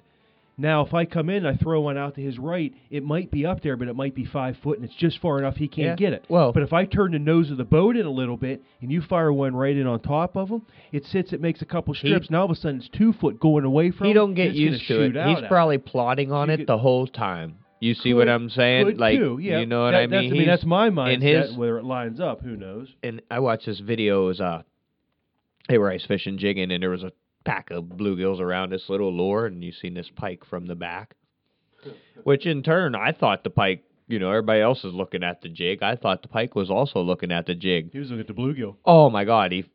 now 0.55 0.85
if 0.85 0.93
I 0.93 1.05
come 1.05 1.29
in 1.31 1.45
and 1.45 1.47
I 1.47 1.55
throw 1.55 1.81
one 1.81 1.97
out 1.97 2.13
to 2.15 2.21
his 2.21 2.37
right 2.37 2.71
it 2.91 3.03
might 3.03 3.31
be 3.31 3.43
up 3.45 3.61
there 3.63 3.75
but 3.75 3.87
it 3.87 3.95
might 3.95 4.13
be 4.13 4.23
five 4.25 4.55
foot 4.61 4.77
and 4.77 4.85
it's 4.85 4.95
just 4.95 5.19
far 5.19 5.39
enough 5.39 5.55
he 5.55 5.67
can't 5.67 5.87
Yeah. 5.87 5.95
get 5.95 6.13
it 6.13 6.25
Well- 6.29 6.51
but 6.53 6.61
if 6.61 6.71
I 6.73 6.85
turn 6.85 7.13
the 7.13 7.19
nose 7.19 7.49
of 7.49 7.57
the 7.57 7.63
boat 7.63 7.95
in 7.97 8.05
a 8.05 8.11
little 8.11 8.37
bit 8.37 8.61
and 8.81 8.91
you 8.91 9.01
fire 9.01 9.33
one 9.33 9.55
right 9.55 9.75
in 9.75 9.87
on 9.87 9.99
top 10.01 10.35
of 10.37 10.49
him, 10.49 10.61
it 10.91 11.05
sits, 11.05 11.33
it 11.33 11.41
makes 11.41 11.61
a 11.63 11.65
couple 11.65 11.93
strips. 11.95 12.29
now 12.29 12.39
all 12.41 12.45
of 12.45 12.51
a 12.51 12.55
sudden 12.55 12.77
it's 12.81 12.89
two 12.89 13.13
foot 13.13 13.39
going 13.39 13.65
away 13.65 13.89
from 13.89 14.05
he 14.05 14.11
him. 14.11 14.15
don't 14.15 14.27
and 14.29 14.35
get 14.35 14.53
used 14.53 14.87
to 14.87 15.01
it. 15.01 15.15
He's 15.27 15.47
probably 15.47 15.79
plotting 15.79 16.31
on 16.31 16.49
You 16.49 16.53
it 16.53 16.57
could- 16.57 16.67
the 16.67 16.77
whole 16.77 17.07
time. 17.07 17.55
You 17.83 17.95
see 17.95 18.13
what 18.13 18.29
I'm 18.29 18.49
saying? 18.49 18.85
Could 18.85 18.97
like 18.97 19.17
too, 19.19 19.39
yeah. 19.41 19.59
you 19.59 19.65
know 19.65 19.83
what 19.83 19.91
That- 19.91 19.97
I 20.03 20.07
mean? 20.07 20.11
That's, 20.11 20.19
I 20.19 20.29
mean, 20.29 20.33
He's- 20.35 20.47
that's 20.47 20.65
my 20.65 20.89
mindset. 20.89 21.13
in 21.15 21.21
his 21.21 21.57
whether 21.57 21.77
it 21.79 21.83
lines 21.83 22.19
up, 22.21 22.41
who 22.41 22.55
knows? 22.55 22.87
and 23.03 23.21
I 23.29 23.39
watched 23.39 23.65
this 23.65 23.79
video. 23.79 24.23
It 24.23 24.27
was 24.27 24.41
uh, 24.41 24.61
they 25.67 25.77
were 25.77 25.91
ice 25.91 26.05
fishing, 26.05 26.37
jigging, 26.37 26.71
and 26.71 26.81
there 26.81 26.89
was 26.89 27.03
a 27.03 27.11
pack 27.45 27.71
of 27.71 27.83
bluegills 27.83 28.39
around 28.39 28.69
this 28.71 28.89
little 28.89 29.13
lure, 29.15 29.45
and 29.47 29.61
you 29.63 29.73
seen 29.73 29.93
this 29.95 30.09
pike 30.15 30.45
from 30.45 30.67
the 30.67 30.75
back. 30.75 31.15
Which 32.23 32.45
in 32.45 32.63
turn, 32.63 32.95
I 32.95 33.11
thought 33.11 33.43
the 33.43 33.49
pike. 33.49 33.83
You 34.07 34.19
know, 34.19 34.29
everybody 34.29 34.61
else 34.61 34.83
is 34.83 34.93
looking 34.93 35.23
at 35.23 35.41
the 35.41 35.49
jig. 35.49 35.81
I 35.83 35.95
thought 35.95 36.21
the 36.21 36.27
pike 36.27 36.55
was 36.55 36.69
also 36.69 37.01
looking 37.01 37.31
at 37.31 37.45
the 37.47 37.55
jig. 37.55 37.91
He 37.91 37.99
was 37.99 38.09
looking 38.09 38.21
at 38.21 38.27
the 38.27 38.33
bluegill. 38.33 38.75
Oh 38.85 39.09
my 39.09 39.23
god, 39.25 39.51
he 39.51 39.65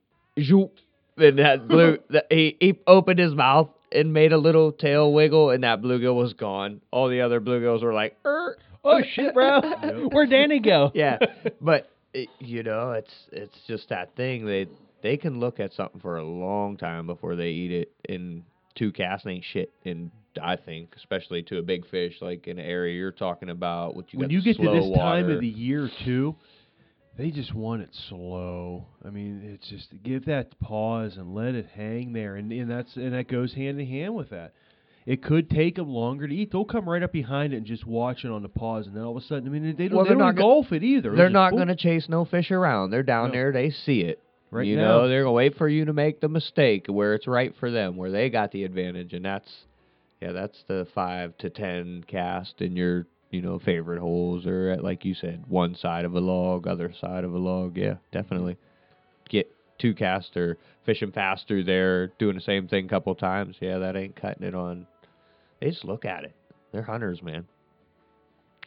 zoop, 0.43 0.75
and 1.17 1.39
that 1.39 1.69
blue 1.69 1.99
that 2.11 2.27
he 2.31 2.57
he 2.61 2.79
opened 2.87 3.19
his 3.19 3.35
mouth 3.35 3.69
and 3.93 4.13
made 4.13 4.33
a 4.33 4.39
little 4.39 4.73
tail 4.73 5.13
wiggle 5.13 5.51
and 5.51 5.65
that 5.65 5.81
bluegill 5.81 6.15
was 6.15 6.33
gone. 6.35 6.81
All 6.91 7.09
the 7.09 7.21
other 7.21 7.41
bluegills 7.41 7.83
were 7.83 7.95
like, 7.95 8.17
er. 8.25 8.57
oh 8.85 9.03
shit, 9.15 9.35
bro! 9.35 9.61
Where'd 10.13 10.31
Danny 10.31 10.61
go? 10.61 10.93
Yeah. 10.95 11.19
But 11.61 11.91
it, 12.13 12.29
you 12.39 12.63
know, 12.63 12.93
it's 12.93 13.13
it's 13.33 13.57
just 13.67 13.89
that 13.91 14.17
thing 14.17 14.47
they 14.47 14.67
they 15.03 15.17
can 15.17 15.39
look 15.41 15.61
at 15.61 15.73
something 15.75 16.01
for 16.01 16.17
a 16.17 16.25
long 16.25 16.77
time 16.77 17.07
before 17.07 17.37
they 17.37 17.51
eat 17.51 17.71
it 17.71 17.93
and 18.09 18.43
two 18.75 18.91
casts 18.93 19.27
ain't 19.27 19.45
shit 19.53 19.73
and 19.85 20.11
I 20.43 20.57
think, 20.57 20.95
especially 20.97 21.43
to 21.45 21.59
a 21.59 21.63
big 21.63 21.89
fish 21.89 22.15
like 22.21 22.47
in 22.47 22.59
an 22.59 22.65
area 22.65 22.97
you're 22.97 23.11
talking 23.11 23.51
about, 23.51 23.97
which 23.97 24.07
you 24.13 24.21
when 24.21 24.31
you 24.31 24.43
get 24.43 24.57
to 24.57 24.71
this 24.71 24.97
time 24.97 25.31
of 25.31 25.41
the 25.41 25.49
year 25.49 25.91
too, 26.05 26.35
they 27.19 27.31
just 27.31 27.53
want 27.53 27.83
it 27.83 27.91
slow. 28.09 28.87
I 29.05 29.11
mean, 29.11 29.43
it's 29.45 29.69
just 29.69 29.89
give 30.03 30.25
that 30.27 30.59
pause 30.61 31.17
and 31.17 31.35
let 31.35 31.55
it 31.55 31.67
hang 31.75 32.13
there, 32.13 32.37
and, 32.37 32.51
and 32.53 32.71
that's 32.71 32.95
and 32.97 33.13
that 33.13 33.29
goes 33.29 33.53
hand 33.53 33.79
in 33.81 33.87
hand 33.87 34.15
with 34.15 34.31
that. 34.31 34.55
It 35.05 35.23
could 35.23 35.49
take 35.51 35.77
them 35.77 35.89
longer 35.89 36.29
to 36.29 36.35
eat. 36.35 36.53
They'll 36.53 36.65
come 36.67 36.87
right 36.89 37.03
up 37.03 37.13
behind 37.13 37.55
it 37.55 37.57
and 37.59 37.67
just 37.67 37.87
watch 37.87 38.25
it 38.25 38.31
on 38.31 38.43
the 38.43 38.49
pause, 38.49 38.87
and 38.87 38.95
then 38.95 39.03
all 39.05 39.17
of 39.17 39.23
a 39.23 39.27
sudden, 39.27 39.49
I 39.49 39.51
mean, 39.51 39.75
they 39.77 39.89
don't, 39.89 39.97
Well, 39.97 40.05
they 40.05 40.11
they're 40.11 40.19
don't 40.19 40.35
not 40.35 40.37
golf 40.37 40.71
it 40.71 40.83
either. 40.85 41.17
They're 41.17 41.31
not 41.31 41.53
going 41.53 41.69
to 41.69 41.77
chase 41.77 42.09
no 42.09 42.25
fish 42.25 42.51
around. 42.51 42.91
They're 42.91 43.03
down 43.03 43.29
No. 43.29 43.33
there. 43.33 43.53
They 43.53 43.71
see 43.71 44.01
it. 44.01 44.23
Right 44.51 44.67
you 44.67 44.77
now. 44.77 44.83
know, 44.83 45.09
they're 45.09 45.25
going 45.25 45.33
to 45.33 45.37
wait 45.37 45.57
for 45.57 45.69
you 45.69 45.87
to 45.87 45.93
make 45.93 46.21
the 46.21 46.29
mistake 46.29 46.87
where 46.89 47.15
it's 47.15 47.27
right 47.27 47.55
for 47.59 47.71
them, 47.71 47.97
where 47.97 48.11
they 48.11 48.31
got 48.31 48.51
the 48.51 48.65
advantage. 48.65 49.13
And 49.13 49.25
that's, 49.25 49.49
yeah, 50.23 50.33
that's 50.33 50.63
the 50.69 50.87
five 50.95 51.37
to 51.39 51.51
ten 51.51 52.03
cast 52.07 52.61
in 52.63 52.75
your, 52.77 53.07
you 53.31 53.43
know, 53.43 53.59
favorite 53.59 54.01
holes 54.01 54.47
or 54.47 54.71
at, 54.71 54.83
like 54.83 55.05
you 55.05 55.15
said, 55.15 55.45
one 55.49 55.75
side 55.75 56.05
of 56.05 56.15
a 56.15 56.21
log, 56.21 56.67
other 56.67 56.93
side 57.01 57.25
of 57.25 57.35
a 57.35 57.39
log. 57.39 57.77
Yeah, 57.77 57.97
definitely. 58.13 58.57
Get 59.29 59.51
two 59.79 59.95
cast 59.95 60.37
or 60.37 60.59
fishing 60.87 61.13
faster 61.13 61.63
there, 61.63 62.09
doing 62.19 62.37
the 62.37 62.41
same 62.41 62.69
thing 62.69 62.87
a 62.87 62.89
couple 62.89 63.15
times. 63.15 63.57
Yeah, 63.61 63.79
that 63.79 63.97
ain't 63.97 64.17
cutting 64.17 64.47
it 64.47 64.55
on. 64.55 64.87
They 65.61 65.71
just 65.71 65.85
look 65.85 66.05
at 66.05 66.25
it. 66.25 66.35
They're 66.73 66.83
hunters, 66.83 67.23
man. 67.23 67.47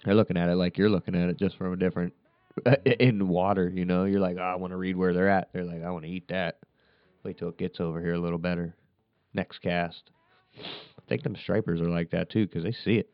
They're 0.06 0.16
looking 0.16 0.38
at 0.38 0.50
it 0.50 0.56
like 0.56 0.78
you're 0.78 0.90
looking 0.90 1.16
at 1.16 1.30
it, 1.30 1.38
just 1.38 1.58
from 1.58 1.74
a 1.74 1.78
different 1.78 2.14
uh, 2.66 2.76
in 2.86 3.28
water. 3.28 3.70
You 3.70 3.86
know, 3.86 4.06
you're 4.06 4.20
like, 4.20 4.38
oh, 4.40 4.44
I 4.44 4.56
want 4.56 4.72
to 4.72 4.78
read 4.78 4.96
where 4.96 5.14
they're 5.14 5.30
at. 5.30 5.50
They're 5.54 5.64
like, 5.64 5.84
I 5.84 5.92
want 5.92 6.06
to 6.06 6.12
eat 6.12 6.28
that. 6.30 6.60
Wait 7.24 7.38
till 7.38 7.50
it 7.50 7.58
gets 7.58 7.80
over 7.80 8.02
here 8.02 8.14
a 8.14 8.20
little 8.20 8.40
better. 8.40 8.76
Next 9.34 9.60
cast. 9.60 10.10
I 10.58 11.02
think 11.08 11.24
them 11.24 11.36
stripers 11.36 11.82
are 11.82 11.90
like 11.90 12.12
that 12.12 12.30
too, 12.30 12.48
because 12.48 12.64
they 12.64 12.72
see 12.72 12.98
it. 12.98 13.10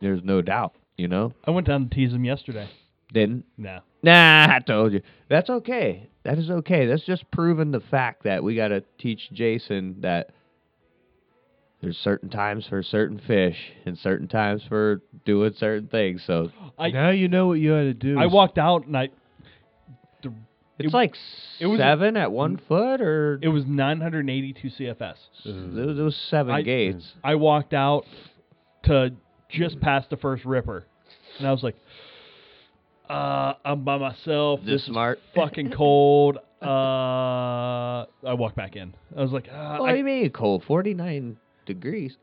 There's 0.00 0.22
no 0.24 0.40
doubt. 0.40 0.74
You 1.00 1.08
know, 1.08 1.32
I 1.46 1.50
went 1.50 1.66
down 1.66 1.88
to 1.88 1.94
tease 1.94 2.12
him 2.12 2.26
yesterday. 2.26 2.68
didn't. 3.10 3.46
No. 3.56 3.80
Nah, 4.02 4.54
I 4.54 4.58
told 4.58 4.92
you. 4.92 5.00
That's 5.30 5.48
okay. 5.48 6.10
That 6.24 6.36
is 6.38 6.50
okay. 6.50 6.84
That's 6.86 7.04
just 7.06 7.30
proving 7.30 7.70
the 7.70 7.80
fact 7.80 8.24
that 8.24 8.44
we 8.44 8.54
got 8.54 8.68
to 8.68 8.84
teach 8.98 9.30
Jason 9.32 9.96
that 10.02 10.28
there's 11.80 11.96
certain 11.96 12.28
times 12.28 12.66
for 12.68 12.82
certain 12.82 13.18
fish 13.26 13.56
and 13.86 13.96
certain 13.96 14.28
times 14.28 14.60
for 14.68 15.00
doing 15.24 15.54
certain 15.56 15.88
things. 15.88 16.22
So 16.26 16.50
I 16.78 16.90
now 16.90 17.08
you 17.08 17.28
know 17.28 17.46
what 17.46 17.54
you 17.60 17.70
had 17.70 17.84
to 17.84 17.94
do. 17.94 18.18
I 18.18 18.26
walked 18.26 18.58
out 18.58 18.86
and 18.86 18.94
I. 18.94 19.08
The, 20.22 20.34
it's 20.78 20.92
It- 20.92 20.94
like 20.94 21.14
it 21.60 21.66
was- 21.66 21.78
seven 21.80 22.18
at 22.18 22.30
one 22.30 22.58
foot, 22.68 23.00
or 23.00 23.38
it 23.40 23.48
was 23.48 23.64
982 23.64 24.68
CFS. 24.68 25.16
those, 25.46 25.96
those 25.96 26.16
seven 26.28 26.54
I- 26.56 26.60
gates. 26.62 27.10
I 27.24 27.36
walked 27.36 27.72
out 27.72 28.04
to 28.84 29.12
just 29.52 29.80
past 29.80 30.10
the 30.10 30.16
first 30.16 30.44
ripper, 30.44 30.84
and 31.38 31.46
I 31.48 31.52
was 31.52 31.62
like, 31.62 31.76
uh, 33.08 33.54
I'm 33.64 33.84
by 33.84 33.98
myself. 33.98 34.60
This 34.60 34.82
This 34.82 34.86
smart. 34.86 35.18
is 35.18 35.24
fucking 35.34 35.72
cold. 35.72 36.38
Uh, 36.62 36.66
I 38.24 38.34
walked 38.34 38.56
back 38.56 38.76
in. 38.76 38.94
I 39.16 39.22
was 39.22 39.32
like, 39.32 39.48
uh, 39.48 39.78
What 39.78 39.88
do 39.88 39.94
I, 39.94 39.96
you 39.96 40.04
mean 40.04 40.30
cold? 40.30 40.62
49 40.66 41.36
degrees. 41.66 42.16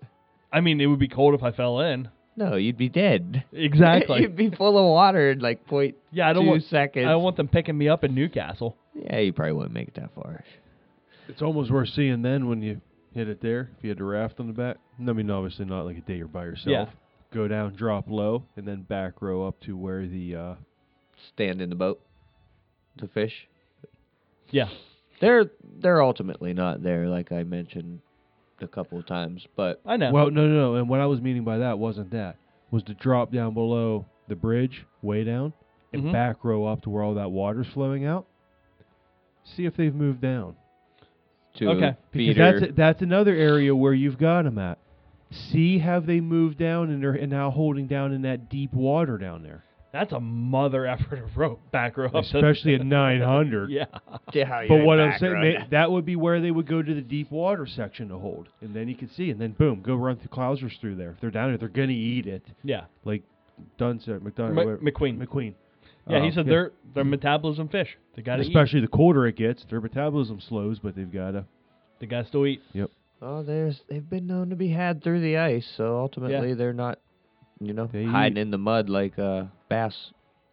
I 0.53 0.61
mean, 0.61 0.79
it 0.79 0.85
would 0.85 0.99
be 0.99 1.07
cold 1.07 1.33
if 1.33 1.43
I 1.43 1.51
fell 1.51 1.79
in. 1.81 2.09
No, 2.35 2.55
you'd 2.55 2.77
be 2.77 2.87
dead. 2.87 3.43
Exactly. 3.51 4.21
you'd 4.21 4.35
be 4.35 4.51
full 4.51 4.77
of 4.77 4.85
water 4.85 5.31
in 5.31 5.39
like 5.39 5.65
point 5.65 5.95
yeah, 6.11 6.29
I 6.29 6.33
don't 6.33 6.43
two 6.43 6.49
want. 6.51 6.63
seconds. 6.65 7.05
I 7.07 7.09
don't 7.09 7.23
want 7.23 7.35
them 7.35 7.47
picking 7.47 7.75
me 7.77 7.89
up 7.89 8.03
in 8.03 8.13
New 8.13 8.29
Castle. 8.29 8.77
Yeah, 8.93 9.19
you 9.19 9.33
probably 9.33 9.53
wouldn't 9.53 9.73
make 9.73 9.87
it 9.89 9.95
that 9.95 10.13
far. 10.13 10.43
It's 11.27 11.41
almost 11.41 11.71
worth 11.71 11.89
seeing 11.89 12.21
then 12.21 12.47
when 12.47 12.61
you 12.61 12.79
hit 13.13 13.27
it 13.27 13.41
there. 13.41 13.71
If 13.77 13.83
you 13.83 13.89
had 13.89 13.99
a 13.99 14.03
raft 14.03 14.39
on 14.39 14.47
the 14.47 14.53
back, 14.53 14.77
I 14.99 15.11
mean, 15.13 15.29
obviously 15.31 15.65
not 15.65 15.85
like 15.85 15.97
a 15.97 16.01
day 16.01 16.17
you're 16.17 16.27
by 16.27 16.45
yourself. 16.45 16.67
Yeah. 16.67 16.85
Go 17.33 17.47
down, 17.47 17.75
drop 17.75 18.05
low, 18.09 18.43
and 18.55 18.65
then 18.67 18.83
back 18.83 19.21
row 19.21 19.45
up 19.47 19.59
to 19.61 19.75
where 19.75 20.07
the 20.07 20.35
uh, 20.35 20.55
Stand 21.33 21.61
in 21.61 21.69
the 21.69 21.75
boat 21.75 21.99
to 22.99 23.07
fish. 23.07 23.47
Yeah. 24.51 24.69
They're 25.19 25.51
they're 25.81 26.01
ultimately 26.01 26.53
not 26.53 26.83
there, 26.83 27.07
like 27.07 27.31
I 27.31 27.43
mentioned 27.43 27.99
a 28.61 28.67
couple 28.67 28.99
of 28.99 29.05
times. 29.07 29.45
But 29.55 29.81
I 29.85 29.97
know. 29.97 30.11
Well, 30.11 30.29
no, 30.31 30.47
no, 30.47 30.53
no. 30.71 30.75
And 30.75 30.87
what 30.87 30.99
I 30.99 31.05
was 31.07 31.19
meaning 31.21 31.43
by 31.43 31.57
that 31.57 31.79
wasn't 31.79 32.11
that. 32.11 32.37
Was 32.71 32.83
to 32.83 32.93
drop 32.93 33.31
down 33.31 33.53
below 33.53 34.05
the 34.27 34.35
bridge, 34.35 34.85
way 35.01 35.23
down, 35.23 35.53
and 35.93 36.03
Mhm. 36.03 36.11
back 36.11 36.43
row 36.43 36.65
up 36.65 36.81
to 36.83 36.89
where 36.89 37.01
all 37.03 37.15
that 37.15 37.31
water's 37.31 37.67
flowing 37.67 38.05
out. 38.05 38.27
See 39.55 39.65
if 39.65 39.75
they've 39.75 39.95
moved 39.95 40.21
down. 40.21 40.55
to 41.55 41.69
Okay. 41.69 41.95
Because 42.11 42.35
feeder, 42.35 42.59
that's 42.59 42.75
that's 42.75 43.01
another 43.01 43.33
area 43.35 43.75
where 43.75 43.93
you've 43.93 44.19
got 44.19 44.43
them 44.43 44.59
at. 44.59 44.77
See, 45.31 45.79
have 45.79 46.05
they 46.05 46.19
moved 46.21 46.57
down 46.57 46.89
and 46.89 47.01
they're 47.03 47.25
now 47.27 47.51
holding 47.51 47.87
down 47.87 48.13
in 48.13 48.21
that 48.23 48.49
deep 48.49 48.73
water 48.73 49.17
down 49.17 49.43
there, 49.43 49.63
That's 49.91 50.13
a 50.13 50.19
mother 50.19 50.85
effort 50.85 51.19
of 51.19 51.35
rope 51.37 51.59
back 51.71 51.97
row. 51.97 52.09
especially 52.13 52.75
at 52.75 52.85
900. 52.85 53.69
yeah. 53.69 53.85
Yeah, 54.33 54.65
But 54.69 54.83
what 54.85 54.99
I'm 54.99 55.17
saying, 55.19 55.33
row. 55.33 55.53
that 55.71 55.91
would 55.91 56.05
be 56.05 56.15
where 56.15 56.39
they 56.39 56.51
would 56.51 56.67
go 56.67 56.81
to 56.81 56.93
the 56.93 57.01
deep 57.01 57.29
water 57.31 57.65
section 57.65 58.07
to 58.09 58.17
hold, 58.17 58.47
and 58.61 58.73
then 58.73 58.87
you 58.87 58.95
can 58.95 59.09
see, 59.09 59.29
and 59.29 59.39
then 59.41 59.51
boom, 59.51 59.81
go 59.81 59.95
run 59.95 60.15
through 60.17 60.29
Clousers 60.29 60.79
through 60.79 60.95
there. 60.95 61.11
If 61.11 61.19
they're 61.21 61.31
down 61.31 61.49
there, 61.49 61.57
they're 61.57 61.67
gonna 61.69 61.91
eat 61.91 62.25
it. 62.25 62.45
Yeah. 62.63 62.85
Like 63.03 63.23
Dunn 63.77 63.99
said, 63.99 64.21
McDonough, 64.21 64.53
Ma- 64.53 64.63
whatever- 64.63 64.77
McQueen. 64.77 65.17
McQueen. 65.25 65.53
Yeah, 66.09 66.21
he 66.21 66.29
Uh, 66.29 66.31
said 66.31 66.45
they're 66.45 66.71
they're 66.93 67.03
metabolism 67.03 67.67
fish. 67.67 67.97
They 68.15 68.21
gotta 68.21 68.43
eat. 68.43 68.47
especially 68.47 68.79
the 68.79 68.87
colder 68.87 69.27
it 69.27 69.35
gets, 69.35 69.65
their 69.65 69.81
metabolism 69.81 70.39
slows, 70.39 70.79
but 70.79 70.95
they've 70.95 71.11
got 71.11 71.31
to. 71.31 71.43
They 71.99 72.05
gotta 72.07 72.27
still 72.27 72.45
eat. 72.45 72.61
Well, 73.21 73.43
there's 73.43 73.79
they've 73.89 74.07
been 74.07 74.27
known 74.27 74.49
to 74.51 74.55
be 74.55 74.69
had 74.69 75.03
through 75.03 75.21
the 75.21 75.37
ice, 75.37 75.67
so 75.75 75.97
ultimately 75.99 76.53
they're 76.53 76.73
not, 76.73 76.99
you 77.59 77.73
know, 77.73 77.87
They 77.91 78.03
hiding 78.05 78.37
eat. 78.37 78.41
in 78.41 78.51
the 78.51 78.57
mud 78.57 78.89
like 78.89 79.17
uh, 79.17 79.45
bass. 79.69 79.95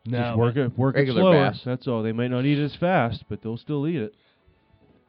No. 0.07 0.19
Just 0.19 0.39
work 0.39 0.57
it, 0.57 0.79
work 0.79 0.97
it 0.97 1.09
slower. 1.11 1.33
bass. 1.51 1.61
That's 1.65 1.87
all. 1.87 2.03
They 2.03 2.13
might 2.13 2.29
not 2.31 2.45
eat 2.45 2.59
it 2.59 2.65
as 2.65 2.77
fast, 2.77 3.25
but 3.29 3.43
they'll 3.43 3.57
still 3.59 3.87
eat 3.87 3.97
it. 3.97 4.15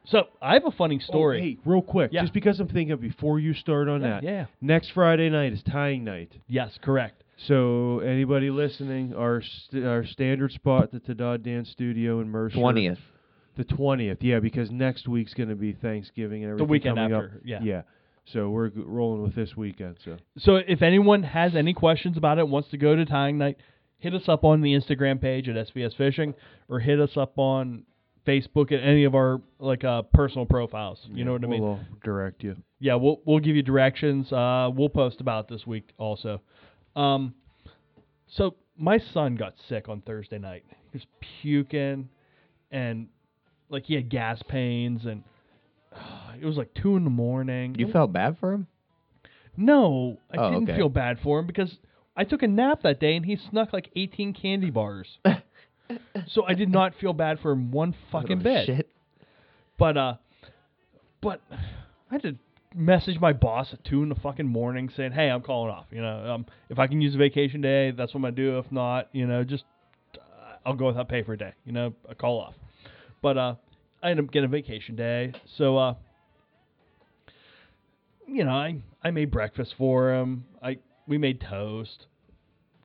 So 0.06 0.24
I 0.40 0.54
have 0.54 0.64
a 0.64 0.70
funny 0.70 1.00
story. 1.00 1.38
Oh, 1.38 1.42
hey, 1.42 1.58
real 1.64 1.82
quick, 1.82 2.12
Yeah. 2.12 2.22
just 2.22 2.32
because 2.32 2.60
I'm 2.60 2.68
thinking 2.68 2.96
before 2.98 3.40
you 3.40 3.54
start 3.54 3.88
on 3.88 4.02
yeah, 4.02 4.08
that. 4.08 4.22
yeah. 4.22 4.46
Next 4.60 4.90
Friday 4.92 5.28
night 5.30 5.52
is 5.52 5.62
tying 5.64 6.04
night. 6.04 6.32
Yes, 6.46 6.78
correct. 6.80 7.24
So 7.48 7.98
anybody 8.00 8.48
listening, 8.50 9.14
our 9.14 9.42
st- 9.42 9.84
our 9.84 10.06
standard 10.06 10.52
spot 10.52 10.84
at 10.84 10.92
the 10.92 11.00
Tadad 11.14 11.42
Dance 11.42 11.68
Studio 11.70 12.20
in 12.20 12.28
Mercer. 12.30 12.56
Twentieth. 12.58 12.98
The 13.56 13.64
twentieth, 13.64 14.18
yeah, 14.22 14.38
because 14.40 14.70
next 14.70 15.08
week's 15.08 15.34
going 15.34 15.48
to 15.48 15.54
be 15.54 15.72
Thanksgiving 15.72 16.44
and 16.44 16.50
The 16.58 16.62
everything 16.64 16.68
weekend 16.70 16.96
coming 16.96 17.12
after, 17.14 17.26
up. 17.36 17.40
yeah. 17.44 17.58
yeah. 17.62 17.82
So 18.32 18.50
we're 18.50 18.68
g- 18.70 18.82
rolling 18.84 19.22
with 19.22 19.34
this 19.34 19.56
weekend. 19.56 19.96
So 20.04 20.16
So 20.38 20.56
if 20.56 20.82
anyone 20.82 21.22
has 21.22 21.54
any 21.56 21.72
questions 21.72 22.16
about 22.16 22.38
it, 22.38 22.48
wants 22.48 22.68
to 22.70 22.76
go 22.76 22.94
to 22.96 23.04
tying 23.06 23.38
night, 23.38 23.56
hit 23.98 24.14
us 24.14 24.28
up 24.28 24.44
on 24.44 24.60
the 24.62 24.72
Instagram 24.74 25.20
page 25.20 25.48
at 25.48 25.54
SBS 25.68 25.96
Fishing, 25.96 26.34
or 26.68 26.80
hit 26.80 27.00
us 27.00 27.16
up 27.16 27.38
on 27.38 27.84
Facebook 28.26 28.72
at 28.72 28.82
any 28.82 29.04
of 29.04 29.14
our 29.14 29.40
like 29.60 29.84
uh, 29.84 30.02
personal 30.12 30.44
profiles. 30.44 30.98
You 31.10 31.24
know 31.24 31.32
what 31.32 31.44
I 31.44 31.46
mean? 31.46 31.62
We'll 31.62 31.74
uh, 31.74 31.78
direct 32.04 32.42
you. 32.42 32.56
yeah, 32.80 32.96
we'll 32.96 33.20
we'll 33.24 33.38
give 33.38 33.54
you 33.56 33.62
directions. 33.62 34.30
Uh, 34.32 34.70
we'll 34.74 34.88
post 34.90 35.20
about 35.20 35.44
it 35.48 35.54
this 35.54 35.66
week 35.66 35.92
also. 35.96 36.40
Um, 36.96 37.34
so 38.26 38.56
my 38.76 38.98
son 39.14 39.36
got 39.36 39.54
sick 39.68 39.88
on 39.88 40.00
Thursday 40.02 40.38
night. 40.38 40.64
He 40.92 40.98
was 40.98 41.06
puking, 41.40 42.08
and 42.72 43.06
like 43.68 43.84
he 43.84 43.94
had 43.94 44.08
gas 44.08 44.42
pains, 44.48 45.04
and 45.06 45.22
it 46.40 46.44
was 46.44 46.56
like 46.56 46.72
two 46.74 46.96
in 46.96 47.04
the 47.04 47.10
morning. 47.10 47.74
You 47.78 47.90
felt 47.90 48.12
bad 48.12 48.36
for 48.38 48.52
him? 48.52 48.66
No, 49.56 50.18
I 50.30 50.36
Oh, 50.36 50.50
didn't 50.50 50.68
okay. 50.70 50.78
feel 50.78 50.88
bad 50.90 51.18
for 51.22 51.38
him 51.38 51.46
because 51.46 51.78
I 52.16 52.24
took 52.24 52.42
a 52.42 52.46
nap 52.48 52.82
that 52.82 53.00
day 53.00 53.16
and 53.16 53.24
he 53.24 53.36
snuck 53.36 53.72
like 53.72 53.90
18 53.96 54.34
candy 54.34 54.70
bars. 54.70 55.18
so 56.26 56.44
I 56.44 56.52
did 56.54 56.68
not 56.68 56.94
feel 57.00 57.12
bad 57.14 57.40
for 57.40 57.52
him 57.52 57.70
one 57.70 57.94
fucking 58.12 58.40
bit. 58.40 58.66
Shit. 58.66 58.88
But 59.78 59.96
uh, 59.96 60.14
but 61.22 61.40
I 61.50 61.56
had 62.10 62.22
to 62.22 62.36
message 62.74 63.18
my 63.18 63.32
boss 63.32 63.68
at 63.72 63.82
two 63.84 64.02
in 64.02 64.10
the 64.10 64.14
fucking 64.16 64.46
morning 64.46 64.90
saying, 64.94 65.12
"Hey, 65.12 65.28
I'm 65.28 65.40
calling 65.42 65.70
off. 65.70 65.86
You 65.90 66.02
know, 66.02 66.34
um, 66.34 66.46
if 66.68 66.78
I 66.78 66.86
can 66.86 67.00
use 67.00 67.14
a 67.14 67.18
vacation 67.18 67.60
day, 67.62 67.90
that's 67.92 68.12
what 68.12 68.18
I'm 68.18 68.22
gonna 68.22 68.32
do. 68.36 68.58
If 68.58 68.70
not, 68.70 69.08
you 69.12 69.26
know, 69.26 69.42
just 69.44 69.64
uh, 70.14 70.56
I'll 70.66 70.74
go 70.74 70.86
without 70.86 71.08
pay 71.08 71.22
for 71.22 71.32
a 71.32 71.38
day. 71.38 71.52
You 71.64 71.72
know, 71.72 71.94
a 72.08 72.14
call 72.14 72.40
off." 72.40 72.54
But 73.22 73.38
uh, 73.38 73.54
I 74.02 74.10
ended 74.10 74.26
up 74.26 74.32
getting 74.32 74.48
a 74.48 74.52
vacation 74.52 74.96
day, 74.96 75.32
so 75.56 75.76
uh, 75.76 75.94
you 78.26 78.44
know, 78.44 78.52
I 78.52 78.76
I 79.02 79.10
made 79.10 79.30
breakfast 79.30 79.74
for 79.78 80.14
him. 80.14 80.44
I 80.62 80.78
we 81.06 81.18
made 81.18 81.40
toast. 81.40 82.06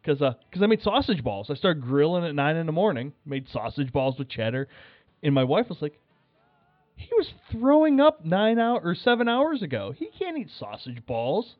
Cause, 0.04 0.20
uh, 0.20 0.34
cause 0.52 0.64
I 0.64 0.66
made 0.66 0.82
sausage 0.82 1.24
balls. 1.24 1.52
I 1.52 1.54
started 1.54 1.84
grilling 1.84 2.26
at 2.26 2.34
nine 2.34 2.56
in 2.56 2.66
the 2.66 2.72
morning. 2.72 3.14
Made 3.24 3.46
sausage 3.54 3.94
balls 3.94 4.18
with 4.18 4.30
cheddar, 4.30 4.68
and 5.22 5.36
my 5.36 5.44
wife 5.44 5.70
was 5.70 5.78
like, 5.80 6.00
he 6.96 7.10
was 7.14 7.28
throwing 7.52 8.00
up 8.00 8.26
nine 8.26 8.58
hour 8.58 8.80
or 8.84 8.96
seven 8.96 9.28
hours 9.28 9.62
ago. 9.62 9.94
He 9.96 10.10
can't 10.18 10.38
eat 10.38 10.50
sausage 10.58 11.06
balls. 11.06 11.54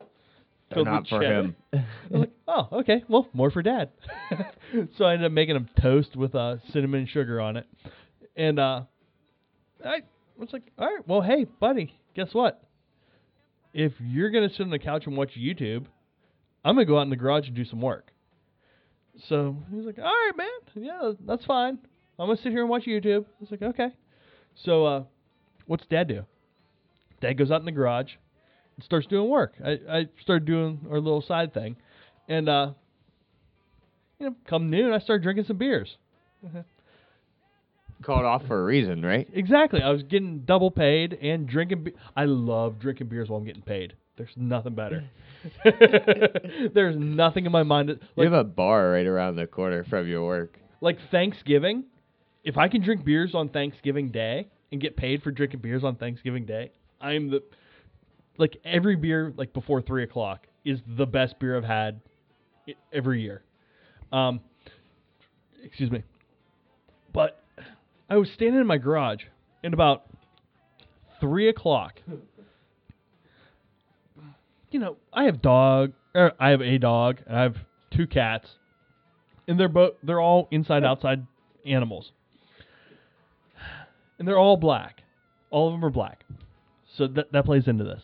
They're 0.70 0.84
not 0.84 1.06
for 1.06 1.20
cheddar." 1.20 1.40
him. 1.40 1.56
I 1.72 1.84
was 2.10 2.20
like, 2.20 2.32
oh, 2.48 2.68
okay. 2.80 3.04
Well, 3.08 3.28
more 3.32 3.50
for 3.50 3.62
dad. 3.62 3.90
so 4.98 5.04
I 5.04 5.14
ended 5.14 5.26
up 5.26 5.32
making 5.32 5.56
him 5.56 5.68
toast 5.80 6.16
with 6.16 6.34
uh, 6.34 6.56
cinnamon 6.72 7.06
sugar 7.06 7.40
on 7.40 7.56
it. 7.56 7.66
And 8.36 8.58
uh, 8.58 8.82
I 9.84 10.00
was 10.36 10.48
like, 10.52 10.62
all 10.78 10.86
right, 10.86 11.06
well, 11.06 11.20
hey, 11.20 11.44
buddy, 11.60 11.94
guess 12.14 12.28
what? 12.32 12.62
If 13.74 13.92
you're 14.00 14.30
going 14.30 14.48
to 14.48 14.54
sit 14.54 14.62
on 14.62 14.70
the 14.70 14.78
couch 14.78 15.06
and 15.06 15.16
watch 15.16 15.30
YouTube, 15.38 15.86
I'm 16.64 16.74
going 16.74 16.86
to 16.86 16.90
go 16.90 16.98
out 16.98 17.02
in 17.02 17.10
the 17.10 17.16
garage 17.16 17.46
and 17.46 17.56
do 17.56 17.64
some 17.64 17.80
work. 17.80 18.10
So 19.28 19.56
he's 19.70 19.84
like, 19.84 19.98
all 19.98 20.04
right, 20.04 20.32
man. 20.36 20.46
Yeah, 20.74 21.12
that's 21.26 21.44
fine. 21.44 21.78
I'm 22.18 22.26
going 22.26 22.36
to 22.36 22.42
sit 22.42 22.52
here 22.52 22.60
and 22.62 22.70
watch 22.70 22.84
YouTube. 22.84 23.24
I 23.24 23.40
was 23.40 23.50
like, 23.50 23.62
okay. 23.62 23.88
So 24.64 24.86
uh, 24.86 25.04
what's 25.66 25.84
dad 25.86 26.08
do? 26.08 26.24
Dad 27.20 27.34
goes 27.38 27.50
out 27.50 27.60
in 27.60 27.66
the 27.66 27.72
garage 27.72 28.10
and 28.76 28.84
starts 28.84 29.06
doing 29.06 29.28
work. 29.28 29.54
I, 29.64 29.78
I 29.90 30.06
started 30.20 30.44
doing 30.44 30.86
our 30.90 31.00
little 31.00 31.22
side 31.22 31.54
thing. 31.54 31.76
And, 32.28 32.48
uh, 32.48 32.72
you 34.18 34.26
know, 34.26 34.36
come 34.48 34.70
noon, 34.70 34.92
I 34.92 34.98
started 34.98 35.22
drinking 35.22 35.44
some 35.46 35.58
beers. 35.58 35.96
Called 38.02 38.24
off 38.24 38.42
for 38.46 38.60
a 38.60 38.64
reason, 38.64 39.02
right? 39.02 39.28
Exactly. 39.32 39.80
I 39.82 39.90
was 39.90 40.02
getting 40.02 40.40
double 40.40 40.70
paid 40.70 41.14
and 41.14 41.46
drinking. 41.46 41.84
Be- 41.84 41.94
I 42.16 42.24
love 42.24 42.78
drinking 42.78 43.08
beers 43.08 43.28
while 43.28 43.38
I'm 43.40 43.46
getting 43.46 43.62
paid. 43.62 43.94
There's 44.16 44.30
nothing 44.36 44.74
better. 44.74 45.04
There's 46.74 46.96
nothing 46.96 47.46
in 47.46 47.52
my 47.52 47.62
mind. 47.62 47.88
That, 47.88 48.00
you 48.16 48.24
have 48.24 48.32
a 48.32 48.44
bar 48.44 48.90
right 48.90 49.06
around 49.06 49.36
the 49.36 49.46
corner 49.46 49.84
from 49.84 50.08
your 50.08 50.24
work. 50.24 50.58
like 50.80 50.98
Thanksgiving. 51.10 51.84
If 52.44 52.56
I 52.56 52.68
can 52.68 52.82
drink 52.82 53.04
beers 53.04 53.34
on 53.34 53.48
Thanksgiving 53.48 54.10
Day 54.10 54.48
and 54.70 54.80
get 54.80 54.96
paid 54.96 55.22
for 55.22 55.30
drinking 55.30 55.60
beers 55.60 55.84
on 55.84 55.96
Thanksgiving 55.96 56.44
Day, 56.44 56.72
I'm 57.00 57.30
the 57.30 57.42
like 58.38 58.56
every 58.64 58.96
beer 58.96 59.32
like 59.36 59.52
before 59.52 59.80
three 59.82 60.02
o'clock 60.04 60.46
is 60.64 60.80
the 60.96 61.06
best 61.06 61.38
beer 61.38 61.56
I've 61.56 61.64
had 61.64 62.00
every 62.92 63.22
year. 63.22 63.42
Um, 64.12 64.40
excuse 65.64 65.90
me, 65.90 66.02
but 67.12 67.41
I 68.12 68.16
was 68.16 68.28
standing 68.30 68.60
in 68.60 68.66
my 68.66 68.76
garage 68.76 69.22
and 69.64 69.72
about 69.72 70.02
three 71.18 71.48
o'clock. 71.48 71.94
You 74.70 74.80
know, 74.80 74.96
I 75.14 75.24
have 75.24 75.40
dog. 75.40 75.94
Or 76.14 76.32
I 76.38 76.50
have 76.50 76.60
a 76.60 76.76
dog. 76.76 77.20
And 77.26 77.38
I 77.38 77.42
have 77.44 77.56
two 77.90 78.06
cats, 78.06 78.50
and 79.48 79.58
they're 79.58 79.70
both 79.70 79.94
they're 80.02 80.20
all 80.20 80.46
inside 80.50 80.84
outside 80.84 81.26
animals, 81.64 82.12
and 84.18 84.28
they're 84.28 84.38
all 84.38 84.58
black. 84.58 85.04
All 85.50 85.68
of 85.68 85.72
them 85.72 85.82
are 85.82 85.88
black, 85.88 86.24
so 86.94 87.06
that 87.06 87.32
that 87.32 87.46
plays 87.46 87.66
into 87.66 87.84
this. 87.84 88.02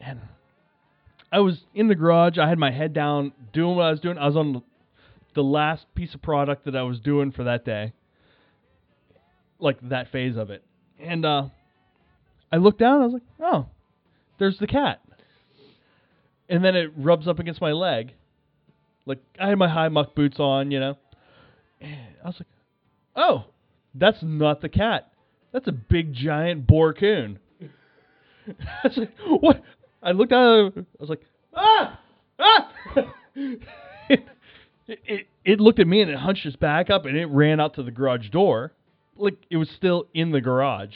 And 0.00 0.18
I 1.30 1.40
was 1.40 1.64
in 1.74 1.88
the 1.88 1.94
garage. 1.94 2.38
I 2.38 2.48
had 2.48 2.58
my 2.58 2.70
head 2.70 2.94
down, 2.94 3.32
doing 3.52 3.76
what 3.76 3.84
I 3.84 3.90
was 3.90 4.00
doing. 4.00 4.16
I 4.16 4.24
was 4.24 4.36
on 4.36 4.62
the 5.34 5.42
last 5.42 5.84
piece 5.94 6.14
of 6.14 6.22
product 6.22 6.64
that 6.64 6.74
I 6.74 6.84
was 6.84 7.00
doing 7.00 7.32
for 7.32 7.44
that 7.44 7.66
day, 7.66 7.92
like 9.58 9.78
that 9.88 10.10
phase 10.10 10.36
of 10.36 10.50
it. 10.50 10.62
And 11.00 11.24
uh, 11.24 11.48
I 12.52 12.56
looked 12.56 12.78
down. 12.78 13.00
I 13.00 13.04
was 13.04 13.12
like, 13.14 13.22
"Oh, 13.40 13.66
there's 14.38 14.58
the 14.58 14.66
cat." 14.66 15.00
And 16.48 16.64
then 16.64 16.76
it 16.76 16.92
rubs 16.96 17.26
up 17.26 17.38
against 17.38 17.60
my 17.60 17.72
leg. 17.72 18.12
Like 19.06 19.18
I 19.40 19.48
had 19.48 19.58
my 19.58 19.68
high 19.68 19.88
muck 19.88 20.14
boots 20.14 20.38
on, 20.38 20.70
you 20.70 20.80
know, 20.80 20.96
And 21.80 21.96
I 22.22 22.26
was 22.26 22.36
like, 22.38 22.48
"Oh, 23.16 23.44
that's 23.94 24.18
not 24.22 24.60
the 24.60 24.68
cat. 24.68 25.12
That's 25.52 25.68
a 25.68 25.72
big 25.72 26.12
giant 26.12 26.66
boar 26.66 26.92
coon." 26.94 27.38
I 28.48 28.88
was 28.88 28.96
like, 28.96 29.12
"What?" 29.40 29.62
I 30.02 30.12
looked 30.12 30.32
it. 30.32 30.36
I 30.36 30.84
was 31.00 31.08
like, 31.08 31.22
"Ah, 31.54 31.98
ah!" 32.38 32.72
it, 34.08 34.22
it 34.86 35.26
it 35.44 35.60
looked 35.60 35.78
at 35.78 35.86
me 35.86 36.02
and 36.02 36.10
it 36.10 36.18
hunched 36.18 36.46
its 36.46 36.56
back 36.56 36.90
up 36.90 37.04
and 37.06 37.16
it 37.16 37.26
ran 37.26 37.60
out 37.60 37.74
to 37.74 37.82
the 37.82 37.90
garage 37.90 38.28
door, 38.30 38.72
like 39.16 39.36
it 39.50 39.56
was 39.56 39.68
still 39.70 40.06
in 40.14 40.30
the 40.30 40.40
garage. 40.40 40.94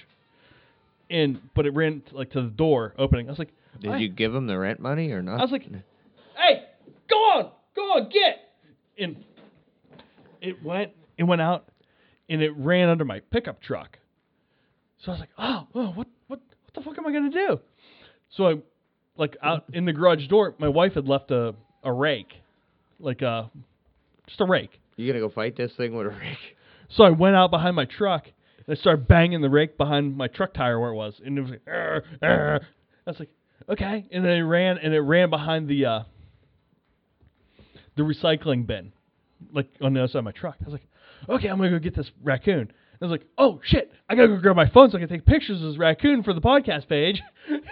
And 1.11 1.41
but 1.55 1.67
it 1.67 1.75
ran 1.75 2.03
like 2.13 2.31
to 2.33 2.43
the 2.43 2.49
door 2.49 2.95
opening. 2.99 3.29
I 3.29 3.31
was 3.31 3.39
like, 3.39 3.53
Did 3.81 3.93
I- 3.93 3.99
you 3.99 4.09
give 4.09 4.35
him 4.35 4.47
the 4.47 4.59
rent 4.59 4.81
money 4.81 5.11
or 5.13 5.23
not? 5.23 5.41
I 5.41 5.43
was 5.43 5.53
like, 5.53 5.63
"Hey, 5.63 6.65
go 7.09 7.17
on, 7.17 7.51
go 7.75 7.83
on, 7.83 8.11
get!" 8.11 8.51
And 8.99 9.25
it 10.41 10.63
went, 10.63 10.93
it 11.17 11.25
went 11.25 11.41
out, 11.41 11.69
and 12.29 12.43
it 12.43 12.51
ran 12.57 12.89
under 12.89 13.05
my 13.05 13.21
pickup 13.21 13.61
truck. 13.63 13.99
So 14.99 15.13
I 15.13 15.15
was 15.15 15.21
like, 15.21 15.31
"Oh, 15.39 15.67
oh 15.75 15.87
what, 15.87 15.95
what, 15.95 16.09
what 16.27 16.41
the 16.75 16.81
fuck 16.83 16.99
am 16.99 17.07
I 17.07 17.13
gonna 17.13 17.31
do?" 17.31 17.61
So 18.31 18.47
I, 18.49 18.55
like, 19.17 19.37
out 19.43 19.65
in 19.73 19.85
the 19.87 19.93
garage 19.93 20.27
door, 20.29 20.55
my 20.59 20.69
wife 20.69 20.93
had 20.95 21.09
left 21.09 21.31
a 21.31 21.55
a 21.85 21.93
rake, 21.93 22.35
like 23.01 23.23
a, 23.23 23.51
just 24.27 24.41
a 24.41 24.45
rake. 24.45 24.79
you 24.97 25.07
gonna 25.11 25.21
go 25.25 25.31
fight 25.31 25.57
this 25.57 25.73
thing 25.77 25.95
with 25.97 26.07
a 26.09 26.11
rake? 26.11 26.57
So 26.89 27.05
I 27.05 27.11
went 27.11 27.37
out 27.37 27.51
behind 27.51 27.77
my 27.77 27.85
truck 27.85 28.27
and 28.67 28.77
I 28.77 28.81
started 28.81 29.09
banging 29.09 29.41
the 29.41 29.51
rake 29.51 29.77
behind 29.77 30.17
my 30.17 30.29
truck 30.29 30.55
tire 30.55 30.79
where 30.79 30.91
it 30.91 30.97
was, 30.97 31.21
and 31.25 31.39
it 31.39 31.41
was 31.41 31.51
like, 31.51 31.63
"Arr, 31.67 32.03
arr." 32.23 32.61
I 33.07 33.11
was 33.11 33.19
like, 33.19 33.31
okay, 33.69 34.07
and 34.11 34.25
then 34.25 34.33
it 34.33 34.43
ran 34.43 34.79
and 34.79 34.95
it 34.95 35.01
ran 35.01 35.31
behind 35.31 35.69
the 35.69 35.87
uh, 35.87 36.03
the 37.97 38.03
recycling 38.03 38.67
bin, 38.67 38.93
like 39.53 39.69
on 39.81 39.95
the 39.95 40.01
other 40.01 40.09
side 40.09 40.19
of 40.19 40.25
my 40.25 40.33
truck. 40.33 40.57
I 40.61 40.65
was 40.65 40.73
like, 40.73 40.87
okay, 41.29 41.49
I'm 41.49 41.59
gonna 41.59 41.71
go 41.71 41.79
get 41.79 41.97
this 41.97 42.11
raccoon. 42.23 42.61
And 42.61 42.71
I 43.03 43.05
was 43.05 43.11
like, 43.11 43.27
oh 43.37 43.61
shit, 43.65 43.93
I 44.09 44.15
gotta 44.15 44.29
go 44.29 44.37
grab 44.39 44.57
my 44.57 44.69
phone 44.69 44.91
so 44.91 44.97
I 44.97 45.01
can 45.01 45.09
take 45.09 45.27
pictures 45.27 45.63
of 45.63 45.69
this 45.69 45.79
raccoon 45.79 46.23
for 46.23 46.33
the 46.33 46.41
podcast 46.41 46.89
page. 46.89 47.23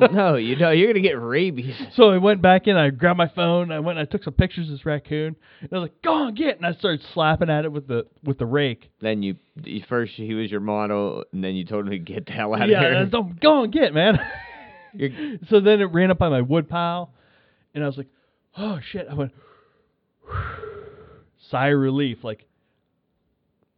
no, 0.12 0.36
you 0.36 0.56
know 0.56 0.70
you're 0.70 0.88
gonna 0.88 1.00
get 1.00 1.20
rabies. 1.20 1.74
So 1.94 2.10
I 2.10 2.18
went 2.18 2.42
back 2.42 2.66
in, 2.66 2.76
I 2.76 2.90
grabbed 2.90 3.18
my 3.18 3.28
phone, 3.28 3.72
I 3.72 3.80
went 3.80 3.98
and 3.98 4.08
I 4.08 4.10
took 4.10 4.24
some 4.24 4.34
pictures 4.34 4.68
of 4.68 4.72
this 4.72 4.86
raccoon, 4.86 5.36
and 5.60 5.68
I 5.72 5.76
was 5.76 5.82
like, 5.82 6.02
go 6.02 6.12
on, 6.12 6.34
get, 6.34 6.56
and 6.56 6.66
I 6.66 6.72
started 6.72 7.04
slapping 7.12 7.50
at 7.50 7.64
it 7.64 7.72
with 7.72 7.86
the 7.86 8.06
with 8.22 8.38
the 8.38 8.46
rake. 8.46 8.90
Then 9.00 9.22
you, 9.22 9.36
you 9.62 9.82
first 9.88 10.12
he 10.14 10.34
was 10.34 10.50
your 10.50 10.60
model, 10.60 11.24
and 11.32 11.42
then 11.42 11.54
you 11.54 11.64
told 11.64 11.84
him 11.84 11.90
to 11.90 11.98
get 11.98 12.26
the 12.26 12.32
hell 12.32 12.54
out 12.54 12.68
yeah, 12.68 12.78
of 12.78 12.82
here. 12.82 12.92
and 12.92 13.12
was 13.12 13.32
go 13.40 13.62
on, 13.62 13.70
get, 13.70 13.94
man. 13.94 14.18
So 15.48 15.60
then 15.60 15.80
it 15.80 15.86
ran 15.86 16.10
up 16.10 16.18
by 16.18 16.28
my 16.28 16.40
wood 16.40 16.68
pile, 16.68 17.12
and 17.74 17.82
I 17.82 17.86
was 17.86 17.96
like, 17.96 18.08
oh 18.56 18.78
shit. 18.92 19.06
I 19.10 19.14
went, 19.14 19.32
sigh 21.50 21.68
of 21.68 21.78
relief. 21.78 22.18
Like, 22.22 22.46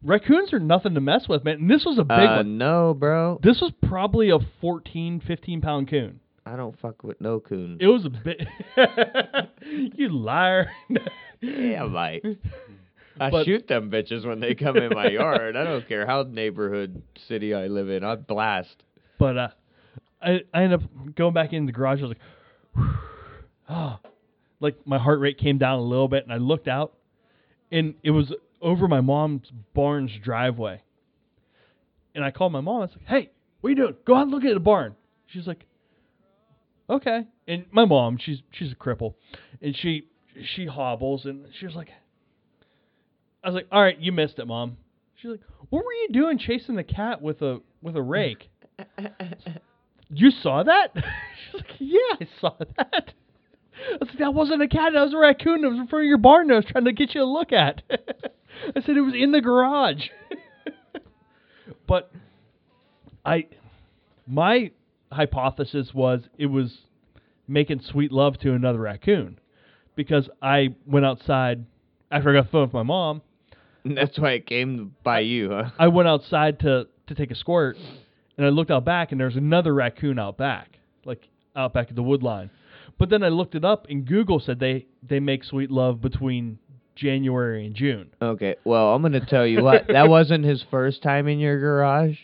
raccoons 0.03 0.53
are 0.53 0.59
nothing 0.59 0.93
to 0.95 1.01
mess 1.01 1.27
with, 1.27 1.43
man. 1.43 1.55
And 1.61 1.69
this 1.69 1.85
was 1.85 1.97
a 1.97 2.03
big 2.03 2.17
uh, 2.17 2.35
one. 2.37 2.57
no, 2.57 2.93
bro. 2.93 3.39
This 3.43 3.59
was 3.61 3.71
probably 3.87 4.29
a 4.29 4.37
14, 4.61 5.21
15 5.25 5.61
pound 5.61 5.89
coon. 5.89 6.19
I 6.45 6.55
don't 6.55 6.79
fuck 6.79 7.03
with 7.03 7.19
no 7.19 7.39
coon. 7.41 7.77
It 7.81 7.87
was 7.87 8.05
a 8.05 8.09
bit. 8.09 8.41
you 9.97 10.09
liar. 10.09 10.71
Yeah, 11.41 11.83
I 11.83 11.87
might. 11.87 12.23
I 13.19 13.31
But- 13.31 13.45
shoot 13.45 13.67
them 13.67 13.89
bitches 13.91 14.25
when 14.25 14.39
they 14.39 14.55
come 14.55 14.77
in 14.77 14.93
my 14.93 15.07
yard. 15.11 15.55
I 15.57 15.63
don't 15.63 15.87
care 15.87 16.05
how 16.05 16.23
neighborhood 16.23 17.01
city 17.27 17.53
I 17.53 17.67
live 17.67 17.89
in. 17.89 18.03
I 18.03 18.15
blast. 18.15 18.83
But 19.19 19.37
uh, 19.37 19.47
I 20.21 20.41
I 20.53 20.63
ended 20.63 20.83
up 20.83 21.15
going 21.15 21.33
back 21.33 21.51
in 21.51 21.65
the 21.65 21.71
garage. 21.71 21.99
I 21.99 22.05
was 22.05 22.15
like, 22.75 22.85
oh, 23.69 23.97
like 24.59 24.75
my 24.85 24.99
heart 24.99 25.19
rate 25.19 25.37
came 25.39 25.57
down 25.57 25.79
a 25.79 25.83
little 25.83 26.07
bit, 26.07 26.23
and 26.23 26.31
I 26.31 26.37
looked 26.37 26.67
out, 26.67 26.93
and 27.71 27.95
it 28.03 28.11
was 28.11 28.31
over 28.61 28.87
my 28.87 29.01
mom's 29.01 29.51
barn's 29.73 30.11
driveway. 30.23 30.81
And 32.15 32.23
I 32.23 32.31
called 32.31 32.51
my 32.51 32.61
mom. 32.61 32.77
I 32.77 32.79
was 32.85 32.89
like, 32.97 33.07
"Hey, 33.07 33.29
what 33.61 33.67
are 33.67 33.71
you 33.71 33.75
doing? 33.75 33.95
Go 34.05 34.15
out 34.15 34.23
and 34.23 34.31
look 34.31 34.43
at 34.43 34.53
the 34.53 34.59
barn." 34.59 34.95
She's 35.27 35.45
like, 35.45 35.65
"Okay." 36.89 37.27
And 37.47 37.65
my 37.71 37.85
mom, 37.85 38.17
she's 38.17 38.41
she's 38.51 38.71
a 38.71 38.75
cripple, 38.75 39.13
and 39.61 39.75
she 39.75 40.07
she 40.55 40.65
hobbles, 40.65 41.25
and 41.25 41.45
she 41.59 41.65
was 41.65 41.75
like, 41.75 41.89
"I 43.43 43.49
was 43.49 43.55
like, 43.55 43.67
all 43.71 43.81
right, 43.81 43.99
you 43.99 44.11
missed 44.11 44.39
it, 44.39 44.45
mom." 44.45 44.77
She's 45.15 45.31
like, 45.31 45.41
"What 45.69 45.85
were 45.85 45.93
you 45.93 46.09
doing 46.11 46.39
chasing 46.39 46.75
the 46.75 46.83
cat 46.83 47.21
with 47.21 47.41
a 47.41 47.61
with 47.81 47.95
a 47.95 48.01
rake?" 48.01 48.49
You 50.09 50.31
saw 50.31 50.63
that? 50.63 50.93
She's 50.95 51.53
like, 51.53 51.71
Yeah, 51.79 51.97
I 52.21 52.27
saw 52.39 52.55
that. 52.77 53.13
I 53.89 53.97
was 53.99 54.09
like, 54.09 54.19
That 54.19 54.33
wasn't 54.33 54.61
a 54.61 54.67
cat, 54.67 54.93
that 54.93 55.01
was 55.01 55.13
a 55.13 55.17
raccoon 55.17 55.61
that 55.61 55.69
was 55.69 55.79
in 55.79 55.87
front 55.87 56.05
of 56.05 56.07
your 56.07 56.17
barn 56.17 56.47
that 56.47 56.53
I 56.53 56.57
was 56.57 56.65
trying 56.65 56.85
to 56.85 56.93
get 56.93 57.13
you 57.13 57.21
to 57.21 57.25
look 57.25 57.51
at. 57.51 57.81
I 58.75 58.81
said 58.81 58.97
it 58.97 59.01
was 59.01 59.13
in 59.15 59.31
the 59.31 59.41
garage. 59.41 60.07
but 61.87 62.11
I 63.25 63.47
my 64.25 64.71
hypothesis 65.11 65.93
was 65.93 66.21
it 66.37 66.47
was 66.47 66.79
making 67.47 67.81
sweet 67.81 68.11
love 68.11 68.37
to 68.39 68.53
another 68.53 68.79
raccoon. 68.79 69.39
Because 69.95 70.29
I 70.41 70.75
went 70.85 71.05
outside 71.05 71.65
after 72.11 72.29
I 72.29 72.33
got 72.33 72.45
the 72.45 72.51
phone 72.51 72.63
with 72.63 72.73
my 72.73 72.83
mom, 72.83 73.21
And 73.83 73.97
that's 73.97 74.19
why 74.19 74.31
it 74.31 74.45
came 74.45 74.95
by 75.03 75.21
you, 75.21 75.49
huh? 75.49 75.69
I 75.79 75.87
went 75.87 76.07
outside 76.07 76.59
to 76.61 76.87
to 77.07 77.15
take 77.15 77.31
a 77.31 77.35
squirt, 77.35 77.77
and 78.37 78.45
I 78.45 78.49
looked 78.49 78.69
out 78.69 78.83
back, 78.85 79.11
and 79.11 79.19
there 79.19 79.27
was 79.27 79.37
another 79.37 79.73
raccoon 79.73 80.19
out 80.19 80.37
back, 80.37 80.77
like 81.05 81.27
out 81.55 81.73
back 81.73 81.87
at 81.89 81.95
the 81.95 82.03
wood 82.03 82.21
line. 82.21 82.49
But 82.97 83.09
then 83.09 83.23
I 83.23 83.29
looked 83.29 83.55
it 83.55 83.63
up, 83.63 83.87
and 83.89 84.05
Google 84.05 84.39
said 84.39 84.59
they 84.59 84.87
they 85.01 85.19
make 85.19 85.43
sweet 85.43 85.71
love 85.71 86.01
between 86.01 86.59
January 86.97 87.65
and 87.65 87.75
June. 87.75 88.09
Okay, 88.21 88.55
well, 88.63 88.93
I'm 88.93 89.01
gonna 89.01 89.25
tell 89.25 89.45
you 89.45 89.63
what. 89.63 89.87
That 89.87 90.09
wasn't 90.09 90.43
his 90.43 90.63
first 90.69 91.01
time 91.01 91.27
in 91.27 91.39
your 91.39 91.59
garage. 91.59 92.17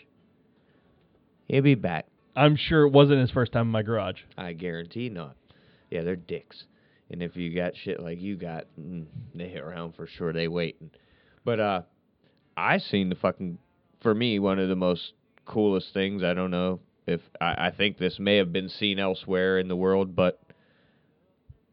He'll 1.47 1.61
be 1.61 1.75
back. 1.75 2.07
I'm 2.35 2.55
sure 2.55 2.83
it 2.83 2.91
wasn't 2.91 3.21
his 3.21 3.31
first 3.31 3.51
time 3.51 3.67
in 3.67 3.71
my 3.71 3.83
garage. 3.83 4.17
I 4.37 4.53
guarantee 4.53 5.09
not. 5.09 5.35
Yeah, 5.91 6.01
they're 6.01 6.15
dicks. 6.15 6.63
And 7.11 7.21
if 7.21 7.35
you 7.35 7.53
got 7.53 7.73
shit 7.75 8.01
like 8.01 8.19
you 8.19 8.35
got, 8.35 8.65
mm, 8.79 9.05
they 9.35 9.47
hit 9.49 9.61
around 9.61 9.95
for 9.95 10.07
sure. 10.07 10.33
They 10.33 10.47
waiting. 10.47 10.89
But 11.45 11.59
uh, 11.59 11.81
I 12.57 12.79
seen 12.79 13.09
the 13.09 13.15
fucking. 13.15 13.59
For 14.01 14.13
me, 14.13 14.39
one 14.39 14.59
of 14.59 14.67
the 14.67 14.75
most 14.75 15.13
coolest 15.45 15.93
things. 15.93 16.23
I 16.23 16.33
don't 16.33 16.51
know 16.51 16.79
if 17.05 17.21
I, 17.39 17.67
I 17.67 17.71
think 17.71 17.97
this 17.97 18.17
may 18.19 18.37
have 18.37 18.51
been 18.51 18.69
seen 18.69 18.99
elsewhere 18.99 19.59
in 19.59 19.67
the 19.67 19.75
world, 19.75 20.15
but 20.15 20.41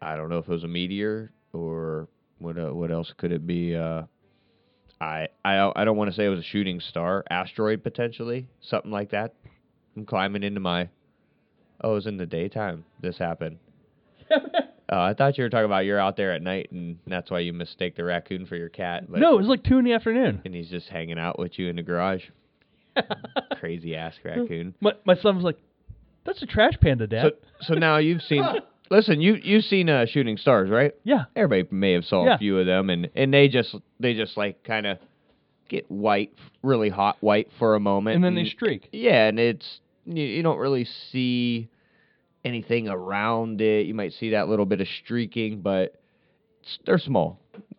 I 0.01 0.17
don't 0.17 0.29
know 0.29 0.39
if 0.39 0.49
it 0.49 0.53
was 0.53 0.65
a 0.65 0.69
meteor 0.69 1.33
or 1.53 2.09
what. 2.41 2.59
Uh, 2.59 2.75
what 2.75 2.91
else 2.91 3.13
could 3.17 3.31
it 3.33 3.47
be? 3.47 3.77
Uh, 3.77 4.03
I 5.01 5.29
I 5.45 5.57
don't- 5.57 5.77
I 5.79 5.85
don't 5.85 5.97
want 5.97 6.11
to 6.11 6.17
say 6.17 6.27
it 6.27 6.29
was 6.31 6.41
a 6.41 6.43
shooting 6.43 6.81
star, 6.81 7.25
asteroid 7.31 7.83
potentially, 7.83 8.49
something 8.61 8.91
like 8.91 9.11
that. 9.13 9.35
I'm 9.97 10.05
climbing 10.05 10.43
into 10.43 10.61
my. 10.61 10.89
Oh, 11.83 11.93
it 11.93 11.95
was 11.95 12.07
in 12.07 12.17
the 12.19 12.27
daytime. 12.27 12.85
This 13.01 13.17
happened. 13.17 13.59
Oh, 14.31 14.39
I 14.91 15.15
thought 15.15 15.39
you 15.39 15.45
were 15.45 15.49
talking 15.51 15.65
about 15.65 15.87
you're 15.87 15.99
out 15.99 16.17
there 16.17 16.33
at 16.33 16.43
night 16.43 16.71
and 16.73 16.99
that's 17.07 17.31
why 17.31 17.39
you 17.41 17.53
mistake 17.55 17.97
the 17.97 18.05
raccoon 18.05 18.45
for 18.47 18.57
your 18.57 18.69
cat. 18.69 19.11
But, 19.11 19.21
no, 19.21 19.35
it 19.35 19.39
was 19.39 19.47
like 19.47 19.65
two 19.65 19.79
in 19.79 19.85
the 19.87 19.95
afternoon. 19.95 20.43
And 20.45 20.55
he's 20.55 20.69
just 20.69 20.89
hanging 20.89 21.19
out 21.19 21.39
with 21.39 21.59
you 21.59 21.69
in 21.69 21.77
the 21.77 21.83
garage. 21.83 22.25
Crazy 23.59 23.97
ass 23.97 24.15
raccoon. 24.25 24.75
My 24.81 24.93
my 25.05 25.15
son 25.17 25.37
was 25.37 25.45
like, 25.45 25.59
"That's 26.25 26.43
a 26.43 26.47
trash 26.47 26.75
panda, 26.81 27.05
So, 27.05 27.07
Dad." 27.07 27.33
so 27.63 27.75
now 27.75 27.97
you've 27.97 28.23
seen. 28.23 28.45
listen, 28.91 29.21
you 29.21 29.35
you've 29.43 29.65
seen 29.65 29.89
uh, 29.89 30.07
Shooting 30.07 30.37
Stars, 30.37 30.69
right? 30.71 30.93
yeah, 31.05 31.25
Everybody 31.37 31.75
may 31.75 31.93
have 31.93 32.05
saw 32.05 32.25
Yeah. 32.27 32.35
a 32.35 32.39
few 32.39 32.59
of 32.59 32.67
them, 32.67 32.91
and 32.91 33.09
and 33.15 33.33
they 33.33 33.49
just 33.49 33.75
they 33.99 34.15
just 34.15 34.37
like 34.37 34.63
kind 34.65 34.87
of 34.87 34.99
get 35.69 35.91
white, 35.91 36.33
really 36.63 36.89
hot 36.89 37.17
white 37.21 37.49
for 37.59 37.75
a 37.77 37.81
moment, 37.81 38.17
and 38.17 38.25
then 38.25 38.35
they 38.35 38.45
streak. 38.45 38.89
Yeah, 38.93 39.27
and 39.29 39.39
it's 39.39 39.81
you, 40.05 40.23
you 40.25 40.43
don't 40.43 40.59
really 40.59 40.87
see 41.13 41.69
anything 42.45 42.89
around 42.89 43.61
it. 43.61 43.87
You 43.87 43.95
might 43.95 44.13
see 44.15 44.31
that 44.31 44.49
little 44.49 44.67
bit 44.67 44.81
of 44.81 44.89
streaking, 45.05 45.61
but 45.61 46.01
it's, 46.63 46.79
they're 46.87 46.99
small. 46.99 47.39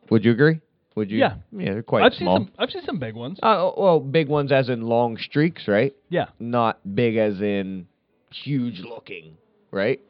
Would 0.09 0.23
you 0.25 0.31
agree? 0.31 0.59
Would 0.95 1.09
you? 1.09 1.19
Yeah. 1.19 1.35
yeah, 1.53 1.71
they're 1.73 1.83
quite 1.83 2.03
I've 2.03 2.13
small. 2.13 2.37
seen 2.39 2.47
some. 2.47 2.53
I've 2.59 2.69
seen 2.69 2.83
some 2.85 2.99
big 2.99 3.15
ones. 3.15 3.39
Uh, 3.41 3.71
well, 3.77 3.99
big 3.99 4.27
ones 4.27 4.51
as 4.51 4.67
in 4.69 4.81
long 4.81 5.17
streaks, 5.17 5.67
right? 5.67 5.95
yeah, 6.09 6.25
Not 6.39 6.79
big 6.95 7.15
as 7.15 7.39
in 7.41 7.87
huge 8.31 8.79
looking, 8.81 9.37
right? 9.71 10.01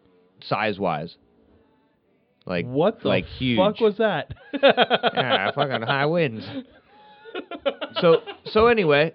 Size 0.43 0.79
wise. 0.79 1.15
Like 2.45 2.65
what 2.65 3.01
the 3.01 3.07
like 3.07 3.25
huge. 3.25 3.57
fuck 3.57 3.79
was 3.79 3.97
that? 3.97 4.33
yeah, 4.63 5.51
fucking 5.51 5.83
high 5.83 6.07
winds. 6.07 6.45
So 8.01 8.21
so 8.45 8.67
anyway, 8.67 9.13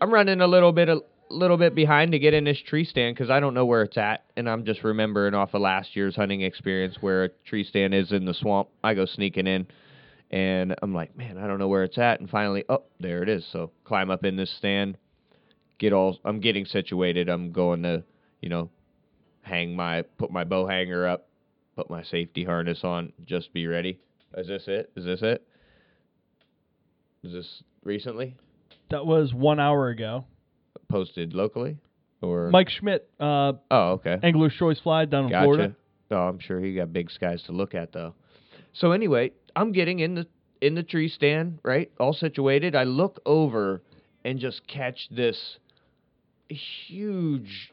I'm 0.00 0.12
running 0.12 0.40
a 0.40 0.46
little 0.46 0.72
bit 0.72 0.88
a 0.88 1.00
little 1.30 1.56
bit 1.56 1.74
behind 1.74 2.12
to 2.12 2.18
get 2.18 2.34
in 2.34 2.44
this 2.44 2.60
tree 2.66 2.84
stand 2.84 3.16
because 3.16 3.30
I 3.30 3.40
don't 3.40 3.54
know 3.54 3.64
where 3.64 3.82
it's 3.82 3.96
at, 3.96 4.24
and 4.36 4.50
I'm 4.50 4.64
just 4.64 4.84
remembering 4.84 5.34
off 5.34 5.54
of 5.54 5.62
last 5.62 5.96
year's 5.96 6.16
hunting 6.16 6.42
experience 6.42 6.96
where 7.00 7.24
a 7.24 7.28
tree 7.46 7.64
stand 7.64 7.94
is 7.94 8.12
in 8.12 8.24
the 8.24 8.34
swamp. 8.34 8.68
I 8.84 8.94
go 8.94 9.06
sneaking 9.06 9.46
in, 9.46 9.66
and 10.30 10.74
I'm 10.82 10.94
like, 10.94 11.16
man, 11.16 11.38
I 11.38 11.46
don't 11.46 11.58
know 11.58 11.68
where 11.68 11.84
it's 11.84 11.98
at, 11.98 12.20
and 12.20 12.28
finally, 12.28 12.64
oh, 12.68 12.82
there 12.98 13.22
it 13.22 13.28
is. 13.28 13.46
So 13.50 13.70
climb 13.84 14.10
up 14.10 14.24
in 14.24 14.36
this 14.36 14.54
stand, 14.58 14.98
get 15.78 15.92
all. 15.92 16.18
I'm 16.24 16.40
getting 16.40 16.66
situated. 16.66 17.28
I'm 17.28 17.52
going 17.52 17.82
to, 17.84 18.02
you 18.42 18.48
know, 18.48 18.70
hang 19.42 19.74
my 19.74 20.02
put 20.02 20.30
my 20.30 20.44
bow 20.44 20.66
hanger 20.66 21.06
up, 21.06 21.28
put 21.76 21.90
my 21.90 22.02
safety 22.02 22.44
harness 22.44 22.80
on, 22.84 23.12
just 23.24 23.52
be 23.52 23.66
ready. 23.66 23.98
Is 24.36 24.46
this 24.46 24.64
it? 24.66 24.90
Is 24.96 25.04
this 25.04 25.20
it? 25.22 25.46
Is 27.22 27.32
this 27.32 27.62
recently 27.84 28.36
That 28.90 29.04
was 29.06 29.34
one 29.34 29.60
hour 29.60 29.88
ago. 29.88 30.24
posted 30.88 31.34
locally, 31.34 31.78
or 32.22 32.50
Mike 32.50 32.70
Schmidt, 32.70 33.08
uh, 33.20 33.52
Oh, 33.70 33.90
okay. 33.92 34.18
Angler's 34.22 34.54
Choice 34.54 34.80
Fly 34.80 35.04
down 35.04 35.24
in 35.24 35.30
Gotcha. 35.30 35.44
Florida. 35.44 35.76
Oh, 36.12 36.16
I'm 36.28 36.38
sure 36.38 36.60
he 36.60 36.74
got 36.74 36.92
big 36.92 37.10
skies 37.10 37.42
to 37.44 37.52
look 37.52 37.74
at 37.74 37.92
though. 37.92 38.14
So 38.72 38.92
anyway, 38.92 39.32
I'm 39.56 39.72
getting 39.72 39.98
in 40.00 40.14
the 40.14 40.26
in 40.60 40.74
the 40.74 40.82
tree 40.82 41.08
stand, 41.08 41.58
right? 41.64 41.90
All 41.98 42.12
situated. 42.12 42.74
I 42.76 42.84
look 42.84 43.20
over 43.24 43.82
and 44.24 44.38
just 44.38 44.66
catch 44.66 45.08
this 45.10 45.56
huge 46.48 47.72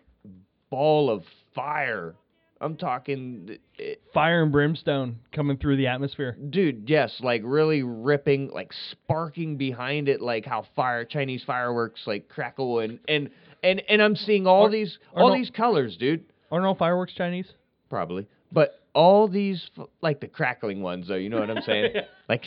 ball 0.70 1.10
of 1.10 1.24
fire. 1.58 2.16
I'm 2.60 2.76
talking 2.76 3.58
it, 3.78 4.02
Fire 4.16 4.42
and 4.42 4.52
brimstone 4.52 5.20
coming 5.32 5.58
through 5.58 5.78
the 5.78 5.88
atmosphere. 5.88 6.36
dude, 6.50 6.90
yes, 6.90 7.14
like 7.20 7.42
really 7.46 7.84
ripping, 7.84 8.50
like 8.52 8.72
sparking 8.92 9.58
behind 9.58 10.10
it, 10.10 10.22
like 10.22 10.44
how 10.46 10.66
fire 10.76 11.06
Chinese 11.06 11.44
fireworks 11.46 12.02
like 12.08 12.30
crackle 12.30 12.80
and 12.80 12.98
and 13.08 13.30
and, 13.64 13.82
and 13.90 14.02
I'm 14.02 14.16
seeing 14.16 14.48
all 14.48 14.66
Are- 14.68 14.70
these 14.72 14.98
are 15.16 15.24
all 15.24 15.30
no- 15.30 15.36
these 15.36 15.50
colors, 15.52 15.98
dude. 15.98 16.24
Aren't 16.52 16.66
all 16.66 16.76
fireworks 16.76 17.14
Chinese? 17.14 17.48
probably. 17.90 18.26
But 18.52 18.80
all 18.94 19.28
these, 19.28 19.70
like 20.02 20.20
the 20.22 20.28
crackling 20.28 20.82
ones, 20.82 21.08
though, 21.10 21.16
you 21.16 21.30
know 21.30 21.40
what 21.40 21.50
I'm 21.52 21.62
saying? 21.64 21.94
like, 22.30 22.44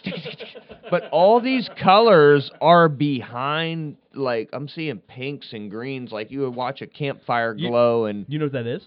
but 0.90 1.04
all 1.12 1.40
these 1.40 1.68
colors 1.80 2.50
are 2.60 2.88
behind. 2.88 3.96
Like, 4.14 4.48
I'm 4.52 4.66
seeing 4.68 4.98
pinks 4.98 5.52
and 5.52 5.70
greens, 5.70 6.10
like 6.10 6.30
you 6.30 6.40
would 6.40 6.54
watch 6.54 6.80
a 6.82 6.86
campfire 6.86 7.54
You- 7.56 7.68
glow, 7.68 8.06
and 8.06 8.24
You 8.28 8.38
know 8.38 8.46
what 8.46 8.52
that 8.54 8.66
is? 8.66 8.82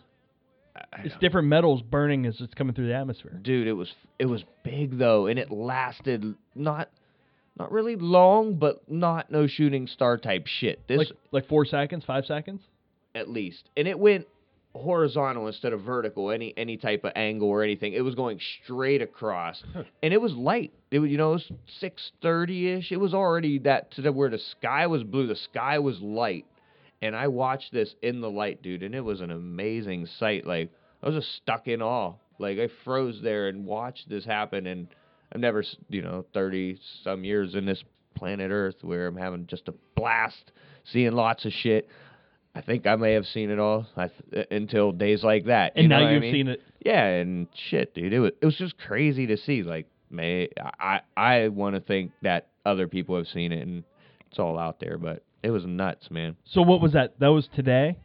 It's 1.03 1.15
different 1.19 1.47
metals 1.47 1.81
burning 1.81 2.25
as 2.25 2.39
it's 2.41 2.53
coming 2.53 2.73
through 2.73 2.87
the 2.87 2.95
atmosphere. 2.95 3.39
dude, 3.41 3.67
it 3.67 3.73
was 3.73 3.93
it 4.19 4.25
was 4.25 4.43
big 4.63 4.97
though, 4.97 5.27
and 5.27 5.37
it 5.37 5.51
lasted 5.51 6.35
not 6.55 6.89
not 7.57 7.71
really 7.71 7.95
long, 7.95 8.55
but 8.55 8.89
not 8.91 9.29
no 9.31 9.45
shooting 9.47 9.85
star 9.87 10.17
type 10.17 10.47
shit. 10.47 10.87
This 10.87 10.97
Like 10.97 11.07
like 11.31 11.47
four 11.47 11.65
seconds, 11.65 12.03
five 12.05 12.25
seconds. 12.25 12.61
at 13.13 13.29
least, 13.29 13.69
and 13.77 13.87
it 13.87 13.99
went 13.99 14.25
horizontal 14.75 15.45
instead 15.45 15.71
of 15.73 15.81
vertical, 15.81 16.31
any 16.31 16.51
any 16.57 16.77
type 16.77 17.03
of 17.03 17.11
angle 17.15 17.47
or 17.49 17.61
anything. 17.61 17.93
It 17.93 18.01
was 18.01 18.15
going 18.15 18.39
straight 18.63 19.03
across, 19.03 19.61
and 20.01 20.13
it 20.13 20.19
was 20.21 20.33
light. 20.33 20.73
It 20.89 20.97
was 20.99 21.11
you 21.11 21.17
know 21.17 21.31
it 21.31 21.33
was 21.33 21.51
six 21.79 22.11
thirty 22.23 22.71
ish. 22.71 22.91
It 22.91 22.97
was 22.97 23.13
already 23.13 23.59
that 23.59 23.91
to 23.91 24.01
the, 24.01 24.11
where 24.11 24.29
the 24.31 24.39
sky 24.39 24.87
was 24.87 25.03
blue. 25.03 25.27
The 25.27 25.35
sky 25.35 25.77
was 25.77 25.99
light, 26.01 26.45
and 27.03 27.15
I 27.15 27.27
watched 27.27 27.71
this 27.73 27.93
in 28.01 28.21
the 28.21 28.29
light, 28.29 28.61
dude, 28.63 28.81
and 28.83 28.95
it 28.95 29.01
was 29.01 29.21
an 29.21 29.31
amazing 29.31 30.07
sight. 30.19 30.45
Like 30.47 30.71
I 31.01 31.07
was 31.09 31.15
just 31.15 31.35
stuck 31.35 31.67
in 31.67 31.81
awe. 31.81 32.13
Like 32.39 32.57
I 32.57 32.69
froze 32.83 33.19
there 33.21 33.47
and 33.49 33.65
watched 33.65 34.09
this 34.09 34.25
happen, 34.25 34.65
and 34.67 34.87
I've 35.31 35.41
never, 35.41 35.61
s- 35.61 35.75
you 35.89 36.01
know, 36.01 36.25
thirty 36.33 36.79
some 37.03 37.23
years 37.23 37.55
in 37.55 37.65
this 37.65 37.83
planet 38.15 38.49
Earth 38.51 38.75
where 38.81 39.07
I'm 39.07 39.17
having 39.17 39.47
just 39.47 39.67
a 39.67 39.73
blast, 39.95 40.51
seeing 40.91 41.11
lots 41.11 41.45
of 41.45 41.51
shit. 41.51 41.87
I 42.55 42.61
think 42.61 42.85
I 42.85 42.95
may 42.95 43.13
have 43.13 43.25
seen 43.25 43.49
it 43.49 43.57
all 43.59 43.87
I 43.97 44.09
th- 44.09 44.47
uh, 44.49 44.55
until 44.55 44.91
days 44.91 45.23
like 45.23 45.45
that. 45.45 45.73
And 45.75 45.83
you 45.83 45.89
now 45.89 46.07
you've 46.09 46.21
mean? 46.21 46.33
seen 46.33 46.47
it. 46.49 46.61
Yeah, 46.85 47.03
and 47.05 47.47
shit, 47.69 47.93
dude, 47.95 48.13
it 48.13 48.19
was 48.19 48.31
it 48.41 48.45
was 48.45 48.55
just 48.55 48.77
crazy 48.77 49.25
to 49.27 49.37
see. 49.37 49.63
Like, 49.63 49.87
may 50.09 50.49
I 50.79 51.01
I 51.17 51.47
want 51.49 51.75
to 51.75 51.81
think 51.81 52.11
that 52.21 52.47
other 52.65 52.87
people 52.87 53.15
have 53.17 53.27
seen 53.27 53.51
it 53.51 53.65
and 53.67 53.83
it's 54.29 54.39
all 54.39 54.57
out 54.59 54.79
there, 54.79 54.97
but 54.97 55.23
it 55.43 55.51
was 55.51 55.65
nuts, 55.65 56.09
man. 56.09 56.35
So 56.51 56.61
what 56.61 56.81
was 56.81 56.93
that? 56.93 57.19
That 57.19 57.27
was 57.27 57.47
today. 57.55 57.97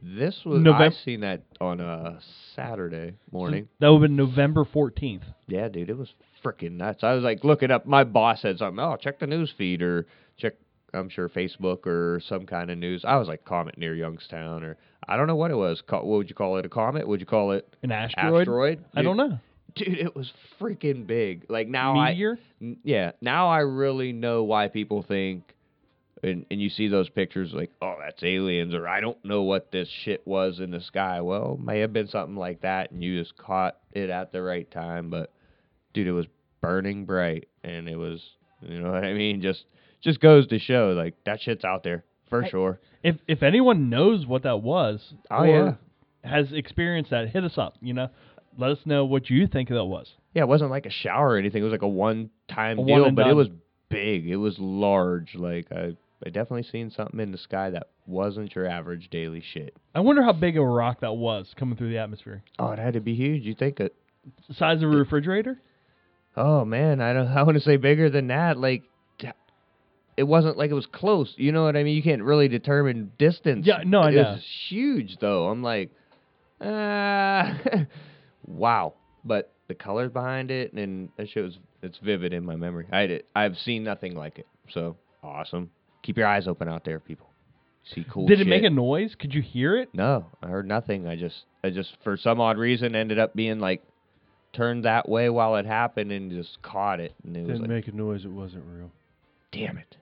This 0.00 0.40
was 0.44 0.58
I 0.60 0.62
November- 0.62 0.96
seen 1.04 1.20
that 1.20 1.42
on 1.60 1.80
a 1.80 2.20
Saturday 2.54 3.14
morning. 3.32 3.68
That 3.80 3.88
would 3.92 4.02
have 4.02 4.08
been 4.10 4.16
November 4.16 4.64
fourteenth. 4.64 5.24
Yeah, 5.48 5.68
dude, 5.68 5.90
it 5.90 5.98
was 5.98 6.12
freaking 6.44 6.72
nuts. 6.72 7.02
I 7.02 7.14
was 7.14 7.24
like 7.24 7.42
looking 7.42 7.70
up. 7.70 7.84
My 7.86 8.04
boss 8.04 8.42
said 8.42 8.58
something. 8.58 8.78
Oh, 8.82 8.96
check 8.96 9.18
the 9.18 9.26
news 9.26 9.52
feed 9.58 9.82
or 9.82 10.06
check. 10.36 10.54
I'm 10.94 11.08
sure 11.10 11.28
Facebook 11.28 11.86
or 11.86 12.20
some 12.28 12.46
kind 12.46 12.70
of 12.70 12.78
news. 12.78 13.04
I 13.04 13.16
was 13.16 13.28
like 13.28 13.44
comet 13.44 13.76
near 13.76 13.94
Youngstown 13.94 14.62
or 14.64 14.76
I 15.06 15.16
don't 15.16 15.26
know 15.26 15.36
what 15.36 15.50
it 15.50 15.56
was. 15.56 15.82
Co- 15.86 15.98
what 16.04 16.16
would 16.18 16.28
you 16.30 16.34
call 16.36 16.56
it? 16.58 16.64
A 16.64 16.68
comet? 16.68 17.06
Would 17.06 17.20
you 17.20 17.26
call 17.26 17.50
it 17.52 17.68
An 17.82 17.90
asteroid. 17.92 18.42
asteroid? 18.42 18.84
I 18.94 19.02
don't 19.02 19.16
know. 19.16 19.38
Dude, 19.74 19.98
it 19.98 20.14
was 20.16 20.32
freaking 20.60 21.06
big. 21.06 21.44
Like 21.50 21.66
now 21.68 21.94
I 21.98 22.10
Meteor. 22.10 22.38
N- 22.62 22.78
yeah, 22.84 23.12
now 23.20 23.48
I 23.48 23.58
really 23.60 24.12
know 24.12 24.44
why 24.44 24.68
people 24.68 25.02
think, 25.02 25.54
and 26.22 26.44
and 26.50 26.60
you 26.60 26.68
see 26.70 26.88
those 26.88 27.08
pictures 27.08 27.50
like, 27.52 27.70
oh, 27.82 27.96
that's 28.04 28.22
aliens, 28.22 28.74
or 28.74 28.86
I 28.88 29.00
don't 29.00 29.22
know 29.24 29.42
what 29.42 29.70
this 29.72 29.88
shit 30.04 30.26
was 30.26 30.58
in 30.60 30.70
the 30.70 30.80
sky. 30.80 31.20
Well, 31.20 31.58
may 31.62 31.80
have 31.80 31.92
been 31.92 32.08
something 32.08 32.36
like 32.36 32.62
that, 32.62 32.90
and 32.90 33.02
you 33.02 33.18
just 33.20 33.36
caught 33.36 33.76
it 33.92 34.10
at 34.10 34.32
the 34.32 34.42
right 34.42 34.70
time. 34.70 35.10
But 35.10 35.32
dude, 35.94 36.06
it 36.06 36.12
was 36.12 36.26
burning 36.60 37.04
bright, 37.04 37.48
and 37.62 37.88
it 37.88 37.96
was, 37.96 38.20
you 38.62 38.80
know 38.80 38.90
what 38.92 39.04
I 39.04 39.12
mean? 39.14 39.40
Just 39.42 39.64
just 40.02 40.20
goes 40.20 40.46
to 40.48 40.58
show, 40.58 40.94
like 40.96 41.14
that 41.24 41.40
shit's 41.40 41.64
out 41.64 41.82
there 41.84 42.04
for 42.30 42.44
I- 42.44 42.48
sure. 42.50 42.80
If 43.02 43.16
if 43.28 43.42
anyone 43.44 43.90
knows 43.90 44.26
what 44.26 44.42
that 44.42 44.60
was 44.62 45.00
Oh 45.30 45.36
or 45.36 45.46
yeah, 45.46 45.74
has 46.28 46.52
experienced 46.52 47.10
that, 47.12 47.28
hit 47.28 47.44
us 47.44 47.56
up. 47.56 47.74
You 47.80 47.94
know, 47.94 48.08
let 48.58 48.72
us 48.72 48.78
know 48.84 49.04
what 49.04 49.30
you 49.30 49.46
think 49.46 49.68
that 49.68 49.84
was. 49.84 50.08
yeah. 50.34 50.42
It 50.42 50.48
wasn't 50.48 50.70
like 50.72 50.84
a 50.86 50.90
shower 50.90 51.30
or 51.30 51.36
anything. 51.38 51.62
It 51.62 51.64
was 51.64 51.70
like 51.70 51.82
a 51.82 51.88
one-time 51.88 52.78
A 52.80 52.84
deal, 52.84 53.02
one 53.02 53.14
but 53.14 53.28
it 53.28 53.34
was 53.34 53.46
big. 53.88 54.26
It 54.28 54.36
was 54.36 54.56
large. 54.58 55.36
Like 55.36 55.70
I, 55.70 55.96
I 56.24 56.30
definitely 56.30 56.64
seen 56.64 56.90
something 56.90 57.20
in 57.20 57.30
the 57.30 57.38
sky 57.38 57.70
that 57.70 57.88
wasn't 58.06 58.54
your 58.54 58.66
average 58.66 59.08
daily 59.10 59.42
shit. 59.52 59.76
I 59.94 60.00
wonder 60.00 60.22
how 60.22 60.32
big 60.32 60.56
of 60.56 60.64
a 60.64 60.66
rock 60.66 61.00
that 61.00 61.12
was 61.12 61.54
coming 61.56 61.76
through 61.76 61.90
the 61.90 61.98
atmosphere. 61.98 62.42
Oh, 62.58 62.70
it 62.70 62.78
had 62.78 62.94
to 62.94 63.00
be 63.00 63.14
huge. 63.14 63.44
You 63.44 63.54
think 63.54 63.78
it? 63.78 63.94
The 64.48 64.54
size 64.54 64.82
of 64.82 64.92
a 64.92 64.96
refrigerator? 64.96 65.60
Oh 66.36 66.64
man, 66.64 67.00
I 67.00 67.12
don't. 67.12 67.28
I 67.36 67.42
want 67.42 67.56
to 67.56 67.62
say 67.62 67.76
bigger 67.76 68.10
than 68.10 68.28
that. 68.28 68.58
Like, 68.58 68.82
it 70.18 70.24
wasn't 70.24 70.58
like 70.58 70.72
it 70.72 70.74
was 70.74 70.86
close. 70.86 71.32
You 71.36 71.52
know 71.52 71.62
what 71.62 71.76
I 71.76 71.84
mean? 71.84 71.94
You 71.94 72.02
can't 72.02 72.24
really 72.24 72.48
determine 72.48 73.12
distance. 73.18 73.64
Yeah, 73.64 73.84
no, 73.86 74.00
I 74.00 74.10
it 74.10 74.14
know. 74.16 74.22
was 74.32 74.44
huge 74.68 75.16
though. 75.20 75.46
I'm 75.46 75.62
like, 75.62 75.90
ah, 76.60 77.56
wow. 78.46 78.94
But 79.24 79.52
the 79.68 79.74
colors 79.74 80.10
behind 80.10 80.50
it 80.50 80.72
and 80.72 81.10
that 81.16 81.28
shit 81.30 81.44
was 81.44 81.58
it's 81.82 81.98
vivid 81.98 82.32
in 82.32 82.44
my 82.44 82.56
memory. 82.56 82.86
I 82.90 83.06
did, 83.06 83.24
I've 83.36 83.56
seen 83.58 83.84
nothing 83.84 84.16
like 84.16 84.40
it. 84.40 84.48
So 84.70 84.96
awesome. 85.22 85.70
Keep 86.08 86.16
your 86.16 86.26
eyes 86.26 86.48
open 86.48 86.68
out 86.70 86.86
there, 86.86 87.00
people. 87.00 87.26
See 87.94 88.02
cool. 88.10 88.26
Did 88.26 88.40
it 88.40 88.46
make 88.46 88.62
a 88.64 88.70
noise? 88.70 89.14
Could 89.14 89.34
you 89.34 89.42
hear 89.42 89.76
it? 89.76 89.90
No, 89.92 90.24
I 90.42 90.46
heard 90.46 90.66
nothing. 90.66 91.06
I 91.06 91.16
just, 91.16 91.36
I 91.62 91.68
just, 91.68 91.98
for 92.02 92.16
some 92.16 92.40
odd 92.40 92.56
reason, 92.56 92.94
ended 92.94 93.18
up 93.18 93.34
being 93.34 93.58
like 93.58 93.82
turned 94.54 94.86
that 94.86 95.06
way 95.06 95.28
while 95.28 95.56
it 95.56 95.66
happened 95.66 96.10
and 96.10 96.30
just 96.30 96.62
caught 96.62 96.98
it. 96.98 97.14
And 97.24 97.36
it 97.36 97.40
was 97.40 97.48
Didn't 97.48 97.60
like, 97.60 97.68
make 97.70 97.88
a 97.88 97.92
noise. 97.92 98.24
It 98.24 98.30
wasn't 98.32 98.64
real. 98.66 98.90
damn 99.52 99.76
it. 99.76 99.96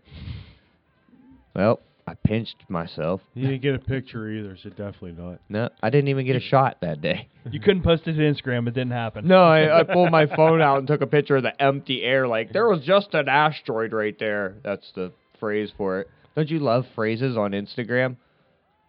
Well, 1.56 1.80
I 2.06 2.14
pinched 2.14 2.54
myself. 2.68 3.20
You 3.34 3.48
didn't 3.48 3.62
get 3.62 3.74
a 3.74 3.80
picture 3.80 4.30
either, 4.30 4.56
so 4.62 4.68
definitely 4.68 5.16
not. 5.18 5.40
No, 5.48 5.70
I 5.82 5.90
didn't 5.90 6.06
even 6.06 6.24
get 6.24 6.36
a 6.36 6.40
shot 6.40 6.76
that 6.82 7.00
day. 7.00 7.26
You 7.50 7.58
couldn't 7.58 7.82
post 7.82 8.06
it 8.06 8.12
to 8.12 8.20
Instagram. 8.20 8.68
It 8.68 8.74
didn't 8.74 8.92
happen. 8.92 9.26
No, 9.26 9.42
I, 9.42 9.80
I 9.80 9.82
pulled 9.82 10.12
my 10.12 10.26
phone 10.26 10.62
out 10.62 10.78
and 10.78 10.86
took 10.86 11.00
a 11.00 11.06
picture 11.08 11.36
of 11.36 11.42
the 11.42 11.60
empty 11.60 12.04
air. 12.04 12.28
Like 12.28 12.52
there 12.52 12.68
was 12.68 12.82
just 12.84 13.12
an 13.14 13.28
asteroid 13.28 13.92
right 13.92 14.16
there. 14.20 14.54
That's 14.62 14.88
the 14.94 15.10
phrase 15.38 15.70
for 15.76 16.00
it. 16.00 16.10
Don't 16.34 16.50
you 16.50 16.58
love 16.58 16.84
phrases 16.94 17.36
on 17.36 17.52
Instagram? 17.52 18.16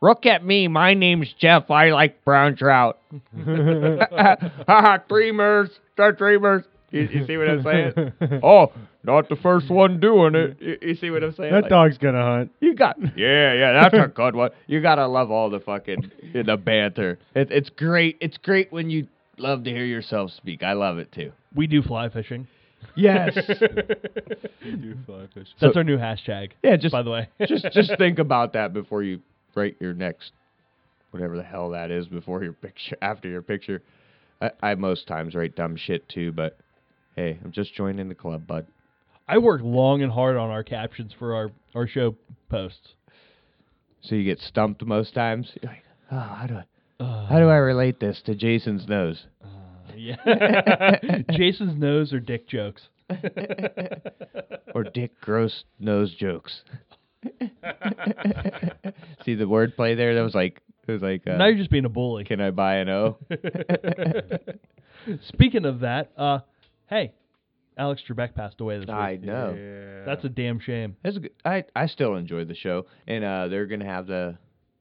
Look 0.01 0.25
at 0.25 0.45
me. 0.45 0.67
My 0.67 0.93
name's 0.93 1.33
Jeff. 1.39 1.71
I 1.71 1.89
like 1.89 2.23
brown 2.23 2.55
trout. 2.55 2.99
Haha, 4.67 4.97
dreamers. 5.09 5.69
They're 5.95 6.11
dreamers. 6.11 6.63
You, 6.91 7.01
you 7.11 7.25
see 7.25 7.35
what 7.37 7.49
I'm 7.49 7.63
saying? 7.63 8.13
oh, 8.43 8.71
not 9.03 9.27
the 9.27 9.35
first 9.37 9.69
one 9.69 9.99
doing 9.99 10.35
it. 10.35 10.57
You, 10.61 10.77
you 10.81 10.95
see 10.95 11.09
what 11.09 11.23
I'm 11.23 11.33
saying? 11.33 11.51
that 11.51 11.63
Like, 11.63 11.69
dog's 11.69 11.97
gonna 11.97 12.23
hunt. 12.23 12.51
you 12.61 12.75
got 12.75 12.97
yeah, 13.17 13.53
yeah. 13.53 13.73
That's 13.81 14.05
a 14.05 14.07
good 14.07 14.35
one. 14.35 14.51
You 14.67 14.81
gotta 14.81 15.07
love 15.07 15.29
all 15.31 15.49
the 15.49 15.59
fucking 15.59 16.11
the 16.33 16.57
banter. 16.57 17.19
It, 17.35 17.51
it's 17.51 17.69
great. 17.69 18.17
It's 18.21 18.37
great 18.37 18.71
when 18.71 18.89
you 18.89 19.07
love 19.37 19.63
to 19.65 19.69
hear 19.69 19.83
yourself 19.83 20.31
speak. 20.31 20.63
I 20.63 20.73
love 20.73 20.97
it 20.97 21.11
too. 21.11 21.31
We 21.53 21.67
do 21.67 21.81
fly 21.81 22.07
fishing. 22.09 22.47
Yes. 22.95 23.33
Do 24.63 24.95
fly 25.05 25.27
fish. 25.33 25.47
That's 25.59 25.73
So- 25.73 25.79
our 25.79 25.83
new 25.83 25.97
hashtag. 25.97 26.51
yeah. 26.63 26.77
Just 26.77 26.91
by 26.91 27.03
the 27.03 27.11
way. 27.11 27.29
just 27.47 27.65
just 27.71 27.91
think 27.97 28.19
about 28.19 28.53
that 28.53 28.73
before 28.73 29.03
you 29.03 29.21
write 29.55 29.77
your 29.79 29.93
next 29.93 30.31
whatever 31.11 31.37
the 31.37 31.43
hell 31.43 31.69
that 31.71 31.89
is 31.89 32.07
before 32.07 32.43
your 32.43 32.53
picture 32.53 32.97
after 33.01 33.27
your 33.29 33.41
picture. 33.41 33.81
I, 34.41 34.51
I 34.61 34.75
most 34.75 35.07
times 35.07 35.35
write 35.35 35.55
dumb 35.55 35.75
shit 35.77 36.07
too, 36.09 36.31
but 36.31 36.57
hey, 37.15 37.39
I'm 37.43 37.51
just 37.51 37.73
joining 37.73 38.09
the 38.09 38.15
club, 38.15 38.45
bud. 38.45 38.67
I 39.27 39.37
work 39.39 39.61
long 39.63 40.01
and 40.03 40.11
hard 40.11 40.37
on 40.37 40.49
our 40.49 40.63
captions 40.63 41.13
for 41.17 41.35
our, 41.35 41.51
our 41.75 41.87
show 41.87 42.15
posts. 42.49 42.93
So 44.01 44.15
you 44.15 44.23
get 44.23 44.39
stumped 44.39 44.85
most 44.85 45.13
times. 45.13 45.51
You're 45.61 45.71
like, 45.71 45.83
oh, 46.11 46.19
how 46.19 46.45
do 46.47 46.55
I 46.55 46.63
Uh, 47.03 47.25
how 47.27 47.39
do 47.39 47.47
I 47.49 47.55
relate 47.57 47.99
this 47.99 48.21
to 48.25 48.35
Jason's 48.35 48.87
nose? 48.87 49.25
Yeah. 49.97 50.99
Jason's 51.31 51.79
nose 51.79 52.13
or 52.13 52.19
dick 52.19 52.47
jokes. 52.47 52.83
or 54.75 54.83
Dick 54.83 55.19
Gross 55.21 55.63
nose 55.79 56.13
jokes. 56.13 56.61
See 59.23 59.35
the 59.35 59.45
wordplay 59.45 59.95
there? 59.95 60.15
That 60.15 60.21
was 60.21 60.35
like 60.35 60.61
it 60.87 60.91
was 60.91 61.01
like 61.01 61.25
uh, 61.27 61.37
now 61.37 61.47
you're 61.47 61.57
just 61.57 61.71
being 61.71 61.85
a 61.85 61.89
bully. 61.89 62.25
can 62.25 62.41
I 62.41 62.51
buy 62.51 62.75
an 62.75 62.89
O? 62.89 63.17
Speaking 65.29 65.65
of 65.65 65.79
that, 65.81 66.11
uh, 66.17 66.39
hey, 66.89 67.13
Alex 67.77 68.01
Trebek 68.07 68.35
passed 68.35 68.59
away 68.59 68.79
this 68.79 68.89
I 68.89 69.11
week. 69.11 69.23
know. 69.23 69.55
Yeah. 69.57 70.05
That's 70.05 70.25
a 70.25 70.29
damn 70.29 70.59
shame. 70.59 70.97
It's 71.03 71.17
a 71.17 71.19
good, 71.21 71.31
I 71.45 71.63
I 71.75 71.87
still 71.87 72.15
enjoyed 72.15 72.47
the 72.47 72.55
show, 72.55 72.85
and 73.07 73.23
uh, 73.23 73.47
they're 73.47 73.67
gonna 73.67 73.85
have 73.85 74.07
the 74.07 74.37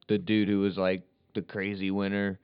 the 0.08 0.18
dude 0.18 0.48
who 0.48 0.60
was 0.60 0.76
like 0.76 1.02
the 1.34 1.42
crazy 1.42 1.90
winner. 1.90 2.38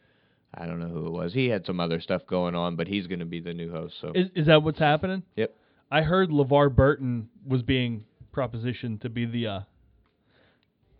I 0.55 0.67
don't 0.67 0.79
know 0.81 0.89
who 0.89 1.07
it 1.07 1.11
was. 1.13 1.33
He 1.33 1.47
had 1.49 1.65
some 1.67 1.81
other 1.81 2.01
stuff 2.01 2.23
going 2.27 2.55
on, 2.55 2.77
but 2.77 2.87
he's 2.87 3.07
gonna 3.07 3.25
be 3.25 3.41
the 3.41 3.55
new 3.55 3.71
host. 3.71 3.95
So 4.01 4.13
Is 4.15 4.29
is 4.35 4.47
that 4.47 4.63
what's 4.63 4.79
happening? 4.79 5.23
Yep. 5.37 5.55
I 5.91 6.03
heard 6.03 6.31
LeVar 6.31 6.75
Burton 6.75 7.29
was 7.47 7.63
being 7.63 8.05
propositioned 8.35 9.01
to 9.03 9.09
be 9.09 9.25
the 9.27 9.47
uh 9.47 9.61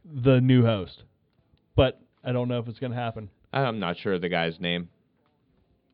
the 0.05 0.41
new 0.41 0.65
host. 0.65 1.05
But 1.77 2.01
I 2.25 2.33
don't 2.33 2.49
know 2.49 2.59
if 2.59 2.69
it's 2.69 2.79
gonna 2.79 2.95
happen. 2.95 3.31
I'm 3.53 3.79
not 3.79 3.99
sure 3.99 4.15
of 4.15 4.21
the 4.23 4.29
guy's 4.29 4.59
name. 4.59 4.89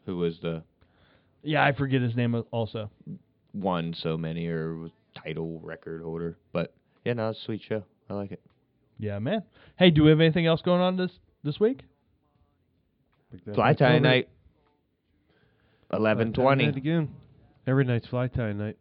Who 0.06 0.16
was 0.16 0.38
the 0.40 0.62
Yeah, 1.42 1.64
I 1.64 1.72
forget 1.72 2.00
his 2.00 2.14
name 2.16 2.34
also. 2.50 2.90
won 3.52 3.94
so 3.98 4.16
many 4.16 4.46
or 4.46 4.90
title 5.22 5.60
record 5.62 6.02
holder? 6.02 6.38
But 6.52 6.72
yeah, 7.04 7.14
no, 7.14 7.30
it's 7.30 7.40
a 7.40 7.44
sweet 7.44 7.62
show. 7.68 7.82
I 8.08 8.14
like 8.14 8.32
it. 8.32 8.40
Yeah, 8.98 9.18
man. 9.18 9.42
Hey, 9.76 9.90
do 9.90 10.04
we 10.04 10.10
have 10.10 10.20
anything 10.20 10.46
else 10.46 10.62
going 10.62 10.80
on 10.80 10.96
this 10.96 11.10
this 11.44 11.58
week? 11.60 11.82
Think 13.30 13.44
that 13.44 13.54
Fly 13.54 13.68
might 13.68 13.78
tie 13.78 13.86
cover 13.88 14.00
night. 14.00 14.28
Eleven 15.92 16.32
twenty 16.32 16.64
Eleven 16.64 16.66
night 16.66 16.76
again. 16.76 17.08
Every 17.66 17.84
night's 17.84 18.06
fly 18.06 18.28
tie 18.28 18.52
night. 18.52 18.76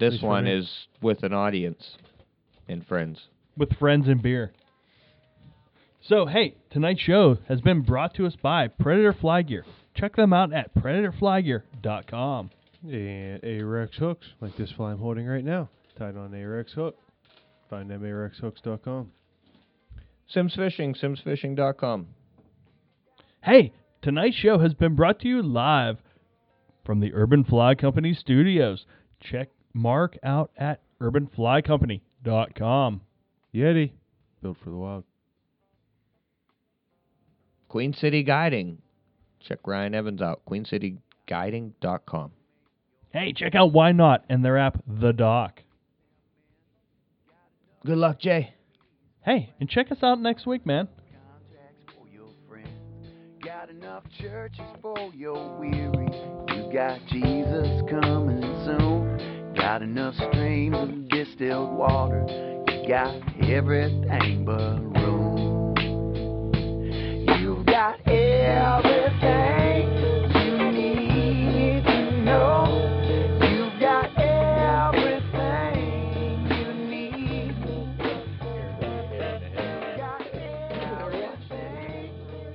This 0.00 0.12
least 0.12 0.24
one 0.24 0.46
is 0.46 0.68
with 1.02 1.22
an 1.24 1.32
audience 1.32 1.96
and 2.68 2.86
friends. 2.86 3.18
with 3.56 3.76
friends 3.78 4.06
and 4.08 4.22
beer. 4.22 4.52
So, 6.08 6.26
hey, 6.26 6.54
tonight's 6.70 7.00
show 7.00 7.38
has 7.48 7.60
been 7.60 7.82
brought 7.82 8.14
to 8.14 8.26
us 8.26 8.34
by 8.40 8.68
Predator 8.68 9.12
Fly 9.20 9.42
Gear. 9.42 9.64
Check 9.96 10.14
them 10.14 10.32
out 10.32 10.52
at 10.52 10.72
predatorflygear.com. 10.74 12.50
And 12.84 13.42
Ahrex 13.42 13.94
hooks, 13.96 14.26
like 14.40 14.56
this 14.56 14.70
fly 14.76 14.92
I'm 14.92 14.98
holding 14.98 15.26
right 15.26 15.44
now, 15.44 15.68
tied 15.98 16.16
on 16.16 16.30
Ahrex 16.30 16.70
hook. 16.70 16.96
Find 17.68 17.90
them 17.90 18.04
at 18.04 18.10
ahrexhooks.com. 18.10 19.10
Simms 20.28 20.54
Fishing, 20.54 20.94
simmsfishing.com. 20.94 22.06
Hey, 23.48 23.72
tonight's 24.02 24.36
show 24.36 24.58
has 24.58 24.74
been 24.74 24.94
brought 24.94 25.20
to 25.20 25.28
you 25.28 25.42
live 25.42 25.96
from 26.84 27.00
the 27.00 27.14
Urban 27.14 27.44
Fly 27.44 27.74
Company 27.74 28.12
studios. 28.12 28.84
Check 29.22 29.48
Mark 29.72 30.18
out 30.22 30.50
at 30.58 30.82
urbanflycompany.com. 31.00 33.00
Yeti, 33.54 33.92
built 34.42 34.58
for 34.62 34.68
the 34.68 34.76
wild. 34.76 35.04
Queen 37.68 37.94
City 37.94 38.22
Guiding. 38.22 38.82
Check 39.40 39.60
Ryan 39.66 39.94
Evans 39.94 40.20
out. 40.20 40.42
QueenCityGuiding.com. 40.46 42.32
Hey, 43.14 43.32
check 43.32 43.54
out 43.54 43.72
Why 43.72 43.92
Not 43.92 44.26
and 44.28 44.44
their 44.44 44.58
app, 44.58 44.82
The 44.86 45.14
Doc. 45.14 45.62
Good 47.86 47.96
luck, 47.96 48.20
Jay. 48.20 48.52
Hey, 49.24 49.54
and 49.58 49.70
check 49.70 49.90
us 49.90 50.02
out 50.02 50.20
next 50.20 50.46
week, 50.46 50.66
man 50.66 50.88
enough 53.98 54.12
churches 54.20 54.66
for 54.80 55.10
your 55.14 55.58
weary. 55.58 56.08
You 56.54 56.70
got 56.72 57.00
Jesus 57.08 57.82
coming 57.90 58.42
soon. 58.64 59.54
Got 59.54 59.82
enough 59.82 60.14
streams 60.14 60.76
of 60.76 61.08
distilled 61.08 61.76
water. 61.76 62.24
You 62.68 62.88
got 62.88 63.14
everything 63.42 64.44
but 64.44 64.78
room. 65.00 65.74
You've 67.40 67.66
got 67.66 67.98
everything. 68.06 68.87